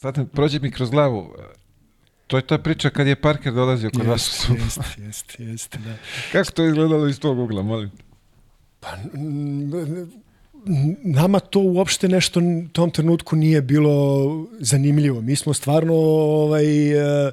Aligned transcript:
Sad 0.00 0.30
prođe 0.32 0.58
mi 0.60 0.70
kroz 0.70 0.90
glavu. 0.90 1.34
To 2.26 2.36
je 2.36 2.46
ta 2.46 2.58
priča 2.58 2.90
kad 2.90 3.06
je 3.06 3.20
Parker 3.20 3.52
dolazio 3.52 3.90
kod 3.90 4.06
vas. 4.06 4.48
Jeste, 4.50 4.82
jeste, 4.98 5.44
jeste, 5.44 5.78
da. 5.78 5.94
Kako 6.32 6.50
to 6.50 6.64
izgledalo 6.64 7.08
iz 7.08 7.20
tog 7.20 7.38
ugla, 7.38 7.62
molim? 7.62 7.90
Pa, 8.80 8.88
nama 11.04 11.40
to 11.40 11.60
uopšte 11.60 12.08
nešto 12.08 12.40
u 12.40 12.68
tom 12.72 12.90
trenutku 12.90 13.36
nije 13.36 13.62
bilo 13.62 14.46
zanimljivo. 14.60 15.20
Mi 15.20 15.36
smo 15.36 15.54
stvarno 15.54 15.94
ovaj, 15.94 16.94
uh, 16.94 17.32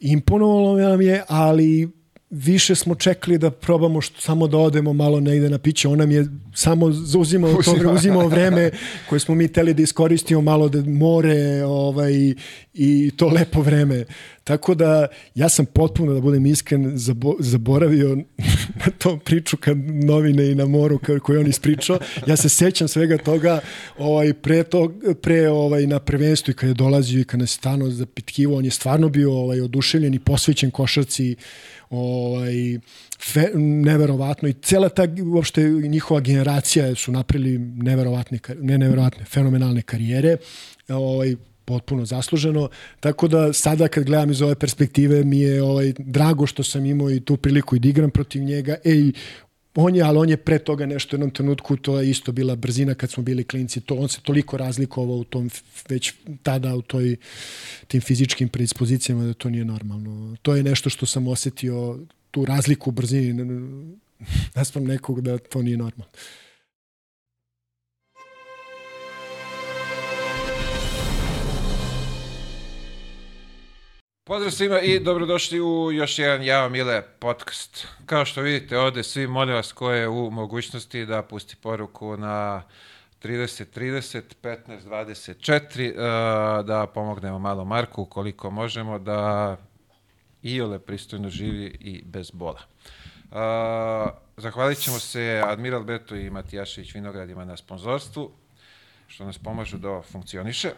imponovalo 0.00 0.76
nam 0.76 1.00
je, 1.00 1.22
ali 1.28 1.90
više 2.30 2.74
smo 2.74 2.94
čekali 2.94 3.38
da 3.38 3.50
probamo 3.50 4.00
što, 4.00 4.20
samo 4.20 4.46
da 4.46 4.58
odemo 4.58 4.92
malo 4.92 5.20
negde 5.20 5.50
na 5.50 5.58
piće. 5.58 5.88
On 5.88 5.98
nam 5.98 6.10
je 6.10 6.26
samo 6.54 6.92
zauzimao 6.92 7.62
to 7.62 7.72
vreme, 7.72 7.92
uzimao 7.92 8.28
vreme 8.28 8.70
koje 9.08 9.20
smo 9.20 9.34
mi 9.34 9.48
teli 9.48 9.74
da 9.74 9.82
iskoristimo 9.82 10.40
malo 10.40 10.68
da 10.68 10.82
more 10.90 11.64
ovaj, 11.64 12.34
i 12.74 13.10
to 13.16 13.28
lepo 13.28 13.62
vreme. 13.62 14.04
Tako 14.44 14.74
da 14.74 15.06
ja 15.34 15.48
sam 15.48 15.66
potpuno, 15.66 16.14
da 16.14 16.20
budem 16.20 16.46
iskren, 16.46 16.98
zabo, 16.98 17.34
zaboravio 17.38 18.16
na 18.84 18.90
to 18.98 19.18
priču 19.18 19.56
kad 19.56 19.76
novine 20.04 20.50
i 20.50 20.54
na 20.54 20.66
moru 20.66 20.98
koju 21.22 21.40
on 21.40 21.46
ispričao. 21.46 21.98
Ja 22.26 22.36
se 22.36 22.48
sećam 22.48 22.88
svega 22.88 23.18
toga 23.18 23.60
ovaj, 23.98 24.32
pre, 24.32 24.62
to, 24.62 24.92
pre 25.22 25.48
ovaj, 25.48 25.86
na 25.86 25.98
prvenstvu 25.98 26.50
i 26.50 26.54
kad 26.54 26.68
je 26.68 26.74
dolazio 26.74 27.20
i 27.20 27.24
kad 27.24 27.40
nas 27.40 27.50
stano 27.50 27.90
zapitkivo, 27.90 28.56
on 28.56 28.64
je 28.64 28.70
stvarno 28.70 29.08
bio 29.08 29.32
ovaj, 29.32 29.60
oduševljen 29.60 30.14
i 30.14 30.18
posvećen 30.18 30.70
košarci 30.70 31.36
ovaj, 31.90 32.78
fe, 33.32 33.50
neverovatno 33.54 34.48
i 34.48 34.52
cela 34.52 34.88
ta 34.88 35.06
uopšte 35.34 35.62
njihova 35.70 36.20
generacija 36.20 36.94
su 36.94 37.12
napravili 37.12 37.58
neverovatne, 37.58 38.38
ne 38.60 38.78
neverovatne, 38.78 39.24
fenomenalne 39.24 39.82
karijere. 39.82 40.36
Ovaj, 40.88 41.36
potpuno 41.64 42.04
zasluženo. 42.04 42.68
Tako 43.00 43.28
da 43.28 43.52
sada 43.52 43.88
kad 43.88 44.04
gledam 44.04 44.30
iz 44.30 44.42
ove 44.42 44.54
perspektive 44.54 45.24
mi 45.24 45.40
je 45.40 45.62
ovaj 45.62 45.92
drago 45.98 46.46
što 46.46 46.62
sam 46.62 46.86
imao 46.86 47.10
i 47.10 47.20
tu 47.20 47.36
priliku 47.36 47.76
i 47.76 47.78
da 47.78 47.88
igram 47.88 48.10
protiv 48.10 48.42
njega. 48.42 48.76
Ej, 48.84 49.12
on 49.80 49.96
je, 49.96 50.02
ali 50.02 50.18
on 50.18 50.28
je 50.28 50.36
pre 50.36 50.58
toga 50.58 50.86
nešto 50.86 51.14
u 51.14 51.16
jednom 51.16 51.30
trenutku, 51.30 51.76
to 51.76 52.00
je 52.00 52.10
isto 52.10 52.32
bila 52.32 52.56
brzina 52.56 52.94
kad 52.94 53.10
smo 53.10 53.22
bili 53.22 53.44
klinci, 53.44 53.80
to, 53.80 53.94
on 53.94 54.08
se 54.08 54.20
toliko 54.20 54.56
razlikovao 54.56 55.16
u 55.16 55.24
tom, 55.24 55.50
već 55.88 56.12
tada 56.42 56.76
u 56.76 56.82
toj, 56.82 57.16
tim 57.86 58.00
fizičkim 58.00 58.48
predispozicijama 58.48 59.24
da 59.24 59.34
to 59.34 59.50
nije 59.50 59.64
normalno. 59.64 60.36
To 60.42 60.56
je 60.56 60.62
nešto 60.62 60.90
što 60.90 61.06
sam 61.06 61.28
osetio, 61.28 61.98
tu 62.30 62.44
razliku 62.44 62.90
u 62.90 62.92
brzini 62.92 63.44
naspram 64.54 64.84
nekog 64.84 65.20
da 65.20 65.38
to 65.38 65.62
nije 65.62 65.76
normalno. 65.76 66.12
Pozdrav 74.30 74.50
svima 74.50 74.80
i 74.80 75.00
dobrodošli 75.00 75.60
u 75.60 75.92
još 75.92 76.18
jedan 76.18 76.42
Java 76.42 76.68
Mile 76.68 77.02
podcast. 77.18 77.86
Kao 78.06 78.24
što 78.24 78.40
vidite 78.42 78.78
ovde, 78.78 79.02
svi 79.02 79.26
molim 79.26 79.54
vas 79.54 79.72
ko 79.72 79.90
je 79.90 80.08
u 80.08 80.30
mogućnosti 80.30 81.06
da 81.06 81.22
pusti 81.22 81.56
poruku 81.56 82.16
na 82.16 82.62
30, 83.22 83.64
30, 83.76 84.22
15, 84.42 84.56
24, 84.84 86.62
da 86.62 86.86
pomognemo 86.86 87.38
malo 87.38 87.64
Marku 87.64 88.04
koliko 88.04 88.50
možemo 88.50 88.98
da 88.98 89.56
Iole 90.42 90.78
pristojno 90.78 91.28
živi 91.28 91.76
i 91.80 92.02
bez 92.04 92.30
bola. 92.30 92.60
Uh, 93.30 93.36
zahvalit 94.36 94.78
ćemo 94.78 94.98
se 94.98 95.42
Admiral 95.46 95.84
Beto 95.84 96.16
i 96.16 96.30
Matijašević 96.30 96.94
Vinogradima 96.94 97.44
na 97.44 97.56
sponzorstvu, 97.56 98.30
što 99.06 99.24
nas 99.24 99.38
pomažu 99.38 99.78
da 99.78 100.02
funkcioniše 100.02 100.70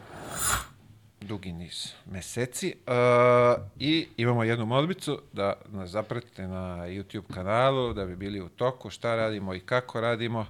dugi 1.22 1.52
niz 1.52 1.92
meseci 2.06 2.74
uh, 2.86 3.62
i 3.78 4.06
imamo 4.16 4.44
jednu 4.44 4.66
molbicu 4.66 5.20
da 5.32 5.52
nas 5.68 5.90
zapratite 5.90 6.46
na 6.46 6.76
YouTube 6.76 7.34
kanalu, 7.34 7.92
da 7.92 8.04
bi 8.06 8.16
bili 8.16 8.40
u 8.40 8.48
toku 8.48 8.90
šta 8.90 9.16
radimo 9.16 9.54
i 9.54 9.60
kako 9.60 10.00
radimo 10.00 10.46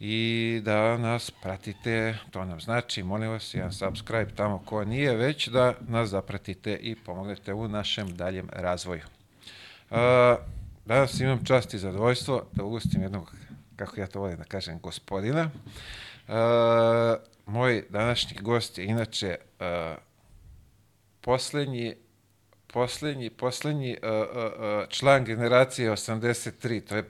i 0.00 0.60
da 0.64 0.96
nas 0.96 1.30
pratite, 1.30 2.18
to 2.30 2.44
nam 2.44 2.60
znači, 2.60 3.02
molim 3.02 3.30
vas, 3.30 3.54
jedan 3.54 3.72
subscribe 3.72 4.30
tamo 4.34 4.58
ko 4.58 4.84
nije 4.84 5.16
već, 5.16 5.48
da 5.48 5.74
nas 5.88 6.08
zapratite 6.08 6.76
i 6.76 6.94
pomognete 6.94 7.54
u 7.54 7.68
našem 7.68 8.16
daljem 8.16 8.48
razvoju. 8.52 9.02
Uh, 9.90 9.96
danas 10.84 11.20
imam 11.20 11.44
čast 11.44 11.74
i 11.74 11.78
zadovoljstvo 11.78 12.44
da 12.52 12.64
ugustim 12.64 13.02
jednog, 13.02 13.34
kako 13.76 14.00
ja 14.00 14.06
to 14.06 14.20
volim 14.20 14.38
da 14.38 14.44
kažem, 14.44 14.78
gospodina. 14.80 15.50
Uh, 16.28 16.34
moj 17.46 17.84
današnji 17.90 18.36
gost 18.40 18.78
je 18.78 18.84
inače 18.84 19.36
uh, 19.60 19.66
poslednji 21.20 21.94
poslednji, 22.76 23.30
poslednji 23.30 23.96
uh, 24.02 24.08
uh, 24.10 24.88
član 24.88 25.24
generacije 25.24 25.90
83, 25.90 26.80
to 26.80 26.96
je 26.96 27.04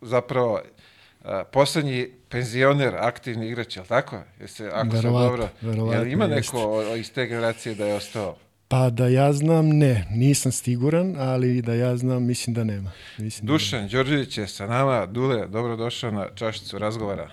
zapravo 0.00 0.52
uh, 0.54 1.30
poslednji 1.52 2.08
penzioner, 2.28 2.94
aktivni 2.96 3.48
igrač, 3.48 3.76
je 3.76 3.82
li 3.82 3.88
tako? 3.88 4.22
Jeste, 4.40 4.70
ako 4.72 4.96
verovatno, 4.96 5.28
dobro, 5.28 5.48
verovatno, 5.60 6.00
jel 6.00 6.12
ima 6.12 6.26
neko 6.26 6.82
jest. 6.82 7.00
iz 7.00 7.12
te 7.12 7.26
generacije 7.26 7.74
da 7.74 7.86
je 7.86 7.94
ostao? 7.94 8.36
Pa 8.68 8.90
da 8.90 9.08
ja 9.08 9.32
znam, 9.32 9.68
ne. 9.68 10.06
Nisam 10.10 10.52
siguran, 10.52 11.16
ali 11.18 11.62
da 11.62 11.74
ja 11.74 11.96
znam, 11.96 12.26
mislim 12.26 12.54
da 12.54 12.64
nema. 12.64 12.92
Mislim 13.18 13.46
Dušan 13.46 13.78
da 13.78 13.86
nema. 13.86 13.92
Đorđević 13.92 14.38
je 14.38 14.46
sa 14.46 14.66
nama. 14.66 15.06
Dule, 15.06 15.46
dobrodošao 15.46 16.10
na 16.10 16.28
čašicu 16.34 16.78
razgovara. 16.78 17.30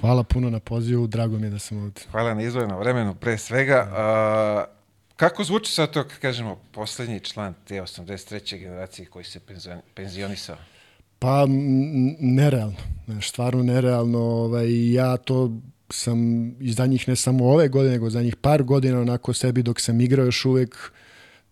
Hvala 0.00 0.22
puno 0.22 0.50
na 0.50 0.60
pozivu, 0.60 1.06
drago 1.06 1.38
mi 1.38 1.46
je 1.46 1.50
da 1.50 1.58
sam 1.58 1.78
ovde. 1.78 2.00
Hvala 2.10 2.34
na 2.34 2.42
izvojenom 2.42 2.78
vremenu, 2.78 3.14
pre 3.14 3.38
svega. 3.38 3.88
A, 3.92 4.64
kako 5.16 5.44
zvuči 5.44 5.72
sad 5.72 5.90
to, 5.90 6.04
kažemo, 6.20 6.58
poslednji 6.72 7.20
član 7.20 7.54
te 7.68 7.74
83. 7.74 8.58
generacije 8.58 9.06
koji 9.06 9.24
se 9.24 9.40
penzionisao? 9.94 10.56
Pa, 11.18 11.46
nerealno. 12.18 12.76
Stvarno 13.22 13.62
nerealno. 13.62 14.18
Ovaj, 14.18 14.92
ja 14.92 15.16
to 15.16 15.50
sam 15.90 16.18
iz 16.60 16.76
danjih 16.76 17.08
ne 17.08 17.16
samo 17.16 17.50
ove 17.50 17.68
godine, 17.68 17.92
nego 17.92 18.10
za 18.10 18.22
njih 18.22 18.36
par 18.36 18.62
godina 18.62 19.00
onako 19.00 19.32
sebi 19.32 19.62
dok 19.62 19.80
sam 19.80 20.00
igrao 20.00 20.24
još 20.24 20.44
uvek 20.44 20.92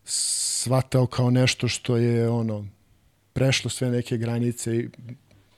shvatao 0.05 1.07
kao 1.07 1.31
nešto 1.31 1.69
što 1.69 1.97
je 1.97 2.29
ono 2.29 2.67
prešlo 3.33 3.71
sve 3.71 3.91
neke 3.91 4.17
granice 4.17 4.77
i 4.77 4.89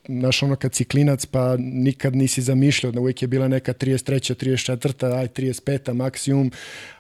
znaš 0.09 0.43
ono 0.43 0.57
kad 0.57 0.75
si 0.75 0.85
klinac 0.85 1.27
pa 1.27 1.57
nikad 1.59 2.17
nisi 2.17 2.43
zamišljao 2.43 2.93
da 2.93 3.01
uvijek 3.01 3.23
je 3.23 3.29
bila 3.29 3.49
neka 3.49 3.73
33. 3.73 4.35
34. 4.35 5.19
aj 5.19 5.29
35. 5.29 5.93
maksimum, 5.95 6.53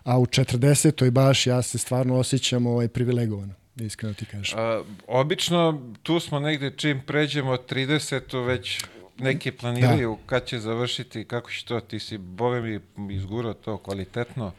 a 0.02 0.18
u 0.18 0.26
40. 0.26 1.10
baš 1.10 1.46
ja 1.46 1.62
se 1.62 1.78
stvarno 1.78 2.16
osjećam 2.16 2.66
ovaj, 2.66 2.88
privilegovano 2.88 3.54
iskreno 3.76 4.14
ti 4.14 4.24
kažem. 4.24 4.58
A, 4.58 4.82
obično 5.06 5.80
tu 6.02 6.20
smo 6.20 6.40
negde 6.40 6.70
čim 6.76 7.00
pređemo 7.06 7.56
30. 7.56 8.46
već 8.46 8.84
neki 9.18 9.52
planiraju 9.52 10.18
da. 10.20 10.26
kad 10.26 10.44
će 10.44 10.58
završiti, 10.58 11.24
kako 11.24 11.50
će 11.50 11.64
to, 11.64 11.80
ti 11.80 11.98
si 11.98 12.18
bove 12.18 12.80
mi 12.96 13.14
izgurao 13.14 13.54
to 13.54 13.78
kvalitetno. 13.78 14.52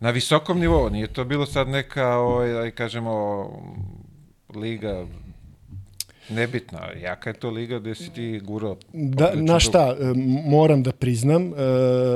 Na 0.00 0.10
visokom 0.10 0.60
nivou, 0.60 0.90
nije 0.90 1.12
to 1.12 1.24
bilo 1.24 1.46
sad 1.46 1.68
neka, 1.68 2.16
ovaj, 2.16 2.70
kažemo, 2.70 3.46
liga 4.54 5.06
Nebitno, 6.28 6.78
jaka 7.02 7.30
je 7.30 7.34
to 7.34 7.50
liga 7.50 7.78
gde 7.78 7.94
si 7.94 8.10
ti 8.10 8.40
gurao? 8.44 8.76
Da, 8.92 9.32
na 9.34 9.60
šta, 9.60 9.96
e, 10.00 10.12
moram 10.46 10.82
da 10.82 10.92
priznam 10.92 11.46
e, 11.46 11.54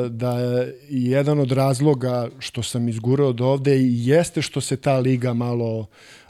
da 0.08 0.38
je 0.38 0.74
jedan 0.90 1.38
od 1.38 1.52
razloga 1.52 2.28
što 2.38 2.62
sam 2.62 2.88
izgurao 2.88 3.28
od 3.28 3.40
ovde 3.40 3.76
jeste 3.80 4.42
što 4.42 4.60
se 4.60 4.76
ta 4.76 4.98
liga 4.98 5.34
malo, 5.34 5.86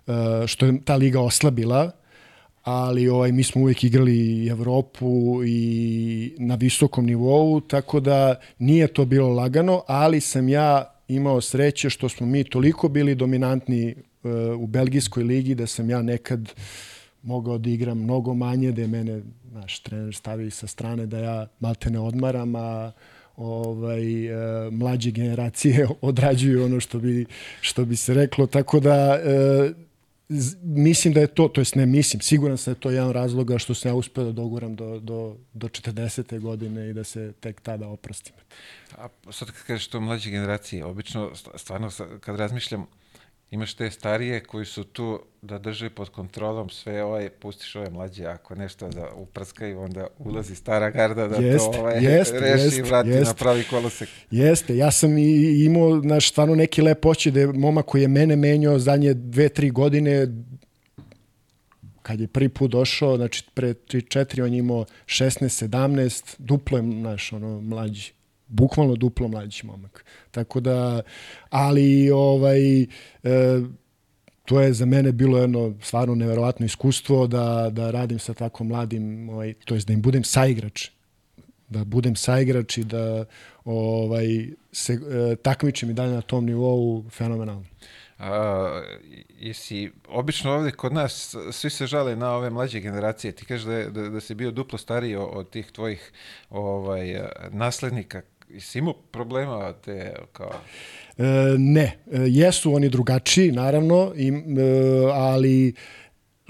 e, 0.06 0.46
što 0.46 0.66
je 0.66 0.80
ta 0.84 0.96
liga 0.96 1.20
oslabila, 1.20 1.90
ali 2.62 3.08
ovaj, 3.08 3.32
mi 3.32 3.42
smo 3.42 3.62
uvijek 3.62 3.84
igrali 3.84 4.48
Evropu 4.48 5.44
i 5.44 6.34
na 6.38 6.54
visokom 6.54 7.06
nivou, 7.06 7.60
tako 7.60 8.00
da 8.00 8.34
nije 8.58 8.86
to 8.86 9.04
bilo 9.04 9.28
lagano, 9.28 9.82
ali 9.86 10.20
sam 10.20 10.48
ja 10.48 10.92
imao 11.08 11.40
sreće 11.40 11.90
što 11.90 12.08
smo 12.08 12.26
mi 12.26 12.44
toliko 12.44 12.88
bili 12.88 13.14
dominantni 13.14 13.94
u 14.58 14.66
belgijskoj 14.66 15.22
ligi 15.22 15.54
da 15.54 15.66
sam 15.66 15.90
ja 15.90 16.02
nekad 16.02 16.40
uh, 16.40 16.62
mogao 17.26 17.58
da 17.58 17.70
igram 17.70 17.98
mnogo 17.98 18.34
manje, 18.34 18.72
da 18.72 18.82
je 18.82 18.88
mene 18.88 19.22
naš 19.52 19.80
trener 19.80 20.14
stavi 20.14 20.50
sa 20.50 20.66
strane 20.66 21.06
da 21.06 21.18
ja 21.18 21.46
malte 21.60 21.90
ne 21.90 22.00
odmaram, 22.00 22.54
a 22.56 22.92
ovaj, 23.36 24.26
e, 24.26 24.70
mlađe 24.70 25.10
generacije 25.10 25.88
odrađuju 26.00 26.64
ono 26.64 26.80
što 26.80 26.98
bi, 26.98 27.26
što 27.60 27.84
bi 27.84 27.96
se 27.96 28.14
reklo. 28.14 28.46
Tako 28.46 28.80
da 28.80 29.20
e, 29.24 29.72
mislim 30.62 31.14
da 31.14 31.20
je 31.20 31.26
to, 31.26 31.48
to 31.48 31.60
jest 31.60 31.74
ne 31.74 31.86
mislim, 31.86 32.20
siguran 32.20 32.58
sam 32.58 32.72
da 32.72 32.76
je 32.76 32.80
to 32.80 32.90
jedan 32.90 33.12
razloga 33.12 33.58
što 33.58 33.74
sam 33.74 33.90
ja 33.90 33.94
uspeo 33.94 34.24
da 34.24 34.32
doguram 34.32 34.76
do, 34.76 35.00
do, 35.00 35.36
do 35.52 35.68
40. 35.68 36.40
godine 36.40 36.90
i 36.90 36.92
da 36.92 37.04
se 37.04 37.32
tek 37.40 37.60
tada 37.60 37.88
oprostim. 37.88 38.34
A 38.98 39.08
sad 39.30 39.50
kad 39.50 39.62
kažeš 39.66 39.86
to 39.86 40.00
mlađe 40.00 40.30
generacije, 40.30 40.84
obično 40.84 41.30
stvarno 41.54 41.90
kad 42.20 42.36
razmišljam 42.36 42.86
imaš 43.50 43.74
te 43.74 43.90
starije 43.90 44.40
koji 44.40 44.66
su 44.66 44.84
tu 44.84 45.20
da 45.42 45.58
drže 45.58 45.90
pod 45.90 46.08
kontrolom 46.08 46.70
sve 46.70 47.04
ovaj, 47.04 47.30
pustiš 47.30 47.76
ove 47.76 47.90
mlađe, 47.90 48.24
ako 48.24 48.54
nešto 48.54 48.88
da 48.88 49.08
uprskaju, 49.16 49.80
onda 49.80 50.06
ulazi 50.18 50.54
stara 50.54 50.90
garda 50.90 51.28
da 51.28 51.36
Jest, 51.36 51.72
to 51.72 51.80
ovaj, 51.80 52.04
jest, 52.04 52.34
reši 52.40 52.64
jest, 52.64 52.78
i 52.78 52.82
vrati 52.82 53.08
jest. 53.08 53.26
na 53.26 53.34
pravi 53.34 53.64
kolosek. 53.70 54.08
Jeste, 54.30 54.76
ja 54.76 54.90
sam 54.90 55.18
i 55.18 55.64
imao 55.64 55.96
naš, 55.96 56.30
stvarno 56.30 56.54
neki 56.54 56.82
lepoći 56.82 57.30
da 57.30 57.40
je 57.40 57.46
momak 57.46 57.86
koji 57.86 58.02
je 58.02 58.08
mene 58.08 58.36
menjao 58.36 58.78
zadnje 58.78 59.14
dve, 59.14 59.48
tri 59.48 59.70
godine 59.70 60.26
kad 62.02 62.20
je 62.20 62.28
prvi 62.28 62.48
put 62.48 62.70
došao, 62.70 63.16
znači 63.16 63.44
pre 63.54 63.74
3-4 63.74 64.44
on 64.44 64.52
je 64.52 64.58
imao 64.58 64.84
16, 65.06 65.66
17, 65.68 66.34
duplo 66.38 66.78
je 66.78 66.82
naš, 66.82 67.32
ono, 67.32 67.60
mlađi. 67.60 68.15
Bukvalno 68.48 68.96
duplo 68.96 69.28
mlađi 69.28 69.66
momak. 69.66 70.04
Tako 70.30 70.60
da, 70.60 71.02
ali 71.50 72.10
ovaj, 72.10 72.82
e, 72.82 72.86
to 74.44 74.60
je 74.60 74.72
za 74.72 74.86
mene 74.86 75.12
bilo 75.12 75.38
jedno 75.38 75.74
stvarno 75.82 76.14
neverovatno 76.14 76.66
iskustvo 76.66 77.26
da, 77.26 77.70
da 77.72 77.90
radim 77.90 78.18
sa 78.18 78.34
tako 78.34 78.64
mladim, 78.64 79.28
ovaj, 79.28 79.54
to 79.64 79.74
jest 79.74 79.86
da 79.86 79.92
im 79.92 80.02
budem 80.02 80.24
saigrač 80.24 80.88
da 81.68 81.84
budem 81.84 82.16
saigrač 82.16 82.78
i 82.78 82.84
da 82.84 83.24
ovaj, 83.64 84.26
se 84.72 84.92
e, 84.92 85.36
takmičim 85.36 85.90
i 85.90 85.94
dalje 85.94 86.12
na 86.12 86.22
tom 86.22 86.44
nivou 86.44 87.04
fenomenalno. 87.10 87.64
A, 88.18 88.82
jesi, 89.38 89.90
obično 90.08 90.52
ovde 90.52 90.70
kod 90.70 90.92
nas 90.92 91.34
svi 91.52 91.70
se 91.70 91.86
žale 91.86 92.16
na 92.16 92.32
ove 92.32 92.50
mlađe 92.50 92.80
generacije. 92.80 93.32
Ti 93.32 93.44
kažeš 93.44 93.64
da, 93.64 93.90
da, 93.90 94.08
da 94.08 94.20
si 94.20 94.34
bio 94.34 94.50
duplo 94.50 94.78
stariji 94.78 95.16
od 95.16 95.50
tih 95.50 95.72
tvojih 95.72 96.12
ovaj, 96.50 97.20
naslednika. 97.50 98.22
Jesi 98.48 98.78
imao 98.78 98.92
problema 98.92 99.72
te 99.72 100.14
kao... 100.32 100.50
E, 101.18 101.24
ne, 101.58 101.82
e, 101.82 102.18
jesu 102.28 102.74
oni 102.74 102.88
drugačiji, 102.88 103.52
naravno, 103.52 104.12
i, 104.16 104.28
e, 104.28 104.32
ali 105.12 105.74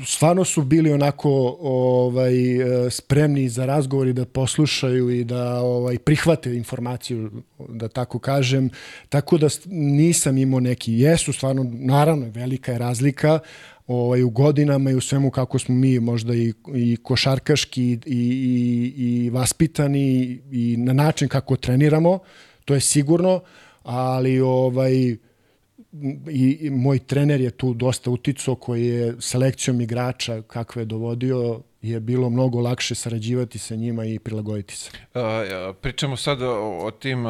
stvarno 0.04 0.44
su 0.44 0.62
bili 0.62 0.92
onako 0.92 1.56
ovaj 1.60 2.56
e, 2.86 2.90
spremni 2.90 3.48
za 3.48 3.66
razgovor 3.66 4.06
i 4.06 4.12
da 4.12 4.24
poslušaju 4.24 5.10
i 5.10 5.24
da 5.24 5.60
ovaj 5.60 5.98
prihvate 5.98 6.54
informaciju 6.54 7.30
da 7.68 7.88
tako 7.88 8.18
kažem. 8.18 8.70
Tako 9.08 9.38
da 9.38 9.48
nisam 9.70 10.38
imao 10.38 10.60
neki. 10.60 10.92
Jesu 10.92 11.32
stvarno 11.32 11.66
naravno 11.72 12.26
velika 12.30 12.72
je 12.72 12.78
razlika 12.78 13.38
ovaj 13.86 14.22
u 14.22 14.30
godinama 14.30 14.90
i 14.90 14.94
u 14.94 15.00
svemu 15.00 15.30
kako 15.30 15.58
smo 15.58 15.74
mi 15.74 16.00
možda 16.00 16.34
i, 16.34 16.52
i 16.74 16.96
košarkaški 17.02 17.82
i, 17.82 17.98
i, 18.06 18.92
i 18.96 19.30
vaspitani 19.30 20.40
i 20.50 20.76
na 20.78 20.92
način 20.92 21.28
kako 21.28 21.56
treniramo 21.56 22.18
to 22.64 22.74
je 22.74 22.80
sigurno 22.80 23.40
ali 23.82 24.40
ovaj 24.40 24.92
i, 24.92 26.58
i 26.60 26.70
moj 26.70 26.98
trener 26.98 27.40
je 27.40 27.50
tu 27.50 27.74
dosta 27.74 28.10
uticao 28.10 28.54
koji 28.54 28.86
je 28.86 29.14
selekcijom 29.20 29.80
igrača 29.80 30.42
kakve 30.42 30.82
je 30.82 30.86
dovodio 30.86 31.60
je 31.88 32.00
bilo 32.00 32.30
mnogo 32.30 32.60
lakše 32.60 32.94
sarađivati 32.94 33.58
sa 33.58 33.74
njima 33.74 34.04
i 34.04 34.18
prilagoditi 34.18 34.76
se. 34.76 34.90
A, 35.14 35.72
pričamo 35.80 36.16
sad 36.16 36.42
o, 36.42 36.78
o 36.78 36.90
tim, 36.90 37.24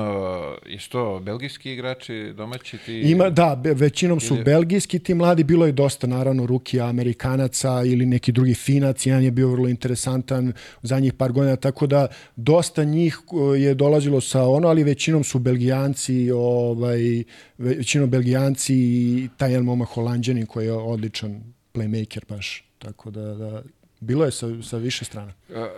je 0.66 0.78
to 0.88 1.20
belgijski 1.20 1.72
igrači, 1.72 2.32
domaći 2.36 2.78
ti? 2.78 3.00
Ima, 3.00 3.30
da, 3.30 3.60
be, 3.62 3.74
većinom 3.74 4.20
su 4.20 4.34
Ili- 4.34 4.44
belgijski 4.44 4.98
ti 4.98 5.14
mladi, 5.14 5.44
bilo 5.44 5.66
je 5.66 5.72
dosta 5.72 6.06
naravno 6.06 6.46
Rukija, 6.46 6.88
Amerikanaca 6.88 7.82
ili 7.84 8.06
neki 8.06 8.32
drugi 8.32 8.54
Finac, 8.54 9.06
jedan 9.06 9.24
je 9.24 9.30
bio 9.30 9.48
vrlo 9.48 9.68
interesantan 9.68 10.52
za 10.82 11.00
njih 11.00 11.12
par 11.12 11.32
godina, 11.32 11.56
tako 11.56 11.86
da 11.86 12.06
dosta 12.36 12.84
njih 12.84 13.18
uh, 13.32 13.60
je 13.60 13.74
dolazilo 13.74 14.20
sa 14.20 14.42
ono, 14.48 14.68
ali 14.68 14.84
većinom 14.84 15.24
su 15.24 15.38
Belgijanci, 15.38 16.30
ovaj, 16.30 17.24
većinom 17.58 18.10
Belgijanci 18.10 18.74
i 18.74 19.28
taj 19.36 19.50
jedan 19.50 19.64
momak 19.64 19.88
Holandjanin 19.88 20.46
koji 20.46 20.66
je 20.66 20.72
odličan 20.72 21.42
playmaker 21.74 22.24
baš, 22.28 22.64
tako 22.78 23.10
da, 23.10 23.34
da 23.34 23.62
bilo 24.00 24.24
je 24.24 24.32
sa, 24.32 24.46
sa 24.62 24.76
više 24.76 25.04
strana. 25.04 25.32
A, 25.54 25.68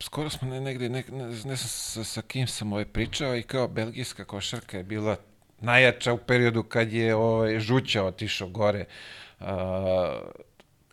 skoro 0.00 0.30
smo 0.30 0.48
ne, 0.48 0.60
negde, 0.60 0.88
ne, 0.88 1.04
ne, 1.12 1.24
ne 1.44 1.56
sa, 1.56 2.04
sa 2.04 2.22
kim 2.22 2.46
sam 2.46 2.72
ovaj 2.72 2.84
pričao 2.84 3.36
i 3.36 3.42
kao 3.42 3.68
belgijska 3.68 4.24
košarka 4.24 4.76
je 4.76 4.84
bila 4.84 5.16
najjača 5.60 6.12
u 6.12 6.18
periodu 6.18 6.62
kad 6.62 6.92
je 6.92 7.14
ovaj, 7.14 7.60
Žuća 7.60 8.04
otišao 8.04 8.48
gore. 8.48 8.84
A, 9.40 10.20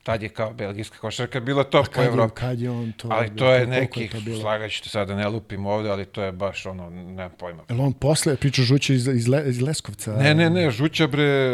tad 0.04 0.24
je 0.24 0.30
kao 0.30 0.54
belgijska 0.54 0.98
košarka 0.98 1.40
bila 1.40 1.64
top 1.64 1.88
je, 1.98 2.06
Evropi. 2.06 2.36
kad 2.36 2.60
je 2.60 2.70
on 2.70 2.92
to... 2.92 3.08
Ali 3.12 3.36
to 3.36 3.54
je 3.54 3.68
neki, 3.68 4.10
slagaću 4.42 4.84
te 4.84 4.90
sada, 4.90 5.16
ne 5.16 5.28
lupim 5.28 5.66
ovde, 5.66 5.90
ali 5.90 6.06
to 6.06 6.24
je 6.24 6.32
baš 6.32 6.66
ono, 6.66 6.90
nemam 6.90 7.32
pojma. 7.40 7.64
Jel 7.70 7.82
on 7.82 7.94
posle 7.94 8.36
priča 8.36 8.62
žuće 8.62 8.96
iz, 8.96 9.08
iz, 9.08 9.28
Le, 9.28 9.44
iz 9.46 9.62
Leskovca? 9.62 10.18
Ne, 10.18 10.36
ne, 10.36 10.50
ne, 10.50 10.72
Žuća 10.72 11.08
bre, 11.08 11.50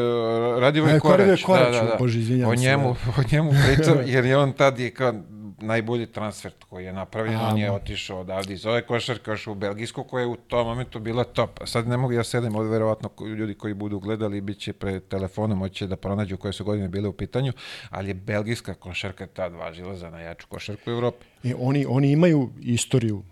Radivoje 0.60 0.96
A, 0.96 1.00
Korać. 1.00 1.19
Radivoje 1.19 1.44
Korać, 1.44 1.75
da, 1.75 1.81
da, 1.81 1.88
da. 1.88 1.96
Bože, 2.00 2.19
izvinjavam 2.19 2.54
o 2.54 2.57
se, 2.57 2.63
njemu, 2.63 2.90
o 2.90 3.22
njemu 3.31 3.51
pričam, 3.66 3.98
jer 4.13 4.25
je 4.25 4.38
on 4.38 4.54
tad 4.54 4.80
je 4.80 4.92
kao 4.92 5.13
najbolji 5.61 6.06
transfer 6.06 6.51
koji 6.69 6.85
je 6.85 6.94
napravljen, 6.94 7.39
on 7.39 7.57
je 7.57 7.71
otišao 7.71 8.19
odavde 8.19 8.53
iz 8.53 8.65
ove 8.65 8.81
košarke, 8.85 9.31
još 9.31 9.47
u 9.47 9.56
Belgijsku, 9.56 10.03
koja 10.03 10.21
je 10.21 10.27
u 10.27 10.35
tom 10.35 10.67
momentu 10.67 11.00
bila 11.00 11.23
top. 11.23 11.59
Sad 11.65 11.88
ne 11.88 11.97
mogu 11.97 12.13
ja 12.13 12.23
sedem, 12.23 12.56
ovde 12.56 12.69
verovatno 12.69 13.09
ljudi 13.38 13.53
koji 13.53 13.73
budu 13.73 14.00
gledali, 14.00 14.41
bit 14.41 14.59
će 14.59 14.73
pred 14.73 15.07
telefonom, 15.07 15.57
moće 15.57 15.88
da 15.88 15.95
pronađu 15.95 16.38
koje 16.38 16.53
su 16.53 16.63
godine 16.63 16.88
bile 16.88 17.09
u 17.09 17.13
pitanju, 17.13 17.53
ali 17.89 18.07
je 18.07 18.13
belgijska 18.13 18.73
košarka 18.73 19.27
tad 19.27 19.53
važila 19.53 19.95
za 19.95 20.09
najjaču 20.09 20.47
košarku 20.47 20.89
u 20.89 20.94
Evropi. 20.94 21.25
E, 21.44 21.56
oni, 21.59 21.85
oni 21.89 22.12
imaju 22.12 22.50
istoriju 22.62 23.23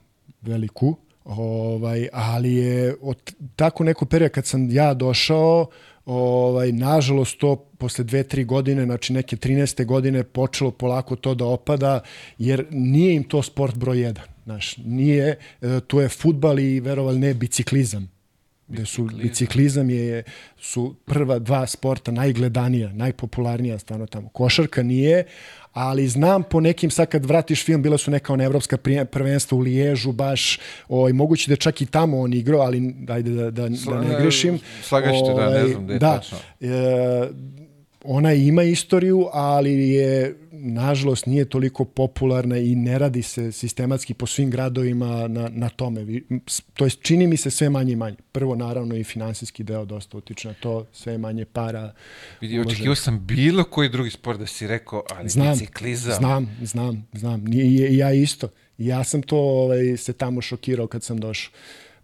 veliku, 0.42 0.98
ovaj, 1.26 2.08
ali 2.14 2.54
je 2.54 2.96
od 3.02 3.34
tako 3.56 3.84
neko 3.84 4.06
period 4.06 4.32
kad 4.32 4.46
sam 4.46 4.70
ja 4.72 4.94
došao, 4.94 5.68
ovaj, 6.08 6.72
nažalost 6.72 7.38
to 7.38 7.56
posle 7.56 8.04
dve, 8.04 8.24
tri 8.24 8.44
godine, 8.44 8.86
znači 8.86 9.14
neke 9.14 9.36
13. 9.36 9.86
godine 9.86 10.24
počelo 10.24 10.72
polako 10.72 11.16
to 11.16 11.36
da 11.36 11.46
opada, 11.46 12.00
jer 12.38 12.66
nije 12.72 13.16
im 13.16 13.24
to 13.24 13.44
sport 13.44 13.76
broj 13.78 14.02
jedan. 14.02 14.26
Znaš, 14.44 14.78
nije, 14.78 15.38
e, 15.62 15.80
to 15.88 16.02
je 16.02 16.10
futbal 16.10 16.60
i 16.60 16.80
verovali 16.80 17.20
ne 17.20 17.34
biciklizam. 17.34 18.12
Gde 18.68 18.86
su 18.86 19.10
biciklizam 19.22 19.90
je 19.90 20.24
su 20.60 20.96
prva 21.06 21.40
dva 21.40 21.68
sporta 21.68 22.12
najgledanija, 22.12 22.94
najpopularnija 22.94 23.80
stvarno 23.80 24.06
tamo. 24.06 24.30
Košarka 24.30 24.84
nije, 24.84 25.24
ali 25.78 26.08
znam 26.08 26.44
po 26.44 26.60
nekim 26.60 26.90
sad 26.92 27.08
kad 27.08 27.26
vratiš 27.26 27.66
film 27.66 27.82
bila 27.82 27.98
su 27.98 28.12
neka 28.12 28.34
ona 28.34 28.44
evropska 28.44 28.78
prvenstva 29.12 29.58
u 29.58 29.62
Liježu 29.62 30.12
baš, 30.12 30.60
ovaj 30.90 31.14
moguće 31.14 31.52
da 31.52 31.56
čak 31.56 31.82
i 31.82 31.86
tamo 31.86 32.20
on 32.20 32.34
igrao, 32.34 32.62
ali 32.62 32.96
ajde 33.08 33.32
da 33.32 33.52
da, 33.52 33.70
da 33.70 34.02
ne 34.02 34.22
grešim. 34.22 34.60
slagaćete, 34.84 35.34
da, 35.36 35.50
ne 35.50 35.58
Ovaj, 35.60 35.70
znam 35.70 35.84
gde 35.84 35.94
je 35.94 36.00
da, 36.00 36.18
tačno. 36.18 36.38
E, 36.62 36.68
ona 38.04 38.34
ima 38.34 38.64
istoriju, 38.64 39.28
ali 39.34 39.90
je 39.90 40.36
nažalost 40.74 41.26
nije 41.26 41.46
toliko 41.46 41.86
popularna 41.86 42.58
i 42.58 42.76
ne 42.76 43.00
radi 43.00 43.22
se 43.22 43.52
sistematski 43.52 44.14
po 44.14 44.26
svim 44.26 44.50
gradovima 44.50 45.28
na, 45.28 45.50
na 45.52 45.70
tome. 45.70 46.06
To 46.74 46.86
jest 46.86 47.02
čini 47.02 47.28
mi 47.28 47.38
se 47.38 47.52
sve 47.52 47.70
manje 47.70 47.94
i 47.94 47.96
manje. 47.96 48.16
Prvo 48.32 48.56
naravno 48.56 48.96
i 48.96 49.04
finansijski 49.04 49.64
deo 49.64 49.86
dosta 49.86 50.18
utiče 50.18 50.48
na 50.48 50.54
to, 50.54 50.86
sve 50.94 51.18
manje 51.18 51.46
para. 51.46 51.94
Vidi, 52.42 52.60
očekivao 52.60 52.96
sam 52.96 53.26
bilo 53.26 53.64
koji 53.64 53.90
drugi 53.90 54.12
sport 54.12 54.40
da 54.40 54.48
si 54.48 54.68
rekao, 54.68 55.04
ali 55.16 55.30
Znam, 55.30 55.52
biciklizam. 55.52 56.14
znam, 56.14 56.58
znam, 56.62 57.08
znam. 57.14 57.54
I, 57.54 57.98
ja 57.98 58.14
isto. 58.14 58.50
Ja 58.78 59.04
sam 59.04 59.22
to 59.22 59.38
ovaj, 59.38 59.98
se 59.98 60.14
tamo 60.14 60.42
šokirao 60.42 60.88
kad 60.88 61.04
sam 61.04 61.20
došao. 61.20 61.54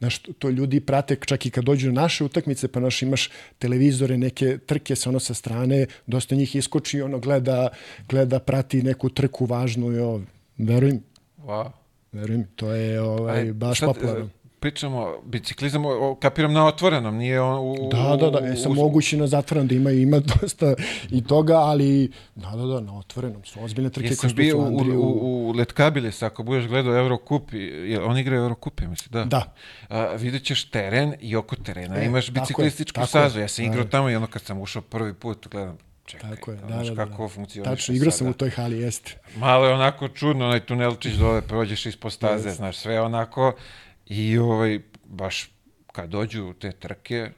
Znaš, 0.04 0.20
to- 0.20 0.50
ljudi 0.50 0.80
prate 0.80 1.16
čak 1.16 1.46
i 1.46 1.50
kad 1.50 1.64
dođu 1.64 1.92
na 1.92 2.02
naše 2.02 2.24
utakmice, 2.24 2.68
pa 2.68 2.80
naš 2.80 3.02
imaš 3.02 3.30
televizore, 3.60 4.18
neke 4.18 4.58
trke 4.58 4.96
sa 4.96 5.10
ono 5.10 5.20
sa 5.20 5.34
strane, 5.34 5.86
dosta 6.08 6.36
njih 6.36 6.56
iskoči 6.56 6.98
i 6.98 7.02
ono 7.02 7.20
gleda, 7.20 7.70
gleda, 8.10 8.40
prati 8.40 8.82
neku 8.84 9.10
trku 9.10 9.46
važnu 9.46 9.92
i 9.92 10.00
ovo. 10.00 10.22
Verujem, 10.58 11.00
Wow. 11.38 11.70
verujem, 12.12 12.48
to 12.56 12.72
je 12.72 13.02
ovaj, 13.02 13.40
Aj, 13.40 13.54
baš 13.54 13.80
popularno. 13.80 14.30
Pričamo, 14.64 15.18
biciklizam, 15.26 15.84
kapiram 16.20 16.54
na 16.54 16.68
otvorenom, 16.68 17.16
nije 17.16 17.42
on 17.42 17.60
u... 17.62 17.90
Da, 17.90 18.18
da, 18.18 18.30
da, 18.30 18.40
u- 18.40 18.46
e, 18.46 18.56
sam 18.56 18.72
u- 18.72 18.76
moguće 18.76 19.18
na 19.18 19.28
zatvorenom 19.28 19.68
da 19.68 19.76
ima, 19.76 19.92
ima 19.92 20.20
dosta 20.32 20.74
i 21.10 21.24
toga, 21.24 21.54
ali 21.56 22.12
da, 22.36 22.50
da, 22.50 22.66
da, 22.66 22.80
na 22.82 22.98
otvorenom 22.98 23.44
su 23.46 23.64
ozbiljne 23.64 23.90
trke 23.90 24.08
Jesam 24.08 24.30
su 24.30 24.36
bio 24.36 24.58
u 24.58 24.62
u, 24.62 24.78
u, 24.94 25.50
u 25.50 25.52
Letkabilis, 25.52 26.22
ako 26.22 26.44
budeš 26.44 26.68
gledao 26.68 26.96
Eurocup, 26.96 27.54
i- 27.54 27.98
on 27.98 28.18
igra 28.18 28.36
Eurocup, 28.36 28.82
ja 28.82 28.90
mislim, 28.90 29.12
da. 29.12 29.26
Da. 29.26 29.54
A, 29.90 30.14
vidjet 30.14 30.44
ćeš 30.44 30.64
teren 30.66 31.14
i 31.20 31.36
oko 31.36 31.56
terena 31.56 31.96
E, 31.96 32.06
imaš 32.06 32.26
tako 32.26 32.38
je, 32.38 32.42
biciklističku 32.42 32.96
tako 32.96 33.04
je. 33.04 33.08
stazu. 33.08 33.40
Ja 33.40 33.48
sam 33.48 33.66
Da, 33.66 33.70
igrao 33.70 33.84
da. 33.84 33.90
tamo 33.90 34.10
i 34.10 34.16
ono 34.16 34.28
kad 34.28 34.42
sam 34.42 34.60
ušao 34.60 34.82
prvi 34.82 35.14
put, 35.14 35.48
gledam, 35.48 35.78
čekaj, 36.06 36.30
Tako 36.30 36.52
je, 36.52 36.58
da, 36.60 36.68
da, 36.76 36.84
da. 36.86 36.96
kako 36.98 37.30
funkcioniše 37.30 37.70
Tačno, 37.72 37.96
igrao 37.96 38.12
sam 38.12 38.28
u 38.28 38.34
toj 38.34 38.50
hali, 38.50 38.80
jeste. 38.80 39.18
Malo 39.36 39.66
je 39.68 39.74
onako 39.74 40.08
čudno, 40.08 40.46
onaj 40.46 40.60
tunelčić 40.60 41.14
dole, 41.14 41.42
prođeš 41.42 41.86
ispod 41.86 42.14
staze, 42.14 42.50
znaš, 42.52 42.78
sve 42.78 43.02
onako. 43.02 43.54
I 44.14 44.38
ovaj, 44.38 44.80
baš 45.06 45.52
kad 45.92 46.10
dođu 46.10 46.54
te 46.54 46.72
trke, 46.72 47.30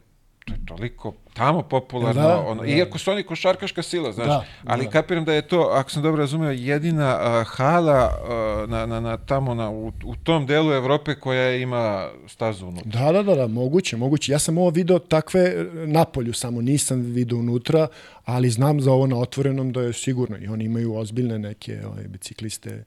to 0.45 0.53
je 0.53 0.59
toliko 0.65 1.13
tamo 1.33 1.61
popularno, 1.61 2.21
Da, 2.21 2.39
ono, 2.39 2.61
da. 2.61 2.67
iako 2.67 2.97
su 2.97 3.11
oni 3.11 3.23
košarkaška 3.23 3.83
sila, 3.83 4.11
znaš, 4.11 4.27
Da, 4.27 4.45
ali 4.65 4.85
da. 4.85 4.91
kapiram 4.91 5.25
da 5.25 5.33
je 5.33 5.47
to, 5.47 5.69
ako 5.73 5.91
sam 5.91 6.03
dobro 6.03 6.19
razumeo, 6.21 6.51
jedina 6.51 7.17
a, 7.19 7.43
hala 7.47 7.93
a, 7.93 8.65
na, 8.69 8.85
na, 8.85 8.99
na, 8.99 9.17
tamo 9.17 9.53
na, 9.53 9.69
u, 9.69 9.91
u 10.03 10.15
tom 10.15 10.45
delu 10.45 10.71
Evrope 10.71 11.15
koja 11.15 11.55
ima 11.55 12.09
stazu 12.27 12.67
unutra. 12.67 12.91
Da, 12.91 13.11
da, 13.11 13.23
da, 13.23 13.35
da, 13.35 13.47
moguće, 13.47 13.97
moguće. 13.97 14.31
Ja 14.31 14.39
sam 14.39 14.57
ovo 14.57 14.69
video 14.69 14.99
takve 14.99 15.41
e, 15.41 15.65
napolju, 15.87 16.33
samo 16.33 16.61
nisam 16.61 17.01
video 17.01 17.37
unutra, 17.37 17.87
ali 18.25 18.49
znam 18.49 18.81
za 18.81 18.91
ovo 18.91 19.07
na 19.07 19.17
otvorenom 19.17 19.71
da 19.71 19.81
je 19.81 19.93
sigurno 19.93 20.37
i 20.37 20.47
oni 20.47 20.63
imaju 20.63 20.95
ozbiljne 20.95 21.39
neke 21.39 21.81
ovaj, 21.85 22.03
bicikliste 22.07 22.83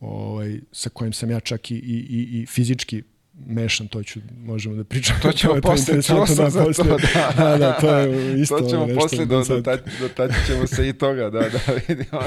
ovaj, 0.00 0.60
sa 0.72 0.90
kojim 0.90 1.12
sam 1.12 1.30
ja 1.30 1.40
čak 1.40 1.70
i, 1.70 1.74
i, 1.74 1.78
i, 1.78 2.42
i 2.42 2.46
fizički 2.46 3.02
mešan, 3.46 3.88
to 3.88 4.02
ću, 4.02 4.20
možemo 4.44 4.74
da 4.74 4.84
pričamo. 4.84 5.18
To 5.22 5.32
ćemo 5.32 5.54
je 5.56 5.60
posle, 5.62 5.94
interesantno, 5.94 6.26
čuo 6.26 6.36
sam 6.36 6.50
za 6.50 6.64
posle. 6.64 6.84
to, 6.84 6.96
da. 6.96 7.32
da, 7.50 7.58
da, 7.58 7.72
to 7.80 7.96
je 7.96 8.40
isto 8.40 8.58
to 8.58 8.68
ćemo 8.68 8.86
nešto 8.86 9.00
posle, 9.00 9.24
do, 9.26 9.44
sad- 9.44 9.56
dotaći, 9.56 9.90
dotaći 10.00 10.34
ćemo 10.46 10.66
se 10.66 10.88
i 10.88 10.92
toga, 10.92 11.30
da, 11.30 11.40
da 11.40 11.58
vidimo. 11.88 12.20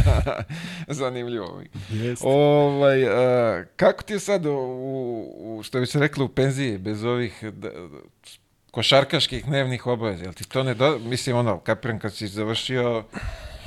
Zanimljivo. 0.88 1.62
Jeste. 1.90 2.28
Ovaj, 2.28 3.06
a, 3.08 3.64
kako 3.76 4.04
ti 4.04 4.14
je 4.14 4.20
sad, 4.20 4.46
u, 4.46 4.52
u, 5.38 5.64
što 5.64 5.80
bi 5.80 5.86
se 5.86 6.00
reklo, 6.00 6.26
u 6.26 6.30
penziji, 6.30 6.78
bez 6.78 7.04
ovih 7.04 7.44
da, 7.44 7.70
košarkaških 8.72 9.46
dnevnih 9.46 9.88
obaveza? 9.88 10.24
Jel 10.24 10.34
ti 10.34 10.50
to 10.50 10.64
ne 10.64 10.74
do... 10.74 11.00
Mislim, 11.00 11.36
ono, 11.38 11.60
kapiram 11.60 12.00
kad 12.00 12.14
si 12.14 12.28
završio, 12.28 13.04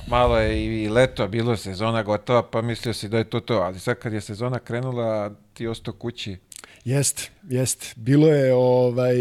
malo 0.06 0.38
je 0.38 0.82
i 0.84 0.88
leto, 0.88 1.28
bilo 1.28 1.50
je 1.50 1.56
sezona 1.56 2.02
gotova, 2.02 2.42
pa 2.42 2.62
mislio 2.62 2.94
si 2.94 3.08
da 3.08 3.18
je 3.18 3.24
to 3.24 3.40
to, 3.40 3.54
ali 3.54 3.78
sad 3.80 3.98
kad 3.98 4.12
je 4.12 4.20
sezona 4.20 4.58
krenula, 4.58 5.30
ti 5.54 5.66
ostao 5.66 5.94
kući. 5.94 6.36
Jest, 6.84 7.30
jest. 7.48 7.92
Bilo 7.96 8.28
je 8.28 8.54
ovaj 8.54 9.16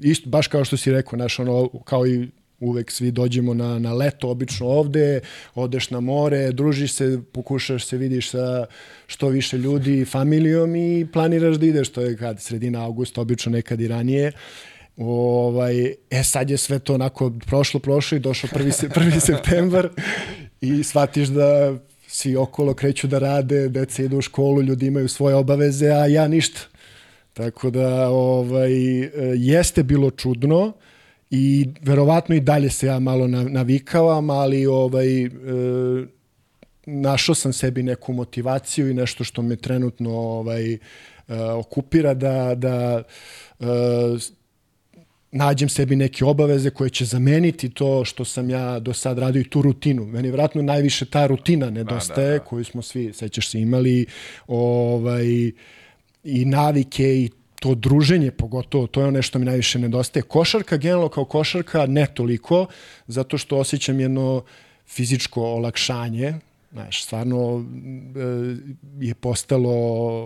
isto 0.00 0.30
baš 0.30 0.46
kao 0.46 0.64
što 0.64 0.76
si 0.76 0.92
rekao, 0.92 1.16
naš 1.16 1.38
ono 1.38 1.68
kao 1.84 2.06
i 2.06 2.28
uvek 2.60 2.90
svi 2.90 3.10
dođemo 3.10 3.54
na, 3.54 3.78
na 3.78 3.92
leto, 3.94 4.30
obično 4.30 4.66
ovde, 4.66 5.20
odeš 5.54 5.90
na 5.90 6.00
more, 6.00 6.52
družiš 6.52 6.92
se, 6.92 7.20
pokušaš 7.32 7.84
se 7.84 7.96
vidiš 7.96 8.30
sa 8.30 8.66
što 9.06 9.28
više 9.28 9.58
ljudi, 9.58 10.04
familijom 10.04 10.76
i 10.76 11.06
planiraš 11.12 11.56
da 11.56 11.66
ideš, 11.66 11.88
to 11.88 12.00
je 12.00 12.16
kad 12.16 12.40
sredina 12.40 12.84
avgusta, 12.84 13.20
obično 13.20 13.52
nekad 13.52 13.80
i 13.80 13.88
ranije. 13.88 14.32
Ovaj, 14.96 15.94
e 16.10 16.24
sad 16.24 16.50
je 16.50 16.56
sve 16.56 16.78
to 16.78 16.94
onako 16.94 17.32
prošlo, 17.46 17.80
prošlo 17.80 18.16
i 18.16 18.20
došao 18.20 18.50
prvi, 18.52 18.72
se, 18.72 18.88
prvi 18.88 19.20
septembar 19.30 19.88
i 20.60 20.84
shvatiš 20.84 21.28
da 21.28 21.78
svi 22.08 22.36
okolo 22.36 22.74
kreću 22.74 23.06
da 23.06 23.18
rade, 23.18 23.68
deca 23.68 24.02
idu 24.02 24.18
u 24.18 24.22
školu, 24.22 24.62
ljudi 24.62 24.86
imaju 24.86 25.08
svoje 25.08 25.34
obaveze, 25.34 25.88
a 25.88 26.06
ja 26.06 26.28
ništa. 26.28 26.60
Tako 27.38 27.70
da 27.70 28.08
ovaj, 28.08 29.02
e, 29.02 29.10
jeste 29.36 29.82
bilo 29.82 30.10
čudno 30.10 30.72
i 31.30 31.68
verovatno 31.80 32.34
i 32.34 32.40
dalje 32.40 32.70
se 32.70 32.86
ja 32.86 32.98
malo 32.98 33.28
na- 33.28 33.48
navikavam, 33.48 34.30
ali 34.30 34.66
ovaj, 34.66 35.24
e, 35.24 35.28
našao 36.86 37.34
sam 37.34 37.52
sebi 37.52 37.82
neku 37.82 38.12
motivaciju 38.12 38.90
i 38.90 38.94
nešto 38.94 39.24
što 39.24 39.42
me 39.42 39.56
trenutno 39.56 40.10
ovaj, 40.10 40.72
e, 40.72 40.78
okupira 41.40 42.14
da, 42.14 42.54
da 42.54 43.02
e, 43.60 43.64
nađem 45.32 45.68
sebi 45.68 45.96
neke 45.96 46.24
obaveze 46.24 46.70
koje 46.70 46.90
će 46.90 47.04
zameniti 47.04 47.68
to 47.68 48.04
što 48.04 48.24
sam 48.24 48.50
ja 48.50 48.78
do 48.78 48.92
sad 48.92 49.18
radio 49.18 49.40
i 49.40 49.50
tu 49.50 49.62
rutinu. 49.62 50.06
Meni 50.06 50.30
vratno 50.30 50.62
najviše 50.62 51.04
ta 51.04 51.26
rutina 51.26 51.70
nedostaje, 51.70 52.38
da. 52.38 52.44
koju 52.44 52.64
smo 52.64 52.82
svi, 52.82 53.12
sećaš 53.12 53.48
se, 53.50 53.60
imali 53.60 54.06
ovaj, 54.46 55.52
i 56.24 56.44
navike 56.44 57.04
i 57.04 57.30
to 57.60 57.74
druženje 57.74 58.30
pogotovo, 58.30 58.86
to 58.86 59.00
je 59.00 59.06
ono 59.06 59.22
što 59.22 59.38
mi 59.38 59.44
najviše 59.44 59.78
nedostaje. 59.78 60.22
Košarka, 60.22 60.76
generalno 60.76 61.08
kao 61.08 61.24
košarka, 61.24 61.86
ne 61.86 62.06
toliko, 62.14 62.66
zato 63.06 63.38
što 63.38 63.56
osjećam 63.56 64.00
jedno 64.00 64.42
fizičko 64.86 65.42
olakšanje, 65.42 66.34
Znaš, 66.72 67.04
stvarno 67.04 67.64
e, 68.16 69.06
je 69.06 69.14
postalo 69.14 69.70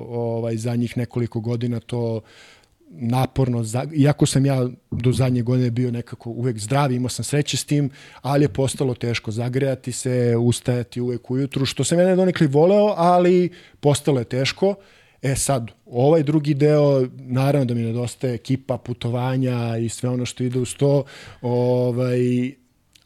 ovaj, 0.08 0.56
zadnjih 0.56 0.96
nekoliko 0.98 1.40
godina 1.40 1.80
to 1.80 2.20
naporno, 2.90 3.64
za, 3.64 3.84
iako 3.94 4.26
sam 4.26 4.46
ja 4.46 4.68
do 4.90 5.12
zadnje 5.12 5.42
godine 5.42 5.70
bio 5.70 5.90
nekako 5.90 6.30
uvek 6.30 6.58
zdrav, 6.58 6.92
imao 6.92 7.08
sam 7.08 7.24
sreće 7.24 7.56
s 7.56 7.64
tim, 7.64 7.90
ali 8.22 8.44
je 8.44 8.48
postalo 8.48 8.94
teško 8.94 9.30
zagrejati 9.30 9.92
se, 9.92 10.36
ustajati 10.36 11.00
uvek 11.00 11.30
ujutru, 11.30 11.66
što 11.66 11.84
sam 11.84 11.98
ja 11.98 12.16
donekli 12.16 12.46
voleo, 12.46 12.94
ali 12.96 13.50
postalo 13.80 14.18
je 14.18 14.24
teško. 14.24 14.74
E 15.22 15.36
sad, 15.36 15.70
ovaj 15.86 16.22
drugi 16.22 16.54
deo, 16.54 17.06
naravno 17.16 17.64
da 17.64 17.74
mi 17.74 17.82
nedostaje 17.82 18.34
ekipa, 18.34 18.78
putovanja 18.78 19.76
i 19.76 19.88
sve 19.88 20.10
ono 20.10 20.26
što 20.26 20.44
ide 20.44 20.58
uz 20.58 20.74
to, 20.74 21.04
ovaj, 21.40 22.52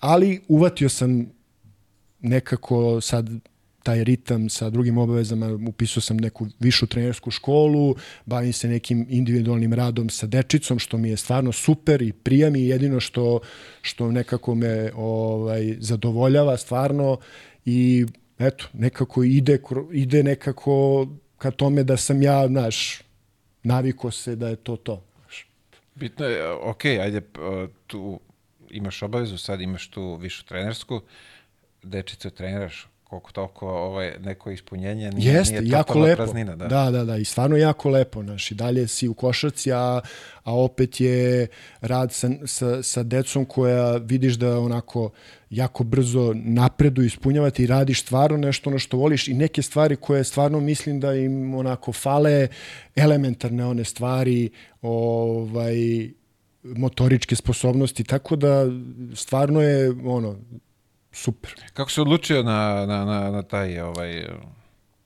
ali 0.00 0.40
uvatio 0.48 0.88
sam 0.88 1.26
nekako 2.20 3.00
sad 3.00 3.30
taj 3.82 4.04
ritam 4.04 4.48
sa 4.48 4.70
drugim 4.70 4.98
obavezama, 4.98 5.58
upisao 5.68 6.00
sam 6.00 6.16
neku 6.16 6.46
višu 6.60 6.86
trenersku 6.86 7.30
školu, 7.30 7.94
bavim 8.26 8.52
se 8.52 8.68
nekim 8.68 9.06
individualnim 9.08 9.72
radom 9.72 10.10
sa 10.10 10.26
dečicom, 10.26 10.78
što 10.78 10.98
mi 10.98 11.10
je 11.10 11.16
stvarno 11.16 11.52
super 11.52 12.02
i 12.02 12.12
prija 12.12 12.50
mi 12.50 12.66
jedino 12.66 13.00
što, 13.00 13.40
što 13.82 14.10
nekako 14.10 14.54
me 14.54 14.90
ovaj, 14.94 15.76
zadovoljava 15.78 16.56
stvarno 16.56 17.18
i 17.64 18.06
eto, 18.38 18.64
nekako 18.72 19.22
ide, 19.22 19.58
ide 19.92 20.22
nekako 20.22 21.06
ka 21.38 21.50
tome 21.50 21.84
da 21.84 21.96
sam 21.96 22.22
ja, 22.22 22.46
znaš, 22.48 23.02
naviko 23.62 24.10
se 24.10 24.36
da 24.36 24.48
je 24.48 24.56
to 24.56 24.76
to. 24.76 25.02
znaš. 25.20 25.46
Bitno 25.94 26.26
je, 26.26 26.52
ok, 26.52 26.84
ajde, 26.84 27.20
p- 27.20 27.40
tu 27.86 28.20
imaš 28.70 29.02
obavezu, 29.02 29.38
sad 29.38 29.60
imaš 29.60 29.88
tu 29.88 30.14
višu 30.16 30.44
trenersku, 30.44 31.00
dečicu 31.82 32.30
treniraš 32.30 32.88
koliko 33.10 33.32
toliko 33.32 33.68
ovaj, 33.68 34.18
neko 34.18 34.50
ispunjenje, 34.50 35.10
nije, 35.10 35.32
Jeste, 35.32 35.60
nije 35.60 35.72
jako 35.72 35.98
lepo. 35.98 36.16
praznina. 36.16 36.56
Da. 36.56 36.66
da, 36.66 36.90
da, 36.90 37.04
da, 37.04 37.16
i 37.16 37.24
stvarno 37.24 37.56
jako 37.56 37.90
lepo, 37.90 38.22
znaš, 38.22 38.50
i 38.50 38.54
dalje 38.54 38.88
si 38.88 39.08
u 39.08 39.14
košarci, 39.14 39.72
a, 39.72 40.00
a 40.42 40.54
opet 40.54 41.00
je 41.00 41.46
rad 41.80 42.12
sa, 42.12 42.30
sa, 42.46 42.82
sa 42.82 43.02
decom 43.02 43.44
koja 43.44 43.96
vidiš 43.96 44.34
da 44.34 44.58
onako 44.60 45.10
jako 45.50 45.84
brzo 45.84 46.32
napredu 46.34 47.02
ispunjavati 47.02 47.62
i 47.62 47.66
radiš 47.66 48.02
stvarno 48.02 48.36
nešto 48.36 48.70
ono 48.70 48.78
što 48.78 48.96
voliš 48.96 49.28
i 49.28 49.34
neke 49.34 49.62
stvari 49.62 49.96
koje 49.96 50.24
stvarno 50.24 50.60
mislim 50.60 51.00
da 51.00 51.14
im 51.14 51.54
onako 51.54 51.92
fale, 51.92 52.48
elementarne 52.96 53.66
one 53.66 53.84
stvari, 53.84 54.50
ovaj, 54.82 55.76
motoričke 56.62 57.36
sposobnosti, 57.36 58.04
tako 58.04 58.36
da 58.36 58.66
stvarno 59.14 59.62
je 59.62 59.90
ono, 60.04 60.36
super. 61.16 61.54
Kako 61.74 61.90
se 61.90 62.00
odlučio 62.00 62.42
na, 62.42 62.86
na, 62.86 63.04
na, 63.04 63.30
na 63.30 63.42
taj 63.42 63.80
ovaj, 63.80 64.26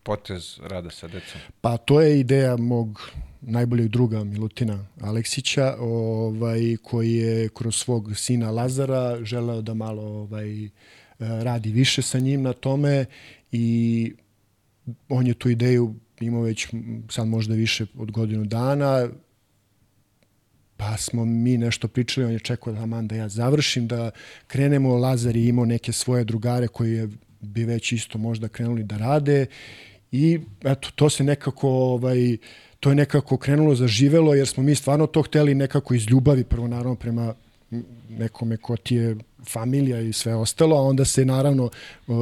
potez 0.02 0.58
rada 0.62 0.90
sa 0.90 1.08
decom? 1.08 1.40
Pa 1.60 1.76
to 1.76 2.00
je 2.00 2.20
ideja 2.20 2.56
mog 2.56 3.10
najboljeg 3.40 3.88
druga 3.88 4.24
Milutina 4.24 4.86
Aleksića, 5.00 5.76
ovaj, 5.78 6.76
koji 6.82 7.12
je 7.12 7.48
kroz 7.48 7.76
svog 7.76 8.16
sina 8.16 8.50
Lazara 8.50 9.24
želeo 9.24 9.62
da 9.62 9.74
malo 9.74 10.02
ovaj, 10.02 10.64
eh, 10.64 10.68
radi 11.18 11.72
više 11.72 12.02
sa 12.02 12.18
njim 12.18 12.42
na 12.42 12.52
tome 12.52 13.04
i 13.52 14.12
on 15.08 15.26
je 15.26 15.34
tu 15.34 15.50
ideju 15.50 15.94
imao 16.20 16.42
već 16.42 16.68
sad 17.08 17.26
možda 17.26 17.54
više 17.54 17.86
od 17.98 18.10
godinu 18.10 18.44
dana, 18.44 19.08
pa 20.80 20.96
smo 20.96 21.24
mi 21.24 21.58
nešto 21.58 21.88
pričali, 21.88 22.26
on 22.26 22.32
je 22.32 22.38
čekao 22.38 22.72
da 22.72 22.86
man 22.86 23.08
da 23.08 23.14
ja 23.14 23.28
završim, 23.28 23.86
da 23.86 24.10
krenemo, 24.46 24.96
Lazar 24.96 25.36
je 25.36 25.48
imao 25.48 25.64
neke 25.64 25.92
svoje 25.92 26.24
drugare 26.24 26.68
koji 26.68 26.92
je, 26.92 27.08
bi 27.40 27.64
već 27.64 27.92
isto 27.92 28.18
možda 28.18 28.48
krenuli 28.48 28.82
da 28.82 28.96
rade. 28.96 29.46
I 30.12 30.40
eto, 30.64 30.88
to 30.94 31.10
se 31.10 31.24
nekako 31.24 31.68
ovaj, 31.68 32.36
to 32.80 32.88
je 32.88 32.94
nekako 32.94 33.36
krenulo, 33.36 33.74
zaživelo, 33.74 34.34
jer 34.34 34.48
smo 34.48 34.62
mi 34.62 34.74
stvarno 34.74 35.06
to 35.06 35.22
hteli 35.22 35.54
nekako 35.54 35.94
iz 35.94 36.06
ljubavi, 36.10 36.44
prvo 36.44 36.68
naravno 36.68 36.94
prema 36.94 37.34
nekome 38.08 38.56
ko 38.56 38.76
ti 38.76 38.94
je 38.94 39.16
familija 39.48 40.00
i 40.00 40.12
sve 40.12 40.34
ostalo, 40.34 40.76
a 40.76 40.82
onda 40.82 41.04
se 41.04 41.24
naravno 41.24 41.70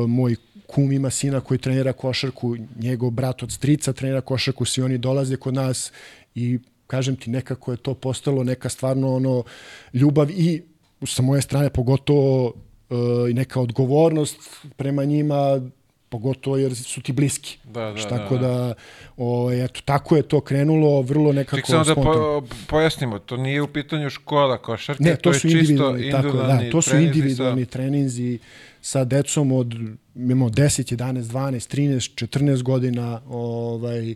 moj 0.08 0.36
kum 0.66 0.92
ima 0.92 1.10
sina 1.10 1.40
koji 1.40 1.58
trenira 1.58 1.92
košarku, 1.92 2.56
njegov 2.78 3.10
brat 3.10 3.42
od 3.42 3.52
strica 3.52 3.92
trenira 3.92 4.20
košarku, 4.20 4.64
svi 4.64 4.82
oni 4.82 4.98
dolaze 4.98 5.36
kod 5.36 5.54
nas 5.54 5.92
i 6.34 6.58
kažem 6.88 7.16
ti, 7.16 7.30
nekako 7.30 7.70
je 7.70 7.76
to 7.76 7.94
postalo 7.94 8.44
neka 8.44 8.68
stvarno 8.68 9.14
ono 9.14 9.44
ljubav 9.92 10.30
i 10.30 10.62
sa 11.06 11.22
moje 11.22 11.42
strane 11.42 11.70
pogotovo 11.70 12.52
e, 12.90 13.30
i 13.30 13.34
neka 13.34 13.60
odgovornost 13.60 14.38
prema 14.76 15.04
njima, 15.04 15.60
pogotovo 16.08 16.56
jer 16.56 16.76
su 16.76 17.02
ti 17.02 17.12
bliski. 17.12 17.58
Da, 17.64 17.80
da, 17.80 17.92
Znaš, 17.92 18.02
da, 18.02 18.08
tako 18.08 18.38
da. 18.38 18.48
da, 18.48 18.74
ovaj, 19.16 19.64
eto, 19.64 19.80
tako 19.84 20.16
je 20.16 20.22
to 20.22 20.40
krenulo, 20.40 21.02
vrlo 21.02 21.32
nekako 21.32 21.56
Ček 21.56 21.66
samo 21.66 21.84
da 21.84 21.94
po, 21.94 22.42
pojasnimo, 22.66 23.18
to 23.18 23.36
nije 23.36 23.62
u 23.62 23.68
pitanju 23.68 24.10
škola 24.10 24.58
košarke, 24.58 25.04
Ne, 25.04 25.16
to, 25.16 25.30
je 25.30 25.34
su 25.34 25.40
čisto 25.40 25.58
individualni, 25.58 26.10
tako, 26.10 26.26
je, 26.26 26.32
da, 26.32 26.70
to 26.70 26.82
su 26.82 26.96
individualni 26.96 27.66
treninzi 27.66 28.38
sa 28.80 29.04
decom 29.04 29.52
od 29.52 29.74
imamo 30.14 30.48
10, 30.48 30.96
11, 30.96 31.22
12, 31.22 31.76
13, 31.76 32.26
14 32.26 32.62
godina, 32.62 33.20
ovaj 33.28 34.14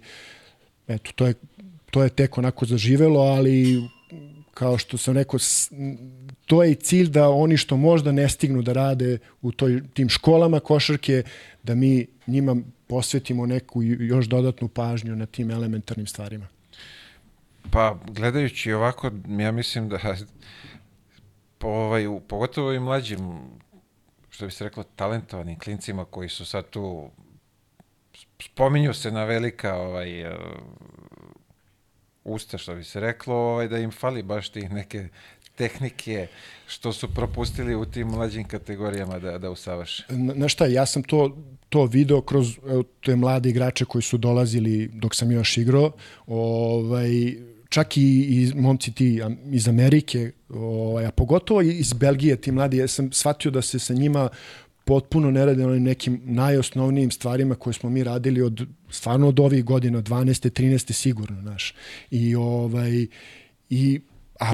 eto 0.89 1.11
to 1.15 1.27
je 1.27 1.35
to 1.93 2.03
je 2.03 2.09
tek 2.09 2.39
onako 2.39 2.67
zaživelo, 2.67 3.21
ali 3.21 3.83
kao 4.55 4.79
što 4.79 4.99
sam 4.99 5.15
rekao 5.15 5.39
to 6.47 6.63
je 6.63 6.73
i 6.73 6.75
cilj 6.75 7.09
da 7.09 7.29
oni 7.29 7.57
što 7.57 7.77
možda 7.77 8.13
ne 8.13 8.29
stignu 8.29 8.63
da 8.63 8.73
rade 8.73 9.19
u 9.43 9.53
toj, 9.53 9.83
tim 9.95 10.09
školama 10.09 10.61
košarke, 10.61 11.23
da 11.63 11.75
mi 11.75 12.07
njima 12.27 12.57
posvetimo 12.87 13.47
neku 13.47 13.83
još 13.83 14.27
dodatnu 14.27 14.69
pažnju 14.69 15.17
na 15.17 15.27
tim 15.27 15.51
elementarnim 15.51 16.07
stvarima. 16.07 16.47
Pa, 17.71 17.99
gledajući 18.07 18.73
ovako, 18.73 19.11
ja 19.29 19.53
mislim 19.53 19.89
da 19.89 19.99
po, 21.59 21.69
ovaj, 21.69 22.07
pogotovo 22.29 22.73
i 22.73 22.81
mlađim, 22.81 23.39
što 24.31 24.47
bi 24.47 24.53
se 24.53 24.65
reklo, 24.65 24.85
talentovanim 24.97 25.59
klincima 25.59 26.05
koji 26.05 26.29
su 26.29 26.45
sad 26.45 26.71
tu, 26.71 27.11
spominju 28.43 28.95
se 28.95 29.11
na 29.11 29.25
velika 29.25 29.77
ovaj, 29.77 30.25
usta, 32.25 32.59
što 32.59 32.75
bi 32.75 32.85
se 32.85 33.01
reklo, 33.01 33.35
ovaj, 33.35 33.69
da 33.69 33.79
im 33.79 33.91
fali 33.91 34.23
baš 34.23 34.49
tih 34.49 34.71
neke 34.71 35.09
tehnike 35.57 36.27
što 36.67 36.93
su 36.93 37.15
propustili 37.15 37.75
u 37.75 37.85
tim 37.85 38.09
mlađim 38.09 38.45
kategorijama 38.45 39.19
da, 39.19 39.39
da 39.39 39.51
usavrše. 39.51 40.05
Na 40.11 40.49
šta, 40.49 40.67
ja 40.67 40.87
sam 40.87 41.03
to, 41.03 41.37
to 41.69 41.85
video 41.85 42.21
kroz 42.21 42.59
te 43.05 43.17
mlade 43.17 43.49
igrače 43.49 43.85
koji 43.85 44.03
su 44.03 44.19
dolazili 44.19 44.91
dok 44.93 45.15
sam 45.15 45.31
još 45.33 45.59
igrao, 45.59 45.93
ovaj, 46.27 47.11
čak 47.69 47.97
i, 47.97 48.01
i 48.01 48.53
momci 48.55 48.93
ti 48.93 49.21
iz 49.51 49.69
Amerike, 49.69 50.33
ovaj, 50.49 51.07
a 51.07 51.11
pogotovo 51.11 51.61
iz 51.61 51.93
Belgije, 51.93 52.37
ti 52.37 52.53
mladi, 52.53 52.77
ja 52.77 52.89
sam 52.89 53.13
shvatio 53.13 53.51
da 53.51 53.63
se 53.63 53.79
sa 53.79 53.95
njima 53.95 54.29
potpuno 54.85 55.31
ne 55.31 55.47
radi 55.47 55.63
na 55.63 55.79
nekim 55.79 56.21
najosnovnijim 56.25 57.11
stvarima 57.11 57.55
koje 57.55 57.75
smo 57.75 57.91
mi 57.91 58.05
radili 58.05 58.43
od 58.43 58.67
stvarno 58.91 59.29
od 59.29 59.41
ovih 59.41 59.65
godina 59.65 60.03
12. 60.03 60.63
13. 60.63 60.93
sigurno 60.93 61.43
naš 61.43 61.75
i 62.11 62.35
ovaj 62.35 63.07
i 63.71 64.01
a 64.41 64.53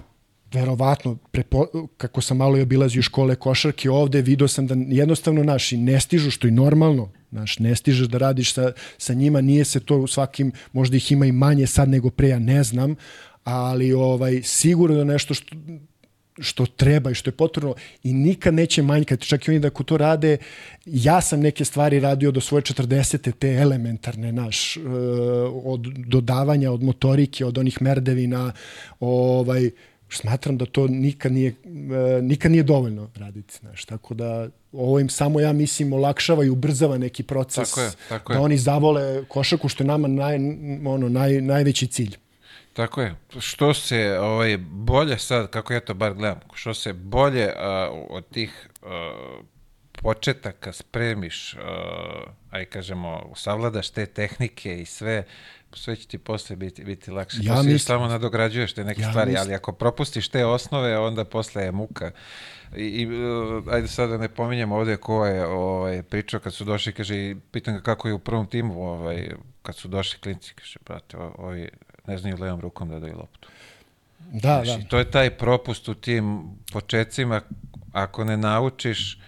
verovatno, 0.52 1.16
prepo, 1.30 1.66
kako 1.96 2.20
sam 2.20 2.36
malo 2.36 2.58
i 2.58 2.62
obilazio 2.62 3.02
škole 3.02 3.36
košarke 3.36 3.90
ovde, 3.90 4.22
video 4.22 4.48
sam 4.48 4.66
da 4.66 4.74
jednostavno 4.88 5.42
naši 5.42 5.76
ne 5.76 6.00
stižu, 6.00 6.30
što 6.30 6.46
je 6.46 6.50
normalno, 6.50 7.12
Znaš, 7.30 7.58
ne 7.58 7.76
stižeš 7.76 8.08
da 8.08 8.18
radiš 8.18 8.54
sa, 8.54 8.72
sa 8.98 9.14
njima, 9.14 9.40
nije 9.40 9.64
se 9.64 9.80
to 9.80 10.06
svakim, 10.06 10.52
možda 10.72 10.96
ih 10.96 11.12
ima 11.12 11.26
i 11.26 11.32
manje 11.32 11.66
sad 11.66 11.88
nego 11.88 12.10
pre, 12.10 12.28
ja 12.28 12.38
ne 12.38 12.62
znam, 12.62 12.94
ali 13.44 13.92
ovaj 13.92 14.42
sigurno 14.42 14.96
da 14.96 15.04
nešto 15.04 15.34
što, 15.34 15.56
što 16.40 16.66
treba 16.66 17.10
i 17.10 17.14
što 17.14 17.30
je 17.30 17.36
potrebno 17.36 17.74
i 18.02 18.12
nikad 18.12 18.54
neće 18.54 18.82
manjkati, 18.82 19.26
čak 19.26 19.48
i 19.48 19.50
oni 19.50 19.60
da 19.60 19.70
ko 19.70 19.82
to 19.82 19.96
rade, 19.96 20.36
ja 20.86 21.20
sam 21.20 21.40
neke 21.40 21.64
stvari 21.64 22.00
radio 22.00 22.30
do 22.30 22.40
svoje 22.40 22.62
40. 22.62 23.32
te 23.32 23.52
elementarne, 23.54 24.32
naš, 24.32 24.76
eh, 24.76 24.80
od 25.64 25.80
dodavanja, 25.96 26.72
od 26.72 26.82
motorike, 26.82 27.44
od 27.44 27.58
onih 27.58 27.82
merdevina, 27.82 28.52
ovaj, 29.00 29.70
smatram 30.10 30.58
da 30.58 30.66
to 30.66 30.86
nikad 30.86 31.32
nije, 31.32 31.48
e, 31.48 32.22
nikad 32.22 32.50
nije 32.50 32.62
dovoljno 32.62 33.10
raditi. 33.14 33.54
Znaš. 33.60 33.84
Tako 33.84 34.14
da 34.14 34.48
ovo 34.72 35.00
im 35.00 35.08
samo, 35.08 35.40
ja 35.40 35.52
mislim, 35.52 35.92
olakšava 35.92 36.44
i 36.44 36.48
ubrzava 36.48 36.98
neki 36.98 37.22
proces 37.22 37.70
tako 37.70 37.80
je, 37.80 37.90
tako 38.08 38.32
da 38.32 38.38
je. 38.38 38.44
oni 38.44 38.58
zavole 38.58 39.24
košaku, 39.24 39.68
što 39.68 39.84
je 39.84 39.86
nama 39.88 40.08
naj, 40.08 40.36
ono, 40.86 41.08
naj, 41.08 41.40
najveći 41.40 41.86
cilj. 41.86 42.16
Tako 42.78 43.02
je. 43.02 43.14
Što 43.38 43.74
se 43.74 44.18
ovaj, 44.20 44.56
bolje 44.60 45.18
sad, 45.18 45.50
kako 45.50 45.72
ja 45.72 45.80
to 45.80 45.94
bar 45.94 46.14
gledam, 46.14 46.40
što 46.54 46.74
se 46.74 46.92
bolje 46.92 47.46
uh, 47.46 48.06
od 48.10 48.28
tih 48.28 48.68
uh, 48.82 48.88
početaka 49.92 50.72
spremiš, 50.72 51.54
uh, 51.54 51.60
aj 52.50 52.64
kažemo, 52.64 53.32
savladaš 53.36 53.90
te 53.90 54.06
tehnike 54.06 54.80
i 54.80 54.84
sve, 54.84 55.24
sve 55.72 55.96
će 55.96 56.06
ti 56.06 56.18
posle 56.18 56.56
biti, 56.56 56.84
biti 56.84 57.10
lakše. 57.10 57.38
Ja 57.40 57.54
mislim, 57.54 57.78
samo 57.78 58.06
nadograđuješ 58.06 58.72
te 58.72 58.84
neke 58.84 59.02
ja 59.02 59.10
stvari, 59.10 59.30
mislim. 59.30 59.46
ali 59.46 59.54
ako 59.54 59.72
propustiš 59.72 60.28
te 60.28 60.46
osnove, 60.46 60.98
onda 60.98 61.24
posle 61.24 61.62
je 61.62 61.72
muka. 61.72 62.10
I, 62.76 62.82
i 62.82 63.06
uh, 63.06 63.64
ajde 63.70 63.88
sad 63.88 64.10
da 64.10 64.18
ne 64.18 64.28
pominjem 64.28 64.72
ovde 64.72 64.96
ko 64.96 65.26
je 65.26 65.46
ovaj, 65.46 66.02
pričao 66.02 66.40
kad 66.40 66.54
su 66.54 66.64
došli, 66.64 66.92
kaže, 66.92 67.34
pitan 67.52 67.74
ga 67.74 67.80
kako 67.80 68.08
je 68.08 68.14
u 68.14 68.18
prvom 68.18 68.46
timu, 68.46 68.82
ovaj, 68.82 69.30
kad 69.62 69.76
su 69.76 69.88
došli 69.88 70.20
klinci, 70.20 70.54
kaže, 70.54 70.78
brate, 70.86 71.16
ovi 71.16 71.68
ne 72.08 72.18
znaju 72.18 72.36
levom 72.40 72.60
rukom 72.60 72.88
da 72.88 72.98
daju 72.98 73.16
loptu. 73.16 73.48
Da, 74.18 74.62
Znaš, 74.64 74.82
da. 74.82 74.88
To 74.88 74.98
je 74.98 75.10
taj 75.10 75.30
propust 75.30 75.88
u 75.88 75.94
tim 75.94 76.42
početcima, 76.72 77.40
ako 77.92 78.24
ne 78.24 78.36
naučiš, 78.36 79.18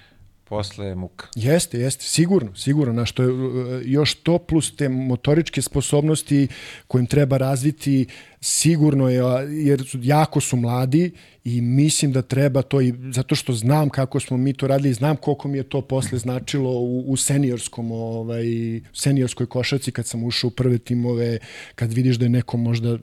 posle 0.50 0.94
muka. 0.94 1.26
Jeste, 1.34 1.78
jeste, 1.78 2.04
sigurno, 2.04 2.54
sigurno, 2.56 2.92
na 2.92 3.06
što 3.06 3.22
je 3.22 3.28
e, 3.28 3.82
još 3.84 4.14
to 4.14 4.38
plus 4.38 4.76
te 4.76 4.88
motoričke 4.88 5.62
sposobnosti 5.62 6.48
kojim 6.86 7.06
treba 7.06 7.36
razviti 7.36 8.06
sigurno 8.40 9.08
je, 9.08 9.22
jer 9.50 9.84
jako 10.02 10.40
su 10.40 10.56
mladi 10.56 11.12
i 11.44 11.60
mislim 11.60 12.12
da 12.12 12.22
treba 12.22 12.62
to 12.62 12.80
i 12.80 12.94
zato 13.12 13.34
što 13.34 13.52
znam 13.52 13.90
kako 13.90 14.20
smo 14.20 14.36
mi 14.36 14.52
to 14.52 14.66
radili, 14.66 14.94
znam 14.94 15.16
koliko 15.16 15.48
mi 15.48 15.58
je 15.58 15.68
to 15.68 15.82
posle 15.82 16.18
značilo 16.18 16.70
u, 16.70 17.04
u 17.06 17.16
seniorskom 17.16 17.92
ovaj 17.92 18.44
seniorskoj 18.92 19.46
košarci 19.46 19.92
kad 19.92 20.06
sam 20.06 20.24
ušao 20.24 20.48
u 20.48 20.50
prve 20.50 20.78
timove, 20.78 21.38
kad 21.74 21.92
vidiš 21.92 22.16
da 22.16 22.24
je 22.24 22.28
neko 22.30 22.56
možda 22.56 22.98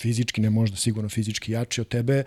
fizički, 0.00 0.40
ne 0.40 0.50
možda 0.50 0.76
sigurno 0.76 1.08
fizički 1.08 1.52
jači 1.52 1.80
od 1.80 1.88
tebe, 1.88 2.24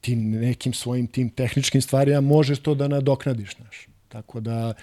ti 0.00 0.16
nekim 0.16 0.72
svojim 0.72 1.06
tim 1.06 1.30
tehničkim 1.30 1.82
stvarima 1.82 2.20
možeš 2.20 2.58
to 2.58 2.74
da 2.74 2.88
nadoknadiš, 2.88 3.56
znaš. 3.56 3.89
Tako 4.10 4.40
da 4.40 4.74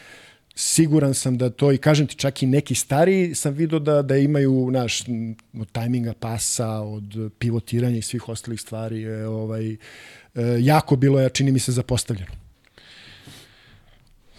siguran 0.56 1.14
sam 1.14 1.38
da 1.38 1.50
to 1.50 1.72
i 1.72 1.78
kažem 1.78 2.08
ti 2.08 2.16
čak 2.16 2.44
i 2.44 2.48
neki 2.48 2.76
stariji 2.76 3.36
sam 3.36 3.54
vidio 3.54 3.80
da 3.80 4.02
da 4.02 4.18
imaju 4.18 4.72
naš 4.72 5.04
od 5.54 5.72
tajminga 5.72 6.14
pasa, 6.14 6.70
od 6.70 7.32
pivotiranja 7.40 7.98
i 7.98 8.02
svih 8.02 8.30
ostalih 8.30 8.62
stvari 8.62 9.02
je 9.02 9.28
ovaj 9.28 9.72
e, 9.72 9.78
jako 10.60 10.96
bilo 10.96 11.20
je 11.20 11.30
čini 11.30 11.52
mi 11.52 11.60
se 11.60 11.72
zapostavljeno. 11.72 12.47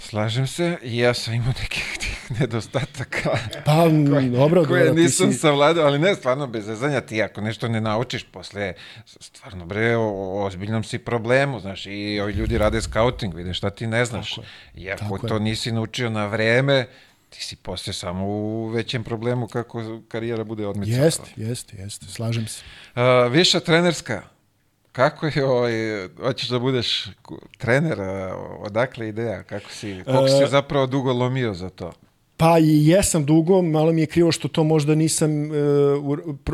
Slažem 0.09 0.47
se, 0.47 0.77
ja 0.83 1.14
sam 1.14 1.35
imao 1.35 1.53
nekih 1.62 1.99
nedostataka. 2.40 3.31
Pa, 3.64 3.85
koje, 4.11 4.29
dobro, 4.29 4.64
koje 4.64 4.85
dobro, 4.85 5.03
nisam 5.03 5.33
si... 5.33 5.38
savladao, 5.38 5.87
ali 5.87 5.99
ne, 5.99 6.14
stvarno, 6.14 6.47
bez 6.47 6.64
zezanja 6.64 7.01
ti, 7.01 7.23
ako 7.23 7.40
nešto 7.40 7.68
ne 7.68 7.81
naučiš 7.81 8.25
posle, 8.25 8.73
stvarno, 9.07 9.66
bre, 9.66 9.97
o, 9.97 10.03
o 10.03 10.47
ozbiljnom 10.47 10.85
si 10.85 10.99
problemu, 10.99 11.61
znaš, 11.61 11.87
i 11.87 12.21
ovi 12.21 12.33
ljudi 12.33 12.59
rade 12.59 12.83
scouting, 12.83 13.35
vide 13.35 13.55
šta 13.55 13.71
ti 13.71 13.87
ne 13.87 14.05
znaš. 14.05 14.35
Tako 14.35 14.47
I 14.75 14.90
ako 14.90 15.01
Tako 15.01 15.29
to 15.29 15.35
je. 15.35 15.40
nisi 15.40 15.73
naučio 15.73 16.11
na 16.11 16.27
vreme, 16.27 16.87
ti 17.31 17.42
si 17.42 17.57
posle 17.57 17.92
samo 17.92 18.27
u 18.27 18.66
većem 18.66 19.05
problemu 19.05 19.47
kako 19.47 20.01
karijera 20.09 20.44
bude 20.44 20.66
odmicala. 20.66 21.05
Jeste, 21.05 21.31
jeste, 21.37 21.77
jeste, 21.77 22.07
slažem 22.07 22.47
se. 22.47 22.62
Uh, 22.97 23.33
viša 23.33 23.61
trenerska, 23.61 24.23
Kako 24.99 25.27
je, 25.27 25.45
ovaj, 25.45 25.73
hoćeš 26.21 26.49
da 26.49 26.59
budeš 26.59 27.09
trener, 27.59 27.99
odakle 28.61 29.09
ideja, 29.09 29.43
kako 29.43 29.71
si, 29.71 30.03
koliko 30.05 30.29
si 30.29 30.51
zapravo 30.51 30.87
dugo 30.87 31.13
lomio 31.13 31.55
za 31.55 31.71
to? 31.71 31.93
Pa 32.37 32.59
i 32.59 32.87
jesam 32.87 33.25
dugo, 33.25 33.63
malo 33.63 33.93
mi 33.93 34.01
je 34.01 34.07
krivo 34.07 34.33
što 34.33 34.49
to 34.49 34.65
možda 34.65 34.95
nisam 34.95 35.31
uh, 35.51 35.57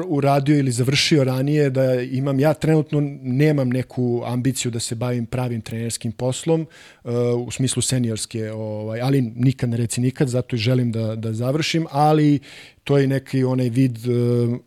uradio 0.07 0.59
ili 0.59 0.73
završio 0.73 1.25
ranije, 1.25 1.71
da 1.71 1.95
imam, 2.01 2.41
ja 2.41 2.55
trenutno 2.55 3.01
nemam 3.23 3.69
neku 3.69 4.23
ambiciju 4.27 4.71
da 4.71 4.81
se 4.81 4.95
bavim 4.95 5.27
pravim 5.27 5.61
trenerskim 5.61 6.13
poslom, 6.13 6.67
uh, 7.05 7.13
u 7.47 7.51
smislu 7.51 7.83
seniorske, 7.83 8.53
ovaj, 8.53 9.01
ali 9.01 9.21
nikad 9.21 9.69
ne 9.69 9.77
reci 9.77 10.01
nikad, 10.01 10.29
zato 10.29 10.57
i 10.57 10.59
želim 10.59 10.93
da, 10.93 11.17
da 11.17 11.33
završim, 11.33 11.87
ali 11.91 12.39
to 12.85 12.99
je 12.99 13.07
neki 13.07 13.45
onaj 13.45 13.69
vid 13.69 13.99
uh, 14.07 14.15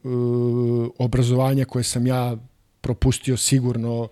uh, 0.03 0.89
obrazovanja 0.97 1.65
koje 1.65 1.83
sam 1.83 2.07
ja 2.07 2.37
propustio 2.87 3.35
sigurno 3.35 4.09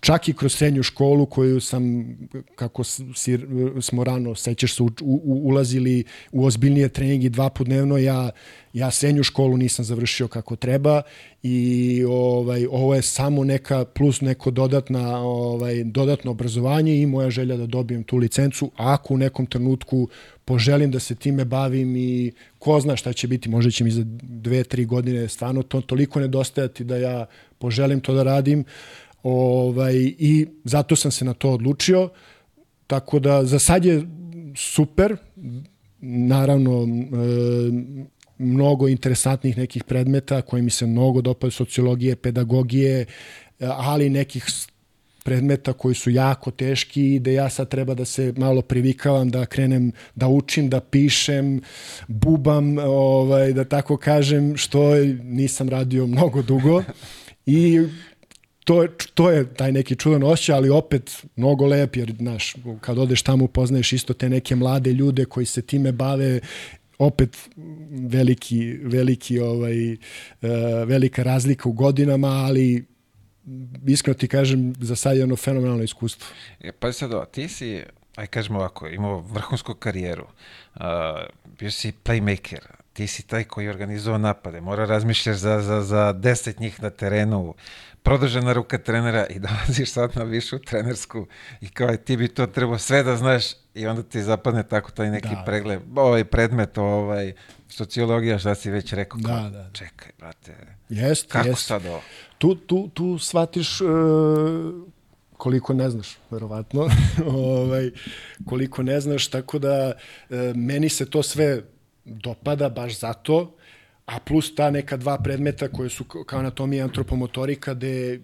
čak 0.00 0.28
i 0.28 0.32
kroz 0.32 0.54
srednju 0.54 0.82
školu 0.82 1.26
koju 1.26 1.60
sam, 1.60 2.14
kako 2.54 2.84
si, 2.84 3.38
smo 3.80 4.04
rano, 4.04 4.34
sećaš 4.34 4.74
se, 4.74 4.82
u, 4.82 4.86
u, 5.02 5.20
ulazili 5.24 6.04
u 6.32 6.44
ozbiljnije 6.44 6.88
treningi 6.88 7.28
dva 7.28 7.50
put 7.50 7.66
dnevno, 7.66 7.98
ja, 7.98 8.30
ja 8.72 8.90
srednju 8.90 9.22
školu 9.22 9.56
nisam 9.56 9.84
završio 9.84 10.28
kako 10.28 10.56
treba 10.56 11.02
i 11.42 12.04
ovaj, 12.08 12.66
ovo 12.70 12.94
je 12.94 13.02
samo 13.02 13.44
neka 13.44 13.84
plus 13.84 14.20
neko 14.20 14.50
dodatna, 14.50 15.20
ovaj, 15.20 15.84
dodatno 15.84 16.30
obrazovanje 16.30 17.00
i 17.00 17.06
moja 17.06 17.30
želja 17.30 17.56
da 17.56 17.66
dobijem 17.66 18.02
tu 18.04 18.16
licencu, 18.16 18.70
ako 18.76 19.14
u 19.14 19.18
nekom 19.18 19.46
trenutku 19.46 20.08
poželim 20.44 20.90
da 20.90 20.98
se 20.98 21.14
time 21.14 21.44
bavim 21.44 21.96
i 21.96 22.32
ko 22.58 22.80
zna 22.80 22.96
šta 22.96 23.12
će 23.12 23.28
biti, 23.28 23.48
možda 23.48 23.70
će 23.70 23.84
mi 23.84 23.90
za 23.90 24.02
dve, 24.22 24.64
tri 24.64 24.84
godine 24.84 25.28
stvarno 25.28 25.62
to 25.62 25.80
toliko 25.80 26.20
nedostajati 26.20 26.84
da 26.84 26.96
ja 26.96 27.26
poželim 27.58 28.00
to 28.00 28.14
da 28.14 28.22
radim, 28.22 28.64
Ovaj, 29.22 29.94
I 30.18 30.46
zato 30.64 30.96
sam 30.96 31.10
se 31.10 31.24
na 31.24 31.34
to 31.34 31.50
odlučio. 31.50 32.08
Tako 32.86 33.18
da 33.18 33.44
za 33.44 33.58
sad 33.58 33.84
je 33.84 34.06
super. 34.56 35.16
Naravno, 36.00 36.82
e, 36.82 36.86
mnogo 38.38 38.88
interesantnih 38.88 39.58
nekih 39.58 39.84
predmeta 39.84 40.42
koji 40.42 40.62
mi 40.62 40.70
se 40.70 40.86
mnogo 40.86 41.20
dopaju, 41.20 41.50
sociologije, 41.50 42.16
pedagogije, 42.16 43.06
ali 43.60 44.10
nekih 44.10 44.44
predmeta 45.24 45.72
koji 45.72 45.94
su 45.94 46.10
jako 46.10 46.50
teški 46.50 47.14
i 47.14 47.18
da 47.18 47.30
ja 47.30 47.48
sad 47.48 47.68
treba 47.68 47.94
da 47.94 48.04
se 48.04 48.32
malo 48.36 48.62
privikavam, 48.62 49.30
da 49.30 49.46
krenem 49.46 49.92
da 50.14 50.28
učim, 50.28 50.68
da 50.68 50.80
pišem, 50.80 51.60
bubam, 52.08 52.78
ovaj, 52.78 53.52
da 53.52 53.64
tako 53.64 53.96
kažem, 53.96 54.56
što 54.56 54.94
nisam 55.22 55.68
radio 55.68 56.06
mnogo 56.06 56.42
dugo. 56.42 56.82
I 57.46 57.80
to, 58.70 58.82
je, 58.82 58.88
to 59.14 59.30
je 59.30 59.54
taj 59.54 59.72
neki 59.72 59.96
čudan 59.96 60.22
osjećaj, 60.22 60.54
ali 60.56 60.70
opet 60.70 61.26
mnogo 61.36 61.66
lep, 61.66 61.96
jer, 61.96 62.14
znaš, 62.18 62.54
kad 62.80 62.98
odeš 62.98 63.22
tamo 63.22 63.44
upoznaješ 63.44 63.92
isto 63.92 64.14
te 64.14 64.28
neke 64.28 64.56
mlade 64.56 64.92
ljude 64.92 65.24
koji 65.24 65.46
se 65.46 65.62
time 65.62 65.92
bave 65.92 66.40
opet 66.98 67.36
veliki, 67.90 68.78
veliki 68.82 69.40
ovaj, 69.40 69.92
uh, 69.92 69.98
velika 70.86 71.22
razlika 71.22 71.68
u 71.68 71.72
godinama, 71.72 72.28
ali 72.28 72.84
iskreno 73.86 74.14
ti 74.14 74.28
kažem, 74.28 74.74
za 74.80 74.96
sad 74.96 75.16
je 75.16 75.24
ono 75.24 75.36
fenomenalno 75.36 75.82
iskustvo. 75.82 76.26
E, 76.60 76.72
pa 76.72 76.92
sad, 76.92 77.12
ovo, 77.12 77.24
ti 77.24 77.48
si, 77.48 77.82
aj 78.16 78.26
kažemo 78.26 78.58
ovako, 78.58 78.88
imao 78.88 79.20
vrhunsku 79.20 79.74
karijeru, 79.74 80.26
uh, 80.74 80.82
bio 81.58 81.70
si 81.70 81.92
playmaker, 82.04 82.60
ti 82.92 83.06
si 83.06 83.26
taj 83.26 83.44
koji 83.44 83.68
organizuje 83.68 84.18
napade, 84.18 84.60
mora 84.60 84.84
razmišljaš 84.84 85.36
za, 85.36 85.60
za, 85.60 85.82
za 85.82 86.12
deset 86.12 86.60
njih 86.60 86.82
na 86.82 86.90
terenu, 86.90 87.54
produžena 88.02 88.52
ruka 88.52 88.78
trenera 88.78 89.26
i 89.26 89.38
dolaziš 89.38 89.92
sad 89.92 90.16
na 90.16 90.22
višu 90.22 90.58
trenersku 90.58 91.26
i 91.60 91.68
kao 91.68 91.96
ti 91.96 92.16
bi 92.16 92.28
to 92.28 92.46
trebao 92.46 92.78
sve 92.78 93.02
da 93.02 93.16
znaš 93.16 93.44
i 93.74 93.86
onda 93.86 94.02
ti 94.02 94.22
zapadne 94.22 94.62
tako 94.62 94.90
taj 94.90 95.10
neki 95.10 95.28
da. 95.28 95.42
pregled, 95.46 95.80
ovaj 95.96 96.24
predmet, 96.24 96.78
ovaj 96.78 97.32
sociologija, 97.68 98.38
šta 98.38 98.54
si 98.54 98.70
već 98.70 98.92
rekao, 98.92 99.20
da, 99.20 99.28
kao, 99.28 99.42
da, 99.42 99.50
da. 99.50 99.70
čekaj, 99.72 100.12
brate, 100.18 100.56
jest, 100.88 101.32
kako 101.32 101.48
jest. 101.48 101.66
sad 101.66 101.86
ovo? 101.86 102.02
Tu, 102.38 102.54
tu, 102.54 102.88
tu 102.88 103.18
shvatiš 103.18 103.80
uh, 103.80 103.88
koliko 105.36 105.74
ne 105.74 105.90
znaš, 105.90 106.18
verovatno, 106.30 106.88
ovaj, 107.26 107.90
koliko 108.46 108.82
ne 108.82 109.00
znaš, 109.00 109.28
tako 109.28 109.58
da 109.58 109.92
uh, 109.92 110.36
meni 110.54 110.88
se 110.88 111.10
to 111.10 111.22
sve 111.22 111.62
dopada 112.04 112.68
baš 112.68 112.98
zato, 113.00 113.56
a 114.10 114.18
plus 114.20 114.54
ta 114.54 114.70
neka 114.70 114.96
dva 114.96 115.18
predmeta 115.18 115.68
koje 115.68 115.90
su 115.90 116.04
kao 116.04 116.38
anatomija 116.38 116.78
i 116.78 116.82
antropomotorika, 116.82 117.74
gde 117.74 118.20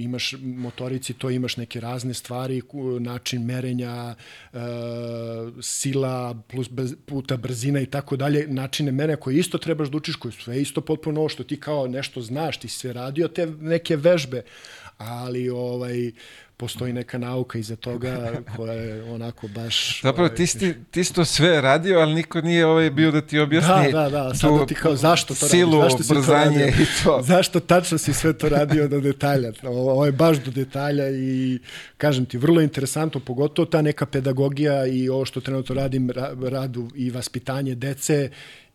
imaš 0.00 0.34
motorici, 0.42 1.12
to 1.14 1.30
imaš 1.30 1.56
neke 1.56 1.80
razne 1.80 2.14
stvari, 2.14 2.62
način 3.00 3.44
merenja, 3.44 4.14
e, 4.52 4.58
sila 5.62 6.42
plus 6.48 6.70
puta 7.06 7.36
brzina 7.36 7.80
i 7.80 7.86
tako 7.86 8.16
dalje, 8.16 8.46
načine 8.48 8.92
merenja 8.92 9.16
koje 9.16 9.36
isto 9.36 9.58
trebaš 9.58 9.88
da 9.88 9.96
učiš, 9.96 10.16
koje 10.16 10.32
sve 10.32 10.62
isto 10.62 10.80
potpuno 10.80 11.20
ovo 11.20 11.28
što 11.28 11.44
ti 11.44 11.60
kao 11.60 11.86
nešto 11.86 12.20
znaš, 12.20 12.60
ti 12.60 12.68
sve 12.68 12.92
radio 12.92 13.28
te 13.28 13.46
neke 13.46 13.96
vežbe, 13.96 14.42
ali 15.00 15.50
ovaj 15.50 16.12
postoji 16.56 16.92
neka 16.92 17.18
nauka 17.18 17.58
iza 17.58 17.76
toga 17.76 18.32
koja 18.56 18.72
je 18.72 19.02
onako 19.02 19.48
baš... 19.48 20.02
Zapravo 20.02 20.26
ovaj, 20.26 20.36
ti, 20.36 20.46
sti, 20.46 20.74
ti 20.90 21.04
si 21.04 21.14
to 21.14 21.24
sve 21.24 21.60
radio, 21.60 21.98
ali 21.98 22.14
niko 22.14 22.40
nije 22.40 22.66
ovaj 22.66 22.90
bio 22.90 23.10
da 23.10 23.20
ti 23.20 23.38
objasni 23.38 23.92
da, 23.92 24.02
da, 24.02 24.08
da, 24.08 24.34
sad 24.34 24.58
da 24.58 24.66
ti 24.66 24.74
kao 24.74 24.96
zašto 24.96 25.34
to 25.34 25.48
silu, 25.48 25.80
radiš, 25.80 25.98
zašto 25.98 26.14
brzanje 26.14 26.58
to 26.58 26.64
radio, 26.64 26.82
i 26.82 26.86
to. 27.04 27.20
Zašto 27.22 27.60
tačno 27.60 27.98
si 27.98 28.12
sve 28.14 28.32
to 28.38 28.48
radio 28.48 28.88
do 28.88 29.00
detalja. 29.00 29.52
Ovo 29.62 30.06
je 30.06 30.12
baš 30.12 30.38
do 30.38 30.50
detalja 30.50 31.10
i 31.10 31.58
kažem 31.96 32.26
ti, 32.26 32.38
vrlo 32.38 32.60
interesantno, 32.60 33.20
pogotovo 33.20 33.66
ta 33.66 33.82
neka 33.82 34.06
pedagogija 34.06 34.86
i 34.86 35.08
ovo 35.08 35.24
što 35.24 35.40
trenutno 35.40 35.74
radim, 35.74 36.10
radu 36.42 36.88
i 36.94 37.10
vaspitanje 37.10 37.74
dece 37.74 38.30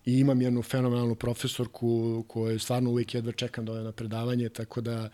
i 0.06 0.20
imam 0.20 0.42
jednu 0.42 0.62
fenomenalnu 0.62 1.16
profesorku 1.16 2.24
koju 2.28 2.60
stvarno 2.60 2.90
uvijek 2.90 3.14
jedva 3.14 3.32
čekam 3.32 3.66
da 3.66 3.72
ode 3.72 3.84
na 3.84 3.92
predavanje, 3.92 4.50
tako 4.50 4.82
da 4.82 5.10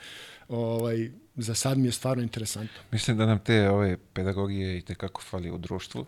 ovaj, 0.47 1.11
za 1.35 1.55
sad 1.55 1.77
mi 1.77 1.87
je 1.87 1.91
stvarno 1.91 2.23
interesantno. 2.23 2.81
Mislim 2.91 3.17
da 3.17 3.25
nam 3.25 3.39
te 3.39 3.69
ove 3.69 3.97
pedagogije 4.13 4.77
i 4.77 4.81
tekako 4.81 5.21
fali 5.21 5.51
u 5.51 5.57
društvu 5.57 6.05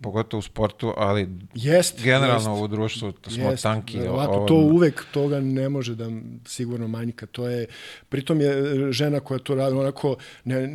pogotovo 0.00 0.38
u 0.38 0.42
sportu, 0.42 0.92
ali 0.96 1.28
jest, 1.54 2.02
generalno 2.02 2.50
jest, 2.50 2.62
u 2.62 2.68
društvu 2.68 3.12
smo 3.28 3.50
jest, 3.50 3.62
tanki. 3.62 4.00
Ovako, 4.00 4.44
to 4.48 4.54
uvek 4.54 5.04
toga 5.12 5.40
ne 5.40 5.68
može 5.68 5.94
da 5.94 6.10
sigurno 6.46 6.88
manjka. 6.88 7.26
To 7.26 7.48
je, 7.48 7.66
pritom 8.08 8.40
je 8.40 8.52
žena 8.92 9.20
koja 9.20 9.38
to 9.38 9.54
radi, 9.54 9.76
onako, 9.76 10.16
ne, 10.44 10.66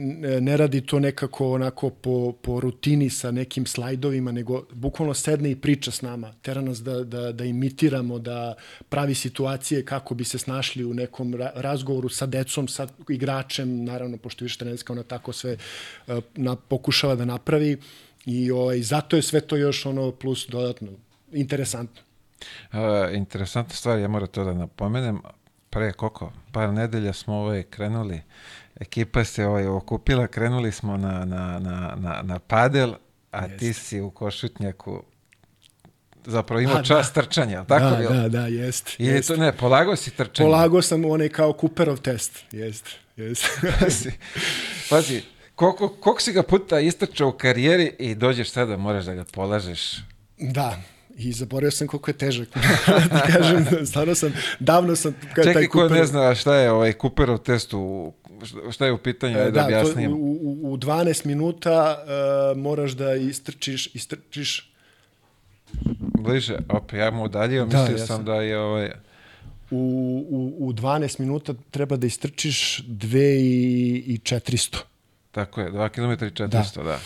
ne 0.41 0.57
radi 0.57 0.81
to 0.81 0.99
nekako 0.99 1.51
onako 1.51 1.89
po, 1.89 2.33
po 2.41 2.59
rutini 2.59 3.09
sa 3.09 3.31
nekim 3.31 3.65
slajdovima, 3.65 4.31
nego 4.31 4.63
bukvalno 4.73 5.13
sedne 5.13 5.51
i 5.51 5.55
priča 5.55 5.91
s 5.91 6.01
nama. 6.01 6.33
Tera 6.41 6.61
nas 6.61 6.83
da, 6.83 7.03
da, 7.03 7.31
da 7.31 7.45
imitiramo, 7.45 8.19
da 8.19 8.55
pravi 8.89 9.15
situacije 9.15 9.85
kako 9.85 10.15
bi 10.15 10.23
se 10.23 10.37
snašli 10.37 10.85
u 10.85 10.93
nekom 10.93 11.35
ra 11.35 11.51
razgovoru 11.55 12.09
sa 12.09 12.25
decom, 12.25 12.67
sa 12.67 12.87
igračem, 13.09 13.83
naravno, 13.85 14.17
pošto 14.17 14.45
više 14.45 14.57
trenerska, 14.57 14.93
ona 14.93 15.03
tako 15.03 15.33
sve 15.33 15.57
uh, 16.07 16.17
na, 16.35 16.55
pokušava 16.55 17.15
da 17.15 17.25
napravi. 17.25 17.77
I 18.25 18.51
ovaj, 18.51 18.81
zato 18.81 19.15
je 19.15 19.21
sve 19.21 19.41
to 19.41 19.55
još 19.55 19.85
ono 19.85 20.11
plus 20.11 20.47
dodatno 20.49 20.89
interesantno. 21.31 22.01
Uh, 22.73 22.79
interesantna 23.13 23.75
stvar, 23.75 23.99
ja 23.99 24.07
moram 24.07 24.27
to 24.27 24.43
da 24.43 24.53
napomenem. 24.53 25.21
Pre 25.69 25.91
koliko? 25.91 26.31
Par 26.51 26.73
nedelja 26.73 27.13
smo 27.13 27.35
ovaj 27.35 27.63
krenuli, 27.63 28.21
ekipa 28.79 29.23
se 29.23 29.45
ovaj 29.45 29.67
okupila, 29.67 30.27
krenuli 30.27 30.71
smo 30.71 30.97
na, 30.97 31.25
na, 31.25 31.59
na, 31.59 31.95
na, 31.97 32.21
na 32.23 32.39
padel, 32.39 32.93
a 33.31 33.41
Jeste. 33.41 33.57
ti 33.57 33.73
si 33.73 34.01
u 34.01 34.11
košutnjaku 34.11 35.03
zapravo 36.25 36.61
imao 36.61 36.83
čas 36.83 37.07
da. 37.07 37.21
trčanja, 37.21 37.63
tako 37.63 37.89
da, 37.89 37.95
bilo? 37.95 38.13
Da, 38.13 38.29
da, 38.29 38.47
jest. 38.47 38.95
Ili 38.97 39.15
jest. 39.15 39.27
to 39.27 39.35
ne, 39.35 39.57
polagao 39.57 39.95
si 39.95 40.11
trčanje? 40.11 40.47
Polagao 40.47 40.81
sam 40.81 41.05
onaj 41.05 41.29
kao 41.29 41.53
Cooperov 41.61 41.97
test, 41.97 42.43
jest, 42.51 42.85
jest. 43.15 43.45
pazi, 43.79 44.11
pazi, 44.89 45.21
koliko, 45.59 45.87
koliko 45.87 46.21
si 46.21 46.33
ga 46.33 46.43
puta 46.43 46.79
istrčao 46.79 47.29
u 47.29 47.31
karijeri 47.31 47.91
i 47.99 48.15
dođeš 48.15 48.51
sada, 48.51 48.77
moraš 48.77 49.05
da 49.05 49.13
ga 49.13 49.23
polažeš? 49.33 49.97
Da, 50.37 50.81
i 51.17 51.31
zaboravio 51.31 51.71
sam 51.71 51.87
koliko 51.87 52.09
je 52.09 52.17
težak. 52.17 52.47
da 53.11 53.19
kažem, 53.19 53.85
stvarno 53.85 54.15
sam, 54.15 54.33
davno 54.59 54.95
sam... 54.95 55.15
Čekaj, 55.35 55.53
taj 55.53 55.67
ko 55.67 55.89
ne 55.89 56.05
zna 56.05 56.35
šta 56.35 56.55
je 56.55 56.71
ovaj 56.71 56.93
Cooperov 57.01 57.37
test 57.37 57.73
u 57.73 58.13
šta 58.71 58.85
je 58.85 58.91
u 58.91 58.97
pitanju, 58.97 59.37
e, 59.37 59.43
da, 59.43 59.51
da 59.51 59.65
objasnijem. 59.65 60.11
To, 60.11 60.17
u, 60.17 60.73
u 60.73 60.77
12 60.77 61.25
minuta 61.25 61.97
uh, 61.97 62.57
moraš 62.57 62.91
da 62.91 63.15
istrčiš, 63.15 63.95
istrčiš 63.95 64.73
Bliže, 65.99 66.57
op, 66.69 66.93
ja 66.93 67.11
mu 67.11 67.23
udaljio, 67.23 67.65
da, 67.65 67.81
mislio 67.81 68.05
sam 68.07 68.25
da 68.25 68.35
je 68.35 68.59
ovaj... 68.59 68.91
U, 69.71 69.77
u, 70.29 70.67
u 70.67 70.73
12 70.73 71.19
minuta 71.19 71.53
treba 71.71 71.97
da 71.97 72.07
istrčiš 72.07 72.83
2 72.87 73.17
i, 73.17 74.03
i 74.07 74.17
400. 74.17 74.77
Tako 75.31 75.61
je, 75.61 75.71
2 75.71 75.89
km 75.89 76.25
i 76.25 76.29
400, 76.29 76.77
da. 76.77 76.83
da. 76.83 76.99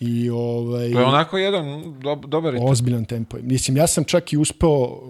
I 0.00 0.30
ovaj 0.30 0.92
To 0.92 1.00
je 1.00 1.06
onako 1.06 1.38
jedan 1.38 1.94
do, 2.00 2.14
dobar 2.14 2.52
ritam. 2.52 2.68
Ozbiljan 2.68 3.04
tempo. 3.04 3.36
Mislim 3.42 3.76
ja 3.76 3.86
sam 3.86 4.04
čak 4.04 4.32
i 4.32 4.36
uspeo 4.36 5.00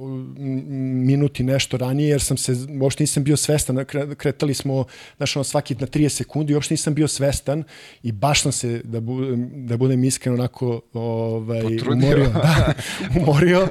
minuti 1.07 1.43
nešto 1.43 1.77
ranije 1.77 2.09
jer 2.09 2.21
sam 2.21 2.37
se 2.37 2.57
uopšte 2.81 3.03
nisam 3.03 3.25
bio 3.25 3.37
svestan, 3.37 3.85
kretali 4.17 4.55
smo 4.55 4.85
znači 5.17 5.39
ono 5.39 5.45
svaki 5.45 5.75
na 5.75 5.87
30 5.87 6.09
sekundi, 6.09 6.55
uopšte 6.55 6.73
nisam 6.73 6.95
bio 6.95 7.09
svestan 7.09 7.65
i 8.03 8.13
baš 8.13 8.43
sam 8.43 8.53
se 8.53 8.81
da 8.85 9.01
budem 9.01 9.67
da 9.67 9.77
budem 9.77 10.05
iskren 10.05 10.35
onako 10.35 10.81
ovaj 10.93 11.63
Potrudio. 11.63 11.93
umorio, 11.93 12.31
da, 12.43 12.73
umorio. 13.21 13.69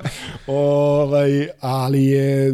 ovaj 0.48 1.48
ali 1.60 2.06
je 2.06 2.54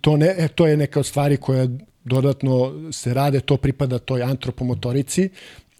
to 0.00 0.16
ne 0.16 0.34
e, 0.38 0.48
to 0.48 0.66
je 0.66 0.76
neka 0.76 1.00
od 1.00 1.06
stvari 1.06 1.36
koja 1.36 1.66
dodatno 2.04 2.72
se 2.92 3.14
rade, 3.14 3.40
to 3.40 3.56
pripada 3.56 3.98
toj 3.98 4.22
antropomotorici 4.22 5.28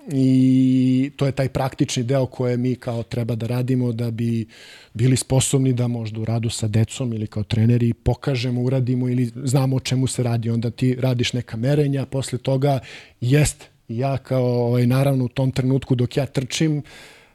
i 0.09 1.11
to 1.17 1.27
je 1.27 1.33
taj 1.33 1.49
praktični 1.49 2.03
deo 2.03 2.27
koje 2.27 2.57
mi 2.57 2.75
kao 2.75 3.03
treba 3.03 3.35
da 3.35 3.47
radimo 3.47 3.93
da 3.93 4.11
bi 4.11 4.47
bili 4.95 5.17
sposobni 5.17 5.73
da 5.73 5.89
možda 5.89 6.21
u 6.21 6.25
radu 6.25 6.51
sa 6.51 6.69
decom 6.69 7.13
ili 7.13 7.27
kao 7.27 7.43
treneri 7.43 7.93
pokažemo, 7.93 8.63
uradimo 8.63 9.09
ili 9.09 9.31
znamo 9.45 9.77
o 9.77 9.81
čemu 9.81 10.07
se 10.07 10.23
radi. 10.23 10.51
Onda 10.51 10.71
ti 10.71 10.95
radiš 10.95 11.33
neka 11.33 11.57
merenja, 11.57 12.07
posle 12.07 12.39
toga 12.39 12.79
jest 13.21 13.65
ja 13.89 14.19
kao 14.19 14.67
ovaj, 14.67 14.87
naravno 14.87 15.25
u 15.25 15.29
tom 15.29 15.51
trenutku 15.53 15.95
dok 15.95 16.17
ja 16.17 16.27
trčim, 16.27 16.79
uh, 16.79 16.85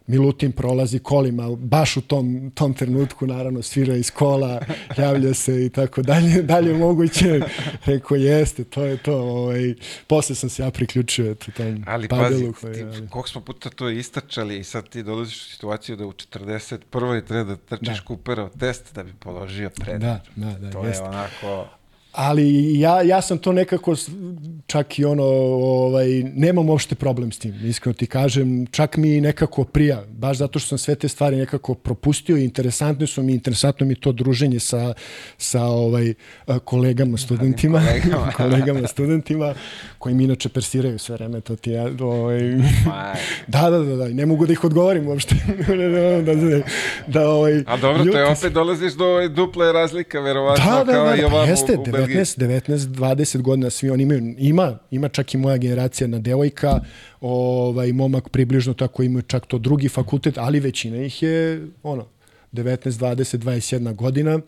Milutin 0.08 0.52
prolazi 0.52 1.00
kolima, 1.00 1.56
baš 1.56 1.98
u 1.98 2.02
tom, 2.02 2.52
tom 2.56 2.74
trenutku 2.74 3.28
naravno 3.28 3.62
svira 3.62 3.96
iz 3.96 4.12
kola, 4.12 4.62
javlja 4.98 5.34
se 5.34 5.66
i 5.66 5.70
tako 5.70 6.02
dalje, 6.02 6.42
dalje 6.42 6.74
moguće. 6.74 7.42
Rekao 7.86 8.18
jeste, 8.18 8.64
to 8.64 8.84
je 8.84 8.98
to. 8.98 9.18
Ovaj, 9.18 9.76
posle 10.08 10.36
sam 10.36 10.50
se 10.50 10.64
ja 10.64 10.72
priključio 10.72 11.36
tom 11.36 11.84
ali, 11.88 12.08
padelu. 12.08 12.54
Pazi, 12.54 12.62
koji, 12.62 12.84
ali... 12.84 13.08
koliko 13.10 13.30
smo 13.30 13.42
puta 13.42 13.70
to 13.70 13.90
istračali 13.90 14.60
i 14.60 14.64
sad 14.64 14.90
ti 14.90 15.04
dolaziš 15.04 15.42
u 15.42 15.52
situaciju 15.52 15.96
da 15.96 16.06
u 16.06 16.14
41. 16.14 17.26
treba 17.28 17.44
da 17.44 17.56
trčiš 17.56 18.00
da. 18.00 18.08
Cooperov 18.08 18.50
test 18.60 18.96
da 18.96 19.04
bi 19.04 19.14
položio 19.14 19.70
predmet. 19.70 20.02
Da, 20.02 20.22
da, 20.36 20.60
da. 20.60 20.72
To 20.72 20.86
jeste. 20.86 21.04
je 21.04 21.10
onako 21.10 21.68
ali 22.16 22.80
ja, 22.80 23.02
ja 23.02 23.22
sam 23.22 23.38
to 23.38 23.52
nekako 23.52 23.96
čak 24.68 25.00
i 25.00 25.06
ono, 25.06 25.24
ovaj, 25.24 26.08
nemam 26.24 26.70
uopšte 26.70 26.96
problem 26.96 27.32
s 27.32 27.40
tim, 27.40 27.56
iskreno 27.64 27.94
ti 27.94 28.08
kažem, 28.08 28.66
čak 28.72 28.98
mi 28.98 29.22
nekako 29.22 29.64
prija, 29.64 30.04
baš 30.10 30.38
zato 30.38 30.60
što 30.60 30.70
sam 30.70 30.78
sve 30.78 30.96
te 30.96 31.08
stvari 31.08 31.38
nekako 31.38 31.74
propustio 31.74 32.38
i 32.38 32.44
interesantno 32.44 33.08
su 33.08 33.24
mi, 33.24 33.34
interesantno 33.34 33.86
mi 33.86 33.96
to 33.96 34.12
druženje 34.12 34.60
sa, 34.60 34.94
sa 35.38 35.64
ovaj, 35.64 36.14
kolegama, 36.64 37.18
studentima, 37.18 37.82
kolegama. 38.04 38.32
kolegama, 38.38 38.88
studentima, 38.88 39.54
koji 39.98 40.16
mi 40.16 40.24
inače 40.24 40.50
persiraju 40.50 41.00
sve 41.00 41.16
vreme, 41.16 41.42
to 41.42 41.56
ti 41.56 41.72
ja, 41.72 41.90
ovaj, 42.02 42.40
da, 43.48 43.70
da, 43.70 43.80
da, 43.80 43.96
da, 43.96 44.08
ne 44.08 44.26
mogu 44.26 44.46
da 44.46 44.54
ih 44.54 44.64
odgovorim 44.64 45.08
uopšte. 45.08 45.36
da, 46.26 46.36
da, 46.36 46.62
da, 47.08 47.30
ovaj, 47.30 47.64
A 47.68 47.78
dobro, 47.78 48.06
to 48.06 48.18
je 48.18 48.26
opet 48.26 48.54
dolaziš 48.54 48.94
do 48.94 49.28
duple 49.28 49.74
razlika, 49.74 50.20
verovatno, 50.20 50.66
da, 50.66 50.84
da, 50.84 50.92
kao 50.92 51.06
da, 51.06 51.16
i 51.16 51.24
ovamo 51.24 51.52
jeste, 51.52 51.78
u 51.78 51.84
Belgiji. 51.92 52.05
19, 52.08 52.38
19, 52.40 52.78
20 52.78 53.42
godina 53.42 53.70
svi 53.70 53.90
oni 53.90 54.04
imaju, 54.04 54.36
ima, 54.38 54.78
ima 54.92 55.10
čak 55.10 55.34
i 55.34 55.38
moja 55.38 55.58
generacija 55.58 56.08
na 56.08 56.20
devojka, 56.20 56.80
ovaj, 57.22 57.94
momak 57.94 58.30
približno 58.30 58.74
tako 58.74 59.04
imaju 59.04 59.22
čak 59.22 59.46
to 59.46 59.58
drugi 59.58 59.90
fakultet, 59.90 60.38
ali 60.38 60.60
većina 60.60 60.98
ih 60.98 61.24
je 61.24 61.68
ono, 61.84 62.08
19, 62.54 62.92
20, 62.92 63.38
21 63.38 63.96
godina, 63.96 64.40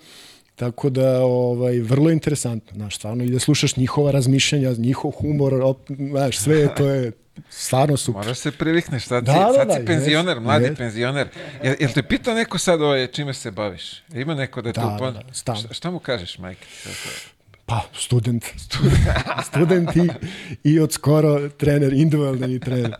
tako 0.55 0.89
da 0.89 1.21
ovaj, 1.21 1.79
vrlo 1.79 2.11
interesantno, 2.11 2.73
znaš, 2.75 2.95
stvarno 2.95 3.23
i 3.23 3.29
da 3.29 3.39
slušaš 3.39 3.75
njihova 3.75 4.11
razmišljanja, 4.11 4.71
njihov 4.77 5.11
humor, 5.11 5.53
op, 5.53 5.79
znaš, 5.89 6.37
sve 6.37 6.75
to 6.75 6.89
je 6.89 7.11
stvarno 7.49 7.97
super. 7.97 8.21
Moraš 8.21 8.37
se 8.37 8.51
privikneš, 8.51 9.05
sad, 9.05 9.23
Da, 9.23 9.33
si, 9.33 9.39
da, 9.39 9.53
sad 9.53 9.67
da, 9.67 9.73
si 9.73 9.85
penzioner, 9.85 10.37
jest, 10.37 10.43
mladi 10.43 10.65
jest. 10.65 10.77
penzioner. 10.77 11.27
Jel, 11.63 11.75
jel 11.79 11.89
te 11.93 12.03
pitao 12.03 12.33
neko 12.33 12.57
sad 12.57 12.81
ovaj, 12.81 13.07
čime 13.07 13.33
se 13.33 13.51
baviš? 13.51 14.03
Ima 14.13 14.35
neko 14.35 14.61
da, 14.61 14.71
Da, 14.71 14.81
tu 14.81 14.87
da, 14.87 14.97
pon... 14.99 15.13
da, 15.13 15.33
stalno. 15.33 15.61
šta, 15.61 15.73
šta 15.73 15.91
mu 15.91 15.99
kažeš, 15.99 16.37
majke? 16.37 16.65
Pa, 17.67 17.81
student. 17.93 18.45
student 19.49 19.95
i, 19.95 20.09
i 20.63 20.79
od 20.79 20.91
skoro 20.91 21.49
trener, 21.49 21.93
individualni 21.93 22.59
trener. 22.59 22.95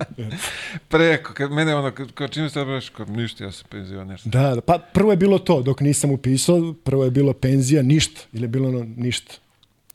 Preko, 0.87 1.33
kad 1.33 1.51
mene 1.51 1.75
ono, 1.75 1.91
kad 2.13 2.31
čime 2.31 2.49
se 2.49 2.65
baviš, 2.65 2.89
kao, 2.89 3.05
ništa, 3.05 3.43
ja 3.43 3.51
sam 3.51 3.67
penzioner. 3.69 4.21
Da, 4.25 4.55
da, 4.55 4.61
pa 4.61 4.79
prvo 4.93 5.11
je 5.11 5.17
bilo 5.17 5.39
to, 5.39 5.61
dok 5.61 5.81
nisam 5.81 6.11
upisao, 6.11 6.73
prvo 6.83 7.03
je 7.03 7.11
bilo 7.11 7.33
penzija, 7.33 7.83
ništa, 7.83 8.21
ili 8.33 8.43
je 8.43 8.47
bilo 8.47 8.67
ono 8.69 8.85
ništa. 8.95 9.33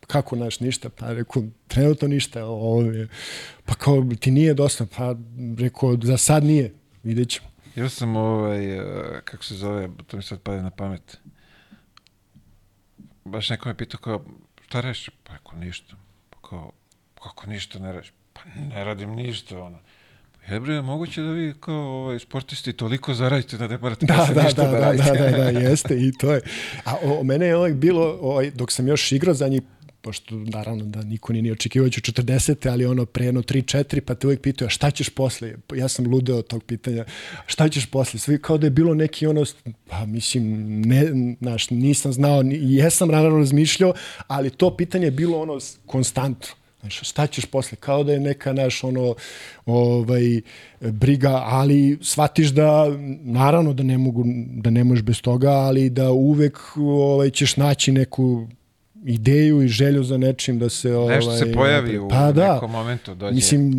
Kako 0.06 0.36
naš 0.36 0.60
ništa? 0.60 0.88
Pa 0.88 1.12
rekao, 1.12 1.42
trenutno 1.68 2.08
ništa. 2.08 2.44
Ovo 2.44 2.82
je. 2.82 3.08
Pa 3.64 3.74
kao, 3.74 4.06
ti 4.20 4.30
nije 4.30 4.54
dosta? 4.54 4.86
Pa 4.96 5.14
rekao, 5.58 5.98
za 6.02 6.16
sad 6.16 6.44
nije, 6.44 6.74
vidjet 7.02 7.28
ćemo. 7.28 7.48
Ja 7.76 7.88
sam 7.88 8.16
ovaj, 8.16 8.78
eh, 8.78 9.20
kako 9.24 9.44
se 9.44 9.54
zove, 9.54 9.88
to 10.06 10.16
mi 10.16 10.22
sad 10.22 10.40
pade 10.40 10.62
na 10.62 10.70
pamet. 10.70 11.18
Baš 13.24 13.50
neko 13.50 13.68
me 13.68 13.76
pitao 13.76 14.00
kao, 14.00 14.24
šta 14.72 14.80
radiš? 14.80 15.10
Pa 15.24 15.34
ako 15.34 15.56
ništa. 15.56 15.96
Pa 16.30 16.48
kao, 16.48 16.72
kako 17.22 17.46
ništa 17.46 17.78
ne 17.78 17.92
radiš? 17.92 18.12
Pa 18.32 18.40
ne 18.74 18.84
radim 18.84 19.10
ništa, 19.10 19.62
ono. 19.62 19.78
Je 20.48 20.60
bre, 20.60 20.82
moguće 20.82 21.22
da 21.22 21.30
vi 21.30 21.54
kao 21.60 22.02
ovaj, 22.02 22.18
sportisti 22.18 22.72
toliko 22.72 23.14
zaradite 23.14 23.56
da 23.56 23.68
ne 23.68 23.78
morate 23.78 24.06
Da, 24.06 24.28
da, 24.34 24.42
ništa 24.42 24.64
da, 24.64 24.70
da, 24.70 24.92
da, 24.92 25.12
da, 25.12 25.30
da, 25.30 25.52
da, 25.52 25.58
jeste 25.58 25.94
i 25.94 26.12
to 26.12 26.32
je. 26.32 26.40
A 26.84 26.94
o, 27.02 27.20
o 27.20 27.24
mene 27.24 27.46
je 27.46 27.56
uvijek 27.56 27.76
bilo, 27.76 28.18
ovaj, 28.20 28.50
dok 28.50 28.72
sam 28.72 28.88
još 28.88 29.12
igrao 29.12 29.34
za 29.34 29.48
njih, 29.48 29.62
pošto 30.02 30.34
naravno 30.34 30.84
da 30.84 31.02
niko 31.02 31.32
nije 31.32 31.42
ni 31.42 31.50
očekivao 31.50 31.88
da 31.88 31.90
ću 31.90 32.00
40. 32.00 32.70
ali 32.70 32.86
ono 32.86 33.06
pre 33.06 33.24
jedno 33.24 33.42
3-4, 33.42 34.00
pa 34.00 34.14
te 34.14 34.26
uvijek 34.26 34.40
pitaju, 34.40 34.66
a 34.66 34.70
šta 34.70 34.90
ćeš 34.90 35.08
posle? 35.08 35.54
Ja 35.74 35.88
sam 35.88 36.06
ludeo 36.06 36.38
od 36.38 36.46
tog 36.46 36.64
pitanja, 36.64 37.04
šta 37.46 37.68
ćeš 37.68 37.86
posle? 37.86 38.20
Svi 38.20 38.38
kao 38.42 38.58
da 38.58 38.66
je 38.66 38.70
bilo 38.70 38.94
neki 38.94 39.26
ono, 39.26 39.44
pa 39.86 40.06
mislim, 40.06 40.44
ne, 40.80 41.04
znaš, 41.40 41.70
nisam 41.70 42.12
znao, 42.12 42.42
jesam 42.52 43.08
naravno 43.08 43.38
razmišljao, 43.38 43.94
ali 44.26 44.50
to 44.50 44.76
pitanje 44.76 45.06
je 45.06 45.10
bilo 45.10 45.40
ono 45.40 45.58
konstantno. 45.86 46.48
Znaš, 46.80 47.00
šta 47.02 47.26
ćeš 47.26 47.44
posle? 47.44 47.78
Kao 47.80 48.04
da 48.04 48.12
je 48.12 48.20
neka 48.20 48.52
naš 48.52 48.84
ono 48.84 49.14
ovaj 49.66 50.40
briga, 50.80 51.42
ali 51.44 51.98
shvatiš 52.00 52.48
da 52.48 52.98
naravno 53.22 53.72
da 53.72 53.82
ne 53.82 53.98
mogu 53.98 54.24
da 54.46 54.70
ne 54.70 54.84
možeš 54.84 55.04
bez 55.04 55.20
toga, 55.22 55.50
ali 55.50 55.90
da 55.90 56.10
uvek 56.10 56.58
ovaj 56.76 57.30
ćeš 57.30 57.56
naći 57.56 57.92
neku 57.92 58.48
ideju 59.04 59.62
i 59.62 59.68
želju 59.68 60.04
za 60.04 60.16
nečim 60.16 60.58
da 60.58 60.68
se 60.68 60.94
ovaj 60.94 61.16
Nešto 61.16 61.36
se 61.36 61.52
pojavi 61.52 61.98
u 61.98 62.08
pa 62.08 62.32
da, 62.32 62.54
nekom 62.54 62.70
momentu, 62.70 63.14
dođe. 63.14 63.34
Mislim, 63.34 63.72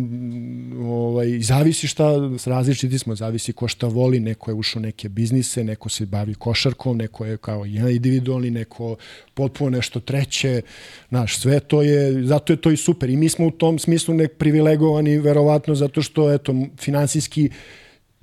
ovaj, 0.86 1.40
zavisi 1.40 1.86
šta, 1.86 2.04
različiti 2.46 2.98
smo, 2.98 3.14
zavisi 3.14 3.52
ko 3.52 3.68
šta 3.68 3.86
voli, 3.86 4.20
neko 4.20 4.50
je 4.50 4.54
ušao 4.54 4.82
neke 4.82 5.08
biznise, 5.08 5.64
neko 5.64 5.88
se 5.88 6.06
bavi 6.06 6.34
košarkom, 6.34 6.96
neko 6.96 7.24
je 7.24 7.36
kao 7.36 7.64
jedan 7.64 7.90
individualni, 7.90 8.50
neko 8.50 8.96
potpuno 9.34 9.70
nešto 9.70 10.00
treće, 10.00 10.62
znaš, 11.08 11.38
sve 11.38 11.60
to 11.60 11.82
je, 11.82 12.26
zato 12.26 12.52
je 12.52 12.56
to 12.56 12.70
i 12.70 12.76
super. 12.76 13.10
I 13.10 13.16
mi 13.16 13.28
smo 13.28 13.46
u 13.46 13.50
tom 13.50 13.78
smislu 13.78 14.14
nek 14.14 14.36
privilegovani, 14.36 15.18
verovatno, 15.18 15.74
zato 15.74 16.02
što, 16.02 16.32
eto, 16.32 16.54
finansijski 16.78 17.50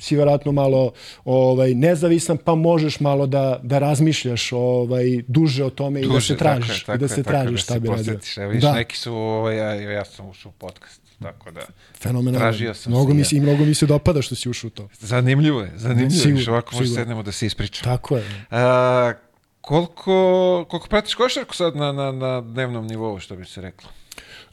si 0.01 0.15
verovatno 0.15 0.51
malo 0.51 0.91
ovaj 1.25 1.73
nezavisan 1.73 2.37
pa 2.37 2.55
možeš 2.55 2.99
malo 2.99 3.27
da 3.27 3.59
da 3.63 3.79
razmišljaš 3.79 4.51
ovaj 4.51 5.21
duže 5.27 5.63
o 5.63 5.69
tome 5.69 6.01
i 6.01 6.07
da 6.07 6.21
se 6.21 6.37
tako 6.37 6.43
tražiš 6.43 6.83
tako 6.83 6.95
i 6.95 6.99
da 6.99 7.07
se 7.07 7.23
tako 7.23 7.29
tražiš 7.29 7.61
šta 7.63 7.73
se 7.73 7.79
bi 7.79 7.87
radio. 7.87 8.19
Evo, 8.37 8.49
vidiš, 8.49 8.63
Da. 8.63 8.73
neki 8.73 8.97
su, 8.97 9.13
ovaj, 9.13 9.57
ja, 9.57 9.73
ja 9.73 10.05
sam 10.05 10.29
ušao 10.29 10.49
u 10.49 10.53
podcast, 10.53 11.01
tako 11.21 11.51
da. 11.51 11.61
Fenomenalno. 11.99 12.39
Tražio 12.39 12.73
sam 12.73 12.91
mnogo 12.91 13.11
se 13.11 13.13
mi 13.13 13.21
ja. 13.21 13.25
se, 13.25 13.35
i 13.35 13.39
mnogo 13.39 13.65
mi 13.65 13.75
se 13.75 13.85
dopada 13.85 14.21
što 14.21 14.35
si 14.35 14.49
ušao 14.49 14.67
u 14.67 14.71
to. 14.71 14.89
Zanimljivo 14.99 15.61
je, 15.61 15.71
zanimljivo 15.75 16.29
je, 16.29 16.31
još 16.31 16.47
ovako 16.47 16.75
možda 16.75 16.95
sednemo 16.95 17.23
da 17.23 17.31
se 17.31 17.45
ispričamo. 17.45 17.95
Tako 17.95 18.17
je. 18.17 18.45
A, 18.51 19.13
koliko, 19.61 20.65
koliko 20.69 20.87
pratiš 20.87 21.15
košarku 21.15 21.55
sad 21.55 21.75
na, 21.75 21.91
na, 21.91 22.11
na 22.11 22.41
dnevnom 22.41 22.87
nivou, 22.87 23.19
što 23.19 23.35
bi 23.35 23.45
se 23.45 23.61
reklo? 23.61 23.89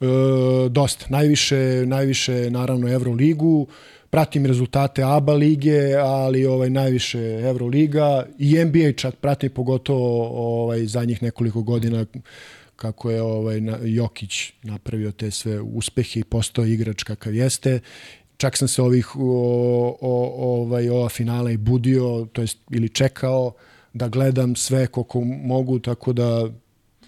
E, 0.01 0.69
dosta. 0.69 1.07
Najviše, 1.09 1.57
najviše 1.87 2.51
naravno 2.51 2.93
Euroligu, 2.93 3.67
pratim 4.11 4.47
rezultate 4.47 5.03
ABA 5.03 5.33
lige, 5.33 5.95
ali 5.95 6.47
ovaj 6.47 6.71
najviše 6.71 7.19
Euroliga 7.21 8.27
i 8.39 8.65
NBA 8.65 8.93
čak 8.93 9.15
pratim 9.15 9.51
pogotovo 9.51 10.29
ovaj 10.63 10.87
zadnjih 10.87 11.23
nekoliko 11.23 11.63
godina 11.63 12.07
kako 12.77 13.11
je 13.11 13.23
ovaj 13.23 13.61
Jokić 13.85 14.53
napravio 14.63 15.13
te 15.13 15.31
sve 15.31 15.61
uspehe 15.61 16.21
i 16.21 16.25
postao 16.25 16.65
igrač 16.65 17.03
kakav 17.03 17.35
jeste. 17.35 17.81
Čak 18.37 18.57
sam 18.57 18.69
se 18.69 18.83
ovih 18.83 19.17
o, 19.17 19.97
o, 20.01 20.61
ovaj 20.61 20.89
ova 20.89 21.09
finala 21.09 21.51
i 21.51 21.57
budio, 21.57 22.27
to 22.33 22.41
jest 22.41 22.59
ili 22.71 22.89
čekao 22.89 23.53
da 23.93 24.09
gledam 24.09 24.57
sve 24.57 24.87
koliko 24.87 25.21
mogu, 25.21 25.79
tako 25.79 26.13
da 26.13 26.51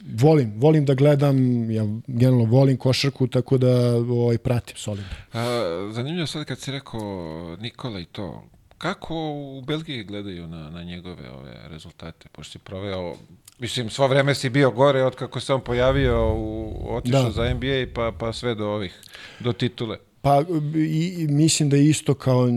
volim, 0.04 0.52
volim 0.56 0.84
da 0.84 0.94
gledam, 0.94 1.70
ja 1.70 1.84
generalno 2.06 2.44
volim 2.44 2.76
košarku, 2.76 3.26
tako 3.26 3.58
da 3.58 3.96
ovaj, 3.96 4.38
pratim 4.38 4.76
solidno. 4.76 5.10
A, 5.32 5.90
zanimljivo 5.92 6.26
sad 6.26 6.44
kad 6.44 6.58
si 6.58 6.70
rekao 6.70 7.56
Nikola 7.60 8.00
i 8.00 8.04
to, 8.04 8.44
kako 8.78 9.14
u 9.32 9.62
Belgiji 9.66 10.04
gledaju 10.04 10.48
na, 10.48 10.70
na 10.70 10.82
njegove 10.82 11.30
ove 11.30 11.68
rezultate, 11.68 12.28
pošto 12.32 12.52
si 12.52 12.58
proveo, 12.58 13.14
mislim, 13.58 13.90
svo 13.90 14.06
vreme 14.06 14.34
si 14.34 14.50
bio 14.50 14.70
gore 14.70 15.02
od 15.02 15.14
kako 15.14 15.40
se 15.40 15.54
on 15.54 15.60
pojavio, 15.60 16.34
u, 16.34 16.76
otišao 16.90 17.22
Da. 17.22 17.30
za 17.30 17.54
NBA 17.54 17.86
pa, 17.94 18.12
pa 18.18 18.32
sve 18.32 18.54
do 18.54 18.66
ovih, 18.66 19.00
do 19.40 19.52
titule. 19.52 19.98
Pa 20.22 20.42
i, 20.74 21.26
mislim 21.30 21.70
da 21.70 21.76
isto 21.76 22.14
kao, 22.14 22.48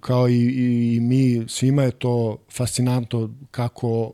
kao 0.00 0.28
i, 0.28 0.34
i, 0.34 0.94
i 0.94 1.00
mi, 1.00 1.48
svima 1.48 1.82
je 1.82 1.90
to 1.90 2.38
fascinantno 2.50 3.30
kako 3.50 4.12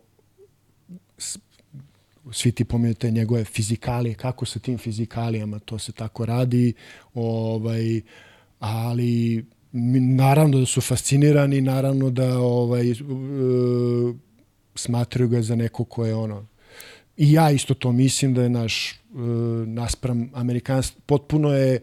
svi 2.33 2.53
ti 2.53 2.65
pomenute 2.65 3.11
njegove 3.11 3.45
fizikalije, 3.45 4.15
kako 4.15 4.45
sa 4.45 4.59
tim 4.59 4.79
fizikalijama 4.79 5.59
to 5.59 5.79
se 5.79 5.93
tako 5.93 6.27
radi, 6.27 6.73
ovaj, 7.15 8.01
ali 8.59 9.45
naravno 10.17 10.59
da 10.59 10.67
su 10.67 10.81
fascinirani, 10.81 11.61
naravno 11.61 12.11
da 12.11 12.39
ovaj, 12.39 12.91
e, 12.91 12.95
smatraju 14.75 15.29
ga 15.29 15.43
za 15.43 15.57
neko 15.57 15.85
ko 15.85 16.07
je 16.07 16.15
ono 16.15 16.47
I 17.17 17.33
ja 17.33 17.51
isto 17.51 17.75
to 17.75 17.93
mislim 17.93 18.35
da 18.35 18.43
je 18.43 18.49
naš 18.49 18.93
e, 18.93 18.97
naspram 19.67 20.31
Amerikans 20.35 20.93
potpuno 21.07 21.53
je 21.53 21.81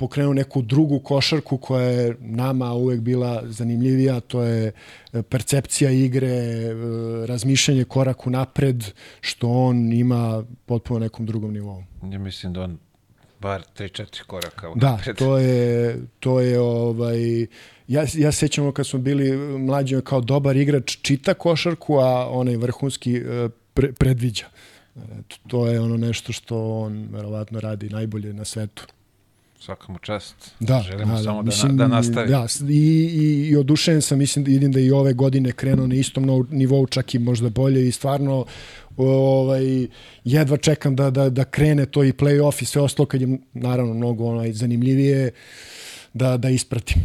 pokrenuo 0.00 0.34
neku 0.34 0.62
drugu 0.62 0.98
košarku 0.98 1.58
koja 1.58 1.84
je 1.88 2.16
nama 2.20 2.72
uvek 2.72 3.00
bila 3.00 3.42
zanimljivija, 3.46 4.20
to 4.20 4.42
je 4.42 4.72
e, 5.12 5.22
percepcija 5.22 5.90
igre, 5.90 6.28
e, 6.28 6.74
razmišljanje 7.26 7.84
koraku 7.84 8.30
napred, 8.30 8.84
što 9.20 9.48
on 9.48 9.92
ima 9.92 10.44
potpuno 10.66 11.00
nekom 11.00 11.26
drugom 11.26 11.52
nivou. 11.52 11.82
Ja 12.12 12.18
mislim 12.18 12.52
da 12.52 12.62
on 12.62 12.78
bar 13.40 13.62
3-4 13.78 14.22
koraka 14.26 14.68
Da, 14.74 14.88
unapred. 14.88 15.16
to 15.16 15.38
je, 15.38 15.96
to 16.20 16.40
je 16.40 16.60
ovaj, 16.60 17.42
ja, 17.88 18.04
ja 18.14 18.32
sećamo 18.32 18.72
kad 18.72 18.86
smo 18.86 18.98
bili 18.98 19.36
mlađi, 19.58 20.00
kao 20.04 20.20
dobar 20.20 20.56
igrač 20.56 20.96
čita 21.02 21.34
košarku, 21.34 21.98
a 21.98 22.28
onaj 22.30 22.56
vrhunski 22.56 23.16
e, 23.16 23.48
pre, 23.74 23.92
predviđa. 23.92 24.46
To 25.46 25.66
je 25.66 25.80
ono 25.80 25.96
nešto 25.96 26.32
što 26.32 26.78
on 26.78 27.08
verovatno 27.12 27.60
radi 27.60 27.88
najbolje 27.88 28.32
na 28.32 28.44
svetu. 28.44 28.86
Svaka 29.60 29.92
mu 29.92 29.98
čast. 29.98 30.34
Da, 30.60 30.80
Želimo 30.80 31.14
da, 31.14 31.22
samo 31.22 31.42
da, 31.42 31.50
da, 31.52 31.68
na- 31.68 31.74
da 31.74 31.88
nastavi. 31.88 32.28
Da, 32.28 32.46
i, 32.68 32.74
i, 33.12 33.48
i 33.48 33.56
odušen 33.56 34.02
sam, 34.02 34.18
mislim 34.18 34.44
da 34.44 34.50
vidim 34.50 34.72
da 34.72 34.80
i 34.80 34.90
ove 34.90 35.12
godine 35.12 35.52
krenuo 35.52 35.86
na 35.86 35.94
istom 35.94 36.46
nivou, 36.50 36.86
čak 36.86 37.14
i 37.14 37.18
možda 37.18 37.50
bolje 37.50 37.88
i 37.88 37.92
stvarno 37.92 38.44
ovaj, 38.96 39.86
jedva 40.24 40.56
čekam 40.56 40.96
da, 40.96 41.10
da, 41.10 41.30
da 41.30 41.44
krene 41.44 41.86
to 41.86 42.04
i 42.04 42.12
play-off 42.12 42.62
i 42.62 42.66
sve 42.66 42.82
ostalo 42.82 43.06
kad 43.06 43.20
je 43.20 43.38
naravno 43.52 43.94
mnogo 43.94 44.24
onaj, 44.26 44.52
zanimljivije 44.52 45.30
da, 46.14 46.36
da 46.36 46.48
ispratim. 46.50 47.02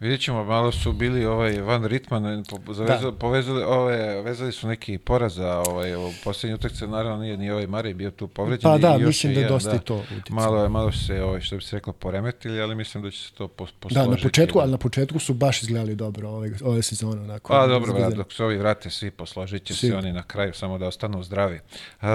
Vidjet 0.00 0.20
ćemo, 0.20 0.44
malo 0.44 0.72
su 0.72 0.92
bili 0.92 1.26
ovaj 1.26 1.60
Van 1.60 1.84
Ritman, 1.84 2.44
zavezali, 2.66 3.12
da. 3.12 3.18
povezali, 3.18 3.62
ove, 3.62 4.22
vezali 4.22 4.52
su 4.52 4.68
neki 4.68 4.98
poraza 4.98 5.62
ovaj, 5.66 5.96
u 5.96 6.10
posljednji 6.24 6.54
utakce, 6.54 6.86
naravno 6.86 7.22
nije 7.22 7.36
ni 7.36 7.50
ovaj 7.50 7.66
Mari 7.66 7.94
bio 7.94 8.10
tu 8.10 8.28
povređen. 8.28 8.62
Pa 8.62 8.78
da, 8.78 8.98
mislim 8.98 9.34
da 9.34 9.40
je 9.40 9.48
dosta 9.48 9.72
da, 9.72 9.78
to 9.78 9.94
uticalo. 9.96 10.40
Malo, 10.40 10.68
malo 10.68 10.92
se, 10.92 11.22
ovaj, 11.22 11.40
što 11.40 11.56
bi 11.56 11.62
se 11.62 11.76
reklo, 11.76 11.92
poremetili, 11.92 12.60
ali 12.60 12.74
mislim 12.74 13.02
da 13.02 13.10
će 13.10 13.18
se 13.18 13.32
to 13.32 13.48
posložiti. 13.48 13.94
Da, 13.94 14.06
na 14.06 14.16
početku, 14.22 14.58
ali 14.58 14.70
na 14.70 14.78
početku 14.78 15.18
su 15.18 15.34
baš 15.34 15.62
izgledali 15.62 15.94
dobro 15.94 16.28
ove, 16.28 16.50
ove 16.64 16.82
sezone. 16.82 17.22
Onako, 17.22 17.52
pa 17.52 17.66
dobro, 17.66 17.92
da, 17.92 18.10
dok 18.10 18.32
se 18.32 18.44
ovi 18.44 18.56
vrate 18.56 18.90
svi, 18.90 19.10
posložit 19.10 19.64
će 19.64 19.74
se 19.74 19.96
oni 19.96 20.12
na 20.12 20.22
kraju, 20.22 20.54
samo 20.54 20.78
da 20.78 20.86
ostanu 20.86 21.22
zdravi. 21.22 21.60
Uh, 22.02 22.08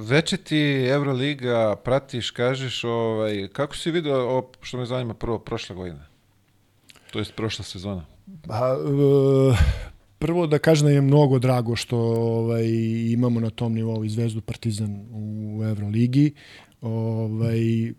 veće 0.00 0.36
ti 0.36 0.86
Euroliga, 0.88 1.76
pratiš, 1.76 2.30
kažeš, 2.30 2.84
ovaj, 2.84 3.48
kako 3.52 3.76
si 3.76 3.90
vidio, 3.90 4.44
što 4.60 4.78
me 4.78 4.86
zanima 4.86 5.14
prvo, 5.14 5.38
prošle 5.38 5.76
godine? 5.76 6.07
To 7.10 7.18
jest 7.18 7.32
prošla 7.34 7.64
sezona. 7.64 8.04
Pa, 8.46 8.76
e, 8.76 9.56
prvo 10.18 10.46
da 10.46 10.58
kažem 10.58 10.86
da 10.86 10.92
je 10.92 11.00
mnogo 11.00 11.38
drago 11.38 11.76
što 11.76 11.98
ovaj, 11.98 12.68
imamo 13.12 13.40
na 13.40 13.50
tom 13.50 13.74
nivou 13.74 14.04
i 14.04 14.08
Zvezdu 14.08 14.40
Partizan 14.40 15.06
u 15.12 15.60
Euroligi. 15.64 16.32
Ovaj, 16.80 17.86
e, 17.86 17.92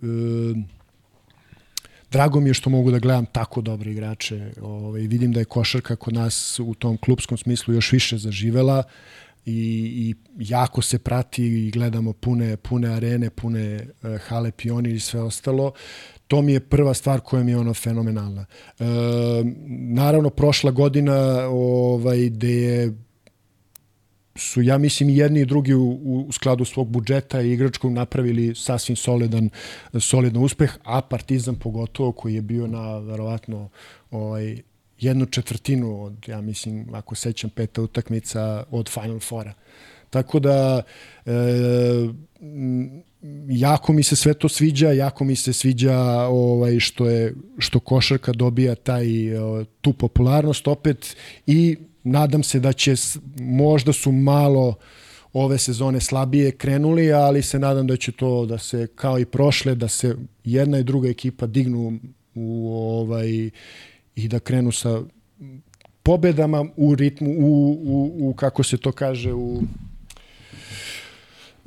drago 2.11 2.39
mi 2.39 2.49
je 2.49 2.53
što 2.53 2.69
mogu 2.69 2.91
da 2.91 2.99
gledam 2.99 3.25
tako 3.25 3.61
dobre 3.61 3.91
igrače. 3.91 4.51
Ovaj, 4.61 5.01
vidim 5.01 5.31
da 5.31 5.39
je 5.39 5.45
košarka 5.45 5.95
kod 5.95 6.13
nas 6.13 6.59
u 6.59 6.73
tom 6.73 6.97
klubskom 6.97 7.37
smislu 7.37 7.73
još 7.73 7.91
više 7.91 8.17
zaživela 8.17 8.83
i, 9.45 9.53
i 9.95 10.15
jako 10.37 10.81
se 10.81 10.99
prati 10.99 11.45
i 11.45 11.71
gledamo 11.71 12.13
pune, 12.13 12.57
pune 12.57 12.87
arene, 12.87 13.29
pune 13.29 13.87
uh, 14.03 14.19
hale 14.21 14.51
pioni 14.51 14.91
i 14.91 14.99
sve 14.99 15.21
ostalo 15.21 15.71
to 16.29 16.41
mi 16.41 16.53
je 16.53 16.59
prva 16.59 16.93
stvar 16.93 17.19
koja 17.19 17.43
mi 17.43 17.51
je 17.51 17.57
ono 17.57 17.73
fenomenalna. 17.73 18.45
E, 18.79 18.85
naravno, 19.93 20.29
prošla 20.29 20.71
godina 20.71 21.47
ovaj, 21.49 22.29
gde 22.29 22.53
je 22.53 22.93
su, 24.35 24.61
ja 24.61 24.77
mislim, 24.77 25.09
jedni 25.09 25.41
i 25.41 25.45
drugi 25.45 25.73
u, 25.73 25.89
u 26.27 26.31
skladu 26.31 26.65
svog 26.65 26.87
budžeta 26.87 27.41
i 27.41 27.51
igračkog 27.51 27.91
napravili 27.91 28.55
sasvim 28.55 28.95
solidan, 28.95 29.49
solidan 29.99 30.43
uspeh, 30.43 30.77
a 30.83 31.01
Partizan 31.01 31.55
pogotovo 31.55 32.11
koji 32.11 32.35
je 32.35 32.41
bio 32.41 32.67
na, 32.67 32.97
verovatno, 32.97 33.69
ovaj, 34.11 34.61
jednu 34.99 35.25
četvrtinu 35.25 36.03
od, 36.03 36.27
ja 36.27 36.41
mislim, 36.41 36.93
ako 36.93 37.15
sećam, 37.15 37.49
peta 37.49 37.81
utakmica 37.81 38.63
od 38.71 38.89
Final 38.89 39.19
Fora. 39.19 39.53
Tako 40.09 40.39
da, 40.39 40.81
e, 41.25 41.31
jako 43.47 43.93
mi 43.93 44.03
se 44.03 44.15
sve 44.15 44.33
to 44.33 44.49
sviđa, 44.49 44.91
jako 44.91 45.23
mi 45.23 45.35
se 45.35 45.53
sviđa 45.53 45.99
ovaj 46.29 46.79
što 46.79 47.09
je 47.09 47.35
što 47.57 47.79
košarka 47.79 48.31
dobija 48.31 48.75
taj 48.75 49.05
tu 49.81 49.93
popularnost 49.93 50.67
opet 50.67 51.15
i 51.47 51.77
nadam 52.03 52.43
se 52.43 52.59
da 52.59 52.73
će 52.73 52.95
možda 53.39 53.93
su 53.93 54.11
malo 54.11 54.75
ove 55.33 55.57
sezone 55.57 55.99
slabije 55.99 56.51
krenuli, 56.51 57.13
ali 57.13 57.41
se 57.41 57.59
nadam 57.59 57.87
da 57.87 57.97
će 57.97 58.11
to 58.11 58.45
da 58.45 58.57
se 58.57 58.87
kao 58.95 59.19
i 59.19 59.25
prošle 59.25 59.75
da 59.75 59.87
se 59.87 60.15
jedna 60.43 60.79
i 60.79 60.83
druga 60.83 61.09
ekipa 61.09 61.47
dignu 61.47 61.99
u 62.35 62.73
ovaj 62.73 63.49
i 64.15 64.27
da 64.27 64.39
krenu 64.39 64.71
sa 64.71 65.01
pobedama 66.03 66.65
u 66.77 66.95
ritmu 66.95 67.29
u, 67.29 67.71
u, 67.71 68.29
u 68.29 68.33
kako 68.33 68.63
se 68.63 68.77
to 68.77 68.91
kaže 68.91 69.33
u 69.33 69.61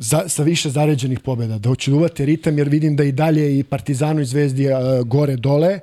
za, 0.02 0.28
sa 0.28 0.42
više 0.42 0.70
zaređenih 0.70 1.20
pobjeda, 1.20 1.58
da 1.58 1.68
hoće 1.68 1.90
da 1.90 2.24
ritam, 2.24 2.58
jer 2.58 2.68
vidim 2.68 2.96
da 2.96 3.04
i 3.04 3.12
dalje 3.12 3.58
i 3.58 3.64
Partizanu 3.64 4.20
i 4.20 4.24
Zvezdi 4.24 4.66
uh, 4.66 5.06
gore 5.06 5.36
dole, 5.36 5.80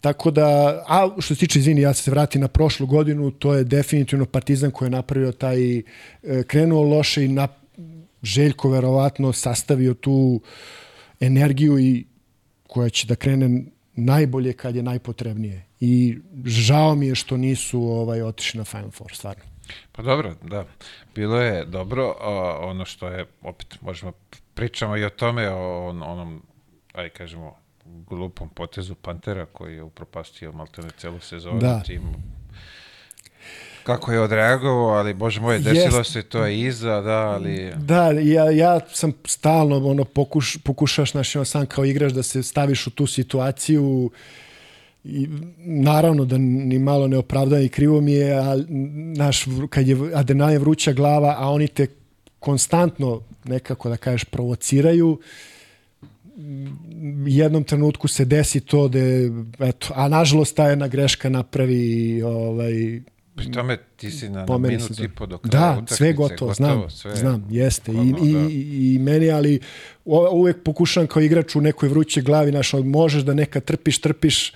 Tako 0.00 0.30
da, 0.30 0.48
a 0.88 1.08
što 1.18 1.34
se 1.34 1.40
tiče, 1.40 1.58
izvini, 1.58 1.80
ja 1.80 1.94
se 1.94 2.10
vratim 2.10 2.40
na 2.40 2.48
prošlu 2.48 2.86
godinu, 2.86 3.30
to 3.30 3.54
je 3.54 3.64
definitivno 3.64 4.26
Partizan 4.26 4.70
koji 4.70 4.86
je 4.86 4.90
napravio 4.90 5.32
taj, 5.32 5.78
e, 5.78 5.82
krenuo 6.46 6.82
loše 6.82 7.24
i 7.24 7.28
na, 7.28 7.48
Željko 8.22 8.68
verovatno 8.70 9.32
sastavio 9.32 9.94
tu 9.94 10.40
energiju 11.20 11.78
i 11.78 12.04
koja 12.66 12.88
će 12.88 13.06
da 13.06 13.14
krene 13.14 13.62
najbolje 13.94 14.52
kad 14.52 14.76
je 14.76 14.82
najpotrebnije. 14.82 15.64
I 15.80 16.18
žao 16.44 16.94
mi 16.94 17.06
je 17.06 17.14
što 17.14 17.36
nisu 17.36 17.82
ovaj 17.82 18.22
otišli 18.22 18.58
na 18.58 18.64
Final 18.64 18.90
Four, 18.90 19.12
stvarno. 19.14 19.49
Pa 19.92 20.02
dobro, 20.02 20.34
da. 20.42 20.64
Bilo 21.14 21.40
je 21.40 21.64
dobro, 21.64 22.14
a, 22.20 22.58
ono 22.62 22.84
što 22.84 23.08
je, 23.08 23.26
opet 23.42 23.78
možemo 23.80 24.12
pričamo 24.54 24.96
i 24.96 25.04
o 25.04 25.10
tome, 25.10 25.50
o 25.50 25.88
on, 25.88 26.02
onom, 26.02 26.42
aj 26.92 27.08
kažemo, 27.08 27.56
glupom 27.84 28.48
potezu 28.48 28.94
Pantera 28.94 29.46
koji 29.46 29.74
je 29.74 29.82
upropastio 29.82 30.52
maltene 30.52 30.88
celu 30.98 31.20
sezonu 31.20 31.60
da. 31.60 31.82
tim 31.82 32.02
kako 33.82 34.12
je 34.12 34.20
odreagovao, 34.20 34.88
ali 34.88 35.14
bože 35.14 35.40
moj, 35.40 35.58
desilo 35.58 35.98
Jest. 35.98 36.12
se 36.12 36.22
to 36.22 36.46
je 36.46 36.60
iza, 36.60 37.00
da, 37.00 37.18
ali... 37.18 37.72
Da, 37.76 38.10
ja, 38.10 38.50
ja 38.50 38.80
sam 38.92 39.12
stalno, 39.24 39.76
ono, 39.76 40.04
pokuš, 40.04 40.58
pokušaš, 40.64 41.10
znaš, 41.10 41.32
sam 41.44 41.66
kao 41.66 41.84
igrač 41.84 42.12
da 42.12 42.22
se 42.22 42.42
staviš 42.42 42.86
u 42.86 42.90
tu 42.90 43.06
situaciju, 43.06 44.10
I 45.04 45.28
naravno 45.58 46.24
da 46.24 46.38
ni 46.38 46.78
malo 46.78 47.08
ne 47.08 47.18
opravda 47.18 47.60
i 47.60 47.68
krivo 47.68 48.00
mi 48.00 48.12
je, 48.12 48.32
a 48.38 48.56
naš, 49.16 49.44
kad 49.70 49.88
je 49.88 49.96
Adenaje 50.14 50.58
vruća 50.58 50.92
glava, 50.92 51.34
a 51.38 51.50
oni 51.50 51.68
te 51.68 51.86
konstantno 52.38 53.22
nekako 53.44 53.88
da 53.88 53.96
kažeš 53.96 54.24
provociraju, 54.24 55.18
jednom 57.26 57.64
trenutku 57.64 58.08
se 58.08 58.24
desi 58.24 58.60
to 58.60 58.88
da 58.88 58.98
eto, 59.58 59.92
a 59.94 60.08
nažalost 60.08 60.56
ta 60.56 60.68
jedna 60.68 60.88
greška 60.88 61.28
napravi 61.28 62.22
ovaj, 62.22 63.00
Pri 63.36 63.52
tome 63.52 63.78
ti 63.96 64.10
si 64.10 64.28
na, 64.28 64.44
na 64.44 64.58
minut 64.58 64.98
i 64.98 65.08
po 65.08 65.26
do 65.26 65.38
kraja 65.38 65.50
Da, 65.50 65.70
utakmice, 65.70 65.94
sve 65.94 66.12
gotovo, 66.12 66.50
gotovo, 66.50 66.54
znam, 66.54 66.90
sve 66.90 67.16
znam, 67.16 67.46
jeste. 67.50 67.92
I, 67.92 68.14
i, 68.22 68.32
da. 68.32 68.40
i, 68.50 68.94
I 68.94 68.98
meni, 68.98 69.30
ali 69.30 69.60
uvek 70.32 70.62
pokušavam 70.64 71.06
kao 71.06 71.22
igrač 71.22 71.56
u 71.56 71.60
nekoj 71.60 71.88
vruće 71.88 72.22
glavi, 72.22 72.50
znaš, 72.50 72.72
možeš 72.84 73.22
da 73.22 73.34
neka 73.34 73.60
trpiš, 73.60 73.98
trpiš, 73.98 74.52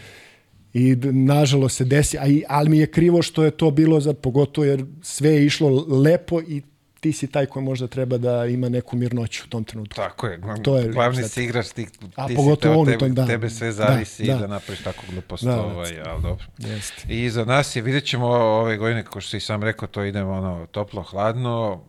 i 0.74 0.96
nažalost 1.12 1.76
se 1.76 1.84
desi, 1.84 2.18
a 2.18 2.26
i, 2.26 2.42
ali 2.48 2.70
mi 2.70 2.78
je 2.78 2.86
krivo 2.86 3.22
što 3.22 3.44
je 3.44 3.50
to 3.50 3.70
bilo 3.70 4.00
za 4.00 4.14
pogotovo 4.14 4.64
jer 4.64 4.84
sve 5.02 5.30
je 5.30 5.46
išlo 5.46 5.86
lepo 5.88 6.40
i 6.40 6.62
ti 7.00 7.12
si 7.12 7.26
taj 7.26 7.46
koji 7.46 7.64
možda 7.64 7.86
treba 7.86 8.18
da 8.18 8.46
ima 8.46 8.68
neku 8.68 8.96
mirnoću 8.96 9.42
u 9.46 9.48
tom 9.48 9.64
trenutku. 9.64 9.96
Tako 9.96 10.26
je, 10.26 10.40
to 10.62 10.76
je 10.78 10.88
glavni 10.88 11.22
si 11.22 11.44
igrač, 11.44 11.68
ti, 11.68 11.86
a 12.16 12.26
ti 12.28 12.34
pogotovo 12.34 12.84
si 12.84 12.90
tebe, 12.90 12.98
tom, 12.98 13.14
da. 13.14 13.26
tebe 13.26 13.50
sve 13.50 13.72
zavisi 13.72 14.26
da, 14.26 14.32
da. 14.32 14.38
da 14.38 14.46
napraviš 14.46 14.82
tako 14.82 15.02
glupost. 15.12 15.44
Da, 15.44 15.62
ovaj, 15.62 16.00
ali 16.00 16.22
dobro. 16.22 16.44
Jest. 16.58 16.92
I 17.08 17.30
za 17.30 17.44
nas 17.44 17.76
je, 17.76 17.82
vidjet 17.82 18.04
ćemo 18.04 18.26
ove 18.36 18.76
godine, 18.76 19.04
kako 19.04 19.20
što 19.20 19.30
si 19.30 19.40
sam 19.40 19.62
rekao, 19.62 19.88
to 19.88 20.04
idemo 20.04 20.32
ono, 20.32 20.66
toplo, 20.66 21.02
hladno, 21.02 21.84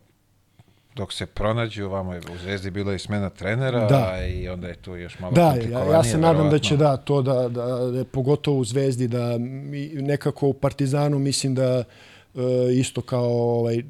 dok 0.95 1.13
se 1.13 1.25
pronađu, 1.25 1.89
vamo 1.89 2.13
je 2.13 2.19
u 2.19 2.37
Zvezdi 2.43 2.71
bilo 2.71 2.93
i 2.93 2.99
smena 2.99 3.29
trenera 3.29 3.87
da. 3.87 4.25
i 4.27 4.49
onda 4.49 4.67
je 4.67 4.75
tu 4.75 4.95
još 4.95 5.19
malo 5.19 5.33
Da, 5.33 5.55
ja, 5.71 5.85
ja 5.91 6.03
se 6.03 6.17
nadam 6.17 6.49
da 6.49 6.59
će 6.59 6.77
da, 6.77 6.97
to 6.97 7.21
da, 7.21 7.49
da, 7.49 7.65
da, 7.65 8.05
pogotovo 8.05 8.57
u 8.57 8.63
Zvezdi, 8.63 9.07
da 9.07 9.37
mi, 9.37 9.87
nekako 9.87 10.47
u 10.47 10.53
Partizanu 10.53 11.19
mislim 11.19 11.55
da 11.55 11.83
e, 11.83 11.83
isto 12.73 13.01
kao 13.01 13.29
ovaj, 13.29 13.83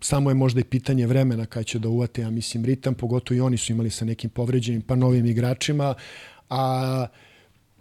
samo 0.00 0.30
je 0.30 0.34
možda 0.34 0.60
i 0.60 0.64
pitanje 0.64 1.06
vremena 1.06 1.46
kad 1.46 1.66
će 1.66 1.78
da 1.78 1.88
uvate, 1.88 2.22
ja 2.22 2.30
mislim, 2.30 2.64
ritam, 2.64 2.94
pogotovo 2.94 3.38
i 3.38 3.40
oni 3.40 3.56
su 3.56 3.72
imali 3.72 3.90
sa 3.90 4.04
nekim 4.04 4.30
povređenim 4.30 4.82
pa 4.82 4.94
novim 4.94 5.26
igračima, 5.26 5.94
a 6.50 7.06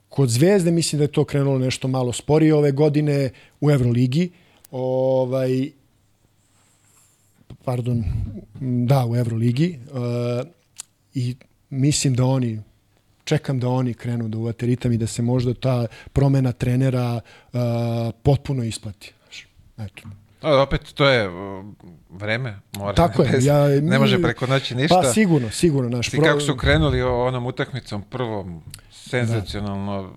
kod 0.09 0.29
Zvezde 0.29 0.71
mislim 0.71 0.97
da 0.97 1.03
je 1.03 1.11
to 1.11 1.23
krenulo 1.23 1.59
nešto 1.59 1.87
malo 1.87 2.13
sporije 2.13 2.55
ove 2.55 2.71
godine 2.71 3.29
u 3.61 3.71
Euroligi, 3.71 4.31
ovaj, 4.71 5.71
pardon, 7.69 8.03
da, 8.85 9.05
u 9.05 9.15
Euroligi 9.15 9.79
uh, 9.91 10.47
i 11.13 11.35
mislim 11.69 12.15
da 12.15 12.25
oni 12.25 12.61
čekam 13.23 13.59
da 13.59 13.69
oni 13.69 13.93
krenu 13.93 14.27
da 14.27 14.37
uvate 14.37 14.65
ritam 14.65 14.91
i 14.91 14.97
da 14.97 15.07
se 15.07 15.21
možda 15.21 15.53
ta 15.53 15.87
promena 16.13 16.51
trenera 16.51 17.19
uh, 17.19 17.59
potpuno 18.23 18.63
isplati. 18.63 19.13
Eto. 19.77 20.01
A, 20.41 20.61
opet, 20.61 20.93
to 20.93 21.09
je 21.09 21.29
uh, 21.29 21.65
vreme. 22.09 22.59
Mora, 22.77 22.93
Tako 22.93 23.23
je. 23.23 23.39
Ja, 23.41 23.81
ne 23.81 23.99
može 23.99 24.21
preko 24.21 24.47
noći 24.47 24.75
ništa. 24.75 25.01
Pa 25.01 25.13
sigurno, 25.13 25.49
sigurno. 25.49 25.89
Naš 25.89 26.13
I 26.13 26.17
kako 26.17 26.39
su 26.39 26.55
krenuli 26.57 27.01
onom 27.01 27.45
utakmicom 27.45 28.03
prvom, 28.09 28.63
senzacionalno, 28.91 30.01
da 30.01 30.09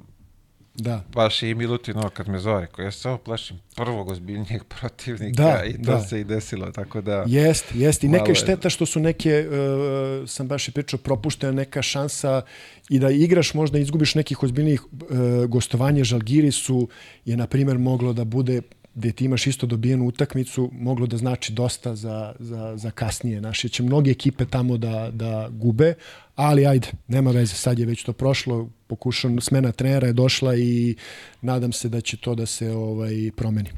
Da. 0.75 1.05
Baš 1.15 1.43
i 1.43 1.55
Milutinova 1.55 2.11
kad 2.11 2.29
me 2.29 2.39
zove, 2.39 2.67
koji 2.67 2.85
ja 2.85 2.93
se 2.93 2.99
samo 2.99 3.19
plašim 3.19 3.59
prvog 3.77 4.09
ozbiljnijeg 4.09 4.65
protivnika 4.65 5.43
da, 5.43 5.65
i 5.65 5.73
to 5.73 5.93
da. 5.93 6.01
se 6.01 6.21
i 6.21 6.25
desilo, 6.25 6.71
tako 6.71 7.01
da... 7.01 7.25
Jest, 7.27 7.65
jest. 7.75 8.05
I 8.05 8.09
neka 8.09 8.29
je 8.29 8.35
šteta 8.35 8.71
što 8.71 8.87
su 8.87 9.01
neke, 9.01 9.47
uh, 9.49 10.29
sam 10.29 10.49
baš 10.49 10.69
i 10.69 10.73
pričao, 10.73 10.99
propuštena 10.99 11.53
neka 11.53 11.83
šansa 11.83 12.43
i 12.89 12.99
da 12.99 13.11
igraš 13.11 13.55
možda 13.55 13.79
izgubiš 13.79 14.15
nekih 14.15 14.43
ozbiljnijih 14.43 14.85
uh, 14.85 14.99
gostovanja 15.47 16.05
Žalgiri 16.05 16.53
su 16.53 16.89
je, 17.25 17.37
na 17.37 17.47
primjer, 17.47 17.79
moglo 17.79 18.13
da 18.13 18.25
bude 18.25 18.63
gde 18.94 19.12
ti 19.12 19.24
imaš 19.24 19.46
isto 19.46 19.66
dobijenu 19.66 20.07
utakmicu, 20.07 20.70
moglo 20.72 21.07
da 21.07 21.16
znači 21.16 21.52
dosta 21.52 21.94
za, 21.94 22.35
za, 22.38 22.76
za 22.76 22.90
kasnije. 22.90 23.40
Naše 23.40 23.68
će 23.68 23.83
mnoge 23.83 24.11
ekipe 24.11 24.44
tamo 24.44 24.76
da, 24.76 25.11
da 25.12 25.48
gube, 25.50 25.94
ali 26.37 26.66
ajde, 26.66 26.88
nema 27.09 27.31
veze, 27.31 27.55
sad 27.55 27.78
je 27.78 27.87
već 27.87 28.05
to 28.05 28.12
prošlo, 28.12 28.68
pokušam, 28.87 29.40
smena 29.40 29.72
trenera 29.72 30.07
je 30.07 30.12
došla 30.12 30.57
i 30.57 30.96
nadam 31.40 31.72
se 31.72 31.88
da 31.88 32.00
će 32.00 32.16
to 32.16 32.35
da 32.35 32.46
se 32.46 32.70
ovaj 32.70 33.31
promeni. 33.37 33.70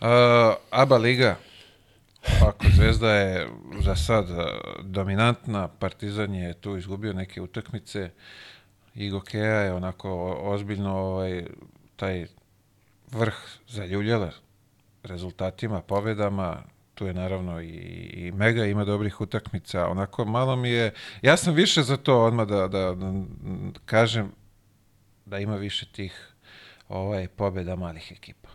Uh, 0.00 0.08
ABA 0.70 0.96
Liga, 0.96 1.36
ako 2.42 2.66
Zvezda 2.76 3.12
je 3.12 3.48
za 3.84 3.96
sad 3.96 4.26
dominantna, 4.82 5.68
Partizan 5.68 6.34
je 6.34 6.54
tu 6.54 6.76
izgubio 6.76 7.12
neke 7.12 7.40
utakmice, 7.40 8.10
Igo 8.94 9.20
Kea 9.20 9.60
je 9.60 9.72
onako 9.72 10.38
ozbiljno 10.42 10.96
ovaj, 10.96 11.44
taj 11.96 12.26
vrh 13.12 13.34
zaljuljala 13.68 14.32
rezultatima, 15.02 15.82
pobedama, 15.82 16.62
tu 16.94 17.06
je 17.06 17.14
naravno 17.14 17.60
i, 17.60 17.66
i 18.14 18.32
Mega 18.32 18.64
ima 18.64 18.84
dobrih 18.84 19.20
utakmica, 19.20 19.88
onako 19.88 20.24
malo 20.24 20.56
mi 20.56 20.70
je, 20.70 20.92
ja 21.22 21.36
sam 21.36 21.54
više 21.54 21.82
za 21.82 21.96
to 21.96 22.24
odmah 22.24 22.46
da, 22.46 22.68
da, 22.68 22.94
da 22.94 23.12
kažem 23.84 24.32
da 25.24 25.38
ima 25.38 25.56
više 25.56 25.86
tih 25.86 26.32
ovaj, 26.88 27.28
pobeda 27.28 27.76
malih 27.76 28.12
ekipa. 28.12 28.48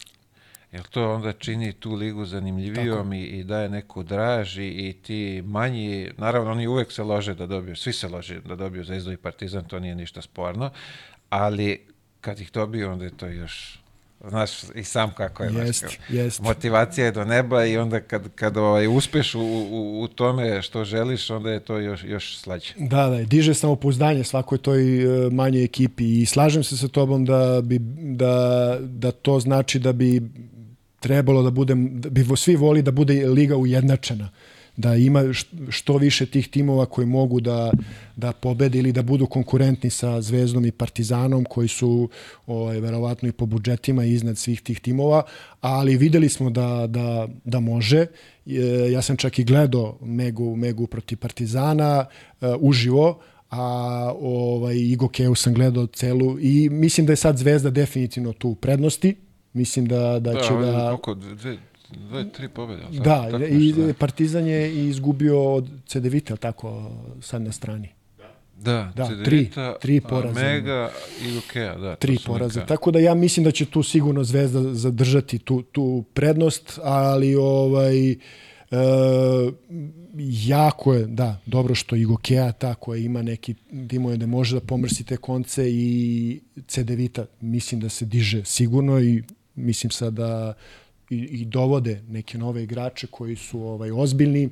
Jer 0.72 0.84
to 0.84 1.14
onda 1.14 1.34
čini 1.34 1.74
tu 1.74 1.94
ligu 1.94 2.26
zanimljivijom 2.26 3.14
i, 3.14 3.24
i 3.24 3.44
daje 3.44 3.70
neku 3.70 4.04
draž 4.04 4.58
i, 4.58 4.68
i 4.68 4.94
ti 4.94 5.44
manji, 5.46 6.12
naravno 6.18 6.52
oni 6.52 6.68
uvek 6.68 6.92
se 6.92 7.04
lože 7.04 7.36
da 7.36 7.46
dobiju, 7.46 7.76
svi 7.76 7.94
se 7.94 8.08
lože 8.08 8.42
da 8.42 8.56
dobiju 8.56 8.84
Zvezdu 8.84 9.12
i 9.12 9.18
Partizan, 9.18 9.64
to 9.64 9.80
nije 9.80 9.96
ništa 9.96 10.22
sporno, 10.22 10.72
ali 11.30 11.88
kad 12.22 12.40
ih 12.40 12.52
dobiju 12.52 12.92
onda 12.92 13.06
je 13.06 13.18
to 13.18 13.28
još 13.28 13.80
Znaš 14.30 14.52
i 14.76 14.84
sam 14.84 15.12
kako 15.18 15.44
je. 15.44 15.54
Jest, 15.54 15.80
znaš, 15.80 16.00
jest. 16.10 16.42
Motivacija 16.42 17.06
je 17.06 17.12
do 17.12 17.26
neba 17.26 17.66
i 17.66 17.78
onda 17.78 18.00
kad, 18.00 18.24
kad 18.36 18.58
ovaj, 18.58 18.88
uspeš 18.88 19.36
u, 19.36 19.42
u, 19.42 20.02
u 20.02 20.08
tome 20.08 20.62
što 20.62 20.84
želiš, 20.86 21.30
onda 21.30 21.52
je 21.52 21.60
to 21.60 21.78
još, 21.78 22.04
još 22.04 22.38
slađe. 22.38 22.74
Da, 22.78 23.08
da, 23.08 23.24
diže 23.24 23.54
samopouzdanje 23.54 24.24
svakoj 24.24 24.58
toj 24.58 25.06
uh, 25.06 25.34
manjoj 25.34 25.64
ekipi 25.64 26.22
i 26.22 26.26
slažem 26.26 26.64
se 26.64 26.78
sa 26.78 26.88
tobom 26.88 27.26
da, 27.26 27.62
bi, 27.64 27.80
da, 28.00 28.78
da 28.82 29.12
to 29.12 29.40
znači 29.40 29.80
da 29.80 29.94
bi 29.94 30.22
trebalo 31.00 31.44
da 31.44 31.50
budem, 31.50 32.02
da 32.02 32.10
bi 32.10 32.26
svi 32.36 32.56
voli 32.56 32.82
da 32.82 32.92
bude 32.92 33.28
liga 33.28 33.58
ujednačena 33.58 34.30
da 34.78 34.96
ima 34.96 35.24
što 35.70 35.98
više 35.98 36.26
tih 36.26 36.48
timova 36.48 36.86
koji 36.86 37.08
mogu 37.08 37.40
da, 37.40 37.72
da 38.16 38.32
pobede 38.32 38.80
ili 38.80 38.92
da 38.92 39.02
budu 39.02 39.26
konkurentni 39.26 39.90
sa 39.90 40.22
Zvezdom 40.22 40.66
i 40.66 40.72
Partizanom 40.72 41.46
koji 41.46 41.68
su 41.68 42.10
ovaj, 42.48 42.80
verovatno 42.80 43.30
i 43.30 43.32
po 43.32 43.46
budžetima 43.46 44.06
iznad 44.06 44.38
svih 44.38 44.62
tih 44.62 44.80
timova, 44.80 45.24
ali 45.62 45.98
videli 45.98 46.30
smo 46.30 46.50
da, 46.50 46.88
da, 46.88 47.28
da 47.44 47.60
može. 47.60 48.06
Ja 48.92 49.02
sam 49.02 49.18
čak 49.18 49.40
i 49.40 49.44
gledao 49.44 49.98
Megu, 50.02 50.56
Megu 50.56 50.88
protiv 50.88 51.18
Partizana 51.18 52.06
uh, 52.42 52.48
uživo, 52.60 53.20
a 53.50 54.14
ovaj, 54.20 54.76
Igo 54.76 55.08
Keu 55.08 55.36
sam 55.36 55.54
gledao 55.54 55.88
celu 55.88 56.40
i 56.40 56.70
mislim 56.70 57.06
da 57.06 57.14
je 57.14 57.18
sad 57.18 57.38
Zvezda 57.38 57.70
definitivno 57.70 58.34
tu 58.34 58.50
u 58.50 58.56
prednosti. 58.56 59.16
Mislim 59.54 59.86
da, 59.86 60.20
da, 60.20 60.34
Da, 60.34 60.42
će 60.42 60.54
da... 60.54 60.88
koliko, 60.88 61.14
dve, 61.14 61.58
dve, 61.92 62.30
tri 62.30 62.50
pobjede. 62.50 62.84
Da, 62.94 63.02
tako, 63.24 63.38
i 63.40 63.52
nešto, 63.68 63.82
da. 63.82 63.94
Partizan 63.94 64.48
je 64.48 64.88
izgubio 64.88 65.44
od 65.46 65.70
CDVita, 65.86 66.36
tako, 66.36 66.92
sad 67.22 67.42
na 67.42 67.52
strani. 67.52 67.90
Da, 68.58 68.92
Da, 68.96 69.08
Cedevita, 69.08 69.72
tri- 69.72 69.82
tri 69.82 69.98
a, 69.98 70.08
poraza. 70.10 70.40
Mega 70.42 70.90
i 71.22 71.32
Lukea, 71.32 71.76
da. 71.76 71.96
Tri 71.96 72.18
poraza. 72.26 72.60
neka- 72.60 72.68
Tako 72.68 72.92
da 72.92 73.00
ja 73.00 73.14
mislim 73.14 73.44
da 73.44 73.52
će 73.52 73.66
tu 73.66 73.84
sigurno 73.84 74.24
Zvezda 74.24 74.74
zadržati 74.74 75.40
tu, 75.40 75.62
tu 75.62 76.04
prednost, 76.14 76.80
ali 76.84 77.36
ovaj, 77.36 78.12
e, 78.12 78.16
jako 80.40 80.94
je, 80.94 81.06
da, 81.08 81.42
dobro 81.46 81.76
što 81.76 81.96
i 81.96 82.06
Gokea 82.06 82.52
ta 82.52 82.74
koja 82.74 82.98
ima 83.00 83.22
neki 83.22 83.56
timove 83.88 84.18
da 84.18 84.26
može 84.28 84.56
da 84.56 84.62
pomrsi 84.62 85.04
te 85.04 85.18
konce 85.18 85.70
i 85.70 86.40
CDVita 86.68 87.26
mislim 87.42 87.82
da 87.82 87.90
se 87.90 88.06
diže 88.06 88.46
sigurno 88.46 89.00
i 89.00 89.24
mislim 89.56 89.92
sad 89.92 90.14
da 90.14 90.54
i, 91.10 91.16
i 91.16 91.46
dovode 91.46 92.02
neke 92.10 92.38
nove 92.38 92.64
igrače 92.64 93.08
koji 93.08 93.36
su 93.36 93.62
ovaj 93.62 93.92
ozbiljni 93.92 94.50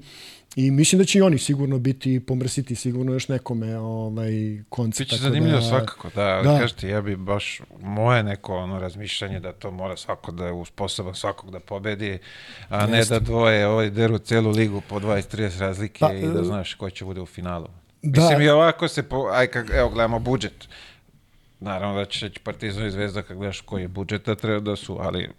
i 0.56 0.72
mislim 0.72 1.00
da 1.00 1.06
će 1.06 1.20
i 1.20 1.22
oni 1.22 1.38
sigurno 1.38 1.80
biti 1.80 2.20
pomrsiti 2.20 2.76
sigurno 2.76 3.14
još 3.14 3.28
nekome 3.28 3.78
ovaj 3.78 4.32
konce 4.70 5.04
Biće 5.04 5.16
tako 5.16 5.30
zanimljivo 5.30 5.60
da, 5.60 5.66
svakako, 5.66 6.10
da, 6.16 6.42
Da. 6.44 6.60
kažete, 6.60 6.90
ja 6.90 7.02
bi 7.02 7.16
baš, 7.16 7.62
moje 7.82 8.24
neko 8.24 8.58
ono 8.58 8.80
razmišljanje 8.80 9.40
da 9.40 9.54
to 9.54 9.72
mora 9.72 9.98
svako 9.98 10.32
da 10.32 10.46
je 10.46 10.52
usposoban 10.52 11.16
svakog 11.16 11.52
da 11.52 11.60
pobedi, 11.60 12.18
a 12.70 12.88
ne 12.88 12.98
Jeste. 12.98 13.14
da 13.14 13.20
dvoje 13.20 13.68
ovaj 13.68 13.90
deru 13.90 14.18
celu 14.18 14.50
ligu 14.52 14.82
po 14.90 15.00
20-30 15.00 15.60
razlike 15.60 16.00
Pa, 16.00 16.14
i 16.14 16.22
da 16.22 16.40
e, 16.40 16.44
znaš 16.44 16.74
ko 16.74 16.90
će 16.90 17.06
bude 17.06 17.22
u 17.22 17.26
finalu. 17.26 17.68
da. 18.02 18.22
Mislim 18.22 18.42
i 18.42 18.50
ovako 18.50 18.88
se, 18.88 19.04
po, 19.04 19.30
aj 19.34 19.48
kak, 19.48 19.70
evo 19.74 19.90
gledamo 19.90 20.20
budžet, 20.20 20.68
naravno 21.60 21.96
da 21.98 22.06
će 22.06 22.30
Partizan 22.44 22.88
i 22.88 22.92
Zvezda 22.92 23.22
kad 23.22 23.38
gledaš 23.38 23.62
koji 23.62 23.82
je 23.82 23.88
budžet 23.88 24.26
da 24.26 24.36
treba 24.36 24.60
da 24.60 24.76
su, 24.76 24.98
ali 25.02 25.30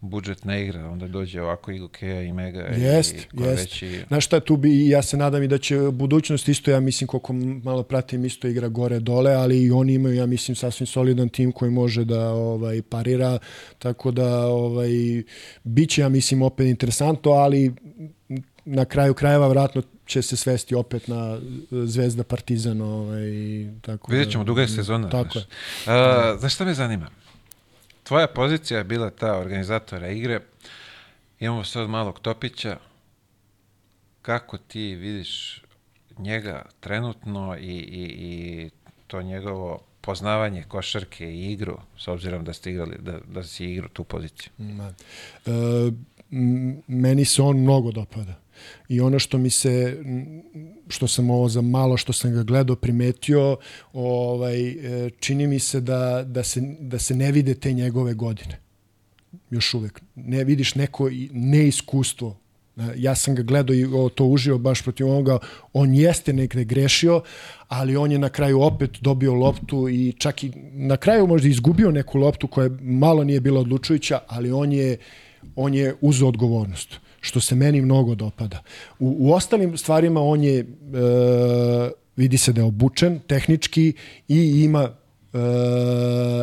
budžet 0.00 0.44
ne 0.44 0.62
igra, 0.62 0.90
onda 0.90 1.08
dođe 1.08 1.42
ovako 1.42 1.70
i 1.72 1.78
Gokeja 1.78 2.22
i 2.22 2.32
Mega 2.32 2.60
Jest, 2.60 3.14
i 3.14 3.36
ko 3.36 3.44
jest. 3.44 3.62
veći... 3.62 4.04
Znaš 4.08 4.24
šta, 4.24 4.40
tu 4.40 4.56
bi, 4.56 4.88
ja 4.88 5.02
se 5.02 5.16
nadam 5.16 5.42
i 5.42 5.48
da 5.48 5.58
će 5.58 5.78
budućnost 5.92 6.48
isto, 6.48 6.70
ja 6.70 6.80
mislim, 6.80 7.08
koliko 7.08 7.32
malo 7.64 7.82
pratim, 7.82 8.24
isto 8.24 8.48
igra 8.48 8.68
gore 8.68 9.00
dole, 9.00 9.32
ali 9.32 9.62
i 9.62 9.70
oni 9.70 9.94
imaju, 9.94 10.14
ja 10.14 10.26
mislim, 10.26 10.54
sasvim 10.54 10.86
solidan 10.86 11.28
tim 11.28 11.52
koji 11.52 11.70
može 11.70 12.04
da 12.04 12.30
ovaj 12.30 12.82
parira, 12.82 13.38
tako 13.78 14.10
da 14.10 14.46
ovaj, 14.46 14.90
bit 15.64 15.90
će, 15.90 16.00
ja 16.00 16.08
mislim, 16.08 16.42
opet 16.42 16.66
interesantno, 16.66 17.30
ali 17.30 17.72
na 18.64 18.84
kraju 18.84 19.14
krajeva 19.14 19.48
vratno 19.48 19.82
će 20.06 20.22
se 20.22 20.36
svesti 20.36 20.74
opet 20.74 21.08
na 21.08 21.38
Zvezda 21.70 22.24
Partizan. 22.24 22.80
Ovaj, 22.80 23.30
tako 23.80 24.12
Vidjet 24.12 24.30
ćemo, 24.30 24.44
duga 24.44 24.62
je 24.62 24.68
sezona. 24.68 25.08
Tako 25.08 25.32
znaš. 25.32 25.44
je. 25.86 25.92
A, 25.94 26.36
znaš 26.38 26.54
šta 26.54 26.64
me 26.64 26.74
zanima? 26.74 27.10
Tvoja 28.02 28.26
pozicija 28.26 28.78
je 28.78 28.84
bila 28.84 29.10
ta 29.10 29.38
organizatora 29.38 30.08
igre. 30.08 30.40
Imamo 31.40 31.64
sad 31.64 31.90
malog 31.90 32.20
Topića. 32.20 32.76
Kako 34.22 34.58
ti 34.58 34.94
vidiš 34.94 35.62
njega 36.18 36.64
trenutno 36.80 37.56
i, 37.60 37.76
i, 37.76 38.02
i 38.18 38.70
to 39.06 39.22
njegovo 39.22 39.82
poznavanje 40.00 40.62
košarke 40.68 41.34
i 41.34 41.52
igru, 41.52 41.78
s 41.98 42.08
obzirom 42.08 42.44
da 42.44 42.52
ste 42.52 42.70
igrali, 42.70 42.96
da, 42.98 43.18
da 43.34 43.42
si 43.42 43.64
igrao 43.64 43.88
tu 43.88 44.04
poziciju. 44.04 44.50
Ma, 44.58 44.92
e, 45.46 45.50
meni 46.86 47.24
se 47.24 47.42
on 47.42 47.56
mnogo 47.56 47.92
dopada. 47.92 48.34
I 48.88 49.00
ono 49.00 49.18
što 49.18 49.38
mi 49.38 49.50
se, 49.50 50.02
što 50.92 51.08
sam 51.08 51.30
ovo 51.30 51.48
za 51.48 51.60
malo 51.60 51.96
što 51.96 52.12
sam 52.12 52.34
ga 52.34 52.42
gledao 52.42 52.76
primetio, 52.76 53.56
ovaj, 53.92 54.68
e, 54.68 55.10
čini 55.20 55.46
mi 55.46 55.58
se 55.58 55.80
da, 55.80 56.24
da, 56.26 56.42
se, 56.44 56.60
da 56.80 56.98
se 56.98 57.14
ne 57.14 57.32
vide 57.32 57.54
te 57.54 57.72
njegove 57.72 58.14
godine. 58.14 58.60
Još 59.50 59.74
uvek. 59.74 60.02
Ne 60.14 60.44
vidiš 60.44 60.74
neko 60.74 61.10
neiskustvo. 61.32 62.36
Ja 62.96 63.14
sam 63.14 63.34
ga 63.34 63.42
gledao 63.42 63.74
i 63.74 63.86
to 64.14 64.24
uživo 64.24 64.58
baš 64.58 64.82
protiv 64.82 65.06
ovoga. 65.06 65.38
On 65.72 65.94
jeste 65.94 66.32
negde 66.32 66.64
grešio, 66.64 67.22
ali 67.68 67.96
on 67.96 68.12
je 68.12 68.18
na 68.18 68.28
kraju 68.28 68.60
opet 68.60 68.90
dobio 69.00 69.34
loptu 69.34 69.88
i 69.88 70.12
čak 70.18 70.44
i 70.44 70.52
na 70.72 70.96
kraju 70.96 71.26
možda 71.26 71.48
izgubio 71.48 71.90
neku 71.90 72.18
loptu 72.18 72.46
koja 72.46 72.70
malo 72.80 73.24
nije 73.24 73.40
bila 73.40 73.60
odlučujuća, 73.60 74.20
ali 74.26 74.52
on 74.52 74.72
je, 74.72 74.96
on 75.56 75.74
je 75.74 75.94
uzeo 76.00 76.28
odgovornost 76.28 77.00
što 77.22 77.40
se 77.40 77.54
meni 77.54 77.80
mnogo 77.80 78.14
dopada. 78.14 78.62
U, 78.98 79.16
u 79.18 79.32
ostalim 79.32 79.76
stvarima 79.78 80.20
on 80.20 80.44
je, 80.44 80.58
e, 80.58 80.64
vidi 82.16 82.38
se 82.38 82.52
da 82.52 82.60
je 82.60 82.64
obučen 82.64 83.20
tehnički 83.26 83.92
i 84.28 84.62
ima 84.64 84.90
e, 85.32 85.38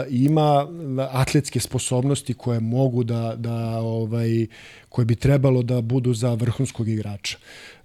ima 0.10 0.68
atletske 1.12 1.60
sposobnosti 1.60 2.34
koje 2.34 2.60
mogu 2.60 3.04
da, 3.04 3.36
da 3.38 3.80
ovaj, 3.80 4.48
koje 4.90 5.06
bi 5.06 5.16
trebalo 5.16 5.64
da 5.64 5.82
budu 5.82 6.14
za 6.14 6.34
vrhunskog 6.34 6.88
igrača. 6.88 7.38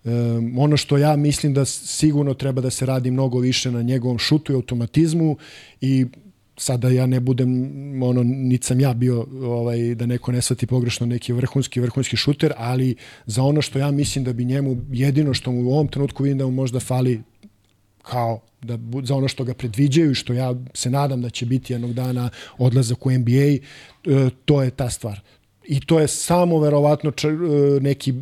E, 0.05 0.11
ono 0.57 0.77
što 0.77 0.99
ja 0.99 1.17
mislim 1.17 1.55
da 1.55 1.65
sigurno 1.65 2.35
treba 2.35 2.61
da 2.61 2.71
se 2.71 2.87
radi 2.87 3.11
mnogo 3.11 3.39
više 3.39 3.71
na 3.71 3.83
njegovom 3.83 4.19
šutu 4.19 4.53
i 4.53 4.57
automatizmu 4.57 5.37
i 5.81 6.07
sada 6.57 6.89
ja 6.89 7.07
ne 7.07 7.21
budem 7.21 8.03
ono 8.03 8.23
niti 8.23 8.67
sam 8.67 8.81
ja 8.81 8.95
bio 8.95 9.27
ovaj 9.43 9.95
da 9.95 10.07
neko 10.07 10.33
ne 10.33 10.43
shvati 10.43 10.67
pogrešno 10.67 11.07
neki 11.07 11.33
vrhunski 11.33 11.81
vrhunski 11.81 12.17
šuter, 12.17 12.53
ali 12.57 12.97
za 13.27 13.43
ono 13.43 13.63
što 13.63 13.79
ja 13.79 13.91
mislim 13.91 14.25
da 14.25 14.33
bi 14.33 14.45
njemu 14.45 14.77
jedino 14.93 15.35
što 15.35 15.53
mu 15.53 15.71
u 15.71 15.73
ovom 15.73 15.89
trenutku 15.89 16.23
vidim 16.23 16.39
da 16.39 16.45
mu 16.45 16.51
možda 16.51 16.81
fali 16.81 17.23
kao 18.03 18.41
da 18.63 18.79
za 19.03 19.15
ono 19.15 19.29
što 19.29 19.45
ga 19.45 19.55
predviđaju 19.55 20.11
i 20.11 20.15
što 20.15 20.33
ja 20.33 20.55
se 20.75 20.91
nadam 20.91 21.23
da 21.23 21.31
će 21.31 21.47
biti 21.47 21.73
jednog 21.73 21.93
dana 21.93 22.31
odlazak 22.59 23.07
u 23.07 23.11
NBA, 23.11 23.31
e, 23.41 23.61
to 24.45 24.63
je 24.63 24.71
ta 24.71 24.91
stvar. 24.91 25.21
I 25.65 25.81
to 25.81 26.01
je 26.01 26.09
samo 26.09 26.61
verovatno 26.61 27.11
e, 27.11 27.27
neki 27.81 28.11
e, 28.11 28.15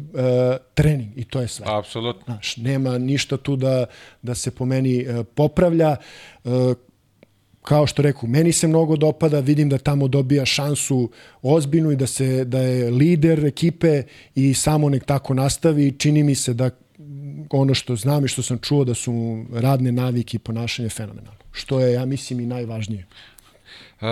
trening 0.75 1.09
i 1.17 1.25
to 1.25 1.41
je 1.41 1.49
sve. 1.49 1.67
Apsolutno. 1.69 2.25
Znaš, 2.25 2.57
nema 2.57 2.99
ništa 2.99 3.37
tu 3.37 3.57
da, 3.57 3.87
da 4.23 4.35
se 4.35 4.51
po 4.51 4.65
meni 4.65 4.99
e, 4.99 5.25
popravlja. 5.25 5.97
E, 6.45 6.49
kao 7.63 7.87
što 7.87 8.03
reku, 8.03 8.27
meni 8.27 8.53
se 8.53 8.69
mnogo 8.69 8.97
dopada, 8.97 9.41
vidim 9.41 9.69
da 9.69 9.79
tamo 9.79 10.09
dobija 10.09 10.45
šansu 10.45 11.11
ozbiljnu 11.43 11.91
i 11.91 11.97
da, 11.97 12.07
se, 12.07 12.45
da 12.45 12.59
je 12.59 12.91
lider 12.91 13.45
ekipe 13.45 14.03
i 14.35 14.55
samo 14.55 14.89
nek 14.89 15.05
tako 15.05 15.35
nastavi. 15.35 15.95
Čini 15.99 16.23
mi 16.23 16.35
se 16.35 16.55
da 16.55 16.71
ono 17.51 17.75
što 17.75 17.97
znam 17.97 18.25
i 18.25 18.29
što 18.29 18.43
sam 18.43 18.59
čuo 18.59 18.85
da 18.85 18.95
su 18.95 19.45
radne 19.53 19.93
navike 19.93 20.37
i 20.37 20.39
ponašanje 20.39 20.89
fenomenalno. 20.89 21.41
Što 21.53 21.81
je, 21.81 21.93
ja 21.93 22.05
mislim, 22.05 22.41
i 22.41 22.47
najvažnije. 22.47 23.07
Uh, 24.01 24.09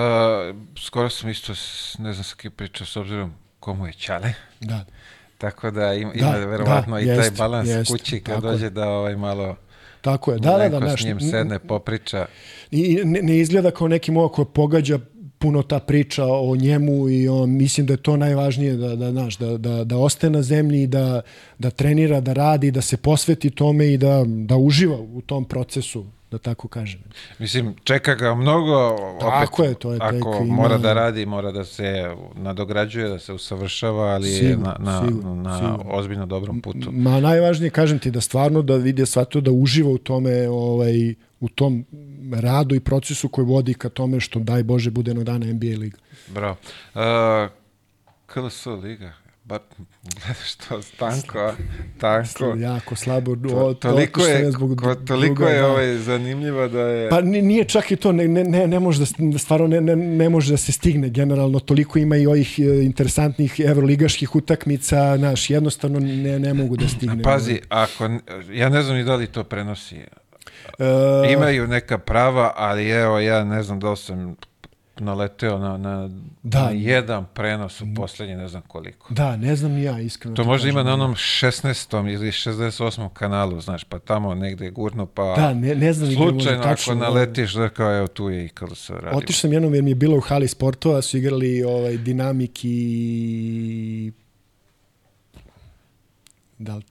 skoro 0.78 1.11
sam 1.11 1.30
isto, 1.30 1.53
ne 1.98 2.12
znam 2.12 2.24
sa 2.24 2.36
kim 2.36 2.53
pričao, 2.53 2.86
s 2.86 2.96
obzirom 2.96 3.32
komu 3.61 3.86
je 3.86 3.92
Ćale. 3.92 4.32
Da. 4.61 4.84
Tako 5.38 5.70
da 5.70 5.94
ima, 5.94 6.12
ima 6.14 6.30
Da, 6.30 6.36
verovatno 6.36 6.94
da, 6.94 7.01
i 7.01 7.07
taj 7.07 7.16
jest, 7.16 7.38
balans 7.38 7.68
jest, 7.68 7.90
kući 7.90 8.20
kad 8.20 8.42
dođe 8.42 8.70
da 8.70 8.88
ovaj 8.88 9.16
malo 9.16 9.57
Tako 10.01 10.32
je. 10.32 10.38
Da, 10.38 10.51
da, 10.51 10.68
da. 10.68 10.80
neko 10.80 10.96
s 10.96 11.05
njim 11.05 11.20
sedne, 11.20 11.59
popriča. 11.59 12.26
I 12.70 13.01
ne, 13.05 13.22
ne 13.22 13.38
izgleda 13.38 13.70
kao 13.70 13.88
neki 13.88 14.11
momak 14.12 14.32
koji 14.32 14.46
pogađa 14.55 14.98
puno 15.38 15.62
ta 15.62 15.78
priča 15.78 16.24
o 16.26 16.57
njemu 16.57 17.09
i 17.11 17.28
on, 17.28 17.51
mislim 17.51 17.86
da 17.86 17.92
je 17.92 18.03
to 18.03 18.16
najvažnije 18.16 18.76
da, 18.76 18.96
da, 18.96 19.11
znaš, 19.11 19.38
da, 19.38 19.59
da, 19.59 19.84
da 19.84 19.98
ostaje 19.98 20.30
na 20.30 20.42
zemlji, 20.42 20.86
da, 20.86 21.20
da 21.59 21.70
trenira, 21.70 22.20
da 22.20 22.32
radi, 22.32 22.70
da 22.70 22.80
se 22.80 22.96
posveti 22.96 23.51
tome 23.51 23.92
i 23.92 23.96
da, 23.98 24.24
da 24.26 24.57
uživa 24.57 25.01
u 25.01 25.20
tom 25.20 25.44
procesu, 25.44 26.07
da 26.31 26.39
tako 26.39 26.68
kažem. 26.68 27.01
Mislim, 27.39 27.74
čeka 27.85 28.14
ga 28.14 28.35
mnogo, 28.35 28.97
Tako 29.20 29.62
opet, 29.62 29.68
je, 29.68 29.74
to 29.74 29.93
je 29.93 29.99
ako 30.01 30.33
tek 30.33 30.41
ima- 30.41 30.55
mora 30.55 30.78
da 30.78 30.93
radi, 30.93 31.26
mora 31.26 31.53
da 31.53 31.64
se 31.64 31.85
nadograđuje, 32.35 33.09
da 33.09 33.18
se 33.18 33.33
usavršava, 33.33 34.05
ali 34.05 34.28
je 34.28 34.35
Sigurno, 34.39 34.74
na, 34.78 34.93
na, 34.93 35.03
sigurno, 35.03 35.35
na 35.35 35.59
sigurno. 35.59 35.85
ozbiljno 35.89 36.26
dobrom 36.26 36.61
putu. 36.61 36.93
Ma 36.93 37.20
najvažnije, 37.20 37.70
kažem 37.70 37.99
ti, 37.99 38.11
da 38.11 38.20
stvarno 38.20 38.62
da 38.62 38.76
vidi 38.76 39.07
svato 39.07 39.41
da 39.41 39.51
uživa 39.51 39.91
u 39.91 39.99
tome, 39.99 40.49
ovaj, 40.49 41.14
u 41.41 41.49
tom 41.49 41.85
radu 42.33 42.74
i 42.74 42.81
procesu 42.81 43.28
koji 43.28 43.45
vodi 43.47 43.74
ka 43.74 43.89
tome 43.89 44.20
što, 44.20 44.39
daj 44.39 44.62
Bože, 44.62 44.91
bude 44.91 45.11
jednog 45.11 45.24
dana 45.24 45.47
NBA 45.47 45.78
liga. 45.78 45.99
Bravo. 46.28 46.57
Uh, 46.95 47.01
KLS 48.26 48.66
liga, 48.66 49.12
bar 49.51 49.61
gledaš 50.05 50.55
to 50.62 50.80
tanko, 50.98 51.53
tanko. 51.98 52.55
Jako 52.59 52.96
slabo. 52.96 53.36
To, 53.38 53.57
o- 53.57 53.74
toliko 53.74 54.20
je, 54.22 54.51
zbog 54.53 54.76
ko- 54.76 54.94
toliko 54.96 55.34
druga, 55.34 55.51
je 55.51 55.64
ovaj 55.64 55.96
zanimljiva 55.96 56.68
da 56.68 56.80
je... 56.80 57.11
Pa 57.11 57.20
ni- 57.20 57.42
nije 57.42 57.64
čak 57.64 57.90
i 57.90 57.96
to, 57.96 58.12
ne, 58.12 58.28
ne, 58.28 58.44
ne, 58.44 58.66
ne 58.66 58.80
može 58.80 59.01
da, 59.01 59.38
stvarno 59.38 59.66
ne, 59.66 59.80
ne, 59.80 59.96
ne 59.96 60.28
može 60.28 60.51
da 60.51 60.57
se 60.57 60.72
stigne 60.72 61.09
generalno, 61.11 61.59
toliko 61.61 61.98
ima 61.98 62.16
i 62.16 62.26
ovih 62.26 62.59
e, 62.59 62.82
interesantnih 62.82 63.61
evroligaških 63.61 64.36
utakmica, 64.36 65.16
znaš, 65.16 65.51
jednostavno 65.51 66.01
ne, 66.01 66.38
ne 66.38 66.55
mogu 66.55 66.76
da 66.76 66.88
stigne. 66.88 67.22
Pazi, 67.22 67.61
ako, 67.68 68.09
ja 68.51 68.68
ne 68.68 68.82
znam 68.82 68.96
ni 68.96 69.05
da 69.05 69.14
li 69.14 69.26
to 69.26 69.44
prenosi. 69.44 69.96
E, 70.78 71.32
Imaju 71.32 71.66
neka 71.66 71.98
prava, 71.98 72.53
ali 72.57 72.90
evo, 72.90 73.18
ja 73.18 73.44
ne 73.44 73.62
znam 73.62 73.80
da 73.80 73.96
sam 73.96 74.36
naleteo 75.01 75.59
na, 75.59 75.76
na, 75.76 76.09
Da. 76.42 76.64
na 76.64 76.70
jedan 76.70 77.26
prenos 77.34 77.80
u 77.80 77.86
poslednje, 77.96 78.36
ne 78.36 78.48
znam 78.48 78.62
koliko. 78.68 79.14
Da, 79.14 79.36
ne 79.36 79.57
znam 79.57 79.72
ni 79.72 79.82
ja, 79.82 80.01
iskreno. 80.01 80.36
To 80.36 80.44
možda 80.44 80.68
ima 80.68 80.82
na 80.82 80.94
onom 80.94 81.14
16. 81.14 82.12
ili 82.14 82.28
68. 82.28 83.09
kanalu, 83.12 83.61
znaš, 83.61 83.84
pa 83.84 83.98
tamo 83.98 84.34
negde 84.34 84.64
je 84.64 84.70
gurno, 84.70 85.07
pa 85.07 85.34
Da, 85.36 85.55
ne, 85.55 85.74
ne 85.74 85.92
znam 85.92 86.11
slučajno 86.12 86.62
tačno, 86.62 86.92
ako 86.92 87.01
da. 87.01 87.07
naletiš, 87.09 87.53
da 87.53 87.68
kao 87.68 87.96
evo 87.96 88.07
tu 88.07 88.30
je 88.30 88.44
i 88.44 88.48
kada 88.48 88.74
se 88.74 88.92
radi. 88.92 89.16
Otišao 89.16 89.40
sam 89.40 89.53
jednom 89.53 89.74
jer 89.74 89.84
mi 89.84 89.90
je 89.90 89.94
bilo 89.94 90.16
u 90.16 90.20
hali 90.20 90.48
sportova, 90.48 91.03
su 91.03 91.18
igrali 91.18 91.62
ovaj, 91.62 91.96
Dinamik 91.96 92.61
i... 92.64 94.12
Da 96.59 96.76
li 96.76 96.82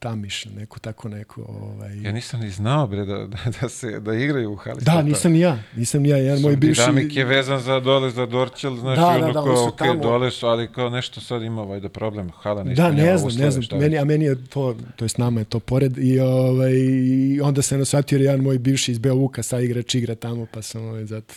Tamiš, 0.00 0.44
neko 0.44 0.78
tako 0.78 1.08
neko. 1.08 1.42
Ovaj... 1.48 2.00
Ja 2.02 2.12
nisam 2.12 2.40
ni 2.40 2.50
znao, 2.50 2.86
bre, 2.86 3.04
da, 3.04 3.26
da, 3.26 3.38
da, 3.60 3.68
se, 3.68 4.00
da 4.00 4.14
igraju 4.14 4.52
u 4.52 4.56
hali. 4.56 4.80
Da, 4.80 5.02
nisam 5.02 5.32
ni 5.32 5.40
ja, 5.40 5.62
nisam 5.76 6.02
ni 6.02 6.08
ja, 6.08 6.16
jedan 6.16 6.40
moj 6.40 6.56
bivši... 6.56 6.80
Dinamik 6.80 7.16
je 7.16 7.24
vezan 7.24 7.60
za 7.60 7.80
dole, 7.80 8.10
za 8.10 8.26
Dorčel, 8.26 8.76
znaš, 8.76 8.98
Da, 8.98 9.04
da, 9.04 9.18
da, 9.18 9.24
ono 9.24 9.26
da, 9.26 9.32
kao, 9.32 9.42
oni 9.42 9.56
su 9.56 9.68
ok, 9.68 9.78
tamo- 9.78 10.02
dole 10.02 10.30
su, 10.30 10.46
ali 10.46 10.72
kao 10.72 10.90
nešto 10.90 11.20
sad 11.20 11.42
ima 11.42 11.62
ovaj 11.62 11.80
da 11.80 11.88
problem, 11.88 12.30
hala 12.30 12.64
ne 12.64 12.74
Da, 12.74 12.90
ne 12.90 13.18
znam, 13.18 13.28
uslove, 13.28 13.44
ne 13.44 13.50
znam, 13.50 13.80
meni, 13.80 13.98
a 13.98 14.04
meni 14.04 14.24
je 14.24 14.44
to, 14.46 14.76
to 14.96 15.04
jest 15.04 15.18
nama 15.18 15.40
je 15.40 15.44
to 15.44 15.60
pored 15.60 15.98
i, 15.98 16.20
ovaj, 16.20 16.72
i 16.72 17.40
onda 17.40 17.62
sam 17.62 17.84
shvatio 17.84 18.16
jer 18.16 18.22
jedan 18.22 18.40
moj 18.40 18.58
bivši 18.58 18.92
iz 18.92 18.98
Beovuka 18.98 19.42
sa 19.42 19.60
igrač 19.60 19.94
igra 19.94 20.14
tamo, 20.14 20.46
pa 20.52 20.62
sam 20.62 20.84
ovaj, 20.84 21.04
zato 21.04 21.34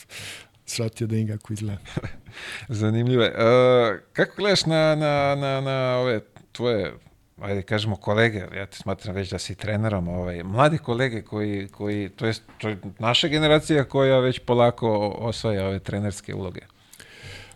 shvatio 0.66 1.08
da 1.08 1.16
im 1.16 1.28
kako 1.28 1.54
izgleda. 1.54 1.82
Zanimljivo 2.70 3.24
je. 3.24 3.30
E, 3.30 4.00
kako 4.14 4.34
gledaš 4.38 4.66
na, 4.66 4.96
na, 4.96 5.36
na, 5.36 5.62
na 5.62 5.98
ove 5.98 6.20
tvoje 6.52 6.94
ajde 7.42 7.62
kažemo 7.62 7.96
kolege, 7.96 8.46
ja 8.56 8.66
te 8.66 8.78
smatram 8.78 9.16
već 9.16 9.30
da 9.30 9.40
si 9.40 9.56
trenerom, 9.56 10.08
ovaj, 10.08 10.44
mladi 10.44 10.78
kolege 10.78 11.22
koji, 11.22 11.68
koji 11.68 12.10
to 12.10 12.26
jest 12.26 12.44
to 12.58 12.70
je 12.70 12.78
naša 13.00 13.28
generacija 13.28 13.84
koja 13.84 14.20
već 14.20 14.40
polako 14.40 15.16
osvaja 15.20 15.68
ove 15.68 15.80
trenerske 15.80 16.36
uloge. 16.36 16.62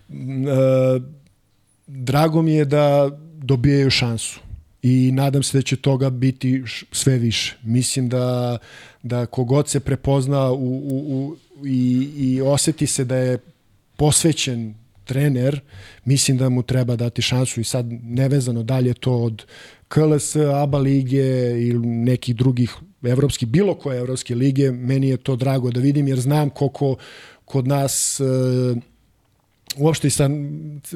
Mm, 0.10 0.48
e, 0.48 0.52
drago 1.88 2.42
mi 2.42 2.54
je 2.54 2.66
da 2.66 3.10
dobijaju 3.38 3.90
šansu 3.90 4.40
i 4.82 5.12
nadam 5.12 5.44
se 5.44 5.58
da 5.58 5.62
će 5.62 5.76
toga 5.76 6.10
biti 6.10 6.64
sve 6.92 7.18
više. 7.18 7.58
Mislim 7.64 8.10
da, 8.10 8.58
da 9.04 9.26
kogod 9.26 9.70
se 9.70 9.80
prepozna 9.80 10.52
u, 10.52 10.78
u, 10.78 10.98
u, 11.08 11.38
i, 11.66 12.12
i 12.18 12.42
oseti 12.42 12.88
se 12.88 13.06
da 13.06 13.16
je 13.16 13.38
posvećen 13.96 14.76
trener, 15.08 15.60
mislim 16.06 16.38
da 16.38 16.50
mu 16.50 16.64
treba 16.64 16.96
dati 16.96 17.22
šansu 17.22 17.62
i 17.62 17.64
sad 17.64 17.86
nevezano 18.04 18.64
dalje 18.64 18.94
to 18.94 19.14
od 19.14 19.46
KLS, 19.88 20.36
ABA 20.36 20.78
lige 20.78 21.26
ili 21.68 21.88
nekih 21.88 22.36
drugih 22.36 22.76
evropskih, 23.04 23.48
bilo 23.48 23.76
koje 23.76 24.00
evropske 24.00 24.36
lige, 24.36 24.72
meni 24.72 25.10
je 25.10 25.18
to 25.18 25.36
drago 25.36 25.72
da 25.72 25.80
vidim 25.80 26.08
jer 26.08 26.20
znam 26.20 26.50
koliko 26.50 26.96
kod 27.46 27.68
nas 27.68 28.20
e, 28.20 28.24
uopšte 29.78 30.08
i 30.08 30.12
sa 30.12 30.30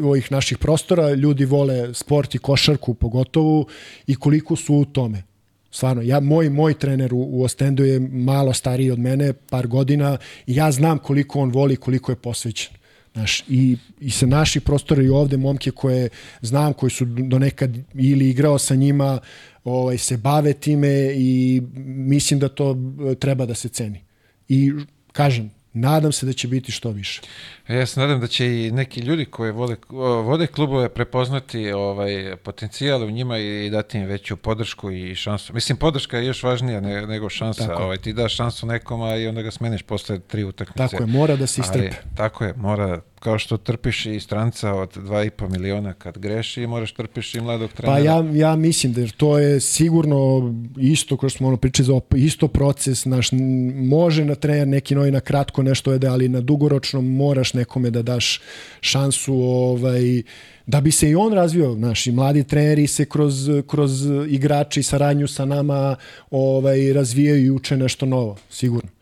ovih 0.04 0.32
naših 0.32 0.58
prostora 0.58 1.14
ljudi 1.14 1.46
vole 1.46 1.94
sport 1.94 2.36
i 2.36 2.38
košarku 2.38 2.94
pogotovo 2.94 3.66
i 4.08 4.16
koliko 4.16 4.56
su 4.56 4.76
u 4.76 4.86
tome. 4.86 5.24
Stvarno, 5.72 6.02
ja, 6.02 6.20
moj, 6.20 6.50
moj 6.50 6.74
trener 6.74 7.14
u, 7.14 7.28
u 7.32 7.44
Ostendu 7.44 7.84
je 7.84 8.00
malo 8.00 8.54
stariji 8.54 8.92
od 8.92 9.00
mene, 9.00 9.34
par 9.34 9.68
godina, 9.68 10.18
i 10.48 10.56
ja 10.56 10.72
znam 10.72 10.98
koliko 11.00 11.40
on 11.40 11.52
voli, 11.52 11.76
koliko 11.76 12.12
je 12.12 12.16
posvećen. 12.16 12.81
Znaš, 13.14 13.44
i, 13.50 13.78
I 14.00 14.12
sa 14.12 14.26
naših 14.26 14.62
prostora 14.62 15.04
i 15.04 15.10
ovde 15.10 15.38
momke 15.38 15.72
koje 15.72 16.10
znam, 16.42 16.74
koji 16.74 16.90
su 16.90 17.06
do 17.06 17.40
nekad 17.40 17.78
ili 17.94 18.30
igrao 18.30 18.58
sa 18.58 18.76
njima, 18.76 19.20
ovaj, 19.64 19.98
se 19.98 20.18
bave 20.18 20.54
time 20.54 21.14
i 21.16 21.62
mislim 21.76 22.40
da 22.40 22.50
to 22.50 22.78
e, 23.12 23.16
treba 23.16 23.46
da 23.46 23.56
se 23.56 23.70
ceni. 23.70 24.02
I 24.50 24.72
kažem, 25.12 25.52
nadam 25.74 26.12
se 26.12 26.26
da 26.26 26.34
će 26.34 26.48
biti 26.48 26.72
što 26.72 26.92
više. 26.92 27.22
Ja 27.68 27.86
se 27.86 28.00
nadam 28.00 28.20
da 28.20 28.28
će 28.28 28.66
i 28.66 28.72
neki 28.72 29.00
ljudi 29.02 29.26
koji 29.26 29.52
vole, 29.52 29.76
o, 29.90 30.22
vode 30.22 30.48
klubove 30.48 30.90
prepoznati 30.90 31.72
ovaj 31.72 32.36
potencijal 32.44 33.04
u 33.04 33.12
njima 33.12 33.38
i 33.38 33.70
dati 33.70 33.98
im 33.98 34.06
veću 34.06 34.38
podršku 34.38 34.92
i 34.92 35.16
šansu. 35.16 35.54
Mislim, 35.54 35.78
podrška 35.78 36.18
je 36.18 36.26
još 36.26 36.44
važnija 36.44 36.82
ne, 36.82 37.08
nego 37.08 37.30
šansa. 37.30 37.68
Tako. 37.68 37.84
Ovaj, 37.84 37.98
ti 37.98 38.14
daš 38.14 38.36
šansu 38.36 38.66
nekom, 38.66 39.02
a 39.02 39.16
i 39.16 39.28
onda 39.28 39.42
ga 39.42 39.52
smeniš 39.52 39.82
posle 39.82 40.20
tri 40.20 40.44
utakmice. 40.44 40.78
Tako 40.78 41.04
je, 41.04 41.08
mora 41.08 41.36
da 41.36 41.48
se 41.48 41.62
Ali, 41.62 41.86
istrpe. 41.86 42.08
tako 42.16 42.44
je, 42.44 42.54
mora, 42.58 43.02
kao 43.22 43.40
što 43.40 43.58
trpiš 43.58 44.06
i 44.06 44.20
stranca 44.20 44.74
od 44.74 44.98
2,5 44.98 45.50
miliona 45.50 45.94
kad 45.94 46.18
greši, 46.18 46.68
moraš 46.68 46.94
trpiš 46.94 47.36
i 47.36 47.42
mladog 47.42 47.72
trenera. 47.72 47.96
Pa 47.96 48.00
ja, 48.00 48.50
ja 48.50 48.56
mislim 48.56 48.94
da 48.94 49.02
jer 49.02 49.12
to 49.12 49.40
je 49.40 49.60
sigurno 49.60 50.54
isto, 50.78 51.18
kao 51.18 51.30
što 51.30 51.38
smo 51.38 51.48
ono 51.48 51.58
pričali, 51.58 51.86
za 51.86 52.00
isto 52.16 52.48
proces, 52.48 53.06
naš, 53.06 53.30
može 53.76 54.26
na 54.26 54.36
trener 54.36 54.68
neki 54.68 54.96
novi 54.96 55.12
na 55.12 55.20
kratko 55.20 55.64
nešto 55.64 55.92
jede, 55.92 56.08
ali 56.08 56.30
na 56.30 56.42
dugoročno 56.42 57.02
moraš 57.02 57.54
nekome 57.54 57.90
da 57.90 58.02
daš 58.02 58.42
šansu 58.82 59.34
ovaj, 59.34 60.22
da 60.66 60.82
bi 60.82 60.92
se 60.92 61.10
i 61.10 61.16
on 61.16 61.34
razvio, 61.34 61.76
naši 61.76 62.12
mladi 62.12 62.44
treneri 62.44 62.88
se 62.88 63.06
kroz, 63.06 63.50
kroz 63.68 63.92
igrači 64.28 64.80
i 64.80 64.84
saradnju 64.84 65.28
sa 65.28 65.46
nama 65.46 65.96
ovaj, 66.32 66.94
razvijaju 66.94 67.46
i 67.46 67.52
uče 67.52 67.78
nešto 67.78 68.06
novo, 68.06 68.38
sigurno. 68.50 69.01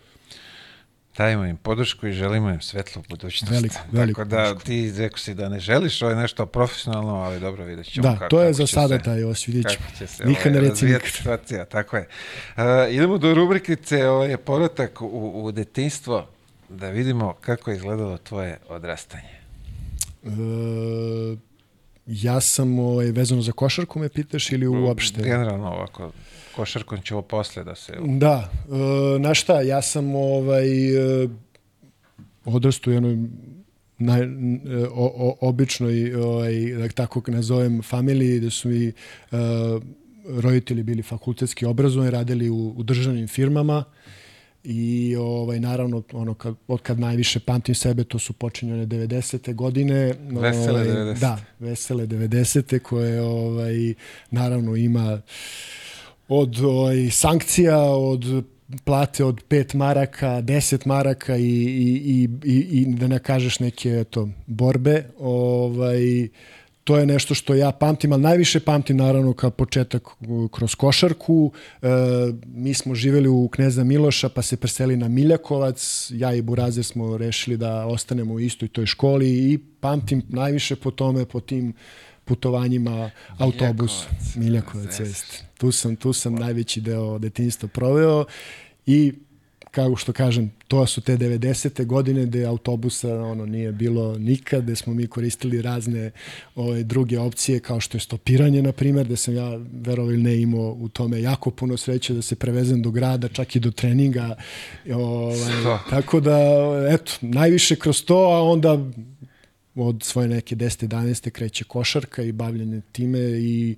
Dajemo 1.20 1.46
im 1.46 1.58
podršku 1.58 2.08
i 2.08 2.12
želimo 2.12 2.50
im 2.50 2.62
svetlu 2.62 3.04
budućnost. 3.10 3.54
Veliku, 3.54 3.76
veliku 3.92 4.18
Tako 4.22 4.30
da 4.30 4.56
ti 4.56 4.94
rekao 4.98 5.18
si 5.18 5.34
da 5.34 5.50
ne 5.50 5.60
želiš 5.60 6.02
ovo 6.02 6.12
je 6.12 6.18
nešto 6.18 6.46
profesionalno, 6.46 7.16
ali 7.16 7.40
dobro 7.40 7.66
vidjet 7.66 7.88
ćemo. 7.88 8.04
Da, 8.04 8.14
kako- 8.14 8.30
to 8.30 8.42
je 8.42 8.46
kako 8.46 8.54
za 8.54 8.68
sada 8.68 8.98
se- 8.98 9.04
taj 9.04 9.24
os, 9.24 9.48
vidjet 9.48 9.66
ćemo. 9.68 9.86
Kako 9.86 9.98
će 9.98 10.08
se 10.08 10.26
Nikad 10.26 10.52
ne 10.52 10.60
ovaj, 10.60 10.70
reci 10.70 10.86
nikad. 10.86 11.02
situacija, 11.04 11.66
tako 11.66 11.98
je. 11.98 12.08
Uh, 12.48 12.64
idemo 12.92 13.18
do 13.18 13.34
rubrikice 13.34 14.08
ovaj, 14.08 14.38
povratak 14.38 15.02
u, 15.02 15.08
u 15.36 15.52
detinstvo, 15.52 16.28
da 16.70 16.90
vidimo 16.90 17.34
kako 17.34 17.72
je 17.72 17.78
izgledalo 17.78 18.18
tvoje 18.18 18.58
odrastanje. 18.70 19.30
E, 20.24 20.30
ja 22.06 22.42
sam 22.42 22.80
ovaj, 22.80 23.06
vezano 23.06 23.42
za 23.42 23.52
košarku 23.52 24.00
me 24.00 24.10
pitaš 24.10 24.52
ili 24.52 24.68
uopšte? 24.68 25.22
Generalno 25.22 25.68
ovako, 25.68 26.12
košarkom 26.56 27.02
ćemo 27.02 27.22
posle 27.22 27.64
da 27.64 27.76
se... 27.76 27.94
Da, 28.06 28.52
e, 29.16 29.20
na 29.20 29.34
šta, 29.34 29.62
ja 29.62 29.82
sam 29.82 30.16
ovaj, 30.16 30.90
e, 31.24 31.28
odrastao 32.46 32.92
u 32.92 32.94
jednoj 32.94 33.18
naj, 33.98 34.22
e, 34.22 34.28
o, 34.92 35.12
o, 35.18 35.38
običnoj, 35.42 36.16
ovaj, 36.16 36.54
da 36.78 36.88
tako 36.88 37.22
nazovem, 37.28 37.82
familiji, 37.82 38.38
gde 38.38 38.50
su 38.50 38.70
mi 38.70 38.88
e, 38.88 38.94
roditelji 40.30 40.84
bili 40.84 41.04
fakultetski 41.04 41.66
obrazovani, 41.66 42.12
radili 42.12 42.50
u, 42.50 42.74
u 42.78 42.84
državnim 42.84 43.28
firmama. 43.28 43.84
i 44.64 45.16
ovaj 45.16 45.60
naravno 45.60 46.04
ono 46.14 46.34
kad 46.34 46.56
od 46.68 46.82
kad 46.82 47.00
najviše 47.00 47.40
pamtim 47.40 47.76
sebe 47.76 48.04
to 48.04 48.20
su 48.20 48.34
počinjene 48.34 48.86
90. 48.86 49.54
godine 49.56 50.14
vesele 50.30 50.82
ovaj, 50.82 50.88
90. 50.88 51.20
da 51.20 51.40
vesele 51.60 52.08
90. 52.08 52.80
koje 52.80 53.22
ovaj 53.22 53.94
naravno 54.32 54.76
ima 54.76 55.22
od 56.30 56.60
ovaj, 56.60 57.10
sankcija 57.12 57.80
od 57.84 58.44
plate 58.84 59.24
od 59.24 59.42
5 59.50 59.76
maraka, 59.76 60.28
10 60.28 60.88
maraka 60.88 61.38
i, 61.38 61.44
i, 61.44 62.30
i, 62.44 62.56
i 62.72 62.86
da 62.86 63.08
ne 63.08 63.20
kažeš 63.20 63.60
neke 63.60 63.90
eto, 63.90 64.30
borbe. 64.48 65.04
Ovaj, 65.20 66.28
to 66.84 66.98
je 66.98 67.06
nešto 67.06 67.36
što 67.36 67.54
ja 67.54 67.72
pamtim, 67.72 68.14
ali 68.14 68.22
najviše 68.22 68.60
pamtim 68.60 68.98
naravno 68.98 69.34
kao 69.34 69.50
početak 69.50 70.04
kroz 70.52 70.76
košarku. 70.76 71.52
E, 71.82 71.88
mi 72.46 72.74
smo 72.74 72.96
živeli 72.96 73.30
u 73.30 73.48
Kneza 73.48 73.84
Miloša 73.84 74.30
pa 74.30 74.42
se 74.42 74.58
preseli 74.58 74.98
na 74.98 75.08
Miljakovac. 75.08 76.12
Ja 76.14 76.34
i 76.34 76.42
Burazer 76.42 76.84
smo 76.84 77.18
rešili 77.18 77.58
da 77.58 77.86
ostanemo 77.86 78.34
u 78.34 78.40
istoj 78.40 78.68
toj 78.68 78.86
školi 78.86 79.30
i 79.30 79.58
pamtim 79.80 80.22
najviše 80.30 80.76
po 80.76 80.92
tome, 80.92 81.26
po 81.26 81.40
tim 81.40 81.74
putovanjima 82.30 83.12
autobus 83.38 84.06
Miljakovac 84.36 85.00
jest. 85.00 85.44
Tu 85.58 85.72
sam 85.72 85.96
tu 85.96 86.14
sam 86.14 86.36
najveći 86.36 86.82
deo 86.82 87.20
detinjstva 87.20 87.70
proveo 87.70 88.26
i 88.86 89.14
kao 89.72 89.96
što 89.96 90.14
kažem, 90.14 90.52
to 90.68 90.86
su 90.86 91.02
te 91.02 91.18
90. 91.18 91.86
godine 91.86 92.26
gde 92.26 92.46
autobusa 92.46 93.16
ono 93.16 93.46
nije 93.46 93.72
bilo 93.72 94.18
nikad, 94.18 94.64
gde 94.64 94.76
smo 94.76 94.94
mi 94.94 95.08
koristili 95.08 95.62
razne 95.62 96.12
ove, 96.56 96.84
druge 96.84 97.20
opcije 97.20 97.60
kao 97.60 97.80
što 97.80 97.98
je 97.98 98.02
stopiranje, 98.02 98.62
na 98.62 98.72
primjer, 98.72 99.06
gde 99.06 99.16
sam 99.16 99.36
ja, 99.36 99.60
verovo 99.74 100.12
ili 100.12 100.24
ne, 100.24 100.42
imao 100.42 100.78
u 100.80 100.90
tome 100.90 101.22
jako 101.22 101.52
puno 101.52 101.78
sreće 101.78 102.14
da 102.14 102.22
se 102.22 102.36
prevezem 102.36 102.82
do 102.82 102.92
grada, 102.92 103.28
čak 103.28 103.56
i 103.56 103.60
do 103.60 103.72
treninga. 103.72 104.36
Ovaj, 104.94 105.38
tako 105.90 106.20
da, 106.20 106.38
eto, 106.90 107.12
najviše 107.22 107.76
kroz 107.76 108.04
to, 108.04 108.18
a 108.18 108.44
onda 108.44 108.78
od 109.88 110.04
svoje 110.04 110.28
neke 110.28 110.56
10. 110.56 110.88
11. 110.88 111.30
kreće 111.30 111.64
košarka 111.64 112.22
i 112.22 112.32
bavljanje 112.32 112.82
time 112.92 113.20
i 113.20 113.76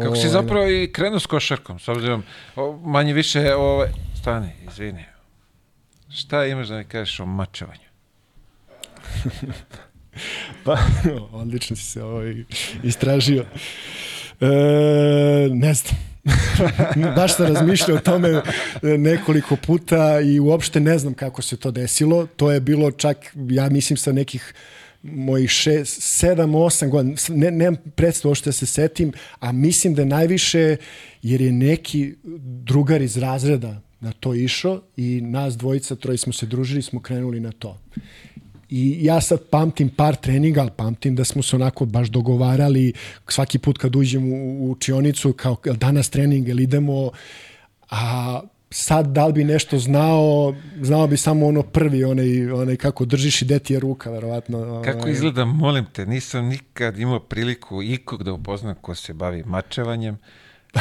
Kako 0.00 0.16
si 0.16 0.28
zapravo 0.28 0.68
i 0.68 0.92
krenuo 0.92 1.20
s 1.20 1.26
košarkom, 1.26 1.78
s 1.78 1.88
obzirom 1.88 2.22
manje 2.84 3.12
više 3.12 3.54
ove, 3.54 3.90
stani, 4.20 4.52
izvini, 4.68 5.04
Šta 6.10 6.46
imaš 6.46 6.68
da 6.68 6.78
mi 6.78 6.84
kažeš 6.84 7.20
o 7.20 7.26
mačevanju? 7.26 7.88
pa, 10.64 10.78
odlično 11.42 11.76
si 11.76 11.82
se 11.82 12.02
ovaj 12.02 12.34
istražio. 12.82 13.44
E, 14.40 14.46
ne 15.50 15.74
znam. 15.74 16.12
Baš 17.16 17.36
sam 17.36 17.46
razmišljao 17.46 17.96
o 17.96 18.00
tome 18.00 18.42
nekoliko 18.82 19.56
puta 19.56 20.20
i 20.20 20.40
uopšte 20.40 20.80
ne 20.80 20.98
znam 20.98 21.14
kako 21.14 21.42
se 21.42 21.56
to 21.56 21.70
desilo. 21.70 22.26
To 22.26 22.52
je 22.52 22.60
bilo 22.60 22.90
čak, 22.90 23.16
ja 23.48 23.68
mislim, 23.68 23.96
sa 23.96 24.12
nekih 24.12 24.54
mojih 25.02 25.50
šest, 25.50 26.02
sedam, 26.02 26.54
osam 26.54 26.90
godina, 26.90 27.16
ne, 27.28 27.50
nemam 27.50 27.76
predstavu 27.94 28.34
što 28.34 28.48
da 28.48 28.52
se 28.52 28.66
setim, 28.66 29.12
a 29.40 29.52
mislim 29.52 29.94
da 29.94 30.02
je 30.02 30.06
najviše 30.06 30.76
jer 31.22 31.40
je 31.40 31.52
neki 31.52 32.14
drugar 32.64 33.02
iz 33.02 33.16
razreda 33.16 33.80
na 34.00 34.12
to 34.12 34.34
išao 34.34 34.80
i 34.96 35.20
nas 35.20 35.56
dvojica, 35.56 35.96
troje 35.96 36.18
smo 36.18 36.32
se 36.32 36.46
družili, 36.46 36.82
smo 36.82 37.00
krenuli 37.00 37.40
na 37.40 37.52
to. 37.52 37.78
I 38.70 39.04
ja 39.04 39.20
sad 39.20 39.40
pamtim 39.50 39.88
par 39.88 40.16
treninga, 40.16 40.60
ali 40.60 40.70
pamtim 40.76 41.16
da 41.16 41.24
smo 41.24 41.42
se 41.42 41.56
onako 41.56 41.84
baš 41.84 42.08
dogovarali 42.08 42.92
svaki 43.28 43.58
put 43.58 43.78
kad 43.78 43.96
uđem 43.96 44.32
u, 44.32 44.70
učionicu, 44.70 45.32
kao 45.32 45.56
danas 45.64 46.10
trening 46.10 46.48
ili 46.48 46.62
idemo, 46.62 47.10
a 47.90 48.40
sad 48.72 49.06
da 49.06 49.26
li 49.26 49.32
bi 49.32 49.44
nešto 49.44 49.78
znao, 49.78 50.54
znao 50.82 51.06
bi 51.06 51.16
samo 51.16 51.46
ono 51.46 51.62
prvi, 51.62 52.04
onaj, 52.04 52.50
onaj 52.50 52.76
kako 52.76 53.04
držiš 53.04 53.42
i 53.42 53.44
deti 53.44 53.72
je 53.72 53.80
ruka, 53.80 54.10
verovatno. 54.10 54.82
Kako 54.84 54.98
ovaj. 54.98 55.12
izgleda, 55.12 55.44
molim 55.44 55.84
te, 55.92 56.06
nisam 56.06 56.44
nikad 56.44 56.98
imao 56.98 57.20
priliku 57.20 57.82
ikog 57.82 58.22
da 58.22 58.32
upoznam 58.32 58.74
ko 58.80 58.94
se 58.94 59.12
bavi 59.12 59.42
mačevanjem. 59.46 60.18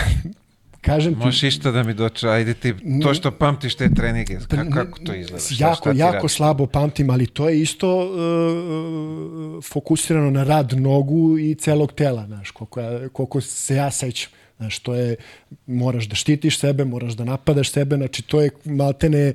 Kažem 0.82 1.14
ti... 1.14 1.20
Možeš 1.20 1.44
išta 1.44 1.72
da 1.72 1.84
mi 1.84 1.94
doče, 1.94 2.30
ajde 2.30 2.54
ti, 2.54 2.74
to 3.04 3.14
što 3.14 3.32
pamtiš 3.32 3.76
te 3.76 3.90
treninge, 3.94 4.38
kako, 4.50 4.72
kako 4.74 5.00
to 5.00 5.14
izgleda? 5.14 5.44
Šta, 5.44 5.64
jako, 5.64 5.76
šta 5.76 5.92
jako 5.92 6.16
radiš? 6.16 6.32
slabo 6.32 6.68
pamtim, 6.68 7.10
ali 7.10 7.28
to 7.28 7.50
je 7.50 7.62
isto 7.62 7.98
uh, 7.98 9.64
fokusirano 9.64 10.32
na 10.32 10.44
rad 10.44 10.74
nogu 10.80 11.38
i 11.38 11.56
celog 11.56 11.94
tela, 11.94 12.26
znaš, 12.26 12.52
koliko, 12.52 12.82
koliko 13.14 13.42
se 13.42 13.76
ja 13.76 13.92
sećam. 13.92 14.32
Znaš, 14.62 14.80
to 14.80 14.94
je, 14.94 15.16
moraš 15.66 16.06
da 16.06 16.16
štitiš 16.16 16.60
sebe, 16.60 16.86
moraš 16.86 17.14
da 17.18 17.26
napadaš 17.26 17.72
sebe, 17.72 17.96
znači 17.98 18.22
to 18.22 18.42
je 18.42 18.50
maltene 18.66 19.34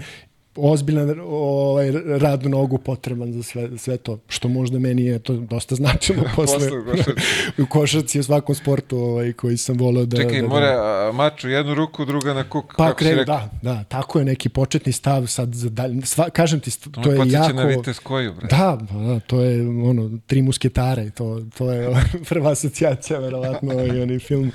ozbiljan 0.57 1.21
ovaj, 1.27 1.93
rad 2.19 2.47
nogu 2.47 2.79
potreban 2.79 3.33
za 3.33 3.43
sve, 3.43 3.69
sve 3.79 3.97
to, 3.97 4.19
što 4.29 4.49
možda 4.49 4.79
meni 4.79 5.05
je 5.05 5.19
to 5.19 5.33
dosta 5.35 5.75
značajno 5.75 6.23
posle, 6.37 6.69
u 7.63 7.67
košarci 7.67 8.21
u 8.21 8.23
svakom 8.23 8.55
sportu 8.55 8.99
ovaj, 8.99 9.33
koji 9.33 9.57
sam 9.57 9.79
voleo 9.79 10.05
da... 10.05 10.17
Čekaj, 10.17 10.43
da, 10.43 10.49
mora 10.49 10.77
da, 10.77 11.13
mač 11.13 11.45
u 11.45 11.49
jednu 11.49 11.75
ruku, 11.75 12.05
druga 12.05 12.35
na 12.35 12.49
kuk. 12.49 12.75
Pa 12.77 12.95
krenu, 12.95 13.25
da, 13.25 13.51
da, 13.63 13.85
tako 13.85 14.19
je 14.19 14.25
neki 14.25 14.49
početni 14.49 14.93
stav 14.93 15.27
sad 15.27 15.55
za 15.55 15.71
dalje, 15.71 16.07
sva, 16.07 16.31
kažem 16.31 16.61
ti, 16.61 16.81
to, 16.81 17.03
to 17.03 17.13
je 17.13 17.31
jako... 17.31 17.53
na 17.53 17.63
Vites 17.63 17.99
koju, 17.99 18.35
bre. 18.35 18.47
Da, 18.51 18.79
da, 18.91 19.21
to 19.21 19.41
je 19.41 19.69
ono, 19.69 20.11
tri 20.27 20.43
musketare, 20.43 21.11
to, 21.11 21.43
to 21.59 21.73
je 21.73 21.89
prva 22.29 22.51
asocijacija, 22.51 23.19
verovatno, 23.19 23.73
ovaj, 23.73 24.03
onaj 24.03 24.19
film, 24.19 24.53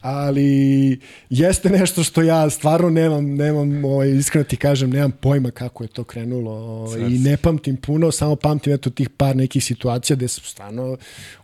ali 0.00 1.00
jeste 1.30 1.70
nešto 1.70 2.02
što 2.02 2.22
ja 2.22 2.50
stvarno 2.50 2.90
nemam, 2.90 3.34
nemam, 3.34 3.84
ovaj, 3.84 4.10
iskreno 4.10 4.44
ti 4.44 4.56
kažem, 4.56 4.90
nemam 4.90 5.12
pojma 5.12 5.41
kako 5.50 5.84
je 5.84 5.88
to 5.88 6.04
krenulo 6.04 6.52
ovaj, 6.52 7.00
i 7.00 7.18
ne 7.18 7.36
pamtim 7.36 7.76
puno, 7.76 8.12
samo 8.12 8.36
pamtim 8.36 8.72
eto 8.72 8.90
tih 8.90 9.10
par 9.10 9.36
nekih 9.36 9.64
situacija 9.64 10.16
gde 10.16 10.28
su 10.28 10.40
stvarno 10.40 10.96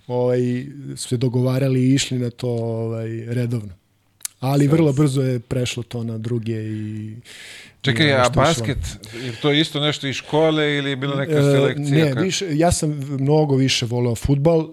ovaj, 0.07 0.67
se 0.97 1.17
dogovarali 1.17 1.83
i 1.83 1.95
išli 1.95 2.19
na 2.19 2.31
to 2.31 2.49
ovaj, 2.49 3.09
redovno. 3.27 3.73
Ali 4.41 4.65
Sad. 4.65 4.73
vrlo 4.73 4.93
brzo 4.93 5.23
je 5.23 5.41
prešlo 5.41 5.83
to 5.83 6.05
na 6.05 6.19
druge 6.19 6.55
i 6.55 7.17
Čekaj, 7.81 8.13
a 8.13 8.29
basket, 8.35 8.79
je 9.25 9.33
to 9.43 9.53
isto 9.53 9.81
nešto 9.81 10.07
iz 10.07 10.15
škole 10.17 10.77
ili 10.77 10.91
je 10.91 10.97
bilo 10.97 11.17
neka 11.17 11.33
selekcija? 11.33 12.15
Ne, 12.15 12.23
više, 12.23 12.59
ja 12.59 12.73
sam 12.73 12.91
mnogo 13.21 13.57
više 13.57 13.87
voleo 13.87 14.15
futbal, 14.15 14.59
uh, 14.59 14.69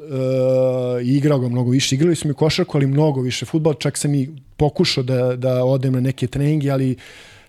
igrao 1.04 1.40
ga 1.40 1.50
mnogo 1.50 1.72
više. 1.72 1.96
Igrali 1.96 2.16
smo 2.16 2.32
i 2.32 2.34
košarku, 2.34 2.78
ali 2.78 2.88
mnogo 2.88 3.22
više 3.22 3.46
futbal. 3.46 3.74
Čak 3.74 3.98
sam 3.98 4.16
i 4.16 4.30
pokušao 4.58 5.04
da, 5.04 5.36
da 5.36 5.64
odem 5.64 5.94
na 5.94 6.00
neke 6.00 6.28
treninge, 6.28 6.70
ali 6.70 6.96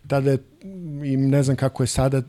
tada 0.09 0.31
je, 0.31 0.39
i 1.13 1.17
ne 1.17 1.43
znam 1.43 1.57
kako 1.57 1.83
je 1.83 1.87
sada, 1.87 2.23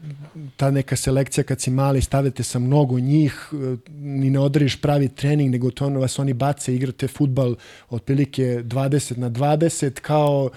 ta 0.58 0.72
neka 0.72 0.96
selekcija 0.96 1.44
kad 1.44 1.62
si 1.62 1.72
mali, 1.72 2.02
stavite 2.02 2.44
sa 2.44 2.60
mnogo 2.60 3.00
njih, 3.00 3.50
ni 3.90 4.30
ne 4.30 4.40
odrediš 4.40 4.82
pravi 4.82 5.08
trening, 5.08 5.52
nego 5.52 5.72
to 5.72 5.86
ono 5.86 6.00
vas 6.00 6.20
oni 6.20 6.34
bace, 6.34 6.76
igrate 6.76 7.08
futbal 7.08 7.56
otprilike 7.90 8.44
20 8.44 9.18
na 9.18 9.30
20, 9.30 9.90
kao 9.90 10.50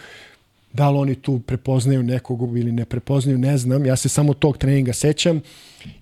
da 0.72 0.90
li 0.90 0.98
oni 0.98 1.14
tu 1.14 1.38
prepoznaju 1.38 2.02
nekog 2.02 2.58
ili 2.58 2.72
ne 2.72 2.84
prepoznaju, 2.84 3.38
ne 3.38 3.58
znam. 3.58 3.86
Ja 3.86 3.96
se 3.96 4.08
samo 4.08 4.34
tog 4.34 4.58
treninga 4.58 4.92
sećam 4.92 5.40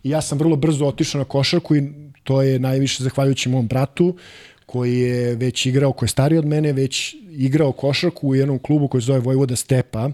i 0.02 0.10
ja 0.10 0.20
sam 0.20 0.38
vrlo 0.38 0.56
brzo 0.56 0.86
otišao 0.86 1.18
na 1.18 1.24
košarku 1.24 1.76
i 1.76 1.82
to 2.24 2.42
je 2.42 2.58
najviše 2.58 3.02
zahvaljujući 3.02 3.48
mom 3.48 3.66
bratu 3.66 4.16
koji 4.66 4.98
je 4.98 5.34
već 5.34 5.66
igrao, 5.66 5.92
koji 5.92 6.06
je 6.06 6.10
stariji 6.10 6.38
od 6.38 6.46
mene, 6.46 6.72
već 6.72 7.16
igrao 7.30 7.72
košarku 7.72 8.28
u 8.28 8.34
jednom 8.34 8.58
klubu 8.58 8.88
koji 8.88 9.02
se 9.02 9.06
zove 9.06 9.18
Vojvoda 9.18 9.56
Stepa, 9.56 10.10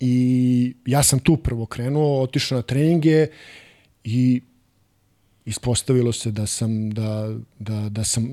I 0.00 0.74
ja 0.86 1.02
sam 1.02 1.18
tu 1.18 1.36
prvo 1.36 1.66
krenuo, 1.66 2.22
otišao 2.22 2.56
na 2.56 2.62
treninge 2.62 3.26
i 4.04 4.40
ispostavilo 5.46 6.12
se 6.12 6.30
da 6.30 6.46
sam 6.46 6.90
da, 6.90 7.34
da, 7.58 7.88
da 7.88 8.04
sam 8.04 8.28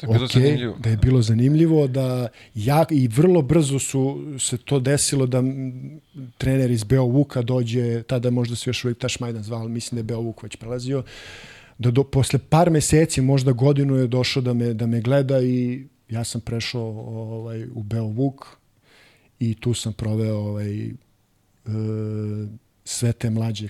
da 0.00 0.12
je, 0.12 0.18
okay, 0.18 0.80
da 0.80 0.90
je 0.90 0.96
bilo 0.96 1.22
zanimljivo 1.22 1.86
da 1.86 2.28
ja 2.54 2.84
i 2.90 3.08
vrlo 3.08 3.42
brzo 3.42 3.78
su 3.78 4.24
se 4.38 4.56
to 4.56 4.80
desilo 4.80 5.26
da 5.26 5.42
trener 6.38 6.70
iz 6.70 6.84
Beovuka 6.84 7.42
dođe 7.42 8.02
tada 8.02 8.30
možda 8.30 8.56
se 8.56 8.70
još 8.70 8.84
uvijek 8.84 8.98
Tašmajdan 8.98 9.42
zvao 9.42 9.68
mislim 9.68 9.96
da 9.96 10.00
je 10.00 10.04
Beovuk 10.04 10.42
već 10.42 10.56
prelazio 10.56 11.02
da 11.78 11.90
do, 11.90 12.04
posle 12.04 12.38
par 12.38 12.70
meseci 12.70 13.20
možda 13.20 13.52
godinu 13.52 13.96
je 13.96 14.06
došao 14.06 14.42
da 14.42 14.54
me, 14.54 14.74
da 14.74 14.86
me 14.86 15.00
gleda 15.00 15.42
i 15.42 15.84
ja 16.08 16.24
sam 16.24 16.40
prešao 16.40 16.86
ovaj, 17.28 17.64
u 17.74 17.82
Beovuk 17.82 18.46
i 19.38 19.54
tu 19.54 19.74
sam 19.74 19.92
proveo 19.92 20.36
ovaj, 20.36 20.90
sve 22.84 23.12
te 23.12 23.30
mlađe, 23.30 23.68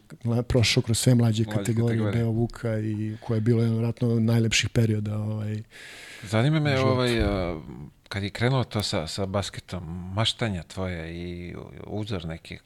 prošao 0.49 0.83
kroz 0.83 0.99
sve 0.99 1.15
mlađe, 1.15 1.45
mlađe 1.45 1.59
kategorije, 1.59 1.99
kategorije. 1.99 2.23
Beo 2.23 2.31
Vuka 2.31 2.79
i 2.79 3.17
koje 3.21 3.37
je 3.37 3.41
bilo 3.41 3.63
jedan 3.63 3.77
vratno 3.77 4.21
najlepših 4.21 4.71
perioda. 4.71 5.19
Ovaj, 5.19 5.63
Zanima 6.23 6.61
me 6.61 6.79
ovaj, 6.79 7.11
kad 8.09 8.23
je 8.23 8.31
krenulo 8.31 8.65
to 8.65 8.83
sa, 8.83 9.07
sa 9.07 9.27
basketom, 9.27 10.13
maštanja 10.15 10.63
tvoje 10.63 11.15
i 11.15 11.55
uzor 11.87 12.25
neki, 12.25 12.59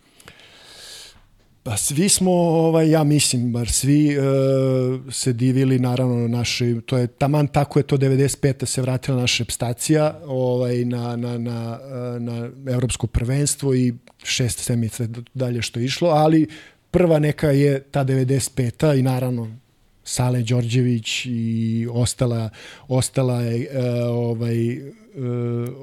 Pa 1.68 1.76
svi 1.76 2.08
smo, 2.08 2.32
ovaj, 2.32 2.90
ja 2.90 3.04
mislim, 3.04 3.52
bar 3.52 3.68
svi 3.68 4.16
uh, 4.18 4.24
se 5.12 5.32
divili 5.32 5.78
naravno 5.78 6.28
naši, 6.28 6.80
to 6.86 6.98
je 6.98 7.06
taman 7.06 7.46
tako 7.46 7.78
je 7.78 7.82
to 7.82 7.96
95. 7.96 8.64
se 8.64 8.82
vratila 8.82 9.20
naša 9.20 9.44
stacija 9.48 10.20
ovaj, 10.26 10.84
na, 10.84 11.16
na, 11.16 11.38
na, 11.38 11.78
na 12.18 12.50
evropsko 12.66 13.06
prvenstvo 13.06 13.74
i 13.74 13.94
šest 14.28 14.58
sedmica 14.58 15.08
dalje 15.34 15.62
što 15.62 15.80
je 15.80 15.84
išlo, 15.84 16.08
ali 16.08 16.46
prva 16.90 17.18
neka 17.18 17.50
je 17.50 17.82
ta 17.82 18.04
95-a 18.04 18.94
i 18.94 19.02
naravno 19.02 19.56
Sale 20.04 20.42
Đorđević 20.42 21.26
i 21.26 21.88
ostala 21.92 22.50
ostala 22.88 23.40
je 23.40 23.68
uh, 23.68 23.84
ovaj 24.08 24.78
uh, 24.78 24.88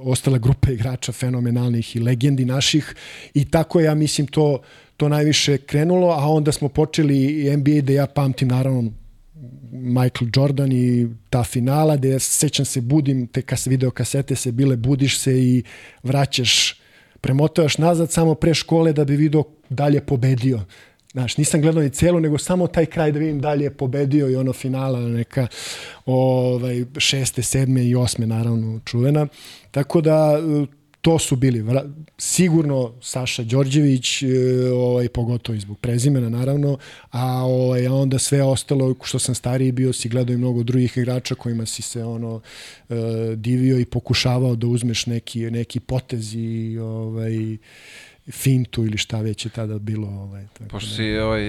ostala 0.03 0.37
grupa 0.37 0.71
igrača 0.71 1.11
fenomenalnih 1.11 1.95
i 1.95 1.99
legendi 1.99 2.45
naših 2.45 2.95
i 3.33 3.45
tako 3.45 3.79
ja 3.79 3.95
mislim 3.95 4.27
to 4.27 4.59
to 4.97 5.09
najviše 5.09 5.57
krenulo, 5.57 6.09
a 6.09 6.29
onda 6.29 6.51
smo 6.51 6.69
počeli 6.69 7.49
NBA 7.57 7.81
da 7.81 7.93
ja 7.93 8.07
pamtim 8.07 8.47
naravno 8.47 8.91
Michael 9.71 10.29
Jordan 10.35 10.71
i 10.71 11.07
ta 11.29 11.43
finala 11.43 11.97
gde 11.97 12.09
ja 12.09 12.19
sećam 12.19 12.65
se 12.65 12.81
budim 12.81 13.27
te 13.27 13.41
kas 13.41 13.67
video 13.67 13.91
kasete 13.91 14.35
se 14.35 14.51
bile 14.51 14.75
budiš 14.75 15.19
se 15.19 15.39
i 15.39 15.63
vraćaš 16.03 16.81
premotovaš 17.25 17.77
nazad 17.77 18.11
samo 18.11 18.35
pre 18.35 18.53
škole 18.53 18.93
da 18.93 19.05
bi 19.05 19.15
video 19.15 19.43
dalje 19.69 20.01
pobedio 20.01 20.59
Znaš, 21.11 21.37
nisam 21.37 21.61
gledao 21.61 21.83
ni 21.83 21.89
celu, 21.89 22.19
nego 22.19 22.37
samo 22.37 22.67
taj 22.67 22.85
kraj 22.85 23.11
da 23.11 23.19
vidim 23.19 23.39
dalje 23.39 23.63
je 23.63 23.73
pobedio 23.73 24.29
i 24.29 24.35
ono 24.35 24.53
finala 24.53 24.99
neka 24.99 25.47
ovaj, 26.05 26.85
šeste, 26.97 27.41
sedme 27.41 27.83
i 27.83 27.95
osme 27.95 28.27
naravno 28.27 28.79
čuvena. 28.85 29.27
Tako 29.71 30.01
da 30.01 30.39
to 31.05 31.19
su 31.19 31.35
bili 31.35 31.65
sigurno 32.17 32.93
Saša 33.01 33.43
Đorđević 33.43 34.23
e, 34.23 34.27
ovaj 34.73 35.09
pogotovo 35.09 35.59
zbog 35.59 35.79
prezimena 35.79 36.29
naravno 36.29 36.77
a 37.11 37.43
ovaj 37.43 37.87
a 37.87 37.93
onda 37.93 38.19
sve 38.19 38.43
ostalo 38.43 38.95
što 39.03 39.19
sam 39.19 39.35
stariji 39.35 39.71
bio 39.71 39.93
si 39.93 40.09
gledao 40.09 40.33
i 40.33 40.37
mnogo 40.37 40.63
drugih 40.63 40.97
igrača 40.97 41.35
kojima 41.35 41.65
si 41.65 41.81
se 41.81 42.03
ono 42.03 42.35
uh, 42.35 42.95
divio 43.35 43.79
i 43.79 43.85
pokušavao 43.85 44.55
da 44.55 44.67
uzmeš 44.67 45.05
neki 45.05 45.51
neki 45.51 45.79
potez 45.79 46.35
i 46.35 46.77
ovaj 46.77 47.57
fintu 48.31 48.85
ili 48.85 48.97
šta 48.97 49.21
već 49.21 49.45
je 49.45 49.49
tada 49.49 49.79
bilo. 49.79 50.07
Ovaj, 50.07 50.47
tako 50.53 50.69
Pošto 50.69 50.89
da. 50.89 50.95
si 50.95 51.17
ovaj, 51.17 51.43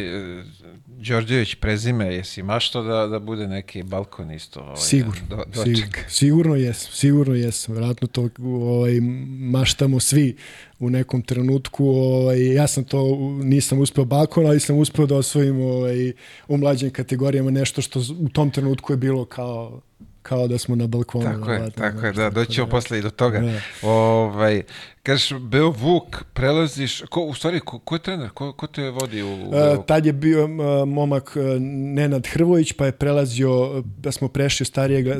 Đorđević 0.86 1.54
prezime, 1.54 2.14
jesi 2.14 2.42
mašto 2.42 2.82
da, 2.82 3.06
da 3.06 3.18
bude 3.18 3.48
neki 3.48 3.82
balkon 3.82 4.32
isto? 4.32 4.60
Ovaj, 4.60 4.76
sigurno, 4.76 5.20
do, 5.28 5.44
sigurno, 5.64 5.92
sigurno 6.08 6.54
jes, 6.54 6.88
sigurno 6.92 7.34
jes. 7.34 7.68
Vratno 7.68 8.08
to 8.08 8.28
ovaj, 8.38 9.00
maštamo 9.38 10.00
svi 10.00 10.36
u 10.78 10.90
nekom 10.90 11.22
trenutku. 11.22 11.88
Ovaj, 11.88 12.54
ja 12.54 12.66
sam 12.66 12.84
to, 12.84 13.16
nisam 13.42 13.78
uspeo 13.78 14.04
balkon, 14.04 14.46
ali 14.46 14.60
sam 14.60 14.78
uspeo 14.78 15.06
da 15.06 15.16
osvojim 15.16 15.60
ovaj, 15.60 16.12
u 16.48 16.56
mlađim 16.56 16.90
kategorijama 16.90 17.50
nešto 17.50 17.82
što 17.82 18.00
u 18.20 18.28
tom 18.28 18.50
trenutku 18.50 18.92
je 18.92 18.96
bilo 18.96 19.24
kao 19.24 19.80
kao 20.28 20.48
da 20.48 20.58
smo 20.58 20.76
na 20.76 20.86
balkonu. 20.86 21.24
Tako 21.24 21.52
je, 21.52 21.70
tako 21.70 22.06
je, 22.06 22.12
da, 22.12 22.30
doćemo 22.30 22.66
posle 22.66 22.98
i 22.98 23.02
do 23.02 23.10
toga. 23.10 23.40
Da. 23.40 23.60
Ovaj, 23.88 24.62
kažeš, 25.02 25.38
Beo 25.40 25.70
Vuk, 25.70 26.24
prelaziš, 26.32 27.02
ko, 27.10 27.20
u 27.20 27.34
stvari, 27.34 27.60
ko, 27.60 27.78
ko 27.78 27.94
je 27.94 27.98
trener, 27.98 28.30
ko, 28.30 28.52
ko 28.52 28.66
te 28.66 28.90
vodi 28.90 29.22
u, 29.22 29.28
u 29.28 29.48
uh, 29.48 29.84
Tad 29.86 30.06
je 30.06 30.12
bio 30.12 30.44
uh, 30.44 30.88
momak 30.88 31.32
uh, 31.36 31.42
Nenad 31.60 32.26
Hrvojić, 32.26 32.72
pa 32.72 32.86
je 32.86 32.92
prelazio, 32.92 33.82
da 33.98 34.12
smo 34.12 34.28
prešli 34.28 34.66
starijeg 34.66 35.06
uh, 35.06 35.14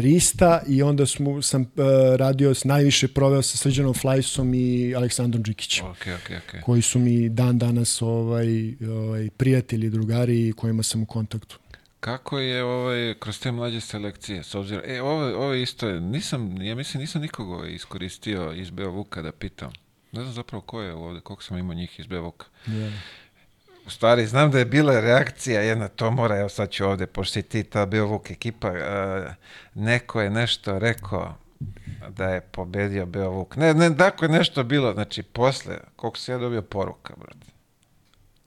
Rista 0.00 0.60
i 0.68 0.82
onda 0.82 1.06
smo, 1.06 1.42
sam 1.42 1.62
uh, 1.62 1.66
radio, 2.16 2.54
najviše 2.64 3.08
proveo 3.08 3.42
sa 3.42 3.56
Srđanom 3.56 3.94
Flajsom 3.94 4.54
i 4.54 4.94
Aleksandrom 4.94 5.42
Đikićem. 5.42 5.86
Okay, 5.86 6.16
okay, 6.16 6.38
okay. 6.48 6.62
Koji 6.62 6.82
su 6.82 6.98
mi 6.98 7.28
dan 7.28 7.58
danas 7.58 8.02
ovaj, 8.02 8.74
ovaj, 8.90 9.28
prijatelji, 9.36 9.90
drugari 9.90 10.52
kojima 10.52 10.82
sam 10.82 11.02
u 11.02 11.06
kontaktu. 11.06 11.58
Kako 12.00 12.38
je 12.38 12.64
ovaj, 12.64 13.14
kroz 13.20 13.40
te 13.40 13.52
mlađe 13.52 13.80
selekcije, 13.80 14.42
s 14.42 14.54
obzirom, 14.54 14.84
e, 14.86 15.02
ovo, 15.02 15.44
ovo 15.44 15.54
isto 15.54 15.88
je, 15.88 16.00
nisam, 16.00 16.62
ja 16.62 16.74
mislim, 16.74 17.00
nisam 17.00 17.22
nikoga 17.22 17.68
iskoristio 17.68 18.52
iz 18.52 18.70
Beovuka 18.70 19.22
da 19.22 19.32
pitam. 19.32 19.72
Ne 20.12 20.20
znam 20.22 20.32
zapravo 20.32 20.60
ko 20.60 20.80
je 20.80 20.94
ovde, 20.94 21.20
koliko 21.20 21.42
sam 21.42 21.58
imao 21.58 21.74
njih 21.74 22.00
iz 22.00 22.06
Beovuka. 22.06 22.46
Yeah. 22.66 22.92
U 23.86 23.90
stvari, 23.90 24.26
znam 24.26 24.50
da 24.50 24.58
je 24.58 24.64
bila 24.64 25.00
reakcija 25.00 25.60
jedna, 25.60 25.88
to 25.88 26.10
mora, 26.10 26.38
evo 26.38 26.48
sad 26.48 26.70
ću 26.70 26.84
ovde, 26.84 27.06
pošto 27.06 27.32
si 27.32 27.42
ti 27.42 27.64
ta 27.64 27.86
Beovuk 27.86 28.30
ekipa, 28.30 28.70
uh, 28.70 28.76
neko 29.74 30.20
je 30.20 30.30
nešto 30.30 30.78
rekao 30.78 31.34
da 32.08 32.28
je 32.28 32.40
pobedio 32.40 33.06
Beovuk. 33.06 33.56
Ne, 33.56 33.74
ne, 33.74 33.90
dakle 33.90 34.28
nešto 34.28 34.64
bilo, 34.64 34.92
znači, 34.92 35.22
posle, 35.22 35.78
koliko 35.96 36.18
se 36.18 36.32
ja 36.32 36.38
dobio 36.38 36.62
poruka, 36.62 37.14
brate 37.16 37.39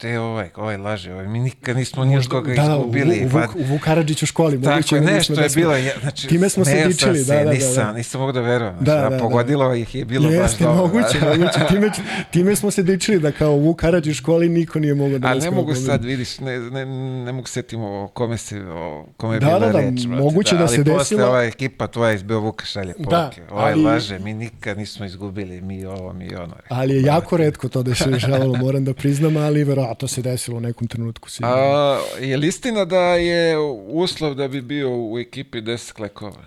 te 0.03 0.19
ovaj, 0.19 0.49
ovaj 0.55 0.77
laže, 0.77 1.13
ovaj, 1.13 1.27
mi 1.27 1.39
nikad 1.39 1.77
nismo 1.77 2.05
ni 2.05 2.17
od 2.17 2.27
koga 2.27 2.53
da, 2.53 2.61
izgubili. 2.61 3.19
Da, 3.19 3.37
u, 3.37 3.39
u, 3.39 3.41
Vuk, 3.41 3.55
u 3.55 3.73
Vuk 3.73 3.81
Karadžić 3.81 4.23
u 4.23 4.25
školi. 4.25 4.61
Tako 4.61 4.95
je, 4.95 5.01
da 5.01 5.11
nešto 5.11 5.41
je 5.41 5.49
bilo, 5.55 5.75
ja, 5.75 5.93
znači, 6.01 6.27
time 6.27 6.49
smo 6.49 6.65
se 6.65 6.87
dičili, 6.87 7.25
da, 7.25 7.35
da, 7.35 7.43
da, 7.43 7.51
nisam, 7.51 7.85
da. 7.85 7.93
nisam 7.93 8.21
mogu 8.21 8.31
da 8.31 8.41
verujem, 8.41 8.73
znači, 8.81 9.01
da, 9.01 9.09
da, 9.09 9.17
pogodilo 9.17 9.67
da. 9.67 9.75
ih 9.75 9.95
je 9.95 10.05
bilo 10.05 10.29
Jeste, 10.29 10.41
baš 10.41 10.57
dobro. 10.57 10.75
moguće, 10.75 11.19
da. 11.19 11.29
moguće, 11.29 11.59
time, 11.67 11.91
time 12.31 12.55
smo 12.55 12.71
se 12.71 12.83
dičili 12.83 13.19
da 13.19 13.31
kao 13.31 13.51
u 13.51 13.59
Vuk 13.59 13.79
Karadžić 13.79 14.11
u 14.11 14.17
školi 14.17 14.49
niko 14.49 14.79
nije 14.79 14.95
mogao 14.95 15.19
da 15.19 15.27
A 15.27 15.33
ne 15.33 15.51
mogu 15.51 15.75
sad, 15.75 16.03
vidiš, 16.03 16.39
ne, 16.39 16.59
ne, 16.59 16.85
ne 17.25 17.31
mogu 17.31 17.47
setimo 17.47 17.87
o 17.87 18.07
kome 18.07 18.37
se, 18.37 18.61
o 18.61 19.05
kome 19.17 19.35
je 19.35 19.39
da, 19.39 19.45
bila 19.45 19.59
da, 19.59 19.71
da, 19.71 19.79
reč. 19.79 20.05
Moguće 20.07 20.55
da, 20.55 20.67
se 20.67 20.77
desilo. 20.77 20.97
posle 20.97 21.25
ova 21.25 21.43
ekipa 21.43 21.87
tvoja 21.87 22.13
iz 22.13 22.23
Beovuka 22.23 22.65
šalje 22.65 22.93
poruke. 22.93 23.41
Ovaj 23.51 23.75
laže, 23.75 24.19
mi 24.19 24.33
nikad 24.33 24.77
nismo 24.77 25.05
izgubili, 25.05 25.61
mi 25.61 25.85
ovo, 25.85 26.13
mi 26.13 26.35
ono. 26.35 26.55
Ali 26.69 26.95
je 26.95 27.01
jako 27.01 27.37
redko 27.37 27.69
to 27.69 27.83
da 27.83 27.95
se 27.95 28.09
dešavalo, 28.09 28.57
moram 28.57 28.85
da 28.85 28.93
priznam, 28.93 29.37
ali 29.37 29.63
verovatno 29.63 29.92
se 30.07 30.21
desilo 30.21 30.59
nekom 30.59 30.87
trenutku. 30.87 31.29
Sigurno. 31.29 31.55
A, 31.55 31.99
je 32.19 32.37
li 32.37 32.47
istina 32.47 32.85
da 32.85 33.15
je 33.15 33.57
uslov 33.87 34.35
da 34.35 34.47
bi 34.47 34.61
bio 34.61 34.89
u 34.89 35.19
ekipi 35.19 35.61
10 35.61 35.93
klekova? 35.93 36.45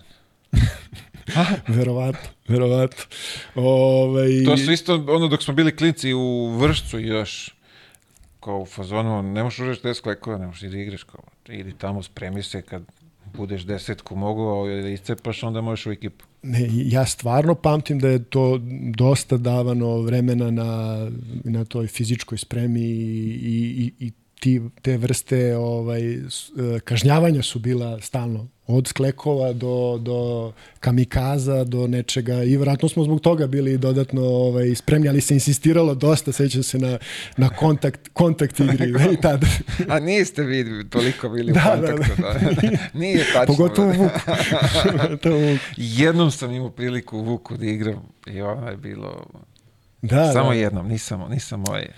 verovatno, 1.69 2.29
verovatno. 2.49 3.05
Ove... 3.55 3.69
Ovaj- 3.69 4.45
to 4.45 4.57
su 4.57 4.73
isto, 4.73 4.95
ono 5.09 5.29
dok 5.29 5.43
smo 5.43 5.55
bili 5.55 5.77
klinci 5.77 6.13
u 6.13 6.57
vršcu 6.59 6.99
još, 6.99 7.55
kao 8.41 8.59
u 8.59 8.67
fazonu, 8.67 9.23
ne 9.23 9.43
možeš 9.43 9.59
uđeš 9.59 9.81
10 9.81 10.03
klekova, 10.03 10.39
ne 10.39 10.47
možeš 10.47 10.63
i 10.63 10.69
da 10.69 10.79
igraš 10.79 11.03
kao, 11.03 11.23
ili 11.49 11.79
tamo 11.79 12.03
spremi 12.03 12.43
se 12.43 12.63
kad 12.63 12.83
budeš 13.37 13.65
desetku 13.65 14.17
mogu, 14.17 14.43
a 14.43 14.83
da 14.83 14.89
iscepaš, 14.89 15.43
onda 15.43 15.61
možeš 15.61 15.87
u 15.87 15.91
ekipu. 15.91 16.25
Ne, 16.43 16.69
ja 16.71 17.07
stvarno 17.07 17.55
pamtim 17.55 17.99
da 17.99 18.09
je 18.09 18.25
to 18.25 18.61
dosta 18.97 19.37
davano 19.37 20.01
vremena 20.01 20.51
na, 20.51 21.11
na 21.45 21.65
toj 21.65 21.87
fizičkoj 21.87 22.39
spremi 22.39 22.81
i, 22.81 23.93
i, 23.99 24.07
i 24.07 24.13
ti, 24.41 24.61
te 24.83 24.97
vrste 24.97 25.57
ovaj, 25.57 26.15
e, 26.15 26.21
kažnjavanja 26.85 27.43
su 27.43 27.59
bila 27.59 28.01
stalno. 28.01 28.49
Od 28.67 28.89
sklekova 28.89 29.53
do, 29.53 29.99
do 30.01 30.53
kamikaza, 30.81 31.65
do 31.65 31.87
nečega. 31.87 32.43
I 32.43 32.57
vratno 32.57 32.89
smo 32.89 33.05
zbog 33.05 33.21
toga 33.21 33.47
bili 33.47 33.79
dodatno 33.79 34.23
ovaj, 34.23 34.75
spremni, 34.75 35.09
ali 35.09 35.21
se 35.21 35.35
insistiralo 35.35 35.95
dosta, 35.95 36.33
sećam 36.33 36.63
se 36.63 36.79
na, 36.79 36.99
na 37.37 37.49
kontakt, 37.49 38.09
kontakt 38.13 38.61
igri. 38.61 38.93
i 39.15 39.21
tad. 39.21 39.45
A 39.89 40.01
niste 40.01 40.43
vi 40.43 40.89
toliko 40.91 41.29
bili 41.29 41.53
da, 41.53 41.61
u 41.61 41.87
kontaktu. 41.87 42.23
Da, 42.23 42.33
da. 42.33 42.69
da. 42.69 42.79
Nije 43.01 43.25
tačno. 43.33 43.47
Pogotovo 43.47 43.89
u 43.89 43.93
Vuku. 44.03 44.21
jednom 45.77 46.31
sam 46.31 46.53
imao 46.53 46.71
priliku 46.71 47.19
u 47.19 47.23
Vuku 47.23 47.57
da 47.57 47.67
igram 47.67 48.03
i 48.27 48.41
ono 48.41 48.69
je 48.69 48.77
bilo... 48.77 49.27
Da, 50.03 50.33
Samo 50.33 50.49
da. 50.49 50.55
jednom, 50.55 50.89
nisam, 50.89 51.27
nisam 51.31 51.65
moje. 51.69 51.93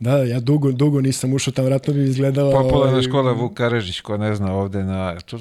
Da, 0.00 0.16
ja 0.18 0.40
dugo, 0.40 0.72
dugo 0.72 1.00
nisam 1.00 1.34
ušao 1.34 1.52
tamo, 1.52 1.68
vratno 1.68 1.94
bi 1.94 2.04
izgledalo... 2.04 2.52
Popularna 2.52 2.90
ovaj... 2.90 3.02
škola 3.02 3.32
Vuk 3.32 3.54
Karežić, 3.54 4.00
ko 4.00 4.16
ne 4.16 4.34
zna 4.34 4.52
ovde 4.52 4.84
na... 4.84 5.16
To, 5.20 5.38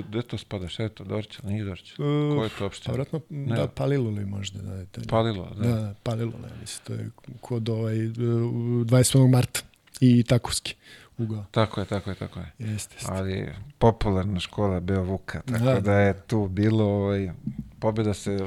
gde 0.00 0.22
to 0.22 0.38
spada? 0.38 0.68
Šta 0.68 0.82
je 0.82 0.88
to? 0.88 1.04
Dorća? 1.04 1.40
Nije 1.44 1.64
Dorća? 1.64 1.94
Uh, 1.98 2.36
ko 2.36 2.44
je 2.44 2.50
to 2.58 2.64
uopšte? 2.64 2.86
Pa 2.86 2.92
vratno, 2.92 3.20
da, 3.30 3.68
Palilo 3.68 4.10
li 4.10 4.26
možda. 4.26 4.62
Da, 4.62 4.74
je 4.74 4.86
to, 4.86 5.00
Palilo, 5.08 5.50
da. 5.56 5.68
Da, 5.68 5.74
da 5.74 5.94
Palilo, 6.02 6.32
ne, 6.42 6.48
mislim, 6.60 6.84
to 6.86 6.92
je 6.92 7.10
kod 7.40 7.68
ovaj, 7.68 7.94
28. 7.94 9.30
marta 9.30 9.60
i 10.00 10.22
Takovski 10.22 10.74
ugao. 11.18 11.44
Tako 11.50 11.80
je, 11.80 11.86
tako 11.86 12.10
je, 12.10 12.16
tako 12.16 12.40
je. 12.40 12.52
Jeste, 12.58 12.94
jeste. 12.94 13.12
Ali 13.12 13.48
popularna 13.78 14.40
škola 14.40 14.80
Beo 14.80 15.02
Vuka, 15.02 15.42
tako 15.46 15.64
da, 15.64 15.80
da 15.80 15.92
je 15.92 16.14
tu 16.26 16.48
bilo 16.48 16.84
ovaj, 16.84 17.30
pobjeda 17.78 18.14
se 18.14 18.38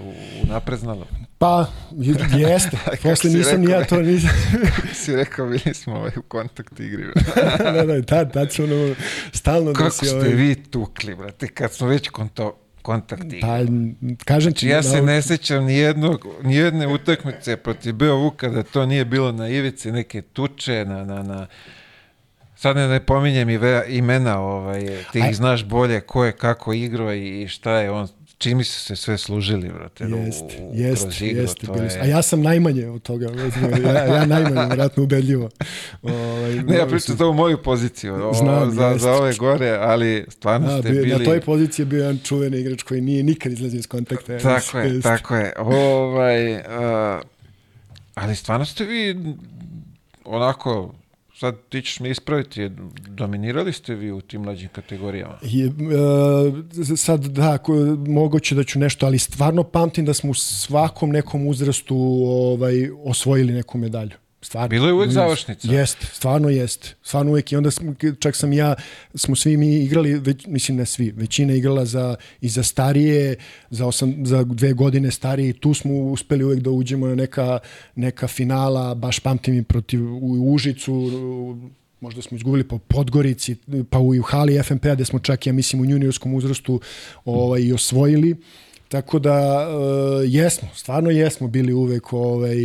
napreznala. 0.43 1.05
Pa, 1.37 1.67
jeste. 2.37 2.77
Posle 3.03 3.29
nisam 3.29 3.61
ni 3.61 3.71
ja 3.71 3.85
to 3.85 4.01
nisam. 4.01 4.29
si 5.03 5.15
rekao, 5.15 5.47
bili 5.47 5.73
smo 5.73 5.95
ovaj, 5.95 6.11
u 6.17 6.21
kontakt 6.21 6.79
igri. 6.79 7.03
da, 7.73 7.85
da, 7.85 8.01
tad, 8.01 8.33
tad 8.33 8.51
su 8.51 8.63
ono, 8.63 8.95
stalno 9.31 9.73
Kako 9.73 9.83
da 9.83 9.89
si... 9.89 9.99
Kako 9.99 10.05
ste 10.05 10.15
ovaj... 10.15 10.29
vi 10.29 10.55
tukli, 10.55 11.15
brate, 11.15 11.47
kad 11.47 11.73
smo 11.73 11.87
već 11.87 12.09
konto, 12.09 12.57
kontakt 12.81 13.23
igri. 13.23 13.39
Pa, 13.41 13.57
kažem 14.25 14.53
ti... 14.53 14.67
Znači, 14.67 14.67
ja 14.67 14.83
se 14.83 15.01
ne 15.01 15.21
sećam 15.21 15.65
ni, 15.65 15.75
jednog, 15.75 16.27
ni 16.43 16.55
jedne 16.55 16.87
utakmice 16.87 17.57
protiv 17.57 17.93
Beo 17.93 18.15
Vuka 18.15 18.49
da 18.49 18.63
to 18.63 18.85
nije 18.85 19.05
bilo 19.05 19.31
na 19.31 19.49
ivici 19.49 19.91
neke 19.91 20.21
tuče, 20.21 20.85
na, 20.85 21.05
na, 21.05 21.23
na 21.23 21.47
sad 22.55 22.75
ne, 22.75 22.87
ne 22.87 22.99
pominjem 22.99 23.49
i 23.49 23.59
imena, 23.87 24.39
ovaj, 24.39 25.03
ti 25.11 25.19
ih 25.19 25.35
znaš 25.35 25.65
bolje 25.65 26.01
ko 26.01 26.25
je 26.25 26.31
kako 26.31 26.73
igrao 26.73 27.13
i 27.13 27.47
šta 27.47 27.71
je 27.71 27.91
on 27.91 28.07
čini 28.45 28.63
su 28.63 28.79
se 28.79 28.95
sve 28.95 29.17
služili, 29.17 29.69
brate, 29.69 30.03
jest, 30.03 30.43
u, 30.43 30.71
jest, 30.73 31.03
kroz 31.03 31.21
igru. 31.21 31.41
Jest, 31.41 31.57
to 31.65 31.75
je... 31.75 32.01
A 32.01 32.05
ja 32.05 32.21
sam 32.21 32.41
najmanje 32.41 32.89
od 32.89 33.01
toga, 33.01 33.27
ja, 33.85 34.03
ja 34.15 34.25
najmanje, 34.25 34.75
vratno 34.75 35.03
ubedljivo. 35.03 35.49
Ovaj, 36.01 36.55
ne, 36.67 36.75
ja 36.75 36.85
pričam 36.87 37.17
za 37.17 37.25
ovu 37.25 37.33
moju 37.33 37.57
poziciju, 37.57 38.29
o, 38.29 38.33
Znam, 38.33 38.71
za, 38.71 38.87
jest. 38.87 39.01
za 39.01 39.11
ove 39.11 39.33
gore, 39.33 39.77
ali 39.81 40.25
stvarno 40.29 40.67
A, 40.67 40.79
ste 40.79 40.89
bio, 40.89 41.03
bili... 41.03 41.19
Na 41.19 41.25
toj 41.25 41.41
poziciji 41.41 41.83
je 41.83 41.87
bio 41.87 41.97
jedan 41.97 42.19
čuveni 42.23 42.57
igrač 42.57 42.83
koji 42.83 43.01
nije 43.01 43.23
nikad 43.23 43.51
izlazio 43.51 43.77
iz 43.77 43.87
kontakta. 43.87 44.37
Tako 44.37 44.79
je, 44.79 44.93
jest. 44.93 45.03
tako 45.03 45.35
je. 45.35 45.53
Ovaj, 45.57 46.55
uh, 46.55 46.61
Ali 48.15 48.35
stvarno 48.35 48.65
ste 48.65 48.85
vi 48.85 49.15
onako, 50.25 50.93
sad 51.39 51.55
ti 51.69 51.81
ćeš 51.81 51.99
me 51.99 52.09
ispraviti, 52.09 52.69
dominirali 53.07 53.73
ste 53.73 53.95
vi 53.95 54.11
u 54.11 54.21
tim 54.21 54.41
mlađim 54.41 54.69
kategorijama? 54.71 55.37
Je, 55.41 55.65
e, 55.65 56.97
sad 56.97 57.25
da, 57.25 57.57
ko, 57.57 57.73
moguće 58.07 58.55
da 58.55 58.63
ću 58.63 58.79
nešto, 58.79 59.05
ali 59.05 59.19
stvarno 59.19 59.63
pamtim 59.63 60.05
da 60.05 60.13
smo 60.13 60.31
u 60.31 60.33
svakom 60.33 61.09
nekom 61.09 61.47
uzrastu 61.47 61.95
ovaj, 62.25 62.89
osvojili 63.03 63.53
neku 63.53 63.77
medalju. 63.77 64.24
Stvarno. 64.45 64.67
Bilo 64.67 64.87
je 64.87 64.93
uvek 64.93 65.11
završnica. 65.11 65.73
Jeste, 65.73 66.07
stvarno 66.13 66.49
jeste. 66.49 66.95
Stvarno 67.03 67.31
uvek. 67.31 67.51
I 67.51 67.55
onda 67.55 67.71
smo, 67.71 67.95
čak 68.19 68.35
sam 68.35 68.53
ja, 68.53 68.75
smo 69.15 69.35
svi 69.35 69.57
mi 69.57 69.75
igrali, 69.75 70.13
već, 70.13 70.45
mislim 70.47 70.77
ne 70.77 70.85
svi, 70.85 71.11
većina 71.11 71.53
igrala 71.53 71.85
za, 71.85 72.15
i 72.41 72.49
za 72.49 72.63
starije, 72.63 73.35
za, 73.69 73.85
osam, 73.85 74.25
za 74.25 74.43
dve 74.43 74.73
godine 74.73 75.11
starije. 75.11 75.53
Tu 75.53 75.73
smo 75.73 75.93
uspeli 75.93 76.43
uvek 76.43 76.59
da 76.59 76.69
uđemo 76.69 77.07
na 77.07 77.15
neka, 77.15 77.59
neka 77.95 78.27
finala, 78.27 78.95
baš 78.95 79.19
pamtim 79.19 79.53
i 79.57 79.63
protiv 79.63 80.13
u 80.13 80.53
Užicu, 80.53 80.93
možda 82.01 82.21
smo 82.21 82.37
izgubili 82.37 82.63
po 82.63 82.77
Podgorici, 82.77 83.55
pa 83.89 83.99
u 83.99 84.21
hali 84.21 84.63
FNP-a 84.63 84.95
gde 84.95 85.05
smo 85.05 85.19
čak, 85.19 85.47
ja 85.47 85.53
mislim, 85.53 85.81
u 85.81 85.85
juniorskom 85.85 86.33
uzrastu 86.33 86.81
ovaj, 87.25 87.61
i 87.61 87.73
osvojili. 87.73 88.35
Tako 88.87 89.19
da, 89.19 89.67
uh, 89.69 90.33
jesmo, 90.33 90.67
stvarno 90.75 91.09
jesmo 91.09 91.47
bili 91.47 91.73
uvek 91.73 92.13
ovaj, 92.13 92.57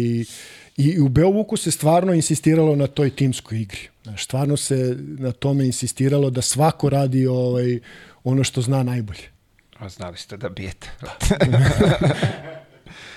I 0.76 1.00
u 1.00 1.08
Beovuku 1.08 1.56
se 1.56 1.70
stvarno 1.70 2.12
insistiralo 2.12 2.76
na 2.76 2.86
toj 2.86 3.10
timskoj 3.10 3.60
igri. 3.60 3.88
Znaš, 4.02 4.24
stvarno 4.24 4.56
se 4.56 4.96
na 4.98 5.32
tome 5.32 5.66
insistiralo 5.66 6.30
da 6.30 6.42
svako 6.42 6.88
radi 6.88 7.26
ovaj, 7.26 7.78
ono 8.24 8.44
što 8.44 8.62
zna 8.62 8.82
najbolje. 8.82 9.30
A 9.78 9.88
znali 9.88 10.16
ste 10.16 10.36
da 10.36 10.48
bijete. 10.48 10.90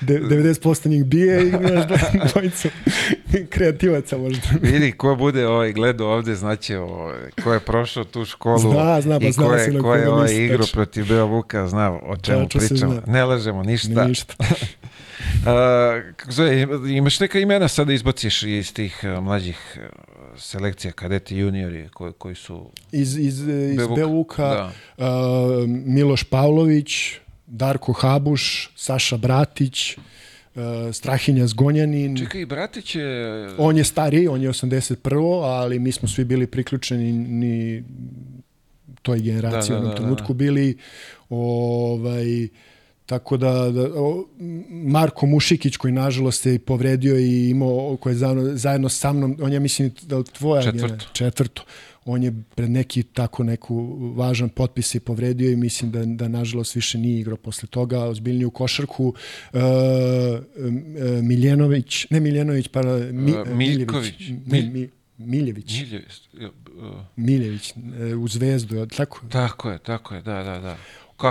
De, 0.01 0.19
90% 0.19 0.87
njih 0.87 1.05
bije 1.05 1.43
i 1.43 1.47
imaš 1.47 1.87
dvojicu 2.31 2.69
kreativaca 3.49 4.17
možda. 4.17 4.47
Vidi, 4.61 4.91
ko 4.91 5.15
bude 5.15 5.47
ovaj 5.47 5.73
gledao 5.73 6.07
ovde, 6.07 6.35
znači 6.35 6.75
ovaj, 6.75 7.17
ko 7.43 7.53
je 7.53 7.59
prošao 7.59 8.03
tu 8.03 8.25
školu 8.25 8.59
zna, 8.59 9.01
zna, 9.01 9.19
pa 9.19 9.25
i 9.25 9.33
ko 9.33 9.53
je, 9.53 9.79
ko 9.79 9.95
je 9.95 10.09
ovaj 10.09 10.33
igru 10.35 10.57
tačno. 10.57 10.73
protiv 10.73 11.07
Beovuka, 11.07 11.67
zna 11.67 11.91
o 11.91 12.17
čemu 12.17 12.47
Tačno 12.47 12.59
pričamo. 12.59 13.01
Ne 13.07 13.25
lažemo 13.25 13.63
ništa. 13.63 14.05
Ništa. 14.07 14.35
Kako 16.15 16.31
zove, 16.31 16.61
ima- 16.61 16.89
imaš 16.89 17.19
neka 17.19 17.39
imena 17.39 17.67
sada 17.67 17.87
da 17.87 17.93
izbaciš 17.93 18.43
iz 18.43 18.73
tih 18.73 18.99
a, 19.05 19.21
mlađih 19.21 19.79
a, 19.81 19.87
selekcija, 20.37 20.91
kadeti, 20.91 21.37
juniori 21.37 21.89
koji, 21.93 22.13
koji 22.13 22.35
su... 22.35 22.69
Iz, 22.91 23.17
iz, 23.17 23.39
iz 23.39 23.45
Beovuka, 23.77 23.95
Beovuka 23.95 24.43
da. 24.43 24.71
uh, 24.97 25.67
Miloš 25.67 26.23
Pavlović, 26.23 26.91
Darko 27.47 27.93
Habuš, 27.93 28.71
Saša 28.75 29.17
Bratić, 29.17 29.97
uh, 29.97 30.63
Strahinja 30.93 31.47
Zgonjanin. 31.47 32.17
Čekaj, 32.17 32.45
Bratić 32.45 32.95
je... 32.95 33.49
On 33.57 33.77
je 33.77 33.83
stariji, 33.83 34.27
on 34.27 34.41
je 34.41 34.49
81. 34.49 35.43
ali 35.43 35.79
mi 35.79 35.91
smo 35.91 36.07
svi 36.07 36.25
bili 36.25 36.47
priključeni 36.47 37.11
ni 37.11 37.83
toj 39.01 39.19
generaciji 39.19 39.69
Da, 39.69 39.75
da, 39.75 39.79
u 39.79 39.79
onom 39.79 39.91
da, 39.91 39.95
trenutku 39.97 40.33
bili. 40.33 40.77
Ovaj, 41.29 42.47
tako 43.05 43.37
da, 43.37 43.71
da 43.71 43.89
Marko 44.69 45.25
Mušikić 45.25 45.77
koji 45.77 45.93
nažalost 45.93 46.41
se 46.41 46.55
i 46.55 46.59
povredio 46.59 47.19
i 47.19 47.49
imao 47.49 47.97
koji 47.97 48.13
je 48.13 48.17
zajedno, 48.17 48.55
zajedno 48.57 48.89
sa 48.89 49.13
mnom, 49.13 49.37
on 49.41 49.53
je 49.53 49.59
mislim 49.59 49.91
da 50.01 50.23
tvoja 50.23 50.61
Četvrto. 50.63 50.87
genera- 50.87 51.13
četvrto. 51.13 51.63
On 52.05 52.23
je 52.23 52.33
pred 52.55 52.69
neki 52.69 53.03
tako 53.03 53.43
neku 53.43 53.75
važan 54.15 54.49
potpis 54.49 54.95
i 54.95 54.99
povredio 54.99 55.51
i 55.51 55.55
mislim 55.55 55.91
da, 55.91 56.05
da 56.05 56.27
nažalost 56.27 56.75
više 56.75 56.97
nije 56.97 57.19
igrao 57.19 57.37
posle 57.37 57.67
toga, 57.67 57.99
ozbiljnije 58.03 58.45
u 58.45 58.51
košarku. 58.51 59.13
Uh, 59.53 59.59
Miljenović, 61.21 62.07
ne 62.09 62.19
Miljenović, 62.19 62.67
pa 62.67 62.81
mi, 63.11 63.31
Uh, 63.31 63.47
Miljković. 63.47 64.13
Mi, 64.45 64.61
mi, 64.63 64.89
Miljević. 65.17 65.79
Miljević. 65.79 66.29
uh, 66.33 66.49
Miljević 67.15 67.73
e, 67.99 68.15
u 68.15 68.27
Zvezdu, 68.27 68.75
je 68.75 68.87
tako? 68.87 69.21
Tako 69.29 69.69
je, 69.71 69.79
tako 69.79 70.15
je, 70.15 70.21
da, 70.21 70.43
da, 70.43 70.59
da. 70.59 70.77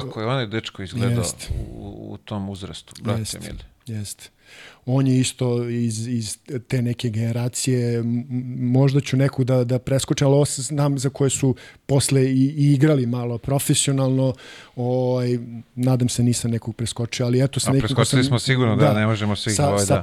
Kako 0.01 0.21
je 0.21 0.27
onaj 0.27 0.47
dečko 0.47 0.83
izgledao 0.83 1.19
Jest. 1.19 1.51
u, 1.75 2.13
u 2.13 2.17
tom 2.17 2.49
uzrastu, 2.49 2.95
brate 3.03 3.21
Jest. 3.21 3.41
mili. 3.41 3.59
Jeste. 3.87 4.29
On 4.87 5.07
je 5.07 5.21
isto 5.21 5.69
iz, 5.69 6.07
iz 6.07 6.39
te 6.69 6.83
neke 6.83 7.09
generacije, 7.09 8.03
možda 8.59 9.01
ću 9.01 9.17
neku 9.17 9.45
da, 9.45 9.65
da 9.65 9.79
preskočem, 9.79 10.29
ali 10.29 10.35
ovo 10.35 10.45
znam 10.45 10.99
za 10.99 11.11
koje 11.11 11.31
su 11.31 11.55
posle 11.93 12.23
i, 12.25 12.55
i 12.57 12.73
igrali 12.73 13.07
malo 13.07 13.39
profesionalno, 13.39 14.35
ovaj, 14.77 15.39
nadam 15.77 16.09
se 16.09 16.23
nisam 16.23 16.51
nekog 16.51 16.77
preskočio, 16.77 17.27
ali 17.27 17.43
eto 17.43 17.61
sa 17.61 17.71
nekim 17.73 17.81
ko 17.81 17.87
preskočili 17.87 18.23
sam- 18.23 18.29
smo 18.29 18.39
sigurno, 18.39 18.77
da, 18.77 18.93
ne 18.95 19.07
možemo 19.07 19.37
svih, 19.37 19.55
sa, 19.55 19.69
ovaj, 19.69 19.87
sa 19.87 19.95
da. 19.97 20.03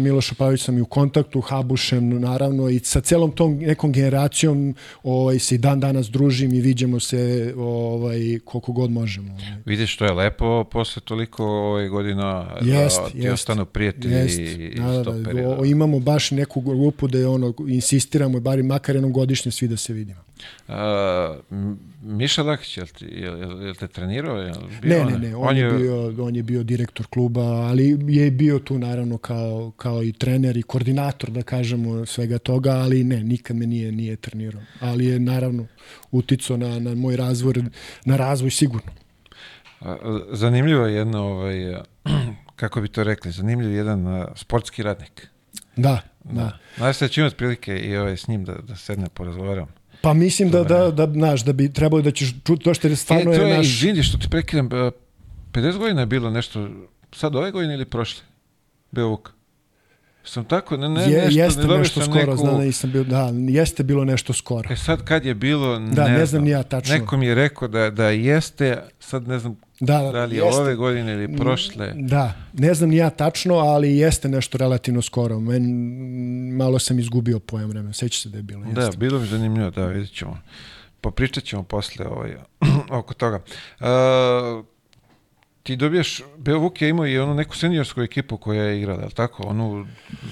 Milošom 0.00 0.36
Pavić 0.36 0.60
sam 0.60 0.78
i 0.78 0.80
u 0.80 0.86
kontaktu, 0.86 1.40
Habušem 1.40 2.20
naravno 2.20 2.68
i 2.68 2.78
sa 2.80 3.00
celom 3.00 3.30
tom 3.32 3.56
nekom 3.56 3.92
generacijom 3.92 4.74
ovaj, 5.04 5.38
se 5.38 5.54
i 5.54 5.58
dan 5.58 5.80
danas 5.80 6.06
družim 6.08 6.52
i 6.52 6.60
viđemo 6.60 7.00
se 7.00 7.20
ovaj, 7.56 8.20
koliko 8.44 8.72
god 8.72 8.90
možemo. 8.90 9.32
Ovaj. 9.32 9.56
Vidiš, 9.66 9.96
to 9.96 10.04
je 10.04 10.12
lepo 10.12 10.64
posle 10.64 11.02
toliko 11.02 11.44
ovaj, 11.44 11.88
godina 11.88 12.56
Jest, 12.62 12.96
da 12.98 13.10
ti 13.10 13.18
jest. 13.18 13.34
ostanu 13.34 13.64
prijatelji 13.66 14.14
Jest, 14.14 14.38
i 14.38 14.74
da, 14.76 14.82
da, 14.84 15.02
stoperi. 15.02 15.36
da, 15.36 15.48
Da, 15.48 15.48
o- 15.50 15.64
imamo 15.64 15.98
baš 16.00 16.30
neku 16.30 16.60
grupu 16.60 17.08
da 17.08 17.18
je 17.18 17.28
ono, 17.28 17.54
insistiramo, 17.68 18.40
bari 18.40 18.62
makar 18.64 18.96
jednom 18.96 19.12
godišnje 19.12 19.52
svi 19.52 19.68
da 19.68 19.76
se 19.76 19.92
vidimo. 19.92 20.20
M- 21.50 21.78
Miša 22.02 22.42
Lakić, 22.42 22.76
jel, 22.76 22.86
ti, 22.88 23.04
jel, 23.06 23.38
jel, 23.62 23.74
te 23.74 23.88
trenirao? 23.88 24.36
Jel 24.36 24.54
bio 24.82 24.90
Ne, 24.90 25.00
on- 25.00 25.12
ne, 25.12 25.18
ne, 25.20 25.36
on, 25.36 25.56
je, 25.56 25.70
bio, 25.70 26.14
on 26.18 26.36
je 26.36 26.42
bio 26.42 26.62
direktor 26.62 27.06
kluba, 27.06 27.40
ali 27.42 27.98
je 28.08 28.30
bio 28.30 28.58
tu 28.58 28.78
naravno 28.78 29.18
kao, 29.18 29.72
kao 29.76 30.02
i 30.02 30.12
trener 30.12 30.56
i 30.56 30.62
koordinator, 30.62 31.30
da 31.30 31.42
kažemo, 31.42 32.06
svega 32.06 32.38
toga, 32.38 32.70
ali 32.70 33.04
ne, 33.04 33.24
nikad 33.24 33.56
me 33.56 33.66
nije, 33.66 33.92
nije 33.92 34.16
trenirao. 34.16 34.62
Ali 34.80 35.06
je 35.06 35.18
naravno 35.20 35.66
uticao 36.10 36.56
na, 36.56 36.78
na 36.78 36.94
moj 36.94 37.16
razvoj, 37.16 37.54
na 38.04 38.16
razvoj 38.16 38.50
sigurno. 38.50 38.90
Zanimljivo 40.30 40.86
je 40.86 40.94
jedno, 40.94 41.22
ovaj, 41.22 41.56
kako 42.56 42.80
bi 42.80 42.88
to 42.88 43.04
rekli, 43.04 43.32
zanimljiv 43.32 43.72
jedan 43.72 44.26
sportski 44.36 44.82
radnik. 44.82 45.26
Da, 45.76 46.00
da. 46.24 46.58
Znaš 46.76 46.98
da 46.98 47.08
ću 47.08 47.20
imati 47.20 47.36
prilike 47.36 47.78
i 47.78 47.96
ovaj, 47.96 48.16
s 48.16 48.28
njim 48.28 48.44
da, 48.44 48.54
da 48.54 48.76
sedne 48.76 49.08
porazgovaram. 49.08 49.66
Pa 50.00 50.14
mislim 50.14 50.50
da, 50.50 50.64
da, 50.64 50.90
da, 50.90 51.12
znaš, 51.12 51.44
da 51.44 51.52
bi 51.52 51.72
trebalo 51.72 52.02
da 52.02 52.10
ćeš 52.10 52.34
čuti 52.44 52.64
to 52.64 52.74
što 52.74 52.88
je 52.88 52.96
stvarno 52.96 53.32
e, 53.32 53.36
to 53.36 53.42
je 53.42 53.50
je, 53.50 53.56
naš... 53.56 53.66
izvini 53.66 54.02
što 54.02 54.18
ti 54.18 54.28
prekidam, 54.30 54.68
a, 54.72 54.90
50 55.52 55.78
godina 55.78 56.00
je 56.00 56.06
bilo 56.06 56.30
nešto, 56.30 56.68
sad 57.12 57.36
ove 57.36 57.50
godine 57.50 57.74
ili 57.74 57.84
prošle? 57.84 58.22
Beovuk. 58.90 59.32
Sam 60.24 60.44
tako, 60.44 60.76
ne, 60.76 60.88
ne, 60.88 61.02
je, 61.02 61.24
nešto, 61.24 61.40
jeste 61.40 61.66
ne 61.66 61.78
nešto 61.78 62.00
skoro, 62.00 62.20
neku... 62.20 62.36
znam 62.36 62.56
da 62.56 62.64
nisam 62.64 62.92
bio, 62.92 63.04
da, 63.04 63.32
jeste 63.48 63.82
bilo 63.82 64.04
nešto 64.04 64.32
skoro. 64.32 64.72
E 64.72 64.76
sad 64.76 65.04
kad 65.04 65.24
je 65.24 65.34
bilo, 65.34 65.78
Da, 65.78 66.08
ne, 66.08 66.18
ne 66.18 66.26
znam 66.26 66.44
ni 66.44 66.50
ja 66.50 66.62
tačno. 66.62 66.94
Neko 66.94 67.16
mi 67.16 67.26
je 67.26 67.34
rekao 67.34 67.68
da, 67.68 67.90
da 67.90 68.08
jeste, 68.08 68.82
sad 69.00 69.28
ne 69.28 69.38
znam 69.38 69.56
Da, 69.80 69.98
da, 69.98 70.12
da 70.12 70.24
li 70.24 70.36
je 70.36 70.42
jeste. 70.44 70.60
ove 70.60 70.74
godine 70.74 71.12
ili 71.12 71.36
prošle. 71.36 71.92
Da, 71.96 72.34
ne 72.52 72.74
znam 72.74 72.90
ni 72.90 72.96
ja 72.96 73.10
tačno, 73.10 73.54
ali 73.54 73.96
jeste 73.96 74.28
nešto 74.28 74.58
relativno 74.58 75.02
skoro. 75.02 75.40
Men, 75.40 75.64
malo 76.56 76.78
sam 76.78 76.98
izgubio 76.98 77.38
pojam 77.38 77.68
vremena. 77.68 77.92
Seća 77.92 78.20
se 78.20 78.28
da 78.28 78.36
je 78.36 78.42
bilo. 78.42 78.64
Jeste. 78.64 78.80
Da, 78.80 78.90
bilo 78.96 79.18
mi 79.18 79.26
zanimljivo, 79.26 79.70
da, 79.70 79.86
vidjet 79.86 80.12
ćemo. 80.12 80.38
Popričat 81.00 81.44
ćemo 81.44 81.62
posle 81.62 82.06
ovaj, 82.06 82.36
oko 82.98 83.14
toga. 83.14 83.40
Uh, 83.80 83.86
ti 85.62 85.76
dobijaš, 85.76 86.22
Beovuk 86.38 86.82
je 86.82 86.88
imao 86.88 87.06
i 87.06 87.18
onu 87.18 87.34
neku 87.34 87.56
seniorsku 87.56 88.00
ekipu 88.02 88.36
koja 88.36 88.62
je 88.62 88.78
igrala, 88.78 89.00
je 89.00 89.06
li 89.06 89.12
tako? 89.12 89.42
Onu 89.42 89.86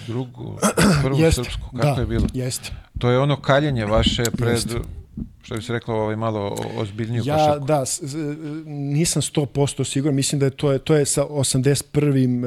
drugu, 0.06 0.58
prvu 1.02 1.18
Jeste, 1.18 1.44
srpsku, 1.44 1.70
kako 1.72 1.94
da, 1.94 2.00
je 2.00 2.06
bilo? 2.06 2.26
Jeste. 2.34 2.70
To 2.98 3.10
je 3.10 3.18
ono 3.18 3.36
kaljenje 3.36 3.84
vaše 3.86 4.22
pred, 4.32 4.50
Jeste. 4.50 4.74
što 5.42 5.54
bi 5.54 5.62
se 5.62 5.72
reklo, 5.72 5.94
ovaj 5.94 6.16
malo 6.16 6.56
ozbiljniju 6.76 7.22
Ja, 7.26 7.36
košarku. 7.36 7.66
da, 7.66 7.86
s- 7.86 8.00
s- 8.02 8.14
nisam 8.66 9.22
100% 9.22 9.84
siguran, 9.84 10.14
mislim 10.14 10.38
da 10.38 10.46
je 10.46 10.50
to, 10.50 10.72
je, 10.72 10.78
to 10.78 10.94
je 10.94 11.04
sa 11.06 11.24
81. 11.24 12.44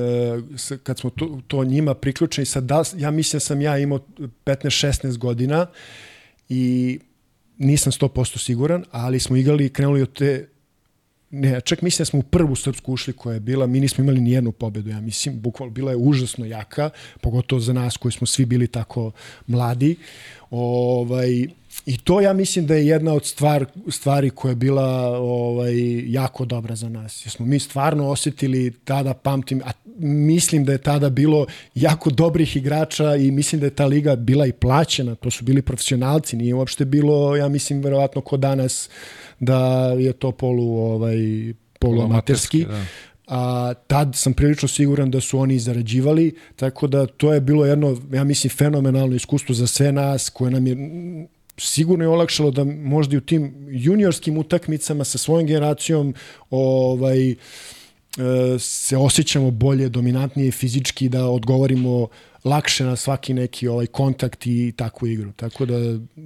e, 0.53 0.57
s- 0.57 0.71
kad 0.83 0.99
smo 0.99 1.09
to, 1.09 1.39
to 1.47 1.63
njima 1.63 1.93
priključeni, 1.93 2.45
sa 2.45 2.61
da, 2.61 2.83
ja 2.95 3.11
mislim 3.11 3.35
da 3.35 3.41
sam 3.41 3.61
ja 3.61 3.77
imao 3.77 3.99
15-16 4.45 5.17
godina 5.17 5.65
i 6.49 6.99
nisam 7.57 7.91
100% 7.91 8.37
siguran, 8.37 8.85
ali 8.91 9.19
smo 9.19 9.35
igrali 9.35 9.69
krenuli 9.69 10.01
od 10.01 10.13
te 10.13 10.47
Ne, 11.31 11.61
čak 11.61 11.81
mislim 11.81 12.03
da 12.03 12.05
smo 12.05 12.19
u 12.19 12.23
prvu 12.23 12.55
srpsku 12.55 12.93
ušli 12.93 13.13
koja 13.13 13.33
je 13.33 13.39
bila, 13.39 13.67
mi 13.67 13.79
nismo 13.79 14.03
imali 14.03 14.21
ni 14.21 14.31
jednu 14.31 14.51
pobedu, 14.51 14.89
ja 14.89 15.01
mislim, 15.01 15.41
bukvalno 15.41 15.73
bila 15.73 15.91
je 15.91 15.97
užasno 15.97 16.45
jaka, 16.45 16.89
pogotovo 17.21 17.59
za 17.59 17.73
nas 17.73 17.97
koji 17.97 18.11
smo 18.11 18.27
svi 18.27 18.45
bili 18.45 18.67
tako 18.67 19.11
mladi. 19.47 19.95
Ovaj, 20.49 21.47
I 21.85 21.97
to 21.97 22.21
ja 22.21 22.33
mislim 22.33 22.65
da 22.65 22.75
je 22.75 22.87
jedna 22.87 23.13
od 23.13 23.25
stvar, 23.25 23.65
stvari 23.87 24.29
koja 24.29 24.49
je 24.49 24.55
bila 24.55 25.17
ovaj, 25.19 26.11
jako 26.11 26.45
dobra 26.45 26.75
za 26.75 26.89
nas. 26.89 27.25
Jer 27.25 27.31
smo 27.31 27.45
mi 27.45 27.59
stvarno 27.59 28.09
osjetili 28.09 28.71
tada, 28.83 29.13
pamtim, 29.13 29.61
a 29.65 29.71
mislim 29.99 30.65
da 30.65 30.71
je 30.71 30.77
tada 30.77 31.09
bilo 31.09 31.45
jako 31.75 32.09
dobrih 32.09 32.55
igrača 32.55 33.15
i 33.15 33.31
mislim 33.31 33.61
da 33.61 33.67
je 33.67 33.75
ta 33.75 33.85
liga 33.85 34.15
bila 34.15 34.47
i 34.47 34.51
plaćena, 34.51 35.15
to 35.15 35.31
su 35.31 35.43
bili 35.43 35.61
profesionalci, 35.61 36.37
nije 36.37 36.53
uopšte 36.53 36.85
bilo, 36.85 37.35
ja 37.35 37.49
mislim, 37.49 37.81
verovatno 37.81 38.21
ko 38.21 38.37
danas 38.37 38.89
da 39.39 39.91
je 39.97 40.13
to 40.13 40.31
polu 40.31 40.77
ovaj 40.77 41.17
polu 41.79 42.01
amaterski, 42.01 42.65
da. 42.65 42.85
a 43.27 43.73
tad 43.87 44.15
sam 44.15 44.33
prilično 44.33 44.67
siguran 44.67 45.11
da 45.11 45.21
su 45.21 45.39
oni 45.39 45.59
zarađivali, 45.59 46.35
tako 46.55 46.87
da 46.87 47.05
to 47.05 47.33
je 47.33 47.41
bilo 47.41 47.65
jedno, 47.65 47.97
ja 48.13 48.23
mislim, 48.23 48.51
fenomenalno 48.51 49.15
iskustvo 49.15 49.55
za 49.55 49.67
sve 49.67 49.91
nas, 49.91 50.29
koje 50.29 50.51
nam 50.51 50.67
je 50.67 50.75
sigurno 51.57 52.05
je 52.05 52.09
olakšalo 52.09 52.51
da 52.51 52.63
možda 52.65 53.13
i 53.13 53.17
u 53.17 53.21
tim 53.21 53.53
juniorskim 53.69 54.37
utakmicama 54.37 55.03
sa 55.03 55.17
svojom 55.17 55.47
generacijom 55.47 56.13
ovaj, 56.49 57.35
se 58.59 58.97
osjećamo 58.97 59.51
bolje, 59.51 59.89
dominantnije 59.89 60.51
fizički, 60.51 61.09
da 61.09 61.25
odgovorimo 61.25 62.07
lakše 62.43 62.83
na 62.85 62.95
svaki 62.95 63.33
neki 63.33 63.67
ovaj 63.67 63.87
kontakt 63.87 64.47
i 64.47 64.71
takvu 64.71 65.07
igru. 65.07 65.31
Tako 65.31 65.65
da 65.65 65.73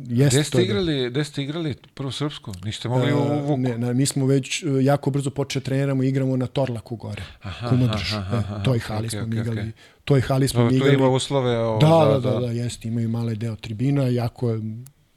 jeste 0.08 0.44
ste 0.44 0.52
to. 0.52 0.60
igrali, 0.60 1.10
gde 1.10 1.24
ste 1.24 1.44
igrali 1.44 1.76
prvo 1.94 2.12
srpsku? 2.12 2.52
Niste 2.64 2.90
mogli 2.90 3.14
u 3.14 3.18
Da, 3.18 3.34
Vuku? 3.36 3.58
ne, 3.58 3.78
ne, 3.78 3.94
mi 3.94 4.06
smo 4.06 4.26
već 4.26 4.64
e, 4.64 4.84
jako 4.84 5.12
brzo 5.12 5.30
počeli 5.30 5.62
da 5.62 5.66
treniramo 5.66 6.04
igramo 6.04 6.38
na 6.38 6.48
Torlaku 6.48 6.96
gore. 6.96 7.24
Aha, 7.42 7.70
Kumadrž. 7.70 8.14
aha, 8.14 8.38
aha, 8.38 8.56
E, 8.56 8.64
toj 8.64 8.80
hali 8.80 9.00
okej, 9.00 9.10
smo 9.12 9.22
okej, 9.22 9.40
igrali. 9.40 9.60
okej. 9.60 9.72
Toj 10.06 10.22
hali 10.22 10.48
smo 10.48 10.62
To, 10.62 10.70
to 10.70 10.76
igrali. 10.76 10.94
ima 10.94 11.10
uslove 11.10 11.60
o, 11.60 11.78
Da, 11.78 11.88
za, 12.14 12.20
da, 12.22 12.32
da, 12.32 12.40
da, 12.40 12.52
jeste, 12.54 12.88
imaju 12.88 13.10
male 13.10 13.36
deo 13.36 13.56
tribina, 13.56 14.04
jako 14.04 14.60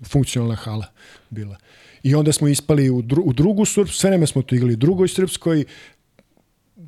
funkcionalna 0.04 0.54
hala 0.54 0.86
bila. 1.30 1.56
I 2.02 2.14
onda 2.14 2.32
smo 2.32 2.48
ispali 2.48 2.90
u, 2.90 3.02
dru, 3.02 3.22
u 3.22 3.32
drugu 3.32 3.64
srpsku, 3.64 3.96
sve 3.96 4.10
vreme 4.10 4.26
smo 4.26 4.42
to 4.42 4.54
igrali 4.54 4.72
u 4.72 4.76
drugoj 4.76 5.08
srpskoj, 5.08 5.64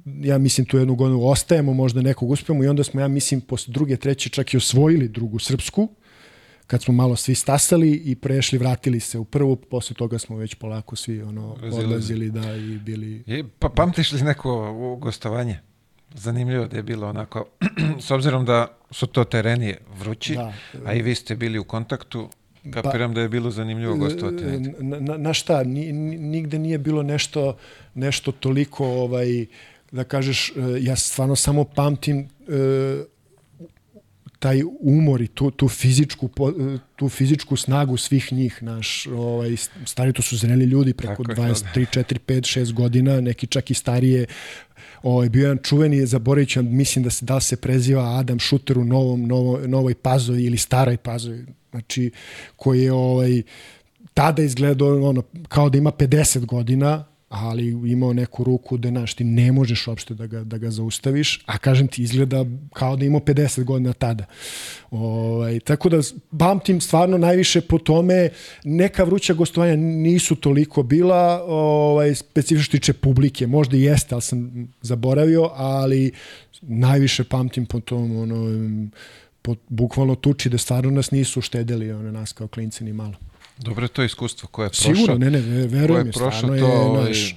ja 0.05 0.39
mislim 0.39 0.67
tu 0.67 0.79
jednu 0.79 0.95
godinu 0.95 1.27
ostajemo, 1.27 1.73
možda 1.75 2.03
nekog 2.03 2.31
uspemo 2.31 2.65
i 2.65 2.69
onda 2.69 2.85
smo, 2.85 3.01
ja 3.01 3.09
mislim, 3.09 3.41
posle 3.41 3.73
druge, 3.73 3.97
treće 3.97 4.29
čak 4.29 4.55
i 4.55 4.57
osvojili 4.57 5.09
drugu 5.09 5.39
srpsku, 5.39 5.89
kad 6.67 6.83
smo 6.83 6.95
malo 6.95 7.17
svi 7.17 7.35
stasali 7.35 7.93
i 7.93 8.17
prešli, 8.17 8.59
vratili 8.59 9.01
se 9.01 9.19
u 9.19 9.25
prvu, 9.25 9.57
posle 9.57 9.97
toga 9.97 10.19
smo 10.19 10.37
već 10.37 10.55
polako 10.55 10.97
svi 10.97 11.23
ono, 11.23 11.57
Razilazili. 11.61 11.85
odlazili 11.85 12.31
da 12.31 12.55
i 12.57 12.79
bili... 12.79 13.23
I, 13.27 13.45
pa 13.59 13.69
pamtiš 13.69 14.13
li 14.13 14.23
neko 14.23 14.75
gostovanje? 15.01 15.59
Zanimljivo 16.15 16.67
da 16.67 16.77
je 16.77 16.83
bilo 16.83 17.09
onako, 17.09 17.45
s 18.07 18.11
obzirom 18.11 18.45
da 18.45 18.79
su 18.91 19.07
to 19.07 19.25
tereni 19.25 19.75
vrući, 19.99 20.35
Da. 20.35 20.53
a 20.85 20.95
i 20.95 21.03
vi 21.03 21.15
ste 21.15 21.37
bili 21.37 21.59
u 21.59 21.65
kontaktu, 21.65 22.29
kapiram 22.71 23.15
da 23.15 23.21
je 23.21 23.29
bilo 23.29 23.51
zanimljivo 23.51 23.97
gostovati. 23.97 24.45
Na, 24.79 25.01
na, 25.01 25.17
na 25.17 25.35
šta, 25.35 25.65
ni, 25.65 25.93
ni- 25.93 26.19
nigde 26.19 26.59
nije 26.59 26.79
bilo 26.79 27.03
nešto, 27.03 27.57
nešto 27.95 28.33
toliko, 28.33 28.87
ovaj, 28.87 29.47
da 29.93 30.05
kažeš, 30.05 30.51
e, 30.51 30.53
ja 30.81 30.97
stvarno 30.97 31.37
samo 31.37 31.65
pamtim 31.65 32.19
e, 32.19 33.05
taj 34.41 34.63
umor 34.81 35.21
i 35.21 35.27
tu, 35.27 35.51
tu, 35.51 35.69
fizičku, 35.69 36.31
tu 36.97 37.09
fizičku 37.09 37.57
snagu 37.57 37.97
svih 37.97 38.33
njih, 38.33 38.63
naš, 38.63 39.07
ovaj, 39.07 39.57
stari 39.85 40.13
to 40.13 40.23
su 40.23 40.37
zreli 40.37 40.65
ljudi 40.65 40.95
preko 40.95 41.25
Tako 41.25 41.43
je, 41.43 41.55
23, 41.55 41.99
4, 41.99 42.19
5, 42.27 42.61
6 42.61 42.73
godina, 42.73 43.21
neki 43.21 43.47
čak 43.47 43.71
i 43.71 43.75
starije, 43.75 44.27
Ovaj 45.03 45.29
bio 45.29 45.41
je 45.41 45.45
jedan 45.45 45.59
čuveni 45.63 46.07
Zaborić, 46.07 46.57
mislim 46.57 47.03
da 47.03 47.11
se 47.11 47.25
da 47.25 47.41
se 47.41 47.57
preziva 47.57 48.19
Adam 48.19 48.39
Šuter 48.39 48.79
u 48.79 48.85
novom 48.85 49.27
novo, 49.27 49.61
novoj 49.67 49.95
Pazovi 49.95 50.45
ili 50.45 50.57
staroj 50.57 50.97
Pazovi. 50.97 51.47
Znači 51.71 52.11
koji 52.57 52.83
je 52.83 52.93
ovaj 52.93 53.43
tada 54.15 54.43
izgledao 54.43 55.09
ono 55.09 55.23
kao 55.49 55.71
da 55.71 55.79
ima 55.79 55.91
50 55.93 56.47
godina, 56.47 57.05
ali 57.31 57.69
imao 57.69 58.13
neku 58.13 58.45
ruku 58.45 58.77
da 58.77 58.89
znaš, 58.89 59.15
ti 59.15 59.25
ne 59.25 59.53
možeš 59.53 59.87
uopšte 59.87 60.15
da 60.15 60.27
ga, 60.27 60.45
da 60.45 60.59
ga 60.59 60.71
zaustaviš, 60.71 61.43
a 61.47 61.59
kažem 61.59 61.89
ti 61.89 62.03
izgleda 62.03 62.45
kao 62.73 62.97
da 62.97 63.05
imao 63.05 63.21
50 63.21 63.65
godina 63.65 63.93
tada. 63.93 64.25
Ovaj, 64.91 65.61
tako 65.61 65.89
da 65.89 66.01
pamtim 66.39 66.81
stvarno 66.81 67.19
najviše 67.19 67.61
po 67.61 67.79
tome, 67.79 68.29
neka 68.65 69.05
vruća 69.05 69.35
gostovanja 69.35 69.77
nisu 69.77 70.37
toliko 70.37 70.83
bila, 70.83 71.45
ovaj, 71.47 72.15
specifično 72.15 72.65
što 72.65 72.79
tiče 72.79 72.93
publike, 72.93 73.47
možda 73.47 73.77
i 73.77 73.83
jeste, 73.83 74.15
ali 74.15 74.23
sam 74.23 74.69
zaboravio, 74.83 75.51
ali 75.55 76.13
najviše 76.63 77.25
pamtim 77.25 77.67
po 77.67 77.81
tom 77.81 78.17
ono, 78.17 78.47
po, 79.43 79.55
bukvalno 79.69 80.15
tuči 80.15 80.49
da 80.49 80.59
stvarno 80.59 80.91
nas 80.91 81.11
nisu 81.11 81.41
štedeli 81.41 81.93
ono, 81.93 82.11
nas 82.11 82.33
kao 82.33 82.49
klinci 82.49 82.85
ni 82.85 82.93
malo. 82.93 83.30
Dobro 83.61 83.85
je 83.85 83.89
to 83.89 84.03
iskustvo 84.03 84.49
koje 84.49 84.67
je 84.67 84.71
prošao. 84.71 84.95
Sigurno, 84.95 85.19
ne, 85.19 85.31
ne, 85.31 85.41
verujem 85.67 86.07
je 86.07 86.13
stvarno 86.13 86.55
je, 86.55 86.61
to, 86.61 86.67
ovaj- 86.67 87.09
naš, 87.09 87.37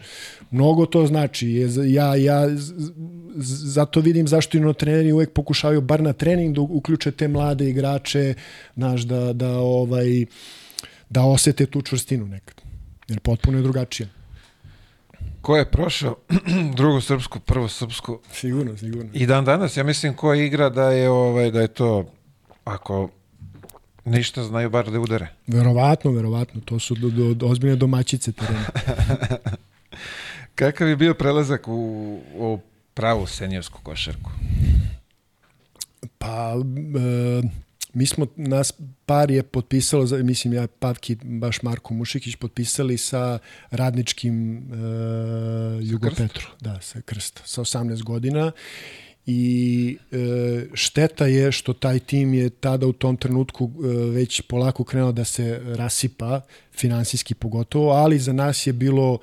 mnogo 0.51 0.85
to 0.85 1.05
znači. 1.05 1.49
Je, 1.49 1.69
ja, 1.93 2.15
ja 2.15 2.47
zato 3.35 3.99
vidim 3.99 4.27
zašto 4.27 4.57
i 4.57 4.61
no 4.61 4.73
treneri 4.73 5.11
uvek 5.11 5.33
pokušavaju 5.33 5.81
bar 5.81 6.01
na 6.01 6.13
trening 6.13 6.55
da 6.55 6.61
uključe 6.61 7.11
te 7.11 7.27
mlade 7.27 7.69
igrače, 7.69 8.33
znaš, 8.75 9.01
da, 9.01 9.33
da, 9.33 9.57
ovaj, 9.57 10.25
da 11.09 11.23
osete 11.23 11.65
tu 11.65 11.81
čvrstinu 11.81 12.25
nekad. 12.27 12.61
Jer 13.07 13.19
potpuno 13.19 13.57
je 13.57 13.61
drugačije. 13.61 14.09
Ko 15.41 15.57
je 15.57 15.71
prošao 15.71 16.15
drugu 16.77 17.01
srpsku, 17.01 17.39
prvu 17.39 17.67
srpsku 17.67 18.19
Sigurno, 18.33 18.77
sigurno. 18.77 19.09
i 19.13 19.25
dan 19.25 19.45
danas, 19.45 19.77
ja 19.77 19.83
mislim 19.83 20.13
ko 20.13 20.33
igra 20.33 20.69
da 20.69 20.91
je 20.91 21.09
ovaj 21.09 21.51
da 21.51 21.61
je 21.61 21.67
to 21.67 22.05
ako 22.63 23.09
ništa 24.05 24.43
znaju 24.43 24.69
bar 24.69 24.91
da 24.91 24.99
udare. 24.99 25.27
Verovatno, 25.47 26.11
verovatno. 26.11 26.61
To 26.61 26.79
su 26.79 26.95
do, 26.95 27.09
do, 27.09 27.33
do 27.33 27.47
ozbiljne 27.47 27.75
domaćice 27.75 28.31
terena. 28.31 28.65
Kakav 30.55 30.87
je 30.87 30.95
bio 30.95 31.13
prelazak 31.13 31.67
u, 31.67 32.19
u 32.35 32.59
pravu 32.93 33.27
seniorsku 33.27 33.79
košarku? 33.83 34.31
Pa, 36.17 36.53
e, 36.53 37.41
mi 37.93 38.05
smo, 38.05 38.27
nas 38.35 38.73
par 39.05 39.31
je 39.31 39.43
potpisalo, 39.43 40.05
mislim 40.23 40.53
ja, 40.53 40.67
Pavki, 40.67 41.17
baš 41.23 41.61
Marko 41.61 41.93
Mušikić, 41.93 42.35
potpisali 42.35 42.97
sa 42.97 43.39
radničkim 43.71 44.57
e, 44.57 44.63
Jugopetru, 45.81 46.47
da, 46.61 46.81
sa 46.81 47.01
Krsta, 47.01 47.41
sa 47.45 47.61
18 47.61 48.03
godina 48.03 48.51
i 49.25 49.97
e, 50.11 50.17
šteta 50.73 51.25
je 51.25 51.51
što 51.51 51.73
taj 51.73 51.99
tim 51.99 52.33
je 52.33 52.49
tada 52.49 52.87
u 52.87 52.93
tom 52.93 53.17
trenutku 53.17 53.71
e, 53.73 53.87
već 53.87 54.41
polako 54.41 54.83
krenuo 54.83 55.11
da 55.11 55.23
se 55.23 55.61
rasipa, 55.63 56.41
finansijski 56.73 57.33
pogotovo, 57.33 57.91
ali 57.91 58.19
za 58.19 58.33
nas 58.33 58.67
je 58.67 58.73
bilo 58.73 59.17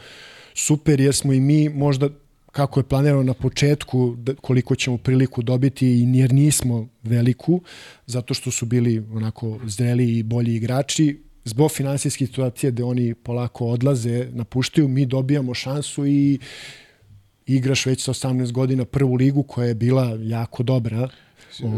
super 0.54 1.00
jer 1.00 1.14
smo 1.14 1.32
i 1.32 1.40
mi 1.40 1.68
možda 1.68 2.08
kako 2.52 2.80
je 2.80 2.84
planirano 2.84 3.22
na 3.22 3.34
početku 3.34 4.14
da, 4.18 4.34
koliko 4.34 4.74
ćemo 4.74 4.98
priliku 4.98 5.42
dobiti 5.42 5.86
i 5.86 6.18
jer 6.18 6.32
nismo 6.32 6.88
veliku 7.02 7.60
zato 8.06 8.34
što 8.34 8.50
su 8.50 8.66
bili 8.66 9.04
onako 9.12 9.58
zreli 9.64 10.18
i 10.18 10.22
bolji 10.22 10.54
igrači. 10.54 11.20
Zbog 11.44 11.70
finansijske 11.70 12.26
situacije 12.26 12.70
gde 12.70 12.84
oni 12.84 13.14
polako 13.14 13.66
odlaze, 13.66 14.28
napuštaju, 14.32 14.88
mi 14.88 15.06
dobijamo 15.06 15.54
šansu 15.54 16.06
i 16.06 16.38
igraš 17.56 17.86
već 17.86 18.02
sa 18.04 18.12
18 18.12 18.52
godina 18.52 18.84
prvu 18.84 19.14
ligu 19.14 19.42
koja 19.42 19.68
je 19.68 19.74
bila 19.74 20.18
jako 20.20 20.62
dobra. 20.62 21.08
Uh, 21.62 21.70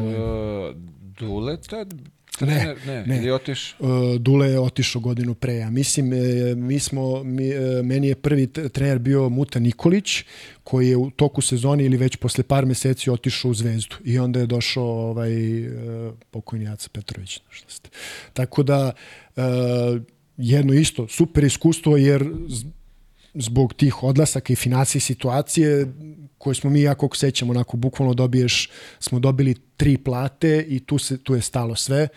Dule 1.18 1.56
tad? 1.56 1.94
Trener? 2.38 2.76
Ne, 2.86 3.06
ne. 3.06 3.16
Ili 3.16 3.30
otiš? 3.30 3.74
Uh, 3.78 3.88
Dule 4.18 4.48
je 4.48 4.60
otišao 4.60 5.00
godinu 5.00 5.34
pre. 5.34 5.54
Ja 5.54 5.70
mislim, 5.70 6.12
e, 6.12 6.54
mi 6.54 6.78
smo, 6.78 7.24
mi, 7.24 7.48
e, 7.48 7.82
meni 7.82 8.08
je 8.08 8.14
prvi 8.14 8.46
trener 8.46 8.98
bio 8.98 9.28
Muta 9.28 9.58
Nikolić, 9.58 10.24
koji 10.64 10.88
je 10.88 10.96
u 10.96 11.10
toku 11.10 11.42
sezone 11.42 11.84
ili 11.84 11.96
već 11.96 12.16
posle 12.16 12.44
par 12.44 12.66
meseci 12.66 13.10
otišao 13.10 13.50
u 13.50 13.54
Zvezdu. 13.54 13.96
I 14.04 14.18
onda 14.18 14.40
je 14.40 14.46
došao 14.46 14.84
ovaj, 14.84 15.62
e, 15.62 15.70
pokojni 16.30 16.64
Jaca 16.64 16.88
Petrović. 16.92 17.40
Šta 17.50 17.68
ste. 17.68 17.90
Tako 18.32 18.62
da, 18.62 18.92
e, 19.36 19.42
jedno 20.36 20.74
isto, 20.74 21.08
super 21.08 21.44
iskustvo, 21.44 21.96
jer 21.96 22.24
zbog 23.35 23.74
tih 23.74 24.03
odlasaka 24.03 24.53
i 24.53 24.57
finansije 24.57 25.01
situacije 25.01 25.87
koje 26.39 26.55
smo 26.55 26.70
mi 26.70 26.83
jako 26.83 27.09
sećamo, 27.14 27.51
onako 27.51 27.76
bukvalno 27.76 28.14
dobiješ, 28.14 28.70
smo 29.01 29.18
dobili 29.18 29.55
tri 29.76 29.97
plate 29.97 30.64
i 30.68 30.80
tu, 30.80 30.99
se, 30.99 31.18
tu 31.18 31.35
je 31.35 31.43
stalo 31.43 31.76
sve, 31.76 32.09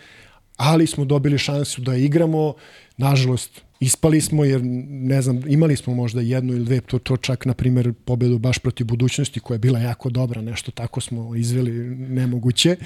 ali 0.56 0.86
smo 0.86 1.04
dobili 1.04 1.38
šansu 1.38 1.80
da 1.80 1.96
igramo, 1.96 2.54
nažalost 2.96 3.62
ispali 3.80 4.20
smo 4.20 4.44
jer 4.44 4.60
ne 4.88 5.22
znam, 5.22 5.42
imali 5.48 5.76
smo 5.76 5.94
možda 5.94 6.20
jednu 6.20 6.52
ili 6.52 6.64
dve, 6.64 6.80
to, 6.80 6.98
to 6.98 7.16
čak 7.16 7.44
na 7.44 7.54
primjer 7.54 7.92
pobedu 8.04 8.38
baš 8.38 8.58
protiv 8.58 8.86
budućnosti 8.86 9.40
koja 9.40 9.54
je 9.54 9.58
bila 9.58 9.78
jako 9.78 10.10
dobra, 10.10 10.42
nešto 10.42 10.70
tako 10.70 11.00
smo 11.00 11.34
izveli 11.34 11.70
nemoguće, 11.96 12.76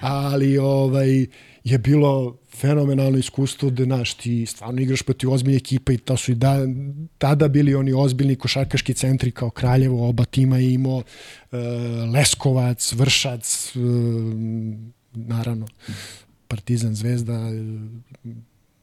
ali 0.00 0.58
ovaj 0.58 1.26
je 1.70 1.78
bilo 1.78 2.36
fenomenalno 2.56 3.18
iskustvo 3.18 3.70
da 3.70 3.84
znaš, 3.84 4.14
ti 4.14 4.46
stvarno 4.46 4.80
igraš 4.80 5.02
protiv 5.02 5.32
ozbiljne 5.32 5.56
ekipe 5.56 5.94
i 5.94 5.98
to 5.98 6.16
su 6.16 6.32
i 6.32 6.34
da, 6.34 6.56
tada 7.18 7.48
bili 7.48 7.74
oni 7.74 7.92
ozbiljni 7.92 8.36
košarkaški 8.36 8.94
centri 8.94 9.30
kao 9.30 9.50
Kraljevo, 9.50 10.08
oba 10.08 10.24
tima 10.24 10.58
je 10.58 10.72
imao 10.72 11.02
e, 11.52 11.56
Leskovac, 12.14 12.92
Vršac, 12.92 13.72
e, 13.76 13.78
naravno 15.14 15.66
Partizan, 16.48 16.94
Zvezda, 16.94 17.32
e, 17.32 18.30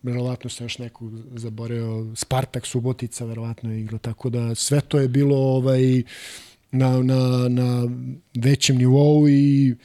verovatno 0.04 0.50
sam 0.50 0.66
još 0.66 0.78
neku 0.78 1.12
zaboravio, 1.36 2.16
Spartak, 2.16 2.66
Subotica, 2.66 3.26
verovatno 3.26 3.72
je 3.72 3.82
igrao, 3.82 4.00
tako 4.00 4.30
da 4.30 4.56
sve 4.56 4.82
to 4.82 5.00
je 5.00 5.08
bilo 5.08 5.38
ovaj, 5.38 6.04
na, 6.72 7.04
na, 7.04 7.48
na 7.50 7.88
većem 8.36 8.78
nivou 8.78 9.30
i 9.30 9.76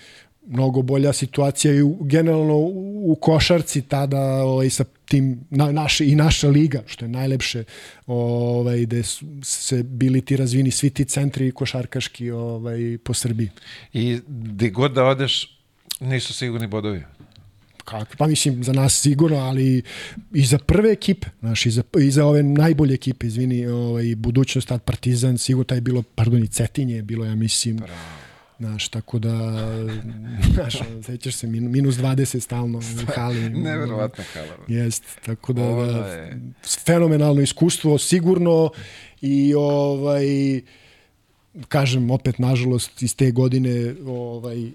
mnogo 0.51 0.83
bolja 0.83 1.13
situacija 1.13 1.75
i 1.75 1.83
u, 1.83 1.97
generalno 2.01 2.57
u, 2.57 3.17
košarci 3.21 3.83
tada 3.83 4.21
ovaj, 4.21 4.71
sa 4.71 4.85
tim 5.05 5.41
na, 5.51 5.73
naše, 5.73 6.07
i 6.07 6.15
naša 6.15 6.49
liga, 6.49 6.83
što 6.87 7.05
je 7.05 7.09
najlepše, 7.09 7.65
ovaj, 8.07 8.87
su 9.03 9.27
se 9.43 9.83
bili 9.83 10.21
ti 10.21 10.37
razvini 10.37 10.71
svi 10.71 10.91
ti 10.91 11.05
centri 11.05 11.53
košarkaški 11.53 12.31
ovaj, 12.31 12.99
po 13.05 13.15
Srbiji. 13.15 13.51
I 13.93 14.21
gde 14.29 14.71
god 14.71 14.93
da 14.93 15.05
odeš, 15.05 15.59
nisu 16.01 16.35
sigurni 16.35 16.67
bodovi. 16.67 17.03
Kako? 17.85 18.17
Pa 18.19 18.27
mislim, 18.27 18.65
za 18.65 18.73
nas 18.73 19.01
sigurno, 19.01 19.37
ali 19.37 19.83
i 20.35 20.45
za 20.45 20.59
prve 20.59 20.93
ekipe, 20.93 21.27
znaš, 21.41 21.67
i 21.67 21.71
za, 21.71 21.83
i 22.01 22.11
za 22.11 22.27
ove 22.27 22.43
najbolje 22.43 22.95
ekipe, 22.95 23.27
izvini, 23.27 23.67
ovaj, 23.67 24.15
budućnost, 24.17 24.69
tad 24.69 24.83
Partizan, 24.83 25.39
sigurno 25.39 25.65
taj 25.65 25.77
je 25.77 25.83
bilo, 25.83 26.03
pardon, 26.03 26.45
i 26.45 26.49
Cetinje, 26.49 27.03
bilo, 27.03 27.25
ja 27.25 27.35
mislim, 27.35 27.77
Bravo. 27.77 28.20
Znaš, 28.61 28.89
tako 28.89 29.19
da, 29.19 29.37
znaš, 30.55 30.75
sećaš 31.03 31.35
se, 31.35 31.47
min, 31.47 31.71
minus 31.71 31.95
20 31.95 32.41
stalno 32.41 32.79
u 32.79 32.83
hali. 33.15 33.51
Neverovatna 33.51 34.25
hala. 34.25 34.57
Jest, 34.69 35.05
tako 35.27 35.53
da, 35.53 35.63
Ovo 35.63 35.87
da 35.87 36.07
je- 36.07 36.41
fenomenalno 36.79 37.41
iskustvo, 37.43 37.99
sigurno 37.99 38.71
i 39.21 39.55
ovaj, 39.55 40.61
kažem 41.69 42.11
opet, 42.11 42.39
nažalost, 42.39 43.03
iz 43.03 43.17
te 43.17 43.31
godine 43.31 43.95
ovaj, 44.07 44.71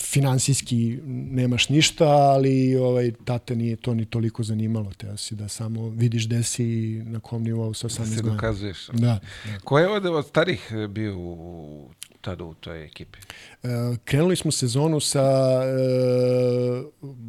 finansijski 0.00 0.98
nemaš 1.06 1.68
ništa, 1.68 2.04
ali 2.06 2.76
ovaj, 2.76 3.12
tate 3.24 3.56
nije 3.56 3.76
to 3.76 3.94
ni 3.94 4.04
toliko 4.04 4.42
zanimalo. 4.42 4.92
Te 4.92 5.16
si 5.16 5.34
da 5.34 5.48
samo 5.48 5.88
vidiš 5.88 6.26
gde 6.26 6.42
si 6.42 6.64
i 6.64 7.02
na 7.04 7.20
kom 7.20 7.42
nivou 7.42 7.74
sa 7.74 7.88
18 7.88 8.04
Se 8.04 8.14
godina. 8.14 8.32
dokazuješ. 8.32 8.86
Da. 8.88 9.18
Ko 9.64 9.78
je 9.78 9.88
od, 9.88 10.06
od 10.06 10.26
starih 10.26 10.60
bio 10.88 11.18
u, 11.18 11.90
tada 12.24 12.44
u 12.44 12.54
toj 12.54 12.84
ekipi? 12.84 13.18
E, 13.62 13.68
krenuli 14.04 14.36
smo 14.36 14.52
sezonu 14.52 15.00
sa 15.00 15.24
e, 15.64 15.74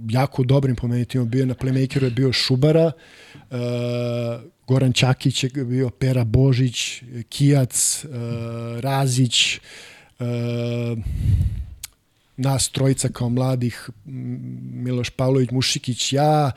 jako 0.10 0.44
dobrim 0.44 0.76
po 0.76 0.88
meni 0.88 1.06
timom. 1.06 1.30
Bio 1.30 1.46
na 1.46 1.54
playmakeru 1.54 2.04
je 2.04 2.12
bio 2.12 2.34
Šubara, 2.34 2.92
e, 2.92 3.58
Goran 4.68 4.94
Ćakić 4.94 5.44
je 5.44 5.50
bio, 5.50 5.90
Pera 5.90 6.24
Božić, 6.24 7.04
Kijac, 7.30 8.06
Razić, 8.80 9.60
nas 12.38 12.70
trojica 12.70 13.10
kao 13.10 13.30
mladih, 13.30 13.90
Miloš 14.06 15.10
Pavlović, 15.10 15.52
Mušikić, 15.52 16.14
ja, 16.14 16.52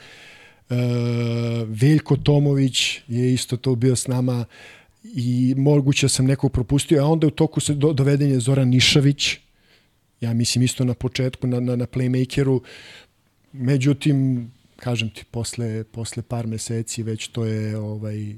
Veljko 1.66 2.16
Tomović 2.16 3.00
je 3.08 3.34
isto 3.34 3.56
to 3.56 3.74
bio 3.74 3.96
s 3.96 4.06
nama 4.06 4.44
i 5.14 5.54
moguće 5.56 6.04
da 6.04 6.08
sam 6.08 6.26
nekog 6.26 6.52
propustio, 6.52 7.02
a 7.02 7.06
onda 7.06 7.26
u 7.26 7.30
toku 7.30 7.60
se 7.60 7.74
do, 7.74 7.92
doveden 7.92 8.30
je 8.30 8.40
Zoran 8.40 8.68
Nišavić, 8.68 9.36
ja 10.20 10.34
mislim 10.34 10.64
isto 10.64 10.84
na 10.84 10.94
početku 10.94 11.46
na, 11.46 11.60
na, 11.60 11.76
na 11.76 11.86
playmakeru, 11.86 12.60
međutim, 13.52 14.50
kažem 14.76 15.10
ti, 15.10 15.24
posle, 15.30 15.84
posle 15.84 16.22
par 16.22 16.46
meseci 16.46 17.02
već 17.02 17.28
to 17.28 17.44
je 17.44 17.76
ovaj, 17.76 18.34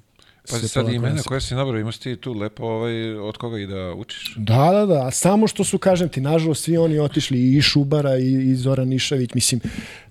Pa 0.51 0.59
se 0.59 0.69
sad 0.69 0.89
imena 0.89 1.23
koje 1.23 1.41
si 1.41 1.55
nabrao, 1.55 1.81
imaš 1.81 1.99
ti 1.99 2.17
tu 2.17 2.33
lepo 2.33 2.65
ovaj, 2.65 3.15
od 3.15 3.37
koga 3.37 3.59
i 3.59 3.67
da 3.67 3.95
učiš? 3.95 4.35
Da, 4.37 4.71
da, 4.73 4.87
da. 4.87 5.11
Samo 5.11 5.47
što 5.47 5.65
su, 5.65 5.79
kažem 5.79 6.09
ti, 6.09 6.21
nažalost, 6.21 6.65
svi 6.65 6.77
oni 6.77 6.99
otišli 6.99 7.57
i 7.57 7.63
Šubara 7.63 8.17
i, 8.17 8.33
i 8.33 8.55
Zoran 8.55 8.89
Nišavić. 8.89 9.35
Mislim, 9.35 9.61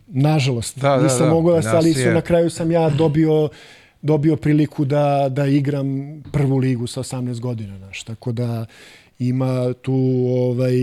nažalost, 0.08 0.80
Da, 0.80 0.98
da, 0.98 1.04
nisam 1.04 1.28
da. 1.28 1.34
mogao 1.34 1.62
da 1.62 1.76
ali 1.76 1.94
su, 1.94 2.10
na 2.10 2.22
kraju 2.22 2.50
sam 2.50 2.72
ja 2.72 2.90
dobio 2.90 3.50
dobio 4.02 4.36
priliku 4.36 4.86
da, 4.86 5.28
da 5.30 5.46
igram 5.46 6.22
prvu 6.32 6.58
ligu 6.58 6.88
sa 6.88 7.04
18 7.04 7.40
godina. 7.40 7.78
Znaš. 7.78 8.04
Tako 8.04 8.32
da 8.32 8.66
ima 9.20 9.74
tu 9.74 10.26
ovaj, 10.28 10.74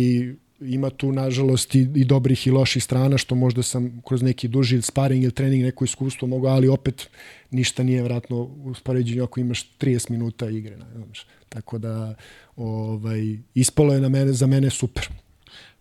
ima 0.60 0.90
tu 0.90 1.12
nažalost 1.12 1.74
i, 1.74 1.88
i 1.94 2.04
dobrih 2.04 2.46
i 2.46 2.50
loših 2.50 2.84
strana 2.84 3.18
što 3.18 3.34
možda 3.34 3.62
sam 3.62 4.02
kroz 4.06 4.22
neki 4.22 4.48
duži 4.48 4.82
sparing 4.82 5.22
ili 5.22 5.32
trening 5.32 5.64
neko 5.64 5.84
iskustvo 5.84 6.28
mogao, 6.28 6.54
ali 6.54 6.68
opet 6.68 7.08
ništa 7.50 7.82
nije 7.82 8.02
vratno 8.02 8.36
u 8.42 8.74
spoređenju 8.74 9.24
ako 9.24 9.40
imaš 9.40 9.70
30 9.78 10.10
minuta 10.10 10.48
igre. 10.48 10.76
Znaš. 10.94 11.26
Tako 11.48 11.78
da 11.78 12.14
ovaj, 12.56 13.36
ispalo 13.54 13.94
je 13.94 14.00
na 14.00 14.08
mene, 14.08 14.32
za 14.32 14.46
mene 14.46 14.70
super. 14.70 15.08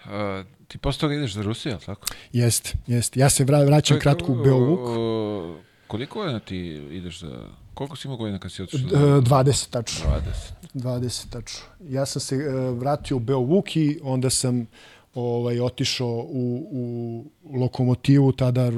A, 0.05 0.43
ti 0.67 0.77
posle 0.77 0.99
toga 0.99 1.15
ideš 1.15 1.33
za 1.33 1.41
Rusiju, 1.41 1.73
ali 1.73 1.85
tako? 1.85 2.07
Jeste, 2.33 2.73
jeste. 2.87 3.19
Ja 3.19 3.29
se 3.29 3.43
vra, 3.43 3.63
vraćam 3.63 3.99
kratko 3.99 4.31
u 4.31 4.43
Beovuk. 4.43 4.79
Koliko 5.87 6.19
godina 6.19 6.39
ti 6.39 6.57
ideš 6.91 7.19
za... 7.19 7.47
Koliko 7.73 7.95
si 7.95 8.07
imao 8.07 8.17
godina 8.17 8.39
kad 8.39 8.51
si 8.51 8.63
otišao? 8.63 8.89
D- 8.89 8.95
20 8.95 9.69
tačno. 9.69 10.05
20. 10.73 10.79
20 10.99 11.29
tačno. 11.29 11.65
Ja 11.89 12.05
sam 12.05 12.19
se 12.19 12.35
uh, 12.35 12.77
vratio 12.79 13.17
u 13.17 13.19
Beovuk 13.19 13.75
i 13.75 13.99
onda 14.03 14.29
sam 14.29 14.67
ovaj 15.15 15.59
otišao 15.59 16.25
u, 16.29 16.67
u 16.71 17.59
lokomotivu 17.59 18.31
tada 18.31 18.71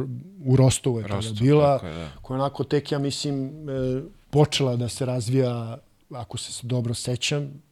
u 0.46 0.56
Rostovu 0.56 1.00
je 1.00 1.04
tada 1.04 1.16
Rostov, 1.16 1.38
bila 1.40 1.78
tako 1.78 1.88
je, 1.88 1.94
da. 1.94 2.10
koja 2.22 2.40
onako 2.40 2.64
tek 2.64 2.92
ja 2.92 3.00
mislim 3.00 3.70
e, 3.70 4.02
počela 4.30 4.76
da 4.76 4.90
se 4.90 5.06
razvija 5.06 5.78
ako 6.10 6.38
se 6.38 6.68
dobro 6.68 6.94
sećam 6.94 7.64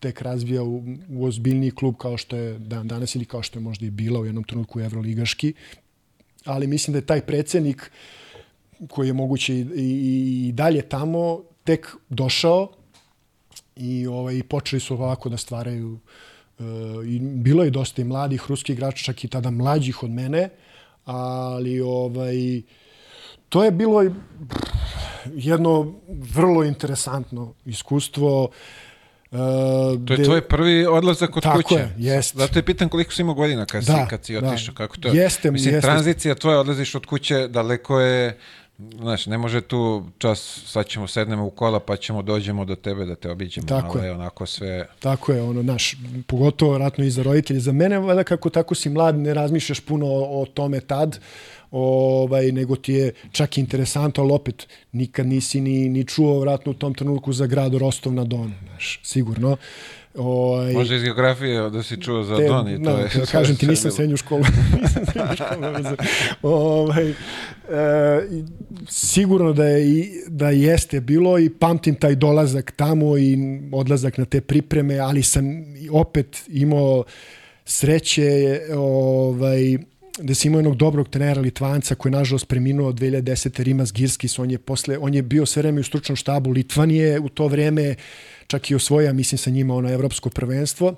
tek 0.00 0.22
razvija 0.22 0.62
u, 0.62 0.82
u 1.10 1.24
ozbiljniji 1.24 1.70
klub 1.70 1.94
kao 1.98 2.16
što 2.16 2.36
je 2.36 2.58
dan 2.58 2.88
danas 2.88 3.14
ili 3.14 3.24
kao 3.24 3.42
što 3.42 3.58
je 3.58 3.62
možda 3.62 3.86
i 3.86 3.90
bila 3.90 4.20
u 4.20 4.26
jednom 4.26 4.44
trenutku 4.44 4.80
Evroligaški 4.80 5.54
ali 6.44 6.66
mislim 6.66 6.92
da 6.92 6.98
je 6.98 7.06
taj 7.06 7.20
predsednik 7.20 7.90
koji 8.90 9.06
je 9.06 9.12
moguće 9.12 9.54
i, 9.54 9.60
i, 9.60 10.48
i 10.48 10.52
dalje 10.52 10.82
tamo 10.82 11.42
tek 11.64 11.86
došao 12.08 12.68
i 13.76 14.06
ovaj 14.06 14.34
i 14.34 14.42
počeli 14.42 14.80
su 14.80 14.94
ovako 14.94 15.28
da 15.28 15.36
stvaraju 15.36 15.98
e, 16.58 16.62
i 17.06 17.18
bilo 17.20 17.64
je 17.64 17.70
dosta 17.70 18.02
i 18.02 18.04
mladih 18.04 18.42
ruskih 18.48 18.74
igrača 18.76 19.04
čak 19.04 19.24
i 19.24 19.28
tada 19.28 19.50
mlađih 19.50 20.02
od 20.02 20.10
mene 20.10 20.48
ali 21.04 21.80
ovaj 21.80 22.62
to 23.48 23.64
je 23.64 23.70
bilo 23.70 24.04
jedno 25.26 25.94
vrlo 26.08 26.64
interesantno 26.64 27.54
iskustvo 27.64 28.48
e, 29.32 29.36
To 30.06 30.12
je 30.12 30.24
tvoj 30.24 30.48
prvi 30.48 30.86
odlazak 30.86 31.36
od 31.36 31.42
Tako 31.42 31.62
kuće. 31.62 31.74
je, 31.74 31.94
jest. 31.98 32.36
Zato 32.36 32.54
te 32.54 32.62
pitam 32.62 32.88
koliko 32.88 33.12
si 33.12 33.22
imao 33.22 33.34
godina 33.34 33.66
kad 33.66 33.84
si, 33.84 33.90
Da, 33.92 34.06
kad 34.06 34.24
si 34.24 34.40
da. 34.40 34.48
otišao. 34.48 34.74
Kako 34.74 34.96
to? 34.96 35.08
je? 35.08 35.14
Jeste, 35.14 35.50
Mislim, 35.50 35.74
jeste. 35.74 35.86
tranzicija 35.88 36.34
tvoja, 36.34 36.60
odlaziš 36.60 36.94
od 36.94 37.06
kuće, 37.06 37.48
daleko 37.48 38.00
je... 38.00 38.38
Znaš, 38.78 39.26
ne 39.26 39.38
može 39.38 39.60
tu 39.60 40.04
čas, 40.18 40.62
sad 40.66 40.86
ćemo 40.86 41.06
sednemo 41.06 41.44
u 41.46 41.50
kola 41.50 41.80
pa 41.80 41.96
ćemo 41.96 42.22
dođemo 42.22 42.64
do 42.64 42.74
tebe 42.74 43.04
da 43.04 43.14
te 43.14 43.30
obiđemo. 43.30 43.66
Tako 43.66 43.98
je 43.98 44.12
onako 44.12 44.46
sve... 44.46 44.86
Tako 45.00 45.32
je, 45.32 45.42
ono, 45.42 45.62
naš, 45.62 45.96
pogotovo 46.26 46.78
ratno 46.78 47.04
i 47.04 47.10
za 47.10 47.22
roditelje. 47.22 47.60
Za 47.60 47.72
mene, 47.72 47.98
valjda 47.98 48.24
kako 48.24 48.50
tako 48.50 48.74
si 48.74 48.88
mlad, 48.88 49.18
ne 49.18 49.34
razmišljaš 49.34 49.80
puno 49.80 50.06
o, 50.06 50.42
o 50.42 50.46
tome 50.46 50.80
tad, 50.80 51.20
ovaj, 51.70 52.52
nego 52.52 52.76
ti 52.76 52.92
je 52.92 53.12
čak 53.32 53.58
interesantno, 53.58 54.22
ali 54.22 54.32
opet 54.32 54.68
nikad 54.92 55.26
nisi 55.26 55.60
ni, 55.60 55.88
ni 55.88 56.04
čuo 56.04 56.40
vratno 56.40 56.72
u 56.72 56.74
tom 56.74 56.94
trenutku 56.94 57.32
za 57.32 57.46
grad 57.46 57.74
Rostov 57.74 58.12
na 58.14 58.24
Donu, 58.24 58.54
znaš, 58.64 59.00
sigurno. 59.02 59.56
Ovaj, 60.14 60.72
Možda 60.72 60.94
iz 60.94 61.02
geografije 61.02 61.70
da 61.70 61.82
si 61.82 62.02
čuo 62.02 62.22
za 62.22 62.36
te- 62.36 62.48
Don 62.48 62.68
i 62.68 62.84
to 62.84 62.92
da, 62.92 62.98
je... 62.98 63.08
te 63.08 63.26
kažem 63.32 63.56
ti, 63.56 63.66
nisam 63.66 63.90
srednju 63.90 64.16
školu. 64.16 64.44
nisam 64.82 65.06
srednju 65.12 65.36
školu. 65.36 66.54
ovaj, 66.54 67.10
e, 67.10 67.14
sigurno 68.88 69.52
da, 69.52 69.64
je, 69.64 70.06
da 70.28 70.50
jeste 70.50 71.00
bilo 71.00 71.38
i 71.38 71.50
pamtim 71.50 71.94
taj 71.94 72.14
dolazak 72.14 72.72
tamo 72.76 73.18
i 73.18 73.38
odlazak 73.72 74.18
na 74.18 74.24
te 74.24 74.40
pripreme, 74.40 74.98
ali 74.98 75.22
sam 75.22 75.44
opet 75.90 76.44
imao 76.48 77.04
sreće 77.64 78.60
ovaj, 78.76 79.78
da 80.20 80.34
si 80.34 80.48
imao 80.48 80.58
jednog 80.58 80.76
dobrog 80.76 81.08
trenera 81.08 81.40
Litvanca 81.40 81.94
koji 81.94 82.12
je 82.12 82.18
nažalost 82.18 82.48
preminuo 82.48 82.92
2010. 82.92 83.62
Rimas 83.62 83.92
Girskis, 83.92 84.38
on 84.38 84.50
je, 84.50 84.58
posle, 84.58 84.98
on 84.98 85.14
je 85.14 85.22
bio 85.22 85.46
sve 85.46 85.62
vreme 85.62 85.80
u 85.80 85.84
stručnom 85.84 86.16
štabu 86.16 86.50
Litvanije 86.50 87.20
u 87.20 87.28
to 87.28 87.46
vreme, 87.46 87.94
čak 88.48 88.70
i 88.70 88.74
osvoja, 88.74 89.12
mislim, 89.12 89.38
sa 89.38 89.50
njima 89.50 89.74
ono 89.74 89.92
evropsko 89.92 90.30
prvenstvo 90.30 90.94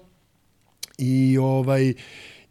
i 0.98 1.38
ovaj 1.38 1.94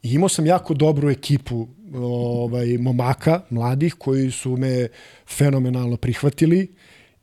imao 0.03 0.29
sam 0.29 0.45
jako 0.45 0.73
dobru 0.73 1.09
ekipu 1.09 1.67
ovaj 1.93 2.77
momaka 2.77 3.41
mladih 3.49 3.93
koji 3.93 4.31
su 4.31 4.57
me 4.57 4.87
fenomenalno 5.27 5.97
prihvatili 5.97 6.67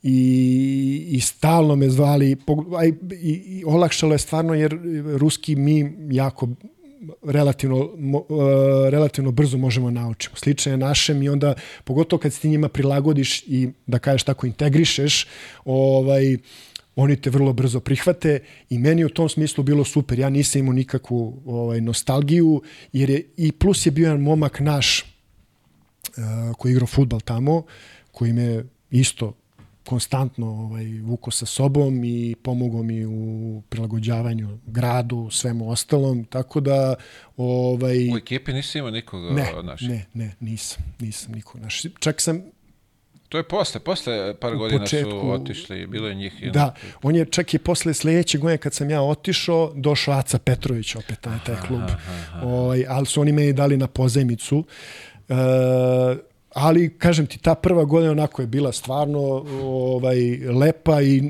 i, 0.02 1.08
i 1.10 1.20
stalno 1.20 1.76
me 1.76 1.88
zvali 1.88 2.36
aj, 2.78 2.88
i, 3.12 3.30
i 3.30 3.64
olakšalo 3.66 4.14
je 4.14 4.18
stvarno 4.18 4.54
jer 4.54 4.78
ruski 5.18 5.56
mi 5.56 5.96
jako 6.10 6.48
relativno, 7.22 7.90
mo, 7.98 8.18
uh, 8.18 8.38
relativno 8.88 9.30
brzo 9.30 9.58
možemo 9.58 9.90
naučimo. 9.90 10.36
Slično 10.36 10.72
je 10.72 10.78
našem 10.78 11.22
i 11.22 11.28
onda, 11.28 11.54
pogotovo 11.84 12.20
kad 12.20 12.32
se 12.32 12.40
ti 12.40 12.48
njima 12.48 12.68
prilagodiš 12.68 13.42
i 13.46 13.68
da 13.86 13.98
kažeš 13.98 14.22
tako 14.22 14.46
integrišeš, 14.46 15.26
ovaj, 15.64 16.36
oni 16.96 17.16
te 17.20 17.30
vrlo 17.30 17.52
brzo 17.52 17.80
prihvate 17.80 18.38
i 18.70 18.78
meni 18.78 19.04
u 19.04 19.08
tom 19.08 19.28
smislu 19.28 19.64
bilo 19.64 19.84
super. 19.84 20.18
Ja 20.18 20.30
nisam 20.30 20.58
imao 20.58 20.72
nikakvu 20.72 21.42
ovaj, 21.46 21.80
nostalgiju, 21.80 22.62
jer 22.92 23.10
je, 23.10 23.28
i 23.36 23.52
plus 23.52 23.86
je 23.86 23.92
bio 23.92 24.06
jedan 24.06 24.20
momak 24.20 24.60
naš 24.60 25.02
uh, 25.02 26.56
koji 26.58 26.70
je 26.70 26.72
igrao 26.72 26.86
futbal 26.86 27.20
tamo, 27.20 27.62
koji 28.12 28.32
me 28.32 28.64
isto 28.90 29.34
konstantno 29.86 30.46
ovaj, 30.46 30.84
vuko 31.00 31.30
sa 31.30 31.46
sobom 31.46 32.04
i 32.04 32.34
pomogao 32.42 32.82
mi 32.82 33.04
u 33.06 33.62
prilagođavanju 33.68 34.58
gradu, 34.66 35.28
svemu 35.30 35.70
ostalom, 35.70 36.24
tako 36.24 36.60
da 36.60 36.94
ovaj, 37.36 38.10
U 38.12 38.16
ekipi 38.16 38.52
nisi 38.52 38.78
imao 38.78 38.90
nikoga 38.90 39.30
ne, 39.30 39.62
naših? 39.62 39.88
ne, 39.88 40.06
ne, 40.14 40.34
nisam, 40.40 40.84
nisam 41.00 41.32
niko 41.32 41.58
naš. 41.58 41.82
Čak 41.98 42.20
sam, 42.20 42.42
To 43.28 43.38
je 43.38 43.42
posle, 43.42 43.80
posle 43.80 44.34
par 44.34 44.54
U 44.54 44.58
godina 44.58 44.80
početku- 44.80 45.10
su 45.10 45.30
otišli, 45.30 45.86
bilo 45.86 46.08
je 46.08 46.14
njih 46.14 46.42
i 46.42 46.50
da, 46.50 46.74
on 47.02 47.16
je 47.16 47.24
čak 47.24 47.54
i 47.54 47.58
posle 47.58 47.94
sledeće 47.94 48.38
godine 48.38 48.58
kad 48.58 48.74
sam 48.74 48.90
ja 48.90 49.02
otišao, 49.02 49.72
došao 49.74 50.14
Aca 50.14 50.38
Petrović 50.38 50.94
opet 50.96 51.24
na 51.24 51.38
taj 51.46 51.56
klub. 51.66 51.82
Ovaj, 52.42 52.84
ali 52.88 53.06
su 53.06 53.20
oni 53.20 53.32
meni 53.32 53.52
dali 53.52 53.76
na 53.76 53.86
pozajmicu. 53.86 54.64
E, 55.28 55.34
ali, 56.54 56.98
kažem 56.98 57.26
ti, 57.26 57.38
ta 57.38 57.54
prva 57.54 57.84
godina 57.84 58.12
onako 58.12 58.42
je 58.42 58.46
bila 58.46 58.72
stvarno 58.72 59.20
ovaj, 59.62 60.16
lepa 60.38 61.02
i 61.02 61.22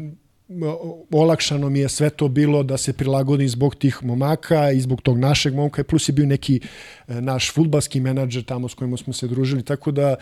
olakšano 1.12 1.70
mi 1.70 1.78
je 1.78 1.88
sve 1.88 2.10
to 2.10 2.28
bilo 2.28 2.62
da 2.62 2.76
se 2.76 2.92
prilagodim 2.92 3.48
zbog 3.48 3.74
tih 3.74 3.98
momaka 4.02 4.70
i 4.70 4.80
zbog 4.80 5.02
tog 5.02 5.18
našeg 5.18 5.54
momka 5.54 5.84
plus 5.84 6.08
je 6.08 6.12
bio 6.12 6.26
neki 6.26 6.60
e, 7.08 7.20
naš 7.20 7.52
futbalski 7.52 8.00
menadžer 8.00 8.44
tamo 8.44 8.68
s 8.68 8.74
kojim 8.74 8.96
smo 8.96 9.12
se 9.12 9.28
družili 9.28 9.64
tako 9.64 9.90
da 9.90 10.16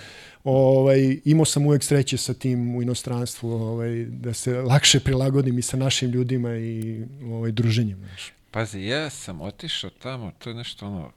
ovaj 0.45 1.21
imao 1.25 1.45
sam 1.45 1.67
uvek 1.67 1.85
sreće 1.85 2.17
sa 2.17 2.35
tim 2.35 2.77
u 2.77 2.83
inostranstvu 2.83 3.53
ovaj 3.53 4.05
da 4.05 4.33
se 4.33 4.63
lakše 4.63 5.01
prilagodim 5.01 5.59
i 5.59 5.63
sa 5.63 5.77
našim 5.77 6.11
ljudima 6.11 6.57
i 6.57 7.05
ovaj 7.25 7.53
druženjem. 7.53 8.09
Pazi, 8.51 8.81
ja 8.81 9.11
sam 9.11 9.41
otišao 9.41 9.91
tamo, 9.91 10.33
to 10.39 10.51
je 10.51 10.55
nešto 10.55 10.87
ono, 10.87 11.11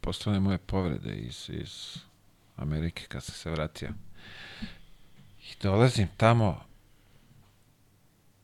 posle 0.00 0.30
one 0.30 0.40
moje 0.40 0.58
povrede 0.58 1.14
iz, 1.16 1.50
iz 1.52 1.96
Amerike 2.56 3.04
kad 3.08 3.24
sam 3.24 3.34
se 3.34 3.50
vratio. 3.50 3.88
I 5.42 5.52
dolazim 5.62 6.08
tamo, 6.16 6.69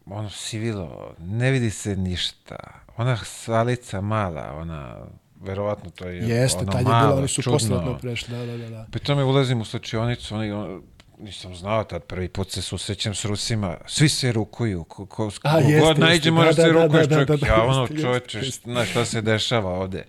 ono 0.06 0.30
sivilo, 0.30 1.14
ne 1.18 1.50
vidi 1.50 1.70
se 1.70 1.96
ništa. 1.96 2.56
Ona 2.96 3.16
salica 3.16 4.00
mala, 4.00 4.52
ona, 4.56 4.96
verovatno 5.40 5.90
to 5.90 6.08
je 6.08 6.28
Jeste, 6.28 6.58
ono 6.58 6.72
tad 6.72 6.80
je 6.80 6.86
malo, 6.86 7.06
bilo, 7.06 7.18
oni 7.18 7.28
su 7.28 7.42
čudno. 7.42 7.58
posledno 7.58 7.98
prešli, 7.98 8.36
da, 8.36 8.46
da, 8.46 8.56
da. 8.56 8.70
da. 8.70 8.86
Pri 8.90 9.00
tome 9.00 9.24
ulazim 9.24 9.60
u 9.60 9.64
slačionicu, 9.64 10.34
oni, 10.34 10.52
on, 10.52 10.82
nisam 11.18 11.54
znao 11.54 11.84
tad 11.84 12.02
prvi 12.02 12.28
put 12.28 12.50
se 12.50 12.62
susrećem 12.62 13.14
s 13.14 13.24
Rusima, 13.24 13.76
svi 13.86 14.08
se 14.08 14.32
rukuju, 14.32 14.84
ko, 14.84 15.06
ko, 15.06 15.30
ko 15.30 15.32
A, 15.42 15.58
jeste, 15.58 15.80
god 15.80 15.88
jeste, 15.88 16.00
nađe 16.00 16.30
da, 16.30 16.34
može 16.34 16.48
da, 16.48 16.54
se 16.54 16.72
da, 16.72 16.84
rukuješ, 16.84 17.06
da, 17.06 17.14
čovjek, 17.14 17.28
da, 17.28 17.36
da, 17.36 17.46
ja 17.46 17.62
ono 17.62 17.88
čoveče, 17.88 18.38
jeste, 18.38 18.86
šta, 18.86 19.04
se 19.04 19.22
dešava 19.22 19.70
ovde. 19.70 20.04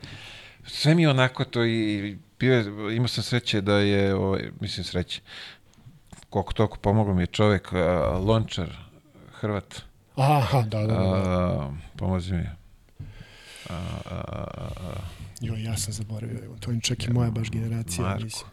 Sve 0.65 0.95
mi 0.95 1.07
onako 1.07 1.45
to 1.45 1.65
i 1.65 2.17
bio 2.39 2.61
imao 2.91 3.07
sam 3.07 3.23
sreće 3.23 3.61
da 3.61 3.77
je, 3.77 4.15
ovaj, 4.15 4.49
mislim 4.59 4.83
sreće, 4.83 5.21
koliko 6.29 6.53
toliko 6.53 6.77
pomogao 6.77 7.13
mi 7.13 7.21
je 7.21 7.27
čovjek, 7.27 7.73
a, 7.73 8.19
Lončar, 8.25 8.86
Hrvat, 9.39 9.81
Aha, 10.15 10.61
da, 10.61 10.79
da, 10.79 10.87
da. 10.87 10.93
da. 10.93 10.99
a, 11.63 11.71
pomozi 11.95 12.33
mi. 12.33 12.45
A, 13.69 13.73
a, 14.05 14.15
a, 14.15 14.71
a, 14.87 15.01
Jo, 15.41 15.55
ja 15.55 15.77
sam 15.77 15.93
zaboravio, 15.93 16.55
to 16.59 16.71
je 16.71 16.81
čak 16.81 17.03
i 17.07 17.13
moja 17.13 17.31
baš 17.31 17.49
generacija, 17.51 18.03
Marko. 18.03 18.23
mislim. 18.23 18.51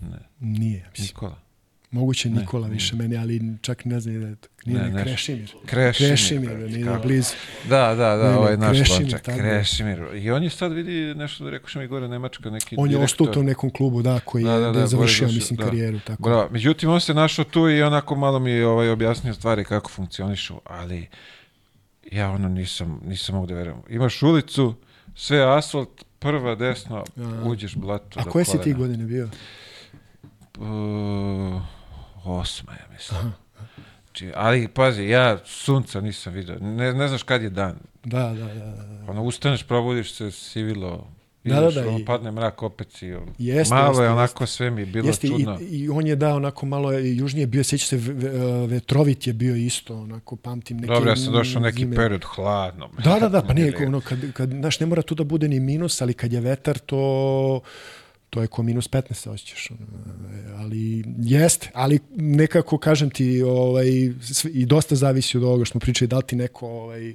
ne, 0.00 0.18
Nije, 0.40 0.86
mislim. 0.90 1.06
Nikola. 1.06 1.36
Moguće 1.92 2.30
Ne, 2.30 2.40
Nikola 2.40 2.66
nije. 2.66 2.74
više 2.74 2.96
meni, 2.96 3.16
ali 3.16 3.40
čak 3.60 3.84
ne 3.84 4.00
znam 4.00 4.20
da 4.20 4.26
je 4.26 4.36
to. 4.36 4.48
Nije 4.64 4.80
Ne, 4.80 4.88
ne, 4.88 4.94
ne, 4.94 5.02
Krešimir. 5.02 5.52
Krešimir, 5.66 6.10
Krešimir, 6.10 6.50
brate, 6.50 6.72
nije 6.72 6.98
blizu. 7.02 7.34
Da, 7.68 7.94
da, 7.94 8.16
da, 8.16 8.24
Ne, 8.24 8.30
ne, 8.30 8.36
ovaj 8.36 8.56
naš 8.56 8.76
Krešimir, 8.76 9.12
je. 9.12 9.20
Krešimir. 9.20 10.02
I 10.14 10.30
on 10.30 10.42
je 10.42 10.50
sad, 10.50 10.72
vidi, 10.72 11.14
nešto 11.14 11.44
da 11.44 11.50
rekoš 11.50 11.74
mi 11.74 11.86
gore, 11.86 12.08
Nemačka, 12.08 12.50
neki 12.50 12.76
On 12.78 12.90
je 12.90 12.98
ostao 12.98 13.26
u 13.36 13.42
nekom 13.42 13.70
klubu, 13.70 14.02
da, 14.02 14.20
koji 14.20 14.44
Da, 14.44 14.52
je, 14.52 14.60
da, 14.60 14.66
da, 14.66 14.72
da, 14.72 14.80
je 14.80 14.86
završio, 14.86 15.26
gore 15.26 15.34
mislim, 15.34 15.56
da. 15.56 15.64
karijeru. 15.64 15.98
Tako. 16.06 16.22
Bravo. 16.22 16.48
Međutim, 16.50 16.90
on 16.90 17.00
se 17.00 17.14
našao 17.14 17.44
tu 17.44 17.70
i 17.70 17.82
onako 17.82 18.14
malo 18.14 18.38
mi 18.38 18.50
je 18.50 18.66
ovaj, 18.66 18.90
objasnio 18.90 19.34
stvari 19.34 19.64
kako 19.64 19.90
funkcionišu, 19.90 20.54
ali 20.64 21.08
ja 22.12 22.30
ono 22.30 22.48
nisam, 22.48 23.00
nisam 23.04 23.34
mogu 23.34 23.46
da 23.46 23.54
verujem. 23.54 23.78
Imaš 23.88 24.22
ulicu, 24.22 24.74
sve 25.14 25.56
asfalt, 25.58 26.04
prva 26.18 26.54
desno, 26.54 27.04
uđeš 27.44 27.76
blato 27.76 28.20
A 28.20 28.24
koje 28.24 28.44
si 28.44 28.60
ti 28.60 28.72
godine 28.74 29.04
bio? 29.04 29.28
Uh, 30.58 31.62
osma, 32.24 32.72
ja 32.72 32.86
mislim. 32.92 33.32
Znači, 34.04 34.32
ali, 34.34 34.68
pazi, 34.68 35.02
ja 35.04 35.38
sunca 35.44 36.00
nisam 36.00 36.32
vidio. 36.32 36.56
Ne, 36.56 36.92
ne 36.92 37.08
znaš 37.08 37.22
kad 37.22 37.42
je 37.42 37.50
dan. 37.50 37.76
Da, 38.04 38.18
da, 38.20 38.44
da. 38.46 38.54
da. 38.56 39.04
Ono, 39.08 39.22
ustaneš, 39.22 39.62
probudiš 39.62 40.12
se, 40.12 40.30
sivilo, 40.30 41.06
Da, 41.44 41.54
da, 41.56 41.70
da, 41.72 41.88
ono, 41.88 41.98
i- 41.98 42.04
padne 42.04 42.30
mrak 42.30 42.62
opet 42.62 42.90
si, 42.90 43.12
ono, 43.12 43.32
Jeste, 43.38 43.74
malo 43.74 43.88
jeste, 43.88 44.02
je 44.02 44.10
onako 44.10 44.46
sve 44.46 44.70
mi 44.70 44.80
je 44.82 44.86
bilo 44.86 45.06
Jeste, 45.06 45.26
i, 45.26 45.30
čudno. 45.30 45.58
i 45.62 45.88
on 45.88 46.06
je 46.06 46.16
dao 46.16 46.36
onako 46.36 46.66
malo 46.66 46.92
i 46.94 47.16
južnije 47.16 47.46
bio, 47.46 47.64
sjeća 47.64 47.86
se, 47.86 47.96
v- 47.96 48.12
vetrovit 48.66 49.26
je 49.26 49.32
bio 49.32 49.56
isto, 49.56 49.96
onako, 49.96 50.36
pamtim 50.36 50.76
neke 50.76 50.86
Dobro, 50.88 51.10
ja 51.10 51.16
sam 51.16 51.32
došao 51.32 51.62
neki 51.62 51.78
zime. 51.78 51.96
period 51.96 52.24
hladno. 52.26 52.90
Da, 53.04 53.18
da, 53.18 53.28
da, 53.28 53.42
pa 53.42 53.52
nije, 53.54 53.86
ono, 53.86 54.00
kad, 54.00 54.32
kad, 54.32 54.50
znaš, 54.50 54.80
ne 54.80 54.86
mora 54.86 55.02
tu 55.02 55.14
da 55.14 55.24
bude 55.24 55.48
ni 55.48 55.60
minus, 55.60 56.00
ali 56.00 56.14
kad 56.14 56.32
je 56.32 56.40
vetar, 56.40 56.78
to, 56.78 57.60
to 58.32 58.40
je 58.40 58.46
ko 58.46 58.62
minus 58.62 58.88
15 58.88 59.14
se 59.14 59.30
osjećaš. 59.30 59.68
Ali 60.56 61.04
jeste, 61.18 61.70
ali 61.74 61.98
nekako, 62.10 62.78
kažem 62.78 63.10
ti, 63.10 63.42
ovaj, 63.42 63.86
i 64.46 64.66
dosta 64.66 64.94
zavisi 64.96 65.36
od 65.36 65.44
ovoga 65.44 65.64
što 65.64 65.70
smo 65.70 65.80
pričali, 65.80 66.08
da 66.08 66.16
li 66.16 66.22
ti 66.22 66.36
neko 66.36 66.68
ovaj, 66.68 67.14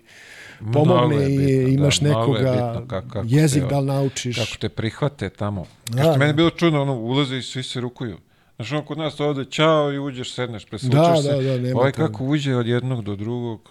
pomogne 0.73 1.25
i 1.25 1.37
bitno, 1.37 1.67
imaš 1.69 1.99
da, 1.99 2.09
mnogo 2.09 2.35
je 2.35 2.43
nekoga, 2.43 2.51
bitno 2.53 2.87
kako- 2.89 3.09
kako 3.09 3.25
jezik 3.27 3.63
se- 3.63 3.67
da 3.67 3.79
li 3.79 3.85
naučiš. 3.87 4.35
Kako 4.37 4.57
te 4.59 4.69
prihvate 4.69 5.29
tamo. 5.31 5.65
Da, 5.85 5.95
Da, 5.95 6.01
što 6.01 6.11
da. 6.11 6.17
meni 6.17 6.29
je 6.29 6.35
bilo 6.35 6.49
čudno, 6.51 6.81
ono, 6.81 6.95
ulaze 6.95 7.37
i 7.37 7.43
svi 7.43 7.63
se 7.63 7.81
rukuju. 7.81 8.17
Znaš, 8.55 8.71
ono, 8.71 8.81
kod 8.81 8.97
nas 8.97 9.19
ovde, 9.19 9.45
čao 9.45 9.93
i 9.93 9.99
uđeš, 9.99 10.33
sedneš, 10.33 10.65
preslučaš 10.65 10.97
Da, 11.07 11.21
se. 11.21 11.27
da, 11.29 11.41
da, 11.43 11.57
nema 11.57 11.79
Ovaj 11.79 11.91
kako 11.91 12.23
uđe 12.25 12.55
od 12.55 12.67
jednog 12.67 13.03
do 13.03 13.15
drugog. 13.15 13.69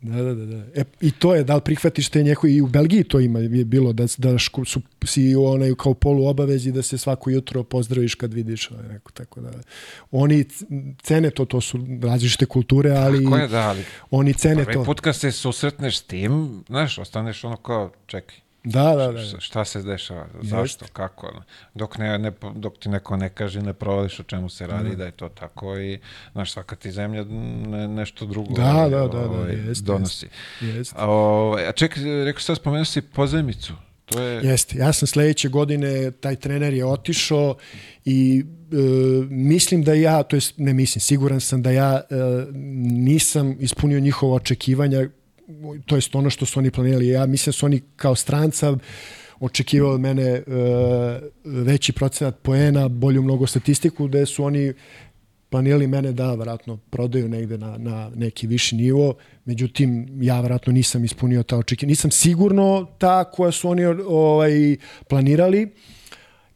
Da, 0.00 0.22
da, 0.22 0.34
da, 0.34 0.44
da. 0.46 0.56
E, 0.74 0.84
I 1.00 1.10
to 1.10 1.34
je, 1.34 1.44
da 1.44 1.54
li 1.54 1.60
prihvatiš 1.60 2.08
te 2.08 2.22
njehove, 2.22 2.52
i 2.52 2.60
u 2.60 2.66
Belgiji 2.66 3.04
to 3.04 3.20
ima, 3.20 3.38
je 3.38 3.64
bilo, 3.64 3.92
da, 3.92 4.06
da 4.18 4.28
ško- 4.30 4.64
su, 4.64 4.80
si 5.04 5.36
u 5.36 5.44
onaj 5.44 5.74
kao 5.74 5.94
polu 5.94 6.26
obavezi 6.26 6.72
da 6.72 6.82
se 6.82 6.98
svako 6.98 7.30
jutro 7.30 7.62
pozdraviš 7.62 8.14
kad 8.14 8.34
vidiš 8.34 8.70
neko, 8.82 9.12
tako 9.12 9.40
da 9.40 9.50
oni 10.10 10.44
cene 11.02 11.30
to, 11.30 11.44
to 11.44 11.60
su 11.60 11.78
različite 12.02 12.46
kulture, 12.46 12.90
ali 12.90 13.24
Ko 13.24 13.36
je 13.36 13.48
da, 13.48 13.60
ali 13.60 13.84
oni 14.10 14.34
cene 14.34 14.64
prvi 14.64 14.74
to. 14.74 14.84
put 14.84 15.00
kad 15.00 15.16
se 15.16 15.32
susretneš 15.32 15.98
s 15.98 16.02
tim, 16.02 16.64
znaš, 16.68 16.98
ostaneš 16.98 17.44
ono 17.44 17.56
kao, 17.56 17.92
čekaj, 18.06 18.36
Da, 18.64 18.94
da, 18.94 19.12
da. 19.12 19.18
šta, 19.22 19.40
šta 19.40 19.64
se 19.64 19.82
dešava, 19.82 20.26
zašto, 20.42 20.84
kako, 20.92 21.42
dok, 21.74 21.98
ne, 21.98 22.18
ne, 22.18 22.32
dok 22.54 22.78
ti 22.78 22.88
neko 22.88 23.16
ne 23.16 23.28
kaže, 23.28 23.62
ne 23.62 23.72
provališ 23.72 24.20
o 24.20 24.22
čemu 24.22 24.48
se 24.48 24.66
radi, 24.66 24.96
da 24.96 25.04
je 25.04 25.10
to 25.10 25.28
tako 25.28 25.78
i, 25.78 25.98
znaš, 26.32 26.52
svaka 26.52 26.76
ti 26.76 26.92
zemlja 26.92 27.24
ne, 27.24 27.88
nešto 27.88 28.26
drugo 28.26 28.54
Da, 28.54 28.76
ovaj, 28.76 28.90
da, 28.90 29.00
da, 29.00 29.08
da, 29.08 29.30
ovaj, 29.30 29.54
jeste, 29.54 29.84
donosi. 29.84 30.28
Jeste. 30.60 30.94
A, 30.98 31.10
ovaj, 31.10 31.68
a 31.68 31.72
čekaj, 31.72 32.02
rekao 32.24 32.40
sad, 32.40 32.56
spomenuo 32.56 32.84
si 32.84 33.02
pozajmicu. 33.02 33.72
To 34.04 34.22
je... 34.22 34.48
Jeste, 34.48 34.78
ja 34.78 34.92
sam 34.92 35.06
sledeće 35.06 35.48
godine, 35.48 36.10
taj 36.10 36.36
trener 36.36 36.74
je 36.74 36.86
otišao 36.86 37.56
i 38.04 38.44
e, 38.72 38.76
mislim 39.30 39.82
da 39.82 39.94
ja, 39.94 40.22
to 40.22 40.36
jest 40.36 40.54
ne 40.56 40.72
mislim, 40.74 41.00
siguran 41.00 41.40
sam 41.40 41.62
da 41.62 41.70
ja 41.70 42.00
e, 42.10 42.14
nisam 42.82 43.56
ispunio 43.60 44.00
njihova 44.00 44.34
očekivanja, 44.34 45.08
to 45.86 45.94
jest 45.94 46.14
ono 46.14 46.30
što 46.30 46.46
su 46.46 46.58
oni 46.58 46.70
planirali. 46.70 47.08
Ja 47.08 47.26
mislim 47.26 47.50
da 47.50 47.56
su 47.56 47.66
oni 47.66 47.80
kao 47.96 48.14
stranca 48.14 48.76
očekivali 49.40 49.94
od 49.94 50.00
mene 50.00 50.22
e, 50.22 50.42
veći 51.44 51.92
procenat 51.92 52.38
poena, 52.42 52.88
bolju 52.88 53.22
mnogo 53.22 53.46
statistiku, 53.46 54.08
da 54.08 54.26
su 54.26 54.44
oni 54.44 54.72
planirali 55.50 55.86
mene 55.86 56.12
da 56.12 56.34
vratno 56.34 56.76
prodaju 56.76 57.28
negde 57.28 57.58
na, 57.58 57.78
na 57.78 58.10
neki 58.14 58.46
viši 58.46 58.76
nivo, 58.76 59.14
međutim 59.44 60.08
ja 60.20 60.40
vratno 60.40 60.72
nisam 60.72 61.04
ispunio 61.04 61.42
ta 61.42 61.56
očekivanja. 61.56 61.90
Nisam 61.90 62.10
sigurno 62.10 62.86
ta 62.98 63.24
koja 63.24 63.52
su 63.52 63.68
oni 63.68 63.84
ovaj, 63.84 64.76
planirali 65.08 65.68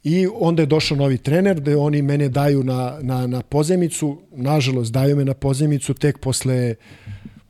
i 0.03 0.27
onda 0.39 0.61
je 0.61 0.65
došao 0.65 0.97
novi 0.97 1.17
trener 1.17 1.59
gde 1.59 1.75
oni 1.75 2.01
mene 2.01 2.29
daju 2.29 2.63
na, 2.63 2.97
na, 3.01 3.27
na 3.27 3.41
pozemicu, 3.41 4.21
nažalost 4.31 4.93
daju 4.93 5.15
me 5.15 5.25
na 5.25 5.33
pozemicu 5.33 5.93
tek 5.93 6.17
posle 6.17 6.75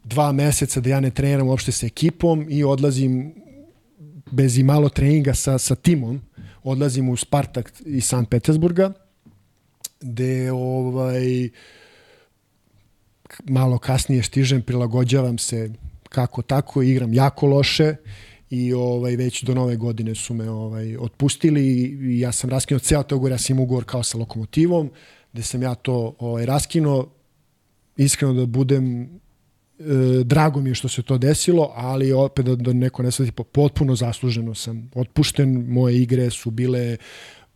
dva 0.03 0.31
meseca 0.31 0.81
da 0.81 0.89
ja 0.89 0.99
ne 0.99 1.11
treniram 1.11 1.47
uopšte 1.47 1.71
sa 1.71 1.85
ekipom 1.85 2.45
i 2.49 2.63
odlazim 2.63 3.33
bez 4.31 4.57
i 4.57 4.63
malo 4.63 4.89
treninga 4.89 5.33
sa, 5.33 5.57
sa 5.57 5.75
timom, 5.75 6.21
odlazim 6.63 7.09
u 7.09 7.17
Spartak 7.17 7.73
iz 7.85 8.05
Sankt 8.05 8.31
Petersburga, 8.31 8.93
gde 10.01 10.51
ovaj, 10.51 11.49
malo 13.43 13.77
kasnije 13.77 14.23
stižem, 14.23 14.61
prilagođavam 14.61 15.37
se 15.37 15.71
kako 16.09 16.41
tako, 16.41 16.81
igram 16.81 17.13
jako 17.13 17.47
loše 17.47 17.95
i 18.49 18.73
ovaj 18.73 19.15
već 19.15 19.43
do 19.43 19.53
nove 19.53 19.75
godine 19.75 20.15
su 20.15 20.33
me 20.33 20.49
ovaj 20.49 20.97
otpustili 20.97 21.61
i 21.61 22.19
ja 22.19 22.31
sam 22.31 22.49
raskinuo 22.49 22.79
ceo 22.79 23.03
taj 23.03 23.15
ugovor, 23.15 23.31
ja 23.31 23.37
sam 23.37 23.59
ugovor 23.59 23.85
kao 23.85 24.03
sa 24.03 24.17
lokomotivom, 24.17 24.91
gde 25.33 25.43
sam 25.43 25.61
ja 25.61 25.75
to 25.75 26.15
ovaj 26.19 26.45
raskinuo. 26.45 27.09
Iskreno 27.97 28.33
da 28.33 28.45
budem 28.45 29.09
drago 30.23 30.61
mi 30.61 30.69
je 30.69 30.75
što 30.75 30.87
se 30.87 31.01
to 31.01 31.17
desilo, 31.17 31.71
ali 31.75 32.11
opet 32.11 32.45
da, 32.45 32.55
da 32.55 32.73
neko 32.73 33.03
ne 33.03 33.11
shvati, 33.11 33.31
po- 33.31 33.43
potpuno 33.43 33.95
zasluženo 33.95 34.55
sam 34.55 34.91
otpušten, 34.95 35.65
moje 35.69 36.01
igre 36.01 36.29
su 36.29 36.51
bile 36.51 36.97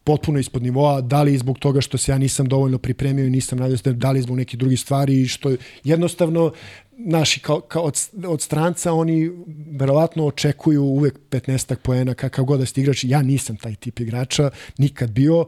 potpuno 0.04 0.40
ispod 0.40 0.64
nivoa, 0.64 1.02
da 1.02 1.24
li 1.24 1.38
zbog 1.38 1.60
toga 1.60 1.82
što 1.82 1.98
se 1.98 2.12
ja 2.12 2.18
nisam 2.18 2.48
dovoljno 2.48 2.78
pripremio 2.78 3.26
i 3.26 3.30
nisam 3.30 3.60
radio, 3.60 3.78
da 3.94 4.12
li 4.12 4.22
zbog 4.22 4.38
nekih 4.38 4.60
drugih 4.60 4.80
stvari 4.80 5.28
što 5.28 5.56
jednostavno 5.84 6.52
naši 6.98 7.40
kao, 7.40 7.60
kao 7.62 7.84
od, 7.84 8.00
od 8.28 8.42
stranca 8.42 8.94
oni 8.94 9.32
verovatno 9.72 10.26
očekuju 10.26 10.84
uvek 10.84 11.20
15 11.30 11.76
poena 11.76 12.14
kakav 12.14 12.46
god 12.46 12.60
da 12.60 12.66
ste 12.66 12.82
igrač. 12.82 13.04
Ja 13.04 13.22
nisam 13.22 13.58
taj 13.58 13.76
tip 13.76 14.00
igrača, 14.00 14.50
nikad 14.78 15.12
bio. 15.12 15.46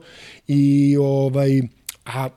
I 0.47 0.97
ovaj 0.97 1.61
a 2.05 2.29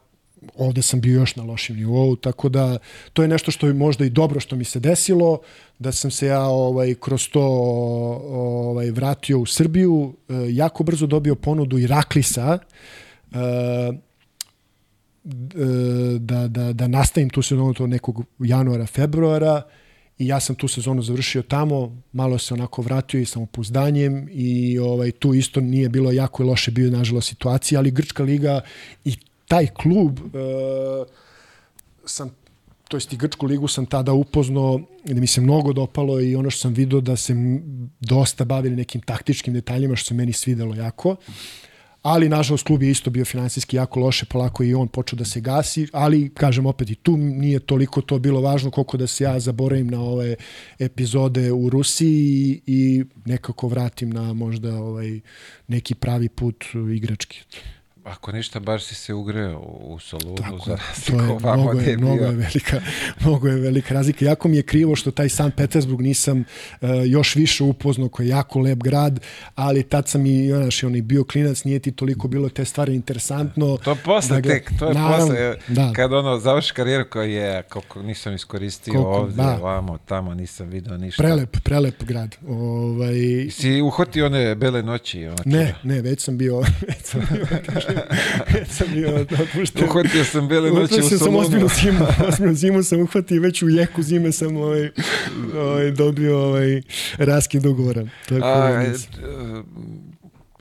ovde 0.56 0.82
sam 0.82 1.00
bio 1.00 1.20
još 1.20 1.36
na 1.36 1.42
lošim 1.42 1.76
nivou, 1.76 2.16
tako 2.16 2.48
da 2.48 2.78
to 3.12 3.22
je 3.22 3.28
nešto 3.28 3.50
što 3.50 3.66
je 3.66 3.74
možda 3.74 4.04
i 4.04 4.10
dobro 4.10 4.40
što 4.40 4.56
mi 4.56 4.64
se 4.64 4.80
desilo, 4.80 5.40
da 5.78 5.92
sam 5.92 6.10
se 6.10 6.26
ja 6.26 6.42
ovaj 6.42 6.94
kroz 6.94 7.28
to 7.28 7.42
ovaj 8.30 8.90
vratio 8.90 9.38
u 9.38 9.46
Srbiju, 9.46 10.14
e, 10.28 10.34
jako 10.50 10.84
brzo 10.84 11.06
dobio 11.06 11.34
ponudu 11.34 11.78
Iraklisa, 11.78 12.58
e, 13.32 13.92
da, 16.18 16.48
da, 16.48 16.72
da 16.72 16.88
nastavim 16.88 17.30
tu 17.30 17.42
sezonu 17.42 17.74
to 17.74 17.86
nekog 17.86 18.24
januara, 18.38 18.86
februara 18.86 19.62
i 20.18 20.26
ja 20.26 20.40
sam 20.40 20.56
tu 20.56 20.68
sezonu 20.68 21.02
završio 21.02 21.42
tamo, 21.42 22.02
malo 22.12 22.38
se 22.38 22.54
onako 22.54 22.82
vratio 22.82 23.20
i 23.20 23.24
samopouzdanjem 23.24 24.28
i 24.30 24.78
ovaj, 24.78 25.10
tu 25.10 25.34
isto 25.34 25.60
nije 25.60 25.88
bilo 25.88 26.12
jako 26.12 26.44
loše 26.44 26.70
bio 26.70 26.90
nažalost 26.90 27.28
situacija, 27.28 27.80
ali 27.80 27.90
Grčka 27.90 28.22
liga 28.22 28.60
i 29.04 29.16
taj 29.52 29.66
klub 29.66 30.20
uh, 30.20 31.06
sam 32.04 32.30
to 32.88 32.96
jest 32.96 33.12
i 33.12 33.16
Grčku 33.16 33.46
ligu 33.46 33.68
sam 33.68 33.86
tada 33.86 34.12
upoznao 34.12 34.80
da 35.04 35.20
mi 35.20 35.26
se 35.26 35.40
mnogo 35.40 35.72
dopalo 35.72 36.20
i 36.20 36.36
ono 36.36 36.50
što 36.50 36.60
sam 36.60 36.74
video 36.74 37.00
da 37.00 37.16
se 37.16 37.34
dosta 38.00 38.44
bavili 38.44 38.76
nekim 38.76 39.00
taktičkim 39.00 39.54
detaljima 39.54 39.96
što 39.96 40.08
se 40.08 40.14
meni 40.14 40.32
svidelo 40.32 40.74
jako. 40.74 41.16
Ali, 42.02 42.28
nažalost, 42.28 42.66
klub 42.66 42.82
je 42.82 42.90
isto 42.90 43.10
bio 43.10 43.24
finansijski 43.24 43.76
jako 43.76 44.00
loše, 44.00 44.26
polako 44.26 44.64
i 44.64 44.74
on 44.74 44.88
počeo 44.88 45.16
da 45.16 45.24
se 45.24 45.40
gasi, 45.40 45.86
ali, 45.92 46.30
kažem 46.34 46.66
opet, 46.66 46.90
i 46.90 46.94
tu 46.94 47.16
nije 47.16 47.60
toliko 47.60 48.00
to 48.00 48.18
bilo 48.18 48.40
važno 48.40 48.70
koliko 48.70 48.96
da 48.96 49.06
se 49.06 49.24
ja 49.24 49.40
zaboravim 49.40 49.86
na 49.86 50.00
ove 50.00 50.34
epizode 50.78 51.52
u 51.52 51.70
Rusiji 51.70 52.60
i 52.66 53.04
nekako 53.24 53.68
vratim 53.68 54.10
na 54.10 54.32
možda 54.32 54.74
ovaj 54.76 55.20
neki 55.68 55.94
pravi 55.94 56.28
put 56.28 56.64
igrački. 56.94 57.44
Ako 58.04 58.32
ništa, 58.32 58.60
baš 58.60 58.84
si 58.84 58.94
se 58.94 59.14
ugreo 59.14 59.58
u 59.60 59.98
Solunu 59.98 60.36
Tako, 60.36 60.58
za 60.66 60.76
to 61.06 61.12
je, 61.12 61.56
mnogo, 61.56 61.80
je, 61.80 61.96
mnogo, 61.96 62.24
je 62.24 62.30
velika, 62.30 62.80
mnogo 63.20 63.48
je 63.48 63.56
velika 63.56 63.94
razlika. 63.94 64.24
Jako 64.24 64.48
mi 64.48 64.56
je 64.56 64.62
krivo 64.62 64.96
što 64.96 65.10
taj 65.10 65.28
San 65.28 65.50
Petersburg 65.50 66.00
nisam 66.00 66.38
uh, 66.80 66.88
još 67.06 67.36
više 67.36 67.64
upoznao, 67.64 68.08
koji 68.08 68.26
je 68.26 68.30
jako 68.30 68.60
lep 68.60 68.78
grad, 68.78 69.20
ali 69.54 69.82
tad 69.82 70.08
sam 70.08 70.26
i, 70.26 70.48
znaš, 70.48 70.84
on 70.84 70.92
bio 71.02 71.24
klinac, 71.24 71.64
nije 71.64 71.78
ti 71.78 71.92
toliko 71.92 72.28
bilo 72.28 72.48
te 72.48 72.64
stvari 72.64 72.94
interesantno. 72.94 73.76
To 73.76 73.96
posle 74.04 74.40
da 74.40 74.48
tek, 74.48 74.70
to 74.78 74.88
je 74.88 74.94
naravno, 74.94 75.26
posle, 75.26 75.56
da. 75.68 75.92
kad 75.92 76.12
ono 76.12 76.38
završi 76.38 76.74
karijeru 76.74 77.04
koji 77.10 77.32
je, 77.32 77.62
koliko 77.62 78.02
nisam 78.02 78.34
iskoristio 78.34 78.92
koliko, 78.92 79.10
ovde, 79.10 79.36
da. 79.36 79.56
ovamo, 79.60 79.98
tamo, 79.98 80.34
nisam 80.34 80.68
video 80.68 80.96
ništa. 80.96 81.22
Prelep, 81.22 81.56
prelep 81.64 82.04
grad. 82.04 82.36
Ovaj... 82.48 83.50
Si 83.50 83.80
uhvatio 83.80 84.26
one 84.26 84.54
bele 84.54 84.82
noći? 84.82 85.26
Ona 85.26 85.36
ne, 85.44 85.74
ne, 85.82 86.00
već 86.10 86.20
sam 86.20 86.38
bio, 86.38 86.60
već 86.88 87.04
sam 87.04 87.20
bio 87.30 87.46
sam 88.76 88.86
bio 88.94 89.14
otpušten. 89.42 89.84
Uhvatio 89.84 90.24
sam 90.24 90.48
bele 90.48 90.70
noći 90.70 90.94
u 90.94 91.02
Solunu. 91.02 91.18
sam 91.18 91.36
ozbiljnu 91.36 91.68
zimu, 91.68 92.06
ozbiljnu 92.28 92.54
zimu 92.54 92.82
sam 92.82 93.00
uhvatio 93.00 93.40
već 93.40 93.62
u 93.62 93.68
jeku 93.68 94.02
zime 94.02 94.32
sam 94.32 94.56
ovaj, 94.56 94.90
ovaj, 95.56 95.90
dobio 95.90 96.38
ovaj, 96.38 96.82
raskid 97.18 97.66
ugovora. 97.66 98.06
Tako, 98.28 98.46
A, 98.46 98.82
e, 98.82 98.92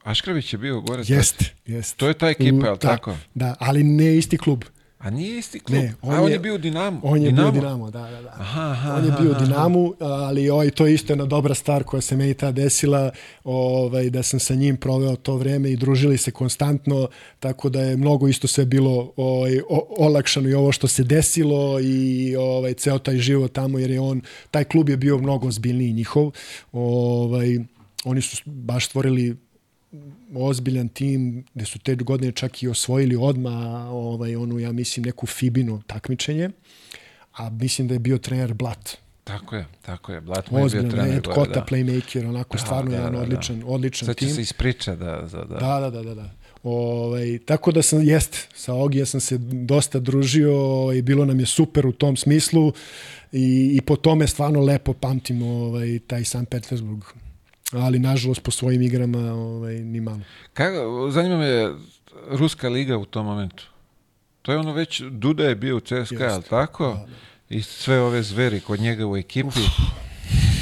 Aškravić 0.03 0.53
je 0.53 0.59
bio 0.59 0.81
gore. 0.81 1.03
Jeste, 1.07 1.45
jeste. 1.65 1.97
To 1.97 2.07
je 2.07 2.13
ta 2.13 2.29
ekipa, 2.29 2.65
je 2.65 2.71
li 2.71 2.79
tako? 2.79 3.17
Da, 3.33 3.55
ali 3.59 3.83
ne 3.83 4.17
isti 4.17 4.37
klub. 4.37 4.63
A 5.01 5.09
nije 5.09 5.37
isti 5.37 5.59
klub? 5.59 5.79
Ne, 5.79 5.93
on, 6.01 6.15
A 6.15 6.21
on 6.21 6.29
je, 6.29 6.33
je 6.33 6.39
bio 6.39 6.55
u 6.55 6.57
Dinamo? 6.57 6.99
On 7.03 7.21
je 7.21 7.29
Dinamo? 7.29 7.51
bio 7.51 7.61
Dinamo, 7.61 7.91
da, 7.91 8.01
da, 8.01 8.21
da. 8.21 8.33
Aha, 8.39 8.71
aha, 8.71 8.95
on 8.95 9.05
je 9.05 9.11
bio 9.21 9.31
u 9.31 9.33
Dinamu, 9.33 9.93
ali 9.99 10.49
ovaj, 10.49 10.71
to 10.71 10.85
je 10.87 10.93
isto 10.93 11.13
jedna 11.13 11.25
dobra 11.25 11.53
stvar 11.53 11.83
koja 11.83 12.01
se 12.01 12.17
meni 12.17 12.33
ta 12.33 12.51
desila, 12.51 13.11
ovaj, 13.43 14.09
da 14.09 14.23
sam 14.23 14.39
sa 14.39 14.55
njim 14.55 14.77
proveo 14.77 15.15
to 15.15 15.35
vreme 15.35 15.71
i 15.71 15.75
družili 15.75 16.17
se 16.17 16.31
konstantno, 16.31 17.07
tako 17.39 17.69
da 17.69 17.81
je 17.81 17.97
mnogo 17.97 18.27
isto 18.27 18.47
sve 18.47 18.65
bilo 18.65 19.13
ovaj, 19.15 19.59
olakšano 19.97 20.49
i 20.49 20.53
ovo 20.53 20.71
što 20.71 20.87
se 20.87 21.03
desilo 21.03 21.79
i 21.79 22.35
ovaj, 22.35 22.73
ceo 22.73 22.99
taj 22.99 23.17
život 23.17 23.53
tamo, 23.53 23.79
jer 23.79 23.91
je 23.91 23.99
on, 23.99 24.21
taj 24.51 24.63
klub 24.63 24.89
je 24.89 24.97
bio 24.97 25.17
mnogo 25.17 25.47
ozbiljniji 25.47 25.93
njihov. 25.93 26.31
Ovaj, 26.71 27.57
oni 28.05 28.21
su 28.21 28.41
baš 28.45 28.85
stvorili 28.85 29.35
ozbiljan 30.35 30.89
tim 30.89 31.45
gde 31.53 31.65
su 31.65 31.79
te 31.79 31.95
godine 31.95 32.31
čak 32.31 32.63
i 32.63 32.67
osvojili 32.67 33.15
odma 33.15 33.87
ovaj, 33.91 34.35
onu, 34.35 34.59
ja 34.59 34.71
mislim, 34.71 35.05
neku 35.05 35.27
Fibinu 35.27 35.81
takmičenje, 35.87 36.49
a 37.33 37.49
mislim 37.49 37.87
da 37.87 37.93
je 37.93 37.99
bio 37.99 38.17
trener 38.17 38.53
Blat. 38.53 38.97
Tako 39.23 39.55
je, 39.55 39.65
tako 39.81 40.11
je. 40.11 40.21
Blat 40.21 40.51
mu 40.51 40.59
je 40.59 40.65
bio 40.65 40.81
trener. 40.81 40.99
Ozbiljan, 40.99 41.21
Kota, 41.21 41.59
da. 41.59 41.65
playmaker, 41.69 42.29
onako 42.29 42.57
da, 42.57 42.63
stvarno 42.63 42.91
da, 42.91 42.97
jedan 42.97 43.13
da, 43.13 43.19
odličan, 43.19 43.59
da. 43.59 43.65
odličan 43.65 44.05
Sad 44.05 44.15
tim. 44.15 44.27
Sad 44.27 44.35
će 44.35 44.35
se 44.35 44.41
ispriča 44.41 44.95
da, 44.95 45.27
za, 45.27 45.45
da. 45.45 45.55
Da, 45.55 45.79
da, 45.79 45.89
da, 45.89 46.03
da. 46.03 46.15
da. 46.15 46.29
Ovaj, 46.63 47.39
tako 47.45 47.71
da 47.71 47.81
sam, 47.81 48.01
jest, 48.01 48.47
sa 48.55 48.73
Ogija 48.73 49.05
sam 49.05 49.19
se 49.19 49.37
dosta 49.37 49.99
družio 49.99 50.53
i 50.95 51.01
bilo 51.01 51.25
nam 51.25 51.39
je 51.39 51.45
super 51.45 51.87
u 51.87 51.91
tom 51.91 52.17
smislu 52.17 52.73
i, 53.31 53.71
i 53.77 53.81
po 53.81 53.95
tome 53.95 54.27
stvarno 54.27 54.61
lepo 54.61 54.93
pamtim 54.93 55.41
ovaj, 55.41 55.99
taj 56.07 56.23
San 56.23 56.45
Petersburg 56.45 57.03
ali 57.71 57.99
nažalost 57.99 58.43
po 58.43 58.51
svojim 58.51 58.81
igrama 58.81 59.33
ovaj, 59.33 59.75
ni 59.75 60.01
malo. 60.01 60.19
Kako, 60.53 61.09
zanima 61.11 61.37
me 61.37 61.75
Ruska 62.29 62.69
liga 62.69 62.97
u 62.97 63.05
tom 63.05 63.25
momentu. 63.25 63.63
To 64.41 64.51
je 64.51 64.57
ono 64.57 64.73
već, 64.73 65.01
Duda 65.01 65.43
je 65.43 65.55
bio 65.55 65.77
u 65.77 65.79
CSKA, 65.79 66.27
ali 66.29 66.43
tako? 66.49 66.87
Da, 66.87 66.93
da. 66.93 67.05
I 67.49 67.61
sve 67.61 68.01
ove 68.01 68.23
zveri 68.23 68.59
kod 68.59 68.79
njega 68.79 69.07
u 69.07 69.17
ekipi. 69.17 69.47
Uf. 69.47 69.55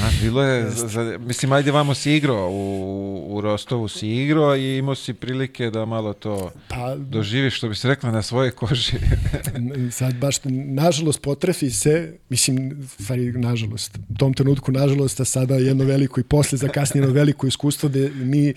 A, 0.01 0.09
bilo 0.21 0.43
je, 0.43 0.69
za, 0.69 1.17
mislim, 1.19 1.51
ajde 1.51 1.71
vamo 1.71 1.93
si 1.93 2.11
igrao, 2.11 2.49
u, 2.51 3.25
u 3.29 3.41
Rostovu 3.41 3.87
si 3.87 4.07
igrao 4.07 4.57
i 4.57 4.77
imao 4.77 4.95
si 4.95 5.13
prilike 5.13 5.69
da 5.69 5.85
malo 5.85 6.13
to 6.13 6.51
pa, 6.67 6.95
doživiš, 6.95 7.57
što 7.57 7.69
bi 7.69 7.75
se 7.75 7.87
rekla, 7.87 8.11
na 8.11 8.21
svoje 8.21 8.51
koži. 8.51 8.91
sad 9.91 10.15
baš, 10.15 10.35
nažalost, 10.65 11.21
potrefi 11.21 11.69
se, 11.69 12.17
mislim, 12.29 12.87
stvari, 12.99 13.31
nažalost, 13.31 13.97
u 14.09 14.17
tom 14.17 14.33
trenutku, 14.33 14.71
nažalost, 14.71 15.19
a 15.19 15.25
sada 15.25 15.55
jedno 15.55 15.83
veliko 15.83 16.19
i 16.19 16.23
posle 16.23 16.57
zakasnjeno 16.57 17.07
veliko 17.07 17.47
iskustvo 17.47 17.89
da 17.89 17.99
mi 18.13 18.53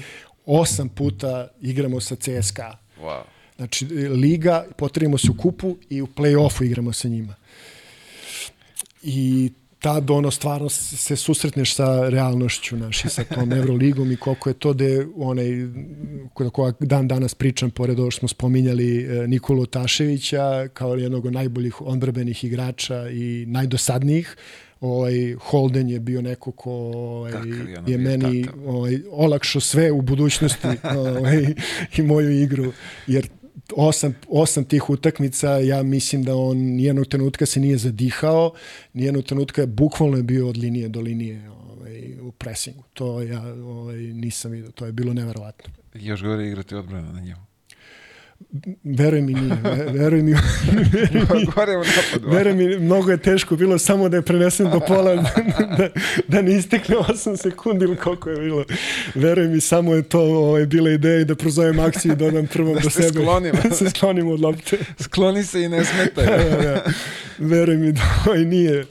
osam 0.47 0.89
puta 0.89 1.49
igramo 1.61 2.01
sa 2.01 2.17
CSKA. 2.17 2.79
Wow. 3.01 3.23
Znači, 3.57 3.87
liga, 3.95 4.65
potrebimo 4.77 5.19
se 5.19 5.31
u 5.31 5.35
kupu 5.35 5.77
i 5.91 6.03
u 6.03 6.07
play-offu 6.07 6.65
igramo 6.65 6.93
sa 6.93 7.09
njima. 7.09 7.35
I 9.03 9.51
tad 9.83 10.11
ono 10.11 10.31
stvarno 10.31 10.69
se 10.69 11.17
susretneš 11.17 11.75
sa 11.75 12.09
realnošću 12.09 12.77
naši, 12.77 13.09
sa 13.09 13.25
tom 13.25 13.53
Euroligom 13.53 14.13
i 14.13 14.17
koliko 14.17 14.51
je 14.51 14.55
to 14.55 14.73
da 14.73 14.85
onaj, 15.17 15.47
kod 16.35 16.77
dan 16.81 17.09
danas 17.09 17.35
pričam, 17.35 17.71
pored 17.71 18.01
ovo 18.01 18.11
što 18.11 18.19
smo 18.19 18.29
spominjali 18.29 19.05
e, 19.05 19.27
Nikolu 19.27 19.67
Taševića 19.67 20.69
kao 20.69 20.95
jednog 20.95 21.27
od 21.27 21.33
najboljih 21.33 21.81
odbrbenih 21.81 22.45
igrača 22.45 23.09
i 23.09 23.45
najdosadnijih, 23.49 24.37
ovaj 24.81 25.35
Holden 25.41 25.91
je 25.91 26.01
bio 26.01 26.23
neko 26.23 26.53
ko 26.53 26.71
ovaj, 26.95 27.33
je, 27.33 27.83
je 27.87 27.99
meni 27.99 28.47
ovaj, 28.67 29.01
olakšao 29.11 29.61
sve 29.61 29.93
u 29.93 30.03
budućnosti 30.03 30.69
ovaj, 30.97 31.55
i 31.97 32.03
moju 32.03 32.43
igru 32.43 32.73
jer 33.07 33.29
osam, 33.77 34.15
osam 34.29 34.65
tih 34.65 34.91
utakmica, 34.91 35.49
ja 35.49 35.83
mislim 35.83 36.23
da 36.23 36.37
on 36.37 36.57
nijednog 36.57 37.07
trenutka 37.07 37.47
se 37.47 37.61
nije 37.61 37.77
zadihao, 37.77 38.53
nijednog 38.93 39.25
trenutka 39.25 39.61
je 39.61 39.67
bukvalno 39.67 40.23
bio 40.23 40.49
od 40.49 40.57
linije 40.57 40.89
do 40.89 41.01
linije 41.01 41.51
ovaj, 41.51 42.21
u 42.21 42.33
presingu. 42.33 42.83
To 42.93 43.23
ja 43.23 43.43
ovaj, 43.55 43.97
nisam 43.97 44.51
vidio, 44.51 44.71
to 44.71 44.87
je 44.87 44.93
bilo 44.93 45.13
neverovatno. 45.13 45.73
Još 45.95 46.23
gore 46.23 46.47
igrati 46.47 46.75
odbrana 46.75 47.13
na 47.13 47.21
njemu. 47.21 47.52
Veruj 48.85 49.21
mi 49.21 49.35
nije, 49.35 49.57
veruj 49.93 50.23
mi. 50.23 50.33
Gore 51.55 51.77
u 51.77 51.85
napadu. 51.85 52.35
Veruj 52.37 52.55
mi, 52.55 52.79
mnogo 52.79 53.11
je 53.11 53.17
teško 53.17 53.57
bilo 53.57 53.79
samo 53.79 54.09
da 54.09 54.17
je 54.17 54.23
prenesem 54.23 54.71
do 54.71 54.81
pola, 54.81 55.15
da, 55.79 55.89
da 56.29 56.43
ne 56.43 56.57
istekne 56.57 56.97
8 56.97 57.37
sekundi 57.37 57.85
ili 57.85 57.97
koliko 57.97 58.31
je 58.31 58.41
bilo. 58.41 58.65
Veruj 59.15 59.49
mi, 59.49 59.61
samo 59.61 59.95
je 59.95 60.03
to 60.03 60.21
ovaj, 60.21 60.67
bila 60.67 60.91
ideja 60.91 61.21
i 61.21 61.25
da 61.25 61.35
prozovem 61.35 61.81
akciju 61.81 62.13
i 62.13 62.17
dodam 62.17 62.47
prvom 62.47 62.75
da 62.77 62.81
do 62.81 62.91
sebe. 62.91 63.21
Sklonim. 63.21 63.53
da 63.63 63.75
se 63.75 63.91
sklonim 63.91 64.29
od 64.29 64.41
lopte. 64.41 64.79
Skloni 65.01 65.45
se 65.45 65.63
i 65.63 65.69
ne 65.69 65.85
smetaj. 65.85 66.27
da, 66.27 66.57
da, 66.57 66.63
da. 66.63 66.83
Veruj 67.39 67.77
mi 67.77 67.93
da 67.93 68.01
ovaj 68.27 68.45
nije. 68.45 68.85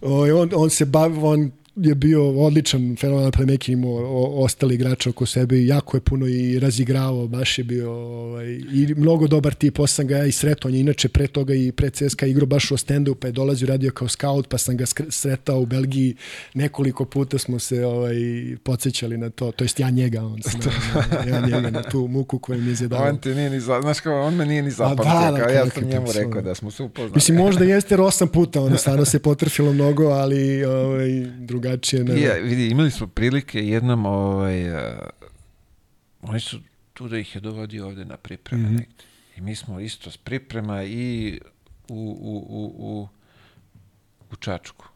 Ovaj, 0.00 0.30
on, 0.30 0.50
on 0.54 0.70
se 0.70 0.84
bavi, 0.84 1.18
on 1.22 1.50
je 1.76 1.94
bio 1.94 2.28
odličan 2.30 2.96
fenomenal 3.00 3.30
playmaker, 3.30 3.72
imao 3.72 4.26
ostali 4.44 4.74
igrači 4.74 5.08
oko 5.08 5.26
sebe 5.26 5.56
i 5.58 5.66
jako 5.66 5.96
je 5.96 6.00
puno 6.00 6.26
i 6.26 6.58
razigravao, 6.58 7.28
baš 7.28 7.58
je 7.58 7.64
bio 7.64 7.92
ovaj, 7.92 8.46
i 8.52 8.94
mnogo 8.96 9.26
dobar 9.26 9.54
tip, 9.54 9.76
pa 9.76 9.86
sam 9.86 10.06
ga 10.06 10.16
ja 10.16 10.24
i 10.24 10.32
sretao, 10.32 10.68
on 10.68 10.74
je 10.74 10.80
inače 10.80 11.08
pre 11.08 11.26
toga 11.26 11.54
i 11.54 11.72
pre 11.72 11.90
CSKA 11.90 12.26
igrao 12.26 12.46
baš 12.46 12.70
u 12.70 12.74
Ostendu, 12.74 13.14
pa 13.14 13.26
je 13.26 13.32
dolazio 13.32 13.68
radio 13.68 13.90
kao 13.90 14.08
scout, 14.08 14.48
pa 14.48 14.58
sam 14.58 14.76
ga 14.76 14.84
sretao 15.08 15.60
u 15.60 15.66
Belgiji, 15.66 16.16
nekoliko 16.54 17.04
puta 17.04 17.38
smo 17.38 17.58
se 17.58 17.86
ovaj, 17.86 18.14
podsjećali 18.62 19.18
na 19.18 19.30
to, 19.30 19.52
to 19.52 19.64
jest 19.64 19.80
ja 19.80 19.90
njega, 19.90 20.22
on 20.24 20.40
na, 20.44 21.30
ja 21.32 21.40
njega 21.40 21.70
na 21.70 21.82
tu 21.82 22.08
muku 22.08 22.38
koju 22.38 22.60
mi 22.60 22.68
je 22.68 22.74
zjedao. 22.74 23.08
On 23.08 23.18
ti 23.18 23.34
nije 23.34 23.50
ni 23.50 23.60
za, 23.60 23.80
znaš 23.80 24.00
kao, 24.00 24.22
on 24.22 24.34
me 24.34 24.46
nije 24.46 24.62
ni 24.62 24.68
da, 24.68 24.74
zapamtio, 24.74 25.32
da, 25.32 25.38
kao 25.38 25.48
ja 25.48 25.70
sam 25.70 25.82
je 25.82 25.88
njemu 25.88 26.06
rekao 26.14 26.42
da 26.42 26.54
smo 26.54 26.70
se 26.70 26.82
upoznali. 26.82 27.12
Mislim, 27.14 27.36
možda 27.36 27.64
jeste 27.74 27.94
jer 27.94 28.00
osam 28.00 28.28
puta, 28.28 28.60
ono, 28.60 28.76
stvarno 28.76 29.04
se 29.04 29.18
potrfilo 29.18 29.72
mnogo, 29.72 30.04
ali 30.04 30.64
ovaj, 30.64 31.26
drugačije. 31.62 32.04
Ne, 32.04 32.20
Ja, 32.20 32.34
vidi, 32.34 32.68
imali 32.68 32.90
smo 32.90 33.06
prilike 33.06 33.60
jednom, 33.60 34.06
ovaj, 34.06 34.70
uh, 34.70 34.98
oni 36.22 36.40
su 36.40 36.60
tu 36.92 37.08
da 37.08 37.18
ih 37.18 37.34
je 37.34 37.40
dovodio 37.40 37.86
ovde 37.86 38.04
na 38.04 38.16
pripreme 38.16 38.62
Mhm. 38.62 38.72
negde. 38.72 39.04
I 39.36 39.40
mi 39.40 39.56
smo 39.56 39.80
isto 39.80 40.10
s 40.10 40.16
priprema 40.16 40.84
i 40.84 41.40
u, 41.88 41.94
u, 42.20 42.36
u, 42.48 42.64
u, 42.78 43.08
u 44.30 44.36
Čačku. 44.36 44.86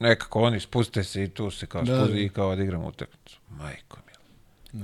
Nekako 0.00 0.40
oni 0.40 0.60
spuste 0.60 1.04
se 1.04 1.24
i 1.24 1.28
tu 1.28 1.50
se 1.50 1.66
kao 1.66 1.82
Da, 1.82 1.96
spusti 1.96 2.14
da. 2.14 2.20
i 2.20 2.28
kao 2.28 2.50
odigramo 2.50 2.88
utakmicu. 2.88 3.38
Majko 3.50 3.98
mila. 4.06 4.18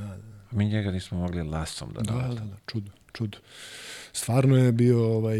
Da, 0.02 0.16
da. 0.16 0.22
Mi 0.50 0.64
njega 0.64 0.90
nismo 0.90 1.18
mogli 1.18 1.42
lasom 1.42 1.92
da 1.92 2.00
Da, 2.02 2.28
da, 2.28 2.34
da, 2.34 2.56
čudo, 2.66 2.90
čudo. 3.12 3.38
Stvarno 4.16 4.56
je 4.56 4.72
bio, 4.72 5.16
ovaj, 5.16 5.38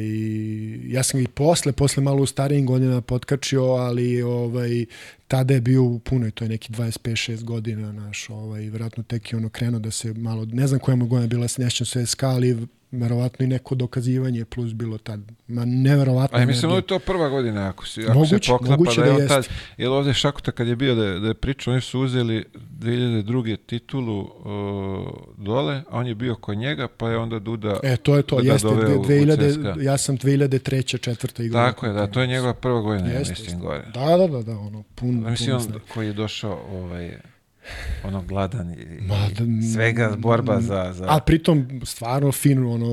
ja 0.92 1.02
sam 1.02 1.20
i 1.20 1.26
posle, 1.26 1.72
posle 1.72 2.02
malo 2.02 2.22
u 2.22 2.26
starijim 2.26 2.66
godinama 2.66 3.00
potkačio, 3.00 3.64
ali 3.64 4.22
ovaj, 4.22 4.86
tada 5.28 5.54
je 5.54 5.60
bio 5.60 5.82
u 5.82 5.98
punoj, 5.98 6.30
to 6.30 6.44
je 6.44 6.48
neki 6.48 6.72
25-6 6.72 7.44
godina 7.44 7.92
naš, 7.92 8.30
ovaj, 8.30 8.70
verovatno 8.70 9.02
tek 9.02 9.32
je 9.32 9.36
ono 9.36 9.48
krenuo 9.48 9.80
da 9.80 9.90
se 9.90 10.14
malo, 10.14 10.44
ne 10.44 10.66
znam 10.66 10.80
koja 10.80 10.96
mu 10.96 11.26
bila, 11.28 11.48
snešćan 11.48 11.86
se 11.86 12.06
SK, 12.06 12.22
ali 12.22 12.66
verovatno 12.94 13.44
i 13.44 13.48
neko 13.48 13.74
dokazivanje 13.74 14.44
plus 14.44 14.72
bilo 14.72 14.98
tad. 14.98 15.20
Ma 15.48 15.64
neverovatno. 15.64 16.38
A 16.38 16.40
ja 16.40 16.46
mislim, 16.46 16.70
ovo 16.70 16.78
je 16.78 16.82
to 16.82 16.98
prva 16.98 17.28
godina, 17.28 17.68
ako, 17.68 17.86
si, 17.86 18.02
ako 18.02 18.14
Moguće, 18.14 18.30
se 18.36 18.52
poklapa 18.52 18.70
moguće 18.72 19.00
da 19.00 19.06
je 19.06 19.12
da 19.12 19.28
tad, 19.28 19.48
jer 19.76 19.88
ovde 19.88 20.14
Šakuta 20.14 20.52
kad 20.52 20.66
je 20.66 20.76
bio 20.76 20.94
da, 20.94 21.18
da 21.18 21.28
je 21.28 21.34
pričao, 21.34 21.72
oni 21.72 21.80
su 21.80 22.00
uzeli 22.00 22.44
2002. 22.54 23.56
titulu 23.58 24.20
uh, 24.20 24.28
dole, 25.36 25.74
a 25.90 25.98
on 25.98 26.06
je 26.06 26.14
bio 26.14 26.34
kod 26.34 26.58
njega, 26.58 26.88
pa 26.88 27.10
je 27.10 27.18
onda 27.18 27.38
Duda... 27.38 27.80
E, 27.82 27.96
to 27.96 28.16
je 28.16 28.22
to, 28.22 28.36
da 28.36 28.42
ga 28.42 28.52
jeste, 28.52 28.68
doveo 28.68 28.98
u- 28.98 29.00
u 29.00 29.04
2000, 29.04 29.50
CSKA. 29.50 29.82
ja 29.82 29.98
sam 29.98 30.18
2003. 30.18 30.98
četvrta 31.00 31.42
igrao. 31.42 31.66
Tako 31.66 31.86
je, 31.86 31.92
da, 31.92 32.06
to 32.06 32.20
je 32.20 32.26
njegova 32.26 32.54
prva 32.54 32.80
godina, 32.80 33.08
ja 33.08 33.18
Jeste, 33.18 33.32
mislim, 33.32 33.46
jeste. 33.46 33.60
gore. 33.60 33.84
Da, 33.94 34.16
da, 34.16 34.26
da, 34.28 34.42
da, 34.42 34.58
ono, 34.58 34.82
pun, 34.94 35.20
Da, 35.22 35.30
mislim, 35.30 35.56
pun 35.58 35.72
on 35.74 35.80
koji 35.94 36.06
je 36.06 36.12
došao, 36.12 36.60
ovaj, 36.72 37.18
ono 38.04 38.22
gladan 38.22 38.70
i, 38.70 39.00
Ma, 39.00 39.28
da, 39.38 39.68
svega 39.74 40.14
borba 40.18 40.60
za... 40.60 40.92
za... 40.92 41.06
A 41.08 41.20
pritom 41.20 41.80
stvarno 41.84 42.32
fin, 42.32 42.64
ono, 42.64 42.86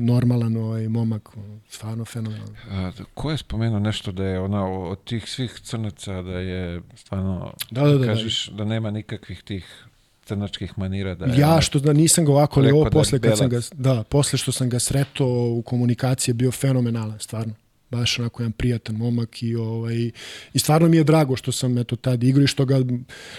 normalan 0.00 0.56
ovaj 0.56 0.88
momak, 0.88 1.36
ono, 1.36 1.58
stvarno 1.68 2.04
fenomenalno. 2.04 2.54
A, 2.70 2.92
da, 2.98 3.04
ko 3.14 3.30
je 3.30 3.36
spomenuo 3.36 3.78
nešto 3.78 4.12
da 4.12 4.24
je 4.24 4.40
ona 4.40 4.66
od 4.66 5.04
tih 5.04 5.30
svih 5.30 5.60
crnaca 5.62 6.22
da 6.22 6.38
je 6.38 6.82
stvarno 6.94 7.52
Da, 7.70 7.80
da, 7.80 7.92
da, 7.92 7.98
da. 7.98 8.06
kažeš 8.06 8.48
da, 8.48 8.64
nema 8.64 8.90
nikakvih 8.90 9.42
tih 9.42 9.86
crnačkih 10.24 10.78
manira 10.78 11.14
da 11.14 11.24
je 11.24 11.40
Ja 11.40 11.60
što 11.60 11.78
da 11.78 11.92
nisam 11.92 12.24
ga 12.24 12.32
ovako, 12.32 12.60
ali 12.60 12.72
ovo 12.72 12.84
da 12.84 12.90
posle 12.90 13.18
kad 13.18 13.38
sam 13.38 13.48
ga, 13.48 13.60
da, 13.72 14.02
posle 14.02 14.38
što 14.38 14.52
sam 14.52 14.68
ga 14.68 14.78
sretao 14.78 15.28
u 15.28 15.62
komunikaciji 15.62 16.32
je 16.32 16.34
bio 16.34 16.50
fenomenalan, 16.50 17.18
stvarno. 17.18 17.54
Baš 17.90 18.18
onako 18.18 18.42
jedan 18.42 18.52
prijatan 18.52 18.96
momak 18.96 19.42
i 19.42 19.56
ovaj 19.56 20.10
i 20.52 20.58
stvarno 20.58 20.88
mi 20.88 20.96
je 20.96 21.04
drago 21.04 21.36
što 21.36 21.52
sam 21.52 21.78
eto 21.78 21.96
tad 21.96 22.24
igrao 22.24 22.44
i 22.44 22.46
što 22.46 22.64
ga 22.64 22.80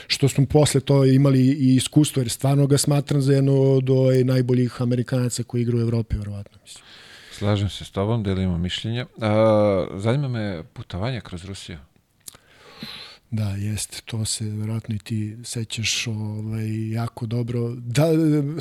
što 0.08 0.30
smo 0.30 0.46
posle 0.46 0.82
to 0.82 1.06
imali 1.06 1.40
i 1.40 1.76
iskustvo 1.76 2.22
jer 2.22 2.30
stvarno 2.30 2.68
ga 2.68 2.78
smatram 2.78 3.22
za 3.22 3.34
jedno 3.34 3.62
od 3.62 3.90
ovaj, 3.90 4.24
najboljih 4.24 4.82
Amerikanaca 4.82 5.44
koji 5.44 5.62
igra 5.62 5.78
u 5.78 5.82
Evropi 5.82 6.18
verovatno 6.18 6.60
mislim. 6.64 6.84
Slažem 7.32 7.70
se 7.70 7.86
s 7.86 7.92
tobom, 7.92 8.24
delimo 8.24 8.58
mišljenje. 8.58 9.06
A, 9.22 9.88
zanima 9.96 10.28
me 10.28 10.64
putovanje 10.74 11.22
kroz 11.22 11.46
Rusiju. 11.46 11.78
Da, 13.32 13.50
jeste, 13.50 14.02
to 14.06 14.26
se 14.26 14.46
verovatno 14.46 14.96
i 14.96 15.00
ti 15.00 15.38
sećaš 15.44 16.08
ovaj, 16.08 16.92
jako 16.92 17.26
dobro. 17.26 17.74
Da, 17.76 18.06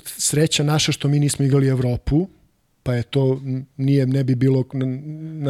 sreća 0.05 0.63
naša 0.63 0.93
što 0.93 1.09
mi 1.09 1.19
nismo 1.19 1.45
igrali 1.45 1.69
Evropu, 1.69 2.29
pa 2.87 2.95
je 2.95 3.03
to 3.03 3.41
nije 3.77 4.07
ne 4.07 4.25
bi 4.25 4.35
bilo 4.35 4.65
na, 4.73 4.87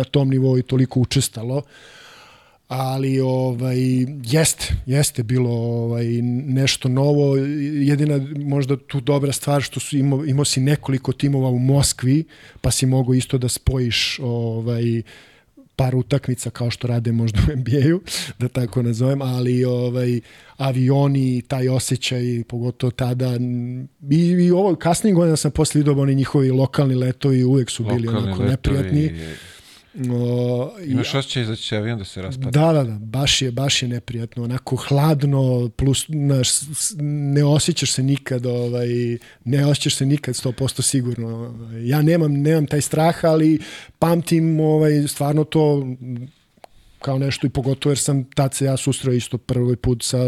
na 0.01 0.05
tom 0.05 0.31
nivou 0.31 0.59
i 0.59 0.63
toliko 0.63 1.01
učestalo. 1.01 1.63
Ali 2.69 3.21
ovaj 3.21 3.77
jeste, 4.25 4.75
jeste 4.87 5.23
bilo 5.23 5.51
ovaj 5.51 6.07
nešto 6.47 6.89
novo. 6.89 7.37
Jedina 7.83 8.21
možda 8.37 8.77
tu 8.77 9.01
dobra 9.01 9.33
stvar 9.33 9.63
što 9.63 9.81
su 9.81 9.97
imao, 9.97 10.25
imao 10.25 10.45
si 10.45 10.61
nekoliko 10.61 11.13
timova 11.13 11.49
u 11.49 11.59
Moskvi, 11.59 12.25
pa 12.61 12.71
si 12.71 12.87
mogao 12.87 13.15
isto 13.15 13.39
da 13.39 13.49
spojiš 13.49 14.19
ovaj 14.23 15.03
par 15.77 15.97
utakmica 15.97 16.51
kao 16.51 16.71
što 16.71 16.89
rade 16.89 17.13
možda 17.13 17.41
u 17.43 17.57
NBA-u, 17.57 18.01
da 18.39 18.49
tako 18.49 18.83
nazovem, 18.83 19.23
ali 19.23 19.65
ovaj 19.65 20.21
avioni, 20.57 21.43
taj 21.43 21.69
osjećaj, 21.69 22.21
pogotovo 22.45 22.91
tada 22.91 23.37
i, 24.11 24.17
i 24.19 24.51
ovo 24.51 24.75
kasnije 24.77 25.15
godina 25.15 25.37
sam 25.37 25.51
posle 25.51 25.79
vidio 25.79 26.01
oni 26.01 26.15
njihovi 26.15 26.51
lokalni 26.51 26.95
letovi 26.95 27.45
uvek 27.45 27.71
su 27.71 27.85
bili 27.85 28.07
Lokalni 28.07 28.29
onako 28.29 28.43
neprijatni. 28.45 29.01
i- 29.01 29.15
O, 30.13 30.71
i- 30.81 30.85
Imaš 30.87 31.15
osjećaj 31.15 31.45
da 31.45 31.57
će 31.57 31.77
avion 31.77 31.99
da 31.99 32.05
se 32.05 32.23
raspada. 32.23 32.51
Da, 32.53 32.73
da, 32.75 32.85
da, 32.85 32.99
baš 32.99 33.43
je, 33.43 33.51
baš 33.51 33.83
je 33.83 33.89
neprijatno, 33.89 34.45
onako 34.45 34.77
hladno, 34.79 35.71
plus, 35.71 36.07
s- 36.45 36.95
ne 37.33 37.45
osjećaš 37.45 37.93
se 37.93 38.03
nikad, 38.03 38.47
ovaj, 38.47 38.89
ne 39.45 39.67
osjećaš 39.67 39.95
se 39.95 40.07
nikad 40.07 40.35
100% 40.35 40.83
sigurno. 40.83 41.55
Ja 41.79 42.03
nemam, 42.03 42.33
nemam 42.33 42.67
taj 42.67 42.81
strah, 42.81 43.25
ali 43.25 43.59
pamtim 43.99 44.61
ovaj, 44.61 45.09
stvarno 45.09 45.45
to 45.45 45.87
kao 46.99 47.19
nešto 47.19 47.47
i 47.47 47.51
pogotovo 47.51 47.91
jer 47.91 47.99
sam 47.99 48.25
tad 48.25 48.55
se 48.55 48.65
ja 48.65 48.77
susreo 48.77 49.15
isto 49.15 49.39
prvi 49.39 49.77
put 49.77 50.03
sa 50.03 50.19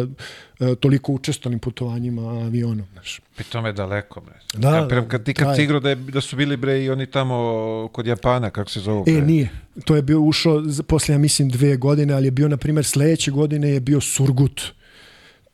e, 0.60 0.74
toliko 0.74 1.12
učestalim 1.12 1.58
putovanjima 1.58 2.22
avionom, 2.22 2.86
znaš. 2.92 3.20
Pri 3.34 3.44
tome 3.44 3.68
je 3.68 3.72
daleko, 3.72 4.20
bre. 4.20 4.34
Da, 4.54 4.70
Kapiram, 4.70 5.08
kad 5.08 5.24
ti 5.24 5.34
kad 5.34 5.56
si 5.56 5.62
igrao 5.62 5.80
da, 5.80 5.88
je, 5.88 5.96
da 5.96 6.20
su 6.20 6.36
bili 6.36 6.56
bre 6.56 6.84
i 6.84 6.90
oni 6.90 7.06
tamo 7.06 7.88
kod 7.92 8.06
Japana, 8.06 8.50
kako 8.50 8.70
se 8.70 8.80
zovu? 8.80 9.04
E, 9.06 9.12
nije. 9.12 9.48
To 9.84 9.96
je 9.96 10.02
bio 10.02 10.20
ušao 10.20 10.62
posle, 10.88 11.14
ja 11.14 11.18
mislim, 11.18 11.48
dve 11.48 11.76
godine, 11.76 12.14
ali 12.14 12.26
je 12.26 12.30
bio, 12.30 12.48
na 12.48 12.56
primjer, 12.56 12.84
sledeće 12.84 13.30
godine 13.30 13.70
je 13.70 13.80
bio 13.80 14.00
Surgut. 14.00 14.62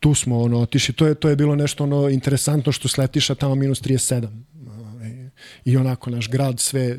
Tu 0.01 0.15
smo 0.15 0.41
ono, 0.41 0.61
otišli. 0.61 0.95
To 0.95 1.07
je, 1.07 1.15
to 1.15 1.29
je 1.29 1.37
bilo 1.37 1.57
nešto 1.57 1.85
ono 1.85 2.09
interesantno 2.09 2.73
što 2.73 2.89
sletiš, 2.89 3.31
a 3.31 3.35
tamo 3.35 3.55
minus 3.55 3.83
37. 3.83 4.29
I 5.65 5.77
onako 5.77 6.11
naš 6.11 6.29
grad 6.29 6.61
sve 6.61 6.83
e, 6.83 6.99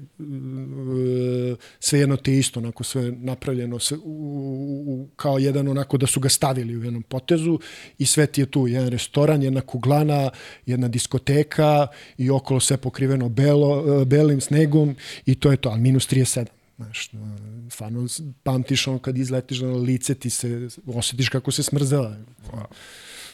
sve 1.79 1.99
jedno 1.99 2.17
te 2.17 2.37
isto, 2.37 2.59
onako 2.59 2.83
sve 2.83 3.11
napravljeno 3.11 3.79
sve, 3.79 3.97
u, 3.97 4.83
u, 4.87 5.07
kao 5.15 5.37
jedan 5.37 5.67
onako 5.67 5.97
da 5.97 6.07
su 6.07 6.19
ga 6.19 6.29
stavili 6.29 6.77
u 6.77 6.83
jednom 6.83 7.03
potezu 7.03 7.59
i 7.97 8.05
sve 8.05 8.27
ti 8.27 8.41
je 8.41 8.45
tu, 8.45 8.67
jedan 8.67 8.89
restoran, 8.89 9.43
jedna 9.43 9.61
kuglana, 9.61 10.29
jedna 10.65 10.87
diskoteka 10.87 11.87
i 12.17 12.29
okolo 12.29 12.59
sve 12.59 12.77
pokriveno 12.77 13.29
belo, 13.29 14.01
e, 14.01 14.05
belim 14.05 14.41
snegom 14.41 14.95
i 15.25 15.35
to 15.35 15.51
je 15.51 15.57
to, 15.57 15.69
ali 15.69 15.81
minus 15.81 16.07
37. 16.07 16.45
Znaš, 16.77 17.09
no, 17.11 17.37
stvarno 17.69 18.07
pamtiš 18.43 18.87
ono 18.87 18.99
kad 18.99 19.17
izletiš 19.17 19.61
na 19.61 19.71
lice 19.71 20.15
ti 20.15 20.29
se 20.29 20.67
osjetiš 20.87 21.29
kako 21.29 21.51
se 21.51 21.63
smrzela. 21.63 22.17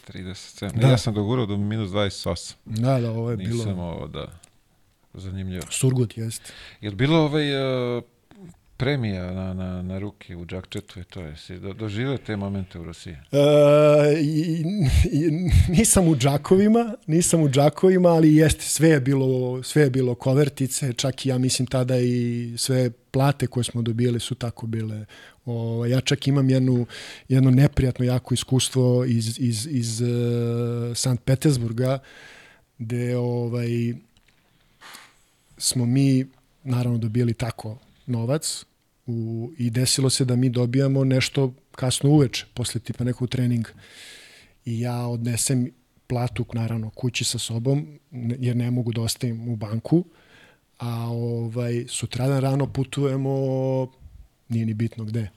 37. 0.07 0.81
Da. 0.81 0.87
Ja 0.87 0.97
sam 0.97 1.13
dogurao 1.13 1.45
do 1.45 1.57
minus 1.57 1.89
28. 1.89 2.53
Da, 2.65 2.99
da, 2.99 3.11
ovo 3.11 3.31
je 3.31 3.37
Nisam 3.37 3.57
bilo 3.57 3.83
ovo, 3.83 4.07
da. 4.07 4.40
Zanimljivo. 5.13 5.63
Surgut, 5.69 6.17
jeste. 6.17 6.53
Je 6.81 6.89
li 6.89 6.95
bilo 6.95 7.17
ovaj 7.17 7.55
uh, 7.97 8.03
premija 8.81 9.31
na, 9.31 9.53
na, 9.53 9.81
na 9.81 9.99
ruke 9.99 10.35
u 10.35 10.45
Džakčetu 10.45 10.99
i 10.99 11.03
to 11.03 11.21
je? 11.21 11.37
Si 11.37 11.59
do, 11.59 11.73
doživio 11.73 12.17
te 12.17 12.35
momente 12.35 12.79
u 12.79 12.83
Rusiji? 12.83 13.13
E, 13.31 13.37
i, 14.21 14.63
i, 15.11 15.31
nisam 15.77 16.07
u 16.07 16.15
džakovima, 16.15 16.95
nisam 17.07 17.41
u 17.41 17.49
džakovima, 17.49 18.09
ali 18.09 18.35
jeste, 18.35 18.61
sve 18.61 18.89
je 18.89 18.99
bilo, 18.99 19.63
sve 19.63 19.83
je 19.83 19.89
bilo 19.89 20.15
kovertice, 20.15 20.93
čak 20.93 21.25
i 21.25 21.29
ja 21.29 21.37
mislim 21.37 21.65
tada 21.65 21.97
i 21.97 22.53
sve 22.57 22.89
plate 23.11 23.47
koje 23.47 23.63
smo 23.63 23.81
dobijali 23.81 24.19
su 24.19 24.35
tako 24.35 24.67
bile. 24.67 25.05
O, 25.45 25.85
ja 25.85 26.01
čak 26.01 26.27
imam 26.27 26.49
jednu, 26.49 26.85
jedno 27.29 27.51
neprijatno 27.51 28.05
jako 28.05 28.33
iskustvo 28.33 29.05
iz, 29.05 29.39
iz, 29.39 29.67
iz 29.71 30.01
uh, 30.01 30.07
Sankt 30.95 31.23
Petersburga, 31.23 31.99
gde 32.77 33.17
ovaj, 33.17 33.93
smo 35.61 35.85
mi 35.85 36.25
naravno 36.63 36.97
dobili 36.97 37.33
tako 37.33 37.77
novac 38.05 38.65
u, 39.07 39.51
i 39.57 39.69
desilo 39.69 40.09
se 40.09 40.25
da 40.25 40.35
mi 40.35 40.49
dobijamo 40.49 41.03
nešto 41.03 41.53
kasno 41.71 42.09
uveče, 42.09 42.45
posle 42.53 42.81
tipa 42.81 43.03
nekog 43.03 43.29
treninga. 43.29 43.69
I 44.65 44.79
ja 44.79 45.07
odnesem 45.07 45.71
platu, 46.07 46.45
naravno, 46.53 46.89
kući 46.89 47.23
sa 47.23 47.39
sobom, 47.39 47.99
jer 48.39 48.55
ne 48.55 48.71
mogu 48.71 48.91
da 48.91 49.01
ostavim 49.01 49.49
u 49.49 49.55
banku, 49.55 50.05
a 50.79 51.07
ovaj, 51.09 51.85
sutradan 51.87 52.41
rano 52.41 52.67
putujemo, 52.67 53.31
nije 54.49 54.65
ni 54.65 54.73
bitno 54.73 55.05
gde. 55.05 55.29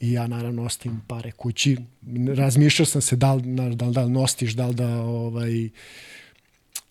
I 0.00 0.12
ja 0.12 0.26
naravno 0.26 0.64
ostavim 0.64 1.00
pare 1.08 1.32
kući. 1.32 1.76
Razmišljao 2.36 2.86
sam 2.86 3.02
se 3.02 3.16
da 3.16 3.34
li, 3.34 3.42
da 3.74 3.86
da 3.86 4.04
li 4.04 4.12
nostiš, 4.12 4.52
da 4.52 4.66
li 4.66 4.74
da, 4.74 5.02
ovaj, 5.02 5.70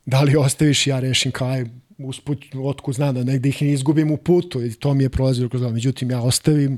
da 0.06 0.22
li 0.22 0.36
ostaviš, 0.36 0.88
ja 0.88 0.99
rešim 0.99 1.32
kao 1.32 1.48
aj, 1.48 1.65
usput, 1.98 2.45
otkud 2.56 2.95
znam 2.95 3.15
da 3.15 3.23
negde 3.23 3.49
ih 3.49 3.61
ne 3.61 3.73
izgubim 3.73 4.11
u 4.11 4.18
putu 4.18 4.65
i 4.65 4.73
to 4.73 4.94
mi 4.94 5.03
je 5.03 5.10
prolazilo 5.10 5.49
kroz 5.49 5.61
glavu. 5.61 5.73
Međutim, 5.73 6.11
ja 6.11 6.22
ostavim, 6.22 6.78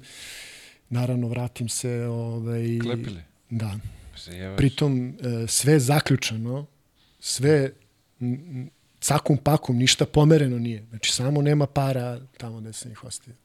naravno 0.90 1.28
vratim 1.28 1.70
se. 1.70 2.06
Ovaj, 2.06 2.80
Klepili? 2.82 3.22
Da. 3.50 3.80
Zajebaš. 4.26 4.58
Pritom 4.58 5.08
e, 5.08 5.48
sve 5.48 5.80
zaključano, 5.80 6.66
sve 7.20 7.72
cakum 9.00 9.38
pakum, 9.38 9.78
ništa 9.78 10.06
pomereno 10.06 10.60
nije. 10.60 10.86
Znači 10.90 11.12
samo 11.12 11.42
nema 11.42 11.66
para 11.68 12.20
tamo 12.38 12.60
gde 12.60 12.74
sam 12.74 12.92
ih 12.92 13.04
ostavio. 13.04 13.43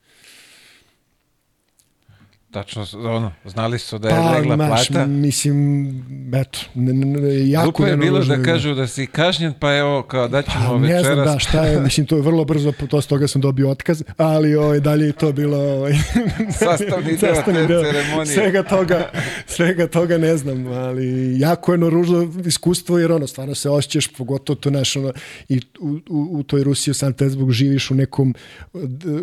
Tačno, 2.51 2.87
ono, 2.95 3.33
znali 3.45 3.79
su 3.79 3.99
da 3.99 4.09
je 4.09 4.15
Pa, 4.15 4.31
legla 4.31 4.57
znaš, 4.57 4.89
plata. 4.89 5.07
mislim, 5.07 5.89
eto, 6.35 6.59
ne, 6.75 6.93
ne, 6.93 7.21
ne, 7.21 7.51
jako 7.51 7.65
Glupo 7.65 7.87
je 7.87 7.97
bilo 7.97 8.25
da 8.25 8.35
je 8.35 8.45
kažu 8.45 8.75
da 8.75 8.87
si 8.87 9.07
kažnjen, 9.07 9.55
pa 9.61 9.77
evo, 9.77 10.03
kao 10.03 10.29
daćemo 10.29 10.69
Pa, 10.69 10.79
ne 10.79 11.03
znam 11.03 11.19
večeras. 11.19 11.33
da 11.33 11.39
šta 11.39 11.65
je, 11.65 11.81
mislim 11.81 12.07
to 12.07 12.17
je 12.17 12.23
vrlo 12.23 12.45
brzo, 12.45 12.73
to 12.91 13.01
s 13.01 13.07
toga 13.07 13.29
sam 13.29 13.41
dobio 13.41 13.71
otkaz, 13.71 14.03
ali 14.17 14.55
ovaj, 14.55 14.81
dalje 14.81 15.07
je 15.07 15.13
to 15.13 15.33
bilo 15.33 15.59
ovaj, 15.59 15.93
Sastavni 16.59 17.17
deo 17.17 17.43
te 17.45 17.53
deo 17.53 17.83
ceremonije. 17.83 18.35
Svega 18.35 18.63
toga, 18.63 19.11
svega 19.47 19.87
toga 19.87 20.19
ne 20.19 20.37
znam, 20.37 20.67
ali 20.67 21.39
jako 21.41 21.73
je 21.73 21.79
ružno 21.91 22.33
iskustvo 22.47 22.99
jer 22.99 23.13
ono, 23.13 23.27
stvarno 23.27 23.55
se 23.55 23.71
osjećaš, 23.71 24.09
pogotovo 24.09 24.57
to 24.57 24.71
naš, 24.71 24.97
ono, 24.97 25.13
i 25.49 25.61
u, 25.81 25.89
u, 26.11 26.29
u 26.31 26.43
toj 26.43 26.65
Rusiji, 26.65 26.93
u 26.93 26.95
San 26.95 27.13
Petersburgu 27.13 27.53
živiš 27.53 27.91
u 27.91 27.95
nekom, 27.95 28.35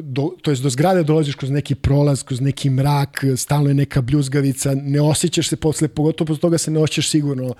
do, 0.01 0.31
to 0.41 0.51
jest 0.51 0.63
do 0.63 0.69
zgrade 0.69 1.03
dolaziš 1.03 1.35
kroz 1.35 1.51
neki 1.51 1.75
prolaz, 1.75 2.23
kroz 2.23 2.41
neki 2.41 2.69
mrak, 2.69 3.14
stalno 3.37 3.69
je 3.69 3.73
neka 3.73 4.01
bljuzgavica, 4.01 4.75
ne 4.75 5.01
osjećaš 5.01 5.49
se 5.49 5.55
posle, 5.55 5.87
pogotovo 5.87 6.27
posle 6.27 6.41
toga 6.41 6.57
se 6.57 6.71
ne 6.71 6.79
osjećaš 6.79 7.09
sigurno 7.09 7.53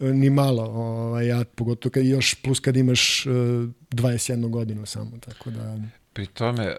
e, 0.00 0.04
ni 0.04 0.30
malo, 0.30 0.62
ovaj, 0.62 1.26
ja, 1.26 1.44
pogotovo 1.54 1.90
kad 1.92 2.06
još 2.06 2.34
plus 2.34 2.60
kad 2.60 2.76
imaš 2.76 3.26
uh, 3.26 3.32
21 3.32 4.50
godinu 4.50 4.86
samo, 4.86 5.18
tako 5.18 5.50
da... 5.50 5.76
Pri 6.12 6.26
tome, 6.26 6.66
uh, 6.66 6.76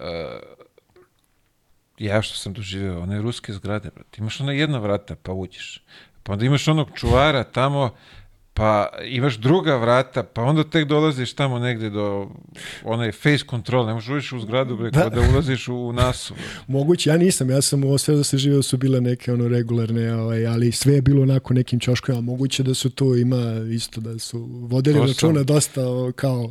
ja 1.98 2.22
što 2.22 2.38
sam 2.38 2.54
doživio, 2.54 3.02
one 3.02 3.22
ruske 3.22 3.54
zgrade, 3.54 3.90
brate, 3.96 4.22
imaš 4.22 4.42
ona 4.42 4.52
jedna 4.52 4.80
vrata, 4.80 5.16
pa 5.16 5.32
uđeš. 5.32 5.84
Pa 6.24 6.34
onda 6.34 6.46
imaš 6.46 6.68
onog 6.68 6.90
čuvara 6.96 7.44
tamo, 7.44 7.96
pa 8.54 8.88
imaš 9.06 9.36
druga 9.36 9.76
vrata, 9.76 10.24
pa 10.24 10.42
onda 10.42 10.64
tek 10.64 10.86
dolaziš 10.86 11.34
tamo 11.34 11.60
negde 11.60 11.90
do 11.90 12.30
onaj 12.84 13.12
face 13.14 13.44
control, 13.46 13.86
ne 13.86 13.94
možeš 13.94 14.10
ući 14.18 14.36
u 14.36 14.40
zgradu, 14.40 14.78
bre, 14.78 14.92
Da. 14.92 15.00
da. 15.00 15.10
da 15.12 15.22
ulaziš 15.24 15.68
u 15.68 15.94
nasu. 15.94 16.34
Moguće, 16.68 17.10
ja 17.10 17.18
nisam, 17.18 17.50
ja 17.50 17.62
sam 17.62 17.84
ovo 17.84 17.98
sve 17.98 18.16
da 18.16 18.24
se 18.24 18.38
živeo 18.38 18.62
su 18.64 18.78
bile 18.78 19.02
neke 19.02 19.34
ono 19.34 19.48
regularne, 19.48 20.14
ovaj, 20.16 20.48
ali 20.48 20.72
sve 20.72 20.94
je 20.94 21.02
bilo 21.02 21.22
onako 21.24 21.54
nekim 21.54 21.80
ćoškovima, 21.80 22.22
moguće 22.24 22.64
da 22.64 22.74
su 22.74 22.90
tu 22.90 23.16
ima 23.16 23.38
isto 23.72 24.02
da 24.02 24.20
su 24.20 24.40
vodili 24.62 24.96
To 24.96 25.02
sam- 25.02 25.08
računa 25.08 25.44
dosta 25.44 25.82
o, 25.84 26.12
kao 26.12 26.50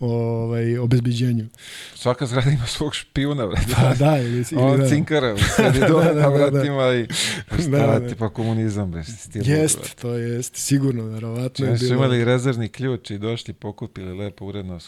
ovaj, 0.00 0.78
obezbiđenju. 0.78 1.46
Svaka 1.94 2.26
zgrada 2.26 2.50
ima 2.50 2.66
svog 2.66 2.94
špijuna, 2.94 3.46
bre. 3.46 3.56
Pa 3.74 3.94
da, 3.94 4.18
ili, 4.18 4.36
ili 4.50 4.60
On 4.62 4.80
da. 4.80 4.88
cinkara, 4.88 5.36
sedi 5.56 5.78
dole 5.80 6.04
Da, 6.04 6.12
da, 6.12 6.20
na 6.20 6.30
da, 6.30 6.38
da. 6.38 6.46
vratima 6.46 6.92
i 6.92 7.06
Da, 7.50 7.62
šta 7.78 7.98
da. 7.98 8.08
ti 8.08 8.14
pa 8.14 8.28
komunizam, 8.28 8.90
bre. 8.90 9.02
Jest, 9.34 9.94
to 9.94 10.10
jest, 10.10 10.56
sigurno, 10.56 11.15
verovatno 11.16 11.66
je 11.66 11.70
Oni 11.70 11.78
su 11.78 11.94
imali 11.94 12.24
rezervni 12.24 12.68
ključ 12.68 13.10
i 13.10 13.18
došli, 13.18 13.54
pokupili 13.54 14.18
lepo 14.18 14.44
uredno. 14.44 14.78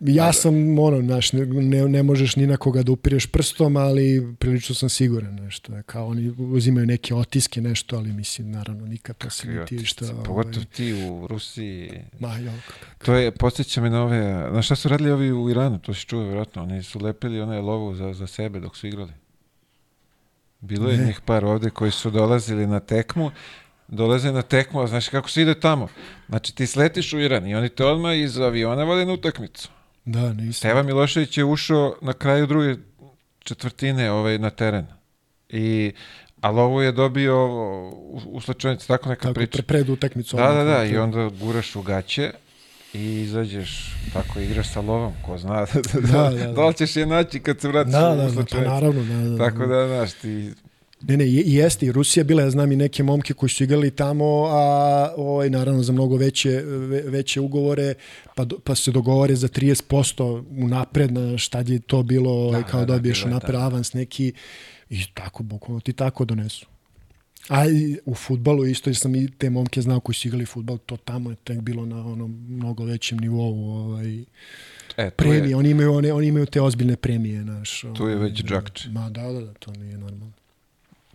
Ja 0.00 0.32
sam, 0.32 0.78
ono, 0.78 1.02
znaš, 1.02 1.32
ne, 1.32 1.46
ne, 1.46 1.88
ne 1.88 2.02
možeš 2.02 2.36
ni 2.36 2.46
na 2.46 2.56
koga 2.56 2.82
da 2.82 2.92
upireš 2.92 3.26
prstom, 3.26 3.76
ali 3.76 4.34
prilično 4.38 4.74
sam 4.74 4.88
siguran 4.88 5.34
nešto. 5.34 5.72
Kao 5.86 6.06
oni 6.06 6.34
uzimaju 6.38 6.86
neke 6.86 7.14
otiske, 7.14 7.60
nešto, 7.60 7.96
ali 7.96 8.12
mislim, 8.12 8.50
naravno, 8.50 8.86
nikad 8.86 9.16
to 9.18 9.30
se 9.30 9.48
ne 9.48 9.64
ti 9.66 9.84
šta... 9.84 10.04
ovaj, 10.12 10.24
Pogotovo 10.24 10.64
ti 10.64 10.92
u 11.10 11.26
Rusiji. 11.26 11.90
Ma, 12.20 12.34
jel, 12.34 12.54
To 13.04 13.14
je, 13.14 13.30
posjeća 13.30 13.80
me 13.80 13.90
na 13.90 14.02
ove, 14.02 14.20
na 14.52 14.62
šta 14.62 14.76
su 14.76 14.88
radili 14.88 15.10
ovi 15.10 15.32
u 15.32 15.50
Iranu, 15.50 15.78
to 15.78 15.94
si 15.94 16.06
čuo 16.06 16.22
vjerojatno, 16.22 16.62
oni 16.62 16.82
su 16.82 16.98
lepili 16.98 17.40
onaj 17.40 17.60
lovu 17.60 17.94
za, 17.94 18.12
za 18.12 18.26
sebe 18.26 18.60
dok 18.60 18.76
su 18.76 18.86
igrali. 18.86 19.12
Bilo 20.60 20.90
je 20.90 20.98
Ne. 20.98 21.06
njih 21.06 21.20
par 21.20 21.44
ovde 21.44 21.70
koji 21.70 21.90
su 21.90 22.10
dolazili 22.10 22.66
na 22.66 22.80
tekmu, 22.80 23.30
dolaze 23.92 24.32
na 24.32 24.42
tekmu, 24.42 24.80
a 24.80 24.86
znaš 24.86 25.08
kako 25.08 25.30
se 25.30 25.42
ide 25.42 25.54
tamo? 25.54 25.88
Znači 26.28 26.54
ti 26.54 26.66
sletiš 26.66 27.12
u 27.12 27.20
Iran 27.20 27.46
i 27.46 27.54
oni 27.54 27.68
te 27.68 27.84
odmah 27.84 28.18
iz 28.18 28.38
aviona 28.38 28.84
vode 28.84 29.04
na 29.04 29.12
utakmicu. 29.12 29.68
Da, 30.04 30.32
nisam. 30.32 30.52
Steva 30.52 30.82
Milošević 30.82 31.38
je 31.38 31.44
ušao 31.44 31.96
na 32.00 32.12
kraju 32.12 32.46
druge 32.46 32.74
četvrtine 33.38 34.10
ovaj, 34.10 34.38
na 34.38 34.50
teren. 34.50 34.86
I, 35.48 35.92
a 36.40 36.50
lovu 36.50 36.82
je 36.82 36.92
dobio 36.92 37.46
u, 37.46 38.20
u 38.24 38.40
slačonici, 38.40 38.88
tako 38.88 39.08
neka 39.08 39.22
Tako, 39.22 39.34
priča. 39.34 39.52
pre, 39.52 39.62
pred 39.62 39.88
utakmicu. 39.88 40.36
Da, 40.36 40.52
da, 40.52 40.64
da, 40.64 40.84
i 40.84 40.96
onda 40.96 41.30
guraš 41.40 41.76
u 41.76 41.82
gaće 41.82 42.30
i 42.92 43.20
izađeš, 43.20 43.94
tako 44.12 44.40
igraš 44.40 44.72
sa 44.72 44.80
lovom, 44.80 45.12
ko 45.26 45.38
zna 45.38 45.54
da, 45.54 45.66
Da, 46.12 46.30
da, 46.30 46.46
da. 46.46 46.52
da 46.52 46.66
li 46.66 46.74
ćeš 46.74 46.96
je 46.96 47.06
naći 47.06 47.40
kad 47.40 47.60
se 47.60 47.68
vratiš 47.68 47.92
Da, 47.92 48.12
u 48.12 48.16
da, 48.16 48.22
da, 48.30 48.44
pa 48.50 48.60
naravno, 48.60 49.02
da, 49.04 49.28
da. 49.30 49.50
Tako 49.50 49.66
da, 49.66 49.88
znaš, 49.88 50.12
ti... 50.12 50.52
Ne, 51.02 51.16
ne, 51.16 51.24
je- 51.26 51.42
jeste, 51.46 51.86
i 51.86 51.92
Rusija 51.92 52.24
bila, 52.24 52.42
ja 52.42 52.50
znam 52.50 52.72
i 52.72 52.76
neke 52.76 53.02
momke 53.02 53.34
koji 53.34 53.50
su 53.50 53.64
igrali 53.64 53.90
tamo, 53.90 54.24
a 54.44 54.64
ovaj, 55.16 55.50
naravno 55.50 55.82
za 55.82 55.92
mnogo 55.92 56.16
veće, 56.16 56.50
ve, 56.62 57.02
veće 57.02 57.40
ugovore, 57.40 57.94
pa, 58.36 58.44
do, 58.44 58.58
pa 58.58 58.74
se 58.74 58.90
dogovore 58.90 59.34
za 59.36 59.48
30% 59.48 60.44
unapred, 60.56 61.12
na 61.12 61.38
šta 61.38 61.58
je 61.60 61.78
to 61.78 62.02
bilo, 62.02 62.30
ovaj, 62.32 62.60
Da, 62.60 62.66
kao 62.66 62.80
da, 62.80 62.86
da, 62.86 62.92
dobiješ 62.92 63.20
je 63.20 63.26
unapred 63.26 63.52
tako. 63.52 63.64
avans 63.64 63.92
neki, 63.92 64.32
i 64.90 65.00
tako, 65.14 65.42
bukvalno 65.42 65.80
ti 65.80 65.92
tako 65.92 66.24
donesu. 66.24 66.66
A 67.48 67.66
i 67.66 67.98
u 68.04 68.14
futbalu 68.14 68.66
isto 68.66 68.90
jer 68.90 68.96
sam 68.96 69.14
i 69.14 69.30
te 69.30 69.50
momke 69.50 69.82
znao 69.82 70.00
koji 70.00 70.14
su 70.16 70.28
igrali 70.28 70.46
futbal, 70.46 70.78
to 70.78 70.96
tamo 70.96 71.30
je 71.30 71.36
tek 71.36 71.60
bilo 71.60 71.86
na 71.86 72.06
onom 72.06 72.46
mnogo 72.48 72.84
većem 72.84 73.18
nivou 73.18 73.70
ovaj, 73.70 74.24
E, 74.96 75.10
premije, 75.10 75.48
je, 75.48 75.56
oni 75.56 75.70
imaju, 75.70 75.92
one, 75.94 76.12
oni 76.12 76.26
imaju 76.26 76.46
te 76.46 76.60
ozbiljne 76.60 76.96
premije. 76.96 77.44
Naš, 77.44 77.80
Tu 77.80 78.08
je 78.08 78.16
ovaj, 78.16 78.28
već 78.28 78.42
džakče. 78.42 78.88
Ma 78.90 79.10
da, 79.10 79.22
da, 79.22 79.40
da, 79.40 79.52
to 79.52 79.72
nije 79.72 79.98
normalno. 79.98 80.32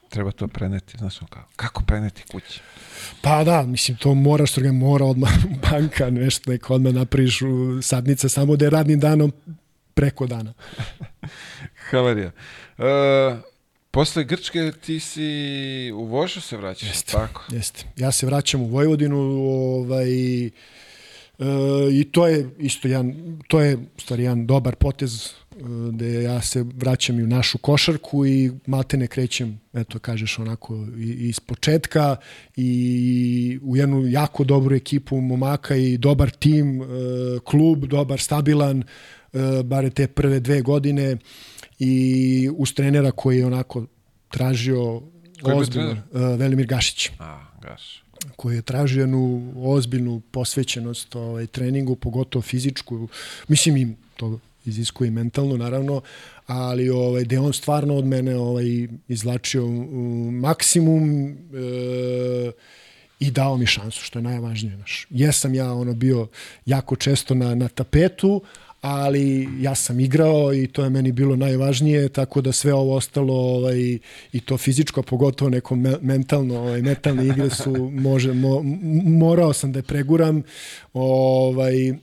Treba 0.10 0.32
to 0.32 0.48
preneti, 0.48 0.98
znaš, 0.98 1.20
kao, 1.30 1.44
kako 1.56 1.84
preneti 1.84 2.24
kući? 2.32 2.60
Pa 3.22 3.44
da, 3.44 3.62
mislim, 3.62 3.98
to 3.98 4.14
moraš, 4.14 4.52
to 4.52 4.74
mora 4.74 5.06
odmah 5.06 5.32
banka, 5.72 6.10
nešto, 6.10 6.52
neko 6.52 6.74
odmah 6.74 6.94
napraviš 6.94 7.42
u 7.42 7.82
sadnica, 7.82 8.30
samo 8.30 8.56
da 8.56 8.66
je 8.66 8.70
radnim 8.70 9.00
danom 9.00 9.34
preko 9.94 10.28
dana. 10.28 10.54
Havarija. 11.90 12.32
E, 12.78 13.38
posle 13.92 14.24
Grčke 14.24 14.72
ti 14.86 15.00
si 15.00 15.92
u 15.96 16.06
Vožu 16.06 16.42
se 16.42 16.58
vraćaš, 16.58 16.90
Jeste. 16.90 17.12
tako? 17.12 17.44
Jeste. 17.52 17.86
Ja 17.96 18.12
se 18.12 18.26
vraćam 18.26 18.62
u 18.62 18.68
Vojvodinu, 18.68 19.18
ovaj, 19.18 20.46
e, 20.46 20.52
i 21.92 22.08
to 22.12 22.28
je 22.28 22.50
isto 22.58 22.88
jedan, 22.88 23.40
to 23.48 23.62
je 23.62 23.78
stvari 23.98 24.24
jedan 24.24 24.46
dobar 24.46 24.76
potez 24.76 25.34
gde 25.92 26.24
ja 26.24 26.42
se 26.42 26.66
vraćam 26.76 27.20
i 27.20 27.24
u 27.24 27.28
našu 27.28 27.58
košarku 27.58 28.26
i 28.26 28.52
maltene 28.66 29.08
krećem, 29.08 29.60
eto 29.74 30.00
kažeš 30.00 30.40
onako 30.40 30.88
iz 30.98 31.40
početka 31.40 32.16
i 32.56 33.60
u 33.64 33.78
jednu 33.78 34.08
jako 34.08 34.44
dobru 34.44 34.76
ekipu 34.76 35.22
momaka 35.22 35.76
i 35.76 35.98
dobar 35.98 36.30
tim, 36.30 36.82
e, 36.82 36.86
klub, 37.44 37.86
dobar, 37.86 38.20
stabilan, 38.20 38.80
e, 38.82 38.84
bare 39.64 39.90
te 39.90 40.08
prve 40.08 40.40
dve 40.40 40.62
godine 40.62 41.18
i 41.80 42.50
uz 42.58 42.74
trenera 42.74 43.12
koji 43.12 43.38
je 43.38 43.46
onako 43.46 43.86
tražio 44.30 45.02
ozbiljno, 45.44 45.92
e, 45.92 45.98
Velimir 46.14 46.66
Gašić 46.66 47.10
A, 47.20 47.46
gaš. 47.62 48.04
koji 48.36 48.56
je 48.56 48.62
tražio 48.62 49.02
jednu 49.02 49.54
ozbiljnu 49.58 50.22
posvećenost 50.32 51.16
ovaj, 51.16 51.48
treningu, 51.48 51.96
pogotovo 51.96 52.42
fizičku. 52.42 53.08
Mislim 53.48 53.78
im 53.78 53.96
to 54.16 54.40
iziskuje 54.68 55.12
mentalno, 55.12 55.58
naravno, 55.58 56.02
ali 56.48 56.90
ovaj, 56.90 57.24
da 57.24 57.42
on 57.42 57.54
stvarno 57.54 57.96
od 57.96 58.06
mene 58.06 58.36
ovaj, 58.36 58.88
izlačio 59.08 59.66
um, 59.66 60.40
maksimum 60.40 61.30
e, 61.30 62.52
i 63.20 63.32
dao 63.32 63.58
mi 63.58 63.66
šansu, 63.66 64.04
što 64.04 64.20
je 64.20 64.24
najvažnije. 64.24 64.78
Naš. 64.78 65.08
Jesam 65.10 65.56
ja 65.56 65.74
ono 65.74 65.94
bio 65.94 66.28
jako 66.66 66.96
često 66.96 67.36
na, 67.36 67.56
na 67.56 67.68
tapetu, 67.68 68.42
ali 68.82 69.50
ja 69.60 69.76
sam 69.76 70.00
igrao 70.00 70.54
i 70.54 70.68
to 70.68 70.84
je 70.84 70.90
meni 70.90 71.12
bilo 71.12 71.36
najvažnije, 71.36 72.10
tako 72.10 72.42
da 72.42 72.52
sve 72.52 72.74
ovo 72.74 72.96
ostalo 72.96 73.34
ovaj, 73.34 73.98
i 74.34 74.40
to 74.46 74.58
fizičko, 74.58 75.02
pogotovo 75.02 75.50
neko 75.50 75.76
me, 75.76 75.96
mentalno, 76.02 76.60
ovaj, 76.60 76.82
mentalne 76.82 77.28
igre 77.28 77.50
su, 77.50 77.92
može, 77.92 78.34
mo, 78.34 78.62
morao 79.04 79.54
sam 79.54 79.72
da 79.72 79.80
je 79.80 79.84
preguram, 79.84 80.44
ovaj, 80.94 81.94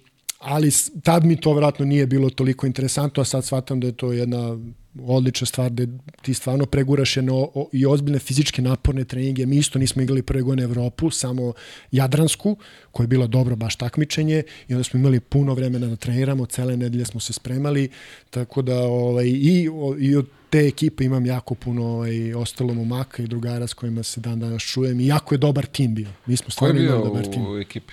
ali 0.44 0.70
tad 1.02 1.24
mi 1.24 1.36
to 1.36 1.52
vratno 1.52 1.84
nije 1.84 2.06
bilo 2.06 2.30
toliko 2.30 2.66
interesantno, 2.66 3.20
a 3.20 3.24
sad 3.24 3.44
shvatam 3.44 3.80
da 3.80 3.86
je 3.86 3.92
to 3.92 4.12
jedna 4.12 4.58
odlična 5.02 5.46
stvar 5.46 5.70
da 5.70 5.86
ti 6.22 6.34
stvarno 6.34 6.66
preguraš 6.66 7.16
jedno 7.16 7.50
o, 7.54 7.68
i 7.72 7.86
ozbiljne 7.86 8.18
fizičke 8.18 8.62
naporne 8.62 9.04
treninge. 9.04 9.46
Mi 9.46 9.56
isto 9.56 9.78
nismo 9.78 10.02
igrali 10.02 10.22
prve 10.22 10.42
godine 10.42 10.62
Evropu, 10.62 11.10
samo 11.10 11.52
Jadransku, 11.92 12.56
koja 12.92 13.04
je 13.04 13.08
bila 13.08 13.26
dobro 13.26 13.56
baš 13.56 13.76
takmičenje 13.76 14.42
i 14.68 14.74
onda 14.74 14.84
smo 14.84 15.00
imali 15.00 15.20
puno 15.20 15.54
vremena 15.54 15.86
da 15.86 15.96
treniramo, 15.96 16.46
cele 16.46 16.76
nedelje 16.76 17.04
smo 17.04 17.20
se 17.20 17.32
spremali, 17.32 17.88
tako 18.30 18.62
da 18.62 18.78
ovaj, 18.78 19.26
i, 19.26 19.68
o, 19.72 19.96
i 19.98 20.16
od 20.16 20.26
te 20.50 20.58
ekipe 20.58 21.04
imam 21.04 21.26
jako 21.26 21.54
puno 21.54 21.86
ovaj, 21.86 22.34
ostalo 22.34 22.74
momaka 22.74 23.22
i 23.22 23.26
drugara 23.26 23.66
s 23.66 23.74
kojima 23.74 24.02
se 24.02 24.20
dan 24.20 24.40
danas 24.40 24.62
čujem 24.62 25.00
i 25.00 25.06
jako 25.06 25.34
je 25.34 25.38
dobar 25.38 25.66
tim 25.66 25.94
bio. 25.94 26.08
Mi 26.26 26.36
smo 26.36 26.44
Ko 26.44 26.48
je 26.48 26.52
stvarno 26.52 26.74
bio 26.74 26.88
imali 26.88 27.04
dobar 27.04 27.24
tim. 27.24 27.46
u 27.46 27.58
ekipi? 27.58 27.92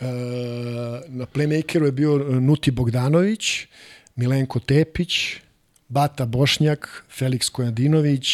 E, 0.00 0.04
na 1.08 1.26
playmakeru 1.26 1.84
je 1.84 1.92
bio 1.92 2.18
Nuti 2.18 2.70
Bogdanović, 2.70 3.66
Milenko 4.16 4.60
Tepić, 4.60 5.12
Bata 5.88 6.26
Bošnjak, 6.26 7.04
Felix 7.18 7.50
Kojadinović, 7.50 8.28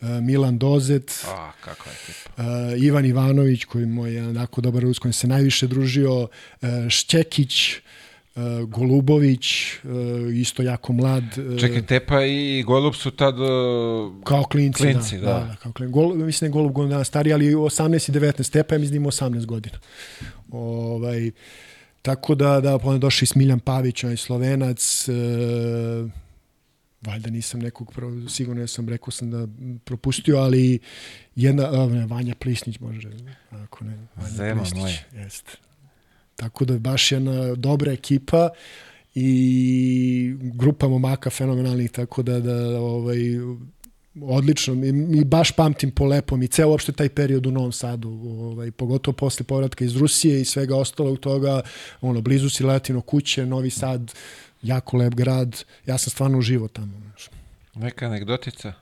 e, 0.00 0.20
Milan 0.20 0.58
Dozet, 0.58 1.24
A, 1.28 1.52
kakva 1.60 1.92
ekipa. 1.92 2.42
e, 2.42 2.78
Ivan 2.78 3.04
Ivanović, 3.04 3.64
koji 3.64 3.82
je 3.82 3.86
moj 3.86 4.14
jedan 4.14 4.36
jako 4.36 4.60
dobar 4.60 4.82
rus, 4.82 4.98
kojim 4.98 5.12
se 5.12 5.26
najviše 5.28 5.66
družio, 5.66 6.28
e, 6.62 6.66
Šćekić, 6.90 7.72
e, 7.72 7.80
Golubović, 8.66 9.52
e, 9.52 9.78
isto 10.34 10.62
jako 10.62 10.92
mlad. 10.92 11.24
e, 11.24 11.58
Čekaj, 11.60 11.86
Tepa 11.86 12.24
i 12.24 12.62
Golub 12.66 12.94
su 12.94 13.10
tad... 13.10 13.34
uh, 13.40 13.48
Kao 14.24 14.44
klinci, 14.44 14.82
Klinci, 14.82 15.18
da. 15.18 15.26
da. 15.26 15.32
da. 15.32 15.38
da 15.46 15.56
kao 15.62 15.72
klinci. 15.72 15.92
Gol, 15.92 16.14
mislim 16.14 16.40
da 16.40 16.46
je 16.46 16.62
Golub 16.62 16.72
godina 16.72 17.04
stariji, 17.04 17.32
ali 17.32 17.54
18 17.54 18.08
i 18.10 18.20
19 18.20 18.42
stepa, 18.42 18.74
ja 18.74 18.78
mislim 18.78 18.92
da 18.92 18.96
ima 18.96 19.10
18 19.10 19.46
godina. 19.46 19.78
Ovaj, 20.52 21.30
tako 22.02 22.34
da, 22.34 22.60
da, 22.60 22.78
pa 22.78 22.88
onda 22.88 22.98
došao 22.98 23.24
i 23.24 23.26
Smiljan 23.26 23.60
Pavić, 23.60 24.04
onaj 24.04 24.16
slovenac, 24.16 25.08
e, 25.08 25.12
valjda 27.02 27.30
nisam 27.30 27.60
nekog, 27.60 27.92
pro- 27.92 28.28
sigurno 28.28 28.66
sam 28.66 28.88
rekao 28.88 29.10
sam 29.10 29.30
da 29.30 29.48
propustio, 29.84 30.36
ali 30.36 30.78
jedna, 31.36 31.86
ne, 31.86 32.06
Vanja 32.06 32.34
Plisnić 32.34 32.80
može, 32.80 33.10
ako 33.50 33.84
ne, 33.84 33.98
Vanja 34.16 34.28
Zema 34.28 34.62
Plisnić. 34.62 34.94
Jeste. 35.12 35.52
Tako 36.36 36.64
da 36.64 36.72
je 36.74 36.80
baš 36.80 37.12
jedna 37.12 37.54
dobra 37.54 37.92
ekipa 37.92 38.48
i 39.14 40.34
grupa 40.40 40.88
momaka 40.88 41.30
fenomenalnih, 41.30 41.90
tako 41.90 42.22
da, 42.22 42.40
da 42.40 42.80
ovaj, 42.80 43.18
odlično. 44.22 44.74
Mi, 44.74 44.92
mi 44.92 45.24
baš 45.24 45.52
pamtim 45.52 45.90
po 45.90 46.04
lepom 46.04 46.42
i 46.42 46.48
ceo 46.48 46.68
uopšte 46.68 46.92
taj 46.92 47.08
period 47.08 47.46
u 47.46 47.50
Novom 47.50 47.72
Sadu, 47.72 48.08
ovaj, 48.10 48.70
pogotovo 48.70 49.16
posle 49.16 49.46
povratka 49.46 49.84
iz 49.84 49.96
Rusije 49.96 50.40
i 50.40 50.44
svega 50.44 50.76
ostalog 50.76 51.18
toga, 51.18 51.60
ono, 52.00 52.20
blizu 52.20 52.50
si 52.50 52.64
Latino 52.64 53.00
kuće, 53.00 53.46
Novi 53.46 53.70
Sad, 53.70 54.14
jako 54.62 54.96
lep 54.96 55.14
grad. 55.14 55.64
Ja 55.86 55.98
sam 55.98 56.10
stvarno 56.10 56.38
uživao 56.38 56.68
tamo. 56.68 56.92
Neka 57.74 58.06
anegdotica? 58.06 58.72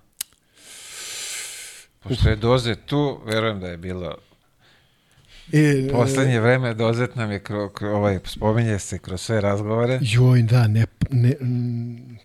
Pošto 2.03 2.29
je 2.29 2.37
Doze 2.37 2.75
tu, 2.75 3.21
verujem 3.25 3.61
da 3.61 3.69
je 3.69 3.77
bilo 3.77 4.15
E, 5.53 5.89
Poslednje 5.93 6.41
vreme 6.41 6.75
dozet 6.75 7.17
nam 7.17 7.31
je 7.31 7.39
kro, 7.39 7.69
kro, 7.69 7.97
ovaj, 7.97 8.19
spominje 8.25 8.79
se 8.79 8.99
kroz 8.99 9.21
sve 9.21 9.41
razgovore. 9.41 9.99
Joj, 10.03 10.43
da, 10.43 10.67
ne, 10.67 10.87
ne, 11.11 11.33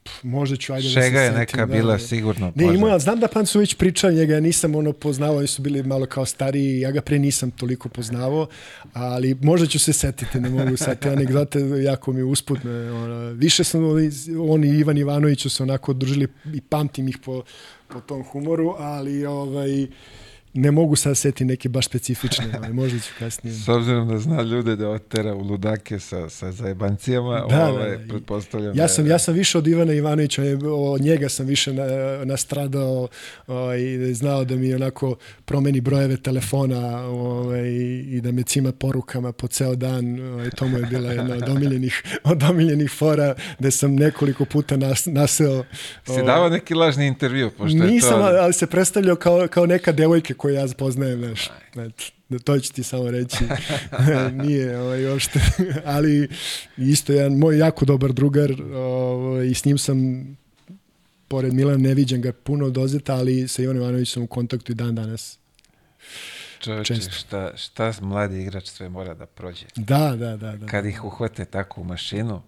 pf, 0.03 0.23
možda 0.23 0.55
ću, 0.55 0.73
ajde 0.73 0.87
da 0.87 0.89
se 0.89 1.01
Šega 1.01 1.21
je 1.21 1.27
setim, 1.27 1.39
neka 1.39 1.65
da, 1.65 1.73
bila 1.73 1.93
da. 1.93 1.99
sigurno 1.99 2.51
Ne, 2.55 2.65
ima, 2.65 2.99
znam 2.99 3.19
da 3.19 3.27
Pancović 3.27 3.73
priča, 3.75 4.11
njega 4.11 4.33
ja 4.33 4.39
nisam 4.39 4.75
ono 4.75 4.93
poznavao, 4.93 5.37
oni 5.37 5.47
su 5.47 5.61
bili 5.61 5.83
malo 5.83 6.05
kao 6.05 6.25
stariji, 6.25 6.79
ja 6.79 6.91
ga 6.91 7.01
pre 7.01 7.19
nisam 7.19 7.51
toliko 7.51 7.89
poznavao, 7.89 8.47
ali 8.93 9.37
možda 9.41 9.67
ću 9.67 9.79
se 9.79 9.93
setiti, 9.93 10.39
ne 10.39 10.49
mogu 10.49 10.77
sad 10.77 10.99
te 10.99 11.09
anegdote, 11.09 11.59
jako 11.59 12.13
mi 12.13 12.23
usputne. 12.23 12.91
Ono, 12.91 13.31
više 13.31 13.63
sam, 13.63 13.81
oni 14.49 14.67
i 14.67 14.79
Ivan 14.79 14.97
Ivanović 14.97 15.41
su 15.41 15.49
se 15.49 15.63
onako 15.63 15.93
družili 15.93 16.27
i 16.53 16.61
pamtim 16.61 17.07
ih 17.07 17.17
po, 17.25 17.43
po 17.87 17.99
tom 17.99 18.23
humoru, 18.23 18.75
ali 18.77 19.25
ovaj, 19.25 19.87
ne 20.53 20.71
mogu 20.71 20.95
sad 20.95 21.17
setiti 21.17 21.45
neke 21.45 21.69
baš 21.69 21.85
specifične, 21.85 22.45
ovaj, 22.57 22.69
možda 22.71 22.99
ću 22.99 23.09
kasnije. 23.19 23.53
S 23.55 23.67
obzirom 23.67 24.07
da 24.07 24.17
zna 24.17 24.41
ljude 24.41 24.75
da 24.75 24.89
otera 24.89 25.33
u 25.33 25.41
ludake 25.41 25.99
sa, 25.99 26.29
sa 26.29 26.51
zajebancijama, 26.51 27.45
Da, 27.49 27.67
ovaj, 27.67 27.89
da, 27.89 27.97
da. 27.97 28.07
pretpostavljam 28.09 28.69
Ja 28.69 28.73
da 28.75 28.87
sam, 28.87 29.05
je- 29.05 29.09
ja 29.09 29.19
sam 29.19 29.33
više 29.33 29.57
od 29.57 29.67
Ivana 29.67 29.93
Ivanovića, 29.93 30.43
je- 30.43 30.57
od 30.67 31.01
njega 31.01 31.29
sam 31.29 31.45
više 31.45 31.73
na, 31.73 31.83
nastradao 32.25 33.07
ovaj, 33.47 33.79
i 33.79 33.97
da 33.97 34.05
je 34.05 34.13
znao 34.13 34.45
da 34.45 34.55
mi 34.55 34.73
onako 34.73 35.15
promeni 35.45 35.81
brojeve 35.81 36.17
telefona 36.17 36.79
ovaj, 36.99 37.69
i 38.07 38.21
da 38.21 38.31
me 38.31 38.43
cima 38.43 38.71
porukama 38.71 39.31
po 39.31 39.47
ceo 39.47 39.75
dan. 39.75 40.19
Ovaj, 40.23 40.49
to 40.49 40.67
mu 40.67 40.77
je 40.77 40.85
bila 40.85 41.11
jedna 41.11 41.35
od 41.35 41.49
omiljenih, 41.49 42.03
od 42.23 42.43
omiljenih 42.43 42.91
fora 42.91 43.35
da 43.59 43.71
sam 43.71 43.95
nekoliko 43.95 44.45
puta 44.45 44.77
nas, 44.77 45.05
naseo. 45.07 45.63
Si 46.05 46.23
davao 46.25 46.49
neki 46.49 46.73
lažni 46.73 47.07
intervju, 47.07 47.51
pošto 47.51 47.77
je 47.77 47.83
Nisam, 47.83 48.09
to... 48.11 48.25
ali 48.35 48.53
se 48.53 48.67
predstavljao 48.67 49.15
kao, 49.15 49.47
kao 49.47 49.65
neka 49.65 49.91
devojka 49.91 50.33
koju 50.41 50.55
ja 50.55 50.65
poznajem, 50.77 51.19
znaš. 51.19 51.49
Da 52.29 52.39
to 52.39 52.59
ću 52.59 52.73
ti 52.73 52.83
samo 52.83 53.11
reći. 53.11 53.37
Nije 54.43 54.79
ovaj, 54.79 55.05
uopšte. 55.05 55.39
ali 55.95 56.29
isto 56.77 57.13
jedan 57.13 57.37
moj 57.37 57.57
jako 57.57 57.85
dobar 57.85 58.13
drugar 58.13 58.51
ovaj, 58.75 59.47
i 59.47 59.53
s 59.53 59.65
njim 59.65 59.77
sam 59.77 59.97
pored 61.27 61.53
Milan 61.53 61.81
ne 61.81 61.93
viđam 61.93 62.21
ga 62.21 62.31
puno 62.33 62.69
dozeta, 62.69 63.15
ali 63.15 63.47
sa 63.47 63.61
Ivan 63.61 63.77
Ivanovićem 63.77 64.13
sam 64.13 64.23
u 64.23 64.27
kontaktu 64.27 64.71
i 64.71 64.75
dan 64.75 64.95
danas. 64.95 65.39
Čovječe, 66.59 66.95
često. 66.95 67.11
šta, 67.11 67.57
šta 67.57 67.93
mladi 68.01 68.41
igrač 68.41 68.67
sve 68.67 68.89
mora 68.89 69.13
da 69.13 69.25
prođe? 69.25 69.65
Da, 69.75 70.15
da, 70.15 70.37
da. 70.37 70.55
da. 70.55 70.65
Kad 70.65 70.85
ih 70.85 71.03
uhvate 71.03 71.45
tako 71.45 71.81
u 71.81 71.83
mašinu, 71.83 72.41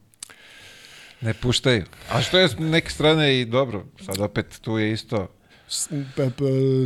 ne 1.22 1.34
puštaju. 1.34 1.86
A 2.10 2.22
što 2.22 2.40
je 2.40 2.48
s 2.48 2.56
neke 2.60 2.90
strane 2.90 3.42
i 3.42 3.46
dobro, 3.46 3.86
sad 4.06 4.20
opet 4.20 4.60
tu 4.62 4.78
je 4.78 4.92
isto... 4.92 5.28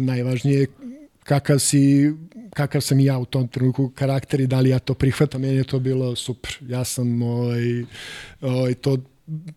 Najvažnije 0.02 0.60
je 0.60 0.68
kakav 1.24 1.60
si 1.60 2.14
kakav 2.52 2.82
sam 2.82 3.00
i 3.00 3.06
ja 3.06 3.18
u 3.18 3.26
tom 3.26 3.48
trenutku 3.48 3.90
karakter 3.90 4.40
i 4.40 4.48
da 4.48 4.60
li 4.60 4.70
ja 4.70 4.80
to 4.80 4.94
prihvatam, 4.94 5.42
meni 5.42 5.56
je 5.56 5.64
to 5.64 5.80
bilo 5.80 6.16
super. 6.16 6.58
Ja 6.62 6.84
sam 6.84 7.22
ovaj, 7.22 7.84
ovaj, 8.42 8.74
to 8.74 8.98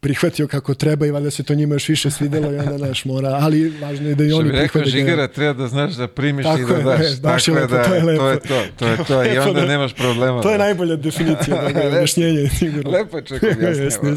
prihvatio 0.00 0.46
kako 0.46 0.74
treba 0.74 1.06
i 1.06 1.10
valjda 1.10 1.30
se 1.30 1.42
to 1.42 1.54
njima 1.54 1.74
još 1.74 1.88
više 1.88 2.10
svidelo 2.10 2.52
i 2.52 2.58
onda 2.58 2.78
naš 2.78 3.04
mora, 3.04 3.28
ali 3.30 3.68
važno 3.70 4.08
je 4.08 4.14
da 4.14 4.24
i 4.24 4.28
Što 4.28 4.36
oni 4.36 4.44
bi 4.44 4.52
rekao 4.52 4.82
prihvate. 4.82 4.90
Žigara, 4.90 5.28
treba 5.28 5.52
da 5.54 5.68
znaš 5.68 5.94
da 5.94 6.08
primiš 6.08 6.44
Tako 6.44 6.60
i 6.60 6.64
da 6.64 6.74
je, 6.92 6.98
daš. 6.98 7.06
e, 7.08 7.20
baš 7.22 7.48
je 7.48 7.54
Tako 7.54 7.62
lepo, 7.62 7.74
da, 7.74 7.84
to 7.84 7.94
je 7.94 8.02
lepo. 8.02 8.20
To 8.20 8.30
je 8.30 8.40
to, 8.40 8.62
to 8.78 8.86
je 8.86 8.96
to. 8.98 9.24
I 9.26 9.38
onda 9.48 9.60
da- 9.60 9.66
nemaš 9.66 9.94
problema. 9.94 10.42
To 10.42 10.50
je 10.50 10.58
da- 10.58 10.64
najbolja 10.64 10.96
definicija, 10.96 11.56
da 11.56 11.66
Lepo. 11.68 11.88
objašnjenje 11.88 12.48
sigurno. 12.48 12.90
Lepo 12.90 13.16
je 13.16 13.24
čovjek 13.24 13.44
objasnio. 13.56 14.16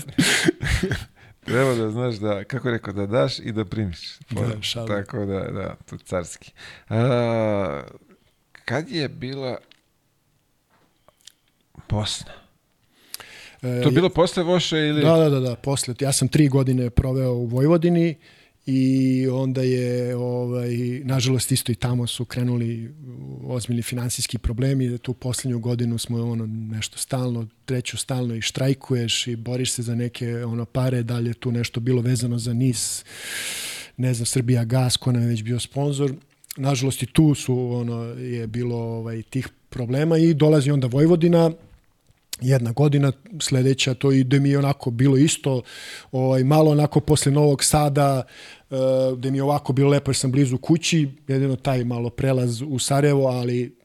Treba 1.45 1.75
da 1.75 1.89
znaš 1.91 2.15
da, 2.15 2.43
kako 2.43 2.67
je 2.67 2.71
rekao, 2.71 2.93
da 2.93 3.05
daš 3.05 3.39
i 3.39 3.51
da 3.51 3.65
primiš. 3.65 4.19
Da, 4.29 4.61
šalim. 4.61 4.87
Tako 4.87 5.25
da, 5.25 5.39
da, 5.39 5.75
tu 5.85 5.97
carski. 5.97 6.51
A, 6.89 7.81
kad 8.65 8.89
je 8.89 9.09
bila 9.09 9.57
Bosna? 11.89 12.31
E, 13.61 13.81
To 13.81 13.89
je 13.89 13.91
bilo 13.91 14.09
posle 14.09 14.43
Voše 14.43 14.77
ili... 14.77 15.01
Da, 15.01 15.17
da, 15.17 15.29
da, 15.29 15.39
da, 15.39 15.55
posle. 15.55 15.95
Ja 15.99 16.11
sam 16.11 16.27
tri 16.27 16.47
godine 16.47 16.89
proveo 16.89 17.31
u 17.33 17.45
Vojvodini 17.45 18.15
i 18.65 19.27
onda 19.31 19.61
je, 19.61 20.15
ovaj, 20.15 21.01
nažalost, 21.03 21.51
isto 21.51 21.71
i 21.71 21.75
tamo 21.75 22.07
su 22.07 22.25
krenuli 22.25 22.93
ozbiljni 23.43 23.81
finansijski 23.81 24.37
problemi. 24.37 24.97
Tu 24.97 25.13
poslednju 25.13 25.59
godinu 25.59 25.97
smo 25.97 26.31
ono 26.31 26.45
nešto 26.45 26.97
stalno, 26.97 27.47
treću 27.65 27.97
stalno 27.97 28.35
i 28.35 28.41
štrajkuješ 28.41 29.27
i 29.27 29.35
boriš 29.35 29.71
se 29.71 29.81
za 29.81 29.95
neke 29.95 30.45
ono 30.45 30.65
pare, 30.65 31.03
da 31.03 31.19
li 31.19 31.29
je 31.29 31.33
tu 31.33 31.51
nešto 31.51 31.79
bilo 31.79 32.01
vezano 32.01 32.39
za 32.39 32.53
NIS, 32.53 33.05
ne 33.97 34.13
znam, 34.13 34.25
Srbija 34.25 34.63
Gas, 34.63 34.97
ko 34.97 35.11
nam 35.11 35.21
je 35.21 35.27
već 35.27 35.43
bio 35.43 35.59
sponsor. 35.59 36.13
Nažalost 36.57 37.03
i 37.03 37.05
tu 37.05 37.35
su 37.35 37.71
ono 37.71 38.03
je 38.03 38.47
bilo 38.47 38.77
ovaj 38.77 39.21
tih 39.21 39.47
problema 39.69 40.17
i 40.17 40.33
dolazi 40.33 40.71
onda 40.71 40.87
Vojvodina 40.87 41.51
jedna 42.43 42.71
godina 42.71 43.11
sledeća 43.39 43.93
to 43.93 44.11
ide 44.11 44.39
mi 44.39 44.49
je 44.49 44.59
onako 44.59 44.91
bilo 44.91 45.17
isto 45.17 45.61
ovaj 46.11 46.43
malo 46.43 46.71
onako 46.71 46.99
posle 46.99 47.31
Novog 47.31 47.63
Sada 47.63 48.23
uh, 48.69 48.77
gde 49.17 49.31
mi 49.31 49.37
je 49.37 49.43
ovako 49.43 49.73
bilo 49.73 49.89
lepo 49.89 50.11
jer 50.11 50.15
sam 50.15 50.31
blizu 50.31 50.57
kući 50.57 51.09
jedino 51.27 51.55
taj 51.55 51.83
malo 51.83 52.09
prelaz 52.09 52.61
u 52.61 52.79
Sarajevo 52.79 53.27
ali 53.27 53.75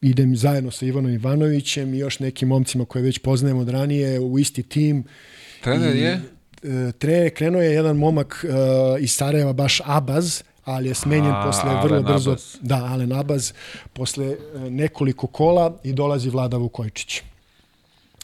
idem 0.00 0.36
zajedno 0.36 0.70
sa 0.70 0.86
Ivanom 0.86 1.12
Ivanovićem 1.12 1.94
i 1.94 1.98
još 1.98 2.18
nekim 2.18 2.48
momcima 2.48 2.84
koje 2.84 3.02
već 3.02 3.18
poznajem 3.18 3.58
od 3.58 3.68
ranije 3.68 4.20
u 4.20 4.38
isti 4.38 4.62
tim 4.62 5.04
Trener 5.62 5.96
je? 5.96 6.20
e, 6.62 6.92
Tre, 6.98 7.30
krenuo 7.30 7.62
je 7.62 7.72
jedan 7.72 7.96
momak 7.96 8.44
uh, 8.44 9.02
iz 9.02 9.12
Sarajeva, 9.12 9.52
baš 9.52 9.80
Abaz, 9.84 10.42
ali 10.64 10.88
je 10.88 10.94
smenjen 10.94 11.32
A, 11.32 11.42
posle 11.46 11.70
vrlo 11.82 11.96
Alen 11.96 12.04
brzo. 12.04 12.30
Abaz. 12.30 12.56
Da, 12.60 12.76
Alen 12.84 13.12
Abaz, 13.12 13.52
posle 13.92 14.36
nekoliko 14.68 15.26
kola 15.26 15.78
i 15.84 15.92
dolazi 15.92 16.30
Vlada 16.30 16.56
Vukojčić. 16.56 17.22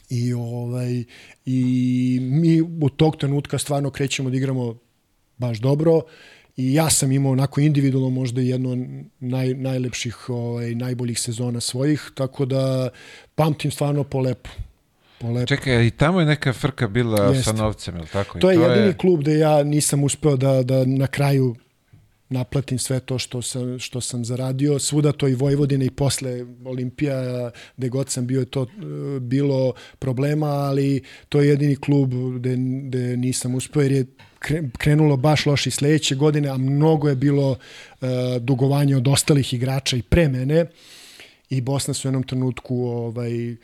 I, 0.09 0.33
ovaj, 0.33 1.03
I 1.45 2.19
mi 2.21 2.61
u 2.61 2.89
tog 2.89 3.17
trenutka 3.17 3.57
stvarno 3.57 3.89
krećemo 3.89 4.29
da 4.29 4.37
igramo 4.37 4.75
baš 5.37 5.59
dobro 5.59 6.01
i 6.57 6.73
ja 6.73 6.89
sam 6.89 7.11
imao 7.11 7.31
onako 7.31 7.61
individualno 7.61 8.09
možda 8.09 8.41
jedno 8.41 8.85
naj, 9.19 9.53
najlepših, 9.53 10.29
ovaj, 10.29 10.75
najboljih 10.75 11.19
sezona 11.19 11.59
svojih, 11.59 12.11
tako 12.13 12.45
da 12.45 12.89
pamtim 13.35 13.71
stvarno 13.71 14.03
po 14.03 14.19
lepo. 14.19 14.49
polepo. 15.19 15.47
Čekaj, 15.47 15.85
i 15.85 15.91
tamo 15.91 16.19
je 16.19 16.25
neka 16.25 16.53
frka 16.53 16.87
bila 16.87 17.25
Jeste. 17.25 17.43
sa 17.43 17.53
novcem, 17.53 17.95
je 17.95 18.01
li 18.01 18.07
tako? 18.07 18.39
To 18.39 18.51
je 18.51 18.59
jedini 18.59 18.93
klub 18.93 19.23
da 19.23 19.31
ja 19.31 19.63
nisam 19.63 20.03
uspeo 20.03 20.35
da, 20.37 20.63
da 20.63 20.85
na 20.85 21.07
kraju 21.07 21.55
naplatim 22.29 22.79
sve 22.79 22.99
to 22.99 23.19
što 23.19 23.41
sam, 23.41 23.79
što 23.79 24.01
sam 24.01 24.25
zaradio. 24.25 24.79
Svuda 24.79 25.11
to 25.11 25.27
i 25.27 25.35
Vojvodina 25.35 25.85
i 25.85 25.89
posle 25.89 26.45
Olimpija, 26.65 27.51
gde 27.77 27.89
god 27.89 28.09
sam 28.09 28.27
bio 28.27 28.39
je 28.39 28.45
to 28.45 28.63
e, 28.63 29.19
bilo 29.19 29.73
problema, 29.99 30.47
ali 30.47 31.01
to 31.29 31.41
je 31.41 31.47
jedini 31.47 31.75
klub 31.75 32.13
gde, 32.35 32.55
gde 32.83 33.17
nisam 33.17 33.55
uspeo 33.55 33.81
jer 33.81 33.91
je 33.91 34.05
kre- 34.39 34.69
krenulo 34.77 35.17
baš 35.17 35.45
loše 35.45 35.69
i 35.69 35.71
sledeće 35.71 36.15
godine, 36.15 36.49
a 36.49 36.57
mnogo 36.57 37.09
je 37.09 37.15
bilo 37.15 37.51
uh, 37.51 38.07
dugovanja 38.39 38.97
od 38.97 39.07
ostalih 39.07 39.53
igrača 39.53 39.97
i 39.97 40.01
pre 40.01 40.29
mene 40.29 40.65
i 41.49 41.61
Bosna 41.61 41.93
su 41.93 42.07
u 42.07 42.09
jednom 42.09 42.23
trenutku 42.23 42.75
ovaj, 42.85 43.55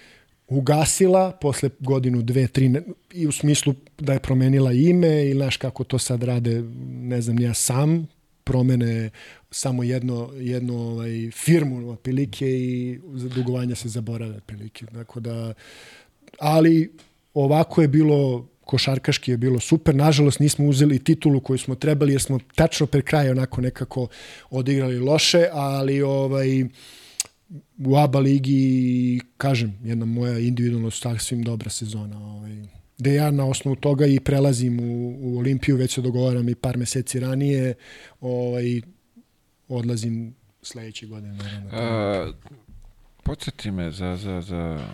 ugasila 0.48 1.32
posle 1.32 1.70
godinu, 1.80 2.22
dve, 2.22 2.48
tri, 2.48 2.70
ne, 2.70 2.82
i 3.14 3.28
u 3.28 3.32
smislu 3.32 3.74
da 4.00 4.14
je 4.14 4.20
promenila 4.20 4.74
ime 4.74 5.26
ili 5.26 5.34
znaš 5.34 5.58
kako 5.58 5.84
to 5.84 6.00
sad 6.00 6.24
rade, 6.24 6.64
ne 6.88 7.22
znam, 7.22 7.40
ja 7.40 7.54
sam, 7.54 8.08
promene 8.46 9.10
samo 9.52 9.84
jedno, 9.84 10.30
jedno 10.36 10.78
ovaj, 10.78 11.32
firmu 11.32 11.90
otprilike 11.90 12.50
i 12.50 13.00
dugovanja 13.36 13.76
se 13.76 13.90
zaborave 13.90 14.38
otprilike. 14.38 14.86
Tako 14.86 15.20
da, 15.20 15.54
ali 16.40 16.92
ovako 17.34 17.82
je 17.82 17.88
bilo 17.88 18.48
košarkaški 18.66 19.32
je 19.32 19.38
bilo 19.38 19.60
super. 19.60 19.96
Nažalost 19.96 20.40
nismo 20.40 20.66
uzeli 20.66 21.04
titulu 21.04 21.40
koju 21.40 21.58
smo 21.58 21.76
trebali 21.76 22.14
jer 22.14 22.22
smo 22.22 22.40
tačno 22.56 22.88
pred 22.88 23.04
kraj 23.04 23.30
onako 23.30 23.62
nekako 23.62 24.08
odigrali 24.50 25.00
loše, 25.00 25.48
ali 25.52 26.02
ovaj 26.02 26.64
u 27.86 27.96
ABA 27.98 28.20
ligi 28.20 29.22
kažem, 29.38 29.80
jedna 29.84 30.06
moja 30.06 30.40
individualno 30.40 30.92
sasvim 30.92 31.44
dobra 31.44 31.70
sezona. 31.70 32.18
Ovaj, 32.18 32.52
gde 32.98 33.14
ja 33.14 33.32
na 33.32 33.46
osnovu 33.46 33.76
toga 33.76 34.06
i 34.06 34.20
prelazim 34.20 34.80
u, 34.80 35.18
u 35.20 35.38
Olimpiju, 35.38 35.76
već 35.76 35.94
se 35.94 36.02
dogovaram 36.02 36.50
i 36.50 36.56
par 36.56 36.78
meseci 36.78 37.20
ranije, 37.20 37.74
ovaj, 38.22 38.82
odlazim 39.68 40.36
sledeće 40.62 41.08
godine. 41.08 41.34
Naravno. 41.34 41.70
A, 41.74 42.32
podsjeti 43.24 43.72
me 43.72 43.92
za, 43.92 44.16
za, 44.16 44.42
za, 44.42 44.88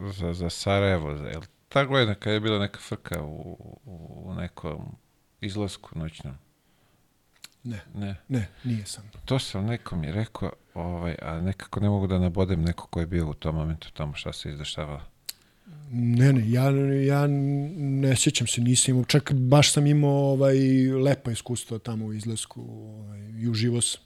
za, 0.00 0.32
za 0.32 0.50
Sarajevo. 0.50 1.16
Za, 1.16 1.24
jel 1.24 1.42
ta 1.68 1.84
godina 1.84 2.14
kad 2.14 2.32
je 2.32 2.40
bila 2.40 2.58
neka 2.58 2.80
frka 2.80 3.22
u, 3.22 3.56
u, 3.84 4.22
u 4.24 4.34
nekom 4.34 4.96
izlasku 5.40 5.98
noćnom? 5.98 6.34
Ne, 7.64 7.80
Ne. 7.94 8.16
ne, 8.28 8.48
nije 8.64 8.86
sam. 8.86 9.10
To 9.24 9.38
sam 9.38 9.66
nekom 9.66 10.04
je 10.04 10.12
rekao, 10.12 10.52
ovaj, 10.74 11.16
a 11.22 11.40
nekako 11.40 11.80
ne 11.80 11.88
mogu 11.88 12.06
da 12.06 12.18
nabodem 12.18 12.62
neko 12.62 12.86
ko 12.86 13.00
je 13.00 13.06
bio 13.06 13.30
u 13.30 13.34
tom 13.34 13.54
momentu 13.54 13.92
tamo 13.92 14.14
šta 14.14 14.32
se 14.32 14.50
izdešavalo. 14.50 15.00
Ne, 15.92 16.32
ne, 16.32 16.50
ja, 16.50 16.64
ja 17.06 17.26
ne 17.76 18.16
sjećam 18.16 18.46
se, 18.46 18.60
nisam 18.60 18.94
imao, 18.94 19.04
čak 19.04 19.32
baš 19.32 19.72
sam 19.72 19.86
imao 19.86 20.30
ovaj, 20.32 20.56
lepa 21.04 21.30
iskustva 21.30 21.78
tamo 21.78 22.06
u 22.06 22.12
izlasku 22.12 22.60
ovaj, 22.60 23.20
i 23.40 23.48
uživo 23.48 23.80
sam. 23.80 24.00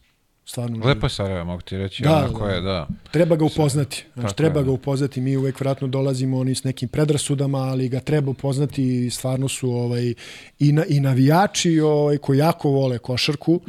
Stvarno 0.46 0.76
uživo. 0.76 0.88
Lepo 0.88 1.06
je 1.06 1.10
Sarajevo, 1.10 1.44
mogu 1.44 1.62
ti 1.62 1.76
reći, 1.76 2.02
Da, 2.02 2.08
da, 2.08 2.14
da, 2.14 2.24
onako 2.24 2.48
je, 2.48 2.60
da. 2.60 2.88
Treba 3.10 3.36
ga 3.36 3.44
upoznati. 3.44 4.04
Znači, 4.14 4.36
treba 4.36 4.58
je, 4.58 4.64
ga 4.64 4.66
da. 4.66 4.72
upoznati. 4.72 5.20
Mi 5.20 5.36
uvek 5.36 5.60
vratno 5.60 5.88
dolazimo 5.88 6.38
oni 6.38 6.54
s 6.54 6.64
nekim 6.64 6.88
predrasudama, 6.88 7.58
ali 7.58 7.88
ga 7.88 8.00
treba 8.00 8.30
upoznati 8.30 9.10
stvarno 9.10 9.48
su 9.48 9.70
ovaj, 9.70 10.14
i, 10.58 10.72
na, 10.72 10.84
i 10.84 11.00
navijači 11.00 11.80
ovaj, 11.80 12.18
koji 12.18 12.38
jako 12.38 12.68
vole 12.70 12.98
košarku, 12.98 13.60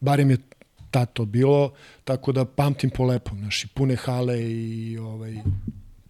barem 0.00 0.30
je 0.30 0.36
tad 0.90 1.12
to 1.12 1.24
bilo, 1.24 1.72
tako 2.04 2.32
da 2.32 2.44
pamtim 2.44 2.90
po 2.90 3.04
lepom. 3.04 3.38
Znači, 3.38 3.68
pune 3.68 3.96
hale 3.96 4.42
i 4.42 4.98
ovaj, 4.98 5.34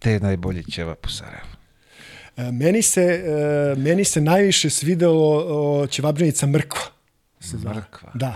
Te 0.05 0.19
najbolji 0.19 0.63
ćevap 0.63 1.05
u 1.05 1.09
Sarajevu. 1.09 1.47
E, 2.37 2.51
Meni 2.51 2.81
se, 2.81 3.01
e, 3.01 3.75
meni 3.79 4.03
se 4.03 4.21
najviše 4.21 4.69
svidelo 4.69 5.45
o, 5.47 5.87
ćevabđenica 5.87 6.47
mrkva. 6.47 6.81
Se. 7.39 7.57
Mrkva. 7.57 8.11
Da. 8.13 8.35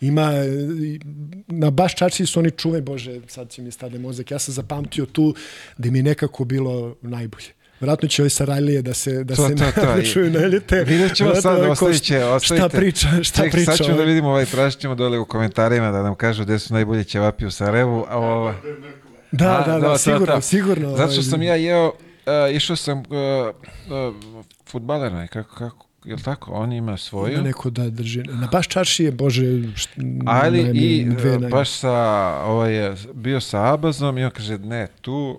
Ima, 0.00 0.32
e, 0.32 0.48
na 1.46 1.70
baš 1.70 1.94
čači 1.94 2.26
su 2.26 2.40
oni 2.40 2.50
čuve, 2.50 2.80
bože, 2.80 3.20
sad 3.26 3.50
će 3.50 3.62
mi 3.62 3.70
stade 3.70 3.98
mozak. 3.98 4.30
Ja 4.30 4.38
sam 4.38 4.54
zapamtio 4.54 5.06
tu 5.06 5.34
da 5.78 5.90
mi 5.90 5.98
je 5.98 6.02
nekako 6.02 6.44
bilo 6.44 6.96
najbolje. 7.02 7.48
Vratno 7.80 8.08
će 8.08 8.22
ove 8.22 8.30
Sarajlije 8.30 8.82
da 8.82 8.94
se 8.94 9.24
da 9.24 9.34
To, 9.34 9.48
se 9.48 9.54
to, 9.54 9.70
to. 9.74 10.02
čuju 10.12 10.30
naljete. 10.30 10.84
Vidjet 10.84 11.14
ćemo 11.14 11.30
Vratno 11.30 11.42
sad, 11.42 11.58
ovaj 11.58 11.70
ostavit 11.70 12.02
će, 12.02 12.24
ostavite. 12.24 12.68
Šta 12.68 12.78
priča, 12.78 13.08
šta 13.22 13.42
Ček, 13.42 13.52
priča. 13.52 13.70
Sad 13.70 13.76
ćemo 13.76 13.88
da 13.88 13.94
ovaj. 13.94 14.06
vidimo, 14.06 14.28
ovaj, 14.28 14.44
tražit 14.44 14.80
ćemo 14.80 14.94
dole 14.94 15.18
u 15.18 15.24
komentarima 15.24 15.90
da 15.90 16.02
nam 16.02 16.14
kažu 16.14 16.44
gde 16.44 16.58
su 16.58 16.74
najbolji 16.74 17.04
ćevapi 17.04 17.46
u 17.46 17.50
Sarajevu. 17.50 18.06
A, 18.08 18.18
ovo, 18.18 18.54
Da, 19.32 19.62
da, 19.66 19.78
da, 19.78 19.86
to, 19.86 19.98
sigurno, 19.98 20.40
sigurno. 20.40 20.96
Zato 20.96 21.12
što 21.12 21.20
ovaj, 21.20 21.30
sam 21.30 21.42
ja 21.42 21.54
jeo, 21.54 21.86
uh, 21.86 22.56
išao 22.56 22.76
sam 22.76 22.98
uh, 22.98 23.04
uh, 23.06 24.14
futbaler, 24.68 25.28
kako, 25.28 25.54
kako, 25.54 25.86
jel 26.04 26.18
tako? 26.18 26.52
On 26.52 26.72
ima 26.72 26.96
svoju. 26.96 27.32
Ima 27.32 27.42
neko 27.42 27.70
da 27.70 27.90
drži. 27.90 28.22
Na 28.22 28.48
baš 28.52 28.68
čarši 28.68 29.04
je, 29.04 29.12
bože, 29.12 29.42
Ali 30.26 30.60
i 30.74 31.04
dve 31.04 31.38
baš 31.38 31.70
sa, 31.70 31.92
ovaj, 32.44 32.74
je 32.74 32.94
bio 33.14 33.40
sa 33.40 33.72
Abazom 33.74 34.18
i 34.18 34.24
on 34.24 34.30
kaže, 34.30 34.58
ne, 34.58 34.86
tu 35.00 35.38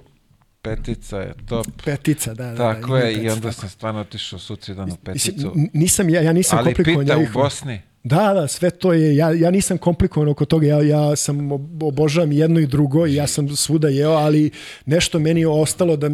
petica 0.61 1.17
je 1.17 1.33
top. 1.45 1.67
petica, 1.85 2.33
da, 2.33 2.45
da. 2.45 2.51
da, 2.51 2.73
Tako 2.73 2.87
ima 2.87 2.97
je, 2.97 3.11
i 3.11 3.15
petica, 3.15 3.33
onda 3.33 3.49
tako. 3.49 3.59
sam 3.61 3.69
stvarno 3.69 4.01
otišao 4.01 4.39
sutradan 4.39 4.91
u 4.91 4.95
peticu. 4.95 5.53
nisam, 5.73 6.09
ja, 6.09 6.21
ja 6.21 6.33
nisam 6.33 6.59
Ali 6.59 6.65
komplikovan. 6.73 7.05
pita 7.05 7.19
ja 7.19 7.19
u 7.19 7.33
Bosni. 7.33 7.81
Da, 8.07 8.33
da, 8.33 8.47
sve 8.47 8.69
to 8.69 8.93
je, 8.93 9.15
ja, 9.15 9.31
ja 9.31 9.51
nisam 9.51 9.77
komplikovan 9.77 10.29
oko 10.29 10.45
toga, 10.45 10.67
ja, 10.67 10.81
ja 10.81 11.15
sam 11.15 11.37
ob- 11.37 11.83
obožavam 11.83 12.31
jedno 12.31 12.59
i 12.59 12.67
drugo 12.67 13.07
i 13.07 13.15
ja 13.15 13.27
sam 13.27 13.55
svuda 13.55 13.87
jeo, 13.87 14.11
ali 14.11 14.51
nešto 14.85 15.19
meni 15.19 15.39
je 15.39 15.47
ostalo 15.47 15.97
da 15.97 16.09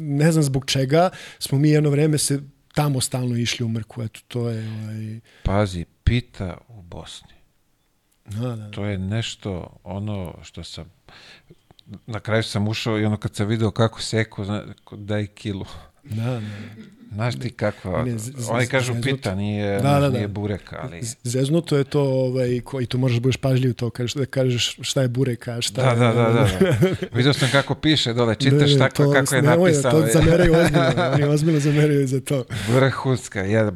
ne 0.00 0.32
znam 0.32 0.44
zbog 0.44 0.64
čega 0.66 1.10
smo 1.38 1.58
mi 1.58 1.70
jedno 1.70 1.90
vreme 1.90 2.18
se 2.18 2.40
tamo 2.74 3.00
stalno 3.00 3.36
išli 3.36 3.66
u 3.66 3.68
mrku, 3.68 4.02
eto 4.02 4.20
to 4.28 4.48
je 4.48 4.68
ovaj, 4.68 5.20
Pazi, 5.42 5.84
pita 6.04 6.58
u 6.68 6.82
Bosni. 6.82 7.34
da, 8.24 8.56
da. 8.56 8.70
To 8.70 8.84
je 8.84 8.98
nešto 8.98 9.76
ono 9.84 10.34
što 10.42 10.64
sam 10.64 10.84
na 12.06 12.20
kraju 12.20 12.42
sam 12.42 12.68
ušao 12.68 12.98
i 12.98 13.04
ono 13.04 13.16
kad 13.16 13.34
sam 13.34 13.46
video 13.48 13.70
kako 13.70 14.00
seku, 14.00 14.44
zna, 14.44 14.64
daj 14.92 15.26
kilu. 15.26 15.66
Da, 16.04 16.24
da. 16.24 16.40
Znaš 17.08 17.34
ti 17.36 17.50
kakva, 17.50 18.04
Ne, 18.04 18.18
z- 18.18 18.32
z- 18.36 18.48
oni 18.50 18.66
kažu 18.66 18.86
zeznuto. 18.86 19.06
pita, 19.06 19.34
nije, 19.34 19.72
Da, 19.74 19.90
da, 19.90 20.00
da. 20.00 20.08
nije 20.10 20.28
burek, 20.28 20.72
ali... 20.72 21.00
Zeznuto 21.22 21.76
je 21.76 21.84
to, 21.84 22.00
ovaj, 22.02 22.60
ko, 22.60 22.80
i 22.80 22.86
to 22.86 22.98
možeš 22.98 23.16
da 23.16 23.20
budeš 23.20 23.36
pažljiv 23.36 23.74
to, 23.74 23.90
kažeš, 23.90 24.14
da 24.14 24.26
kažeš 24.26 24.76
šta 24.80 25.02
je 25.02 25.08
burek, 25.08 25.48
a 25.48 25.60
šta 25.60 25.82
Da, 25.84 25.90
je... 25.90 25.96
da, 25.96 26.12
da, 26.14 26.22
da. 26.24 26.48
da. 26.60 26.96
Vidio 27.16 27.32
sam 27.32 27.48
kako 27.52 27.74
piše 27.76 28.12
dole, 28.12 28.34
čitaš 28.34 28.70
Ne, 28.72 28.78
tako 28.78 28.96
to 28.96 29.12
kako 29.12 29.34
je 29.34 29.42
nemoj, 29.42 29.70
napisano. 29.70 30.00
To 30.00 30.06
zameraju 30.08 30.52
ozbiljno, 30.56 30.92
oni 31.14 31.24
ozbiljno 31.24 31.60
zameraju 31.60 32.06
za 32.06 32.20
to. 32.20 32.44
Vrhunska, 32.70 33.40
ja 33.40 33.72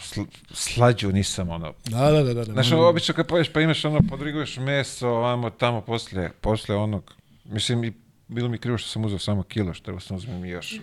sl- 0.00 0.24
slađu 0.52 1.08
nisam 1.10 1.48
ono. 1.50 1.72
Da, 1.84 1.98
da, 2.02 2.22
da. 2.22 2.24
da, 2.24 2.44
da. 2.44 2.52
Znaš, 2.52 2.72
ono, 2.72 2.82
obično 2.82 3.14
kad 3.14 3.26
poješ 3.26 3.48
pa 3.48 3.60
imaš 3.60 3.84
ono, 3.84 4.00
podriguješ 4.02 4.56
meso, 4.56 5.08
ovamo, 5.08 5.50
tamo, 5.50 5.80
posle, 5.80 6.30
posle 6.32 6.76
onog, 6.76 7.12
mislim, 7.44 7.84
i 7.84 7.92
bilo 8.28 8.48
mi 8.48 8.58
krivo 8.58 8.78
što 8.78 8.88
sam 8.88 9.04
uzeo 9.04 9.18
samo 9.18 9.42
kilo, 9.42 9.74
što 9.74 10.00
sam 10.00 10.16
uzmem 10.16 10.44
i 10.44 10.48
još 10.48 10.80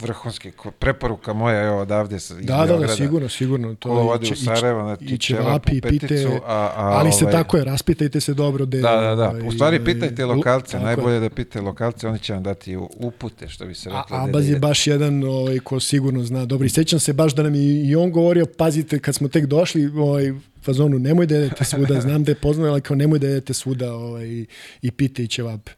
vrhunski, 0.00 0.52
preporuka 0.78 1.32
moja, 1.32 1.62
evo 1.62 1.80
odavde 1.80 2.20
sa, 2.20 2.34
iz 2.34 2.46
Da, 2.46 2.56
da, 2.56 2.60
da, 2.60 2.66
Beograda. 2.66 2.94
sigurno, 2.94 3.28
sigurno. 3.28 3.74
To 3.74 3.88
Ko 3.88 3.94
ode 4.00 4.28
u 4.32 4.36
Sarajevo 4.36 4.82
na 4.82 4.96
ti 4.96 5.18
ćevapu 5.18 5.70
peticu, 5.82 6.28
a, 6.46 6.54
a, 6.54 6.70
ali 6.76 7.12
se 7.12 7.24
ovaj, 7.24 7.32
tako 7.32 7.56
je, 7.56 7.64
raspitajte 7.64 8.20
se 8.20 8.34
dobro. 8.34 8.66
De, 8.66 8.78
Da, 8.80 8.96
da, 8.96 9.14
da. 9.14 9.46
U 9.46 9.52
stvari 9.52 9.76
ovaj, 9.76 9.84
pitajte 9.84 10.24
lu- 10.24 10.34
lokalce, 10.34 10.78
najbolje 10.80 11.14
je. 11.14 11.20
da 11.20 11.30
pitate 11.30 11.60
lokalce, 11.60 12.08
oni 12.08 12.18
će 12.18 12.32
vam 12.32 12.42
dati 12.42 12.76
upute, 12.96 13.48
što 13.48 13.66
bi 13.66 13.74
se 13.74 13.90
A, 13.90 14.02
reklo. 14.02 14.16
Abaz 14.16 14.48
je 14.48 14.58
baš 14.58 14.86
jedan 14.86 15.24
ovaj, 15.24 15.58
ko 15.58 15.80
sigurno 15.80 16.24
zna. 16.24 16.44
Dobro, 16.44 16.66
i 16.66 16.70
sećam 16.70 17.00
se 17.00 17.12
baš 17.12 17.34
da 17.34 17.42
nam 17.42 17.54
i, 17.54 17.58
i 17.58 17.96
on 17.96 18.10
govorio, 18.10 18.46
pazite, 18.58 18.98
kad 18.98 19.14
smo 19.14 19.28
tek 19.28 19.46
došli, 19.46 19.86
ovaj, 19.86 20.32
fazonu, 20.62 20.98
nemoj 20.98 21.26
da 21.26 21.34
jedete 21.34 21.64
svuda, 21.64 22.00
znam 22.06 22.24
da 22.24 22.30
je 22.30 22.34
poznao, 22.36 22.70
ali 22.70 22.80
kao 22.80 22.96
nemoj 22.96 23.18
da 23.18 23.26
jedete 23.26 23.54
svuda 23.54 23.94
ovaj, 23.94 24.26
i, 24.26 24.46
i 24.82 24.90
pite 24.90 25.22
i 25.22 25.28
ćevap. 25.28 25.68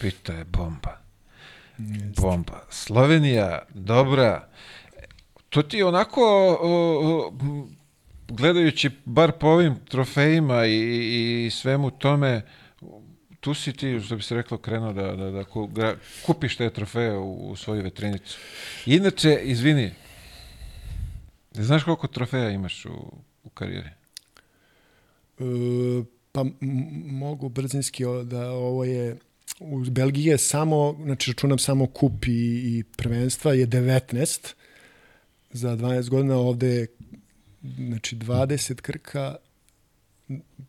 Pita 0.00 0.32
je 0.32 0.44
bomba. 0.44 1.05
Bomba. 2.20 2.60
Slovenija, 2.70 3.62
dobra. 3.74 4.48
To 5.48 5.62
ti 5.62 5.76
je 5.76 5.84
onako, 5.84 6.50
gledajući 8.28 8.90
bar 9.04 9.32
po 9.32 9.46
ovim 9.46 9.76
trofejima 9.88 10.66
i, 10.66 11.46
i 11.46 11.50
svemu 11.50 11.90
tome, 11.90 12.42
tu 13.40 13.54
si 13.54 13.72
ti, 13.72 14.00
što 14.04 14.16
bi 14.16 14.22
se 14.22 14.34
reklo, 14.34 14.58
krenuo 14.58 14.92
da, 14.92 15.16
da, 15.16 15.30
da 15.66 15.94
kupiš 16.26 16.56
te 16.56 16.70
trofeje 16.70 17.16
u, 17.16 17.50
u 17.50 17.56
svoju 17.56 17.82
vetrinicu. 17.82 18.38
Inače, 18.86 19.40
izvini, 19.42 19.92
znaš 21.52 21.84
koliko 21.84 22.06
trofeja 22.06 22.50
imaš 22.50 22.84
u, 22.84 23.12
u 23.44 23.48
karijeri? 23.48 23.88
E, 25.38 25.44
pa 26.32 26.44
mogu 27.06 27.48
brzinski 27.48 28.04
da 28.24 28.50
ovo 28.50 28.84
je 28.84 29.16
u 29.60 29.80
Belgiji 29.90 30.24
je 30.24 30.38
samo, 30.38 30.96
znači 31.04 31.30
računam 31.30 31.58
samo 31.58 31.86
kup 31.86 32.24
i, 32.26 32.30
i 32.64 32.84
prvenstva 32.96 33.52
je 33.52 33.66
19 33.66 34.54
za 35.50 35.76
12 35.76 36.08
godina 36.08 36.36
ovde 36.36 36.68
je 36.68 36.86
znači 37.62 38.16
20 38.16 38.74
Krka 38.74 39.36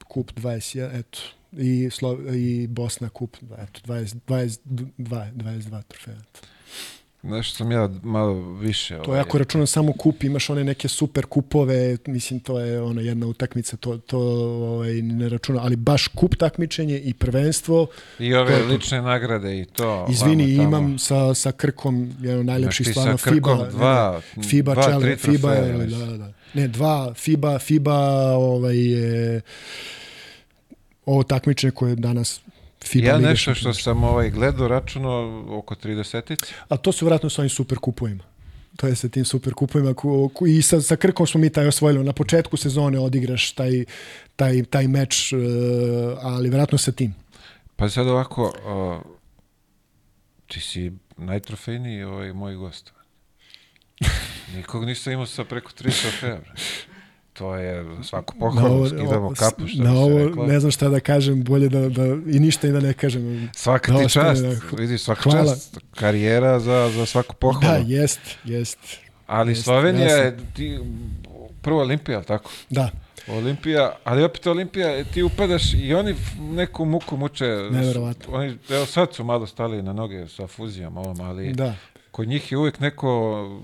kup 0.08 0.32
21 0.32 1.00
eto 1.00 1.20
i, 1.52 1.90
Slo, 1.92 2.18
i 2.34 2.68
Bosna 2.68 3.10
kup 3.10 3.38
eto 3.58 3.82
20, 3.86 4.16
22 4.28 4.58
22 5.34 5.84
trofeja 5.88 6.18
eto. 6.18 6.48
Nešto 7.24 7.58
sam 7.58 7.72
ja 7.72 7.90
malo 8.04 8.34
više... 8.52 9.00
To 9.06 9.16
je 9.16 9.22
ako 9.22 9.38
računam 9.38 9.68
samo 9.68 9.94
kup, 9.94 10.24
imaš 10.24 10.50
one 10.50 10.64
neke 10.64 10.88
super 10.88 11.26
kupove, 11.26 11.98
mislim 12.08 12.40
to 12.40 12.60
je 12.60 12.82
ona 12.82 13.02
jedna 13.02 13.28
utakmica, 13.28 13.78
to, 13.78 13.98
to 13.98 14.20
ovaj, 14.20 14.94
ne 15.02 15.30
računam, 15.30 15.66
ali 15.66 15.76
baš 15.76 16.08
kup 16.08 16.36
takmičenje 16.36 17.00
i 17.00 17.14
prvenstvo. 17.14 17.88
I 18.20 18.34
ove 18.34 18.60
to 18.60 18.66
lične 18.66 19.02
nagrade 19.02 19.60
i 19.60 19.66
to. 19.66 20.08
Izvini, 20.10 20.44
vamo 20.44 20.72
tamo. 20.72 20.78
imam 20.78 21.00
sa, 21.00 21.34
sa 21.34 21.52
Krkom 21.52 22.14
jedan 22.22 22.40
od 22.40 22.46
najlepših 22.46 22.88
stvarno 22.88 23.18
FIBA. 23.18 23.70
dva- 23.72 24.22
ne, 24.36 24.44
FIBA, 24.44 24.74
dva, 24.74 24.84
challenge, 24.84 25.16
tri 25.16 25.32
FIBA, 25.32 25.56
trofeja, 25.56 25.78
mislim. 25.78 26.10
da, 26.10 26.18
da. 26.18 26.34
Ne, 26.54 26.68
dva, 26.68 27.14
FIBA, 27.14 27.60
FIBA, 27.60 27.98
ovaj, 28.38 28.78
je, 28.78 29.42
ovo 31.06 31.24
takmičenje 31.24 31.72
koje 31.72 31.96
danas 31.96 32.42
FIBA 32.86 33.08
Ja 33.08 33.18
nešto 33.18 33.56
što 33.56 33.74
sam 33.74 34.04
ovaj 34.04 34.30
gledao 34.30 34.68
računo 34.68 35.44
oko 35.50 35.76
30 35.76 36.54
A 36.70 36.78
to 36.78 36.92
su 36.92 37.06
vjerojatno 37.06 37.30
s 37.30 37.40
ovim 37.40 37.50
super 37.50 37.78
kupovima. 37.78 38.24
To 38.76 38.88
je 38.88 38.96
sa 38.96 39.10
tim 39.10 39.26
super 39.26 39.54
kupovima 39.54 39.94
ku, 39.94 40.32
ku, 40.34 40.48
i 40.48 40.62
sa, 40.62 40.82
sa 40.82 40.96
Krkom 40.96 41.28
smo 41.28 41.40
mi 41.42 41.50
taj 41.50 41.68
osvojili. 41.68 42.04
Na 42.04 42.14
početku 42.14 42.58
sezone 42.58 43.00
odigraš 43.00 43.52
taj, 43.52 43.86
taj, 44.36 44.64
taj 44.64 44.88
meč, 44.88 45.34
uh, 45.34 45.40
ali 46.22 46.50
vjerojatno 46.50 46.78
sa 46.78 46.92
tim. 46.92 47.16
Pa 47.76 47.90
sad 47.90 48.08
ovako, 48.08 48.54
o, 48.66 49.02
ti 50.48 50.62
si 50.62 50.92
najtrofejniji 51.18 52.04
ovaj 52.04 52.34
moj 52.34 52.56
gost. 52.56 52.94
Nikog 54.56 54.86
nisam 54.86 55.14
imao 55.14 55.26
sa 55.26 55.44
preko 55.44 55.72
3 55.72 56.02
trofeja. 56.02 56.42
To 57.38 57.56
je 57.56 57.84
za 57.98 58.04
svaku 58.04 58.34
pohvalu, 58.40 58.88
skidamo 58.88 59.30
kapu, 59.30 59.68
što 59.68 59.84
na 59.84 59.92
bi 59.92 59.98
ovo 59.98 60.18
reklo. 60.20 60.46
ne 60.46 60.60
znam 60.60 60.72
šta 60.72 60.90
da 60.90 61.00
kažem, 61.00 61.44
bolje 61.44 61.70
da, 61.70 61.90
da 61.90 62.04
i 62.06 62.40
ništa 62.40 62.68
i 62.68 62.72
da 62.72 62.80
ne 62.80 62.94
kažem. 62.94 63.50
Svaka 63.56 63.92
Da, 63.92 64.00
ti 64.00 64.10
čast, 64.10 64.44
ne, 64.44 64.60
vidi, 64.74 64.98
svaka 64.98 65.22
hvala. 65.22 65.46
čast, 65.46 65.78
karijera 65.92 66.60
za, 66.60 66.90
za 66.90 67.06
svaku 67.06 67.30
Da, 67.30 67.38
pohvalu. 67.38 67.84
jest, 67.88 68.20
jest. 68.44 68.80
Ali 69.28 69.52
jest, 69.52 69.64
Slovenija 69.64 70.08
ja 70.08 70.18
je 70.18 70.38
ti, 70.54 70.80
prvo 71.62 71.82
Olimpija, 71.82 72.22
tako? 72.22 72.52
Da, 72.70 72.90
Olimpija, 73.30 73.96
ali 74.04 74.24
opet 74.24 74.48
Olimpija, 74.48 75.04
ti 75.04 75.24
upadaš 75.24 75.74
i 75.76 75.94
oni 75.94 76.16
neku 76.40 76.86
muku 76.86 77.18
muče. 77.18 77.46
Neverovatno. 77.72 78.34
Oni, 78.34 78.58
evo 78.70 78.86
sad 78.86 79.14
su 79.14 79.24
malo 79.24 79.48
stali 79.48 79.82
na 79.82 79.94
noge 79.94 80.28
sa 80.28 80.48
fuzijom 80.48 80.98
ovom, 80.98 81.22
ali 81.22 81.54
da. 81.54 81.74
kod 82.12 82.28
njih 82.28 82.52
je 82.52 82.58
uvijek 82.58 82.80
neko 82.80 83.62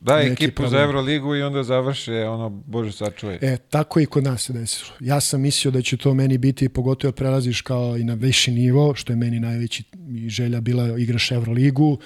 daje 0.00 0.30
Neki 0.30 0.44
ekipu 0.44 0.62
za 0.62 0.68
problem. 0.68 0.84
Euroligu 0.84 1.36
i 1.36 1.42
onda 1.42 1.62
završe 1.62 2.24
ono, 2.24 2.48
bože 2.48 2.92
sačuvaj. 2.92 3.38
E, 3.42 3.56
tako 3.56 4.00
i 4.00 4.06
kod 4.06 4.24
nas 4.24 4.42
se 4.42 4.52
desilo. 4.52 4.90
Ja 5.00 5.20
sam 5.20 5.40
mislio 5.40 5.70
da 5.70 5.82
će 5.82 5.96
to 5.96 6.14
meni 6.14 6.38
biti, 6.38 6.68
pogotovo 6.68 7.12
prelaziš 7.12 7.60
kao 7.60 7.96
i 7.96 8.04
na 8.04 8.14
viši 8.14 8.50
nivo, 8.50 8.94
što 8.94 9.12
je 9.12 9.16
meni 9.16 9.40
najveći 9.40 9.84
želja 10.26 10.60
bila, 10.60 10.98
igraš 10.98 11.32
Euroligu, 11.32 11.98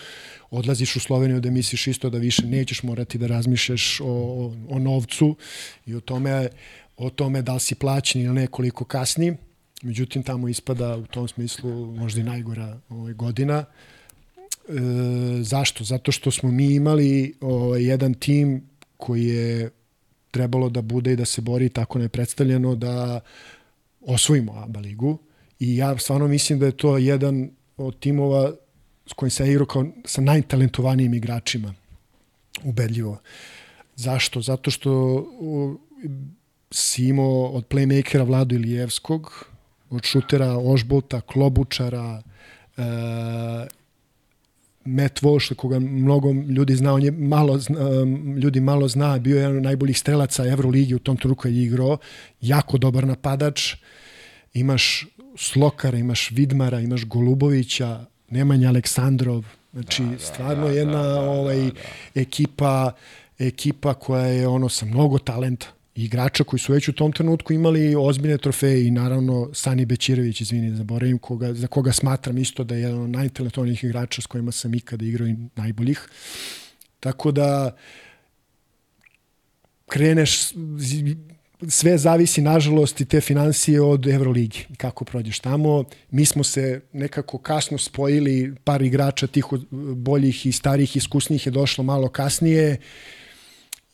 odlaziš 0.51 0.97
u 0.97 1.01
Sloveniju 1.01 1.41
da 1.41 1.51
misliš 1.51 1.87
isto 1.87 2.11
da 2.11 2.19
više 2.19 2.47
nećeš 2.47 2.83
morati 2.83 3.19
da 3.19 3.27
razmišljaš 3.27 4.01
o, 4.01 4.05
o, 4.07 4.55
o 4.69 4.79
novcu 4.79 5.37
i 5.87 5.95
o 5.95 6.01
tome, 6.01 6.49
o 6.97 7.11
tome 7.11 7.43
da 7.43 7.55
li 7.55 7.61
si 7.61 7.75
plaćen 7.75 8.23
ili 8.23 8.35
ne 8.35 8.47
koliko 8.47 8.85
kasni. 8.85 9.37
Međutim, 9.83 10.23
tamo 10.23 10.49
ispada 10.49 10.97
u 10.97 11.07
tom 11.07 11.29
smislu 11.29 11.87
možda 11.87 12.21
i 12.21 12.25
najgora 12.25 12.81
ovaj, 12.89 13.12
godina. 13.12 13.65
E, 14.69 14.73
zašto? 15.43 15.85
Zato 15.85 16.12
što 16.12 16.31
smo 16.31 16.51
mi 16.51 16.74
imali 16.74 17.35
ovaj, 17.41 17.85
jedan 17.85 18.15
tim 18.15 18.62
koji 18.97 19.24
je 19.24 19.70
trebalo 20.31 20.69
da 20.69 20.82
bude 20.82 21.12
i 21.12 21.16
da 21.16 21.24
se 21.24 21.41
bori 21.41 21.69
tako 21.69 21.99
ne 21.99 22.09
predstavljeno 22.09 22.74
da 22.74 23.20
osvojimo 24.01 24.53
ABA 24.53 24.81
ligu 24.81 25.19
i 25.61 25.77
ja 25.77 25.99
stvarno 25.99 26.28
mislim 26.28 26.59
da 26.59 26.66
je 26.66 26.77
to 26.77 26.99
jedan 26.99 27.51
od 27.77 27.99
timova 27.99 28.53
s 29.07 29.12
kojim 29.12 29.31
se 29.31 29.51
igrao 29.51 29.66
kao 29.66 29.86
sa 30.05 30.20
najtalentovanijim 30.20 31.15
igračima 31.15 31.74
ubedljivo. 32.65 33.19
Zašto? 33.97 34.41
Zato 34.41 34.70
što 34.70 35.24
si 36.70 37.09
imao 37.09 37.47
od 37.47 37.69
playmakera 37.69 38.27
Vladu 38.27 38.55
Ilijevskog, 38.55 39.47
od 39.91 40.05
šutera 40.05 40.59
Ožbolta, 40.59 41.20
Klobučara, 41.20 42.23
e, 42.77 42.82
Matt 44.85 45.23
Walsh, 45.23 45.55
koga 45.55 45.78
mnogo 45.78 46.32
ljudi 46.32 46.77
zna, 46.77 46.94
on 46.94 47.02
je 47.02 47.11
malo, 47.11 47.52
um, 47.52 48.36
ljudi 48.36 48.61
malo 48.61 48.89
zna, 48.89 49.19
bio 49.19 49.36
je 49.36 49.43
jedan 49.43 49.56
od 49.56 49.62
najboljih 49.62 49.98
strelaca 49.98 50.47
Euroligi 50.47 50.94
u 50.94 50.98
tom 50.98 51.16
trenutku 51.16 51.48
je 51.48 51.62
igrao, 51.62 51.98
jako 52.40 52.78
dobar 52.78 53.06
napadač, 53.06 53.74
imaš 54.55 55.06
Slokara, 55.36 55.98
imaš 55.98 56.31
Vidmara, 56.31 56.81
imaš 56.81 57.05
Golubovića, 57.05 58.05
Nemanja 58.31 58.69
Aleksandrov, 58.69 59.44
znači 59.73 60.02
da, 60.02 60.11
da, 60.11 60.19
stvarno 60.19 60.66
da, 60.66 60.73
jedna 60.73 61.02
da, 61.02 61.09
da, 61.09 61.20
ovaj, 61.20 61.56
da, 61.59 61.70
ekipa 62.15 62.93
ekipa 63.39 63.94
koja 63.94 64.27
je 64.27 64.48
ono 64.48 64.69
sa 64.69 64.86
mnogo 64.86 65.19
talenta 65.19 65.66
igrača 65.95 66.45
koji 66.45 66.61
su 66.61 66.73
već 66.73 66.89
u 66.89 66.93
tom 66.93 67.12
trenutku 67.12 67.53
imali 67.53 67.95
ozbiljne 67.99 68.39
trofeje 68.39 68.87
i 68.87 68.91
naravno 68.91 69.51
Sani 69.53 69.85
Bećirović, 69.85 70.41
izvini, 70.41 70.77
zaboravim, 70.77 71.19
koga, 71.19 71.55
za 71.55 71.66
koga 71.66 71.93
smatram 71.93 72.39
isto 72.39 72.65
da 72.65 72.75
je 72.75 72.81
jedan 72.81 73.01
od 73.01 73.11
najtalentovanijih 73.11 73.85
igrača 73.85 74.23
s 74.23 74.27
kojima 74.27 74.53
sam 74.53 74.75
ikada 74.75 75.05
igrao 75.05 75.29
i 75.29 75.37
najboljih. 75.57 76.09
Tako 77.01 77.33
da 77.33 77.77
kreneš, 79.87 80.53
sve 81.69 81.99
zavisi 81.99 82.43
nažalost 82.43 83.01
i 83.01 83.05
te 83.05 83.21
financije 83.21 83.81
od 83.81 84.07
Euroligi 84.07 84.66
kako 84.77 85.05
prođeš 85.05 85.41
tamo. 85.41 85.85
Mi 86.11 86.25
smo 86.25 86.45
se 86.45 86.81
nekako 86.93 87.39
kasno 87.39 87.79
spojili, 87.79 88.55
par 88.65 88.83
igrača 88.83 89.27
tih 89.27 89.45
boljih 89.97 90.47
i 90.47 90.53
starih, 90.53 90.97
iskusnijih 90.97 91.47
je 91.47 91.53
došlo 91.53 91.85
malo 91.85 92.09
kasnije 92.09 92.77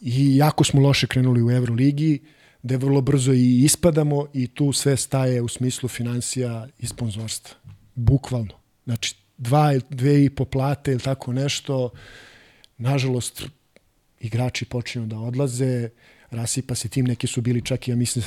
i 0.00 0.36
jako 0.36 0.64
smo 0.64 0.80
loše 0.80 1.06
krenuli 1.06 1.42
u 1.42 1.50
Euroligi, 1.50 2.20
je 2.62 2.76
vrlo 2.76 3.00
brzo 3.00 3.32
i 3.32 3.64
ispadamo 3.64 4.26
i 4.34 4.46
tu 4.46 4.72
sve 4.72 4.96
staje 4.96 5.42
u 5.42 5.48
smislu 5.48 5.88
financija 5.88 6.68
i 6.78 6.86
sponzorstva. 6.86 7.56
Bukvalno. 7.94 8.54
Znači, 8.84 9.16
dva, 9.38 9.78
dve 9.90 10.24
i 10.24 10.30
po 10.30 10.44
plate 10.44 10.92
ili 10.92 11.00
tako 11.00 11.32
nešto, 11.32 11.90
nažalost, 12.78 13.42
igrači 14.20 14.64
počinju 14.64 15.06
da 15.06 15.18
odlaze, 15.18 15.88
rasipa 16.30 16.74
se 16.74 16.88
tim, 16.88 17.04
neki 17.04 17.26
su 17.26 17.40
bili 17.40 17.62
čak 17.62 17.88
i, 17.88 17.90
ja 17.90 17.96
mislim, 17.96 18.24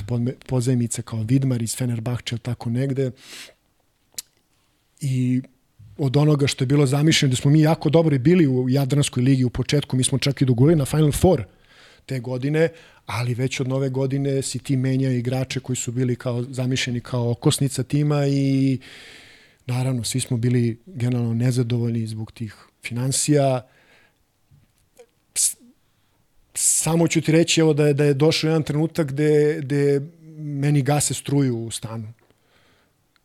pozajmice 0.48 1.02
kao 1.02 1.22
Vidmar 1.22 1.62
iz 1.62 1.76
Fenerbahče 1.76 2.36
ili 2.36 2.40
tako 2.40 2.70
negde. 2.70 3.12
I 5.02 5.42
od 5.98 6.18
onoga 6.18 6.48
što 6.48 6.64
je 6.64 6.68
bilo 6.68 6.86
zamišljeno, 6.86 7.30
da 7.30 7.36
smo 7.36 7.52
mi 7.52 7.62
jako 7.62 7.90
dobri 7.90 8.20
bili 8.20 8.48
u 8.48 8.70
Jadranskoj 8.70 9.24
ligi 9.24 9.44
u 9.44 9.50
početku, 9.50 9.98
mi 9.98 10.04
smo 10.04 10.18
čak 10.18 10.42
i 10.42 10.46
dogurili 10.46 10.76
na 10.76 10.86
Final 10.86 11.12
Four 11.12 11.44
te 12.06 12.20
godine, 12.20 12.70
ali 13.06 13.34
već 13.34 13.60
od 13.60 13.68
nove 13.68 13.90
godine 13.90 14.42
si 14.42 14.60
ti 14.60 14.76
menja 14.76 15.10
igrače 15.10 15.60
koji 15.60 15.76
su 15.76 15.92
bili 15.92 16.16
kao 16.16 16.44
zamišljeni 16.44 17.00
kao 17.00 17.32
okosnica 17.32 17.84
tima 17.84 18.28
i 18.28 18.80
naravno 19.66 20.04
svi 20.04 20.20
smo 20.20 20.38
bili 20.38 20.80
generalno 20.86 21.34
nezadovoljni 21.34 22.08
zbog 22.08 22.32
tih 22.32 22.56
financija. 22.84 23.68
Samo 26.54 27.08
ću 27.08 27.22
ti 27.22 27.32
reći 27.32 27.62
evo 27.62 27.74
da 27.74 27.88
je, 27.88 27.94
da 27.94 28.04
je 28.04 28.14
došao 28.14 28.48
jedan 28.48 28.64
trenutak 28.64 29.08
gde, 29.08 29.60
gde 29.62 30.02
meni 30.38 30.82
gase 30.82 31.14
struju 31.14 31.58
u 31.58 31.72
stanu 31.72 32.14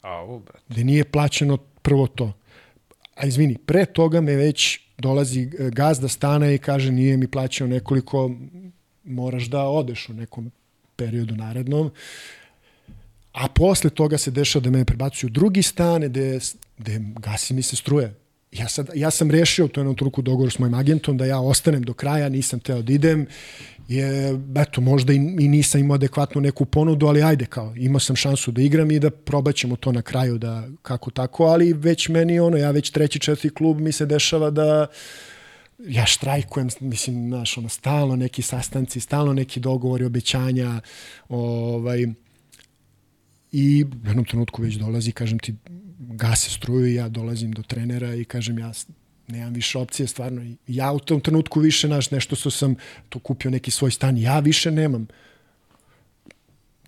A, 0.03 0.25
u, 0.25 0.39
brate. 0.39 0.65
gde 0.69 0.85
nije 0.85 1.05
plaćeno 1.05 1.57
prvo 1.57 2.07
to. 2.07 2.33
A 3.15 3.27
izvini, 3.27 3.59
pre 3.59 3.87
toga 3.87 4.21
me 4.21 4.35
već 4.35 4.81
dolazi 4.99 5.41
e, 5.41 5.70
gazda 5.70 6.09
stana 6.09 6.53
i 6.53 6.59
kaže 6.59 6.93
nije 6.93 7.16
mi 7.16 7.29
plaćao 7.29 7.66
nekoliko, 7.66 8.31
moraš 9.05 9.45
da 9.45 9.65
odeš 9.65 10.09
u 10.09 10.15
nekom 10.15 10.51
periodu 10.97 11.37
narednom. 11.37 11.91
A 13.33 13.49
posle 13.49 13.91
toga 13.91 14.19
se 14.19 14.31
dešava 14.31 14.62
da 14.62 14.70
me 14.70 14.85
prebacuju 14.85 15.29
u 15.29 15.31
drugi 15.31 15.62
stan 15.62 16.03
gde, 16.03 16.39
gde 16.79 17.01
gasi 17.16 17.55
mi 17.55 17.62
se 17.62 17.77
struje. 17.77 18.15
Ja, 18.53 18.69
sad, 18.69 18.91
ja 18.95 19.11
sam 19.11 19.31
rešio 19.31 19.65
u 19.65 19.69
jednom 19.77 19.97
truku 19.97 20.23
dogovor 20.23 20.53
s 20.53 20.59
mojim 20.59 20.75
agentom 20.75 21.16
da 21.16 21.25
ja 21.25 21.41
ostanem 21.41 21.83
do 21.83 21.95
kraja, 21.95 22.29
nisam 22.29 22.61
teo 22.61 22.83
da 22.83 22.93
idem, 22.93 23.27
je, 23.89 24.39
eto, 24.57 24.81
možda 24.81 25.12
i, 25.12 25.16
i 25.16 25.49
nisam 25.49 25.81
imao 25.81 25.95
adekvatnu 25.95 26.41
neku 26.41 26.65
ponudu, 26.65 27.07
ali 27.07 27.23
ajde 27.23 27.47
kao, 27.47 27.75
imao 27.77 28.01
sam 28.01 28.16
šansu 28.16 28.51
da 28.53 28.62
igram 28.62 28.91
i 28.91 28.99
da 28.99 29.11
probaćemo 29.11 29.77
to 29.77 29.93
na 29.93 30.03
kraju 30.03 30.39
da 30.39 30.69
kako 30.83 31.11
tako, 31.11 31.45
ali 31.45 31.73
već 31.73 32.09
meni 32.09 32.41
ono, 32.41 32.57
ja 32.57 32.70
već 32.70 32.91
treći, 32.91 33.19
četvrti 33.19 33.55
klub 33.55 33.81
mi 33.81 33.93
se 33.93 34.07
dešava 34.07 34.51
da 34.51 34.87
ja 35.79 36.07
štrajkujem, 36.07 36.69
mislim, 36.81 37.29
znaš, 37.29 37.59
ono, 37.59 37.69
stalno 37.69 38.16
neki 38.16 38.43
sastanci, 38.43 39.01
stalno 39.01 39.33
neki 39.33 39.61
dogovori, 39.61 40.05
obećanja, 40.05 40.81
ovaj, 41.29 42.07
i 43.53 43.85
u 44.05 44.07
jednom 44.07 44.25
trenutku 44.25 44.62
već 44.62 44.75
dolazi, 44.75 45.12
kažem 45.12 45.39
ti, 45.39 45.55
gase 45.99 46.51
struju 46.51 46.87
i 46.87 46.95
ja 46.95 47.09
dolazim 47.09 47.53
do 47.53 47.62
trenera 47.62 48.15
i 48.15 48.25
kažem 48.25 48.59
ja 48.59 48.73
nemam 49.29 49.53
više 49.53 49.79
opcije, 49.79 50.07
stvarno. 50.07 50.55
Ja 50.66 50.93
u 50.93 50.99
tom 50.99 51.20
trenutku 51.20 51.61
više, 51.61 51.89
naš, 51.89 52.11
nešto 52.11 52.37
što 52.37 52.51
sam 52.51 52.75
tu 53.09 53.19
kupio 53.19 53.51
neki 53.51 53.70
svoj 53.70 53.91
stan, 53.91 54.19
ja 54.19 54.39
više 54.39 54.70
nemam. 54.70 55.07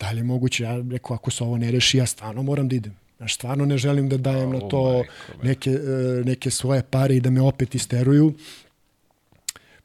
Da 0.00 0.10
li 0.10 0.18
je 0.18 0.24
moguće? 0.24 0.62
Ja 0.62 0.82
rekao, 0.90 1.14
ako 1.14 1.30
se 1.30 1.44
ovo 1.44 1.56
ne 1.56 1.70
reši, 1.70 1.98
ja 1.98 2.06
stvarno 2.06 2.42
moram 2.42 2.68
da 2.68 2.76
idem. 2.76 2.96
Znaš, 3.16 3.34
stvarno 3.34 3.64
ne 3.64 3.78
želim 3.78 4.08
da 4.08 4.16
dajem 4.16 4.50
na 4.50 4.56
O, 4.56 4.68
to 4.68 4.92
majko 4.92 5.12
neke, 5.42 5.70
e, 5.70 6.22
neke 6.24 6.50
svoje 6.50 6.82
pare 6.82 7.16
i 7.16 7.20
da 7.20 7.30
me 7.30 7.40
opet 7.40 7.74
isteruju. 7.74 8.34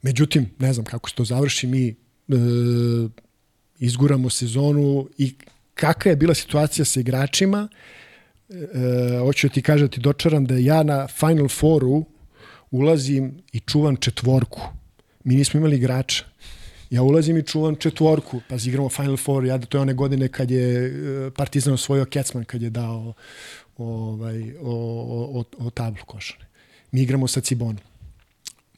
Međutim, 0.02 0.50
ne 0.58 0.72
znam 0.72 0.84
kako 0.84 1.10
se 1.10 1.14
to 1.14 1.24
završi, 1.24 1.66
mi 1.66 1.88
e, 1.88 1.94
izguramo 3.78 4.30
sezonu 4.30 5.08
i 5.18 5.34
kakva 5.74 6.10
je 6.10 6.16
bila 6.16 6.34
situacija 6.34 6.84
sa 6.84 7.00
igračima, 7.00 7.68
e, 8.50 9.18
hoću 9.18 9.48
da 9.48 9.54
ti 9.54 9.62
kažem, 9.62 9.86
da 9.86 9.90
ti 9.90 10.00
dočaram 10.00 10.44
da 10.44 10.54
ja 10.54 10.82
na 10.82 11.06
Final 11.06 11.48
Fouru 11.48 12.04
ulazim 12.70 13.42
i 13.52 13.60
čuvam 13.60 13.96
četvorku. 13.96 14.60
Mi 15.24 15.34
nismo 15.34 15.58
imali 15.58 15.76
igrača. 15.76 16.24
Ja 16.90 17.02
ulazim 17.02 17.36
i 17.36 17.42
čuvam 17.42 17.76
četvorku, 17.76 18.40
pa 18.48 18.54
igramo 18.66 18.88
Final 18.88 19.16
Four, 19.16 19.44
ja 19.44 19.58
da 19.58 19.66
to 19.66 19.78
je 19.78 19.82
one 19.82 19.94
godine 19.94 20.28
kad 20.28 20.50
je 20.50 20.86
e, 20.86 21.30
Partizan 21.30 21.74
osvojio 21.74 22.04
Kecman, 22.04 22.44
kad 22.44 22.62
je 22.62 22.70
dao 22.70 23.12
ovaj, 23.76 24.52
o, 24.62 24.70
o, 24.70 25.40
o, 25.40 25.66
o 25.66 25.70
tablu 25.70 26.04
košane. 26.06 26.46
Mi 26.92 27.02
igramo 27.02 27.28
sa 27.28 27.40
Cibonom. 27.40 27.78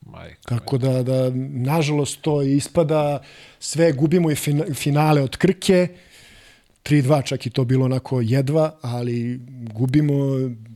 Majko. 0.00 0.40
Tako 0.48 0.78
da, 0.78 1.02
da 1.02 1.30
nažalost, 1.52 2.20
to 2.20 2.42
ispada, 2.42 3.22
sve 3.60 3.92
gubimo 3.92 4.30
i 4.30 4.34
fina- 4.34 4.74
finale 4.74 5.22
od 5.22 5.36
Krke, 5.36 5.88
3-2 6.88 7.24
čak 7.24 7.46
i 7.46 7.50
to 7.50 7.64
bilo 7.64 7.84
onako 7.84 8.20
jedva, 8.20 8.78
ali 8.80 9.40
gubimo 9.72 10.14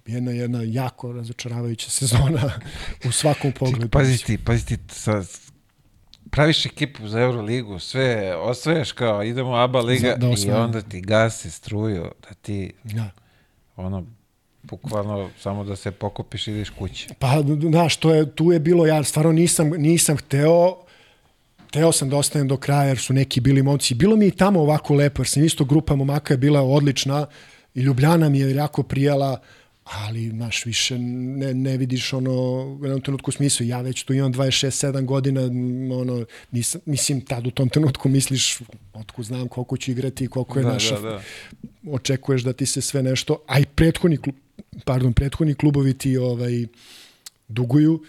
jedna, 0.07 0.31
jedna 0.31 0.63
jako 0.63 1.13
razočaravajuća 1.13 1.91
sezona 2.01 2.51
u 3.05 3.13
svakom 3.13 3.53
pogledu. 3.53 3.89
Ti, 4.27 4.39
pazi 4.39 4.67
ti, 4.67 4.79
sa, 4.89 5.23
praviš 6.31 6.67
ekipu 6.67 7.09
za 7.09 7.21
Euroligu, 7.21 7.79
sve 7.79 8.37
osvajaš 8.37 8.93
kao 8.93 9.25
idemo 9.25 9.55
ABA 9.55 9.81
liga 9.81 10.17
da 10.17 10.27
i 10.47 10.51
onda 10.51 10.83
ti 10.83 11.01
gase 11.01 11.51
struju 11.51 12.03
da 12.29 12.35
ti 12.35 12.73
Da. 12.85 13.11
ono 13.77 14.07
bukvalno 14.63 15.31
samo 15.39 15.65
da 15.65 15.77
se 15.77 15.91
pokupiš 15.91 16.49
i 16.49 16.51
ideš 16.51 16.71
kući. 16.71 17.09
Pa, 17.19 17.43
znaš, 17.71 17.97
to 17.97 18.15
je, 18.15 18.35
tu 18.35 18.53
je 18.53 18.61
bilo, 18.61 18.87
ja 18.87 19.05
stvarno 19.05 19.33
nisam, 19.33 19.71
nisam 19.71 20.17
hteo, 20.17 20.77
Teo 21.73 21.93
sam 21.93 22.09
da 22.09 22.17
ostanem 22.17 22.49
do 22.49 22.57
kraja 22.57 22.83
jer 22.85 22.99
su 22.99 23.13
neki 23.13 23.41
bili 23.41 23.63
momci. 23.63 23.95
Bilo 23.95 24.17
mi 24.17 24.27
i 24.27 24.31
tamo 24.31 24.61
ovako 24.61 24.95
lepo 24.95 25.23
jer 25.23 25.29
sam 25.29 25.45
isto 25.45 25.65
grupa 25.65 25.97
momaka 25.97 26.35
je 26.35 26.39
bila 26.39 26.63
odlična 26.63 27.27
i 27.75 27.81
Ljubljana 27.81 28.29
mi 28.29 28.39
je 28.39 28.55
jako 28.55 28.83
prijala, 28.83 29.41
ali 29.85 30.29
znaš, 30.29 30.67
više 30.67 30.99
ne, 30.99 31.55
ne 31.55 31.77
vidiš 31.77 32.13
ono 32.13 32.33
u 32.73 32.85
jednom 32.85 33.01
trenutku 33.01 33.33
smislu. 33.33 33.67
Ja 33.67 33.81
već 33.81 34.03
tu 34.03 34.13
imam 34.13 34.33
26-7 34.33 35.05
godina, 35.05 35.41
ono, 35.95 36.25
nisam, 36.51 36.81
mislim, 36.87 37.21
tad 37.21 37.47
u 37.47 37.51
tom 37.51 37.69
trenutku 37.69 38.09
misliš, 38.09 38.59
otko 38.95 39.23
znam 39.23 39.49
koliko 39.49 39.77
ću 39.77 39.91
igrati, 39.91 40.27
koliko 40.27 40.59
je 40.59 40.65
Da, 40.65 40.73
naša 40.73 41.01
da, 41.01 41.09
da. 41.11 41.23
očekuješ 41.89 42.43
da 42.43 42.53
ti 42.53 42.67
se 42.67 42.81
sve 42.81 43.03
nešto, 43.03 43.43
a 43.47 43.59
i 43.59 43.65
prethodni, 43.67 44.17
klub, 44.17 44.35
pardon, 44.85 45.13
prethodni 45.13 45.55
klubovi 45.55 45.95
ti 45.95 46.17
ovaj, 46.17 46.67
duguju, 47.49 48.03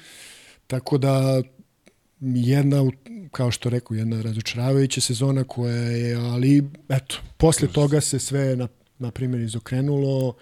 tako 0.67 0.97
da 0.97 1.41
jedna, 2.21 2.81
u- 2.81 2.91
kao 3.31 3.51
što 3.51 3.69
rekao, 3.69 3.95
jedna 3.95 4.21
razočaravajuća 4.21 5.01
sezona 5.01 5.43
koja 5.43 5.75
je, 5.75 6.15
ali 6.15 6.63
eto, 6.89 7.15
posle 7.37 7.67
toga 7.67 8.01
se 8.01 8.19
sve 8.19 8.55
na, 8.55 8.67
na 8.99 9.11
primjer 9.11 9.41
izokrenulo. 9.41 10.35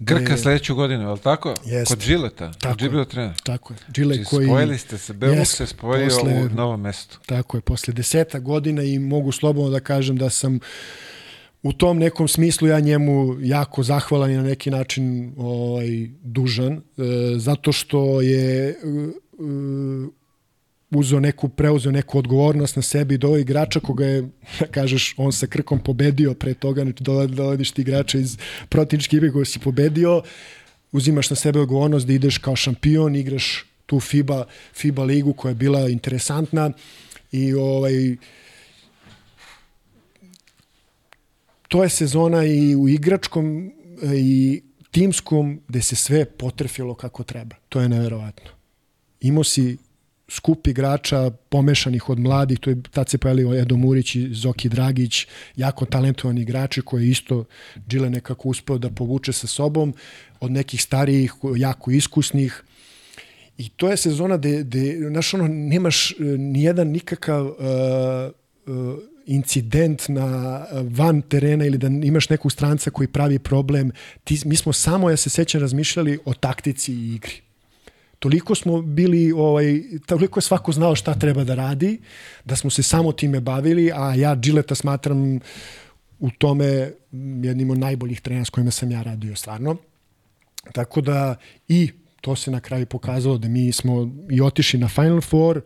Grka 0.00 0.36
sledeću 0.36 0.74
godinu, 0.74 1.02
je 1.02 1.08
li 1.08 1.18
tako? 1.18 1.54
Jeste. 1.64 1.94
Kod 1.94 2.02
Žileta. 2.02 2.52
Tako 2.52 2.72
Kod 2.72 2.80
Žileta 2.80 3.10
trener. 3.10 3.34
Tako 3.42 3.72
je. 3.72 3.78
Džile 3.92 4.14
Znači, 4.14 4.30
koji... 4.30 4.46
spojili 4.46 4.78
ste 4.78 4.98
se, 4.98 5.14
Jesmo, 5.22 5.44
se 5.44 5.66
spojio 5.66 6.08
posle- 6.08 6.46
u 6.46 6.48
novom 6.48 6.80
mestu. 6.80 7.18
Tako 7.26 7.56
je, 7.56 7.60
posle 7.60 7.94
deseta 7.94 8.38
godina 8.38 8.82
i 8.82 8.98
mogu 8.98 9.32
slobodno 9.32 9.70
da 9.70 9.80
kažem 9.80 10.16
da 10.16 10.30
sam 10.30 10.60
u 11.62 11.72
tom 11.72 11.98
nekom 11.98 12.28
smislu 12.28 12.68
ja 12.68 12.80
njemu 12.80 13.36
jako 13.40 13.82
zahvalan 13.82 14.30
i 14.30 14.36
na 14.36 14.42
neki 14.42 14.70
način 14.70 15.34
ovaj, 15.36 15.88
dužan, 16.22 16.72
e, 16.72 16.80
zato 17.36 17.72
što 17.72 18.20
je 18.20 18.68
e, 18.68 18.74
uzeo 20.90 21.20
neku, 21.20 21.48
preuzeo 21.48 21.92
neku 21.92 22.18
odgovornost 22.18 22.76
na 22.76 22.82
sebi 22.82 23.18
do 23.18 23.36
igrača 23.38 23.80
koga 23.80 24.06
je, 24.06 24.22
da 24.60 24.66
kažeš, 24.66 25.14
on 25.16 25.32
sa 25.32 25.46
krkom 25.46 25.78
pobedio 25.78 26.34
pre 26.34 26.54
toga, 26.54 26.82
znači 26.82 27.02
dovod- 27.04 27.34
dovodiš 27.34 27.70
ti 27.70 27.82
igrača 27.82 28.18
iz 28.18 28.38
protivničke 28.68 29.16
igre 29.16 29.30
koga 29.32 29.44
si 29.44 29.58
pobedio, 29.58 30.22
uzimaš 30.92 31.30
na 31.30 31.36
sebe 31.36 31.60
odgovornost 31.60 32.06
da 32.06 32.12
ideš 32.12 32.38
kao 32.38 32.56
šampion, 32.56 33.16
igraš 33.16 33.64
tu 33.86 34.00
FIBA, 34.00 34.44
FIBA 34.74 35.04
ligu 35.04 35.32
koja 35.32 35.50
je 35.50 35.54
bila 35.54 35.88
interesantna 35.88 36.70
i 37.32 37.54
ovaj, 37.54 38.16
to 41.68 41.82
je 41.82 41.88
sezona 41.88 42.44
i 42.44 42.76
u 42.76 42.88
igračkom 42.88 43.72
e, 44.02 44.16
i 44.16 44.62
timskom 44.90 45.60
gde 45.68 45.82
se 45.82 45.96
sve 45.96 46.24
potrefilo 46.24 46.94
kako 46.94 47.22
treba. 47.22 47.56
To 47.68 47.80
je 47.80 47.88
neverovatno. 47.88 48.50
Imao 49.20 49.44
si 49.44 49.76
skup 50.28 50.66
igrača 50.66 51.30
pomešanih 51.48 52.08
od 52.08 52.18
mladih, 52.18 52.58
to 52.58 52.70
je 52.70 52.82
tad 52.90 53.08
se 53.08 53.18
pojavili 53.18 53.58
Edo 53.58 53.76
Murić 53.76 54.14
i 54.14 54.34
Zoki 54.34 54.68
Dragić, 54.68 55.26
jako 55.56 55.84
talentovani 55.84 56.40
igrači 56.40 56.82
koje 56.82 57.08
isto 57.08 57.44
Džile 57.88 58.10
nekako 58.10 58.48
uspeo 58.48 58.78
da 58.78 58.90
povuče 58.90 59.32
sa 59.32 59.46
sobom, 59.46 59.94
od 60.40 60.50
nekih 60.50 60.82
starijih, 60.82 61.34
jako 61.56 61.90
iskusnih, 61.90 62.62
I 63.58 63.68
to 63.68 63.88
je 63.90 63.96
sezona 63.96 64.36
gde, 64.36 64.62
gde 64.62 65.08
znaš, 65.10 65.34
ono, 65.34 65.48
nemaš 65.48 66.10
e, 66.10 66.14
nijedan 66.38 66.88
nikakav 66.88 67.46
uh, 67.46 67.54
uh, 68.66 68.98
incident 69.26 70.08
na 70.08 70.64
van 70.82 71.22
terena 71.22 71.64
ili 71.64 71.78
da 71.78 71.86
imaš 71.86 72.28
nekog 72.28 72.52
stranca 72.52 72.90
koji 72.90 73.08
pravi 73.08 73.38
problem. 73.38 73.90
Ti, 74.24 74.40
mi 74.44 74.56
smo 74.56 74.72
samo, 74.72 75.10
ja 75.10 75.16
se 75.16 75.30
sećam, 75.30 75.60
razmišljali 75.60 76.18
o 76.24 76.34
taktici 76.34 76.92
i 76.92 77.14
igri. 77.14 77.47
Toliko 78.18 78.54
smo 78.54 78.82
bili, 78.82 79.32
ovaj, 79.32 79.82
toliko 80.06 80.38
je 80.38 80.42
svako 80.42 80.72
znao 80.72 80.94
šta 80.94 81.14
treba 81.14 81.44
da 81.44 81.54
radi, 81.54 82.00
da 82.44 82.56
smo 82.56 82.70
se 82.70 82.82
samo 82.82 83.12
time 83.12 83.40
bavili, 83.40 83.92
a 83.94 84.14
ja 84.14 84.34
Gilleta 84.34 84.74
smatram 84.74 85.40
u 86.18 86.30
tome 86.38 86.92
jednim 87.42 87.70
od 87.70 87.78
najboljih 87.78 88.20
trenera 88.20 88.44
s 88.44 88.50
kojima 88.50 88.70
sam 88.70 88.90
ja 88.90 89.02
radio 89.02 89.36
stvarno. 89.36 89.76
Tako 90.72 91.00
da 91.00 91.36
i 91.68 91.90
to 92.20 92.36
se 92.36 92.50
na 92.50 92.60
kraju 92.60 92.86
pokazalo 92.86 93.38
da 93.38 93.48
mi 93.48 93.72
smo 93.72 94.10
i 94.30 94.40
otišli 94.40 94.78
na 94.80 94.88
Final 94.88 95.20
Four, 95.20 95.60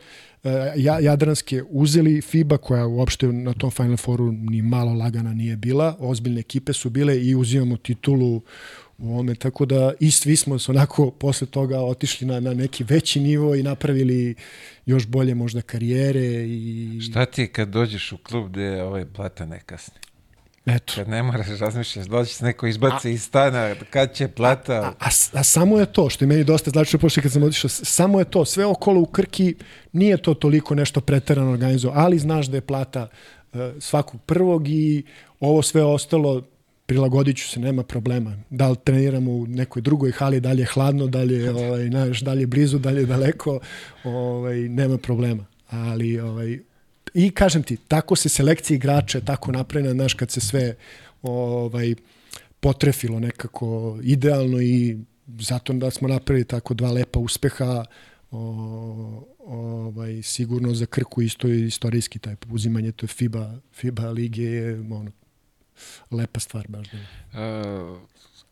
e, 0.44 0.72
ja- 0.76 0.98
Jadranske 1.00 1.62
uzeli 1.70 2.20
FIBA 2.20 2.56
koja 2.58 2.86
uopšte 2.86 3.26
na 3.26 3.52
tom 3.52 3.70
Final 3.70 3.96
Fouru 3.96 4.32
ni 4.32 4.62
malo 4.62 4.94
lagana 4.94 5.34
nije 5.34 5.56
bila, 5.56 5.96
ozbiljne 5.98 6.40
ekipe 6.40 6.72
su 6.72 6.90
bile 6.90 7.24
i 7.24 7.34
uzimamo 7.34 7.76
titulu 7.76 8.42
u 9.02 9.12
ovome, 9.12 9.34
tako 9.34 9.66
da 9.66 9.92
i 10.00 10.10
svi 10.10 10.36
smo 10.36 10.58
se 10.58 10.70
onako 10.70 11.10
posle 11.10 11.46
toga 11.46 11.80
otišli 11.80 12.26
na, 12.26 12.40
na 12.40 12.54
neki 12.54 12.84
veći 12.84 13.20
nivo 13.20 13.54
i 13.54 13.62
napravili 13.62 14.34
još 14.86 15.06
bolje 15.06 15.34
možda 15.34 15.62
karijere 15.62 16.46
i 16.48 17.00
Šta 17.10 17.26
ti 17.26 17.42
je 17.42 17.46
kad 17.48 17.68
dođeš 17.68 18.12
u 18.12 18.16
klub 18.16 18.48
gde 18.48 18.62
je 18.62 18.82
ovaj 18.82 19.04
plata 19.06 19.46
ne 19.46 19.60
kasni? 19.60 19.94
eto. 20.66 20.92
Kad 20.96 21.08
ne 21.08 21.22
moraš 21.22 21.46
razmišljati, 21.60 22.26
se 22.26 22.44
neko 22.44 22.66
izbaci 22.66 23.10
iz 23.10 23.22
stana, 23.22 23.74
kad 23.90 24.14
će 24.14 24.28
plata... 24.28 24.72
A, 24.72 24.92
a, 25.00 25.08
a 25.32 25.42
samo 25.42 25.78
je 25.78 25.86
to, 25.86 26.10
što 26.10 26.24
je 26.24 26.28
meni 26.28 26.44
dosta 26.44 26.70
značilo 26.70 27.00
pošto 27.00 27.20
kad 27.20 27.32
sam 27.32 27.42
otišao, 27.42 27.68
samo 27.68 28.18
je 28.18 28.24
to, 28.24 28.44
sve 28.44 28.66
okolo 28.66 29.00
u 29.00 29.06
Krki 29.06 29.54
nije 29.92 30.16
to 30.16 30.34
toliko 30.34 30.74
nešto 30.74 31.00
preterano 31.00 31.50
organizovano, 31.50 32.00
ali 32.00 32.18
znaš 32.18 32.46
da 32.46 32.56
je 32.56 32.60
plata 32.60 33.08
uh, 33.52 33.60
svakog 33.80 34.20
prvog 34.26 34.68
i 34.68 35.02
ovo 35.40 35.62
sve 35.62 35.84
ostalo 35.84 36.42
prilagodit 36.86 37.36
ću 37.36 37.48
se, 37.48 37.60
nema 37.60 37.82
problema. 37.82 38.36
Da 38.50 38.68
li 38.68 38.76
treniramo 38.84 39.32
u 39.32 39.46
nekoj 39.46 39.82
drugoj 39.82 40.12
hali, 40.12 40.40
da 40.40 40.52
li 40.52 40.62
je 40.62 40.66
hladno, 40.66 41.06
da 41.06 41.22
li 41.22 41.34
je, 41.34 41.50
ovaj, 41.50 41.86
znaš, 41.86 42.20
da 42.20 42.32
li 42.32 42.42
je 42.42 42.46
blizu, 42.46 42.78
da 42.78 42.90
li 42.90 43.00
je 43.00 43.06
daleko, 43.06 43.60
ovaj, 44.04 44.68
nema 44.68 44.98
problema. 44.98 45.46
Ali 45.68 46.20
ovaj, 46.20 46.58
I 47.14 47.30
kažem 47.30 47.62
ti, 47.62 47.76
tako 47.88 48.16
se 48.16 48.28
selekcija 48.28 48.74
igrača 48.76 49.18
je 49.18 49.24
tako 49.24 49.52
napravljena, 49.52 49.94
znaš, 49.94 50.14
kad 50.14 50.30
se 50.30 50.40
sve 50.40 50.74
ovaj, 51.22 51.94
potrefilo 52.60 53.20
nekako 53.20 53.98
idealno 54.02 54.60
i 54.60 54.96
zato 55.38 55.72
da 55.72 55.90
smo 55.90 56.08
napravili 56.08 56.44
tako 56.44 56.74
dva 56.74 56.92
lepa 56.92 57.18
uspeha 57.18 57.84
o, 58.30 59.26
ovaj, 59.38 60.22
sigurno 60.22 60.74
za 60.74 60.86
Krku 60.86 61.22
isto 61.22 61.48
je 61.48 61.66
istorijski 61.66 62.18
taj 62.18 62.36
uzimanje 62.50 62.92
to 62.92 63.04
je 63.04 63.08
FIBA, 63.08 63.54
FIBA 63.72 64.10
lige 64.10 64.42
je 64.42 64.80
ono, 64.80 65.10
lepa 66.10 66.40
stvar 66.40 66.68
baš 66.68 66.86
da. 66.90 66.98
Uh, 66.98 67.98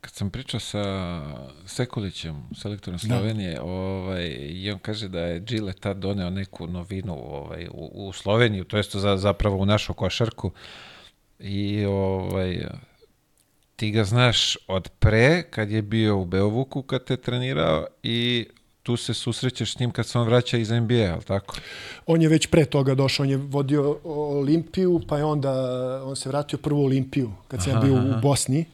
kad 0.01 0.13
sam 0.13 0.31
pričao 0.31 0.61
sa 0.61 1.23
Sekulićem, 1.67 2.49
selektorom 2.55 2.99
Slovenije, 2.99 3.61
ovaj, 3.61 4.27
i 4.51 4.71
on 4.71 4.79
kaže 4.79 5.09
da 5.09 5.21
je 5.21 5.41
Gile 5.41 5.73
tad 5.73 5.97
doneo 5.97 6.31
neku 6.31 6.67
novinu 6.67 7.13
ovaj, 7.13 7.67
u, 7.71 8.09
u 8.09 8.13
Sloveniju, 8.13 8.65
to 8.65 8.77
jest 8.77 8.97
za, 8.97 9.17
zapravo 9.17 9.57
u 9.57 9.67
našu 9.67 9.95
košarku. 9.95 10.51
I 11.39 11.85
ovaj, 11.85 12.67
ti 13.77 13.91
ga 13.91 14.05
znaš 14.05 14.57
od 14.67 14.89
pre, 14.89 15.43
kad 15.43 15.71
je 15.71 15.83
bio 15.83 16.19
u 16.19 16.25
Beovuku, 16.25 16.83
kad 16.83 17.05
te 17.05 17.17
trenirao 17.17 17.87
i 18.03 18.49
tu 18.83 18.97
se 18.97 19.15
susrećeš 19.15 19.73
s 19.73 19.79
njim 19.79 19.91
kad 19.91 20.07
se 20.07 20.19
on 20.19 20.27
vraća 20.27 20.59
iz 20.59 20.71
NBA, 20.71 21.13
ali 21.13 21.25
tako? 21.25 21.57
On 22.07 22.23
je 22.23 22.29
već 22.29 22.47
pre 22.47 22.65
toga 22.65 22.95
došao, 22.95 23.25
on 23.25 23.31
je 23.31 23.37
vodio 23.37 23.99
Olimpiju, 24.05 25.01
pa 25.09 25.19
je 25.19 25.25
onda 25.25 25.53
on 26.05 26.17
se 26.17 26.29
vratio 26.29 26.59
prvo 26.59 26.85
Olimpiju, 26.85 27.33
kad 27.49 27.63
sam 27.63 27.73
ja 27.73 27.81
bio 27.81 27.95
u 27.95 28.21
Bosni. 28.23 28.65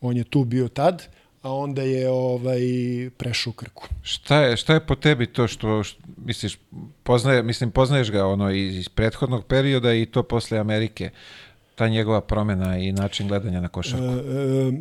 on 0.00 0.16
je 0.16 0.24
tu 0.24 0.44
bio 0.44 0.68
tad, 0.68 1.02
a 1.42 1.52
onda 1.52 1.82
je 1.82 2.10
ovaj 2.10 2.60
prešao 3.16 3.50
u 3.50 3.54
Krku. 3.54 3.88
Šta 4.02 4.42
je, 4.42 4.56
šta 4.56 4.74
je 4.74 4.86
po 4.86 4.94
tebi 4.94 5.26
to 5.26 5.48
što, 5.48 5.82
što 5.82 6.02
misliš, 6.24 6.58
poznaje, 7.02 7.42
mislim, 7.42 7.70
poznaješ 7.70 8.10
ga 8.10 8.26
ono 8.26 8.50
iz, 8.50 8.76
iz 8.76 8.88
prethodnog 8.88 9.46
perioda 9.46 9.94
i 9.94 10.06
to 10.06 10.22
posle 10.22 10.58
Amerike, 10.58 11.10
ta 11.74 11.88
njegova 11.88 12.20
promena 12.20 12.78
i 12.78 12.92
način 12.92 13.28
gledanja 13.28 13.60
na 13.60 13.68
košarku? 13.68 14.04
E, 14.04 14.08
e, 14.08 14.72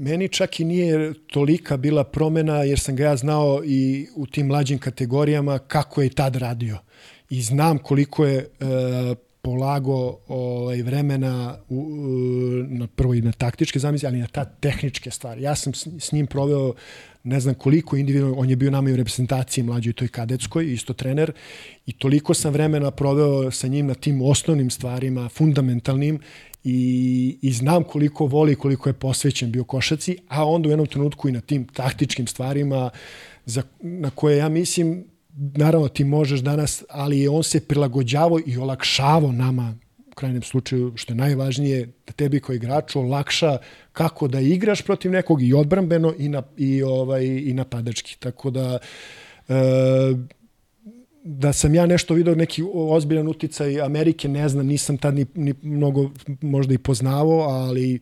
meni 0.00 0.28
čak 0.28 0.60
i 0.60 0.64
nije 0.64 1.14
tolika 1.26 1.76
bila 1.76 2.04
promena, 2.04 2.62
jer 2.62 2.78
sam 2.78 2.96
ga 2.96 3.04
ja 3.04 3.16
znao 3.16 3.62
i 3.64 4.08
u 4.16 4.26
tim 4.26 4.46
mlađim 4.46 4.78
kategorijama 4.78 5.58
kako 5.58 6.02
je 6.02 6.10
tad 6.10 6.36
radio. 6.36 6.78
I 7.30 7.42
znam 7.42 7.78
koliko 7.78 8.24
je 8.24 8.38
e, 8.38 8.46
polago 9.42 10.18
ovaj, 10.28 10.82
vremena 10.82 11.58
u, 11.68 11.84
na 12.68 12.86
prvo 12.86 13.14
i 13.14 13.20
na 13.22 13.32
taktičke 13.32 13.78
zamisli, 13.78 14.06
ali 14.06 14.18
i 14.18 14.20
na 14.20 14.26
ta 14.26 14.44
tehničke 14.44 15.10
stvari. 15.10 15.42
Ja 15.42 15.54
sam 15.54 15.74
s, 15.74 15.86
s 15.98 16.12
njim 16.12 16.26
proveo 16.26 16.74
ne 17.26 17.40
znam 17.40 17.54
koliko 17.54 17.96
individualno, 17.96 18.38
on 18.38 18.50
je 18.50 18.56
bio 18.56 18.70
nama 18.70 18.90
i 18.90 18.92
u 18.92 18.96
reprezentaciji 18.96 19.64
mlađoj 19.64 19.92
toj 19.92 20.08
kadetskoj, 20.08 20.72
isto 20.72 20.92
trener, 20.92 21.32
i 21.86 21.92
toliko 21.92 22.34
sam 22.34 22.52
vremena 22.52 22.90
proveo 22.90 23.50
sa 23.50 23.66
njim 23.68 23.86
na 23.86 23.94
tim 23.94 24.22
osnovnim 24.22 24.70
stvarima, 24.70 25.28
fundamentalnim, 25.28 26.20
i, 26.64 27.38
i 27.42 27.52
znam 27.52 27.84
koliko 27.84 28.26
voli, 28.26 28.54
koliko 28.54 28.88
je 28.88 28.92
posvećen 28.92 29.52
bio 29.52 29.64
košaci, 29.64 30.16
a 30.28 30.44
onda 30.44 30.68
u 30.68 30.72
jednom 30.72 30.86
trenutku 30.86 31.28
i 31.28 31.32
na 31.32 31.40
tim 31.40 31.66
taktičkim 31.66 32.26
stvarima 32.26 32.90
za, 33.44 33.62
na 33.80 34.10
koje 34.10 34.36
ja 34.36 34.48
mislim 34.48 35.04
naravno 35.36 35.88
ti 35.88 36.04
možeš 36.04 36.40
danas, 36.40 36.84
ali 36.88 37.28
on 37.28 37.42
se 37.42 37.60
prilagođavao 37.60 38.40
i 38.46 38.56
olakšavao 38.56 39.32
nama 39.32 39.74
krajnjem 40.16 40.42
slučaju, 40.42 40.92
što 40.96 41.12
je 41.12 41.16
najvažnije, 41.16 41.86
da 42.06 42.12
tebi 42.12 42.40
kao 42.40 42.54
igraču 42.54 43.00
olakša 43.00 43.58
kako 43.92 44.28
da 44.28 44.40
igraš 44.40 44.82
protiv 44.82 45.12
nekog 45.12 45.42
i 45.42 45.54
odbrambeno 45.54 46.14
i, 46.18 46.28
na, 46.28 46.42
i, 46.56 46.82
ovaj, 46.82 47.24
i 47.24 47.52
napadački. 47.54 48.16
Tako 48.18 48.50
da 48.50 48.78
e, 49.48 49.54
da 51.24 51.52
sam 51.52 51.74
ja 51.74 51.86
nešto 51.86 52.14
video 52.14 52.34
neki 52.34 52.62
ozbiljan 52.74 53.28
uticaj 53.28 53.80
Amerike, 53.80 54.28
ne 54.28 54.48
znam, 54.48 54.66
nisam 54.66 54.98
tad 54.98 55.14
ni, 55.14 55.26
ni 55.34 55.54
mnogo 55.62 56.10
možda 56.40 56.74
i 56.74 56.78
poznavao, 56.78 57.40
ali 57.40 57.98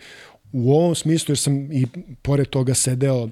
u 0.52 0.72
ovom 0.72 0.94
smislu, 0.94 1.32
jer 1.32 1.38
sam 1.38 1.72
i 1.72 1.86
pored 2.22 2.48
toga 2.48 2.74
sedeo 2.74 3.28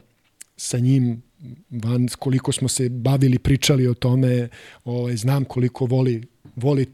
sa 0.57 0.79
njim 0.79 1.23
van 1.71 2.09
koliko 2.19 2.53
smo 2.53 2.69
se 2.69 2.89
bavili, 2.89 3.39
pričali 3.39 3.87
o 3.87 3.95
tome, 3.95 4.49
ovaj, 4.85 5.17
znam 5.17 5.45
koliko 5.45 5.87
voli, 5.87 6.23
voli 6.57 6.87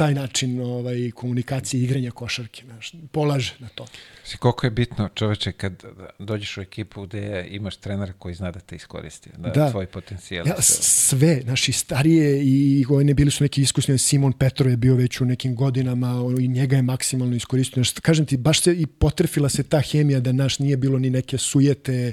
taj 0.00 0.14
način 0.14 0.60
ovaj, 0.60 1.10
komunikacije 1.10 1.80
i 1.80 1.84
igranja 1.84 2.10
košarke. 2.10 2.62
Znaš, 2.64 2.92
polaže 3.12 3.54
na 3.58 3.68
to. 3.68 3.86
Si 4.24 4.36
koliko 4.36 4.66
je 4.66 4.70
bitno, 4.70 5.08
čoveče, 5.14 5.52
kad 5.52 5.84
dođeš 6.18 6.56
u 6.56 6.60
ekipu 6.60 7.02
gde 7.02 7.46
imaš 7.50 7.76
trenera 7.76 8.12
koji 8.12 8.34
zna 8.34 8.50
da 8.50 8.60
te 8.60 8.76
iskoristi, 8.76 9.30
da, 9.36 9.50
da. 9.50 9.70
tvoj 9.70 9.86
potencijal. 9.86 10.46
Ja, 10.46 10.62
sve, 10.62 11.42
naši 11.44 11.72
starije 11.72 12.42
i 12.44 12.86
ne 13.04 13.14
bili 13.14 13.30
su 13.30 13.44
neki 13.44 13.62
iskusni, 13.62 13.98
Simon 13.98 14.32
Petro 14.32 14.70
je 14.70 14.76
bio 14.76 14.94
već 14.94 15.20
u 15.20 15.24
nekim 15.24 15.54
godinama 15.54 16.14
i 16.40 16.48
njega 16.48 16.76
je 16.76 16.82
maksimalno 16.82 17.36
iskoristio. 17.36 17.84
Znaš, 17.84 18.00
kažem 18.00 18.26
ti, 18.26 18.36
baš 18.36 18.62
se 18.62 18.72
i 18.72 18.86
potrefila 18.86 19.48
se 19.48 19.62
ta 19.62 19.80
hemija 19.80 20.20
da 20.20 20.32
naš 20.32 20.58
nije 20.58 20.76
bilo 20.76 20.98
ni 20.98 21.10
neke 21.10 21.38
sujete, 21.38 22.12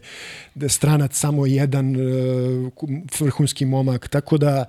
da 0.55 0.69
stranac 0.69 1.15
samo 1.15 1.45
jedan 1.45 1.95
uh, 1.95 2.71
vrhunski 3.19 3.65
momak, 3.65 4.07
tako 4.07 4.37
da 4.37 4.65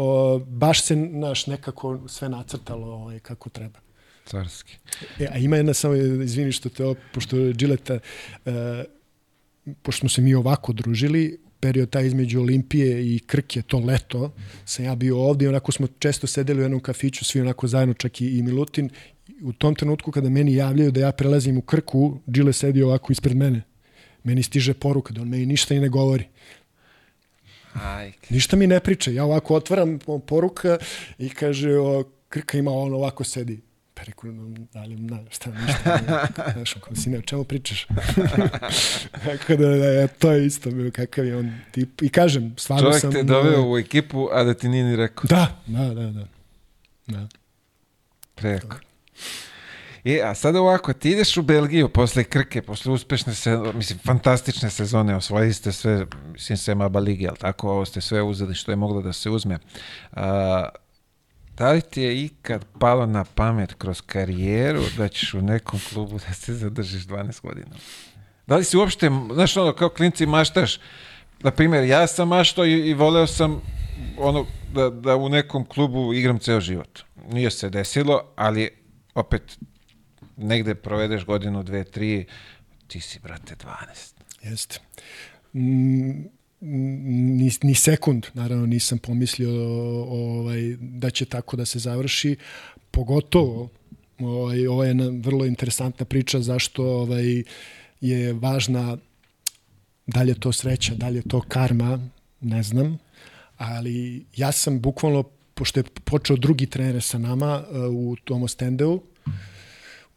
o, 0.00 0.38
baš 0.38 0.82
se 0.82 0.96
naš 0.96 1.46
nekako 1.46 2.08
sve 2.08 2.28
nacrtalo 2.28 2.86
ovaj, 2.86 3.18
kako 3.18 3.48
treba. 3.48 3.78
Carski. 4.26 4.76
E, 5.18 5.26
a 5.32 5.38
ima 5.38 5.56
jedna 5.56 5.74
samo, 5.74 5.94
izvini 5.94 6.52
što 6.52 6.68
te, 6.68 6.94
pošto 7.14 7.36
Đileta, 7.52 7.98
e, 8.46 8.84
pošto 9.82 10.00
smo 10.00 10.08
se 10.08 10.22
mi 10.22 10.34
ovako 10.34 10.72
družili, 10.72 11.38
period 11.60 11.90
taj 11.90 12.06
između 12.06 12.40
Olimpije 12.40 13.14
i 13.14 13.18
Krke, 13.18 13.62
to 13.62 13.78
leto, 13.78 14.32
sam 14.64 14.84
ja 14.84 14.94
bio 14.94 15.18
ovde 15.18 15.44
i 15.44 15.48
onako 15.48 15.72
smo 15.72 15.86
često 15.98 16.26
sedeli 16.26 16.60
u 16.60 16.62
jednom 16.62 16.80
kafiću, 16.80 17.24
svi 17.24 17.40
onako 17.40 17.68
zajedno, 17.68 17.94
čak 17.94 18.20
i, 18.20 18.38
i 18.38 18.42
Milutin. 18.42 18.90
U 19.42 19.52
tom 19.52 19.74
trenutku 19.74 20.10
kada 20.12 20.30
meni 20.30 20.54
javljaju 20.54 20.90
da 20.90 21.00
ja 21.00 21.12
prelazim 21.12 21.58
u 21.58 21.62
Krku, 21.62 22.20
Đile 22.26 22.52
sedi 22.52 22.82
ovako 22.82 23.12
ispred 23.12 23.36
mene. 23.36 23.62
Meni 24.24 24.42
stiže 24.42 24.74
poruka 24.74 25.14
da 25.14 25.22
on 25.22 25.28
meni 25.28 25.46
ništa 25.46 25.74
i 25.74 25.80
ne 25.80 25.88
govori. 25.88 26.24
Ajke. 27.74 28.34
Ništa 28.34 28.56
mi 28.56 28.66
ne 28.66 28.80
priča. 28.80 29.10
Ja 29.10 29.24
ovako 29.24 29.54
otvaram 29.54 29.98
poruka 30.26 30.78
i 31.18 31.28
kaže, 31.28 31.78
o, 31.78 32.04
Krka 32.28 32.58
ima 32.58 32.70
on 32.70 32.94
ovako 32.94 33.24
sedi. 33.24 33.60
Pa 33.94 34.02
rekao, 34.02 34.30
ali 34.74 34.96
na, 34.96 35.18
šta, 35.30 35.50
ništa. 35.50 35.98
Znaš, 36.52 36.72
kako 36.72 36.94
si 36.94 37.10
ne, 37.10 37.18
o 37.18 37.22
čemu 37.22 37.44
pričaš? 37.44 37.86
Tako 39.24 39.56
da, 39.56 39.68
da, 39.68 40.06
to 40.06 40.32
je 40.32 40.46
isto 40.46 40.70
bilo, 40.70 40.90
kakav 40.90 41.26
je 41.26 41.36
on 41.36 41.52
tip. 41.72 42.02
I 42.02 42.08
kažem, 42.08 42.54
stvarno 42.58 42.84
Čovjek 42.84 43.00
sam... 43.00 43.12
te 43.12 43.22
doveo 43.22 43.72
u 43.72 43.78
ekipu, 43.78 44.28
a 44.32 44.44
da 44.44 44.54
ti 44.54 44.68
nije 44.68 44.84
ni 44.84 44.96
rekao. 44.96 45.24
Da, 45.28 45.60
da, 45.66 45.94
da, 45.94 46.10
da. 46.10 46.26
da. 47.06 47.28
Preko. 48.34 48.76
E, 50.04 50.22
a 50.22 50.34
sada 50.34 50.60
ovako, 50.60 50.92
ti 50.92 51.10
ideš 51.10 51.36
u 51.36 51.42
Belgiju 51.42 51.88
posle 51.88 52.24
Krke, 52.24 52.62
posle 52.62 52.92
uspešne, 52.92 53.34
se, 53.34 53.58
mislim, 53.74 53.98
fantastične 53.98 54.70
sezone, 54.70 55.16
osvojili 55.16 55.52
ste 55.52 55.72
sve, 55.72 56.06
mislim, 56.32 56.58
sem 56.58 56.80
Aba 56.80 57.00
Ligi, 57.00 57.28
ali 57.28 57.36
tako, 57.36 57.70
ovo 57.70 57.84
ste 57.84 58.00
sve 58.00 58.22
uzeli 58.22 58.54
što 58.54 58.72
je 58.72 58.76
moglo 58.76 59.02
da 59.02 59.12
se 59.12 59.30
uzme. 59.30 59.58
A, 60.12 60.68
da 61.56 61.72
li 61.72 61.80
ti 61.80 62.02
je 62.02 62.24
ikad 62.24 62.64
palo 62.78 63.06
na 63.06 63.24
pamet 63.24 63.74
kroz 63.74 64.00
karijeru 64.00 64.82
da 64.96 65.08
ćeš 65.08 65.34
u 65.34 65.42
nekom 65.42 65.80
klubu 65.92 66.18
da 66.28 66.34
se 66.34 66.54
zadržiš 66.54 67.06
12 67.06 67.42
godina? 67.42 67.76
Da 68.46 68.56
li 68.56 68.64
si 68.64 68.76
uopšte, 68.76 69.10
znaš 69.32 69.56
ono, 69.56 69.72
kao 69.72 69.88
klinci 69.88 70.26
maštaš, 70.26 70.80
na 71.42 71.50
primjer, 71.50 71.84
ja 71.84 72.06
sam 72.06 72.28
maštao 72.28 72.66
i, 72.66 72.72
i 72.72 72.94
voleo 72.94 73.26
sam 73.26 73.60
ono, 74.18 74.46
da, 74.74 74.90
da 74.90 75.16
u 75.16 75.28
nekom 75.28 75.64
klubu 75.64 76.14
igram 76.14 76.38
ceo 76.38 76.60
život. 76.60 77.00
Nije 77.32 77.50
se 77.50 77.70
desilo, 77.70 78.22
ali 78.36 78.70
opet 79.14 79.58
negde 80.40 80.74
provedeš 80.74 81.24
godinu, 81.24 81.62
dve, 81.62 81.84
tri, 81.84 82.26
ti 82.86 83.00
si, 83.00 83.20
brate, 83.20 83.54
12. 83.54 84.50
Jeste. 84.50 84.78
Mm, 85.54 86.10
ni, 86.60 87.50
ni 87.62 87.74
sekund, 87.74 88.26
naravno, 88.34 88.66
nisam 88.66 88.98
pomislio 88.98 89.50
ovaj, 90.08 90.76
da 90.80 91.10
će 91.10 91.24
tako 91.24 91.56
da 91.56 91.66
se 91.66 91.78
završi. 91.78 92.36
Pogotovo, 92.90 93.68
ovaj, 94.18 94.66
ovo 94.66 94.84
je 94.84 94.94
vrlo 95.22 95.46
interesantna 95.46 96.04
priča 96.04 96.40
zašto 96.40 96.84
ovaj, 96.84 97.42
je 98.00 98.32
važna 98.32 98.96
da 100.06 100.22
li 100.22 100.30
je 100.30 100.40
to 100.40 100.52
sreća, 100.52 100.94
da 100.94 101.08
li 101.08 101.16
je 101.16 101.22
to 101.22 101.40
karma, 101.40 101.98
ne 102.40 102.62
znam, 102.62 102.98
ali 103.56 104.24
ja 104.36 104.52
sam 104.52 104.80
bukvalno, 104.80 105.22
pošto 105.54 105.80
je 105.80 105.84
počeo 106.04 106.36
drugi 106.36 106.66
trener 106.66 107.02
sa 107.02 107.18
nama 107.18 107.62
uh, 107.70 107.94
u 107.94 108.16
tom 108.24 108.42
Ostendeu, 108.42 109.00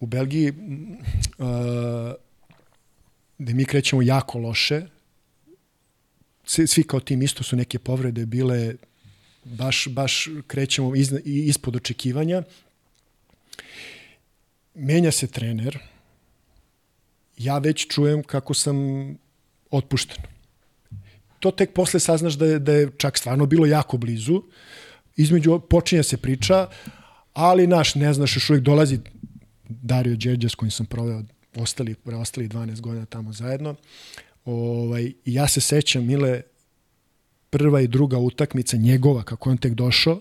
u 0.03 0.05
Belgiji 0.05 0.49
uh, 0.51 0.55
gde 3.37 3.53
mi 3.53 3.65
krećemo 3.65 4.01
jako 4.01 4.39
loše, 4.39 4.81
svi, 6.45 6.83
kao 6.83 6.99
tim 6.99 7.21
isto 7.21 7.43
su 7.43 7.55
neke 7.55 7.79
povrede 7.79 8.25
bile 8.25 8.75
baš, 9.43 9.87
baš 9.91 10.27
krećemo 10.47 10.95
iz, 10.95 11.13
ispod 11.25 11.75
očekivanja. 11.75 12.43
Menja 14.75 15.11
se 15.11 15.27
trener. 15.27 15.79
Ja 17.37 17.57
već 17.57 17.87
čujem 17.87 18.23
kako 18.23 18.53
sam 18.53 18.77
otpušten. 19.71 20.17
To 21.39 21.51
tek 21.51 21.73
posle 21.73 21.99
saznaš 21.99 22.33
da 22.33 22.45
je, 22.45 22.59
da 22.59 22.73
je 22.73 22.91
čak 22.97 23.17
stvarno 23.17 23.45
bilo 23.45 23.65
jako 23.65 23.97
blizu. 23.97 24.43
Između, 25.15 25.59
počinja 25.59 26.03
se 26.03 26.17
priča, 26.17 26.67
ali 27.33 27.67
naš, 27.67 27.95
ne 27.95 28.13
znaš, 28.13 28.35
još 28.35 28.49
uvijek 28.49 28.63
dolazi 28.63 28.99
Dario 29.81 30.15
Đerđa 30.15 30.49
s 30.49 30.55
kojim 30.55 30.71
sam 30.71 30.85
proveo 30.85 31.23
ostali, 31.55 31.95
ostali 32.05 32.47
12 32.47 32.81
godina 32.81 33.05
tamo 33.05 33.33
zajedno. 33.33 33.75
Ovaj, 34.45 35.13
ja 35.25 35.47
se 35.47 35.61
sećam, 35.61 36.05
Mile, 36.05 36.41
prva 37.49 37.81
i 37.81 37.87
druga 37.87 38.17
utakmica 38.17 38.77
njegova, 38.77 39.23
kako 39.23 39.49
on 39.49 39.57
tek 39.57 39.73
došao, 39.73 40.19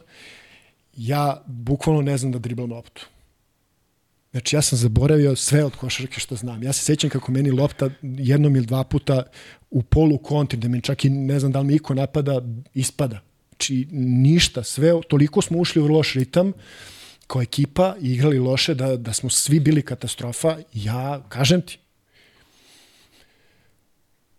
ja 0.97 1.43
bukvalno 1.47 2.03
ne 2.03 2.19
znam 2.19 2.33
da 2.33 2.39
driblam 2.39 2.71
loptu. 2.71 3.07
Znači, 4.31 4.57
ja 4.57 4.63
sam 4.63 4.79
zaboravio 4.79 5.37
sve 5.37 5.65
od 5.65 5.77
košarke 5.77 6.21
što 6.21 6.37
znam. 6.37 6.63
Ja 6.63 6.73
se 6.73 6.85
sećam 6.85 7.11
kako 7.11 7.33
meni 7.33 7.51
lopta 7.51 7.91
jednom 8.03 8.57
ili 8.57 8.67
dva 8.67 8.85
puta 8.85 9.23
u 9.71 9.83
polu 9.83 10.19
kontri, 10.19 10.59
da 10.59 10.69
mi 10.69 10.81
čak 10.81 11.05
i 11.05 11.11
ne 11.11 11.41
znam 11.41 11.53
da 11.53 11.61
li 11.61 11.67
mi 11.67 11.75
iko 11.75 11.95
napada, 11.95 12.43
ispada. 12.75 13.21
Znači, 13.51 13.89
ništa, 13.93 14.63
sve, 14.63 14.93
toliko 15.09 15.43
smo 15.43 15.59
ušli 15.59 15.83
u 15.83 15.87
loš 15.87 16.15
ritam, 16.15 16.53
kao 17.33 17.43
ekipa 17.43 17.97
igrali 18.01 18.39
loše, 18.39 18.75
da, 18.75 18.97
da 18.97 19.13
smo 19.13 19.31
svi 19.31 19.61
bili 19.61 19.83
katastrofa, 19.83 20.59
ja 20.73 21.23
kažem 21.29 21.63
ti. 21.63 21.79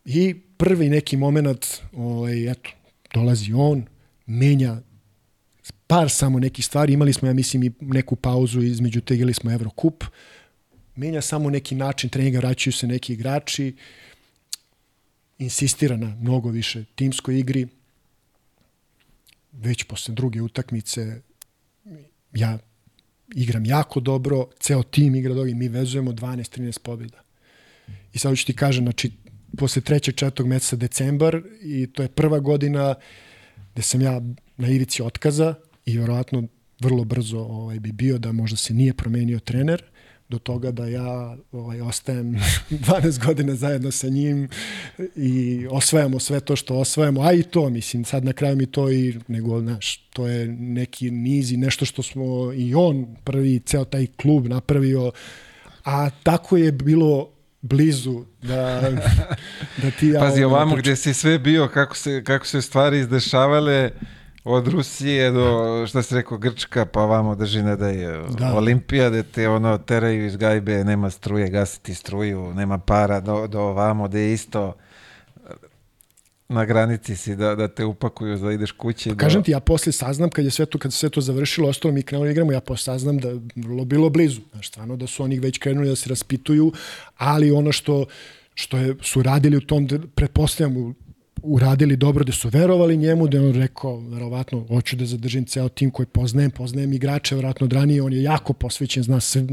I 0.05 0.35
prvi 0.57 0.89
neki 0.89 1.17
moment, 1.17 1.65
ovaj, 1.93 2.51
eto, 2.51 2.69
dolazi 3.13 3.53
on, 3.53 3.85
menja 4.25 4.81
par 5.87 6.09
samo 6.09 6.39
nekih 6.39 6.65
stvari, 6.65 6.93
imali 6.93 7.13
smo, 7.13 7.27
ja 7.27 7.33
mislim, 7.33 7.63
i 7.63 7.71
neku 7.81 8.15
pauzu 8.15 8.61
između 8.61 9.01
te 9.01 9.15
igrali 9.15 9.33
smo 9.33 9.51
Evrokup, 9.51 10.03
menja 10.95 11.21
samo 11.21 11.49
neki 11.49 11.75
način 11.75 12.09
treninga, 12.09 12.37
vraćaju 12.37 12.73
se 12.73 12.87
neki 12.87 13.13
igrači, 13.13 13.75
insistira 15.39 15.97
na 15.97 16.15
mnogo 16.15 16.49
više 16.49 16.83
timskoj 16.95 17.39
igri, 17.39 17.67
već 19.51 19.83
posle 19.83 20.13
druge 20.13 20.41
utakmice 20.41 21.21
ja 22.33 22.59
igram 23.35 23.65
jako 23.65 23.99
dobro, 23.99 24.47
ceo 24.59 24.83
tim 24.83 25.15
igra 25.15 25.33
dobro 25.33 25.49
i 25.49 25.55
mi 25.55 25.67
vezujemo 25.67 26.11
12-13 26.11 26.79
pobjeda. 26.79 27.21
I 28.13 28.17
sad 28.19 28.37
ću 28.37 28.45
ti 28.45 28.55
kažem, 28.55 28.85
znači, 28.85 29.11
posle 29.57 29.81
trećeg, 29.81 30.15
četvrtog 30.15 30.47
meseca 30.47 30.75
decembar 30.75 31.41
i 31.61 31.87
to 31.87 32.03
je 32.03 32.07
prva 32.07 32.39
godina 32.39 32.95
gde 33.73 33.81
sam 33.81 34.01
ja 34.01 34.21
na 34.57 34.67
ivici 34.67 35.03
otkaza 35.03 35.55
i 35.85 35.97
vjerovatno 35.97 36.43
vrlo 36.79 37.03
brzo 37.03 37.39
ovaj, 37.39 37.79
bi 37.79 37.91
bio 37.91 38.17
da 38.17 38.31
možda 38.31 38.57
se 38.57 38.73
nije 38.73 38.93
promenio 38.93 39.39
trener 39.39 39.83
do 40.33 40.39
toga 40.39 40.71
da 40.71 40.85
ja 40.85 41.37
ovaj, 41.51 41.81
ostajem 41.81 42.35
12 42.69 43.25
godina 43.25 43.55
zajedno 43.55 43.91
sa 43.91 44.09
njim 44.09 44.49
i 45.15 45.67
osvajamo 45.71 46.19
sve 46.19 46.39
to 46.39 46.55
što 46.55 46.75
osvajamo, 46.75 47.21
a 47.21 47.33
i 47.33 47.43
to, 47.43 47.69
mislim, 47.69 48.05
sad 48.05 48.25
na 48.25 48.33
kraju 48.33 48.55
mi 48.55 48.65
to 48.65 48.91
i, 48.91 49.19
nego, 49.27 49.61
znaš, 49.61 49.97
to 49.97 50.27
je 50.27 50.47
neki 50.47 51.11
niz 51.11 51.51
i 51.51 51.57
nešto 51.57 51.85
što 51.85 52.03
smo 52.03 52.53
i 52.53 52.75
on 52.75 53.15
prvi, 53.23 53.59
ceo 53.59 53.85
taj 53.85 54.07
klub 54.21 54.47
napravio, 54.47 55.11
a 55.85 56.09
tako 56.23 56.57
je 56.57 56.71
bilo 56.71 57.29
blizu 57.61 58.23
da, 58.41 58.81
da 59.81 59.91
ti 59.99 60.07
ja... 60.07 60.19
Pazi, 60.19 60.43
ovamo 60.43 60.75
gdje 60.75 60.95
si 60.95 61.13
sve 61.13 61.39
bio, 61.39 61.67
kako 61.67 61.95
se, 61.95 62.23
kako 62.23 62.45
se 62.45 62.61
stvari 62.61 62.99
izdešavale, 62.99 63.91
od 64.43 64.67
Rusije 64.67 65.31
do, 65.31 65.85
šta 65.87 66.01
se 66.01 66.15
rekao, 66.15 66.37
Grčka, 66.37 66.85
pa 66.85 67.05
vamo 67.05 67.35
drži 67.35 67.61
ne 67.61 67.75
da 67.75 67.87
je 67.87 68.23
da. 68.39 68.53
Olimpijade, 68.55 69.23
te 69.23 69.49
ono 69.49 69.77
teraju 69.77 70.25
iz 70.25 70.35
gajbe, 70.35 70.83
nema 70.83 71.09
struje, 71.09 71.49
gasiti 71.49 71.95
struju, 71.95 72.53
nema 72.53 72.77
para, 72.77 73.19
do, 73.19 73.47
do 73.47 73.61
ovamo, 73.61 74.07
da 74.07 74.19
je 74.19 74.33
isto 74.33 74.73
na 76.49 76.65
granici 76.65 77.15
si 77.15 77.35
da, 77.35 77.55
da 77.55 77.67
te 77.67 77.85
upakuju 77.85 78.37
da 78.37 78.51
ideš 78.51 78.71
kući. 78.71 79.09
Pa, 79.09 79.15
kažem 79.15 79.43
ti, 79.43 79.51
ja 79.51 79.59
posle 79.59 79.91
saznam 79.91 80.29
kad 80.29 80.45
je 80.45 80.51
sve 80.51 80.65
to, 80.65 80.77
kad 80.77 80.93
se 80.93 80.99
sve 80.99 81.09
to 81.09 81.21
završilo, 81.21 81.69
ostalo 81.69 81.93
mi 81.93 82.03
krenuli 82.03 82.27
da 82.27 82.31
igramo, 82.31 82.51
ja 82.51 82.61
posle 82.61 82.83
saznam 82.83 83.17
da 83.17 83.29
bilo, 83.55 83.85
bilo 83.85 84.09
blizu. 84.09 84.41
Znaš, 84.51 84.67
stvarno 84.67 84.95
da 84.95 85.07
su 85.07 85.23
oni 85.23 85.39
već 85.39 85.57
krenuli 85.57 85.89
da 85.89 85.95
se 85.95 86.09
raspituju, 86.09 86.71
ali 87.17 87.51
ono 87.51 87.71
što, 87.71 88.05
što 88.53 88.77
je, 88.77 88.95
su 89.01 89.23
radili 89.23 89.57
u 89.57 89.61
tom, 89.61 89.87
pretpostavljam, 90.15 90.95
uradili 91.43 91.95
dobro, 91.97 92.23
da 92.23 92.31
su 92.31 92.49
verovali 92.49 92.97
njemu, 92.97 93.27
da 93.27 93.37
je 93.37 93.47
on 93.47 93.53
rekao, 93.53 93.99
verovatno, 93.99 94.65
hoću 94.67 94.95
da 94.95 95.05
zadržim 95.05 95.45
ceo 95.45 95.69
tim 95.69 95.91
koji 95.91 96.05
poznajem, 96.05 96.51
poznajem 96.51 96.93
igrače, 96.93 97.35
verovatno 97.35 97.65
od 97.65 97.73
ranije, 97.73 98.01
on 98.01 98.13
je 98.13 98.23
jako 98.23 98.53
posvećen, 98.53 99.03
zna 99.03 99.19
se, 99.19 99.47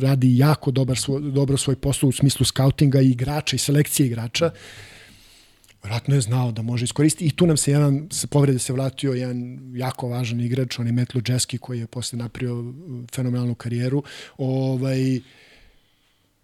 radi 0.00 0.38
jako 0.38 0.70
dobar 0.70 0.96
svoj, 0.96 1.20
dobro 1.20 1.56
svoj 1.56 1.76
posao 1.76 2.08
u 2.08 2.12
smislu 2.12 2.46
skautinga 2.46 3.00
i 3.00 3.10
igrača 3.10 3.56
i 3.56 3.58
selekcije 3.58 4.06
igrača. 4.06 4.50
Vratno 5.82 6.14
je 6.14 6.20
znao 6.20 6.52
da 6.52 6.62
može 6.62 6.84
iskoristiti 6.84 7.26
i 7.26 7.30
tu 7.30 7.46
nam 7.46 7.56
se 7.56 7.70
jedan, 7.70 8.08
sa 8.10 8.26
povrede 8.26 8.58
se 8.58 8.72
vratio 8.72 9.12
jedan 9.12 9.58
jako 9.74 10.08
važan 10.08 10.40
igrač, 10.40 10.78
on 10.78 10.86
je 10.86 10.92
Matt 10.92 11.14
Lujeski 11.14 11.58
koji 11.58 11.78
je 11.78 11.86
posle 11.86 12.18
napravio 12.18 12.74
fenomenalnu 13.14 13.54
karijeru. 13.54 14.02
Ovaj, 14.38 15.20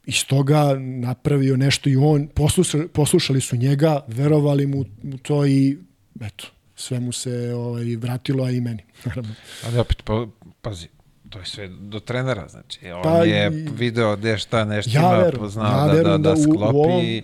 iz 0.07 0.27
toga 0.27 0.75
napravio 0.79 1.57
nešto 1.57 1.91
i 1.91 1.97
on, 1.97 2.29
poslušali, 2.35 2.89
poslušali 2.89 3.41
su 3.41 3.57
njega, 3.57 4.01
verovali 4.07 4.67
mu 4.67 4.81
u 4.81 5.19
to 5.23 5.47
i 5.47 5.79
eto, 6.21 6.47
sve 6.77 7.01
mu 7.01 7.13
se 7.13 7.55
ovaj, 7.55 7.97
vratilo, 7.97 8.45
a 8.45 8.51
i 8.51 8.61
meni. 8.61 8.85
Ali 9.67 9.79
opet, 9.79 10.03
pa, 10.05 10.27
pazi, 10.63 10.89
to 11.29 11.39
je 11.39 11.47
sve 11.47 11.69
do 11.69 12.01
trenera, 12.01 12.49
znači. 12.49 12.91
On 12.91 13.03
pa, 13.03 13.25
je 13.25 13.51
video 13.79 14.17
gde 14.17 14.39
šta 14.39 14.65
nešto 14.65 14.91
ja 14.91 15.01
ima, 15.01 15.11
verujem, 15.11 15.39
poznao 15.39 15.89
ja 15.89 15.95
da, 15.95 16.03
da, 16.03 16.19
da, 16.19 16.19
da 16.19 16.37
sklopi. 16.37 16.77
U, 16.77 16.81
u 16.81 16.83
ovom, 16.83 17.23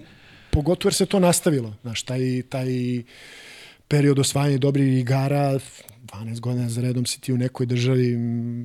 pogotovo 0.51 0.89
jer 0.89 0.94
se 0.94 1.07
to 1.07 1.20
nastavilo. 1.20 1.74
Znaš, 1.82 2.03
taj, 2.03 2.43
taj 2.48 2.66
period 3.88 4.18
osvajanja 4.18 4.58
dobrih 4.58 4.98
igara, 4.98 5.58
12 6.06 6.40
godina 6.40 6.68
za 6.68 6.80
redom 6.80 7.06
si 7.06 7.20
ti 7.20 7.32
u 7.32 7.38
nekoj 7.38 7.66
državi 7.66 8.18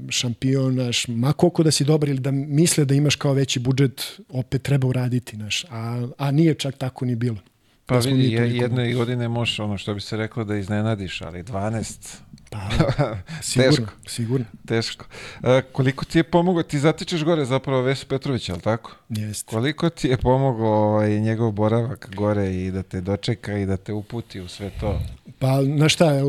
šampion, 0.09 0.73
znaš, 0.73 1.07
ma 1.07 1.33
koliko 1.33 1.63
da 1.63 1.71
si 1.71 1.83
dobar 1.83 2.09
ili 2.09 2.19
da 2.19 2.31
misle 2.31 2.85
da 2.85 2.93
imaš 2.93 3.15
kao 3.15 3.33
veći 3.33 3.59
budžet, 3.59 4.19
opet 4.29 4.61
treba 4.61 4.87
uraditi, 4.87 5.35
znaš, 5.35 5.65
a, 5.69 6.07
a 6.17 6.31
nije 6.31 6.53
čak 6.53 6.77
tako 6.77 7.05
ni 7.05 7.15
bilo. 7.15 7.37
Pa 7.85 7.99
da 7.99 8.09
vidi, 8.09 8.31
jedne 8.31 8.93
godine 8.93 9.27
možeš 9.27 9.59
ono 9.59 9.77
što 9.77 9.93
bi 9.93 10.01
se 10.01 10.17
reklo 10.17 10.43
da 10.43 10.57
iznenadiš, 10.57 11.21
ali 11.21 11.43
12 11.43 12.17
Pa, 12.51 12.69
sigurno, 13.41 13.71
teško. 13.71 13.91
sigurno. 14.07 14.45
Teško. 14.65 15.05
A, 15.41 15.61
koliko 15.71 16.05
ti 16.05 16.19
je 16.19 16.23
pomogao, 16.23 16.63
ti 16.63 16.79
zatičeš 16.79 17.23
gore 17.23 17.45
zapravo 17.45 17.81
Vesu 17.81 18.05
Petrovića, 18.07 18.53
ali 18.53 18.61
tako? 18.61 18.95
Jeste. 19.09 19.49
Koliko 19.49 19.89
ti 19.89 20.07
je 20.07 20.17
pomogao 20.17 20.67
ovaj, 20.67 21.19
njegov 21.19 21.51
boravak 21.51 22.09
gore 22.15 22.55
i 22.55 22.71
da 22.71 22.83
te 22.83 23.01
dočeka 23.01 23.57
i 23.57 23.65
da 23.65 23.77
te 23.77 23.93
uputi 23.93 24.39
u 24.39 24.47
sve 24.47 24.71
to? 24.79 24.99
Pa, 25.39 25.61
na 25.61 25.89
šta, 25.89 26.21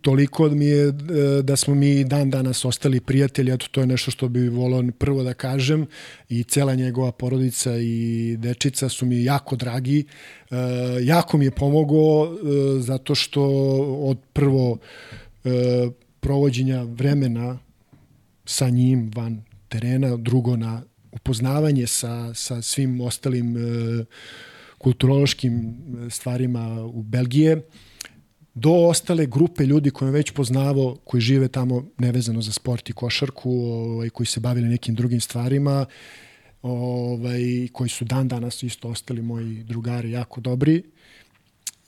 toliko 0.00 0.48
mi 0.48 0.64
je 0.64 0.88
e, 0.88 0.92
da 1.42 1.56
smo 1.56 1.74
mi 1.74 2.04
dan 2.04 2.30
danas 2.30 2.64
ostali 2.64 3.00
prijatelji, 3.00 3.52
eto 3.52 3.66
to 3.70 3.80
je 3.80 3.86
nešto 3.86 4.10
što 4.10 4.28
bi 4.28 4.48
volao 4.48 4.82
prvo 4.98 5.22
da 5.22 5.34
kažem 5.34 5.86
i 6.28 6.44
cela 6.44 6.74
njegova 6.74 7.12
porodica 7.12 7.76
i 7.76 8.36
dečica 8.38 8.88
su 8.88 9.06
mi 9.06 9.24
jako 9.24 9.56
dragi. 9.56 10.04
E, 10.50 10.56
jako 11.00 11.38
mi 11.38 11.44
je 11.44 11.50
pomogao 11.50 12.26
e, 12.26 12.80
zato 12.80 13.14
što 13.14 13.42
od 14.00 14.18
prvo 14.32 14.78
e, 15.44 15.50
provođenja 16.20 16.82
vremena 16.82 17.58
sa 18.44 18.68
njim 18.68 19.10
van 19.14 19.42
terena, 19.68 20.16
drugo 20.16 20.56
na 20.56 20.82
upoznavanje 21.12 21.86
sa, 21.86 22.34
sa 22.34 22.62
svim 22.62 23.00
ostalim 23.00 23.56
e, 23.56 23.60
kulturološkim 24.78 25.54
e, 26.06 26.10
stvarima 26.10 26.84
u 26.84 27.02
Belgije, 27.02 27.62
do 28.54 28.70
ostale 28.70 29.26
grupe 29.26 29.66
ljudi 29.66 29.90
koje 29.90 30.10
već 30.10 30.30
poznavo, 30.30 30.98
koji 31.04 31.20
žive 31.20 31.48
tamo 31.48 31.84
nevezano 31.98 32.42
za 32.42 32.52
sport 32.52 32.90
i 32.90 32.92
košarku, 32.92 33.50
ovaj, 33.50 34.10
koji 34.10 34.26
se 34.26 34.40
bavili 34.40 34.68
nekim 34.68 34.94
drugim 34.94 35.20
stvarima, 35.20 35.86
ovaj, 36.62 37.68
koji 37.72 37.90
su 37.90 38.04
dan 38.04 38.28
danas 38.28 38.62
isto 38.62 38.88
ostali 38.88 39.22
moji 39.22 39.62
drugari 39.62 40.10
jako 40.10 40.40
dobri. 40.40 40.82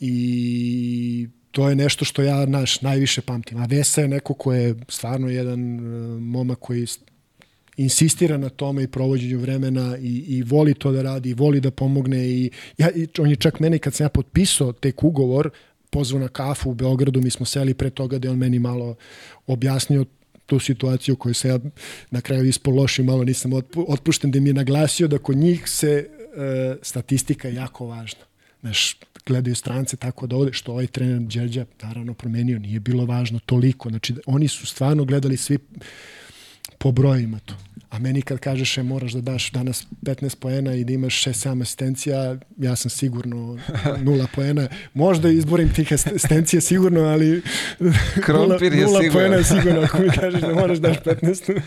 I 0.01 1.28
to 1.57 1.69
je 1.69 1.77
nešto 1.77 2.05
što 2.05 2.23
ja 2.23 2.47
naš 2.47 2.83
najviše 2.83 3.20
pamtim. 3.20 3.59
A 3.59 3.66
Vesa 3.66 4.01
je 4.01 4.09
neko 4.09 4.35
ko 4.35 4.53
je 4.53 4.74
stvarno 4.89 5.28
jedan 5.28 5.61
uh, 5.74 6.20
momak 6.23 6.59
koji 6.59 6.87
insistira 7.77 8.37
na 8.37 8.49
tome 8.49 8.83
i 8.83 8.89
provođenju 8.89 9.39
vremena 9.39 9.97
i, 9.99 10.24
i 10.28 10.43
voli 10.43 10.74
to 10.74 10.93
da 10.93 11.03
radi 11.03 11.31
i 11.31 11.35
voli 11.35 11.61
da 11.61 11.70
pomogne 11.70 12.28
i, 12.28 12.51
ja, 12.78 12.91
i 12.91 13.09
on 13.19 13.31
je 13.31 13.37
čak 13.37 13.61
meni 13.61 13.78
kad 13.78 13.95
sam 13.95 14.05
ja 14.05 14.09
potpisao 14.09 14.73
tek 14.73 15.05
ugovor 15.05 15.51
pozvao 15.91 16.20
na 16.20 16.28
kafu 16.28 16.70
u 16.70 16.74
Beogradu, 16.74 17.23
mi 17.23 17.31
smo 17.31 17.47
seli 17.47 17.74
pre 17.74 17.91
toga 17.91 18.19
da 18.19 18.28
je 18.28 18.33
on 18.33 18.39
meni 18.39 18.59
malo 18.59 18.95
objasnio 19.47 20.05
tu 20.47 20.59
situaciju 20.59 21.15
u 21.15 21.16
kojoj 21.16 21.35
se 21.35 21.49
ja 21.49 21.59
na 22.11 22.20
kraju 22.20 22.45
ispod 22.45 22.74
loši 22.74 23.03
malo 23.03 23.24
nisam 23.24 23.53
otpušten, 23.89 24.31
da 24.31 24.41
mi 24.41 24.51
je 24.51 24.55
naglasio 24.55 25.09
da 25.09 25.19
kod 25.19 25.37
njih 25.37 25.69
se 25.69 25.89
e, 25.89 26.77
statistika 26.83 27.49
jako 27.49 27.87
važna. 27.87 28.24
Znaš, 28.61 28.97
gledaju 29.27 29.55
strance 29.55 29.97
tako 29.97 30.27
da 30.27 30.36
ode, 30.36 30.53
što 30.53 30.73
ovaj 30.73 30.86
trener 30.86 31.20
Đerđa 31.20 31.66
naravno 31.82 32.15
promenio, 32.15 32.59
nije 32.59 32.81
bilo 32.81 33.05
važno 33.05 33.39
toliko. 33.47 33.89
Znači, 33.89 34.15
oni 34.27 34.48
su 34.48 34.66
stvarno 34.66 35.05
gledali 35.05 35.36
svi 35.36 35.59
po 36.78 36.93
brojima 36.93 37.39
to. 37.39 37.55
A 37.90 37.98
meni 37.98 38.23
kad 38.23 38.39
kažeš 38.39 38.77
je 38.77 38.82
moraš 38.82 39.12
da 39.12 39.20
daš 39.20 39.51
danas 39.51 39.86
15 40.03 40.36
poena 40.36 40.74
i 40.74 40.85
da 40.85 40.93
imaš 40.93 41.24
6-7 41.24 41.62
asistencija, 41.62 42.36
ja 42.59 42.77
sam 42.77 42.90
sigurno 42.90 43.59
nula 44.05 44.27
poena. 44.35 44.69
Možda 44.94 45.28
izborim 45.28 45.73
tih 45.73 45.93
asistencija 45.93 46.61
sigurno, 46.61 47.01
ali 47.01 47.43
Krompir 48.27 48.73
nula, 48.73 48.81
je 48.81 48.86
nula 48.86 49.01
sigurno. 49.01 49.12
poena 49.12 49.36
je 49.36 49.44
sigurno 49.44 49.81
ako 49.81 49.98
mi 49.98 50.11
kažeš 50.11 50.40
da 50.40 50.55
moraš 50.55 50.78
da 50.78 50.89
daš 50.89 50.98
15. 51.05 51.61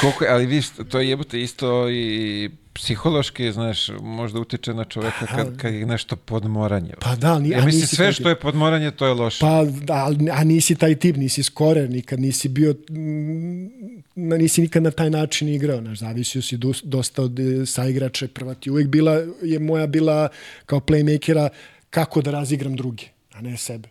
Koliko, 0.00 0.24
ali 0.28 0.46
viš, 0.46 0.66
to 0.90 1.00
je 1.00 1.08
jebote 1.08 1.42
isto 1.42 1.90
i 1.90 2.50
psihološki, 2.72 3.52
znaš, 3.52 3.88
možda 4.00 4.40
utiče 4.40 4.74
na 4.74 4.84
čoveka 4.84 5.26
kad, 5.26 5.56
kad 5.56 5.74
je 5.74 5.86
nešto 5.86 6.16
podmoranje. 6.16 6.94
Pa 7.00 7.16
da, 7.16 7.38
ni, 7.38 7.48
ja 7.48 7.64
mislim, 7.64 7.86
sve 7.86 8.12
što 8.12 8.28
je 8.28 8.40
podmoranje, 8.40 8.90
to 8.90 9.06
je 9.06 9.14
loše. 9.14 9.38
Pa, 9.40 9.64
da, 9.64 10.10
a 10.32 10.44
nisi 10.44 10.74
taj 10.74 10.94
tip, 10.94 11.16
nisi 11.16 11.42
skorer, 11.42 11.90
nikad 11.90 12.20
nisi 12.20 12.48
bio, 12.48 12.74
mm, 12.90 13.66
nisi 14.14 14.60
nikad 14.60 14.82
na 14.82 14.90
taj 14.90 15.10
način 15.10 15.48
igrao, 15.48 15.80
znaš, 15.80 15.98
zavisio 15.98 16.42
si 16.42 16.58
dosta 16.82 17.22
od 17.22 17.40
e, 17.40 17.66
saigrača, 17.66 18.28
prva 18.34 18.54
ti 18.54 18.70
uvijek 18.70 18.88
bila, 18.88 19.12
je 19.42 19.58
moja 19.58 19.86
bila 19.86 20.28
kao 20.66 20.80
playmakera 20.80 21.48
kako 21.90 22.22
da 22.22 22.30
razigram 22.30 22.76
druge, 22.76 23.04
a 23.32 23.40
ne 23.40 23.56
sebe. 23.56 23.88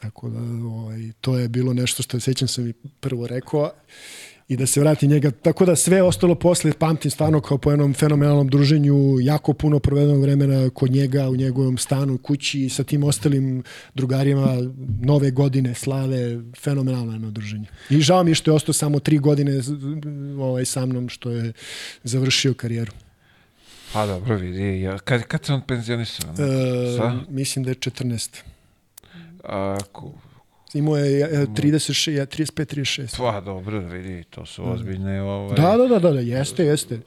Tako 0.00 0.28
da, 0.28 0.38
ovaj, 0.66 0.98
to 1.20 1.38
je 1.38 1.48
bilo 1.48 1.72
nešto 1.72 2.02
što 2.02 2.20
sećam 2.20 2.48
sam 2.48 2.68
i 2.68 2.72
prvo 3.00 3.26
rekao, 3.26 3.70
i 4.48 4.56
da 4.56 4.66
se 4.66 4.80
vrati 4.80 5.06
njega. 5.06 5.30
Tako 5.30 5.64
da 5.64 5.76
sve 5.76 6.02
ostalo 6.02 6.34
posle 6.34 6.72
pamtim 6.72 7.10
stvarno 7.10 7.40
kao 7.40 7.58
po 7.58 7.70
jednom 7.70 7.94
fenomenalnom 7.94 8.48
druženju, 8.48 9.16
jako 9.20 9.52
puno 9.52 9.78
provedenog 9.78 10.22
vremena 10.22 10.70
kod 10.70 10.90
njega, 10.90 11.28
u 11.28 11.36
njegovom 11.36 11.78
stanu, 11.78 12.18
kući 12.18 12.60
i 12.60 12.68
sa 12.68 12.84
tim 12.84 13.04
ostalim 13.04 13.62
drugarima 13.94 14.56
nove 15.00 15.30
godine, 15.30 15.74
slave, 15.74 16.40
fenomenalno 16.60 17.12
jedno 17.12 17.30
druženje. 17.30 17.66
I 17.90 18.00
žao 18.00 18.24
mi 18.24 18.30
je 18.30 18.34
što 18.34 18.50
je 18.50 18.54
ostao 18.54 18.72
samo 18.72 19.00
tri 19.00 19.18
godine 19.18 19.60
ovaj, 20.38 20.64
sa 20.64 20.86
mnom, 20.86 21.08
što 21.08 21.30
je 21.30 21.52
završio 22.04 22.54
karijeru. 22.54 22.92
Pa 23.92 24.06
dobro, 24.06 24.36
vidi. 24.36 24.80
Ja, 24.80 24.98
kad, 24.98 25.22
kad 25.22 25.44
se 25.44 25.52
on 25.52 25.60
penzionisao? 25.60 26.30
E, 26.30 27.12
mislim 27.28 27.64
da 27.64 27.70
je 27.70 27.74
14. 27.74 28.42
A, 29.44 29.78
ku, 29.92 30.12
Imao 30.74 30.96
je 30.96 31.20
e, 31.22 31.46
36, 31.46 32.10
ja, 32.10 32.26
35, 32.26 32.76
36. 32.76 33.16
pa 33.18 33.40
dobro, 33.40 33.78
vidi, 33.80 34.24
to 34.24 34.46
su 34.46 34.70
ozbiljne 34.70 35.22
ovaj, 35.22 35.56
Da, 35.56 35.76
da, 35.76 35.86
da, 35.88 35.98
da, 36.00 36.10
da, 36.10 36.20
jeste, 36.20 36.64
jeste. 36.64 37.00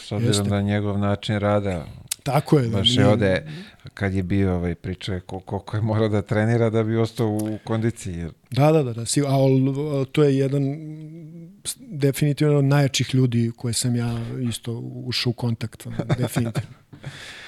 s 0.00 0.12
obzirom 0.12 0.28
jeste. 0.28 0.42
da 0.44 0.60
njegov 0.60 0.98
način 0.98 1.38
rada 1.38 1.86
Tako 2.22 2.58
je. 2.58 2.64
da, 2.64 2.70
baš 2.70 2.88
je 2.88 2.94
nije- 2.94 3.06
ode 3.08 3.46
kad 3.88 4.14
je 4.14 4.22
bio 4.22 4.54
ovaj 4.54 4.74
priča 4.74 5.20
ko- 5.20 5.40
koliko 5.40 5.76
je 5.76 5.82
morao 5.82 6.08
da 6.08 6.22
trenira 6.22 6.70
da 6.70 6.82
bi 6.82 6.96
ostao 6.96 7.28
u 7.28 7.58
kondiciji. 7.64 8.14
Jer 8.14 8.30
Da, 8.50 8.72
da, 8.72 8.82
da, 8.82 8.92
da. 8.92 9.06
si- 9.06 9.20
A 9.22 9.36
to 10.12 10.24
je 10.24 10.38
jedan 10.38 10.62
definitivno 11.80 12.58
od 12.58 12.64
najjačih 12.64 13.14
ljudi 13.14 13.52
koje 13.56 13.74
sam 13.74 13.96
ja 13.96 14.18
isto 14.42 14.72
ušao 15.04 15.30
u 15.30 15.34
kontakt. 15.34 15.86
Definitivno. 16.18 16.68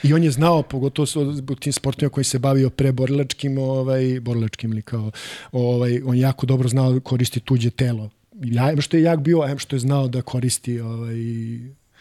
I 0.03 0.15
on 0.15 0.25
je 0.25 0.31
znao, 0.31 0.63
pogotovo 0.63 1.07
u 1.43 1.55
tim 1.55 1.73
sportima 1.73 2.11
koji 2.11 2.25
se 2.25 2.39
bavio 2.39 2.71
pre 2.71 2.93
borilačkim, 2.93 3.59
ovaj, 3.59 4.21
borilačkim 4.21 4.73
ili 4.73 4.83
kao, 4.83 5.11
ovaj, 5.53 6.01
on 6.05 6.17
jako 6.17 6.47
dobro 6.47 6.69
znao 6.69 6.93
da 6.93 7.01
koristi 7.01 7.41
tuđe 7.41 7.71
telo. 7.71 8.11
Ja, 8.35 8.71
em 8.71 8.81
što 8.81 8.97
je 8.97 9.03
jak 9.03 9.21
bio, 9.21 9.45
em 9.49 9.59
što 9.59 9.77
je 9.77 9.81
znao 9.81 10.09
da 10.09 10.23
koristi 10.23 10.81
ovaj, 10.81 11.17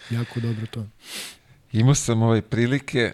jako 0.09 0.39
dobro 0.39 0.65
to. 0.67 0.85
Imao 1.73 1.95
sam 1.95 2.21
ovaj 2.21 2.41
prilike 2.41 3.11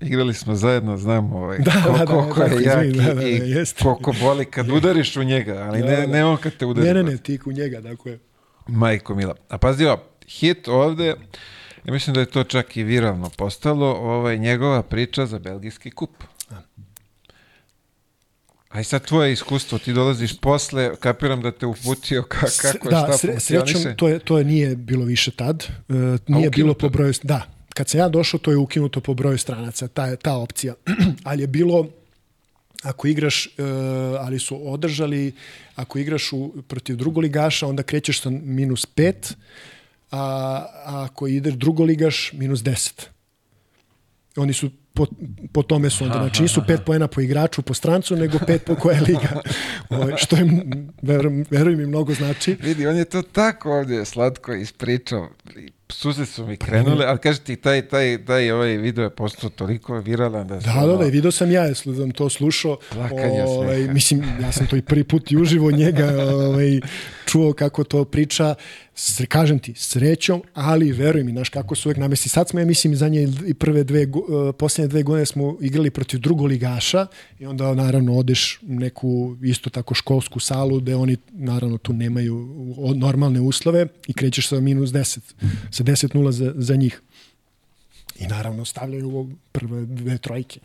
Igrali 0.00 0.34
smo 0.34 0.54
zajedno, 0.54 0.96
znam 0.96 1.32
ovaj, 1.32 1.58
Da, 1.58 1.72
ko- 1.84 1.92
da, 1.92 1.98
da, 1.98 2.06
koliko 2.06 2.40
tako, 2.40 2.54
je 2.54 2.62
jak 2.64 2.84
izvini, 2.84 3.06
da, 3.06 3.14
da, 3.14 3.22
i, 3.22 3.38
da, 3.38 3.60
i 3.60 3.64
koliko 3.82 4.12
boli 4.20 4.44
kad 4.44 4.70
udariš 4.70 5.16
u 5.16 5.22
njega, 5.22 5.54
ali 5.68 5.80
Da, 5.80 5.86
ne, 5.86 5.96
da. 5.96 6.06
ne 6.06 6.24
on 6.24 6.36
kad 6.36 6.56
te 6.56 6.66
udari. 6.66 6.86
Ne, 6.86 6.94
ne, 6.94 7.02
ne, 7.02 7.16
ti 7.16 7.38
u 7.46 7.52
njega, 7.52 7.80
dakle. 7.80 8.18
Majko 8.68 9.14
Mila. 9.14 9.34
A 9.48 9.58
pazi 9.58 9.84
ovo, 9.84 10.02
hit 10.28 10.68
ovde, 10.68 11.06
ja 11.84 11.92
mislim 11.92 12.14
da 12.14 12.20
je 12.20 12.26
to 12.26 12.44
čak 12.44 12.76
i 12.76 12.82
viralno 12.82 13.30
postalo, 13.36 13.86
ovaj, 13.86 14.38
njegova 14.38 14.82
priča 14.82 15.26
za 15.26 15.38
belgijski 15.38 15.90
kup. 15.90 16.10
Aj 18.68 18.84
sad 18.84 19.06
tvoje 19.06 19.32
iskustvo, 19.32 19.78
ti 19.78 19.92
dolaziš 19.92 20.40
posle, 20.40 20.96
kapiram 21.00 21.42
da 21.42 21.50
te 21.52 21.66
uputio 21.66 22.22
ka, 22.22 22.46
kako 22.62 22.88
je 22.88 22.90
da, 22.90 22.98
šta 22.98 23.12
sre, 23.18 23.30
funkcioniše. 23.32 23.74
srećom, 23.74 23.96
to, 23.96 24.08
je, 24.08 24.18
to 24.18 24.38
je 24.38 24.44
nije 24.44 24.76
bilo 24.76 25.04
više 25.04 25.30
tad. 25.30 25.66
Uh, 25.88 25.96
nije 26.26 26.50
bilo 26.50 26.70
je? 26.70 26.78
po 26.78 26.88
broju... 26.88 27.12
Da, 27.22 27.46
kad 27.80 27.88
sam 27.88 28.00
ja 28.00 28.08
došao, 28.08 28.40
to 28.40 28.50
je 28.50 28.56
ukinuto 28.56 29.00
po 29.00 29.14
broju 29.14 29.38
stranaca, 29.38 29.88
ta, 29.88 30.16
ta 30.16 30.36
opcija. 30.36 30.74
Ali 31.24 31.42
je 31.42 31.46
bilo, 31.46 31.88
ako 32.82 33.08
igraš, 33.08 33.46
uh, 33.46 33.64
ali 34.20 34.38
su 34.38 34.72
održali, 34.72 35.32
ako 35.74 35.98
igraš 35.98 36.32
u, 36.32 36.62
protiv 36.68 36.96
drugoligaša, 36.96 37.66
onda 37.66 37.82
krećeš 37.82 38.20
sa 38.20 38.30
minus 38.30 38.86
pet, 38.86 39.32
a, 40.10 40.20
a 40.84 41.04
ako 41.04 41.26
ideš 41.26 41.54
drugoligaš, 41.54 42.32
minus 42.32 42.62
deset. 42.62 43.10
Oni 44.36 44.52
su 44.52 44.70
po, 44.94 45.06
po 45.52 45.62
tome 45.62 45.90
su 45.90 46.04
onda, 46.04 46.18
znači 46.18 46.42
nisu 46.42 46.62
pet 46.66 46.80
poena 46.86 47.08
po 47.08 47.20
igraču, 47.20 47.62
po 47.62 47.74
strancu, 47.74 48.16
nego 48.16 48.38
pet 48.46 48.64
po 48.64 48.74
koja 48.74 49.00
liga. 49.00 49.40
Ovaj, 49.90 50.14
što 50.16 50.36
je, 50.36 50.64
verujem, 51.02 51.44
verujem 51.50 51.78
mi, 51.78 51.86
mnogo 51.86 52.14
znači. 52.14 52.56
Vidi, 52.62 52.86
on 52.86 52.96
je 52.96 53.04
to 53.04 53.22
tako 53.22 53.72
ovdje 53.72 54.04
slatko 54.04 54.54
ispričao. 54.54 55.28
Suze 55.90 56.26
su 56.26 56.46
mi 56.46 56.56
krenule, 56.56 57.06
ali 57.06 57.18
kaži 57.18 57.40
ti, 57.40 57.56
taj, 57.56 57.88
taj, 57.88 58.24
taj 58.24 58.50
ovaj 58.50 58.76
video 58.76 59.04
je 59.04 59.10
postao 59.10 59.50
toliko 59.50 59.98
viralan 59.98 60.46
da. 60.46 60.54
Da, 60.54 60.86
da, 60.86 60.96
da, 60.96 61.04
video 61.04 61.30
sam 61.30 61.50
ja, 61.50 61.74
sam 61.74 62.10
to 62.10 62.28
slušao. 62.28 62.76
Plakanje 62.90 63.42
ovaj, 63.42 63.88
mislim, 63.88 64.24
ja 64.42 64.52
sam 64.52 64.66
to 64.66 64.76
i 64.76 64.82
prvi 64.82 65.04
put 65.04 65.32
i 65.32 65.36
uživo 65.36 65.70
njega 65.70 66.06
ovaj, 66.32 66.80
čuo 67.26 67.52
kako 67.52 67.84
to 67.84 68.04
priča. 68.04 68.54
S, 68.94 69.20
kažem 69.28 69.58
ti, 69.58 69.74
srećom, 69.76 70.42
ali 70.54 70.92
veruj 70.92 71.24
mi, 71.24 71.32
znaš 71.32 71.48
kako 71.48 71.74
su 71.74 71.88
uvek 71.88 71.98
namesti. 71.98 72.28
Sad 72.28 72.48
smo, 72.48 72.60
ja 72.60 72.66
mislim, 72.66 72.96
za 72.96 73.08
nje 73.08 73.28
i 73.46 73.54
prve 73.54 73.84
dve, 73.84 74.06
uh, 74.06 74.54
posljednje 74.58 74.88
dve 74.88 75.02
godine 75.02 75.26
smo 75.26 75.56
igrali 75.60 75.90
protiv 75.90 76.20
drugoligaša 76.20 77.06
i 77.38 77.46
onda 77.46 77.74
naravno 77.74 78.16
odeš 78.16 78.58
u 78.62 78.74
neku 78.74 79.36
isto 79.42 79.70
tako 79.70 79.94
školsku 79.94 80.40
salu 80.40 80.80
gde 80.80 80.96
oni 80.96 81.16
naravno 81.32 81.78
tu 81.78 81.92
nemaju 81.92 82.48
normalne 82.94 83.40
uslove 83.40 83.86
i 84.06 84.12
krećeš 84.12 84.48
sa 84.48 84.60
minus 84.60 84.90
10, 84.90 85.18
sa 85.80 85.84
10-0 85.84 86.30
za, 86.30 86.52
za 86.56 86.76
njih. 86.76 87.00
I 88.20 88.26
naravno 88.26 88.64
stavljaju 88.64 89.06
ovo 89.06 89.28
prve 89.52 89.84
dve 89.86 90.18
trojke. 90.18 90.60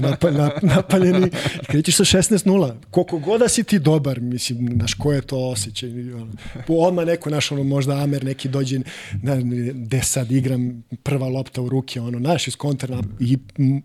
Napa, 0.00 0.30
nap, 0.30 0.62
napaljeni. 0.62 1.26
I 1.62 1.66
krećeš 1.66 1.96
sa 1.96 2.04
16-0. 2.04 2.74
Koliko 2.90 3.18
god 3.18 3.40
da 3.40 3.48
si 3.48 3.64
ti 3.64 3.78
dobar, 3.78 4.20
mislim, 4.20 4.70
znaš, 4.76 4.94
ko 4.94 5.12
je 5.12 5.20
to 5.20 5.38
osjećaj. 5.38 5.90
Odmah 6.68 7.06
neko, 7.06 7.30
naš, 7.30 7.52
ono, 7.52 7.62
možda 7.62 7.94
Amer 7.94 8.24
neki 8.24 8.48
dođe, 8.48 8.80
na, 9.22 9.36
gde 9.72 10.02
sad 10.02 10.32
igram 10.32 10.84
prva 11.02 11.28
lopta 11.28 11.62
u 11.62 11.68
ruke, 11.68 12.00
ono, 12.00 12.18
naš 12.18 12.48
iz 12.48 12.56
kontra 12.56 13.02
i 13.20 13.38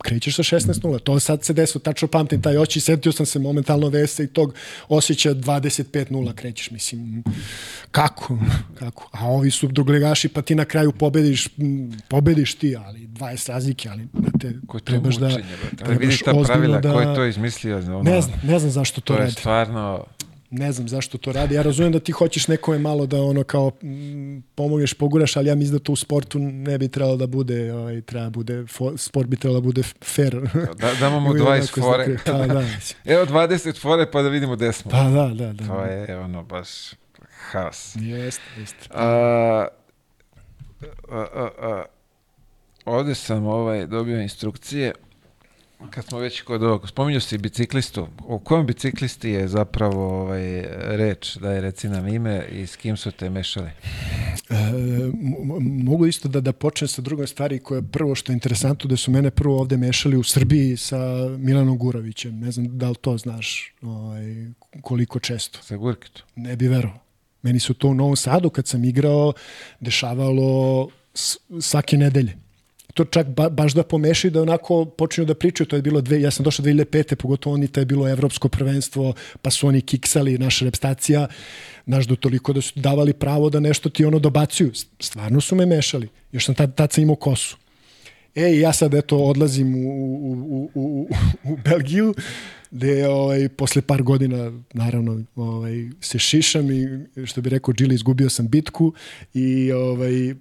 krećeš 0.03 0.36
sa 0.36 0.44
16-0. 0.44 0.99
To 0.99 1.19
sad 1.19 1.44
se 1.44 1.53
desilo, 1.53 1.81
tačno 1.81 2.07
pamtim 2.07 2.41
taj 2.41 2.57
oči, 2.57 2.80
setio 2.80 3.11
sam 3.11 3.26
se 3.26 3.40
momentalno 3.40 3.90
vese 3.90 4.23
i 4.23 4.27
tog 4.27 4.53
osjećaja 4.90 5.36
25-0 5.36 6.34
krećeš, 6.34 6.72
mislim, 6.72 7.23
kako, 7.91 8.38
kako? 8.80 9.10
A 9.11 9.28
ovi 9.28 9.52
su 9.52 9.68
druglegaši, 9.68 10.30
pa 10.30 10.41
ti 10.41 10.56
na 10.56 10.66
kraju 10.66 10.91
pobediš, 10.91 11.48
pobediš 12.07 12.56
ti, 12.56 12.76
ali 12.86 13.07
20 13.07 13.49
razlike, 13.49 13.90
ali 13.90 14.07
te, 14.40 14.53
Ko 14.68 14.78
je 14.78 14.82
to 14.82 14.86
trebaš 14.86 15.16
da... 15.16 15.26
mučenje, 15.28 15.45
brate? 15.61 15.84
Ali 15.86 15.98
vidi 15.98 16.18
trebaš 16.18 16.48
ta 16.48 16.53
pravila, 16.53 16.82
ko 16.82 16.99
je 17.02 17.16
to 17.16 17.26
izmislio? 17.26 17.78
Ono, 17.78 18.03
Ne 18.03 18.22
znam, 18.22 18.40
ne 18.44 18.60
znam 18.60 18.72
zašto 18.72 19.02
to, 19.02 19.06
to 19.06 19.14
je 19.14 19.20
radi. 19.20 19.32
stvarno... 19.32 20.06
Ne 20.52 20.72
znam 20.72 20.88
zašto 20.88 21.18
to 21.18 21.32
radi. 21.32 21.56
Ja 21.56 21.61
razumem 21.61 21.91
da 21.91 21.99
ti 21.99 22.11
hoćeš 22.11 22.48
nekome 22.48 22.80
malo 22.80 23.06
da 23.06 23.22
ono 23.22 23.44
kao 23.44 23.72
pomogneš, 24.56 24.94
poguraš, 24.94 25.38
ali 25.38 25.48
ja 25.48 25.56
mislim 25.56 25.78
da 25.78 25.84
to 25.84 25.91
u 25.91 25.95
sportu 25.95 26.40
ne 26.40 26.78
bi 26.78 26.88
trebalo 26.88 27.18
da 27.18 27.28
bude, 27.28 27.74
ovaj, 27.74 28.02
treba 28.02 28.30
bude, 28.30 28.66
fo, 28.68 28.98
sport 28.98 29.28
bi 29.28 29.38
trebalo 29.38 29.60
da 29.60 29.66
bude 29.66 29.82
fair. 30.03 30.41
Da, 30.78 30.94
damo 30.99 31.20
mu 31.20 31.30
Uvijek 31.30 31.45
20 31.45 31.49
onako 31.49 31.82
fore. 31.82 32.18
Pa, 32.26 32.32
da. 32.32 32.64
Evo 33.14 33.26
20 33.26 33.82
fore 33.82 34.11
pa 34.11 34.22
da 34.22 34.30
vidimo 34.30 34.56
gde 34.56 34.74
smo. 34.74 34.91
pa 34.91 35.03
da, 35.03 35.28
da, 35.28 35.53
da. 35.53 35.68
To 35.68 35.84
je 35.84 36.18
ono 36.18 36.44
baš 36.44 36.70
haos. 37.52 37.96
Jeste, 37.96 38.44
jeste. 38.58 38.88
A, 38.94 39.68
a, 41.10 41.26
a, 41.34 41.50
a, 41.62 41.86
ovde 42.86 43.16
sam 43.16 43.46
ovaj, 43.46 43.88
dobio 43.88 44.22
instrukcije 44.22 44.94
kad 45.90 46.06
smo 46.06 46.20
već 46.20 46.42
kod 46.42 46.64
ovog, 46.64 46.90
spominju 46.90 47.22
si 47.22 47.38
biciklistu. 47.38 48.08
O 48.28 48.40
kojem 48.40 48.66
biciklisti 48.66 49.30
je 49.30 49.48
zapravo 49.48 50.22
ovaj, 50.22 50.62
reč, 50.72 51.36
da 51.36 51.52
je 51.52 51.62
reci 51.62 51.90
nam 51.90 52.08
ime 52.08 52.46
i 52.52 52.68
s 52.68 52.76
kim 52.76 52.98
su 52.98 53.12
te 53.12 53.30
mešali? 53.30 53.70
E, 54.50 54.54
mo- 55.14 55.84
mogu 55.84 56.06
isto 56.06 56.28
da 56.28 56.42
da 56.42 56.54
počnem 56.54 56.88
sa 56.88 57.02
drugom 57.02 57.28
stvari 57.28 57.60
koja 57.60 57.78
je 57.78 57.88
prvo 57.92 58.16
što 58.16 58.32
je 58.32 58.34
interesantno 58.34 58.88
da 58.88 58.98
su 58.98 59.12
mene 59.12 59.32
prvo 59.32 59.60
ovde 59.60 59.78
mešali 59.78 60.18
u 60.18 60.24
Srbiji 60.24 60.78
sa 60.78 60.98
Milanom 61.38 61.78
Gurovićem. 61.78 62.40
Ne 62.40 62.52
znam 62.52 62.78
da 62.78 62.90
li 62.90 62.96
to 62.96 63.18
znaš 63.18 63.74
ovaj, 63.82 64.24
koliko 64.82 65.20
često. 65.20 65.60
Sa 65.62 65.78
Gurkitu. 65.78 66.24
Ne 66.36 66.56
bi 66.56 66.68
verovao. 66.68 67.09
Meni 67.41 67.60
su 67.60 67.74
to 67.74 67.88
u 67.88 67.94
Novom 67.94 68.16
Sadu 68.16 68.49
kad 68.49 68.68
sam 68.68 68.84
igrao 68.84 69.34
dešavalo 69.80 70.90
svake 71.60 71.98
nedelje. 71.98 72.38
To 72.94 73.06
čak 73.06 73.28
ba, 73.28 73.49
baš 73.49 73.74
da 73.74 73.84
pomešaju 73.84 74.32
da 74.32 74.41
onako 74.41 74.86
počinju 74.86 75.26
da 75.26 75.36
pričaju, 75.36 75.68
to 75.68 75.76
je 75.76 75.82
bilo 75.82 76.02
dve, 76.02 76.22
ja 76.22 76.32
sam 76.32 76.44
došao 76.44 76.66
2005. 76.66 77.16
pogotovo 77.16 77.53
oni, 77.53 77.68
to 77.68 77.80
je 77.80 77.86
bilo 77.86 78.10
evropsko 78.10 78.49
prvenstvo, 78.49 79.14
pa 79.41 79.52
su 79.52 79.68
oni 79.68 79.82
kiksali, 79.82 80.38
naša 80.38 80.66
repstacija, 80.66 81.28
naš 81.86 82.06
do 82.06 82.16
toliko 82.16 82.53
da 82.53 82.61
su 82.61 82.80
davali 82.80 83.14
pravo 83.14 83.49
da 83.49 83.60
nešto 83.60 83.90
ti 83.90 84.06
ono 84.06 84.20
dobacuju. 84.20 84.72
Stvarno 84.99 85.41
su 85.41 85.56
me 85.56 85.66
mešali. 85.66 86.10
Još 86.32 86.45
sam 86.45 86.56
tad, 86.56 86.76
tad 86.76 86.91
sam 86.91 87.03
imao 87.03 87.16
kosu. 87.16 87.57
E, 88.36 88.60
ja 88.60 88.74
sad 88.74 88.94
eto 88.94 89.18
odlazim 89.18 89.76
u, 89.76 89.90
u, 89.90 90.32
u, 90.49 90.70
u, 90.74 91.10
u 91.44 91.57
Belgiju, 91.57 92.14
gde 92.72 93.08
ovaj, 93.08 93.50
posle 93.50 93.82
par 93.82 94.04
godina 94.04 94.62
naravno 94.74 95.24
ovaj, 95.36 95.90
se 96.02 96.20
šišam 96.20 96.72
i 96.72 96.88
što 97.26 97.41
bi 97.41 97.50
rekao 97.50 97.74
Džili, 97.74 97.96
izgubio 97.96 98.30
sam 98.30 98.48
bitku 98.48 98.94
i 99.34 99.72
ovaj, 99.72 100.34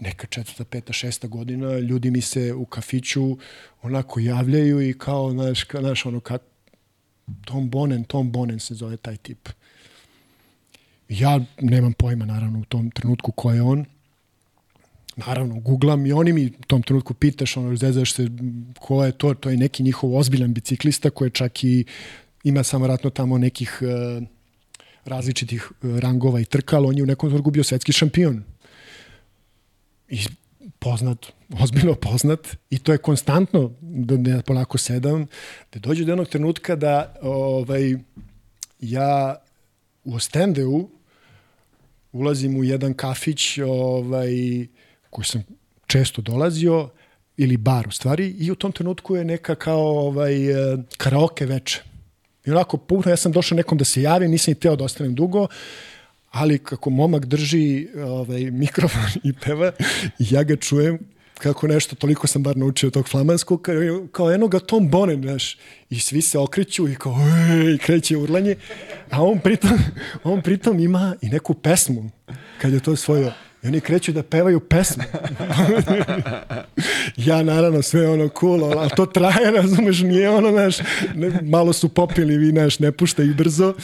neka 0.00 0.26
četvrta, 0.26 0.64
peta, 0.64 0.92
šesta 0.92 1.28
godina, 1.28 1.78
ljudi 1.78 2.10
mi 2.10 2.20
se 2.20 2.54
u 2.54 2.64
kafiću 2.64 3.36
onako 3.82 4.20
javljaju 4.20 4.88
i 4.88 4.98
kao, 4.98 5.32
znaš, 5.32 5.64
ka, 5.64 5.80
znaš 5.80 6.06
ono, 6.06 6.20
kak, 6.20 6.42
Tom 7.44 7.70
Bonen, 7.70 8.04
Tom 8.04 8.32
Bonen 8.32 8.60
se 8.60 8.74
zove 8.74 8.96
taj 8.96 9.16
tip. 9.16 9.48
Ja 11.08 11.40
nemam 11.60 11.92
pojma, 11.92 12.24
naravno, 12.24 12.58
u 12.58 12.64
tom 12.64 12.90
trenutku 12.90 13.32
ko 13.32 13.52
je 13.52 13.62
on. 13.62 13.84
Naravno, 15.16 15.60
googlam 15.60 16.06
i 16.06 16.12
oni 16.12 16.32
mi 16.32 16.46
u 16.46 16.62
tom 16.66 16.82
trenutku 16.82 17.14
pitaš, 17.14 17.56
ono, 17.56 17.76
zezaš 17.76 18.12
se, 18.12 18.28
ko 18.78 19.04
je 19.04 19.12
to, 19.12 19.34
to 19.34 19.50
je 19.50 19.56
neki 19.56 19.82
njihov 19.82 20.16
ozbiljan 20.16 20.54
biciklista 20.54 21.10
koji 21.10 21.30
čak 21.30 21.64
i 21.64 21.84
ima 22.44 22.62
samo 22.62 22.86
ratno 22.86 23.10
tamo 23.10 23.38
nekih 23.38 23.78
uh, 23.82 24.22
različitih 25.06 25.70
e, 25.70 26.00
rangova 26.00 26.40
i 26.40 26.44
trkala, 26.44 26.88
on 26.88 26.96
je 26.96 27.02
u 27.02 27.06
nekom 27.06 27.30
trenutku 27.30 27.50
bio 27.50 27.64
svetski 27.64 27.92
šampion. 27.92 28.42
I 30.08 30.18
poznat, 30.78 31.26
ozbiljno 31.62 31.94
poznat 31.94 32.56
i 32.70 32.78
to 32.78 32.92
je 32.92 32.98
konstantno 32.98 33.72
da 33.80 34.16
ne 34.16 34.42
polako 34.42 34.78
sedam, 34.78 35.26
da 35.72 35.78
dođe 35.78 36.04
do 36.04 36.12
jednog 36.12 36.28
trenutka 36.28 36.76
da 36.76 37.14
ovaj, 37.22 37.94
ja 38.80 39.36
u 40.04 40.14
Ostendeu 40.14 40.88
ulazim 42.12 42.56
u 42.56 42.64
jedan 42.64 42.94
kafić 42.94 43.58
ovaj, 43.58 44.66
koji 45.16 45.26
sam 45.26 45.44
često 45.86 46.22
dolazio, 46.22 46.88
ili 47.36 47.56
bar 47.56 47.88
u 47.88 47.90
stvari, 47.90 48.28
i 48.38 48.50
u 48.50 48.54
tom 48.54 48.72
trenutku 48.72 49.16
je 49.16 49.24
neka 49.24 49.54
kao 49.54 49.80
ovaj, 49.80 50.50
e, 50.50 50.76
karaoke 50.96 51.46
veče. 51.46 51.82
I 52.44 52.50
onako, 52.50 52.76
puno, 52.76 53.02
ja 53.06 53.16
sam 53.16 53.32
došao 53.32 53.56
nekom 53.56 53.78
da 53.78 53.84
se 53.84 54.02
javim, 54.02 54.30
nisam 54.30 54.52
i 54.52 54.60
teo 54.60 54.76
da 54.76 54.84
ostanem 54.84 55.14
dugo, 55.14 55.46
ali 56.30 56.58
kako 56.58 56.90
momak 56.90 57.24
drži 57.26 57.88
ovaj, 58.04 58.50
mikrofon 58.64 59.20
i 59.24 59.32
peva, 59.32 59.72
ja 60.18 60.42
ga 60.42 60.56
čujem 60.56 60.98
kako 61.38 61.66
nešto, 61.66 61.96
toliko 61.96 62.26
sam 62.26 62.42
bar 62.42 62.56
naučio 62.56 62.90
tog 62.90 63.08
flamanskog, 63.08 63.62
kao, 63.62 63.74
kao 64.12 64.32
eno 64.32 64.48
ga 64.48 64.58
Tom 64.58 64.90
Bonen, 64.90 65.22
znaš, 65.22 65.58
i 65.90 66.00
svi 66.00 66.22
se 66.22 66.38
okreću 66.38 66.88
i 66.88 66.94
kao, 66.94 67.16
i 67.74 67.78
kreće 67.78 68.16
urlanje, 68.16 68.56
a 69.10 69.22
on 69.22 69.40
pritom, 69.40 69.78
on 70.24 70.42
pritom 70.42 70.80
ima 70.80 71.16
i 71.22 71.28
neku 71.28 71.54
pesmu, 71.54 72.10
kad 72.60 72.72
je 72.72 72.80
to 72.80 72.96
svojio. 72.96 73.32
I 73.66 73.68
oni 73.68 73.80
kreću 73.80 74.12
da 74.12 74.22
pevaju 74.22 74.60
pesmu. 74.60 75.02
ja 77.16 77.42
naravno 77.42 77.82
sve 77.82 78.08
ono 78.08 78.28
cool, 78.40 78.64
ali 78.64 78.90
to 78.96 79.06
traje, 79.06 79.50
razumeš, 79.50 80.00
nije 80.00 80.30
ono, 80.30 80.50
znaš, 80.50 80.76
ne, 81.14 81.40
malo 81.42 81.72
su 81.72 81.88
popili, 81.88 82.36
vi, 82.36 82.50
znaš, 82.50 82.78
ne 82.78 82.92
pušta 82.92 83.22
ih 83.22 83.36
brzo, 83.36 83.74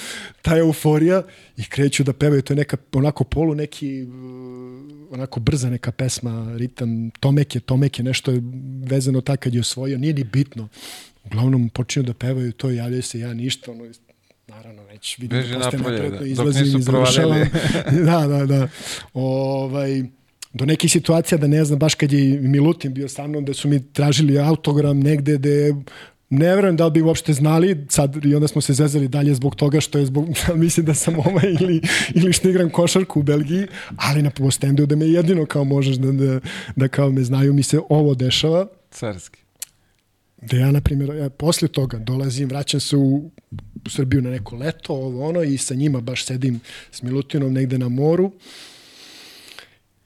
ta 0.43 0.59
euforija 0.59 1.23
i 1.57 1.65
kreću 1.65 2.05
da 2.05 2.13
pevaju, 2.13 2.43
to 2.43 2.53
je 2.53 2.57
neka, 2.57 2.77
onako 2.93 3.25
polu 3.25 3.55
neki, 3.55 4.07
onako 5.11 5.41
brza 5.41 5.71
neka 5.71 5.93
pesma, 5.93 6.55
ritam, 6.57 7.11
Tomek 7.11 7.55
je, 7.55 7.61
Tomek 7.61 7.99
je, 7.99 8.05
nešto 8.05 8.31
je 8.31 8.43
vezano 8.85 9.21
tako 9.21 9.43
kad 9.43 9.55
je 9.55 9.61
osvojio, 9.61 9.99
nije 9.99 10.15
ni 10.15 10.25
bitno. 10.25 10.69
Uglavnom 11.25 11.69
počinju 11.69 12.07
da 12.07 12.15
pevaju 12.15 12.53
to, 12.53 12.71
javljaju 12.71 13.03
se 13.03 13.19
ja 13.19 13.35
ništa, 13.35 13.71
ono, 13.71 13.85
naravno 14.57 14.83
već 14.83 15.19
vidim 15.19 15.39
Beži 15.39 15.53
da 15.53 15.71
postaje 15.71 16.11
da, 16.11 16.19
dok 16.19 16.27
izlazim 16.27 16.63
nisu 16.63 16.79
i 16.79 16.83
završavam. 16.83 17.39
da, 18.09 18.27
da, 18.27 18.47
da. 18.47 18.69
Ovaj, 19.15 20.03
do 20.53 20.67
nekih 20.67 20.93
situacija 20.93 21.39
da 21.39 21.47
ne 21.47 21.65
znam, 21.65 21.79
baš 21.79 21.95
kad 21.95 22.13
je 22.13 22.41
Milutin 22.41 22.95
bio 22.95 23.09
sa 23.09 23.27
mnom, 23.27 23.45
da 23.45 23.55
su 23.55 23.69
mi 23.69 23.93
tražili 23.93 24.39
autogram 24.39 25.01
negde 25.01 25.39
gde 25.39 25.75
ne 26.31 26.55
verujem 26.55 26.77
da 26.77 26.87
li 26.87 26.93
bi 26.93 27.03
uopšte 27.03 27.33
znali 27.33 27.87
sad 27.89 28.25
i 28.25 28.35
onda 28.35 28.49
smo 28.49 28.61
se 28.61 28.73
zezali 28.73 29.09
dalje 29.09 29.35
zbog 29.35 29.55
toga 29.55 29.81
što 29.81 29.99
je 29.99 30.07
zbog, 30.07 30.29
mislim 30.65 30.87
da 30.87 30.95
sam 30.95 31.19
ovaj 31.19 31.57
ili, 31.61 31.81
ili 32.15 32.33
što 32.33 32.49
igram 32.49 32.71
košarku 32.71 33.21
u 33.21 33.23
Belgiji, 33.23 33.67
ali 33.97 34.23
na 34.23 34.31
postendu 34.31 34.87
da 34.87 34.97
me 34.97 35.07
jedino 35.07 35.47
kao 35.47 35.65
možeš 35.65 35.97
da, 35.97 36.13
da, 36.13 36.41
da 36.77 36.89
kao 36.89 37.11
me 37.11 37.25
znaju, 37.25 37.53
mi 37.53 37.63
se 37.63 37.81
ovo 37.89 38.15
dešava, 38.15 38.67
Carski. 38.91 39.42
Da 40.43 40.57
ja, 40.57 40.71
na 40.71 40.81
primjer, 40.81 41.17
ja 41.17 41.31
posle 41.31 41.69
toga 41.69 41.99
dolazim, 41.99 42.49
vraćam 42.49 42.81
se 42.81 42.97
u, 42.97 43.31
Srbiju 43.89 44.23
na 44.23 44.31
neko 44.31 44.57
leto, 44.57 44.95
ovo 44.95 45.29
ono, 45.29 45.43
i 45.43 45.59
sa 45.59 45.75
njima 45.75 46.01
baš 46.01 46.25
sedim 46.25 46.61
s 46.91 47.03
Milutinom 47.03 47.53
negde 47.53 47.79
na 47.79 47.89
moru. 47.89 48.33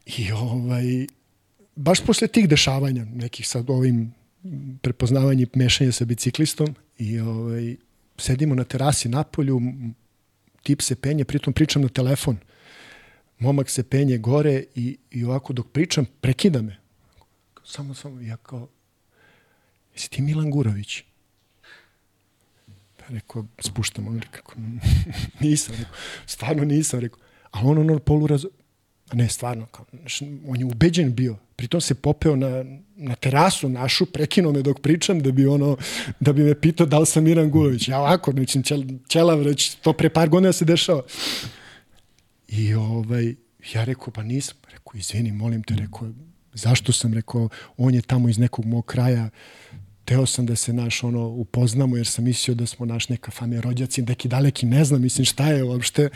I 0.06 0.32
ovaj, 0.32 1.06
baš 1.76 2.00
posle 2.00 2.28
tih 2.28 2.48
dešavanja, 2.48 3.04
nekih 3.04 3.48
sad 3.48 3.70
ovim 3.70 4.14
prepoznavanje 4.82 5.42
i 5.42 5.58
mešanje 5.58 5.92
sa 5.92 6.04
biciklistom 6.04 6.74
i 6.98 7.20
ovaj, 7.20 7.76
sedimo 8.18 8.54
na 8.54 8.64
terasi 8.64 9.08
na 9.08 9.24
polju, 9.24 9.60
tip 10.62 10.82
se 10.82 10.96
penje, 10.96 11.24
pritom 11.24 11.52
pričam 11.52 11.82
na 11.82 11.88
telefon. 11.88 12.36
Momak 13.38 13.70
se 13.70 13.82
penje 13.82 14.18
gore 14.18 14.64
i, 14.74 14.98
i 15.10 15.24
ovako 15.24 15.52
dok 15.52 15.66
pričam, 15.72 16.06
prekida 16.20 16.62
me. 16.62 16.76
Samo, 17.64 17.94
samo, 17.94 18.20
ja 18.20 18.36
kao, 18.36 18.68
jesi 19.96 20.10
ti 20.10 20.22
Milan 20.22 20.50
Gurović? 20.50 21.02
Pa 22.96 23.04
rekao, 23.08 23.44
spuštam, 23.60 24.08
on 24.08 24.20
rekao, 24.20 24.54
nisam, 25.40 25.74
rekao, 25.78 25.94
stvarno 26.26 26.64
nisam, 26.64 27.00
rekao, 27.00 27.18
a 27.50 27.60
on 27.62 27.78
ono 27.78 27.98
poluraz, 27.98 28.44
a 29.10 29.14
ne, 29.14 29.28
stvarno, 29.28 29.66
kao, 29.66 29.84
on 30.46 30.60
je 30.60 30.64
ubeđen 30.64 31.14
bio, 31.14 31.36
pritom 31.56 31.80
se 31.80 31.94
popeo 31.94 32.36
na, 32.36 32.64
na 32.96 33.14
terasu 33.14 33.68
našu, 33.68 34.06
prekinuo 34.06 34.52
me 34.52 34.62
dok 34.62 34.80
pričam, 34.80 35.20
da 35.20 35.30
bi 35.32 35.46
ono, 35.46 35.76
da 36.20 36.32
bi 36.32 36.42
me 36.42 36.60
pitao 36.60 36.86
da 36.86 36.98
li 36.98 37.06
sam 37.06 37.24
Miran 37.24 37.50
Gurović. 37.50 37.88
Ja 37.88 38.00
ovako, 38.00 38.32
znači, 38.32 38.62
ćel, 38.62 38.82
ćelav, 39.08 39.38
već 39.38 39.74
to 39.74 39.92
pre 39.92 40.08
par 40.08 40.28
godina 40.28 40.52
se 40.52 40.64
dešava. 40.64 41.02
I 42.48 42.74
ovaj, 42.74 43.34
ja 43.74 43.84
rekao, 43.84 44.10
pa 44.10 44.22
nisam. 44.22 44.56
Rekao, 44.72 44.98
izvini, 44.98 45.32
molim 45.32 45.62
te, 45.62 45.74
rekao, 45.74 46.10
zašto 46.54 46.92
sam 46.92 47.14
rekao, 47.14 47.48
on 47.76 47.94
je 47.94 48.02
tamo 48.02 48.28
iz 48.28 48.38
nekog 48.38 48.64
mog 48.64 48.86
kraja, 48.86 49.30
teo 50.06 50.26
sam 50.26 50.46
da 50.46 50.56
se 50.56 50.72
naš 50.72 51.04
ono 51.04 51.26
upoznamo 51.26 51.96
jer 51.96 52.06
sam 52.06 52.24
mislio 52.24 52.54
da 52.54 52.66
smo 52.66 52.86
naš 52.86 53.08
neka 53.08 53.30
familija 53.30 53.60
rođaci, 53.60 54.02
neki 54.02 54.28
daleki 54.28 54.66
ne 54.66 54.84
znam, 54.84 55.02
mislim 55.02 55.24
šta 55.24 55.46
je 55.46 55.64
uopšte, 55.64 56.08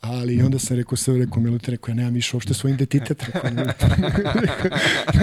ali 0.00 0.42
onda 0.42 0.58
sam 0.58 0.76
rekao 0.76 0.96
sve, 0.96 1.18
rekao 1.18 1.42
Milutin, 1.42 1.70
rekao 1.74 1.92
ja 1.92 1.96
nemam 1.96 2.14
više 2.14 2.36
uopšte 2.36 2.54
svoj 2.54 2.72
identitet, 2.72 3.22
rekao, 3.24 3.50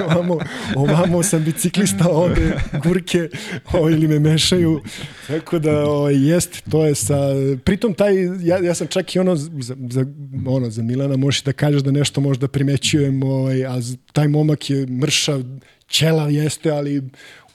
ovamo, 0.12 0.40
ovamo 0.76 1.24
sam 1.24 1.44
biciklista, 1.44 2.10
ovde 2.10 2.58
gurke 2.84 3.30
o, 3.74 3.90
ili 3.90 4.08
me 4.08 4.20
mešaju, 4.20 4.82
tako 5.28 5.60
da 5.60 5.90
o, 5.90 6.10
jest, 6.10 6.64
to 6.70 6.86
je 6.86 6.96
sa, 6.96 7.18
pritom 7.64 7.94
taj, 7.94 8.14
ja, 8.42 8.58
ja 8.58 8.76
sam 8.76 8.88
čak 8.88 9.16
i 9.16 9.20
ono 9.20 9.36
za, 9.36 9.76
za, 9.90 10.06
ono, 10.48 10.70
za 10.70 10.84
Milana 10.84 11.18
možeš 11.18 11.44
da 11.44 11.54
kažeš 11.54 11.82
da 11.82 11.92
nešto 11.92 12.22
možda 12.22 12.48
primećujem, 12.48 13.24
ovaj, 13.24 13.66
a 13.66 13.76
taj 14.14 14.28
momak 14.28 14.70
je 14.70 14.86
mršav, 14.86 15.44
ćela 15.88 16.30
jeste, 16.30 16.72
ali 16.72 17.04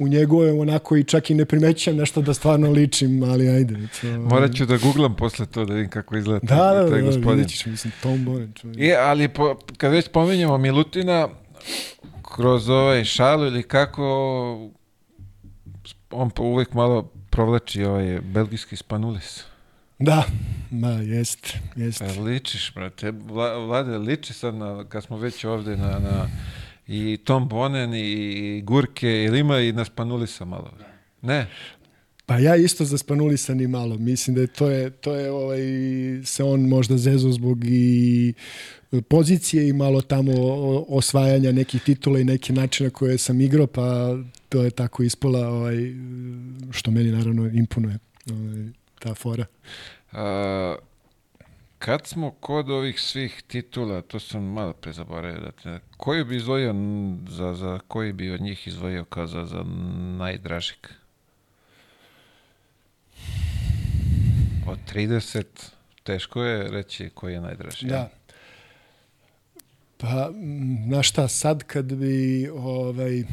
u 0.00 0.08
njegove 0.08 0.52
onako 0.52 0.96
i 0.96 1.04
čak 1.04 1.30
i 1.30 1.34
ne 1.34 1.44
primećujem 1.44 1.96
nešto 1.96 2.22
da 2.22 2.34
stvarno 2.34 2.70
ličim, 2.70 3.22
ali 3.22 3.48
ajde. 3.48 3.74
To, 4.00 4.06
Morat 4.08 4.54
ću 4.54 4.66
da 4.66 4.76
googlam 4.76 5.16
posle 5.16 5.46
to 5.46 5.64
da 5.64 5.74
vidim 5.74 5.90
kako 5.90 6.16
izgleda 6.16 6.40
Da, 6.46 6.56
da, 6.56 6.74
da, 6.74 6.90
taj 6.90 7.00
da, 7.00 7.06
gospodin. 7.06 7.30
vidjet 7.30 7.48
ćeš, 7.50 7.66
mislim, 7.66 7.92
Tom 8.02 8.24
Boren. 8.24 8.52
čovjek. 8.52 8.78
I, 8.78 8.94
ali 8.94 9.28
po, 9.28 9.56
kad 9.76 9.92
već 9.92 10.08
pominjamo 10.08 10.58
Milutina, 10.58 11.28
kroz 12.34 12.68
ovaj 12.68 13.04
šalu 13.04 13.46
ili 13.46 13.62
kako, 13.62 14.70
on 16.10 16.30
po- 16.30 16.42
uvek 16.42 16.74
malo 16.74 17.02
provlači 17.30 17.84
ovaj 17.84 18.20
belgijski 18.20 18.76
spanulis. 18.76 19.44
Da, 19.98 20.24
ma, 20.70 20.88
jest, 20.88 21.54
jest. 21.76 22.02
E, 22.02 22.20
ličiš, 22.20 22.74
brate. 22.74 23.10
Vla, 23.10 23.58
Vlade, 23.58 23.98
liči 23.98 24.32
sad 24.32 24.54
na, 24.54 24.84
kad 24.88 25.04
smo 25.04 25.16
već 25.16 25.44
ovde 25.44 25.76
na, 25.76 25.86
na 25.98 26.26
i 26.90 27.16
Tom 27.24 27.48
Bonen 27.48 27.94
i, 27.94 28.62
Gurke, 28.64 29.24
ili 29.24 29.40
ima 29.40 29.58
i 29.58 29.72
na 29.72 29.84
Spanulisa 29.84 30.44
malo? 30.44 30.70
Ne. 31.22 31.46
Pa 32.26 32.38
ja 32.38 32.56
isto 32.56 32.84
za 32.84 32.98
Spanulisa 32.98 33.54
ni 33.54 33.66
malo. 33.66 33.98
Mislim 33.98 34.34
da 34.36 34.40
je 34.40 34.46
to 34.46 34.70
je, 34.70 34.90
to 34.90 35.14
je 35.14 35.30
ovaj, 35.30 35.60
se 36.24 36.44
on 36.44 36.60
možda 36.60 36.96
zezo 36.96 37.30
zbog 37.30 37.58
i 37.64 38.34
pozicije 39.08 39.68
i 39.68 39.72
malo 39.72 40.00
tamo 40.00 40.32
osvajanja 40.88 41.52
nekih 41.52 41.82
titula 41.82 42.20
i 42.20 42.24
neke 42.24 42.52
načina 42.52 42.90
koje 42.90 43.18
sam 43.18 43.40
igrao, 43.40 43.66
pa 43.66 44.16
to 44.48 44.62
je 44.62 44.70
tako 44.70 45.02
ispala 45.02 45.48
ovaj, 45.48 45.76
što 46.70 46.90
meni 46.90 47.12
naravno 47.12 47.46
imponuje 47.46 47.98
ovaj, 48.30 48.68
ta 48.98 49.14
fora. 49.14 49.44
A, 50.12 50.76
kad 51.80 52.06
smo 52.06 52.30
kod 52.30 52.70
ovih 52.70 53.00
svih 53.00 53.42
titula, 53.46 54.02
to 54.02 54.20
sam 54.20 54.44
malo 54.44 54.72
pre 54.72 54.92
zaboravio 54.92 55.40
da 55.40 55.52
te, 55.52 55.78
koju 55.96 56.24
bi 56.24 56.36
izdvojio, 56.36 56.70
n- 56.70 57.26
za, 57.28 57.54
za 57.54 57.78
koji 57.88 58.12
bi 58.12 58.30
od 58.30 58.40
njih 58.40 58.66
izdvojio 58.66 59.04
kao 59.04 59.26
za, 59.26 59.46
za 59.46 59.62
najdražeg? 60.18 60.76
Od 64.68 64.78
30, 64.94 65.44
teško 66.02 66.42
je 66.42 66.70
reći 66.70 67.10
koji 67.14 67.32
je 67.34 67.40
najdraži. 67.40 67.86
Da. 67.86 68.10
Pa, 69.96 70.30
znaš 70.86 71.08
šta, 71.08 71.28
sad 71.28 71.62
kad 71.64 71.94
bi, 71.94 72.48
ovaj, 72.54 73.24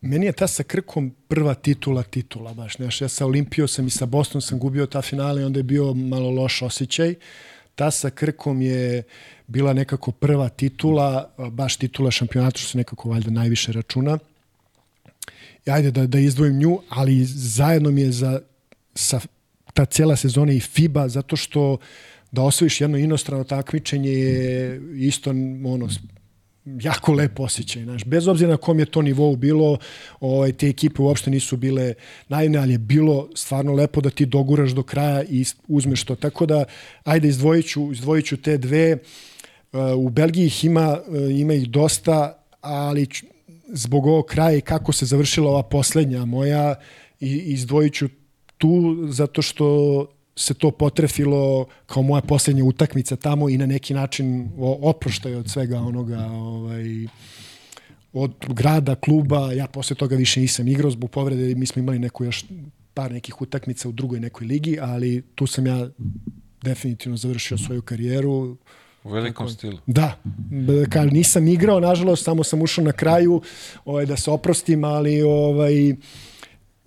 meni 0.00 0.26
je 0.26 0.32
ta 0.32 0.46
sa 0.48 0.62
Krkom 0.62 1.10
prva 1.28 1.54
titula 1.54 2.02
titula, 2.02 2.54
baš, 2.54 2.76
znaš, 2.76 3.00
ja 3.00 3.08
sa 3.08 3.26
Olimpijom 3.26 3.68
sam 3.68 3.86
i 3.86 3.90
sa 3.90 4.06
Boston 4.06 4.42
sam 4.42 4.58
gubio 4.58 4.86
ta 4.86 5.02
finale, 5.02 5.44
onda 5.44 5.58
je 5.58 5.62
bio 5.62 5.94
malo 5.94 6.30
loš 6.30 6.62
osjećaj. 6.62 7.14
Ta 7.74 7.90
sa 7.90 8.10
Krkom 8.10 8.62
je 8.62 9.02
bila 9.46 9.72
nekako 9.72 10.12
prva 10.12 10.48
titula, 10.48 11.30
baš 11.50 11.76
titula 11.76 12.10
šampionata, 12.10 12.58
što 12.58 12.68
se 12.68 12.78
nekako 12.78 13.08
valjda 13.08 13.30
najviše 13.30 13.72
računa. 13.72 14.18
I 15.66 15.70
ajde 15.70 15.90
da, 15.90 16.06
da 16.06 16.18
izdvojim 16.18 16.58
nju, 16.58 16.78
ali 16.88 17.24
zajedno 17.24 17.90
mi 17.90 18.00
je 18.00 18.12
za, 18.12 18.40
sa 18.94 19.20
ta 19.74 19.84
cijela 19.84 20.16
sezona 20.16 20.52
i 20.52 20.60
FIBA, 20.60 21.08
zato 21.08 21.36
što 21.36 21.78
da 22.32 22.42
osvojiš 22.42 22.80
jedno 22.80 22.98
inostrano 22.98 23.44
takmičenje 23.44 24.10
je 24.10 24.80
isto 24.96 25.30
ono, 25.64 25.88
jako 26.82 27.12
lep 27.12 27.40
osjećaj. 27.40 27.82
Znaš. 27.82 28.04
Bez 28.04 28.28
obzira 28.28 28.50
na 28.50 28.56
kom 28.56 28.78
je 28.78 28.86
to 28.86 29.02
nivou 29.02 29.36
bilo, 29.36 29.78
ovaj, 30.20 30.52
te 30.52 30.68
ekipe 30.68 31.02
uopšte 31.02 31.30
nisu 31.30 31.56
bile 31.56 31.94
naivne, 32.28 32.58
ali 32.58 32.72
je 32.72 32.78
bilo 32.78 33.28
stvarno 33.34 33.72
lepo 33.72 34.00
da 34.00 34.10
ti 34.10 34.26
doguraš 34.26 34.70
do 34.70 34.82
kraja 34.82 35.22
i 35.22 35.44
uzmeš 35.68 36.04
to. 36.04 36.14
Tako 36.14 36.46
da, 36.46 36.64
ajde, 37.04 37.28
izdvojit 37.28 37.66
ću, 37.66 37.92
izdvojit 37.92 38.26
ću 38.26 38.36
te 38.36 38.58
dve. 38.58 38.98
Uh, 39.72 39.80
u 39.96 40.08
Belgiji 40.08 40.46
ih 40.46 40.64
ima, 40.64 40.98
uh, 41.08 41.38
ima 41.40 41.54
ih 41.54 41.68
dosta, 41.68 42.44
ali 42.60 43.06
zbog 43.72 44.06
ovog 44.06 44.26
kraja 44.26 44.56
i 44.56 44.60
kako 44.60 44.92
se 44.92 45.06
završila 45.06 45.50
ova 45.50 45.62
poslednja 45.62 46.24
moja, 46.24 46.74
i, 47.20 47.36
izdvojit 47.36 47.94
ću 47.94 48.08
tu 48.58 48.96
zato 49.10 49.42
što 49.42 50.06
se 50.40 50.54
to 50.54 50.70
potrefilo 50.70 51.66
kao 51.86 52.02
moja 52.02 52.22
poslednja 52.22 52.64
utakmica 52.64 53.16
tamo 53.16 53.48
i 53.48 53.58
na 53.58 53.66
neki 53.66 53.94
način 53.94 54.50
oproštaj 54.82 55.34
od 55.34 55.50
svega 55.50 55.80
onoga 55.80 56.26
ovaj, 56.26 56.84
od 58.12 58.32
grada, 58.48 58.94
kluba, 58.94 59.52
ja 59.52 59.66
posle 59.66 59.96
toga 59.96 60.16
više 60.16 60.40
nisam 60.40 60.68
igrao 60.68 60.90
zbog 60.90 61.10
povrede, 61.10 61.54
mi 61.54 61.66
smo 61.66 61.80
imali 61.80 61.98
neku 61.98 62.24
još 62.24 62.44
par 62.94 63.12
nekih 63.12 63.42
utakmica 63.42 63.88
u 63.88 63.92
drugoj 63.92 64.20
nekoj 64.20 64.46
ligi, 64.46 64.78
ali 64.80 65.22
tu 65.34 65.46
sam 65.46 65.66
ja 65.66 65.88
definitivno 66.62 67.16
završio 67.16 67.58
svoju 67.58 67.82
karijeru. 67.82 68.56
U 69.04 69.10
velikom 69.10 69.46
Tako, 69.46 69.58
stilu. 69.58 69.78
Da, 69.86 70.16
kad 70.90 71.12
nisam 71.12 71.48
igrao, 71.48 71.80
nažalost, 71.80 72.24
samo 72.24 72.44
sam 72.44 72.62
ušao 72.62 72.84
na 72.84 72.92
kraju 72.92 73.42
ovaj, 73.84 74.06
da 74.06 74.16
se 74.16 74.30
oprostim, 74.30 74.84
ali 74.84 75.22
ovaj, 75.22 75.94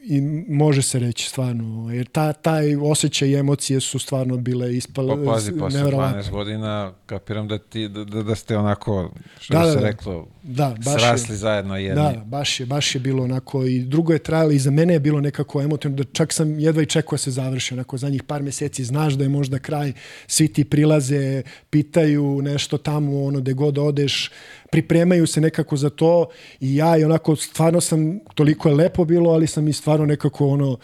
i 0.05 0.21
može 0.49 0.81
se 0.81 0.99
reći 0.99 1.29
stvarno, 1.29 1.91
jer 1.93 2.07
ta, 2.07 2.33
taj 2.33 2.75
osjećaj 2.75 3.29
i 3.29 3.35
emocije 3.35 3.79
su 3.79 3.99
stvarno 3.99 4.37
bile 4.37 4.75
ispale 4.75 5.25
pa, 5.25 5.31
pazi, 5.31 5.51
posle 5.59 5.81
12 5.81 6.31
godina 6.31 6.93
kapiram 7.05 7.47
da, 7.47 7.57
ti, 7.57 7.87
da, 7.87 8.03
da, 8.03 8.23
da 8.23 8.35
ste 8.35 8.57
onako, 8.57 9.11
što 9.39 9.53
da, 9.53 9.59
da 9.59 9.71
se 9.71 9.79
da, 9.79 9.85
reklo, 9.85 10.27
da, 10.43 10.75
baš 10.85 11.01
srasli 11.01 11.33
je, 11.33 11.37
zajedno 11.37 11.77
jedni. 11.77 11.95
Da, 11.95 12.23
baš 12.25 12.59
je, 12.59 12.65
baš 12.65 12.95
je 12.95 12.99
bilo 12.99 13.23
onako 13.23 13.63
i 13.63 13.79
drugo 13.79 14.13
je 14.13 14.19
trajalo 14.19 14.51
i 14.51 14.59
za 14.59 14.71
mene 14.71 14.93
je 14.93 14.99
bilo 14.99 15.21
nekako 15.21 15.61
emotivno, 15.61 15.97
da 15.97 16.03
čak 16.03 16.33
sam 16.33 16.59
jedva 16.59 16.81
i 16.81 16.85
čekao 16.85 17.11
da 17.11 17.17
se 17.17 17.31
završi, 17.31 17.73
onako 17.73 17.97
za 17.97 18.09
njih 18.09 18.23
par 18.23 18.43
meseci 18.43 18.83
znaš 18.83 19.13
da 19.13 19.23
je 19.23 19.29
možda 19.29 19.59
kraj, 19.59 19.93
svi 20.27 20.47
ti 20.47 20.63
prilaze, 20.63 21.41
pitaju 21.69 22.41
nešto 22.41 22.77
tamo, 22.77 23.23
ono, 23.23 23.39
gde 23.39 23.53
god 23.53 23.77
odeš, 23.77 24.31
pripremaju 24.73 25.27
se 25.27 25.41
nekako 25.41 25.77
za 25.77 25.89
to 25.89 26.27
i 26.59 26.75
ja 26.75 26.97
i 26.97 27.03
onako 27.03 27.35
stvarno 27.35 27.81
sam, 27.81 28.19
toliko 28.35 28.69
je 28.69 28.75
lepo 28.75 29.05
bilo, 29.05 29.29
ali 29.29 29.47
sam 29.47 29.67
i 29.67 29.73
stvarno 29.73 30.05
nekako 30.05 30.47
ono 30.47 30.77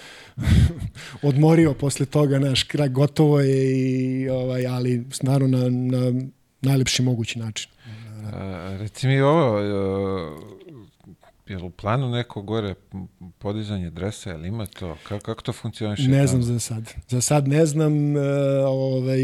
odmorio 1.29 1.73
posle 1.73 2.05
toga, 2.05 2.39
naš 2.39 2.63
kraj 2.63 2.89
gotovo 2.89 3.39
je 3.39 3.79
i 3.79 4.29
ovaj, 4.29 4.67
ali 4.67 5.05
stvarno 5.11 5.47
na, 5.47 5.69
na 5.69 6.21
najlepši 6.61 7.03
mogući 7.03 7.39
način. 7.39 7.71
A, 8.33 8.77
reci 8.79 9.07
mi 9.07 9.21
ovo, 9.21 9.59
je 11.47 11.57
li 11.57 11.63
u 11.63 11.69
planu 11.69 12.09
neko 12.09 12.41
gore 12.41 12.75
podizanje 13.37 13.89
dresa, 13.89 14.33
ili 14.33 14.47
ima 14.47 14.65
to? 14.65 14.97
Kako, 15.03 15.25
kako 15.25 15.41
to 15.41 15.53
funkcioniše? 15.53 16.07
Ne 16.07 16.27
znam 16.27 16.43
za 16.43 16.59
sad. 16.59 16.93
Za 17.07 17.21
sad 17.21 17.47
ne 17.47 17.65
znam. 17.65 18.15
Uh, 18.15 18.21
ovaj, 18.67 19.19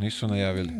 nisu 0.00 0.28
najavili? 0.28 0.72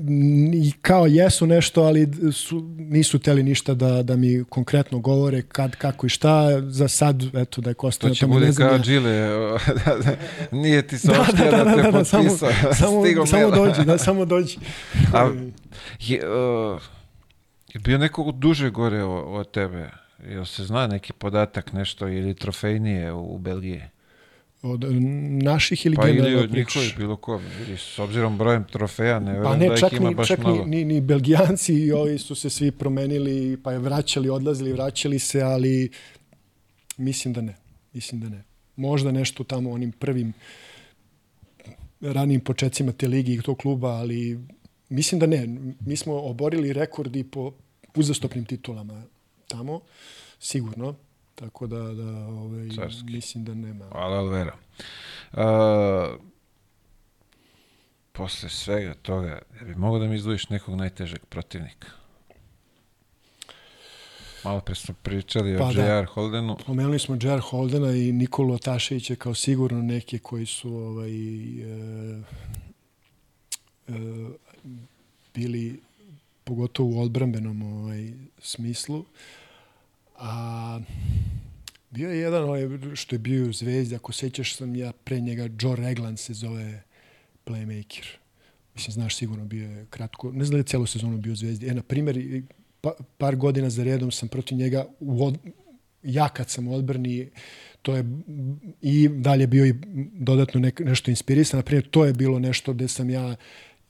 I 0.55 0.72
kao 0.82 1.06
jesu 1.06 1.47
nešto, 1.47 1.82
ali 1.82 2.09
su, 2.32 2.74
nisu 2.78 3.18
teli 3.18 3.42
ništa 3.42 3.74
da, 3.74 4.02
da 4.02 4.16
mi 4.16 4.44
konkretno 4.48 4.98
govore 4.98 5.42
kad, 5.42 5.76
kako 5.76 6.06
i 6.06 6.09
šta. 6.09 6.60
Za 6.68 6.88
sad, 6.88 7.22
eto, 7.34 7.60
da 7.60 7.70
je 7.70 7.74
Kosta 7.74 8.09
to 8.09 8.14
će 8.14 8.26
bude 8.26 8.52
kao 8.56 8.78
Džile. 8.78 9.28
Nije 10.62 10.86
ti 10.86 10.98
se 10.98 11.09
da, 11.09 11.26
da, 11.36 11.51
da, 11.51 11.64
da, 11.64 11.74
te 11.74 11.82
da, 11.82 11.90
da, 11.90 12.05
samo, 12.05 12.30
samo, 12.80 13.26
samo 13.26 13.51
dođi, 13.51 13.84
da, 13.84 13.98
samo 13.98 14.24
dođi. 14.24 14.59
A, 15.14 15.30
je, 16.01 16.28
uh, 16.28 16.82
je 17.74 17.80
bio 17.80 17.98
neko 17.98 18.32
duže 18.32 18.70
gore 18.70 19.05
od 19.05 19.51
tebe? 19.51 19.90
Jel 20.28 20.44
se 20.44 20.64
zna 20.64 20.86
neki 20.86 21.12
podatak 21.12 21.72
nešto 21.72 22.09
ili 22.09 22.34
trofejnije 22.34 23.12
u, 23.12 23.34
u 23.34 23.38
Belgiji? 23.38 23.82
Od 24.62 24.84
naših 25.42 25.86
ili 25.86 25.96
pa 25.96 26.08
ili 26.08 26.34
od 26.34 26.54
njihovih, 26.54 26.94
bilo 26.96 27.16
ko. 27.16 27.40
S 27.76 27.98
obzirom 27.98 28.38
brojem 28.38 28.64
trofeja, 28.64 29.20
ne 29.20 29.42
pa 29.42 29.56
ne, 29.56 29.68
da 29.68 29.74
ih 29.74 30.00
ima 30.00 30.10
baš 30.10 30.28
čak 30.28 30.38
mnogo. 30.38 30.64
Ni, 30.64 30.76
ni, 30.76 30.84
ni 30.84 31.00
Belgijanci 31.00 31.74
i 31.74 31.92
ovi 31.92 32.18
su 32.18 32.34
se 32.34 32.50
svi 32.50 32.70
promenili, 32.70 33.56
pa 33.62 33.72
je 33.72 33.78
vraćali, 33.78 34.30
odlazili, 34.30 34.72
vraćali 34.72 35.18
se, 35.18 35.42
ali 35.42 35.90
mislim 36.96 37.34
da 37.34 37.40
ne. 37.40 37.56
Mislim 37.92 38.20
da 38.20 38.28
ne. 38.28 38.44
Možda 38.76 39.12
nešto 39.12 39.44
tamo 39.44 39.70
onim 39.70 39.92
prvim 39.92 40.32
ranim 42.00 42.40
početcima 42.40 42.92
te 42.92 43.08
ligi 43.08 43.34
i 43.34 43.42
tog 43.42 43.58
kluba, 43.58 43.88
ali 43.88 44.40
mislim 44.88 45.18
da 45.18 45.26
ne. 45.26 45.46
Mi 45.80 45.96
smo 45.96 46.14
oborili 46.14 46.72
rekordi 46.72 47.24
po 47.24 47.52
uzastopnim 47.94 48.44
titulama 48.44 49.02
tamo, 49.48 49.80
sigurno. 50.38 50.94
Tako 51.40 51.66
da, 51.66 51.76
da 51.76 52.26
ovaj, 52.26 52.68
mislim 53.04 53.44
da 53.44 53.54
nema. 53.54 53.84
Hvala, 53.92 54.16
Alvera. 54.16 54.54
Uh, 55.32 55.40
posle 58.12 58.48
svega 58.48 58.94
toga, 58.94 59.40
je 59.60 59.64
bi 59.66 59.74
mogo 59.74 59.98
da 59.98 60.06
mi 60.06 60.16
izdvojiš 60.16 60.48
nekog 60.48 60.74
najtežeg 60.74 61.20
protivnika? 61.28 61.86
Malo 64.44 64.60
pre 64.60 64.74
smo 64.74 64.94
pričali 65.02 65.58
pa 65.58 65.64
o 65.64 65.72
da. 65.72 65.82
J.R. 65.82 66.04
Holdenu. 66.04 66.56
Pomenuli 66.66 66.98
smo 66.98 67.14
J.R. 67.22 67.40
Holdena 67.40 67.92
i 67.92 68.12
Nikolu 68.12 68.58
Taševića 68.58 69.14
kao 69.14 69.34
sigurno 69.34 69.82
neke 69.82 70.18
koji 70.18 70.46
su 70.46 70.74
ovaj, 70.74 71.10
e, 71.10 72.22
e, 73.88 73.92
bili 75.34 75.80
pogotovo 76.44 76.98
u 76.98 77.02
odbrambenom 77.02 77.62
ovaj, 77.62 78.12
smislu. 78.38 79.04
A 80.20 80.80
bio 81.90 82.10
je 82.10 82.18
jedan 82.18 82.42
ovaj, 82.42 82.68
što 82.94 83.14
je 83.14 83.18
bio 83.18 83.48
u 83.48 83.52
Zvezdi, 83.52 83.94
ako 83.94 84.12
sećaš 84.12 84.56
sam 84.56 84.76
ja 84.76 84.92
pre 84.92 85.20
njega, 85.20 85.48
Joe 85.60 85.76
Reglan 85.76 86.16
se 86.16 86.34
zove 86.34 86.82
playmaker. 87.47 88.05
Mislim, 88.74 88.92
znaš 88.92 89.16
sigurno, 89.16 89.44
bio 89.44 89.70
je 89.70 89.86
kratko, 89.90 90.32
ne 90.32 90.44
znam 90.44 90.56
da 90.56 90.59
je 90.59 90.64
celu 90.64 90.86
sezonu 90.86 91.18
bio 91.18 91.32
u 91.32 91.36
Zvezdi. 91.36 91.68
E, 91.68 91.74
na 91.74 91.82
primjer, 91.82 92.42
pa, 92.80 92.92
par 93.18 93.36
godina 93.36 93.70
za 93.70 93.84
redom 93.84 94.10
sam 94.10 94.28
protiv 94.28 94.59
njega, 94.59 94.86
u 95.01 95.26
od, 95.26 95.38
ja 96.02 96.28
kad 96.28 96.51
sam 96.51 96.68
odbrani, 96.68 97.28
to 97.82 97.97
je 97.97 98.05
i 98.82 99.09
dalje 99.09 99.47
bio 99.47 99.66
i 99.66 99.74
dodatno 100.12 100.60
ne, 100.60 100.72
nešto 100.78 101.10
inspirisan. 101.10 101.59
Na 101.59 101.62
primjer, 101.62 101.88
to 101.90 102.05
je 102.05 102.12
bilo 102.12 102.38
nešto 102.38 102.72
gde 102.72 102.88
sam 102.88 103.10
ja 103.10 103.36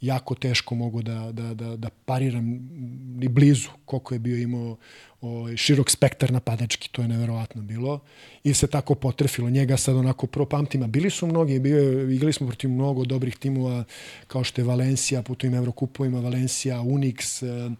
jako 0.00 0.34
teško 0.34 0.74
mogu 0.74 1.02
da, 1.02 1.32
da, 1.32 1.54
da, 1.54 1.76
da 1.76 1.88
pariram 2.04 2.44
ni 3.16 3.28
blizu 3.28 3.68
koliko 3.84 4.14
je 4.14 4.18
bio 4.18 4.38
imao 4.38 4.76
ovaj, 5.20 5.56
širok 5.56 5.90
spektar 5.90 6.32
napadački, 6.32 6.88
to 6.92 7.02
je 7.02 7.08
neverovatno 7.08 7.62
bilo. 7.62 8.00
I 8.44 8.54
se 8.54 8.66
tako 8.66 8.94
potrefilo. 8.94 9.50
Njega 9.50 9.76
sad 9.76 9.96
onako 9.96 10.26
propamtima. 10.26 10.86
Bili 10.86 11.10
su 11.10 11.26
mnogi, 11.26 11.58
bio, 11.58 12.10
igrali 12.10 12.32
smo 12.32 12.46
protiv 12.46 12.70
mnogo 12.70 13.04
dobrih 13.04 13.36
timova 13.36 13.84
kao 14.26 14.44
što 14.44 14.60
je 14.60 14.64
Valencija, 14.64 15.22
po 15.22 15.34
tim 15.34 15.54
Evrokupovima, 15.54 16.20
Valencija, 16.20 16.80
Unix, 16.80 17.46
eh, 17.46 17.70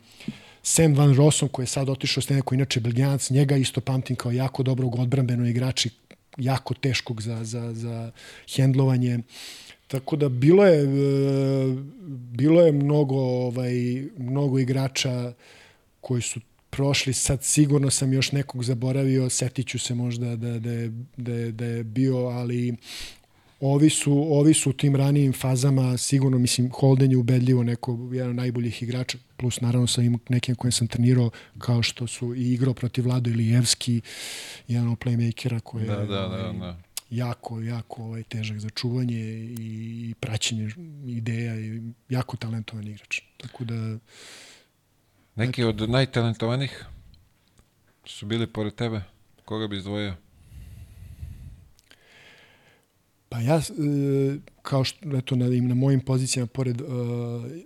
Sam 0.63 0.95
Van 0.95 1.15
Rossom 1.15 1.49
koji 1.49 1.65
je 1.65 1.67
sad 1.67 1.89
otišao 1.89 2.23
s 2.23 2.29
neko 2.29 2.55
inače 2.55 2.81
Belgijanac, 2.81 3.31
njega 3.31 3.57
isto 3.57 3.81
pamtim 3.81 4.17
kao 4.17 4.33
jako 4.33 4.63
dobrog 4.63 4.99
odbrambenog 4.99 5.47
igrača, 5.47 5.89
jako 6.37 6.75
teškog 6.75 7.23
za, 7.23 7.45
za, 7.45 7.75
za 7.75 8.11
hendlovanje. 8.57 9.19
Tako 9.91 10.17
da 10.17 10.29
bilo 10.29 10.67
je 10.67 10.83
eh, 10.83 11.77
bilo 12.11 12.61
je 12.61 12.73
mnogo 12.73 13.17
ovaj 13.17 13.75
mnogo 14.19 14.59
igrača 14.59 15.33
koji 16.01 16.23
su 16.23 16.41
prošli, 16.71 17.13
sad 17.13 17.45
sigurno 17.45 17.91
sam 17.91 18.13
još 18.13 18.33
nekog 18.33 18.65
zaboravio, 18.65 19.31
setiću 19.31 19.79
se 19.79 19.95
možda 19.95 20.37
da, 20.37 20.59
da, 20.59 20.73
je, 20.73 20.93
da, 21.17 21.33
je, 21.33 21.53
da 21.53 21.65
je 21.65 21.85
bio, 21.85 22.17
ali 22.17 22.77
ovi 23.61 23.91
su, 23.91 24.13
ovi 24.13 24.55
su 24.55 24.71
u 24.71 24.73
tim 24.73 24.97
ranijim 24.97 25.33
fazama 25.33 25.97
sigurno, 25.97 26.39
mislim, 26.39 26.71
Holden 26.71 27.11
je 27.11 27.17
ubedljivo 27.17 27.63
neko, 27.63 27.99
jedan 28.13 28.31
od 28.31 28.37
najboljih 28.37 28.83
igrača, 28.83 29.19
plus 29.37 29.61
naravno 29.61 29.87
sa 29.87 30.03
im 30.03 30.19
nekim 30.29 30.55
kojim 30.55 30.73
sam 30.73 30.87
trenirao, 30.87 31.31
kao 31.59 31.83
što 31.83 32.07
su 32.07 32.35
i 32.35 32.53
igrao 32.53 32.75
protiv 32.75 33.05
Vlado 33.05 33.31
Ilijevski, 33.31 34.01
jedan 34.69 34.89
od 34.89 34.99
playmakera 34.99 35.61
koji 35.61 35.87
da, 35.87 35.93
je 35.93 36.07
da, 36.07 36.27
ovaj, 36.27 36.43
da, 36.43 36.59
da. 36.59 36.77
Jako, 37.11 37.61
jako 37.61 38.03
ovaj, 38.03 38.23
težak 38.23 38.59
za 38.59 38.71
čuvanje 38.71 39.21
i 39.59 40.15
praćenje 40.21 40.71
ideja 41.07 41.61
i 41.61 41.83
jako 42.09 42.37
talentovan 42.37 42.87
igrač. 42.87 43.21
Tako 43.37 43.65
da 43.65 43.99
Neki 45.37 45.65
od 45.65 45.91
najtalentovanih 45.91 46.85
su 48.05 48.27
bili 48.27 48.47
pored 48.47 48.75
tebe? 48.75 49.03
Koga 49.45 49.67
bi 49.67 49.77
izdvojio? 49.77 50.15
Pa 53.29 53.41
ja, 53.41 53.57
e, 53.57 53.61
kao 54.63 54.85
što, 54.85 55.17
eto, 55.17 55.37
na, 55.37 55.47
na 55.49 55.75
mojim 55.75 56.01
pozicijama, 56.01 56.47
pored 56.47 56.81
uh, 56.81 56.89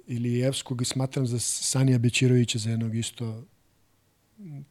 Ilijevskog, 0.07 0.87
smatram 0.87 1.27
za 1.27 1.39
Sanija 1.39 1.99
Bećirovića 1.99 2.59
za 2.59 2.71
jednog 2.71 2.97
isto 2.97 3.45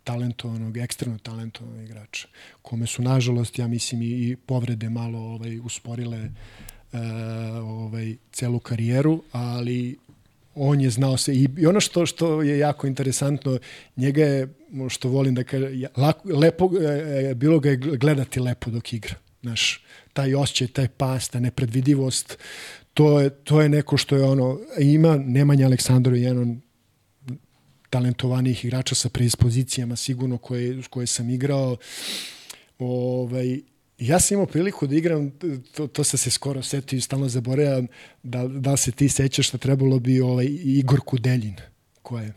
talentovanog, 0.03 0.77
ekstremno 0.77 1.19
talentovanog 1.19 1.83
igrača, 1.83 2.27
kome 2.61 2.87
su, 2.87 3.01
nažalost, 3.01 3.59
ja 3.59 3.67
mislim, 3.67 4.01
i, 4.01 4.35
povrede 4.45 4.89
malo 4.89 5.19
ovaj, 5.19 5.59
usporile 5.59 6.29
uh, 6.93 6.99
ovaj, 7.63 8.15
celu 8.31 8.59
karijeru, 8.59 9.23
ali 9.31 9.97
on 10.55 10.81
je 10.81 10.89
znao 10.89 11.17
se 11.17 11.33
i, 11.33 11.49
i 11.57 11.65
ono 11.65 11.79
što 11.79 12.05
što 12.05 12.41
je 12.41 12.59
jako 12.59 12.87
interesantno 12.87 13.59
njega 13.97 14.25
je 14.25 14.47
što 14.89 15.09
volim 15.09 15.35
da 15.35 15.43
kaže 15.43 15.87
lako, 15.97 16.29
lepo 16.29 16.69
e, 16.81 17.29
e, 17.29 17.35
bilo 17.35 17.59
ga 17.59 17.69
je 17.69 17.75
gledati 17.77 18.39
lepo 18.39 18.71
dok 18.71 18.93
igra 18.93 19.15
znaš 19.41 19.83
taj 20.13 20.35
osjećaj 20.35 20.67
taj 20.67 20.87
pas 20.87 21.29
ta 21.29 21.39
nepredvidivost 21.39 22.37
to 22.93 23.19
je 23.19 23.29
to 23.29 23.61
je 23.61 23.69
neko 23.69 23.97
što 23.97 24.15
je 24.15 24.23
ono 24.23 24.59
ima 24.79 25.17
Nemanja 25.17 25.65
Aleksandrov 25.65 26.15
je 26.15 26.23
jedan 26.23 26.61
talentovanijih 27.93 28.65
igrača 28.65 28.95
sa 28.95 29.09
predispozicijama 29.09 29.95
sigurno 29.95 30.37
koje, 30.37 30.81
koje 30.89 31.07
sam 31.07 31.29
igrao. 31.29 31.77
Ovaj, 32.79 33.59
ja 33.97 34.19
sam 34.19 34.35
imao 34.35 34.45
priliku 34.45 34.87
da 34.87 34.95
igram, 34.95 35.31
to, 35.75 35.87
to 35.87 36.03
sam 36.03 36.17
se 36.17 36.31
skoro 36.31 36.63
setio 36.63 36.97
i 36.97 37.01
stalno 37.01 37.29
zaboravljam, 37.29 37.87
da, 38.23 38.47
da 38.47 38.77
se 38.77 38.91
ti 38.91 39.09
sećaš 39.09 39.51
da 39.51 39.57
trebalo 39.57 39.99
bi 39.99 40.21
ovaj, 40.21 40.47
Igor 40.63 40.99
Kudeljin, 41.05 41.55
ko 42.01 42.19
je 42.19 42.33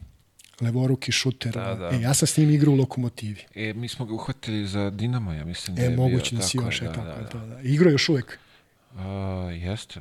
levoruki 0.60 1.12
šuter. 1.12 1.52
Da, 1.52 1.74
da. 1.74 1.96
E, 1.96 2.00
ja 2.00 2.14
sam 2.14 2.26
s 2.26 2.36
njim 2.36 2.50
igrao 2.50 2.74
u 2.74 2.76
Lokomotivi. 2.76 3.40
E, 3.54 3.72
mi 3.74 3.88
smo 3.88 4.06
ga 4.06 4.14
uhvatili 4.14 4.66
za 4.66 4.90
Dinamo, 4.90 5.32
ja 5.32 5.44
mislim 5.44 5.76
da 5.76 5.82
E, 5.82 5.84
je 5.84 5.96
moguće 5.96 6.30
bio, 6.30 6.40
da 6.40 6.46
si 6.46 6.56
još, 6.56 6.82
e, 6.82 6.84
tako, 6.84 7.04
da, 7.04 7.16
da, 7.16 7.28
to, 7.28 7.38
da. 7.38 7.60
Igrao 7.60 7.90
još 7.90 8.08
uvek, 8.08 8.38
A, 8.96 9.50
jeste. 9.54 10.00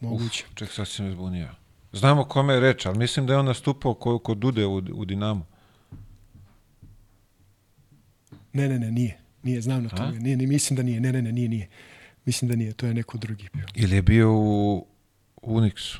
moguće. 0.00 0.44
Uf, 0.50 0.54
ček, 0.54 0.72
sad 0.72 0.88
si 0.88 1.02
me 1.02 1.12
zbunio. 1.12 1.48
Znamo 1.94 2.24
kome 2.24 2.54
je 2.54 2.60
reč, 2.60 2.86
ali 2.86 2.98
mislim 2.98 3.26
da 3.26 3.32
je 3.32 3.38
on 3.38 3.46
nastupao 3.46 3.94
kod, 3.94 4.22
kod 4.22 4.38
Dude 4.38 4.66
u, 4.66 4.76
u 4.76 5.04
Dinamo. 5.04 5.46
Ne, 8.52 8.68
ne, 8.68 8.78
ne, 8.78 8.90
nije. 8.90 9.18
Nije, 9.42 9.60
znam 9.60 9.82
na 9.82 9.88
to. 9.88 10.10
Nije, 10.10 10.36
ne, 10.36 10.46
mislim 10.46 10.76
da 10.76 10.82
nije. 10.82 11.00
Ne, 11.00 11.12
ne, 11.12 11.22
ne, 11.22 11.32
nije, 11.32 11.48
nije. 11.48 11.68
Mislim 12.24 12.48
da 12.48 12.56
nije, 12.56 12.72
to 12.72 12.86
je 12.86 12.94
neko 12.94 13.18
drugi 13.18 13.48
bio. 13.52 13.66
Ili 13.74 13.96
je 13.96 14.02
bio 14.02 14.32
u 14.32 14.86
Unixu. 15.42 15.98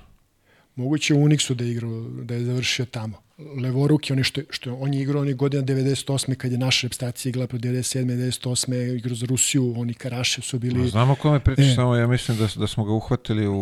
Moguće 0.74 1.14
u 1.14 1.18
Unixu 1.18 1.54
da 1.54 1.64
je 1.64 1.70
igrao, 1.70 2.02
da 2.22 2.34
je 2.34 2.44
završio 2.44 2.84
tamo. 2.84 3.24
Levoruki, 3.62 4.12
oni 4.12 4.24
što, 4.24 4.40
što 4.50 4.74
on 4.74 4.94
je 4.94 5.02
igrao 5.02 5.22
onih 5.22 5.36
godina 5.36 5.62
98. 5.62 6.34
kad 6.34 6.52
je 6.52 6.58
naša 6.58 6.86
reprezentacija 6.86 7.30
igrala 7.30 7.46
pro 7.46 7.58
97. 7.58 8.04
98. 8.04 8.96
igrao 8.96 9.14
za 9.14 9.26
Rusiju, 9.26 9.74
oni 9.76 9.94
Karašev 9.94 10.42
su 10.42 10.58
bili... 10.58 10.88
Znamo 10.88 11.14
kome 11.14 11.40
pričaš, 11.40 11.66
E. 11.66 11.74
samo 11.74 11.96
ja 11.96 12.06
mislim 12.06 12.38
da, 12.38 12.48
da 12.56 12.66
smo 12.66 12.84
ga 12.84 12.92
uhvatili 12.92 13.46
u, 13.46 13.52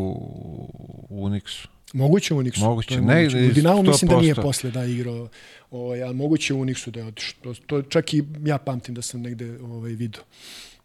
u 1.09 1.29
Unixu. 1.29 1.67
Moguće 1.93 2.35
u 2.35 2.39
Unixu. 2.43 2.61
Moguće, 2.61 3.01
ne, 3.01 3.23
moguće. 3.23 3.37
U 3.39 3.53
Dinamu 3.53 3.83
mislim 3.83 4.09
da 4.09 4.21
nije 4.21 4.35
100%. 4.35 4.43
posle 4.43 4.71
da 4.71 4.85
igrao, 4.85 5.29
ovaj, 5.71 6.03
ali 6.03 6.15
moguće 6.15 6.55
u 6.55 6.65
Unixu 6.65 6.91
da 6.91 7.01
je 7.01 7.07
otišao. 7.07 7.55
To, 7.67 7.83
čak 7.83 8.15
i 8.15 8.25
ja 8.45 8.59
pamtim 8.59 8.95
da 8.95 9.03
sam 9.03 9.21
negde 9.21 9.59
ovaj, 9.61 9.93
vidio. 9.93 10.23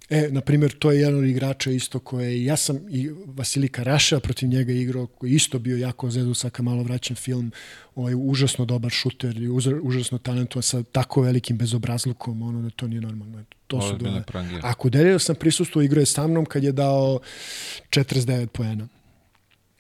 E, 0.10 0.28
na 0.32 0.42
primjer, 0.42 0.72
to 0.72 0.92
je 0.92 1.00
jedan 1.00 1.20
od 1.20 1.26
igrača 1.26 1.72
isto 1.72 2.00
koje, 2.00 2.44
ja 2.44 2.58
sam 2.58 2.80
i 2.90 3.10
Vasilij 3.26 3.70
Karaša 3.70 4.20
protiv 4.20 4.50
njega 4.50 4.72
igrao, 4.72 5.08
koji 5.08 5.32
isto 5.32 5.60
bio 5.60 5.78
jako 5.78 6.10
zedu, 6.10 6.34
sad 6.34 6.52
malo 6.60 6.84
vraćam 6.84 7.16
film, 7.16 7.52
ovaj, 7.96 8.14
užasno 8.18 8.66
dobar 8.66 8.92
šuter 8.92 9.38
i 9.38 9.50
užasno 9.82 10.18
talentovan 10.18 10.64
sa 10.64 10.84
tako 10.84 11.22
velikim 11.22 11.58
bezobrazlukom, 11.58 12.42
ono 12.42 12.62
da 12.62 12.70
to 12.70 12.88
nije 12.88 13.02
normalno. 13.02 13.44
To 13.68 13.82
su 13.82 13.88
Ozbiljne 13.88 14.12
dva. 14.12 14.22
prangije. 14.22 14.60
A 14.64 14.74
Kudeljev 14.74 15.20
sam 15.20 15.36
prisustuo, 15.36 15.82
igrao 15.82 16.02
je 16.02 16.06
sa 16.06 16.28
mnom 16.28 16.46
kad 16.46 16.64
je 16.64 16.72
dao 16.72 17.20
49 17.90 18.48
poena. 18.48 18.88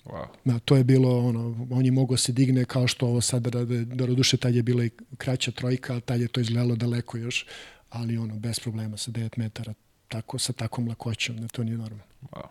Wow. 0.07 0.25
Da, 0.45 0.59
to 0.59 0.75
je 0.75 0.83
bilo 0.83 1.19
ono, 1.19 1.67
on 1.71 1.85
je 1.85 1.91
mogao 1.91 2.17
se 2.17 2.31
digne 2.31 2.65
kao 2.65 2.87
što 2.87 3.07
ovo 3.07 3.21
sada 3.21 3.49
rade, 3.49 3.85
do 3.85 4.05
duše 4.07 4.37
tad 4.37 4.55
je 4.55 4.63
bila 4.63 4.83
i 4.85 4.89
kraća 5.17 5.51
trojka, 5.51 5.93
ali 5.93 6.01
tad 6.01 6.21
je 6.21 6.27
to 6.27 6.39
izgledalo 6.39 6.75
daleko 6.75 7.17
još, 7.17 7.45
ali 7.89 8.17
ono, 8.17 8.35
bez 8.35 8.59
problema 8.59 8.97
sa 8.97 9.11
9 9.11 9.29
metara, 9.37 9.73
tako, 10.07 10.39
sa 10.39 10.53
takvom 10.53 10.87
lakoćom, 10.87 11.37
da 11.37 11.47
to 11.47 11.63
nije 11.63 11.77
normalno. 11.77 12.03
wow. 12.31 12.47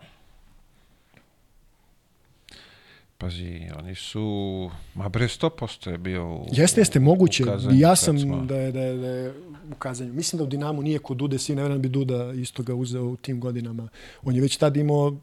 Pazi, 3.19 3.61
oni 3.79 3.95
su... 3.95 4.69
Ma 4.95 5.09
bre, 5.09 5.27
100% 5.27 5.89
je 5.89 5.97
bio 5.97 6.27
u, 6.27 6.45
Jeste, 6.51 6.81
jeste, 6.81 6.99
moguće. 6.99 7.43
u 7.43 7.45
Kazanju 7.45 7.79
ja 7.79 7.95
sam 7.95 8.19
smo- 8.19 8.45
da 8.45 8.55
je, 8.57 8.71
da, 8.71 8.81
je, 8.81 8.97
da 8.97 9.07
je 9.07 9.33
u 9.71 9.75
kazanju. 9.75 10.13
Mislim 10.13 10.37
da 10.37 10.43
u 10.43 10.47
Dinamu 10.47 10.81
nije 10.81 10.99
kod 10.99 11.17
Dude, 11.17 11.37
svi 11.39 11.55
ne 11.55 11.61
vjerujem 11.61 11.81
da 11.81 11.87
bi 11.87 11.93
Duda 11.93 12.33
isto 12.33 12.63
ga 12.63 12.75
uzeo 12.75 13.03
u 13.03 13.15
tim 13.15 13.39
godinama. 13.39 13.87
On 14.23 14.35
je 14.35 14.41
već 14.41 14.57
tad 14.57 14.77
imao 14.77 15.15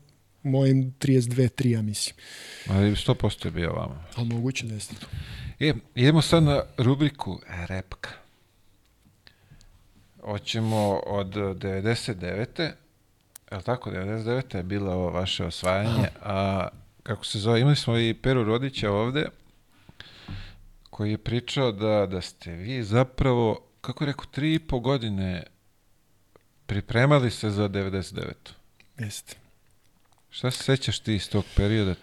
mojim 0.44 0.94
32-3, 1.00 1.68
ja 1.68 1.82
mislim. 1.82 2.16
Ali 2.68 2.90
100% 2.90 3.44
je 3.44 3.50
bio 3.50 3.72
vama. 3.72 4.04
Ali 4.16 4.28
moguće 4.28 4.66
da 4.66 4.74
jeste 4.74 4.94
to. 4.94 5.06
E, 5.60 5.74
idemo 5.94 6.22
sad 6.22 6.42
na 6.42 6.62
rubriku 6.78 7.40
repka. 7.66 8.10
Hoćemo 10.20 11.00
od 11.06 11.34
99. 11.34 12.70
Je 13.50 13.56
li 13.56 13.62
tako? 13.62 13.90
99. 13.90 14.56
je 14.56 14.62
bilo 14.62 14.92
ovo 14.92 15.10
vaše 15.10 15.44
osvajanje. 15.44 16.08
A 16.22 16.68
kako 17.02 17.24
se 17.24 17.38
zove, 17.38 17.60
imali 17.60 17.76
smo 17.76 17.98
i 17.98 18.14
Peru 18.14 18.44
Rodića 18.44 18.90
ovde, 18.90 19.26
koji 20.90 21.10
je 21.10 21.18
pričao 21.18 21.72
da, 21.72 22.06
da 22.06 22.20
ste 22.20 22.52
vi 22.52 22.82
zapravo, 22.82 23.60
kako 23.80 24.04
je 24.04 24.06
rekao, 24.06 24.24
tri 24.24 24.54
i 24.54 24.58
po 24.58 24.80
godine 24.80 25.42
pripremali 26.66 27.30
se 27.30 27.50
za 27.50 27.68
99. 27.68 28.32
Jeste. 28.98 29.43
Šta 30.35 30.51
se 30.51 30.62
sećaš 30.65 30.98
ti 30.98 31.15
iz 31.15 31.28
tog 31.28 31.44
perioda? 31.56 31.94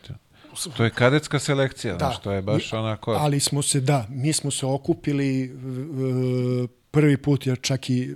To 0.78 0.84
je 0.84 0.90
kadetska 0.92 1.40
selekcija, 1.40 1.94
Da. 1.94 1.98
znaš, 2.00 2.22
to 2.22 2.32
je 2.32 2.42
baš 2.42 2.74
onako... 2.74 3.12
Ali 3.12 3.40
smo 3.40 3.62
se, 3.62 3.82
da, 3.82 4.08
mi 4.10 4.34
smo 4.34 4.52
se 4.52 4.66
okupili 4.66 5.48
v- 5.48 6.68
prvi 6.92 7.18
put, 7.18 7.48
jer 7.48 7.58
čak 7.62 7.90
i 7.90 8.16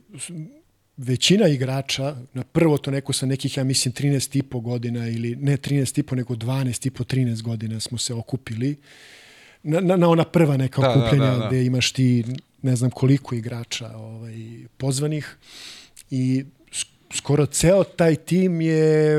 većina 0.97 1.47
igrača, 1.47 2.15
na 2.33 2.43
prvo 2.43 2.77
to 2.77 2.91
neko 2.91 3.13
sa 3.13 3.25
nekih, 3.25 3.57
ja 3.57 3.63
mislim, 3.63 3.93
13 3.93 4.37
i 4.37 4.43
po 4.43 4.59
godina, 4.59 5.07
ili 5.07 5.35
ne 5.35 5.57
13 5.57 5.99
i 5.99 6.03
po, 6.03 6.15
nego 6.15 6.33
12 6.35 6.87
i 6.87 6.91
po, 6.91 7.03
13 7.03 7.41
godina 7.41 7.79
smo 7.79 7.97
se 7.97 8.13
okupili. 8.13 8.75
Na, 9.63 9.79
na, 9.79 9.95
na 9.95 10.09
ona 10.09 10.23
prva 10.25 10.57
neka 10.57 10.81
Da, 10.81 10.87
da, 10.87 10.93
okupljenja 10.93 11.25
da, 11.25 11.37
da. 11.37 11.47
gde 11.47 11.65
imaš 11.65 11.91
ti 11.91 12.23
ne 12.61 12.75
znam 12.75 12.91
koliko 12.91 13.35
igrača 13.35 13.87
ovaj, 13.89 14.35
pozvanih 14.77 15.37
i 16.11 16.45
sk- 16.67 16.85
skoro 17.11 17.45
ceo 17.45 17.83
taj 17.85 18.15
tim 18.15 18.61
je 18.61 19.17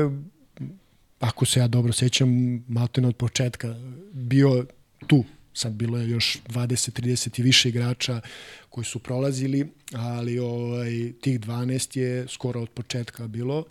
ako 1.19 1.45
se 1.45 1.59
ja 1.59 1.67
dobro 1.67 1.93
sećam, 1.93 2.29
maltene 2.67 3.07
od 3.07 3.15
početka 3.15 3.75
bio 4.13 4.65
tu. 5.07 5.23
Sad 5.53 5.73
bilo 5.73 5.97
je 5.97 6.09
još 6.09 6.37
20, 6.47 7.01
30 7.01 7.39
i 7.39 7.43
više 7.43 7.69
igrača 7.69 8.21
koji 8.69 8.85
su 8.85 8.99
prolazili, 8.99 9.67
ali 9.93 10.39
ovaj, 10.39 11.13
tih 11.21 11.39
12 11.39 11.97
je 11.97 12.27
skoro 12.27 12.61
od 12.61 12.69
početka 12.69 13.27
bilo. 13.27 13.65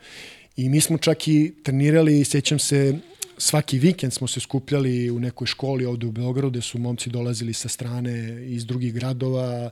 I 0.57 0.69
mi 0.69 0.81
smo 0.81 0.99
čak 0.99 1.29
i 1.29 1.55
trenirali, 1.63 2.25
sećam 2.25 2.59
se, 2.59 2.99
svaki 3.39 3.79
vikend 3.79 4.13
smo 4.13 4.27
se 4.27 4.41
skupljali 4.41 5.11
u 5.11 5.21
nekoj 5.21 5.47
školi 5.47 5.85
ovde 5.85 6.07
u 6.07 6.13
Beogradu, 6.13 6.51
gde 6.51 6.61
su 6.61 6.79
momci 6.79 7.11
dolazili 7.11 7.53
sa 7.53 7.69
strane 7.69 8.47
iz 8.47 8.67
drugih 8.67 8.95
gradova, 8.95 9.71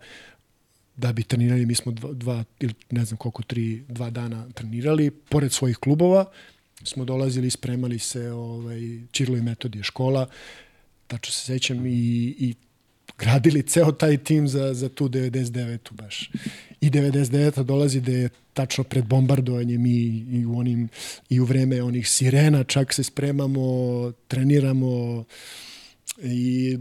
da 0.97 1.13
bi 1.13 1.23
trenirali, 1.23 1.67
mi 1.67 1.75
smo 1.75 1.93
dva, 1.93 2.13
dva 2.13 2.45
ili 2.61 2.75
ne 2.91 3.05
znam 3.05 3.17
koliko, 3.17 3.43
tri, 3.43 3.85
dva 3.89 4.11
dana 4.11 4.49
trenirali, 4.55 5.11
pored 5.11 5.53
svojih 5.53 5.77
klubova, 5.77 6.25
smo 6.85 7.05
dolazili, 7.05 7.51
spremali 7.51 7.99
se 7.99 8.31
ovaj, 8.31 8.81
Čirilo 9.11 9.37
i 9.39 9.43
Metodije 9.43 9.83
škola, 9.85 10.27
tačno 11.07 11.33
se 11.33 11.41
sećam 11.41 11.87
i, 11.87 11.91
i 12.39 12.55
gradili 13.19 13.63
ceo 13.63 13.93
taj 13.93 14.17
tim 14.17 14.49
za, 14.49 14.75
za 14.75 14.89
tu 14.89 15.09
99-u 15.09 15.95
baš. 15.95 16.31
I 16.81 16.91
99-a 16.91 17.63
dolazi 17.63 18.01
da 18.01 18.13
je 18.13 18.29
tačno 18.53 18.85
pred 18.85 19.05
bombardovanjem 19.05 19.87
i, 19.87 20.25
i, 20.31 20.47
u 20.47 20.59
onim, 20.59 20.89
i 21.29 21.41
u 21.41 21.45
vreme 21.45 21.83
onih 21.83 22.09
sirena 22.09 22.65
čak 22.65 22.93
se 22.93 23.03
spremamo, 23.05 23.63
treniramo 24.29 25.25
i 26.23 26.79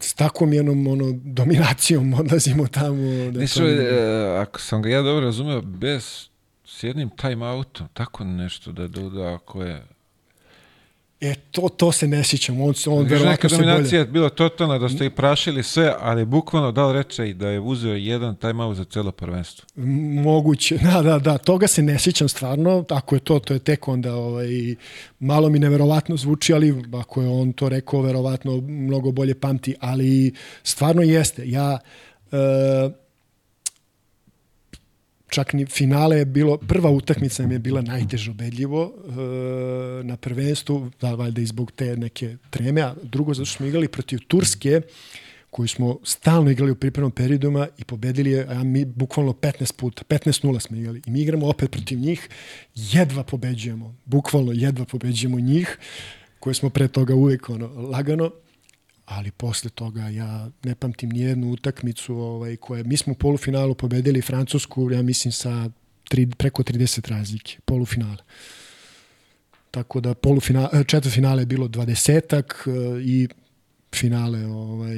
s 0.00 0.14
takvom 0.14 0.52
jednom 0.52 0.86
ono, 0.86 1.12
dominacijom 1.24 2.14
odlazimo 2.14 2.66
tamo. 2.66 3.30
Da 3.32 3.40
Nisu, 3.40 3.58
to- 3.60 3.68
e, 3.68 4.38
ako 4.40 4.60
sam 4.60 4.82
ga 4.82 4.88
ja 4.88 5.02
dobro 5.02 5.24
razumeo, 5.26 5.62
bez 5.62 6.28
s 6.76 6.82
jednim 6.82 7.10
time-outom, 7.10 7.88
tako 7.92 8.24
nešto 8.24 8.72
da 8.72 8.86
da 8.88 9.34
ako 9.34 9.62
je... 9.62 9.82
E, 11.20 11.34
to, 11.50 11.68
to 11.76 11.92
se 11.92 12.08
ne 12.08 12.24
sjećam. 12.24 12.60
On, 12.60 12.74
on 12.86 13.04
verovatno 13.06 13.48
se 13.48 13.56
bolje... 13.56 13.66
dominacija 13.66 13.98
je 13.98 14.06
bila 14.06 14.28
totalna, 14.28 14.78
da 14.78 14.88
ste 14.88 15.06
i 15.06 15.10
prašili 15.10 15.62
sve, 15.62 15.94
ali 16.00 16.24
bukvalno 16.24 16.72
da 16.72 16.86
li 16.86 16.92
reče 16.92 17.28
i 17.28 17.34
da 17.34 17.48
je 17.48 17.60
uzeo 17.60 17.94
jedan 17.94 18.36
time-out 18.36 18.76
za 18.76 18.84
celo 18.84 19.12
prvenstvo. 19.12 19.66
Moguće, 20.22 20.78
da, 20.92 21.02
da, 21.02 21.18
da, 21.18 21.38
toga 21.38 21.66
se 21.66 21.82
ne 21.82 21.98
sjećam 21.98 22.28
stvarno, 22.28 22.84
ako 22.90 23.14
je 23.16 23.20
to, 23.20 23.38
to 23.38 23.54
je 23.54 23.58
tek 23.58 23.88
onda 23.88 24.14
ovaj, 24.14 24.48
malo 25.18 25.48
mi 25.48 25.58
neverovatno 25.58 26.16
zvuči, 26.16 26.54
ali 26.54 26.82
ako 27.00 27.22
je 27.22 27.28
on 27.28 27.52
to 27.52 27.68
rekao, 27.68 28.00
verovatno 28.00 28.60
mnogo 28.60 29.12
bolje 29.12 29.34
pamti, 29.34 29.74
ali 29.80 30.32
stvarno 30.62 31.02
jeste. 31.02 31.50
Ja, 31.50 31.78
e, 32.32 33.05
čak 35.36 35.52
ni 35.52 35.66
finale 35.66 36.16
je 36.18 36.24
bilo, 36.24 36.56
prva 36.56 36.90
utakmica 36.90 37.46
mi 37.46 37.54
je 37.54 37.58
bila 37.58 37.82
najteže 37.82 38.30
ubedljivo 38.30 38.82
e, 38.88 40.04
na 40.04 40.16
prvenstvu, 40.16 40.90
da, 41.00 41.14
valjda 41.14 41.40
i 41.40 41.46
zbog 41.46 41.72
te 41.72 41.96
neke 41.96 42.36
treme, 42.50 42.80
a 42.80 42.94
drugo 43.02 43.34
zato 43.34 43.44
što 43.44 43.56
smo 43.56 43.66
igrali 43.66 43.88
protiv 43.88 44.18
Turske, 44.28 44.80
koju 45.50 45.68
smo 45.68 45.98
stalno 46.04 46.50
igrali 46.50 46.72
u 46.72 46.80
pripremnom 46.80 47.12
periodima 47.12 47.68
i 47.78 47.84
pobedili 47.84 48.30
je, 48.30 48.46
a 48.48 48.64
mi 48.64 48.84
bukvalno 48.84 49.32
15 49.32 49.76
puta, 49.76 50.04
15-0 50.08 50.60
smo 50.60 50.76
igrali. 50.76 51.02
I 51.06 51.10
mi 51.10 51.20
igramo 51.20 51.48
opet 51.48 51.70
protiv 51.70 51.98
njih, 51.98 52.28
jedva 52.74 53.22
pobeđujemo, 53.22 53.94
bukvalno 54.04 54.52
jedva 54.52 54.84
pobeđujemo 54.84 55.40
njih, 55.40 55.78
koje 56.40 56.54
smo 56.54 56.70
pre 56.70 56.88
toga 56.88 57.14
uvek 57.14 57.50
ono, 57.50 57.66
lagano, 57.66 58.30
ali 59.06 59.30
posle 59.30 59.70
toga 59.70 60.08
ja 60.08 60.50
ne 60.64 60.74
pamtim 60.74 61.10
ni 61.10 61.20
jednu 61.20 61.50
utakmicu 61.50 62.16
ovaj, 62.16 62.56
koje, 62.56 62.84
mi 62.84 62.96
smo 62.96 63.12
u 63.12 63.16
polufinalu 63.16 63.74
pobedili 63.74 64.22
Francusku, 64.22 64.90
ja 64.90 65.02
mislim 65.02 65.32
sa 65.32 65.70
tri, 66.08 66.26
preko 66.26 66.62
30 66.62 67.10
razlike, 67.10 67.58
polufinale. 67.64 68.22
Tako 69.70 70.00
da 70.00 70.14
polufina, 70.14 70.70
četvrtfinale 70.86 71.42
je 71.42 71.46
bilo 71.46 71.68
20-ak 71.68 72.68
i 73.04 73.28
finale 73.94 74.46
ovaj, 74.46 74.96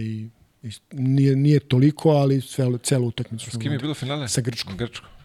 nije, 0.92 1.36
nije 1.36 1.60
toliko, 1.60 2.10
ali 2.10 2.42
celu, 2.42 2.78
celu 2.78 3.06
utakmicu. 3.06 3.50
S 3.50 3.56
kim 3.58 3.72
je 3.72 3.78
bilo 3.78 3.94
finale? 3.94 4.28
Sa 4.28 4.40
Grčkom. 4.40 4.76
Grčkom. 4.76 5.17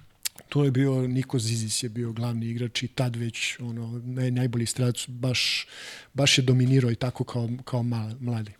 To 0.53 0.63
je 0.63 0.71
bio, 0.71 1.07
Niko 1.07 1.39
Zizis 1.39 1.83
je 1.83 1.89
bio 1.89 2.11
glavni 2.11 2.45
igrač 2.45 2.83
i 2.83 2.87
tad 2.87 3.15
već 3.15 3.59
ono, 3.59 4.01
naj, 4.05 4.31
najbolji 4.31 4.65
strelac, 4.65 5.05
baš, 5.07 5.67
baš 6.13 6.37
je 6.37 6.41
dominirao 6.41 6.91
i 6.91 6.95
tako 6.95 7.23
kao, 7.23 7.49
kao 7.65 7.83
mal, 7.83 8.09
mladi. 8.19 8.51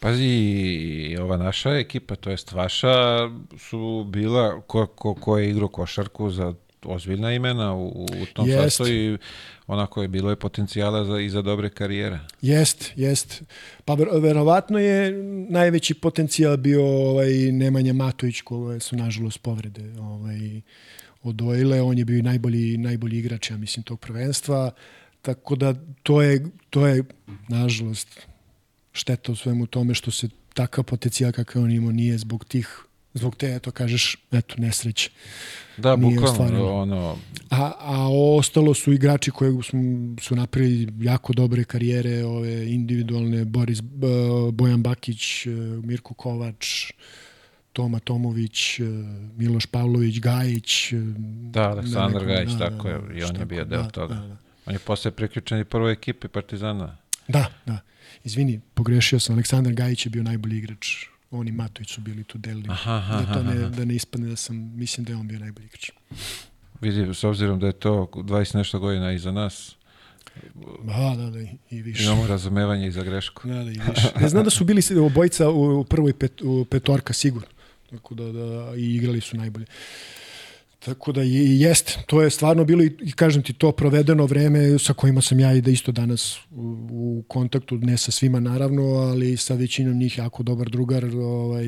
Pazi, 0.00 0.24
i 0.24 1.16
ova 1.16 1.36
naša 1.36 1.70
ekipa, 1.70 2.16
to 2.16 2.30
jest 2.30 2.52
vaša, 2.52 2.94
su 3.58 4.06
bila, 4.08 4.60
ko, 4.60 4.86
ko, 4.86 5.14
ko 5.14 5.38
je 5.38 5.50
igrao 5.50 5.68
košarku 5.68 6.30
za 6.30 6.54
ozbiljna 6.84 7.32
imena 7.32 7.74
u, 7.74 8.06
u 8.22 8.26
tom 8.32 8.48
Jest. 8.48 8.62
sastavu 8.62 8.88
i 8.88 9.18
onako 9.66 10.02
je 10.02 10.08
bilo 10.08 10.30
je 10.30 10.36
potencijala 10.36 11.04
za, 11.04 11.20
i 11.20 11.30
za 11.30 11.42
dobre 11.42 11.70
karijere. 11.70 12.18
Jest, 12.42 12.92
jest. 12.96 13.42
Pa 13.84 13.94
ver, 13.94 14.08
verovatno 14.20 14.78
je 14.78 15.12
najveći 15.48 15.94
potencijal 15.94 16.56
bio 16.56 16.84
ovaj 16.84 17.32
Nemanja 17.52 17.92
Matović 17.92 18.40
koje 18.40 18.80
su 18.80 18.96
nažalost 18.96 19.42
povrede 19.42 20.00
ovaj 20.00 20.60
odvojile, 21.22 21.82
on 21.82 21.98
je 21.98 22.04
bio 22.04 22.18
i 22.18 22.22
najbolji 22.22 22.76
najbolji 22.78 23.18
igrač 23.18 23.50
ja 23.50 23.56
mislim 23.56 23.82
tog 23.82 24.00
prvenstva. 24.00 24.70
Tako 25.22 25.56
da 25.56 25.74
to 26.02 26.22
je 26.22 26.44
to 26.70 26.86
je 26.86 27.04
nažalost 27.48 28.20
šteta 28.92 29.32
u 29.32 29.36
svemu 29.36 29.66
tome 29.66 29.94
što 29.94 30.10
se 30.10 30.28
takav 30.54 30.84
potencijal 30.84 31.32
kakav 31.32 31.62
on 31.62 31.70
imao 31.70 31.92
nije 31.92 32.18
zbog 32.18 32.44
tih 32.44 32.86
zbog 33.14 33.36
te, 33.36 33.54
eto 33.54 33.70
kažeš, 33.70 34.16
eto, 34.32 34.54
nesreće. 34.58 35.10
Da, 35.76 35.96
Nije 35.96 36.14
bukvalno, 36.14 36.30
ostvareno. 36.30 36.74
ono, 36.74 37.16
A, 37.50 37.72
a 37.78 38.08
ostalo 38.10 38.74
su 38.74 38.92
igrači 38.92 39.30
koji 39.30 39.62
su, 39.62 39.76
su 40.20 40.36
napravili 40.36 40.88
jako 41.00 41.32
dobre 41.32 41.64
karijere, 41.64 42.24
ove 42.24 42.72
individualne, 42.72 43.44
Boris, 43.44 43.80
Bojan 44.52 44.82
Bakić, 44.82 45.46
Mirko 45.84 46.14
Kovač, 46.14 46.92
Toma 47.72 47.98
Tomović, 47.98 48.80
e, 48.80 48.82
Miloš 49.36 49.66
Pavlović, 49.66 50.20
Gajić. 50.20 50.92
e, 50.92 50.96
da, 51.50 51.62
Aleksandar 51.62 52.10
neko- 52.14 52.26
Gajić, 52.26 52.50
da, 52.50 52.70
tako 52.70 52.88
je, 52.88 52.98
da, 53.00 53.14
i 53.14 53.22
on 53.24 53.36
je 53.36 53.46
bio 53.46 53.64
deo 53.64 53.82
da, 53.82 53.88
toga. 53.90 54.14
Da, 54.14 54.20
da. 54.20 54.36
On 54.66 54.74
je 54.74 54.78
posle 54.78 55.10
priključen 55.10 55.60
i 55.60 55.64
prvoj 55.64 55.92
ekipi 55.92 56.28
Partizana. 56.28 56.96
da, 57.28 57.46
da. 57.66 57.78
Izvini, 58.24 58.60
pogrešio 58.74 59.20
sam. 59.20 59.34
Aleksandar 59.34 59.72
Gajić 59.72 60.06
je 60.06 60.10
bio 60.10 60.22
najbolji 60.22 60.58
igrač. 60.58 60.86
On 61.30 61.48
i 61.48 61.52
Matović 61.52 61.90
su 61.90 62.00
bili 62.00 62.24
tu 62.24 62.38
delili. 62.38 62.66
Aha, 62.70 62.92
aha, 62.94 63.16
da, 63.18 63.32
to 63.34 63.42
ne, 63.42 63.52
aha. 63.54 63.68
da 63.68 63.84
ne 63.84 63.94
ispadne 63.94 64.28
da 64.28 64.36
sam, 64.36 64.72
mislim 64.76 65.04
da 65.04 65.12
je 65.12 65.16
on 65.16 65.28
bio 65.28 65.38
najbolji 65.38 65.66
igrač. 65.66 65.90
Vidi, 66.80 67.14
s 67.14 67.24
obzirom 67.24 67.58
da 67.60 67.66
je 67.66 67.72
to 67.72 68.10
20 68.14 68.54
nešto 68.54 68.78
godina 68.78 69.12
iza 69.12 69.32
nas, 69.32 69.76
Da, 70.84 71.14
da, 71.16 71.30
da, 71.30 71.40
i- 71.70 71.82
više. 71.82 72.04
imamo 72.04 72.26
razumevanje 72.26 72.86
i 72.86 72.92
za 72.92 73.02
grešku. 73.02 73.48
Da, 73.48 73.54
da, 73.54 73.62
i 73.62 73.80
više. 73.88 74.08
Ne 74.20 74.28
znam 74.28 74.44
da 74.44 74.50
su 74.50 74.64
bili 74.64 74.80
obojica 75.00 75.50
u 75.50 75.84
prvoj 75.84 76.12
pet, 76.12 76.42
u 76.42 76.64
petorka 76.64 77.12
sigurno. 77.12 77.48
Tako 77.92 78.14
da, 78.14 78.32
da 78.32 78.72
i 78.76 78.94
igrali 78.94 79.20
su 79.20 79.36
najbolje. 79.36 79.66
Tako 80.78 81.12
da 81.12 81.22
i 81.22 81.60
jest, 81.60 81.98
to 82.06 82.22
je 82.22 82.30
stvarno 82.30 82.64
bilo 82.64 82.82
i, 82.82 82.96
i 83.00 83.12
kažem 83.12 83.42
ti 83.42 83.52
to 83.52 83.72
provedeno 83.72 84.26
vreme 84.26 84.78
sa 84.78 84.92
kojima 84.92 85.20
sam 85.20 85.40
ja 85.40 85.52
i 85.52 85.60
da 85.60 85.70
isto 85.70 85.92
danas 85.92 86.38
u, 86.50 86.86
u 86.90 87.24
kontaktu, 87.28 87.78
ne 87.78 87.98
sa 87.98 88.10
svima 88.10 88.40
naravno, 88.40 88.82
ali 88.82 89.36
sa 89.36 89.54
većinom 89.54 89.98
njih 89.98 90.18
jako 90.18 90.42
dobar 90.42 90.70
drugar, 90.70 91.04
ovaj, 91.16 91.66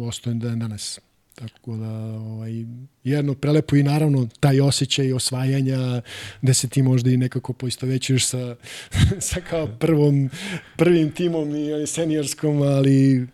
ostajem 0.00 0.38
da 0.38 0.48
danas. 0.48 1.00
Tako 1.34 1.76
da, 1.76 1.90
ovaj, 2.04 2.64
jedno 3.04 3.34
prelepo 3.34 3.76
i 3.76 3.82
naravno 3.82 4.28
taj 4.40 4.60
osjećaj 4.60 5.12
osvajanja 5.12 6.02
da 6.42 6.54
se 6.54 6.68
ti 6.68 6.82
možda 6.82 7.10
i 7.10 7.16
nekako 7.16 7.52
poistovećuješ 7.52 8.26
sa, 8.26 8.56
sa 9.30 9.40
kao 9.40 9.66
prvom, 9.66 10.30
prvim 10.76 11.10
timom 11.10 11.56
i 11.56 11.86
seniorskom, 11.86 12.62
ali 12.62 13.26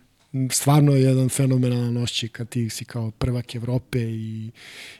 stvarno 0.51 0.91
je 0.91 1.01
jedan 1.01 1.29
fenomenalan 1.29 1.97
osjećaj 1.97 2.29
kad 2.29 2.49
ti 2.49 2.69
si 2.69 2.85
kao 2.85 3.11
prvak 3.11 3.55
Evrope 3.55 3.99
i, 3.99 4.51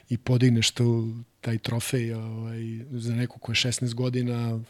i 0.08 0.18
podigneš 0.18 0.70
tu, 0.70 1.14
taj 1.40 1.58
trofej 1.58 2.14
ovaj, 2.14 2.60
za 2.90 3.14
neku 3.14 3.38
ko 3.38 3.52
je 3.52 3.56
16 3.56 3.94
godina 3.94 4.60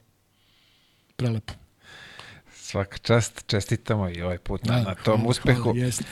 prelepo. 1.17 1.53
Svaka 2.55 2.99
čast, 2.99 3.47
čestitamo 3.47 4.09
i 4.09 4.23
ovaj 4.23 4.39
put 4.39 4.65
na, 4.65 4.77
na 4.77 4.95
tom 4.95 5.17
hvala, 5.17 5.31
uspehu. 5.31 5.63
Hvala, 5.63 5.79
jest, 5.79 6.03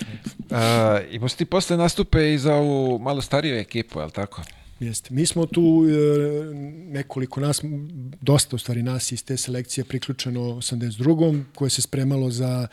A, 0.51 1.29
si 1.29 1.37
ti 1.37 1.45
posle 1.45 1.77
nastupe 1.77 2.35
i 2.35 2.39
za 2.39 2.55
ovu 2.55 2.99
malo 2.99 3.21
stariju 3.21 3.57
ekipu, 3.57 4.01
je 4.01 4.07
li 4.07 4.13
tako? 4.13 4.43
Jeste. 4.81 5.15
Mi 5.15 5.27
smo 5.27 5.47
tu 5.47 5.85
e, 5.89 6.55
nekoliko 6.93 7.41
nas, 7.41 7.61
dosta 8.21 8.57
u 8.57 8.59
stvari 8.59 8.83
nas 8.83 9.13
iz 9.13 9.25
te 9.25 9.37
selekcije 9.37 9.85
priključeno 9.85 10.41
82. 10.41 11.45
koje 11.55 11.71
se 11.71 11.83
spremalo 11.83 12.31
za 12.31 12.69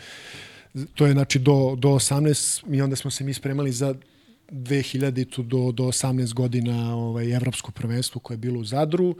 to 0.95 1.06
je 1.06 1.14
znači 1.14 1.39
do, 1.39 1.75
do 1.77 1.89
18 1.89 2.75
i 2.75 2.81
onda 2.81 2.95
smo 2.95 3.11
se 3.11 3.23
mi 3.23 3.33
spremali 3.33 3.72
za 3.72 3.95
2000 4.51 5.43
do, 5.43 5.72
do 5.72 5.83
18 5.83 6.33
godina 6.33 6.95
ovaj, 6.95 7.35
evropsko 7.35 7.72
prvenstvo 7.72 8.22
koje 8.22 8.35
je 8.35 8.39
bilo 8.39 8.59
u 8.59 8.64
Zadru, 8.64 9.15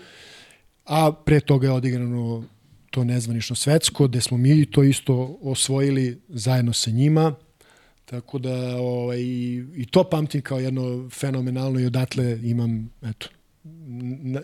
a 0.86 1.12
pre 1.26 1.40
toga 1.40 1.68
je 1.68 1.74
odigrano 1.74 2.44
to 2.92 3.04
nezvanično 3.04 3.56
svetsko, 3.56 4.08
gde 4.08 4.22
smo 4.22 4.38
mi 4.38 4.66
to 4.66 4.84
isto 4.84 5.38
osvojili 5.42 6.22
zajedno 6.30 6.74
sa 6.74 6.92
njima, 6.92 7.36
Tako 8.10 8.40
da 8.40 8.78
ovaj, 8.78 9.20
i 9.76 9.86
to 9.92 10.04
pamtim 10.04 10.42
kao 10.42 10.60
jedno 10.60 11.10
fenomenalno 11.10 11.80
i 11.80 11.86
odatle 11.86 12.40
imam 12.44 12.90
eto, 13.02 13.28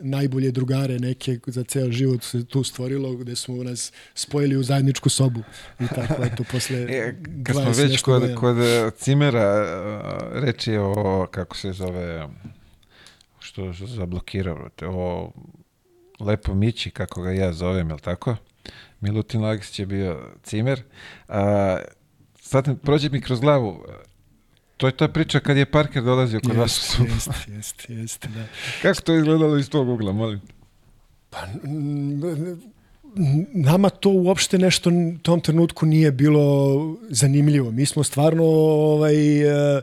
najbolje 0.02 0.52
drugare 0.52 1.00
neke 1.00 1.40
za 1.48 1.64
ceo 1.64 1.92
život 1.92 2.24
se 2.24 2.46
tu 2.46 2.64
stvorilo 2.64 3.16
gde 3.16 3.36
smo 3.36 3.64
nas 3.64 3.92
spojili 4.16 4.58
u 4.58 4.64
zajedničku 4.64 5.10
sobu 5.10 5.40
i 5.80 5.88
tako 5.88 6.24
eto 6.24 6.44
posle 6.52 6.78
E, 6.90 7.16
kad 7.44 7.56
smo 7.56 7.66
20 7.66 7.82
već 7.82 8.02
kod, 8.02 8.36
kod 8.36 8.58
e, 8.58 8.92
Cimera, 8.98 9.42
e, 9.42 10.40
reč 10.40 10.68
je 10.68 10.80
o, 10.80 11.28
kako 11.32 11.58
se 11.58 11.72
zove, 11.72 12.28
što, 13.40 13.74
što 13.74 13.88
zablokirao, 13.88 14.70
o 14.82 15.32
Lepo 16.20 16.54
Mići, 16.54 16.92
kako 16.92 17.22
ga 17.22 17.32
ja 17.32 17.54
zovem, 17.54 17.90
je 17.90 17.98
tako? 17.98 18.36
Milutin 19.02 19.42
Lagić 19.42 19.80
je 19.80 19.86
bio 19.86 20.30
Cimer. 20.44 20.82
A, 21.28 21.78
sad 22.42 22.82
prođe 22.82 23.10
mi 23.10 23.22
kroz 23.22 23.40
glavu, 23.40 23.86
to 24.84 24.88
je 24.88 24.92
ta 24.98 25.08
priča 25.08 25.40
kad 25.40 25.58
je 25.58 25.66
Parker 25.66 26.04
dolazio 26.04 26.40
kod 26.40 26.56
vas. 26.56 26.78
u 26.78 26.82
Jest, 26.82 26.96
klubu. 26.96 27.12
jest, 27.12 27.32
jest, 27.50 27.90
jest, 27.90 28.28
da. 28.28 28.44
Kako 28.82 29.02
to 29.02 29.16
izgledalo 29.16 29.58
iz 29.58 29.70
tog 29.70 29.90
ugla, 29.90 30.12
molim? 30.12 30.42
Pa, 31.30 31.38
nama 33.54 33.90
to 33.90 34.10
uopšte 34.10 34.58
nešto 34.58 34.90
u 34.90 35.18
tom 35.22 35.42
trenutku 35.42 35.86
nije 35.86 36.12
bilo 36.12 36.98
zanimljivo. 37.10 37.72
Mi 37.72 37.86
smo 37.86 38.04
stvarno 38.04 38.44
ovaj, 38.44 39.42
e, 39.78 39.82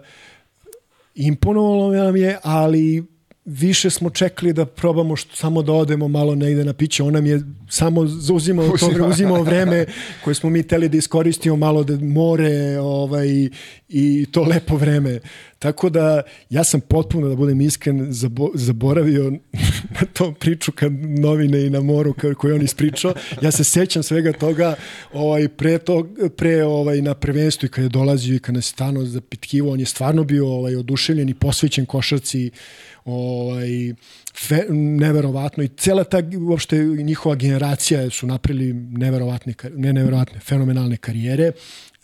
imponovalo 1.14 1.92
nam 1.92 2.16
je, 2.16 2.38
ali 2.42 3.04
više 3.44 3.90
smo 3.90 4.10
čekali 4.10 4.52
da 4.52 4.66
probamo 4.66 5.16
što, 5.16 5.36
samo 5.36 5.62
da 5.62 5.72
odemo 5.72 6.08
malo 6.08 6.34
negde 6.34 6.64
na 6.64 6.72
piće. 6.72 7.02
On 7.02 7.12
nam 7.12 7.26
je 7.26 7.40
samo 7.68 8.06
zauzimao, 8.06 8.68
to, 8.68 8.86
Uzima. 8.86 9.06
uzimao 9.06 9.42
vreme 9.42 9.86
koje 10.24 10.34
smo 10.34 10.50
mi 10.50 10.62
teli 10.62 10.88
da 10.88 10.98
iskoristimo 10.98 11.56
malo 11.56 11.84
da 11.84 11.96
more 12.04 12.78
ovaj, 12.78 13.48
i 13.88 14.26
to 14.32 14.42
lepo 14.42 14.76
vreme. 14.76 15.20
Tako 15.58 15.90
da 15.90 16.22
ja 16.50 16.64
sam 16.64 16.80
potpuno, 16.80 17.28
da 17.28 17.36
budem 17.36 17.60
iskren, 17.60 18.12
zabo, 18.12 18.50
zaboravio 18.54 19.30
na 20.00 20.06
tom 20.12 20.34
priču 20.34 20.72
kad 20.72 20.92
novine 20.92 21.66
i 21.66 21.70
na 21.70 21.80
moru 21.80 22.14
koju 22.38 22.50
je 22.50 22.54
on 22.54 22.62
ispričao. 22.62 23.14
Ja 23.42 23.50
se 23.50 23.64
sećam 23.64 24.02
svega 24.02 24.32
toga 24.32 24.74
ovaj, 25.12 25.48
pre, 25.48 25.78
to, 25.78 26.06
pre 26.36 26.64
ovaj, 26.64 27.02
na 27.02 27.14
prvenstvu 27.14 27.66
i 27.66 27.68
kad 27.68 27.84
je 27.84 27.88
dolazio 27.88 28.36
i 28.36 28.38
kad 28.38 28.54
nas 28.54 28.68
je 28.68 28.72
stano 28.72 29.04
zapitkivo, 29.04 29.72
on 29.72 29.80
je 29.80 29.86
stvarno 29.86 30.24
bio 30.24 30.48
ovaj, 30.48 30.76
oduševljen 30.76 31.28
i 31.28 31.34
posvećen 31.34 31.86
košarci 31.86 32.50
ovaj, 33.04 33.94
fe, 34.34 34.64
neverovatno 34.70 35.62
i 35.64 35.68
cela 35.68 36.04
ta 36.04 36.22
uopšte 36.48 36.84
njihova 36.84 37.34
generacija 37.34 38.10
su 38.10 38.26
napravili 38.26 38.72
neverovatne, 38.72 39.54
ne 39.76 39.92
neverovatne, 39.92 40.40
fenomenalne 40.40 40.96
karijere. 40.96 41.52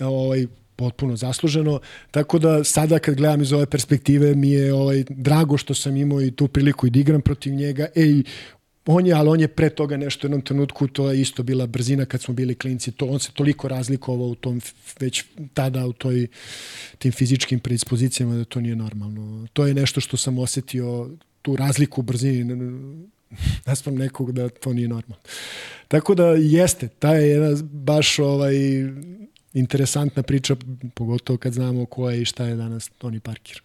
Ovaj, 0.00 0.46
potpuno 0.76 1.16
zasluženo. 1.16 1.80
Tako 2.10 2.38
da 2.38 2.64
sada 2.64 2.98
kad 2.98 3.14
gledam 3.14 3.42
iz 3.42 3.52
ove 3.52 3.66
perspektive 3.66 4.34
mi 4.34 4.50
je 4.50 4.74
ovaj 4.74 5.04
drago 5.08 5.56
što 5.56 5.74
sam 5.74 5.96
imao 5.96 6.22
i 6.22 6.30
tu 6.30 6.48
priliku 6.48 6.86
i 6.86 6.90
da 6.90 6.98
igram 6.98 7.20
protiv 7.20 7.54
njega. 7.54 7.86
Ej, 7.94 8.22
on 8.86 9.06
je, 9.06 9.14
ali 9.14 9.28
on 9.28 9.40
je 9.40 9.48
pre 9.48 9.70
toga 9.70 9.96
nešto 9.96 10.26
u 10.26 10.28
jednom 10.28 10.40
trenutku, 10.40 10.88
to 10.88 11.10
je 11.10 11.20
isto 11.20 11.42
bila 11.42 11.66
brzina 11.66 12.04
kad 12.04 12.22
smo 12.22 12.34
bili 12.34 12.54
klinci, 12.54 12.92
to, 12.92 13.06
on 13.06 13.20
se 13.20 13.32
toliko 13.32 13.68
razlikovao 13.68 14.26
u 14.26 14.34
tom, 14.34 14.60
već 15.00 15.24
tada 15.54 15.86
u 15.86 15.92
toj, 15.92 16.26
tim 16.98 17.12
fizičkim 17.12 17.60
predispozicijama 17.60 18.34
da 18.34 18.44
to 18.44 18.60
nije 18.60 18.76
normalno. 18.76 19.46
To 19.52 19.66
je 19.66 19.74
nešto 19.74 20.00
što 20.00 20.16
sam 20.16 20.38
osetio, 20.38 21.10
tu 21.42 21.56
razliku 21.56 22.00
u 22.00 22.04
brzini, 22.04 22.54
naspram 23.66 23.94
nekog 23.94 24.32
da 24.32 24.48
to 24.48 24.72
nije 24.72 24.88
normalno. 24.88 25.22
Tako 25.88 26.14
da 26.14 26.26
jeste, 26.26 26.88
ta 26.88 27.14
je 27.14 27.28
jedna 27.28 27.62
baš 27.62 28.18
ovaj, 28.18 28.54
interesantna 29.54 30.22
priča, 30.22 30.56
pogotovo 30.94 31.38
kad 31.38 31.52
znamo 31.52 31.86
ko 31.86 32.10
je 32.10 32.22
i 32.22 32.24
šta 32.24 32.44
je 32.44 32.54
danas 32.54 32.90
Tony 33.00 33.20
Parker. 33.20 33.62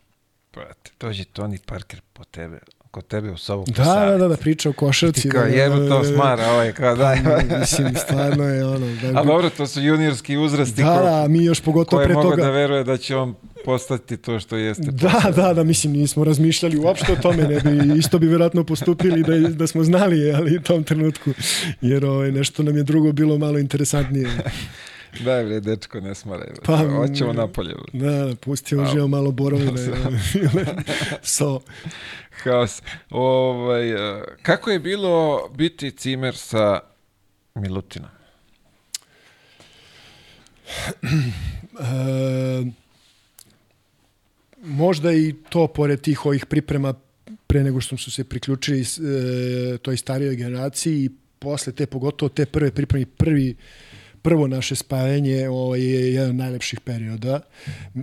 Brate, 0.53 0.91
dođe 0.99 1.23
Tony 1.23 1.59
Parker 1.65 2.01
po 2.13 2.23
tebe, 2.23 2.59
kod 2.91 3.07
tebe 3.07 3.31
u 3.31 3.37
sobu. 3.37 3.65
Da, 3.67 3.83
da, 3.83 4.17
da, 4.17 4.27
da, 4.27 4.37
priča 4.37 4.69
o 4.69 4.73
košarci. 4.73 5.21
Ti 5.21 5.29
kao 5.29 5.43
da, 5.43 5.69
da, 5.69 5.89
to 5.89 6.01
da, 6.01 6.13
smara, 6.13 6.51
ovaj 6.51 6.71
kao 6.71 6.95
daj. 6.95 7.17
Mislim, 7.59 7.95
stvarno 7.95 8.43
je 8.43 8.65
ono... 8.65 8.87
Da, 9.01 9.19
A 9.19 9.23
dobro, 9.23 9.49
to 9.49 9.67
su 9.67 9.81
juniorski 9.81 10.37
uzrasti 10.37 10.83
da, 10.83 10.97
ko, 10.97 11.03
da, 11.03 11.27
mi 11.27 11.45
još 11.45 11.61
pogotovo 11.61 12.03
pre 12.03 12.13
toga. 12.13 12.35
da 12.35 12.49
veruje 12.49 12.83
da 12.83 12.97
će 12.97 13.15
on 13.15 13.35
postati 13.65 14.17
to 14.17 14.39
što 14.39 14.55
jeste. 14.55 14.91
Da, 14.91 15.31
da, 15.35 15.53
da, 15.53 15.63
mislim, 15.63 15.93
nismo 15.93 16.23
razmišljali 16.23 16.77
uopšte 16.77 17.13
o 17.13 17.15
tome, 17.15 17.43
ne 17.43 17.59
bi, 17.59 17.99
isto 17.99 18.19
bi 18.19 18.27
verovatno 18.27 18.63
postupili 18.63 19.23
da, 19.23 19.49
da 19.49 19.67
smo 19.67 19.83
znali, 19.83 20.31
ali 20.31 20.57
u 20.57 20.61
tom 20.61 20.83
trenutku, 20.83 21.31
jer 21.81 22.05
ovaj, 22.05 22.31
nešto 22.31 22.63
nam 22.63 22.77
je 22.77 22.83
drugo 22.83 23.11
bilo 23.11 23.37
malo 23.37 23.59
interesantnije. 23.59 24.29
Daj 25.19 25.45
bre, 25.45 25.59
dečko, 25.59 25.99
ne 25.99 26.15
smaraj. 26.15 26.47
Pa, 26.65 26.77
Hoćemo 26.77 27.33
napolje. 27.33 27.75
Da, 27.93 28.11
da, 28.11 28.35
pustimo 28.35 28.85
živo 28.85 29.07
malo 29.07 29.31
borovine. 29.31 29.81
so, 31.21 31.59
Haos. 32.43 32.81
Ovaj, 33.09 33.91
eh, 33.91 34.23
kako 34.41 34.71
je 34.71 34.79
bilo 34.79 35.47
biti 35.55 35.91
cimer 35.91 36.35
sa 36.35 36.79
Milutinom? 37.55 38.09
e, 41.01 42.65
možda 44.61 45.13
i 45.13 45.35
to 45.49 45.67
pored 45.67 46.01
tih 46.01 46.25
ovih 46.25 46.45
priprema 46.45 46.93
pre 47.47 47.63
nego 47.63 47.81
što 47.81 47.97
su 47.97 48.11
se 48.11 48.23
priključili 48.23 48.81
e, 48.81 48.85
toj 49.77 49.97
starijoj 49.97 50.35
generaciji 50.35 51.05
i 51.05 51.09
posle 51.39 51.73
te, 51.73 51.85
pogotovo 51.85 52.29
te 52.29 52.45
prve 52.45 52.71
pripreme, 52.71 53.01
i 53.01 53.05
prvi 53.05 53.55
prvo 54.21 54.47
naše 54.47 54.75
spajanje 54.75 55.49
ovo 55.49 55.75
je 55.75 56.13
jedan 56.13 56.29
od 56.29 56.35
najlepših 56.35 56.79
perioda 56.79 57.41
e, 57.95 58.01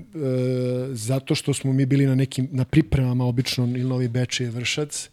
zato 0.92 1.34
što 1.34 1.54
smo 1.54 1.72
mi 1.72 1.86
bili 1.86 2.06
na 2.06 2.14
nekim 2.14 2.48
na 2.52 2.64
pripremama 2.64 3.24
obično 3.24 3.64
ili 3.64 3.84
Novi 3.84 4.08
Beč 4.08 4.40
je 4.40 4.50
Vršac 4.50 5.10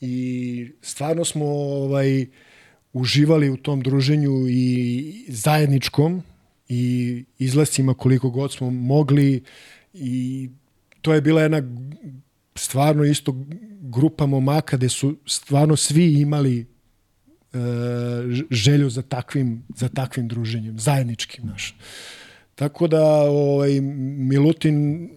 i 0.00 0.70
stvarno 0.82 1.24
smo 1.24 1.44
ovaj 1.46 2.26
uživali 2.92 3.50
u 3.50 3.56
tom 3.56 3.80
druženju 3.80 4.48
i 4.48 5.24
zajedničkom 5.28 6.22
i 6.68 7.24
izlascima 7.38 7.94
koliko 7.94 8.30
god 8.30 8.52
smo 8.52 8.70
mogli 8.70 9.42
i 9.94 10.48
to 11.02 11.14
je 11.14 11.20
bila 11.20 11.42
jedna 11.42 11.62
stvarno 12.54 13.04
isto 13.04 13.46
grupa 13.80 14.26
momaka 14.26 14.76
gde 14.76 14.88
su 14.88 15.16
stvarno 15.26 15.76
svi 15.76 16.20
imali 16.20 16.66
želju 18.50 18.90
za 18.90 19.02
takvim, 19.02 19.64
za 19.76 19.88
takvim 19.88 20.28
druženjem, 20.28 20.78
zajedničkim 20.78 21.46
naš. 21.46 21.76
Tako 22.54 22.88
da 22.88 23.04
ovaj, 23.30 23.80
Milutin 23.80 25.04
e, 25.04 25.08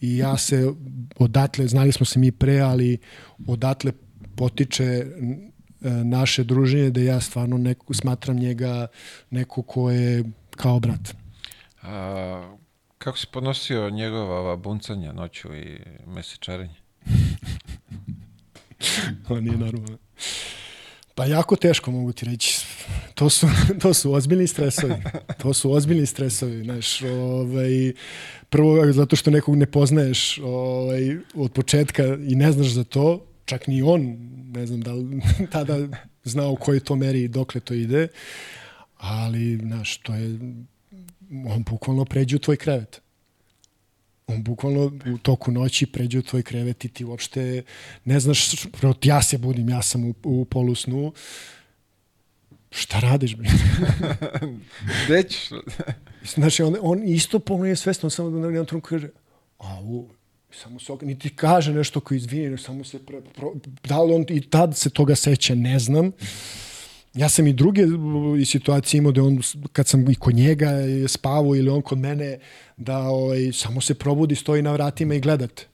i 0.00 0.16
ja 0.16 0.36
se 0.38 0.72
odatle, 1.16 1.68
znali 1.68 1.92
smo 1.92 2.06
se 2.06 2.18
mi 2.18 2.32
pre, 2.32 2.60
ali 2.60 2.98
odatle 3.46 3.92
potiče 4.36 4.84
e, 4.84 5.06
naše 5.90 6.44
druženje 6.44 6.90
da 6.90 7.00
ja 7.00 7.20
stvarno 7.20 7.58
neku, 7.58 7.94
smatram 7.94 8.36
njega 8.36 8.86
neko 9.30 9.62
ko 9.62 9.90
je 9.90 10.24
kao 10.50 10.80
brat. 10.80 11.14
A, 11.82 12.56
kako 12.98 13.18
si 13.18 13.26
podnosio 13.32 13.90
njegova 13.90 14.38
ova 14.40 14.56
buncanja 14.56 15.12
noću 15.12 15.54
i 15.54 15.78
mesečarenje? 16.06 16.74
On 19.28 19.44
nije 19.44 19.56
normalno. 19.58 19.98
Pa 21.14 21.26
jako 21.26 21.56
teško 21.56 21.90
mogu 21.90 22.12
ti 22.12 22.24
reći. 22.24 22.58
To 23.14 23.30
su, 23.30 23.46
to 23.82 23.94
su 23.94 24.12
ozbiljni 24.12 24.46
stresovi. 24.46 24.94
To 25.42 25.54
su 25.54 25.72
ozbiljni 25.72 26.06
stresovi. 26.06 26.64
Znaš, 26.64 27.02
ovaj, 27.02 27.92
prvo 28.50 28.92
zato 28.92 29.16
što 29.16 29.30
nekog 29.30 29.56
ne 29.56 29.66
poznaješ 29.66 30.38
ovaj, 30.38 31.16
od 31.34 31.52
početka 31.52 32.02
i 32.04 32.34
ne 32.34 32.52
znaš 32.52 32.68
za 32.68 32.84
to, 32.84 33.26
čak 33.44 33.66
ni 33.66 33.82
on, 33.82 34.16
ne 34.54 34.66
znam 34.66 34.80
da 34.80 34.92
li 34.92 35.20
tada 35.52 35.78
znao 36.24 36.56
kojoj 36.56 36.80
to 36.80 36.96
meri 36.96 37.22
i 37.22 37.28
dokle 37.28 37.60
to 37.60 37.74
ide, 37.74 38.08
ali, 38.96 39.56
znaš, 39.56 39.98
to 39.98 40.14
je, 40.14 40.38
on 41.46 41.62
bukvalno 41.62 42.04
pređe 42.04 42.36
u 42.36 42.38
tvoj 42.38 42.56
krevet 42.56 43.00
on 44.28 44.42
bukvalno 44.42 44.92
u 45.14 45.18
toku 45.18 45.52
noći 45.52 45.86
pređe 45.86 46.18
u 46.18 46.22
tvoj 46.22 46.42
krevet 46.42 46.84
i 46.84 46.88
ti 46.88 47.04
uopšte 47.04 47.62
ne 48.04 48.20
znaš, 48.20 48.66
ja 49.02 49.22
se 49.22 49.38
budim, 49.38 49.68
ja 49.68 49.82
sam 49.82 50.04
u, 50.04 50.14
u 50.24 50.44
polusnu, 50.44 51.12
šta 52.70 53.00
radiš? 53.00 53.36
bre? 53.36 53.48
Gde 55.06 55.22
ćeš? 55.22 55.48
Znači, 56.34 56.62
on, 56.62 56.76
on 56.80 57.08
isto 57.08 57.38
pomno 57.38 57.66
je 57.66 57.76
svestan, 57.76 58.06
on 58.06 58.10
samo 58.10 58.30
da 58.30 58.38
na 58.38 58.46
jednom 58.46 58.66
trenutku 58.66 58.88
kaže, 58.88 59.08
a 59.58 59.80
u, 59.82 60.08
samo 60.50 60.80
se, 60.80 60.92
niti 61.02 61.30
kaže 61.30 61.74
nešto 61.74 62.00
koji 62.00 62.18
izvini, 62.18 62.58
samo 62.58 62.84
se 62.84 62.98
pre, 63.06 63.20
pro, 63.20 63.52
da 63.88 64.02
li 64.02 64.14
on 64.14 64.24
i 64.28 64.40
tad 64.40 64.76
se 64.76 64.90
toga 64.90 65.14
seća, 65.14 65.54
ne 65.54 65.78
znam. 65.78 66.12
Ja 67.18 67.28
sam 67.28 67.46
i 67.46 67.52
druge 67.52 67.82
i 68.40 68.44
situacije 68.44 68.98
imao 68.98 69.12
da 69.12 69.22
on, 69.22 69.40
kad 69.72 69.88
sam 69.88 70.10
i 70.10 70.14
kod 70.14 70.34
njega 70.34 70.70
je 70.70 71.08
spavao 71.08 71.56
ili 71.56 71.68
on 71.68 71.82
kod 71.82 71.98
mene, 71.98 72.38
da 72.76 72.98
ovaj, 72.98 73.52
samo 73.52 73.80
se 73.80 73.94
probudi, 73.94 74.34
stoji 74.34 74.62
na 74.62 74.72
vratima 74.72 75.14
i 75.14 75.20
gledate. 75.20 75.66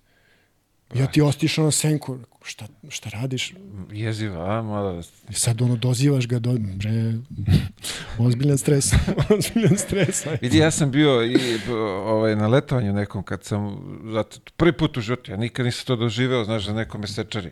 Ja 0.94 1.06
ti 1.06 1.23
ostišao 1.23 1.64
na 1.64 1.70
senku, 1.70 2.18
šta, 2.42 2.66
šta 2.89 3.10
radiš? 3.10 3.55
Jeziva, 3.92 4.58
a? 4.58 4.62
Mala... 4.62 5.02
I 5.31 5.34
sad 5.34 5.62
ono, 5.62 5.76
dozivaš 5.76 6.26
ga, 6.28 6.39
do, 6.39 6.52
bre, 6.58 7.12
ozbiljan 8.26 8.58
stres, 8.58 8.92
ozbiljan 9.39 9.78
stres. 9.78 10.26
Vidi, 10.40 10.58
ja 10.58 10.70
sam 10.70 10.90
bio 10.90 11.26
i 11.26 11.36
ovaj, 12.06 12.36
na 12.36 12.48
letovanju 12.48 12.92
nekom 12.92 13.23
kad 13.23 13.44
sam, 13.44 13.76
zato, 14.12 14.39
prvi 14.56 14.73
put 14.73 14.97
u 14.97 15.00
životu, 15.00 15.31
ja 15.31 15.36
nikad 15.36 15.66
nisam 15.66 15.86
to 15.86 15.97
doživeo, 15.97 16.44
znaš, 16.44 16.64
da 16.64 16.73
neko 16.73 16.98
me 16.98 17.06
sečari. 17.06 17.50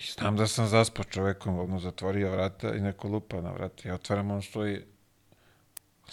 I 0.00 0.12
znam 0.18 0.36
da 0.36 0.46
sam 0.46 0.66
zaspao 0.66 1.04
čovekom, 1.04 1.58
ono 1.58 1.78
zatvorio 1.78 2.30
vrata 2.30 2.74
i 2.74 2.80
neko 2.80 3.08
lupa 3.08 3.40
na 3.40 3.52
vrata. 3.52 3.88
Ja 3.88 3.94
otvaram, 3.94 4.30
on 4.30 4.42
stoji 4.42 4.80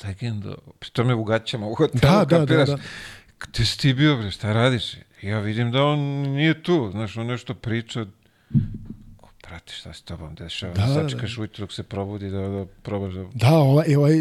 legenda, 0.04 0.56
pri 0.80 0.90
tome 0.90 1.14
u 1.14 1.24
gaćama 1.24 1.68
u 1.68 1.76
hotelu, 1.76 2.00
Da, 2.02 2.26
da, 2.26 2.46
da, 2.46 2.66
da. 2.66 2.78
Gde 3.40 3.66
si 3.66 3.80
ti 3.80 3.94
bio, 3.94 4.18
bre, 4.18 4.32
šta 4.32 4.54
radiš? 4.54 4.96
Ja 5.22 5.40
vidim 5.40 5.72
da 5.72 5.84
on 5.84 6.00
nije 6.22 6.64
tu, 6.64 6.90
znaš, 6.92 7.18
on 7.18 7.28
nešto 7.28 7.54
priča, 7.54 8.06
Brate, 9.50 9.74
šta 9.74 9.94
se 9.94 10.04
tobom 10.04 10.36
dešava? 10.36 10.74
Da, 10.74 10.82
Da, 10.82 10.94
da. 10.94 11.10
Sačekaš 11.10 11.38
ujutro 11.38 11.64
dok 11.64 11.74
se 11.74 11.84
probudi 11.84 12.30
da, 12.30 12.40
da 12.40 12.66
probaš 12.84 13.14
da... 13.14 13.26
Da, 13.34 13.54
ovaj, 13.54 13.96
ovaj, 13.96 14.14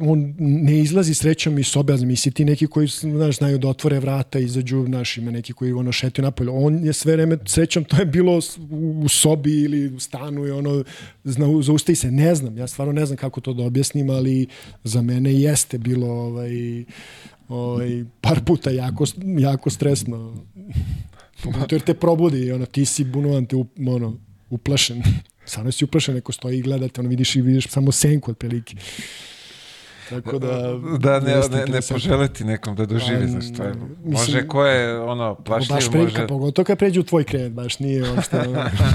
on 0.00 0.34
ne 0.38 0.78
izlazi 0.78 1.14
srećom 1.14 1.58
iz 1.58 1.66
sobe, 1.66 1.92
a 1.92 1.96
misli 1.96 2.32
ti 2.32 2.44
neki 2.44 2.66
koji 2.66 2.86
znaš, 2.86 3.36
znaju 3.36 3.58
da 3.58 3.68
otvore 3.68 4.00
vrata, 4.00 4.38
izađu, 4.38 4.84
znaš, 4.86 5.16
ima 5.18 5.30
neki 5.30 5.52
koji 5.52 5.72
ono 5.72 5.92
šetaju 5.92 6.24
napolje. 6.24 6.50
On 6.50 6.84
je 6.84 6.92
sve 6.92 7.12
vreme, 7.12 7.38
srećom, 7.46 7.84
to 7.84 7.96
je 7.96 8.06
bilo 8.06 8.40
u, 8.70 9.00
u 9.04 9.08
sobi 9.08 9.62
ili 9.62 9.86
u 9.88 10.00
stanu 10.00 10.46
i 10.46 10.50
ono, 10.50 10.84
zna, 11.24 11.46
zaustavi 11.62 11.96
se, 11.96 12.10
ne 12.10 12.34
znam, 12.34 12.58
ja 12.58 12.66
stvarno 12.66 12.92
ne 12.92 13.06
znam 13.06 13.16
kako 13.16 13.40
to 13.40 13.52
da 13.52 13.62
objasnim, 13.62 14.10
ali 14.10 14.46
za 14.84 15.02
mene 15.02 15.34
jeste 15.34 15.78
bilo 15.78 16.06
ovaj, 16.06 16.84
ovaj, 17.48 18.04
par 18.20 18.40
puta 18.44 18.70
jako, 18.70 19.04
jako 19.38 19.70
stresno. 19.70 20.34
Pogotovo 21.44 21.68
jer 21.70 21.82
te 21.82 21.94
probudi 21.94 22.52
ono, 22.52 22.66
ti 22.66 22.84
si 22.84 23.04
bunovan, 23.04 23.46
te 23.46 23.56
ono, 23.88 24.16
uplašen. 24.54 25.02
Stvarno 25.46 25.72
si 25.72 25.84
uplašen, 25.84 26.14
neko 26.14 26.32
stoji 26.32 26.58
i 26.58 26.62
gledate, 26.62 27.00
ono 27.00 27.10
vidiš 27.10 27.36
i 27.36 27.40
vidiš 27.42 27.68
samo 27.68 27.92
senku 27.92 28.30
otprilike. 28.30 28.76
Tako 30.10 30.38
da... 30.38 30.74
Da, 30.98 31.20
ne, 31.20 31.34
ne, 31.34 31.66
ne 31.66 31.80
poželiti 31.90 32.44
nekom 32.44 32.76
da 32.76 32.86
doživi, 32.86 33.28
znaš, 33.28 33.44
to 33.56 33.62
je, 33.62 33.72
mislim- 33.74 34.12
može 34.12 34.48
ko 34.48 34.64
je, 34.64 35.00
ono, 35.00 35.34
plašljiv, 35.34 35.74
baš 35.74 35.90
pre, 35.90 36.02
može... 36.02 36.26
pogotovo 36.26 36.64
kad 36.64 36.78
pređe 36.78 37.00
u 37.00 37.02
tvoj 37.02 37.24
krevet, 37.24 37.52
baš 37.52 37.78
nije 37.78 38.10
uopšte, 38.10 38.44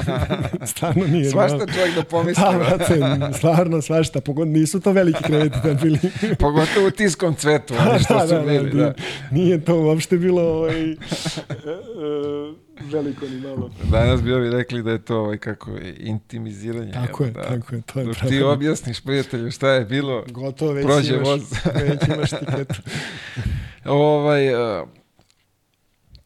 stvarno 0.71 1.07
nije. 1.07 1.29
Svašta 1.29 1.55
ono. 1.55 1.65
čovjek 1.65 1.95
da 1.95 2.03
pomisli, 2.03 2.43
Da, 2.43 2.57
brate, 2.57 2.99
stvarno 3.37 3.81
svašta, 3.81 4.21
pogotovo 4.21 4.53
nisu 4.53 4.79
to 4.79 4.91
veliki 4.91 5.23
kreveti 5.23 5.57
tad 5.63 5.81
bili. 5.81 5.99
pogotovo 6.39 6.87
u 6.87 6.91
tiskom 6.91 7.35
cvetu, 7.35 7.73
oni 7.89 7.99
što 8.03 8.27
su 8.27 8.35
bili, 8.45 8.71
da. 8.71 8.93
Nije 9.31 9.65
to 9.65 9.81
uopšte 9.81 10.17
bilo 10.17 10.41
ovaj, 10.41 10.91
e, 10.91 10.95
veliko 12.79 13.25
ni 13.25 13.41
malo. 13.41 13.71
Danas 13.91 14.21
bi 14.21 14.33
ovi 14.33 14.49
rekli 14.49 14.83
da 14.83 14.91
je 14.91 15.05
to 15.05 15.17
ovaj, 15.19 15.37
kako 15.37 15.71
je, 15.71 15.95
intimiziranje. 15.99 16.91
Tako 16.91 17.23
je, 17.23 17.31
da. 17.31 17.41
tako 17.41 17.75
je, 17.75 17.81
to 17.81 17.99
je 17.99 18.05
Dok 18.05 18.15
ti 18.15 18.37
pravo. 18.37 18.51
objasniš 18.51 19.01
prijatelju 19.01 19.51
šta 19.51 19.69
je 19.71 19.85
bilo, 19.85 20.23
Gotovo, 20.29 20.71
već 20.71 20.85
Prođe 20.85 21.15
imaš, 21.15 21.27
voz. 21.27 21.41
već 21.89 22.07
imaš 22.15 22.29
tiketu. 22.29 22.81
ovaj, 23.85 24.55
a, 24.55 24.85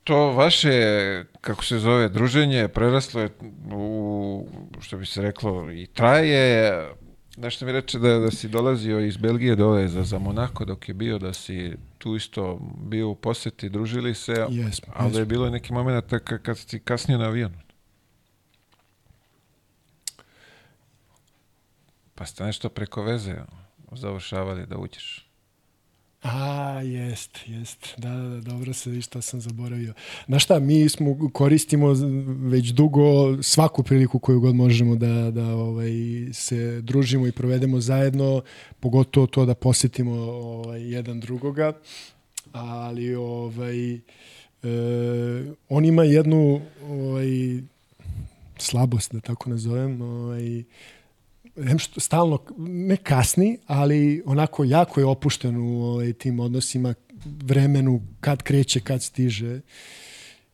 to 0.04 0.32
vaše, 0.32 0.72
kako 1.42 1.66
se 1.66 1.80
zove, 1.80 2.10
druženje 2.10 2.68
preraslo 2.68 3.22
je 3.22 3.30
u, 3.74 4.48
što 4.82 4.98
bi 4.98 5.06
se 5.06 5.22
reklo, 5.22 5.72
i 5.72 5.88
traje. 5.88 6.72
Nešto 7.38 7.66
mi 7.66 7.72
reče 7.72 8.00
da, 8.00 8.20
da 8.20 8.32
si 8.32 8.50
dolazio 8.50 9.00
iz 9.00 9.18
Belgije 9.18 9.56
dole 9.56 9.88
za, 9.88 10.04
za 10.04 10.20
Monako 10.20 10.66
dok 10.66 10.88
je 10.90 10.94
bio, 10.94 11.20
da 11.20 11.34
si 11.34 11.74
tu 11.98 12.16
isto 12.16 12.60
bio 12.78 13.10
u 13.10 13.16
poseti, 13.16 13.70
družili 13.70 14.16
se, 14.16 14.46
Jesmo, 14.50 14.94
ali 14.96 15.12
da 15.12 15.20
je 15.20 15.26
bilo 15.26 15.50
neki 15.50 15.74
moment 15.74 16.06
kad, 16.10 16.42
kad 16.42 16.58
si 16.58 16.80
kasnio 16.80 17.18
na 17.18 17.26
avionu. 17.26 17.58
Pa 22.16 22.26
ste 22.26 22.44
nešto 22.44 22.70
preko 22.70 23.04
veze 23.04 23.36
završavali 23.92 24.66
da 24.66 24.78
uđeš. 24.78 25.23
A, 26.24 26.82
jest, 26.82 27.40
jest. 27.48 27.94
Da, 27.98 28.10
da, 28.10 28.30
da, 28.30 28.42
dobro 28.42 28.74
se 28.74 29.02
to 29.10 29.22
sam 29.22 29.42
zaboravio. 29.42 29.94
Znaš 30.28 30.44
šta, 30.44 30.60
mi 30.60 30.90
smo, 30.90 31.30
koristimo 31.34 31.94
već 32.50 32.70
dugo 32.70 33.04
svaku 33.44 33.84
priliku 33.84 34.20
koju 34.20 34.40
god 34.40 34.56
možemo 34.56 34.96
da, 34.96 35.32
da 35.32 35.56
ovaj, 35.56 35.92
se 36.34 36.82
družimo 36.82 37.28
i 37.28 37.32
provedemo 37.32 37.82
zajedno, 37.82 38.42
pogotovo 38.80 39.28
to 39.28 39.46
da 39.46 39.56
posetimo 39.56 40.14
ovaj, 40.22 40.92
jedan 40.92 41.20
drugoga, 41.20 41.74
ali 42.52 43.16
ovaj, 43.16 43.94
e, 43.94 44.00
on 45.70 45.86
ima 45.86 46.04
jednu 46.04 46.62
ovaj, 46.90 47.28
slabost, 48.58 49.14
da 49.14 49.20
tako 49.20 49.50
nazovem, 49.50 50.02
ovaj, 50.02 50.64
stalno, 51.98 52.40
ne 52.58 52.98
kasni, 52.98 53.58
ali 53.66 54.24
onako 54.26 54.64
jako 54.64 55.00
je 55.00 55.06
opušten 55.06 55.58
u 55.58 55.84
ovaj, 55.84 56.14
tim 56.14 56.40
odnosima, 56.40 56.94
vremenu, 57.26 58.02
kad 58.20 58.44
kreće, 58.44 58.80
kad 58.80 59.04
stiže. 59.04 59.62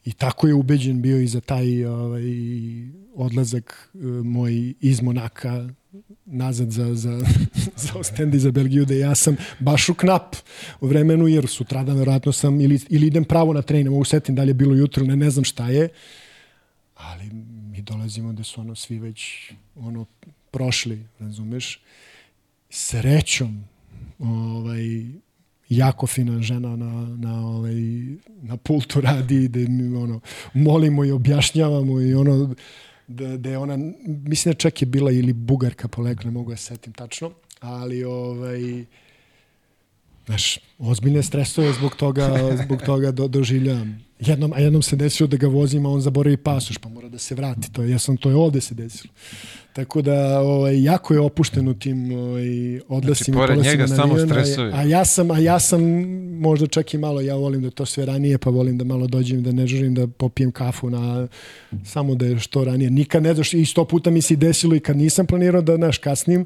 I 0.06 0.14
tako 0.14 0.48
je 0.48 0.54
ubeđen 0.54 1.02
bio 1.02 1.22
i 1.22 1.28
za 1.28 1.42
taj 1.42 1.86
ovaj, 1.86 2.24
odlazak 3.16 3.90
eh, 3.94 3.98
moj 4.24 4.74
iz 4.80 5.02
Monaka 5.02 5.70
nazad 6.26 6.72
za, 6.72 6.96
za, 6.96 7.20
za 7.84 8.00
Ostendi, 8.00 8.40
za 8.40 8.52
Belgiju, 8.52 8.86
da 8.86 8.94
ja 8.94 9.16
sam 9.16 9.38
baš 9.60 9.90
u 9.90 9.94
knap 9.94 10.36
u 10.82 10.88
vremenu, 10.88 11.28
jer 11.28 11.48
sutradan 11.48 11.98
verovatno 11.98 12.32
sam, 12.32 12.62
ili, 12.62 12.80
ili 12.90 13.08
idem 13.08 13.26
pravo 13.26 13.54
na 13.54 13.62
trening, 13.62 13.90
mogu 13.90 14.06
setim 14.06 14.36
da 14.36 14.44
li 14.44 14.50
je 14.50 14.54
bilo 14.54 14.76
jutro, 14.76 15.06
ne, 15.06 15.16
ne 15.16 15.30
znam 15.30 15.44
šta 15.44 15.70
je, 15.70 15.90
ali 16.96 17.30
mi 17.72 17.82
dolazimo 17.82 18.34
da 18.34 18.44
su 18.44 18.62
ono 18.62 18.76
svi 18.76 19.00
već 19.00 19.52
ono 19.76 20.06
prošli, 20.52 21.04
razumeš? 21.20 21.80
Srećom, 22.70 23.64
ovaj, 24.20 25.06
jako 25.70 26.08
fina 26.08 26.42
žena 26.42 26.76
na, 26.76 27.18
na, 27.18 27.48
ovaj, 27.48 27.76
na 28.42 28.58
pultu 28.58 29.02
radi, 29.02 29.48
da 29.48 29.60
mi 29.60 29.96
ono, 29.96 30.20
molimo 30.54 31.06
i 31.06 31.12
objašnjavamo 31.12 32.02
i 32.02 32.14
ono, 32.14 32.56
da, 33.08 33.38
da 33.38 33.50
je 33.50 33.58
ona, 33.58 33.78
mislim 34.06 34.54
da 34.54 34.58
čak 34.58 34.82
je 34.82 34.86
bila 34.86 35.12
ili 35.12 35.34
bugarka 35.34 35.88
polekla, 35.88 36.26
ne 36.26 36.32
mogu 36.32 36.52
da 36.52 36.58
setim 36.58 36.94
tačno, 36.94 37.32
ali 37.60 38.04
ovaj, 38.04 38.86
znaš, 40.26 40.60
ozbiljne 40.80 41.24
stresove 41.24 41.74
zbog 41.74 41.96
toga, 41.96 42.30
zbog 42.66 42.82
toga 42.82 43.12
do, 43.12 43.28
doživljavam. 43.28 44.09
Jednom, 44.20 44.54
a 44.54 44.60
jednom 44.60 44.82
se 44.82 44.96
desilo 44.96 45.28
da 45.28 45.38
ga 45.38 45.48
vozim, 45.48 45.86
a 45.86 45.90
on 45.90 46.02
zaboravi 46.02 46.38
pasoš, 46.38 46.78
pa 46.78 46.90
mora 46.90 47.10
da 47.10 47.18
se 47.18 47.36
vrati. 47.36 47.72
To 47.72 47.84
je, 47.84 47.90
ja 47.90 48.00
sam, 48.00 48.18
to 48.18 48.30
je 48.30 48.36
ovde 48.36 48.62
se 48.62 48.76
desilo. 48.76 49.14
Tako 49.74 50.02
da 50.02 50.40
ovaj, 50.40 50.84
jako 50.84 51.14
je 51.14 51.20
opušten 51.20 51.68
u 51.68 51.74
tim 51.74 52.12
ovaj, 52.12 52.80
odlasima. 52.88 53.36
Znači, 53.36 53.54
pored 53.54 53.66
njega 53.66 53.88
samo 53.88 54.18
stresovi. 54.18 54.72
A 54.74 54.84
ja, 54.84 55.06
sam, 55.06 55.32
a 55.32 55.40
ja 55.40 55.60
sam 55.60 55.82
možda 56.40 56.68
čak 56.68 56.94
i 56.94 56.98
malo, 56.98 57.22
ja 57.22 57.36
volim 57.36 57.62
da 57.62 57.70
to 57.70 57.86
sve 57.86 58.06
ranije, 58.06 58.38
pa 58.38 58.50
volim 58.50 58.78
da 58.78 58.84
malo 58.84 59.08
dođem, 59.08 59.44
da 59.44 59.52
ne 59.52 59.68
želim 59.68 59.96
da 59.96 60.08
popijem 60.08 60.52
kafu 60.52 60.90
na, 60.90 61.28
samo 61.86 62.16
da 62.16 62.26
je 62.26 62.40
što 62.40 62.64
ranije. 62.64 62.92
Nikad 62.92 63.24
ne 63.24 63.34
znaš, 63.34 63.54
i 63.54 63.66
sto 63.66 63.86
puta 63.86 64.10
mi 64.10 64.22
se 64.22 64.36
desilo 64.36 64.76
i 64.76 64.80
kad 64.80 64.98
nisam 64.98 65.26
planirao 65.26 65.62
da, 65.62 65.78
naš 65.78 65.98
kasnim, 65.98 66.46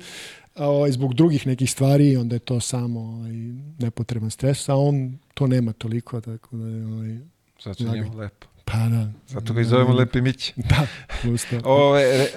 a, 0.56 0.68
ovaj, 0.68 0.92
zbog 0.92 1.14
drugih 1.14 1.48
nekih 1.48 1.72
stvari, 1.72 2.18
onda 2.18 2.35
je 2.35 2.40
to 2.40 2.60
samo 2.60 3.00
ovaj, 3.00 3.34
nepotreban 3.80 4.30
stres, 4.30 4.69
a 4.69 4.76
on 4.76 5.18
to 5.34 5.48
nema 5.48 5.74
toliko, 5.74 6.22
tako 6.22 6.58
da 6.58 6.93
ovaj, 6.93 7.33
Zato 7.64 7.83
je 7.83 7.90
njemu 7.90 8.17
lepo. 8.17 8.48
Pa 8.66 8.77
da. 8.77 9.08
Zato 9.27 9.53
ga 9.53 9.61
i 9.61 9.64
zovemo 9.64 9.93
Lepi 9.93 10.22
Mić. 10.22 10.53
Da, 10.69 10.88
plus 11.22 11.45
to. 11.45 11.59
Ove, 11.64 12.22
uh, 12.22 12.27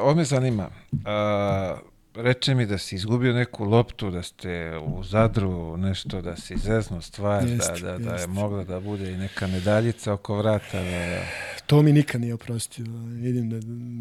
ovo 0.00 0.14
me 0.14 0.24
zanima. 0.24 0.70
Uh, 0.92 1.78
reče 2.14 2.54
mi 2.54 2.66
da 2.66 2.78
si 2.78 2.94
izgubio 2.94 3.32
neku 3.32 3.64
loptu, 3.64 4.10
da 4.10 4.22
ste 4.22 4.78
u 4.78 5.04
Zadru 5.04 5.76
nešto, 5.76 6.20
da 6.20 6.36
si 6.36 6.56
zeznuo 6.56 7.00
stvar, 7.00 7.48
Jest, 7.48 7.82
da, 7.82 7.98
da, 7.98 7.98
da 7.98 8.14
je 8.14 8.26
mogla 8.26 8.64
da 8.64 8.80
bude 8.80 9.12
i 9.12 9.16
neka 9.16 9.46
medaljica 9.46 10.12
oko 10.12 10.36
vrata. 10.36 10.82
Da, 10.82 10.90
da. 10.90 11.22
To 11.66 11.82
mi 11.82 11.92
nikad 11.92 12.20
nije 12.20 12.34
oprostio. 12.34 12.84
Vidim 13.06 13.50
da, 13.50 13.56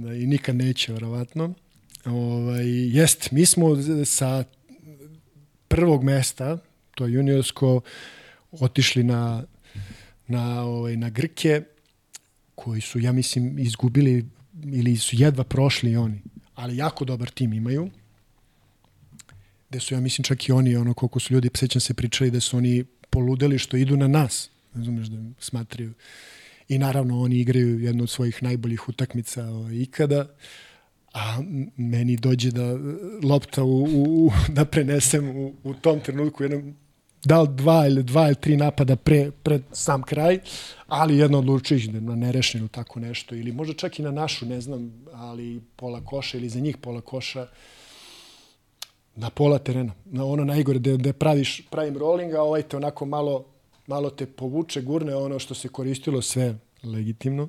da 0.08 0.16
i 0.16 0.28
nikad 0.28 0.56
neće, 0.56 0.94
verovatno. 0.94 1.54
Ovaj, 2.06 2.66
jest, 2.68 3.32
mi 3.32 3.46
smo 3.46 3.68
sa 4.06 4.44
prvog 5.68 6.04
mesta, 6.04 6.58
to 6.96 7.06
je 7.06 7.14
juniorsko, 7.14 7.82
otišli 8.52 9.04
na, 9.04 9.44
na, 10.28 10.62
ovaj, 10.62 10.98
na 10.98 11.10
Grke, 11.10 11.62
koji 12.56 12.82
su, 12.82 13.00
ja 13.00 13.12
mislim, 13.12 13.60
izgubili 13.60 14.26
ili 14.64 14.98
su 14.98 15.16
jedva 15.16 15.44
prošli 15.44 15.96
oni. 15.96 16.22
Ali 16.56 16.78
jako 16.78 17.06
dobar 17.06 17.30
tim 17.30 17.54
imaju. 17.54 17.90
Gde 19.70 19.80
su, 19.80 19.94
ja 19.94 20.00
mislim, 20.00 20.24
čak 20.24 20.50
i 20.50 20.52
oni, 20.52 20.76
ono, 20.76 20.94
koliko 20.94 21.20
su 21.20 21.34
ljudi, 21.34 21.50
sećam 21.56 21.82
se, 21.82 21.94
pričali 21.94 22.32
da 22.32 22.40
su 22.40 22.58
oni 22.58 22.84
poludeli 23.10 23.60
što 23.60 23.78
idu 23.78 23.98
na 23.98 24.08
nas. 24.08 24.50
Razumeš 24.74 25.08
da 25.08 25.18
smatraju. 25.40 25.94
I 26.70 26.78
naravno, 26.78 27.22
oni 27.22 27.36
igraju 27.40 27.80
jednu 27.80 28.04
od 28.04 28.10
svojih 28.10 28.44
najboljih 28.44 28.90
utakmica 28.90 29.46
ovaj, 29.46 29.76
ikada. 29.76 30.26
A 31.14 31.38
meni 31.78 32.18
dođe 32.18 32.52
da 32.52 32.78
lopta 33.24 33.64
u, 33.64 33.84
u- 33.84 34.32
da 34.50 34.66
prenesem 34.66 35.30
u, 35.30 35.54
u 35.64 35.74
tom 35.74 36.00
trenutku 36.00 36.44
jednom 36.44 36.76
da 37.28 37.42
li 37.42 37.50
dva 37.52 37.88
ili 37.88 38.04
dva 38.04 38.28
ili 38.28 38.36
tri 38.36 38.58
napada 38.58 38.96
pre, 38.96 39.32
pred 39.44 39.62
sam 39.72 40.04
kraj, 40.04 40.40
ali 40.88 41.18
jedno 41.18 41.40
odlučuješ 41.40 41.88
da 41.88 42.00
na 42.00 42.16
nerešenu 42.16 42.68
tako 42.68 43.00
nešto 43.00 43.36
ili 43.36 43.52
možda 43.52 43.74
čak 43.74 44.00
i 44.00 44.04
na 44.04 44.12
našu, 44.12 44.46
ne 44.46 44.62
znam, 44.62 44.94
ali 45.14 45.62
pola 45.76 46.02
koša 46.06 46.38
ili 46.38 46.50
za 46.50 46.60
njih 46.60 46.78
pola 46.78 47.02
koša 47.02 47.48
na 49.16 49.30
pola 49.30 49.58
terena. 49.58 49.94
Na 50.06 50.26
ono 50.26 50.46
najgore 50.46 50.80
da 50.80 50.98
da 50.98 51.14
praviš 51.14 51.62
pravim 51.70 51.98
rolling, 51.98 52.34
a 52.34 52.42
ovaj 52.42 52.62
te 52.62 52.78
onako 52.78 53.06
malo 53.06 53.46
malo 53.88 54.10
te 54.10 54.26
povuče, 54.26 54.82
gurne 54.82 55.16
ono 55.16 55.40
što 55.40 55.54
se 55.54 55.68
koristilo 55.70 56.22
sve 56.22 56.56
legitimno, 56.84 57.48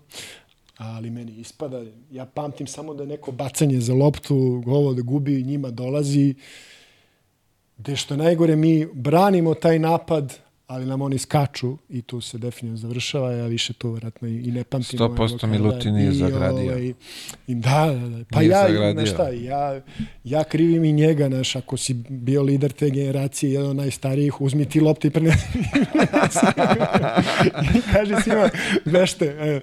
ali 0.77 1.11
meni 1.11 1.33
ispada. 1.33 1.83
Ja 2.11 2.27
pamtim 2.27 2.67
samo 2.67 2.95
da 2.95 3.07
neko 3.07 3.33
bacanje 3.33 3.81
za 3.81 3.95
loptu, 3.95 4.63
ovo 4.67 4.95
da 4.95 5.03
gubi, 5.03 5.43
njima 5.43 5.71
dolazi, 5.71 6.35
gde 7.79 7.97
što 7.97 8.17
najgore 8.17 8.57
mi 8.57 8.87
branimo 8.93 9.55
taj 9.55 9.79
napad, 9.79 10.39
ali 10.69 10.87
nam 10.87 11.03
oni 11.03 11.19
skaču 11.19 11.77
i 11.89 12.03
tu 12.03 12.21
se 12.21 12.39
definitivno 12.39 12.77
završava, 12.77 13.33
ja 13.33 13.47
više 13.47 13.73
to 13.73 13.91
vratno 13.91 14.29
i, 14.29 14.37
i 14.37 14.51
ne 14.51 14.65
pamtim. 14.65 14.99
100% 14.99 15.09
ovaj 15.09 15.29
lokal, 15.29 15.51
Milutin 15.51 15.95
nije 15.95 16.11
i, 16.11 16.15
zagradio. 16.15 16.73
Ovaj, 16.73 16.93
i 17.47 17.55
da, 17.55 17.87
da, 17.87 18.09
da. 18.09 18.25
Pa 18.31 18.41
Nije 18.41 18.51
ja, 18.51 18.67
zagradio. 18.69 19.07
šta, 19.07 19.29
ja, 19.29 19.81
ja 20.25 20.45
krivim 20.45 20.85
i 20.85 20.93
njega, 20.93 21.29
znaš, 21.29 21.57
ako 21.57 21.77
si 21.77 21.95
bio 22.09 22.43
lider 22.43 22.73
te 22.73 22.91
generacije, 22.91 23.53
jedan 23.53 23.71
od 23.71 23.77
najstarijih, 23.77 24.41
uzmi 24.41 24.65
ti 24.65 24.81
loptu 24.81 25.07
i 25.07 25.11
prenesi. 25.11 25.47
I 27.77 27.81
kaže 27.93 28.15
svima, 28.23 28.49
vešte, 28.85 29.61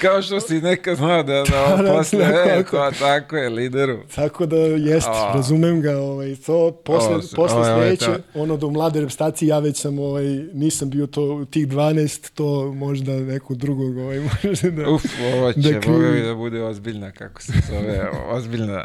Kao 0.00 0.22
što 0.22 0.40
si 0.40 0.60
nekad 0.60 0.96
znao 0.96 1.22
da, 1.22 1.44
da, 1.50 1.76
Da, 1.76 1.82
da, 1.82 1.92
posle, 1.92 2.18
tako, 2.18 2.76
e, 2.76 2.90
to, 2.90 2.90
tako 2.98 3.36
je, 3.36 3.48
lideru. 3.48 3.98
Tako 4.14 4.46
da 4.46 4.56
jest, 4.56 5.08
razumem 5.34 5.80
ga, 5.80 5.98
ovaj 5.98 6.36
to 6.36 6.80
posle 6.84 7.16
O, 7.16 7.20
posle 7.36 7.56
ovaj, 7.56 7.74
sledeće, 7.74 8.22
ono 8.34 8.56
do 8.56 8.70
mlade 8.70 9.00
repstacije 9.00 9.48
ja 9.48 9.58
već 9.58 9.81
sam 9.82 9.98
ovaj 9.98 10.24
nisam 10.52 10.90
bio 10.90 11.06
to 11.06 11.44
tih 11.50 11.68
12, 11.68 12.30
to 12.34 12.72
možda 12.72 13.12
nekog 13.12 13.56
drugog 13.56 13.96
ovaj 13.96 14.20
može 14.44 14.70
da 14.70 14.90
Uf, 14.90 15.04
ovo 15.34 15.52
će, 15.52 15.60
Da 15.60 15.70
da 15.70 15.80
krivi. 15.80 16.22
da 16.22 16.34
bude 16.34 16.62
ozbiljna, 16.62 17.10
kako 17.10 17.42
se 17.42 17.52
zove, 17.70 18.08
ozbiljna 18.28 18.84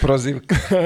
prozivka. 0.00 0.56
uh, 0.72 0.80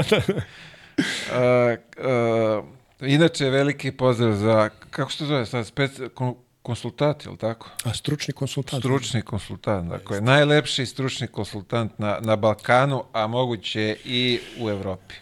uh, 1.98 2.64
inače, 3.08 3.50
veliki 3.50 3.92
pozdrav 3.92 4.32
za, 4.34 4.68
kako 4.90 5.12
se 5.12 5.18
to 5.18 5.26
zove, 5.26 5.46
sad, 5.46 5.66
spec, 5.66 5.90
kon, 6.14 6.34
konsultat, 6.62 7.26
je 7.26 7.36
tako? 7.36 7.70
A 7.84 7.94
stručni 7.94 8.34
konsultant. 8.34 8.82
Stručni 8.82 9.22
konsultant, 9.22 9.90
dakle, 9.90 10.20
najlepši 10.20 10.86
stručni 10.86 11.26
konsultant 11.26 11.98
na, 11.98 12.18
na 12.20 12.36
Balkanu, 12.36 13.04
a 13.12 13.26
moguće 13.26 13.96
i 14.04 14.40
u 14.60 14.70
Evropi. 14.70 15.14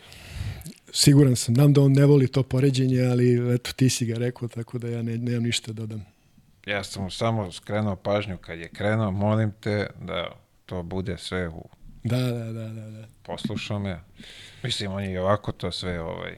Siguran 0.93 1.37
sam, 1.37 1.55
znam 1.55 1.73
da 1.73 1.81
on 1.81 1.93
ne 1.93 2.05
voli 2.05 2.29
to 2.29 2.43
poređenje, 2.43 3.03
ali 3.03 3.55
eto 3.55 3.73
ti 3.73 3.89
si 3.89 4.07
ga 4.07 4.15
rekao, 4.15 4.49
tako 4.49 4.79
da 4.79 4.89
ja 4.89 5.03
ne, 5.03 5.19
nemam 5.19 5.43
ništa 5.43 5.73
da 5.73 5.81
dodam. 5.81 6.07
Ja 6.67 6.85
sam 6.85 7.03
mu 7.03 7.11
samo 7.11 7.53
skrenuo 7.53 7.97
pažnju 7.97 8.39
kad 8.39 8.59
je 8.59 8.69
krenuo, 8.69 9.11
molim 9.11 9.53
te 9.61 9.87
da 10.01 10.29
to 10.67 10.83
bude 10.83 11.19
sve 11.19 11.49
u 11.49 11.69
Da, 12.05 12.17
da, 12.17 12.53
da, 12.53 12.69
da, 12.69 12.91
da. 12.91 13.07
poslušao 13.23 13.79
me. 13.79 14.01
Mislim, 14.63 14.93
on 14.93 15.05
je 15.05 15.13
i 15.13 15.19
ovako 15.19 15.53
to 15.53 15.73
sve, 15.73 16.01
ovaj, 16.01 16.37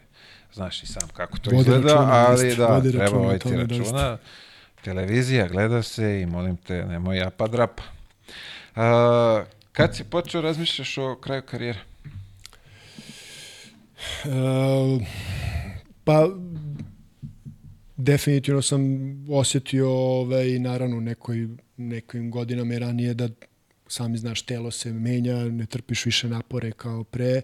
znaš 0.52 0.82
i 0.82 0.86
sam 0.86 1.08
kako 1.08 1.38
to 1.38 1.50
Vodi 1.50 1.60
izgleda, 1.60 1.94
računa, 1.94 2.26
ali 2.28 2.46
jeste, 2.46 2.60
da, 2.60 2.66
vodi 2.66 2.90
treba 2.90 3.04
računa 3.04 3.20
o 3.20 3.24
voditi 3.24 3.48
tome 3.48 3.56
računa. 3.56 4.18
Televizija, 4.84 5.48
gleda 5.48 5.82
se 5.82 6.20
i 6.20 6.26
molim 6.26 6.56
te, 6.56 6.84
nemoj 6.84 7.18
japa 7.18 7.46
drapa. 7.46 7.82
A, 8.76 9.44
kad 9.72 9.96
si 9.96 10.04
počeo 10.04 10.40
razmišljaš 10.40 10.98
o 10.98 11.16
kraju 11.16 11.42
karijere? 11.42 11.78
E, 14.24 15.04
pa 16.04 16.28
definitivno 17.96 18.62
sam 18.62 18.82
osjetio 19.30 19.90
ovaj, 19.90 20.58
naravno 20.58 21.00
nekoj, 21.00 21.48
nekim 21.76 22.30
godinama 22.30 22.78
ranije 22.78 23.14
da 23.14 23.28
sami 23.88 24.18
znaš, 24.18 24.42
telo 24.42 24.70
se 24.70 24.92
menja, 24.92 25.44
ne 25.44 25.66
trpiš 25.66 26.06
više 26.06 26.28
napore 26.28 26.72
kao 26.72 27.04
pre. 27.04 27.42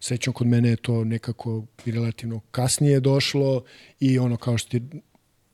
Sećam 0.00 0.32
kod 0.32 0.46
mene 0.46 0.68
je 0.68 0.76
to 0.76 1.04
nekako 1.04 1.66
relativno 1.86 2.40
kasnije 2.50 3.00
došlo 3.00 3.64
i 4.00 4.18
ono 4.18 4.36
kao 4.36 4.58
što, 4.58 4.70
ti, 4.70 4.82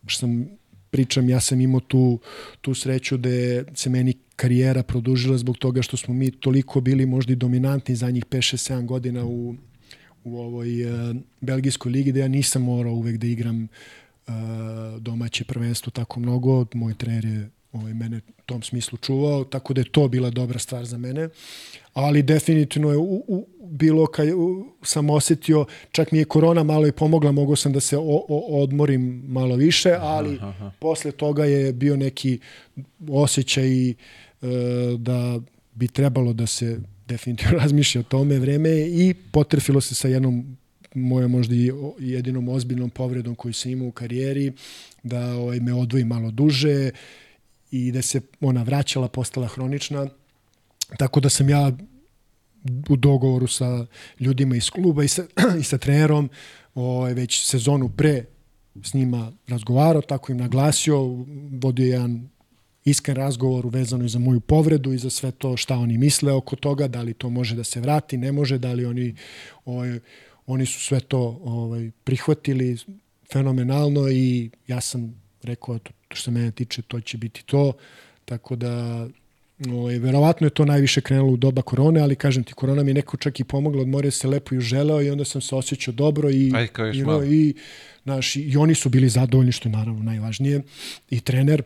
što 0.06 0.20
sam 0.20 0.48
pričam, 0.90 1.28
ja 1.28 1.40
sam 1.40 1.60
imao 1.60 1.80
tu, 1.80 2.20
tu 2.60 2.74
sreću 2.74 3.16
da 3.16 3.28
je 3.28 3.64
se 3.74 3.90
meni 3.90 4.14
karijera 4.36 4.82
produžila 4.82 5.38
zbog 5.38 5.58
toga 5.58 5.82
što 5.82 5.96
smo 5.96 6.14
mi 6.14 6.30
toliko 6.30 6.80
bili 6.80 7.06
možda 7.06 7.32
i 7.32 7.36
dominantni 7.36 7.94
za 7.94 8.10
njih 8.10 8.24
5-6-7 8.24 8.86
godina 8.86 9.24
u, 9.24 9.54
u 10.24 10.38
ovoj 10.38 10.84
uh, 10.84 11.16
belgijskoj 11.40 11.92
ligi 11.92 12.12
da 12.12 12.20
ja 12.20 12.28
nisam 12.28 12.62
morao 12.62 12.92
uvek 12.92 13.16
da 13.16 13.26
igram 13.26 13.68
uh, 14.26 14.34
domaće 15.00 15.44
prvenstvo 15.44 15.90
tako 15.90 16.20
mnogo. 16.20 16.66
Moj 16.74 16.94
trener 16.94 17.24
je 17.24 17.50
ovaj, 17.72 17.94
mene 17.94 18.20
u 18.38 18.42
tom 18.46 18.62
smislu 18.62 18.98
čuvao, 18.98 19.44
tako 19.44 19.74
da 19.74 19.80
je 19.80 19.90
to 19.90 20.08
bila 20.08 20.30
dobra 20.30 20.58
stvar 20.58 20.84
za 20.84 20.98
mene. 20.98 21.28
Ali 21.94 22.22
definitivno 22.22 22.90
je 22.90 22.96
u, 22.96 23.24
u, 23.28 23.46
bilo 23.60 24.06
kad 24.06 24.28
u, 24.28 24.66
sam 24.82 25.10
osetio, 25.10 25.66
čak 25.92 26.12
mi 26.12 26.18
je 26.18 26.24
korona 26.24 26.62
malo 26.62 26.86
i 26.86 26.92
pomogla, 26.92 27.32
mogao 27.32 27.56
sam 27.56 27.72
da 27.72 27.80
se 27.80 27.96
o, 27.96 28.24
o, 28.28 28.62
odmorim 28.62 29.22
malo 29.26 29.56
više, 29.56 29.96
ali 30.00 30.36
aha, 30.36 30.48
aha. 30.48 30.70
posle 30.78 31.12
toga 31.12 31.44
je 31.44 31.72
bio 31.72 31.96
neki 31.96 32.38
osjećaj 33.08 33.90
e, 33.90 33.94
da 34.98 35.40
bi 35.74 35.88
trebalo 35.88 36.32
da 36.32 36.46
se 36.46 36.80
definitivno 37.08 37.58
razmišlja 37.62 38.00
o 38.00 38.04
tome 38.04 38.38
vreme 38.38 38.70
i 38.70 39.14
potrefilo 39.32 39.80
se 39.80 39.94
sa 39.94 40.08
jednom 40.08 40.56
moja 40.94 41.28
možda 41.28 41.54
i 41.54 41.72
jedinom 41.98 42.48
ozbiljnom 42.48 42.90
povredom 42.90 43.34
koju 43.34 43.52
sam 43.54 43.70
imao 43.70 43.88
u 43.88 43.92
karijeri, 43.92 44.52
da 45.02 45.34
ovaj, 45.34 45.60
me 45.60 45.74
odvoji 45.74 46.04
malo 46.04 46.30
duže 46.30 46.90
i 47.70 47.92
da 47.92 48.02
se 48.02 48.20
ona 48.40 48.62
vraćala, 48.62 49.08
postala 49.08 49.46
hronična. 49.46 50.06
Tako 50.98 51.20
da 51.20 51.28
sam 51.28 51.48
ja 51.48 51.72
u 52.88 52.96
dogovoru 52.96 53.46
sa 53.46 53.86
ljudima 54.20 54.56
iz 54.56 54.70
kluba 54.70 55.04
i 55.04 55.08
sa, 55.08 55.24
i 55.60 55.62
sa 55.62 55.78
trenerom 55.78 56.30
ovaj, 56.74 57.14
već 57.14 57.44
sezonu 57.44 57.88
pre 57.96 58.24
s 58.84 58.94
njima 58.94 59.32
razgovarao, 59.46 60.02
tako 60.02 60.32
im 60.32 60.38
naglasio, 60.38 60.98
vodio 61.62 61.86
jedan 61.86 62.28
iskren 62.90 63.16
razgovor 63.16 63.66
vezano 63.66 64.04
i 64.04 64.08
za 64.08 64.18
moju 64.18 64.40
povredu 64.40 64.92
i 64.92 64.98
za 64.98 65.10
sve 65.10 65.30
to 65.30 65.56
šta 65.56 65.76
oni 65.76 65.98
misle 65.98 66.32
oko 66.32 66.56
toga, 66.56 66.88
da 66.88 67.02
li 67.02 67.14
to 67.14 67.30
može 67.30 67.56
da 67.56 67.64
se 67.64 67.80
vrati, 67.80 68.16
ne 68.16 68.32
može, 68.32 68.58
da 68.58 68.72
li 68.72 68.86
oni, 68.86 69.14
ovaj, 69.64 69.98
oni 70.46 70.66
su 70.66 70.80
sve 70.80 71.00
to 71.00 71.40
ovaj, 71.44 71.90
prihvatili 72.04 72.76
fenomenalno 73.32 74.08
i 74.08 74.50
ja 74.66 74.80
sam 74.80 75.14
rekao, 75.42 75.78
to, 75.78 75.90
što 76.10 76.22
se 76.22 76.30
mene 76.30 76.50
tiče, 76.50 76.82
to 76.82 77.00
će 77.00 77.18
biti 77.18 77.44
to, 77.44 77.72
tako 78.24 78.56
da 78.56 79.06
Ovaj, 79.66 79.98
verovatno 79.98 80.46
je 80.46 80.50
to 80.50 80.64
najviše 80.64 81.00
krenulo 81.00 81.32
u 81.32 81.36
doba 81.36 81.62
korone, 81.62 82.00
ali 82.00 82.16
kažem 82.16 82.44
ti, 82.44 82.52
korona 82.52 82.82
mi 82.82 82.90
je 82.90 82.94
neko 82.94 83.16
čak 83.16 83.40
i 83.40 83.44
pomogla, 83.44 83.82
odmorio 83.82 84.10
se 84.10 84.28
lepo 84.28 84.54
i 84.54 84.58
uželeo 84.58 85.02
i 85.02 85.10
onda 85.10 85.24
sam 85.24 85.40
se 85.40 85.54
osjećao 85.54 85.94
dobro 85.94 86.30
i, 86.30 86.52
Aj, 86.54 86.68
i, 86.94 87.02
no, 87.02 87.24
i, 87.24 87.54
naš, 88.04 88.36
i 88.36 88.56
oni 88.56 88.74
su 88.74 88.88
bili 88.88 89.08
zadovoljni, 89.08 89.52
što 89.52 89.68
je 89.68 89.72
naravno 89.72 90.02
najvažnije, 90.02 90.62
i 91.10 91.20
trener. 91.20 91.62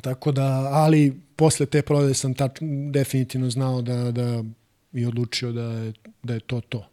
Tako 0.00 0.32
da, 0.32 0.68
ali 0.72 1.20
posle 1.36 1.66
te 1.66 1.82
prodaje 1.82 2.14
sam 2.14 2.34
tač, 2.34 2.58
definitivno 2.90 3.50
znao 3.50 3.82
da, 3.82 4.10
da 4.10 4.44
i 4.92 5.06
odlučio 5.06 5.52
da 5.52 5.62
je, 5.62 5.92
da 6.22 6.34
je 6.34 6.40
to 6.40 6.60
to. 6.60 6.88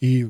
I 0.00 0.26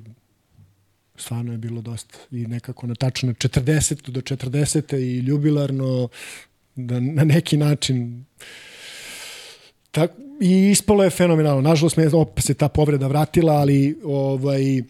stvarno 1.17 1.53
je 1.53 1.59
bilo 1.59 1.81
dosta 1.81 2.19
i 2.31 2.47
nekako 2.47 2.87
na 2.87 2.95
tačno 2.95 3.33
40 3.33 4.11
do 4.11 4.21
40 4.21 4.97
i 4.97 5.19
ljubilarno 5.19 6.09
da 6.75 7.01
na 7.01 7.25
neki 7.25 7.57
način 7.57 8.25
tak, 9.91 10.11
i 10.41 10.71
ispalo 10.71 11.05
je 11.05 11.11
fenomenalno. 11.11 11.63
Nažalost 11.63 11.97
me 11.97 12.09
opet 12.09 12.45
se 12.45 12.55
ta 12.55 12.69
povreda 12.69 13.07
vratila, 13.07 13.53
ali 13.53 13.99
ovaj 14.05 14.83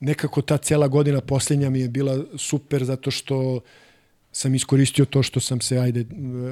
nekako 0.00 0.42
ta 0.42 0.56
cela 0.56 0.88
godina 0.88 1.20
posljednja 1.20 1.70
mi 1.70 1.80
je 1.80 1.88
bila 1.88 2.24
super 2.36 2.84
zato 2.84 3.10
što 3.10 3.60
sam 4.32 4.54
iskoristio 4.54 5.04
to 5.04 5.22
što 5.22 5.40
sam 5.40 5.60
se 5.60 5.78
ajde 5.78 6.06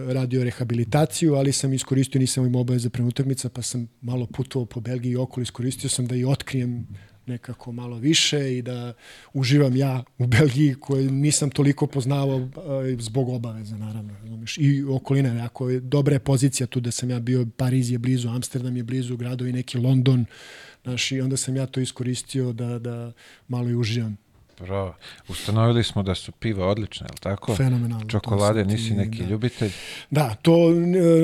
radio 0.07 0.45
rehabilitaciju, 0.45 1.35
ali 1.35 1.53
sam 1.53 1.73
iskoristio 1.73 2.19
nisam 2.19 2.47
imao 2.47 2.61
obaveze 2.61 2.91
prema 2.91 3.09
utakmica, 3.09 3.49
pa 3.49 3.63
sam 3.63 3.89
malo 4.01 4.27
putovao 4.27 4.67
po 4.67 4.81
Belgiji 4.81 5.13
i 5.13 5.17
okolo, 5.17 5.43
iskoristio 5.43 5.91
sam 5.91 6.07
da 6.07 6.17
i 6.17 6.25
otkrijem 6.25 6.87
nekako 7.29 7.73
malo 7.73 7.97
više 7.97 8.59
i 8.59 8.63
da 8.63 8.93
uživam 9.33 9.77
ja 9.77 10.05
u 10.19 10.27
Belgiji 10.27 10.75
koju 10.75 11.11
nisam 11.11 11.51
toliko 11.51 11.87
poznavao 11.87 12.49
zbog 12.99 13.29
obaveza 13.29 13.77
naravno 13.77 14.15
razumiješ 14.23 14.59
i 14.59 14.85
okolina 14.85 15.35
jako 15.35 15.71
je 15.71 15.81
dobra 15.81 16.15
je 16.15 16.19
pozicija 16.19 16.67
tu 16.67 16.81
da 16.81 16.91
sam 16.91 17.11
ja 17.11 17.21
bio 17.21 17.47
Pariz 17.57 17.91
je 17.91 17.99
blizu 17.99 18.29
Amsterdam 18.29 18.77
je 18.77 18.83
blizu 18.83 19.17
gradovi 19.17 19.53
neki 19.53 19.79
London 19.79 20.25
znaš, 20.83 21.13
i 21.13 21.21
onda 21.21 21.37
sam 21.37 21.57
ja 21.57 21.67
to 21.67 21.81
iskoristio 21.81 22.53
da, 22.53 22.79
da 22.79 23.13
malo 23.49 23.69
i 23.69 23.75
uživam 23.75 24.17
Bravo. 24.61 24.95
Ustanovili 25.29 25.85
smo 25.85 26.03
da 26.03 26.15
su 26.15 26.33
piva 26.33 26.67
odlične, 26.67 27.05
je 27.05 27.13
li 27.13 27.21
tako? 27.21 27.57
Fenomenalno. 27.57 28.09
Čokolade, 28.09 28.65
nisi 28.65 28.95
neki 28.95 29.23
da. 29.23 29.29
ljubitelj? 29.29 29.71
Da, 30.11 30.35
to 30.43 30.71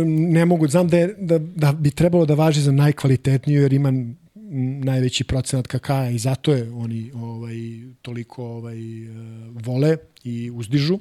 ne 0.06 0.44
mogu, 0.44 0.68
znam 0.68 0.88
da, 0.88 0.98
je, 0.98 1.14
da, 1.18 1.38
da 1.38 1.72
bi 1.72 1.90
trebalo 1.90 2.26
da 2.26 2.34
važi 2.34 2.60
za 2.60 2.72
najkvalitetniju, 2.72 3.62
jer 3.62 3.72
ima 3.72 3.92
najveći 4.84 5.24
procenat 5.24 5.66
kakaja 5.66 6.10
i 6.10 6.18
zato 6.18 6.52
je 6.52 6.70
oni 6.72 7.10
ovaj 7.14 7.56
toliko 8.02 8.44
ovaj 8.44 8.76
vole 9.52 9.96
i 10.24 10.50
uzdižu 10.50 10.98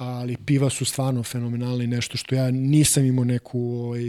ali 0.00 0.36
piva 0.36 0.70
su 0.70 0.84
stvarno 0.84 1.22
fenomenalne 1.22 1.84
i 1.84 1.86
nešto 1.86 2.16
što 2.16 2.34
ja 2.34 2.50
nisam 2.50 3.04
imao 3.04 3.24
neku 3.24 3.60
ovaj, 3.60 4.02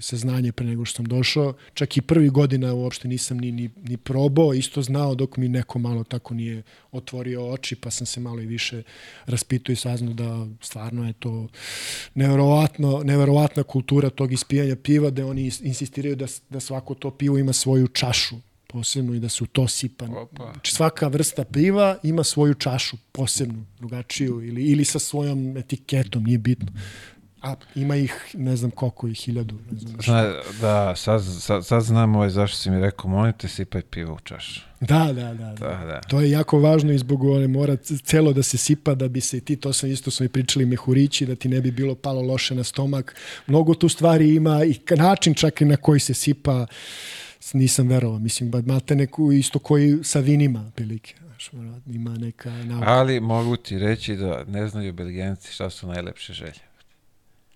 saznanje 0.00 0.52
pre 0.52 0.66
nego 0.66 0.84
što 0.84 0.96
sam 0.96 1.04
došao. 1.04 1.54
Čak 1.74 1.96
i 1.96 2.00
prvi 2.00 2.28
godina 2.28 2.74
uopšte 2.74 3.08
nisam 3.08 3.38
ni, 3.38 3.52
ni, 3.52 3.70
ni 3.82 3.96
probao, 3.96 4.54
isto 4.54 4.82
znao 4.82 5.14
dok 5.14 5.36
mi 5.36 5.48
neko 5.48 5.78
malo 5.78 6.04
tako 6.04 6.34
nije 6.34 6.62
otvorio 6.92 7.50
oči, 7.50 7.76
pa 7.76 7.90
sam 7.90 8.06
se 8.06 8.20
malo 8.20 8.40
i 8.40 8.46
više 8.46 8.82
raspitao 9.26 9.72
i 9.72 9.76
saznao 9.76 10.14
da 10.14 10.46
stvarno 10.60 11.06
je 11.06 11.12
to 11.12 11.48
neverovatno, 12.14 13.02
neverovatna 13.04 13.62
kultura 13.62 14.10
tog 14.10 14.32
ispijanja 14.32 14.76
piva, 14.76 15.10
da 15.10 15.26
oni 15.26 15.50
insistiraju 15.62 16.16
da, 16.16 16.26
da 16.50 16.60
svako 16.60 16.94
to 16.94 17.10
pivo 17.10 17.38
ima 17.38 17.52
svoju 17.52 17.88
čašu 17.88 18.36
posebno 18.68 19.14
i 19.14 19.20
da 19.20 19.28
se 19.28 19.44
u 19.44 19.46
to 19.46 19.68
sipa. 19.68 20.04
Opa. 20.04 20.50
Znači 20.52 20.74
svaka 20.74 21.08
vrsta 21.08 21.44
piva 21.44 21.96
ima 22.02 22.24
svoju 22.24 22.54
čašu 22.54 22.96
posebnu, 23.12 23.64
drugačiju 23.78 24.42
ili, 24.42 24.62
ili 24.62 24.84
sa 24.84 24.98
svojom 24.98 25.56
etiketom, 25.56 26.24
nije 26.24 26.38
bitno. 26.38 26.72
A 27.42 27.54
ima 27.74 27.96
ih, 27.96 28.34
ne 28.34 28.56
znam 28.56 28.70
koliko 28.70 29.08
ih, 29.08 29.16
hiljadu. 29.16 29.54
Ne 29.70 29.78
znam 29.78 30.00
Zna, 30.00 30.34
da, 30.60 30.96
sad, 30.96 31.22
sad, 31.40 31.66
sad 31.66 31.82
znam 31.82 32.16
ovaj 32.16 32.30
zašto 32.30 32.56
si 32.56 32.70
mi 32.70 32.80
rekao, 32.80 33.10
molim 33.10 33.32
te 33.32 33.48
sipaj 33.48 33.82
pivo 33.82 34.14
u 34.14 34.20
čašu. 34.20 34.60
Da, 34.80 35.12
da, 35.12 35.12
da, 35.12 35.32
da. 35.34 35.54
da, 35.54 35.84
da. 35.86 36.00
To 36.00 36.20
je 36.20 36.30
jako 36.30 36.58
važno 36.58 36.92
i 36.92 36.98
zbog 36.98 37.24
one 37.24 37.48
mora 37.48 37.76
celo 37.76 38.32
da 38.32 38.42
se 38.42 38.58
sipa 38.58 38.94
da 38.94 39.08
bi 39.08 39.20
se 39.20 39.36
i 39.36 39.40
ti, 39.40 39.56
to 39.56 39.72
sam 39.72 39.90
isto 39.90 40.10
smo 40.10 40.26
i 40.26 40.28
pričali 40.28 40.66
mehurići, 40.66 41.26
da 41.26 41.34
ti 41.34 41.48
ne 41.48 41.60
bi 41.60 41.70
bilo 41.70 41.94
palo 41.94 42.22
loše 42.22 42.54
na 42.54 42.64
stomak. 42.64 43.14
Mnogo 43.46 43.74
tu 43.74 43.88
stvari 43.88 44.34
ima 44.34 44.64
i 44.64 44.78
način 44.96 45.34
čak 45.34 45.60
i 45.60 45.64
na 45.64 45.76
koji 45.76 46.00
se 46.00 46.14
sipa 46.14 46.66
nisam 47.52 47.88
verovao. 47.88 48.18
Mislim, 48.18 48.50
ba, 48.50 48.58
imate 48.58 48.96
neku 48.96 49.32
isto 49.32 49.58
koji 49.58 49.98
sa 50.02 50.20
vinima, 50.20 50.72
prilike. 50.74 51.14
Znaš, 51.20 51.50
ima 51.86 52.18
neka 52.18 52.50
nauka. 52.50 52.90
Ali 52.90 53.20
mogu 53.20 53.56
ti 53.56 53.78
reći 53.78 54.16
da 54.16 54.44
ne 54.44 54.68
znaju 54.68 54.92
belgijanci 54.92 55.52
šta 55.52 55.70
su 55.70 55.86
najlepše 55.86 56.32
želje. 56.32 56.67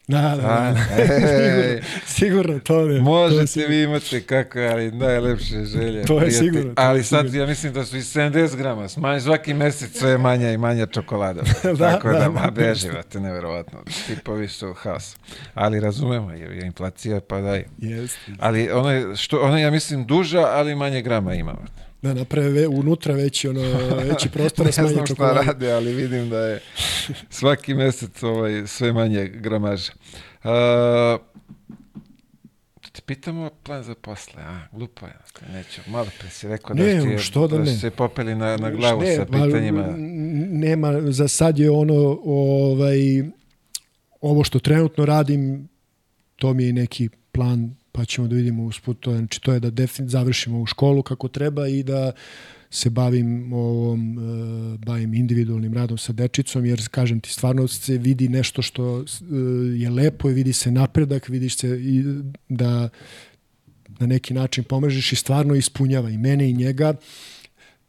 Da, 0.08 0.20
da, 0.20 0.36
da. 0.36 0.74
sigurno, 1.06 1.80
sigurno, 2.06 2.58
to 2.58 2.80
je. 2.80 3.00
Možete 3.00 3.52
to 3.52 3.60
je 3.60 3.68
vi 3.68 3.82
imate 3.82 4.20
kako, 4.20 4.58
ali 4.58 4.90
najlepše 4.90 5.64
želje. 5.64 6.04
To 6.04 6.14
je 6.14 6.20
prijatelj. 6.20 6.48
sigurno. 6.48 6.74
To 6.74 6.82
ali 6.82 7.00
je 7.00 7.04
sad, 7.04 7.20
sigurno. 7.20 7.40
ja 7.40 7.46
mislim 7.46 7.72
da 7.72 7.84
su 7.84 7.96
i 7.96 8.00
70 8.00 8.56
grama, 8.56 8.88
smanj 8.88 9.20
svaki 9.20 9.54
mesec 9.54 9.98
sve 9.98 10.18
manja 10.18 10.50
i 10.50 10.58
manja 10.58 10.86
čokolada. 10.86 11.42
da, 11.78 11.90
Tako 11.92 12.08
da, 12.08 12.18
da, 12.18 12.30
ma 12.30 12.50
beživate, 12.50 13.20
neverovatno. 13.20 13.78
Tipovi 14.06 14.48
su 14.48 14.72
haos. 14.72 15.16
Ali 15.54 15.80
razumemo, 15.80 16.30
je, 16.30 16.56
je 16.56 16.66
inflacija, 16.66 17.20
pa 17.20 17.40
daj. 17.40 17.64
Jest. 17.78 18.18
Ali 18.38 18.70
ono 18.70 18.90
je, 18.90 19.16
što, 19.16 19.40
ono 19.40 19.58
ja 19.58 19.70
mislim 19.70 20.06
duža, 20.06 20.40
ali 20.40 20.74
manje 20.74 21.02
grama 21.02 21.34
ima. 21.34 21.54
Da 22.02 22.14
naprave 22.14 22.48
ve, 22.48 22.68
unutra 22.68 23.14
veći 23.14 23.48
ono 23.48 23.60
veći 24.10 24.28
prostor 24.28 24.66
ne 24.66 24.72
znam 24.72 25.06
šta 25.06 25.32
rade, 25.32 25.72
ali 25.72 25.94
vidim 25.94 26.30
da 26.30 26.38
je 26.38 26.60
svaki 27.30 27.74
mesec 27.74 28.22
ovaj 28.22 28.66
sve 28.66 28.92
manje 28.92 29.28
gramaža. 29.28 29.92
Uh, 30.44 31.20
te 32.92 33.00
pitamo 33.06 33.50
plan 33.62 33.82
za 33.82 33.94
posle, 33.94 34.42
a? 34.42 34.60
Glupo 34.72 35.06
je. 35.06 35.12
Neću, 35.52 35.80
malo 35.86 36.06
pre 36.18 36.30
si 36.30 36.48
rekao 36.48 36.74
da, 36.74 36.82
ne, 36.82 37.16
ti, 37.16 37.22
što 37.22 37.48
da, 37.48 37.56
da 37.56 37.64
ne. 37.64 37.76
se 37.76 37.90
popeli 37.90 38.34
na, 38.34 38.56
na 38.56 38.70
glavu 38.70 39.00
ne, 39.00 39.16
sa 39.16 39.24
pitanjima. 39.24 39.94
Nema, 40.50 41.12
za 41.12 41.28
sad 41.28 41.58
je 41.58 41.70
ono, 41.70 42.20
ovaj, 42.24 42.98
ovo 44.20 44.44
što 44.44 44.58
trenutno 44.58 45.04
radim, 45.04 45.68
to 46.36 46.54
mi 46.54 46.64
je 46.64 46.72
neki 46.72 47.08
plan 47.32 47.74
pa 47.92 48.04
ćemo 48.04 48.28
da 48.28 48.34
vidimo 48.36 48.64
usput 48.64 49.00
to. 49.00 49.16
Znači, 49.16 49.40
to 49.40 49.52
je 49.52 49.60
da 49.60 49.70
defin, 49.70 50.08
završimo 50.08 50.60
u 50.60 50.66
školu 50.66 51.02
kako 51.02 51.28
treba 51.28 51.68
i 51.68 51.82
da 51.82 52.12
se 52.70 52.90
bavim 52.90 53.52
ovom, 53.52 54.18
uh, 54.18 54.80
bavim 54.80 55.14
individualnim 55.14 55.74
radom 55.74 55.98
sa 55.98 56.12
dečicom, 56.12 56.64
jer 56.64 56.88
kažem 56.90 57.20
ti, 57.20 57.32
stvarno 57.32 57.68
se 57.68 57.98
vidi 57.98 58.28
nešto 58.28 58.62
što 58.62 58.98
uh, 58.98 59.04
je 59.76 59.90
lepo 59.90 60.30
i 60.30 60.34
vidi 60.34 60.52
se 60.52 60.70
napredak, 60.70 61.28
vidiš 61.28 61.56
se 61.56 61.68
i 61.68 62.04
da 62.48 62.88
na 63.98 64.06
neki 64.06 64.34
način 64.34 64.64
pomažeš 64.64 65.12
i 65.12 65.16
stvarno 65.16 65.54
ispunjava 65.54 66.10
i 66.10 66.18
mene 66.18 66.50
i 66.50 66.54
njega. 66.54 66.94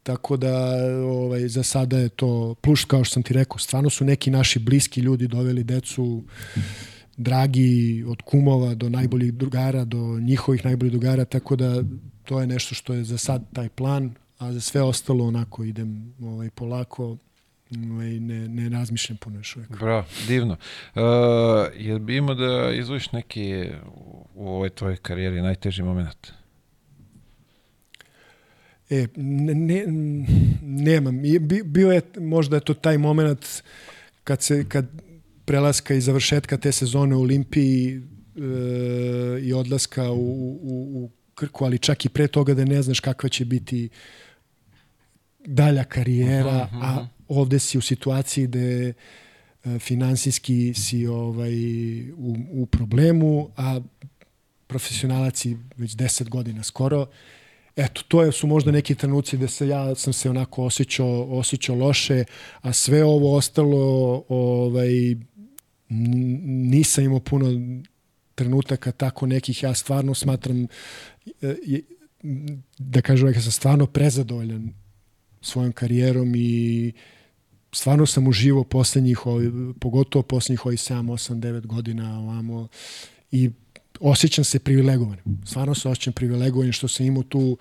Tako 0.02 0.36
da 0.36 0.76
ovaj, 1.04 1.48
za 1.48 1.62
sada 1.62 1.98
je 1.98 2.08
to 2.08 2.54
plus, 2.60 2.84
kao 2.84 3.04
što 3.04 3.12
sam 3.14 3.22
ti 3.22 3.34
rekao, 3.34 3.58
stvarno 3.58 3.90
su 3.90 4.04
neki 4.04 4.30
naši 4.30 4.58
bliski 4.58 5.00
ljudi 5.00 5.28
doveli 5.28 5.64
decu 5.64 6.22
dragi 7.16 8.04
od 8.08 8.22
kumova 8.22 8.74
do 8.74 8.88
najboljih 8.88 9.34
drugara, 9.34 9.84
do 9.84 10.18
njihovih 10.20 10.64
najboljih 10.64 10.92
drugara, 10.92 11.24
tako 11.24 11.56
da 11.56 11.82
to 12.24 12.40
je 12.40 12.46
nešto 12.46 12.74
što 12.74 12.94
je 12.94 13.04
za 13.04 13.18
sad 13.18 13.42
taj 13.52 13.68
plan, 13.68 14.14
a 14.38 14.52
za 14.52 14.60
sve 14.60 14.82
ostalo 14.82 15.26
onako 15.26 15.64
idem 15.64 16.14
ovaj, 16.22 16.50
polako, 16.50 17.16
ovaj, 17.90 18.20
ne, 18.20 18.48
ne 18.48 18.68
razmišljam 18.68 19.16
puno 19.16 19.38
još 19.38 19.56
uvijek. 19.56 19.70
Bravo, 19.70 20.04
divno. 20.28 20.56
Uh, 20.94 21.02
jel 21.76 21.98
bi 21.98 22.16
imao 22.16 22.34
da 22.34 22.72
izvojiš 22.72 23.12
neki 23.12 23.68
u, 23.86 24.26
u 24.34 24.48
ovoj 24.48 24.70
tvojoj 24.70 24.96
karijeri 24.96 25.42
najteži 25.42 25.82
moment? 25.82 26.32
E, 28.90 29.06
ne, 29.16 29.54
ne, 29.54 29.84
nemam. 30.62 31.20
Bio 31.64 31.92
je, 31.92 32.02
možda 32.18 32.56
je 32.56 32.60
to 32.60 32.74
taj 32.74 32.98
moment 32.98 33.62
kad 34.24 34.42
se, 34.42 34.64
kad 34.68 34.86
prelaska 35.44 35.94
i 35.94 36.00
završetka 36.00 36.56
te 36.56 36.72
sezone 36.72 37.16
u 37.16 37.20
Olimpiji 37.20 38.02
e, 38.36 39.40
i 39.40 39.52
odlaska 39.52 40.10
u, 40.10 40.58
u, 40.62 41.04
u 41.04 41.10
Krku, 41.34 41.64
ali 41.64 41.78
čak 41.78 42.04
i 42.04 42.08
pre 42.08 42.28
toga 42.28 42.54
da 42.54 42.64
ne 42.64 42.82
znaš 42.82 43.00
kakva 43.00 43.28
će 43.28 43.44
biti 43.44 43.88
dalja 45.46 45.84
karijera, 45.84 46.68
uh 46.72 46.78
-huh. 46.78 46.82
a 46.82 47.06
ovde 47.28 47.58
si 47.58 47.78
u 47.78 47.80
situaciji 47.80 48.46
gde 48.46 48.92
e, 49.64 49.78
finansijski 49.78 50.74
si 50.74 51.06
ovaj, 51.06 51.54
u, 52.10 52.36
u 52.50 52.66
problemu, 52.66 53.50
a 53.56 53.80
profesionalac 54.66 55.44
i 55.44 55.56
već 55.76 55.96
10 55.96 56.28
godina 56.28 56.62
skoro. 56.62 57.06
Eto, 57.76 58.02
to 58.08 58.22
je, 58.22 58.32
su 58.32 58.46
možda 58.46 58.70
neki 58.70 58.94
trenuci 58.94 59.36
da 59.36 59.48
se 59.48 59.68
ja 59.68 59.94
sam 59.94 60.12
se 60.12 60.30
onako 60.30 60.64
osjećao, 60.64 61.22
osjećao 61.30 61.76
loše, 61.76 62.24
a 62.60 62.72
sve 62.72 63.04
ovo 63.04 63.36
ostalo 63.36 64.24
ovaj, 64.28 65.16
nisam 65.88 67.04
imao 67.04 67.20
puno 67.20 67.46
trenutaka 68.34 68.92
tako 68.92 69.26
nekih, 69.26 69.62
ja 69.62 69.74
stvarno 69.74 70.14
smatram 70.14 70.66
e, 71.42 71.80
da 72.78 73.00
kažem 73.00 73.28
ja 73.28 73.40
sam 73.40 73.52
stvarno 73.52 73.86
prezadovoljan 73.86 74.72
svojom 75.40 75.72
karijerom 75.72 76.34
i 76.36 76.92
stvarno 77.72 78.06
sam 78.06 78.26
uživao 78.26 78.64
poslednjih, 78.64 79.18
pogotovo 79.80 80.22
poslednjih 80.22 80.66
ovih 80.66 80.78
7, 80.78 80.94
8, 80.94 81.34
9 81.34 81.66
godina 81.66 82.18
ovamo 82.18 82.68
i 83.30 83.50
osjećam 84.00 84.44
se 84.44 84.58
privilegovanim. 84.58 85.24
Stvarno 85.46 85.74
se 85.74 85.88
osjećam 85.88 86.12
privilegovanim 86.12 86.72
što 86.72 86.88
sam 86.88 87.06
imao 87.06 87.22
tu 87.22 87.58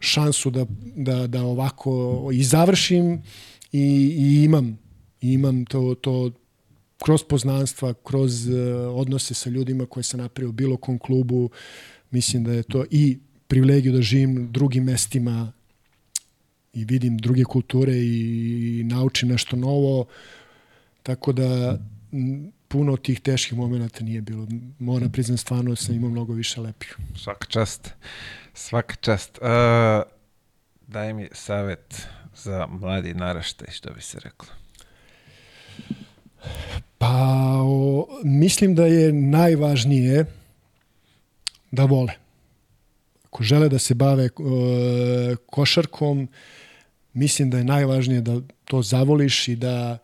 šansu 0.00 0.50
da, 0.50 0.66
da, 0.96 1.26
da 1.26 1.42
ovako 1.42 2.30
i 2.32 2.44
završim 2.44 3.22
i, 3.72 4.16
i 4.18 4.44
imam 4.44 4.78
imam 5.20 5.64
to, 5.64 5.94
to 6.00 6.30
kroz 7.04 7.22
poznanstva, 7.22 7.94
kroz 8.04 8.48
uh, 8.48 8.54
odnose 8.94 9.34
sa 9.34 9.50
ljudima 9.50 9.86
koje 9.86 10.04
sam 10.04 10.20
napravio 10.20 10.48
u 10.48 10.52
bilo 10.52 10.76
kom 10.76 10.98
klubu, 10.98 11.50
mislim 12.10 12.44
da 12.44 12.52
je 12.52 12.62
to 12.62 12.84
i 12.90 13.18
privilegiju 13.48 13.92
da 13.92 14.02
živim 14.02 14.44
u 14.44 14.46
drugim 14.46 14.84
mestima 14.84 15.52
i 16.72 16.84
vidim 16.84 17.18
druge 17.18 17.44
kulture 17.44 17.92
i, 17.92 18.80
i 18.80 18.84
naučim 18.84 19.28
nešto 19.28 19.56
novo, 19.56 20.06
tako 21.02 21.32
da 21.32 21.78
puno 22.68 22.96
tih 22.96 23.20
teških 23.20 23.58
momenta 23.58 24.04
nije 24.04 24.20
bilo. 24.20 24.46
Moram 24.78 25.12
priznam, 25.12 25.38
stvarno 25.38 25.76
sam 25.76 25.94
imao 25.94 26.10
mnogo 26.10 26.32
više 26.32 26.60
lepih. 26.60 26.96
Svaka 27.16 27.46
čast. 27.46 27.90
Svaka 28.54 28.94
čast. 28.94 29.38
Uh, 29.38 29.46
daj 30.86 31.14
mi 31.14 31.28
savet 31.32 32.06
za 32.34 32.66
mladi 32.66 33.14
naraštaj, 33.14 33.68
što 33.70 33.90
bi 33.90 34.02
se 34.02 34.18
reklo. 34.20 34.48
Pa 36.98 37.12
o, 37.64 38.06
mislim 38.24 38.74
da 38.74 38.86
je 38.86 39.12
najvažnije 39.12 40.24
da 41.70 41.84
vole. 41.84 42.12
Ako 43.24 43.42
žele 43.44 43.68
da 43.68 43.78
se 43.78 43.94
bave 43.94 44.28
o, 44.36 45.36
košarkom, 45.46 46.28
mislim 47.12 47.50
da 47.50 47.58
je 47.58 47.64
najvažnije 47.64 48.20
da 48.20 48.40
to 48.64 48.82
zavoliš 48.82 49.48
i 49.48 49.56
da 49.56 49.98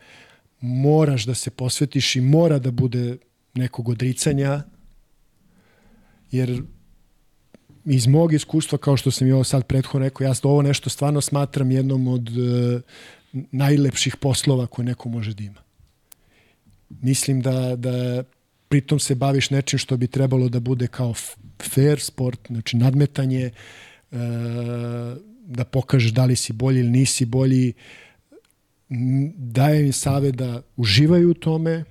moraš 0.61 1.25
da 1.25 1.35
se 1.35 1.51
posvetiš 1.51 2.17
i 2.17 2.21
mora 2.21 2.59
da 2.59 2.71
bude 2.71 3.17
nekog 3.55 3.89
odricanja, 3.89 4.63
jer 6.31 6.63
iz 7.85 8.07
mog 8.07 8.33
iskustva, 8.33 8.79
kao 8.79 8.97
što 8.97 9.11
sam 9.11 9.29
i 9.29 9.33
ovo 9.33 9.45
sad 9.45 9.67
prethodno 9.67 10.07
rekao, 10.07 10.25
ja 10.25 10.33
ovo 10.43 10.63
nešto 10.63 10.91
stvarno 10.91 11.21
smatram 11.21 11.71
jednom 11.71 12.09
od 12.09 12.29
uh, 12.29 12.81
najlepših 13.33 14.17
poslova 14.17 14.67
koje 14.67 14.87
neko 14.87 15.09
može 15.09 15.35
da 15.35 15.43
ima. 15.43 15.61
Mislim 17.01 17.41
da, 17.41 17.77
da 17.77 18.25
pritom 18.69 18.99
se 18.99 19.15
baviš 19.15 19.51
nečim 19.51 19.79
što 19.79 19.97
bi 19.97 20.07
trebalo 20.07 20.49
da 20.49 20.61
bude 20.61 20.87
kao 20.87 21.15
fair 21.63 22.01
sport, 22.01 22.41
znači 22.47 22.77
nadmetanje, 22.77 23.51
uh, 24.11 24.19
da 25.47 25.65
pokažeš 25.65 26.11
da 26.11 26.25
li 26.25 26.37
si 26.37 26.53
bolji 26.53 26.81
ili 26.81 26.91
nisi 26.91 27.25
bolji, 27.25 27.73
daje 29.37 29.87
im 29.87 29.93
save 29.93 30.33
da 30.33 30.63
uživaju 30.77 31.31
u 31.31 31.35
tome, 31.35 31.85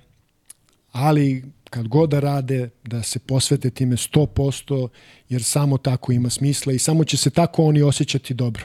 ali 0.92 1.44
kad 1.70 1.88
god 1.88 2.10
da 2.10 2.20
rade, 2.20 2.70
da 2.84 3.02
se 3.02 3.18
posvete 3.18 3.70
time 3.70 3.96
100%, 3.96 4.88
jer 5.28 5.42
samo 5.42 5.78
tako 5.78 6.12
ima 6.12 6.30
smisla 6.30 6.72
i 6.72 6.78
samo 6.78 7.04
će 7.04 7.16
se 7.16 7.30
tako 7.30 7.64
oni 7.64 7.82
osjećati 7.82 8.34
dobro. 8.34 8.64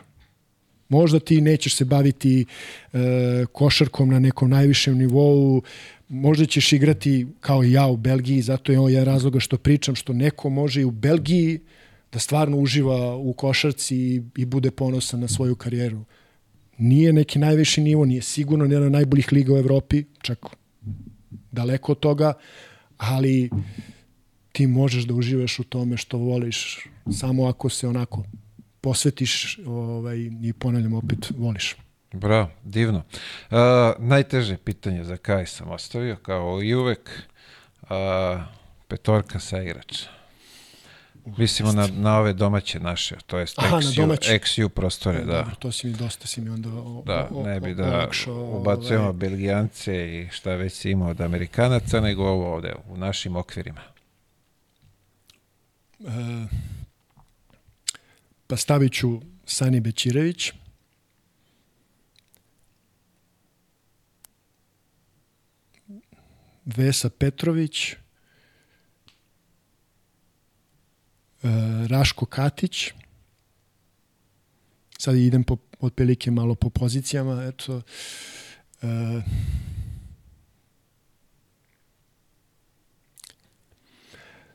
Možda 0.89 1.19
ti 1.19 1.41
nećeš 1.41 1.75
se 1.75 1.85
baviti 1.85 2.45
e, 2.93 3.45
košarkom 3.51 4.09
na 4.09 4.19
nekom 4.19 4.49
najvišem 4.49 4.97
nivou, 4.97 5.61
možda 6.09 6.45
ćeš 6.45 6.73
igrati 6.73 7.27
kao 7.39 7.63
i 7.63 7.71
ja 7.71 7.87
u 7.87 7.97
Belgiji, 7.97 8.41
zato 8.41 8.71
je 8.71 8.79
ovo 8.79 8.89
jedan 8.89 9.05
razloga 9.05 9.39
što 9.39 9.57
pričam, 9.57 9.95
što 9.95 10.13
neko 10.13 10.49
može 10.49 10.81
i 10.81 10.85
u 10.85 10.91
Belgiji 10.91 11.59
da 12.11 12.19
stvarno 12.19 12.57
uživa 12.57 13.15
u 13.15 13.33
košarci 13.33 13.97
i, 13.97 14.21
i 14.37 14.45
bude 14.45 14.71
ponosan 14.71 15.19
na 15.19 15.27
svoju 15.27 15.55
karijeru. 15.55 16.05
Nije 16.77 17.13
neki 17.13 17.39
najviši 17.39 17.81
nivo, 17.81 18.05
nije 18.05 18.21
sigurno 18.21 18.65
jedna 18.65 18.85
od 18.85 18.91
najboljih 18.91 19.31
liga 19.31 19.53
u 19.53 19.57
Evropi, 19.57 20.03
čak 20.21 20.45
daleko 21.51 21.91
od 21.91 21.99
toga, 21.99 22.33
ali 22.97 23.49
ti 24.51 24.67
možeš 24.67 25.03
da 25.03 25.13
uživaš 25.13 25.59
u 25.59 25.63
tome 25.63 25.97
što 25.97 26.17
voliš 26.17 26.87
samo 27.11 27.47
ako 27.47 27.69
se 27.69 27.87
onako 27.87 28.23
posvetiš 28.81 29.59
ovaj, 29.65 30.17
i 30.43 30.53
ponavljam 30.53 30.93
opet 30.93 31.31
voliš. 31.37 31.75
Bravo, 32.13 32.49
divno. 32.63 32.97
Uh, 32.97 33.57
najteže 33.97 34.57
pitanje 34.57 35.03
za 35.03 35.17
kaj 35.17 35.45
sam 35.45 35.71
ostavio, 35.71 36.15
kao 36.15 36.63
i 36.63 36.75
uvek, 36.75 37.09
uh, 37.81 37.89
petorka 38.87 39.39
sa 39.39 39.61
igrača. 39.61 40.17
Mislimo 41.37 41.71
na, 41.71 41.87
na 41.87 42.17
ove 42.17 42.33
domaće 42.33 42.79
naše, 42.79 43.15
to 43.25 43.37
Aha, 43.37 43.77
XU, 43.77 44.17
XU 44.39 44.69
prostore, 44.69 45.19
da. 45.19 45.37
Dobro, 45.37 45.55
to 45.59 45.71
si 45.71 45.87
mi 45.87 45.93
dosta 45.93 46.27
si 46.27 46.41
mi 46.41 46.49
onda 46.49 46.69
o, 46.69 47.03
Da, 47.05 47.29
o, 47.31 47.43
ne 47.43 47.59
bi 47.59 47.73
da 47.73 48.09
ubacujemo 48.51 49.03
ovaj... 49.03 49.13
Belgijance 49.13 50.15
i 50.15 50.29
šta 50.31 50.55
već 50.55 50.73
si 50.73 50.91
imao 50.91 51.09
od 51.09 51.21
Amerikanaca, 51.21 51.99
nego 52.01 52.23
ovo 52.23 52.53
ovde, 52.53 52.73
u 52.89 52.97
našim 52.97 53.35
okvirima. 53.35 53.81
E, 55.99 56.05
pa 58.47 58.57
stavit 58.57 58.93
ću 58.93 59.21
Sani 59.45 59.79
Bećirević. 59.79 60.51
Vesa 66.67 67.09
Petrović. 67.09 67.91
E, 67.91 67.97
Raško 71.87 72.25
Katić. 72.25 72.91
Sad 74.97 75.15
idem 75.15 75.43
po, 75.43 75.57
otprilike 75.79 76.31
malo 76.31 76.55
po 76.55 76.69
pozicijama. 76.69 77.43
Eto, 77.43 77.81
e, 78.81 79.21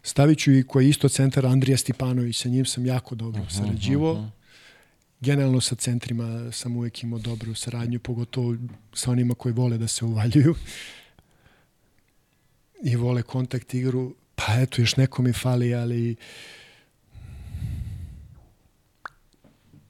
Stavit 0.02 0.38
ću 0.38 0.52
i 0.52 0.66
koji 0.66 0.84
je 0.84 0.90
isto 0.90 1.08
centar 1.08 1.46
Andrija 1.46 1.76
Stipanović, 1.76 2.42
sa 2.42 2.48
njim 2.48 2.66
sam 2.66 2.86
jako 2.86 3.14
dobro 3.14 3.42
uh 3.42 3.48
-huh, 3.48 3.58
sarađivo. 3.58 4.12
Uh 4.12 4.18
-huh. 4.18 4.30
Generalno 5.20 5.60
sa 5.60 5.74
centrima 5.74 6.52
sam 6.52 6.76
uvek 6.76 7.02
imao 7.02 7.18
dobru 7.18 7.54
saradnju, 7.54 8.00
pogotovo 8.00 8.56
sa 8.94 9.10
onima 9.10 9.34
koji 9.34 9.52
vole 9.52 9.78
da 9.78 9.88
se 9.88 10.04
uvaljuju 10.04 10.54
i 12.82 12.96
vole 12.96 13.22
kontakt 13.22 13.74
igru. 13.74 14.14
Pa 14.34 14.60
eto, 14.60 14.82
još 14.82 14.96
neko 14.96 15.22
mi 15.22 15.32
fali, 15.32 15.74
ali 15.74 16.16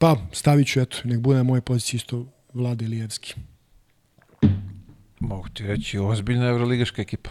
Pa, 0.03 0.17
stavit 0.33 0.67
ću, 0.69 0.81
eto, 0.81 0.97
nek 1.05 1.21
bude 1.21 1.37
na 1.37 1.43
mojoj 1.43 1.61
poziciji 1.61 1.99
isto 1.99 2.27
Vlade 2.55 2.85
Ilijevski. 2.85 3.35
Mogu 5.21 5.49
ti 5.49 5.63
reći, 5.63 5.99
ozbiljna 5.99 6.47
evroligaška 6.47 7.03
ekipa. 7.03 7.31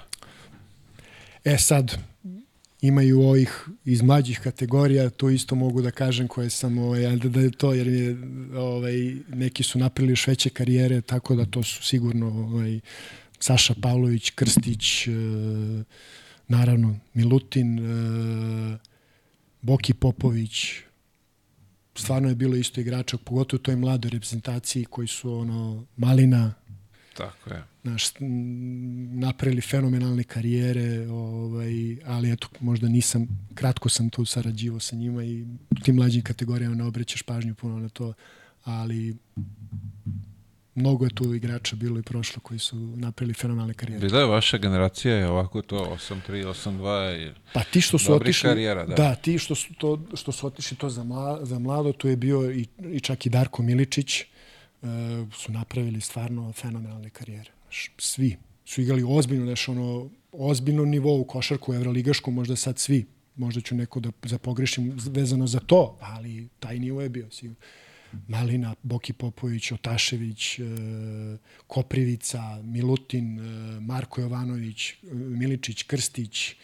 E 1.44 1.58
sad, 1.58 1.98
imaju 2.82 3.22
ovih 3.22 3.68
iz 3.86 4.02
mlađih 4.02 4.40
kategorija, 4.40 5.10
to 5.10 5.30
isto 5.30 5.56
mogu 5.56 5.82
da 5.82 5.92
kažem 5.92 6.28
koje 6.28 6.50
sam, 6.50 6.78
ovaj, 6.78 7.02
da, 7.02 7.30
da 7.30 7.40
je 7.40 7.52
to, 7.52 7.74
jer 7.74 7.88
je, 7.88 8.18
ovaj, 8.56 9.16
neki 9.28 9.64
su 9.64 9.80
napravili 9.80 10.12
još 10.12 10.28
veće 10.28 10.50
karijere, 10.50 11.02
tako 11.02 11.36
da 11.36 11.46
to 11.46 11.64
su 11.64 11.84
sigurno 11.84 12.28
ovaj, 12.28 12.80
Saša 13.42 13.74
Pavlović, 13.82 14.30
Krstić, 14.30 15.08
e, 15.08 15.12
naravno 16.48 17.00
Milutin, 17.14 17.80
e, 17.80 18.78
Boki 19.62 19.94
Popović, 19.94 20.74
stvarno 21.96 22.30
je 22.30 22.36
bilo 22.36 22.56
isto 22.56 22.82
igrača, 22.82 23.18
pogotovo 23.18 23.60
u 23.60 23.64
toj 23.64 23.76
mladoj 23.76 24.12
reprezentaciji 24.12 24.86
koji 24.86 25.08
su 25.08 25.34
ono 25.34 25.86
Malina, 25.98 26.54
Tako 27.18 27.54
je. 27.54 27.64
naš, 27.84 28.04
napravili 29.12 29.62
fenomenalne 29.62 30.24
karijere, 30.24 31.08
ovaj, 31.10 31.98
ali 32.06 32.32
eto, 32.32 32.48
možda 32.60 32.88
nisam, 32.88 33.28
kratko 33.54 33.90
sam 33.90 34.10
tu 34.10 34.26
sarađivao 34.26 34.80
sa 34.80 34.96
njima 34.96 35.24
i 35.24 35.42
u 35.70 35.76
tim 35.84 35.96
mlađim 35.96 36.22
kategorijama 36.22 36.76
ne 36.76 36.84
obrećaš 36.84 37.22
pažnju 37.22 37.56
puno 37.56 37.80
na 37.80 37.90
to, 37.90 38.14
ali 38.64 39.16
mnogo 40.76 41.06
je 41.06 41.16
tu 41.16 41.34
igrača 41.34 41.76
bilo 41.76 42.00
i 42.00 42.04
prošlo 42.04 42.42
koji 42.42 42.60
su 42.60 42.76
napravili 42.76 43.34
fenomenalne 43.34 43.74
karijere. 43.74 44.08
Bila 44.08 44.20
je 44.20 44.26
vaša 44.26 44.58
generacija 44.58 45.16
je 45.16 45.28
ovako 45.28 45.62
to 45.62 45.98
8-3, 46.10 46.20
8-2 46.30 47.28
i... 47.28 47.32
Pa 47.54 47.64
ti 47.64 47.82
što 47.82 47.98
su 47.98 48.14
otišli, 48.14 48.50
karijera, 48.50 48.86
da. 48.86 48.96
da. 48.96 49.16
ti 49.16 49.38
što 49.38 49.56
su 49.56 49.74
to 49.74 50.02
što 50.14 50.32
su 50.32 50.48
otišli 50.48 50.78
to 50.78 50.90
za 50.90 51.04
mlado, 51.04 51.46
za 51.46 51.60
mlado, 51.60 51.92
tu 51.94 52.08
je 52.08 52.16
bio 52.16 52.52
i, 52.52 52.68
i 52.94 53.00
čak 53.00 53.26
i 53.26 53.30
Darko 53.30 53.64
Miličić, 53.64 54.22
e, 54.22 54.26
su 55.34 55.52
napravili 55.52 56.02
stvarno 56.02 56.52
fenomenalne 56.52 57.10
karijere. 57.10 57.52
Svi 57.98 58.38
su 58.66 58.82
igrali 58.82 59.04
ozbiljno, 59.08 59.46
znaš, 59.46 59.68
ono, 59.70 60.10
ozbiljno 60.32 60.86
nivo 60.86 61.20
u 61.20 61.24
košarku 61.24 61.74
evroligašku, 61.74 62.32
možda 62.32 62.56
sad 62.56 62.80
svi, 62.80 63.06
možda 63.36 63.62
ću 63.62 63.76
neko 63.76 64.00
da 64.00 64.12
zapogrešim 64.24 64.98
vezano 65.10 65.48
za 65.48 65.60
to, 65.60 65.98
ali 66.02 66.48
taj 66.60 66.80
nivo 66.80 67.02
je 67.02 67.10
bio 67.10 67.32
sigurno. 67.32 67.56
Malina, 68.28 68.76
Boki 68.84 69.14
Popović, 69.14 69.72
Otašević, 69.72 70.60
e, 70.60 70.64
Koprivica, 71.68 72.62
Milutin, 72.64 73.40
e, 73.40 73.80
Marko 73.80 74.22
Jovanović, 74.22 74.92
e, 74.92 74.96
Miličić, 75.14 75.84
Krstić, 75.84 76.56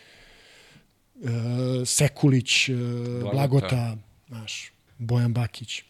Sekulić, 1.85 2.69
Blagota. 2.69 3.31
Blagota, 3.31 3.97
znaš, 4.27 4.71
Bojan 4.97 5.33
Bakić. 5.33 5.83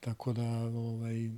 Tako 0.00 0.32
da, 0.32 0.42
ovaj, 0.42 1.30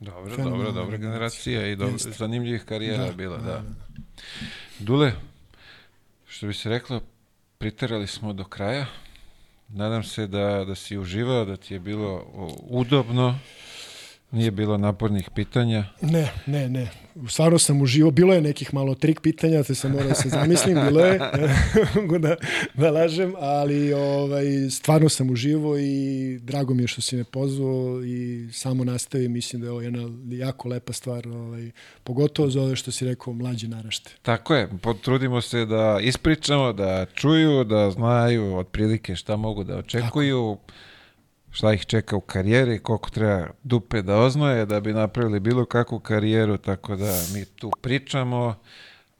Dobro, 0.00 0.36
dobro, 0.36 0.72
dobra 0.72 0.96
generacija 0.96 1.66
i 1.66 1.76
dobro, 1.76 1.98
zanimljivih 1.98 2.64
karijera 2.64 3.04
je 3.04 3.12
bila, 3.12 3.36
da. 3.36 3.44
da. 3.44 3.62
Dule, 4.78 5.12
što 6.26 6.46
bi 6.46 6.54
se 6.54 6.68
reklo, 6.68 7.02
priterali 7.58 8.06
smo 8.06 8.32
do 8.32 8.44
kraja. 8.44 8.86
Nadam 9.74 10.02
se 10.02 10.26
da, 10.26 10.64
da 10.64 10.74
si 10.74 10.98
uživao, 10.98 11.44
da 11.44 11.56
ti 11.56 11.74
je 11.74 11.80
bilo 11.80 12.24
udobno, 12.68 13.38
nije 14.32 14.50
bilo 14.50 14.76
napornih 14.76 15.30
pitanja. 15.34 15.84
Ne, 16.00 16.32
ne, 16.46 16.68
ne. 16.68 16.88
Stvarno 17.28 17.58
sam 17.58 17.82
uživao. 17.82 18.10
Bilo 18.10 18.34
je 18.34 18.40
nekih 18.40 18.74
malo 18.74 18.94
trik 18.94 19.20
pitanja, 19.20 19.62
te 19.62 19.74
sam 19.74 19.92
morao 19.92 20.08
da 20.08 20.14
se 20.14 20.28
zamislim, 20.28 20.78
bilo 20.84 21.00
je, 21.00 21.20
mogu 21.94 22.18
da, 22.18 22.36
da 22.74 22.90
lažem, 22.90 23.34
ali 23.38 23.92
ovaj, 23.92 24.44
stvarno 24.70 25.08
sam 25.08 25.30
uživao 25.30 25.78
i 25.78 26.38
drago 26.42 26.74
mi 26.74 26.82
je 26.82 26.88
što 26.88 27.00
si 27.00 27.16
me 27.16 27.24
pozvao 27.24 28.04
i 28.04 28.48
samo 28.52 28.84
nastavi. 28.84 29.28
Mislim 29.28 29.62
da 29.62 29.66
je 29.66 29.70
ovo 29.70 29.80
jedna 29.80 30.10
jako 30.28 30.68
lepa 30.68 30.92
stvar, 30.92 31.28
ovaj, 31.28 31.70
pogotovo 32.04 32.50
za 32.50 32.62
ove 32.62 32.76
što 32.76 32.90
si 32.90 33.04
rekao 33.04 33.32
mlađe 33.32 33.68
narašte. 33.68 34.10
Tako 34.22 34.54
je, 34.54 34.68
potrudimo 34.82 35.40
se 35.40 35.64
da 35.66 35.98
ispričamo, 36.02 36.72
da 36.72 37.06
čuju, 37.14 37.64
da 37.64 37.90
znaju 37.90 38.56
otprilike 38.56 39.16
šta 39.16 39.36
mogu 39.36 39.64
da 39.64 39.76
očekuju, 39.76 40.58
šta 41.52 41.72
ih 41.72 41.86
čeka 41.86 42.16
u 42.16 42.20
karijeri, 42.20 42.78
koliko 42.78 43.10
treba 43.10 43.46
dupe 43.62 44.02
da 44.02 44.16
oznoje 44.16 44.66
da 44.66 44.80
bi 44.80 44.92
napravili 44.92 45.40
bilo 45.40 45.64
kakvu 45.64 46.00
karijeru, 46.00 46.56
tako 46.56 46.96
da 46.96 47.22
mi 47.34 47.44
tu 47.44 47.70
pričamo. 47.80 48.54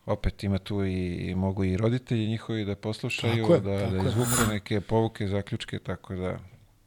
Opet 0.07 0.45
ima 0.45 0.59
tu 0.59 0.85
i, 0.85 1.15
i 1.15 1.35
mogu 1.35 1.65
i 1.65 1.77
roditelji 1.77 2.27
njihovi 2.27 2.65
da 2.65 2.75
poslušaju, 2.77 3.43
Tako 3.43 3.55
je, 3.55 3.61
da, 3.61 3.79
tako 3.79 4.03
da 4.03 4.09
izvuku 4.09 4.51
neke 4.51 4.81
povuke, 4.81 5.29
zaključke, 5.29 5.79
tako 5.79 6.15
da 6.15 6.39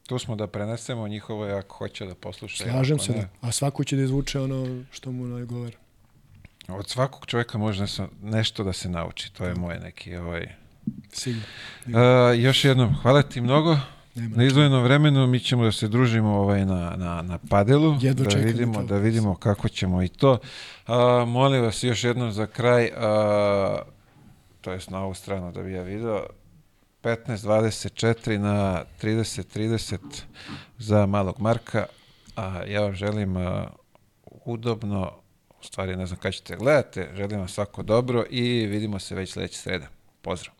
tu 0.06 0.18
smo 0.18 0.36
da 0.36 0.46
prenesemo 0.46 1.08
njihovo 1.08 1.44
ako 1.44 1.76
hoće 1.76 2.06
da 2.06 2.14
poslušaju. 2.14 2.70
Slažem 2.70 2.98
se, 2.98 3.12
ne. 3.12 3.18
da. 3.18 3.28
A 3.40 3.52
svako 3.52 3.84
će 3.84 3.96
da 3.96 4.02
izvuče 4.02 4.40
ono 4.40 4.84
što 4.90 5.12
mu 5.12 5.34
odgovara. 5.34 5.76
Od 6.68 6.88
svakog 6.88 7.26
čovjeka 7.26 7.58
može 7.58 7.80
nešto- 7.80 8.08
nešto 8.22 8.64
da 8.64 8.72
se 8.72 8.88
nauči, 8.88 9.32
to 9.34 9.44
je 9.44 9.54
moj 9.54 9.78
neki 9.78 10.16
ovaj... 10.16 10.46
Sigurno. 11.12 11.46
Uh, 11.86 12.38
još 12.44 12.64
jednom, 12.64 12.94
hvala 13.02 13.22
ti 13.22 13.40
mnogo. 13.40 13.76
Nema 14.16 14.36
Na 14.36 14.44
izdvojenom 14.44 14.82
vremenu 14.82 15.26
mi 15.26 15.40
ćemo 15.40 15.64
da 15.64 15.72
se 15.72 15.88
družimo 15.88 16.28
ovaj 16.28 16.66
na, 16.66 16.96
na, 16.96 17.22
na 17.22 17.38
padelu, 17.50 17.96
Jedva 18.00 18.26
da 18.30 18.36
vidimo, 18.38 18.74
to. 18.74 18.82
da 18.82 18.96
vidimo 18.96 19.34
kako 19.34 19.68
ćemo 19.68 20.02
i 20.02 20.08
to. 20.08 20.32
Uh, 20.32 20.94
molim 21.28 21.62
vas 21.62 21.82
još 21.84 22.04
jednom 22.04 22.32
za 22.32 22.46
kraj, 22.46 22.84
uh, 22.84 22.92
to 24.60 24.72
jest 24.72 24.90
na 24.90 25.02
ovu 25.04 25.14
stranu 25.14 25.52
da 25.52 25.62
bi 25.62 25.72
ja 25.72 25.82
video, 25.82 26.26
15-24 27.02 28.38
na 28.38 28.84
30-30 29.02 29.98
za 30.78 31.06
malog 31.06 31.40
Marka. 31.40 31.86
A 32.36 32.62
ja 32.66 32.80
vam 32.80 32.92
želim 32.92 33.36
uh, 33.36 33.42
udobno, 34.44 35.12
u 35.60 35.64
stvari 35.64 35.96
ne 35.96 36.06
znam 36.06 36.18
kada 36.18 36.32
ćete 36.32 36.56
gledate, 36.56 37.10
želim 37.14 37.38
vam 37.38 37.48
svako 37.48 37.82
dobro 37.82 38.24
i 38.30 38.66
vidimo 38.66 38.98
se 38.98 39.14
već 39.14 39.32
sledeće 39.32 39.58
srede. 39.58 39.86
Pozdrav! 40.22 40.55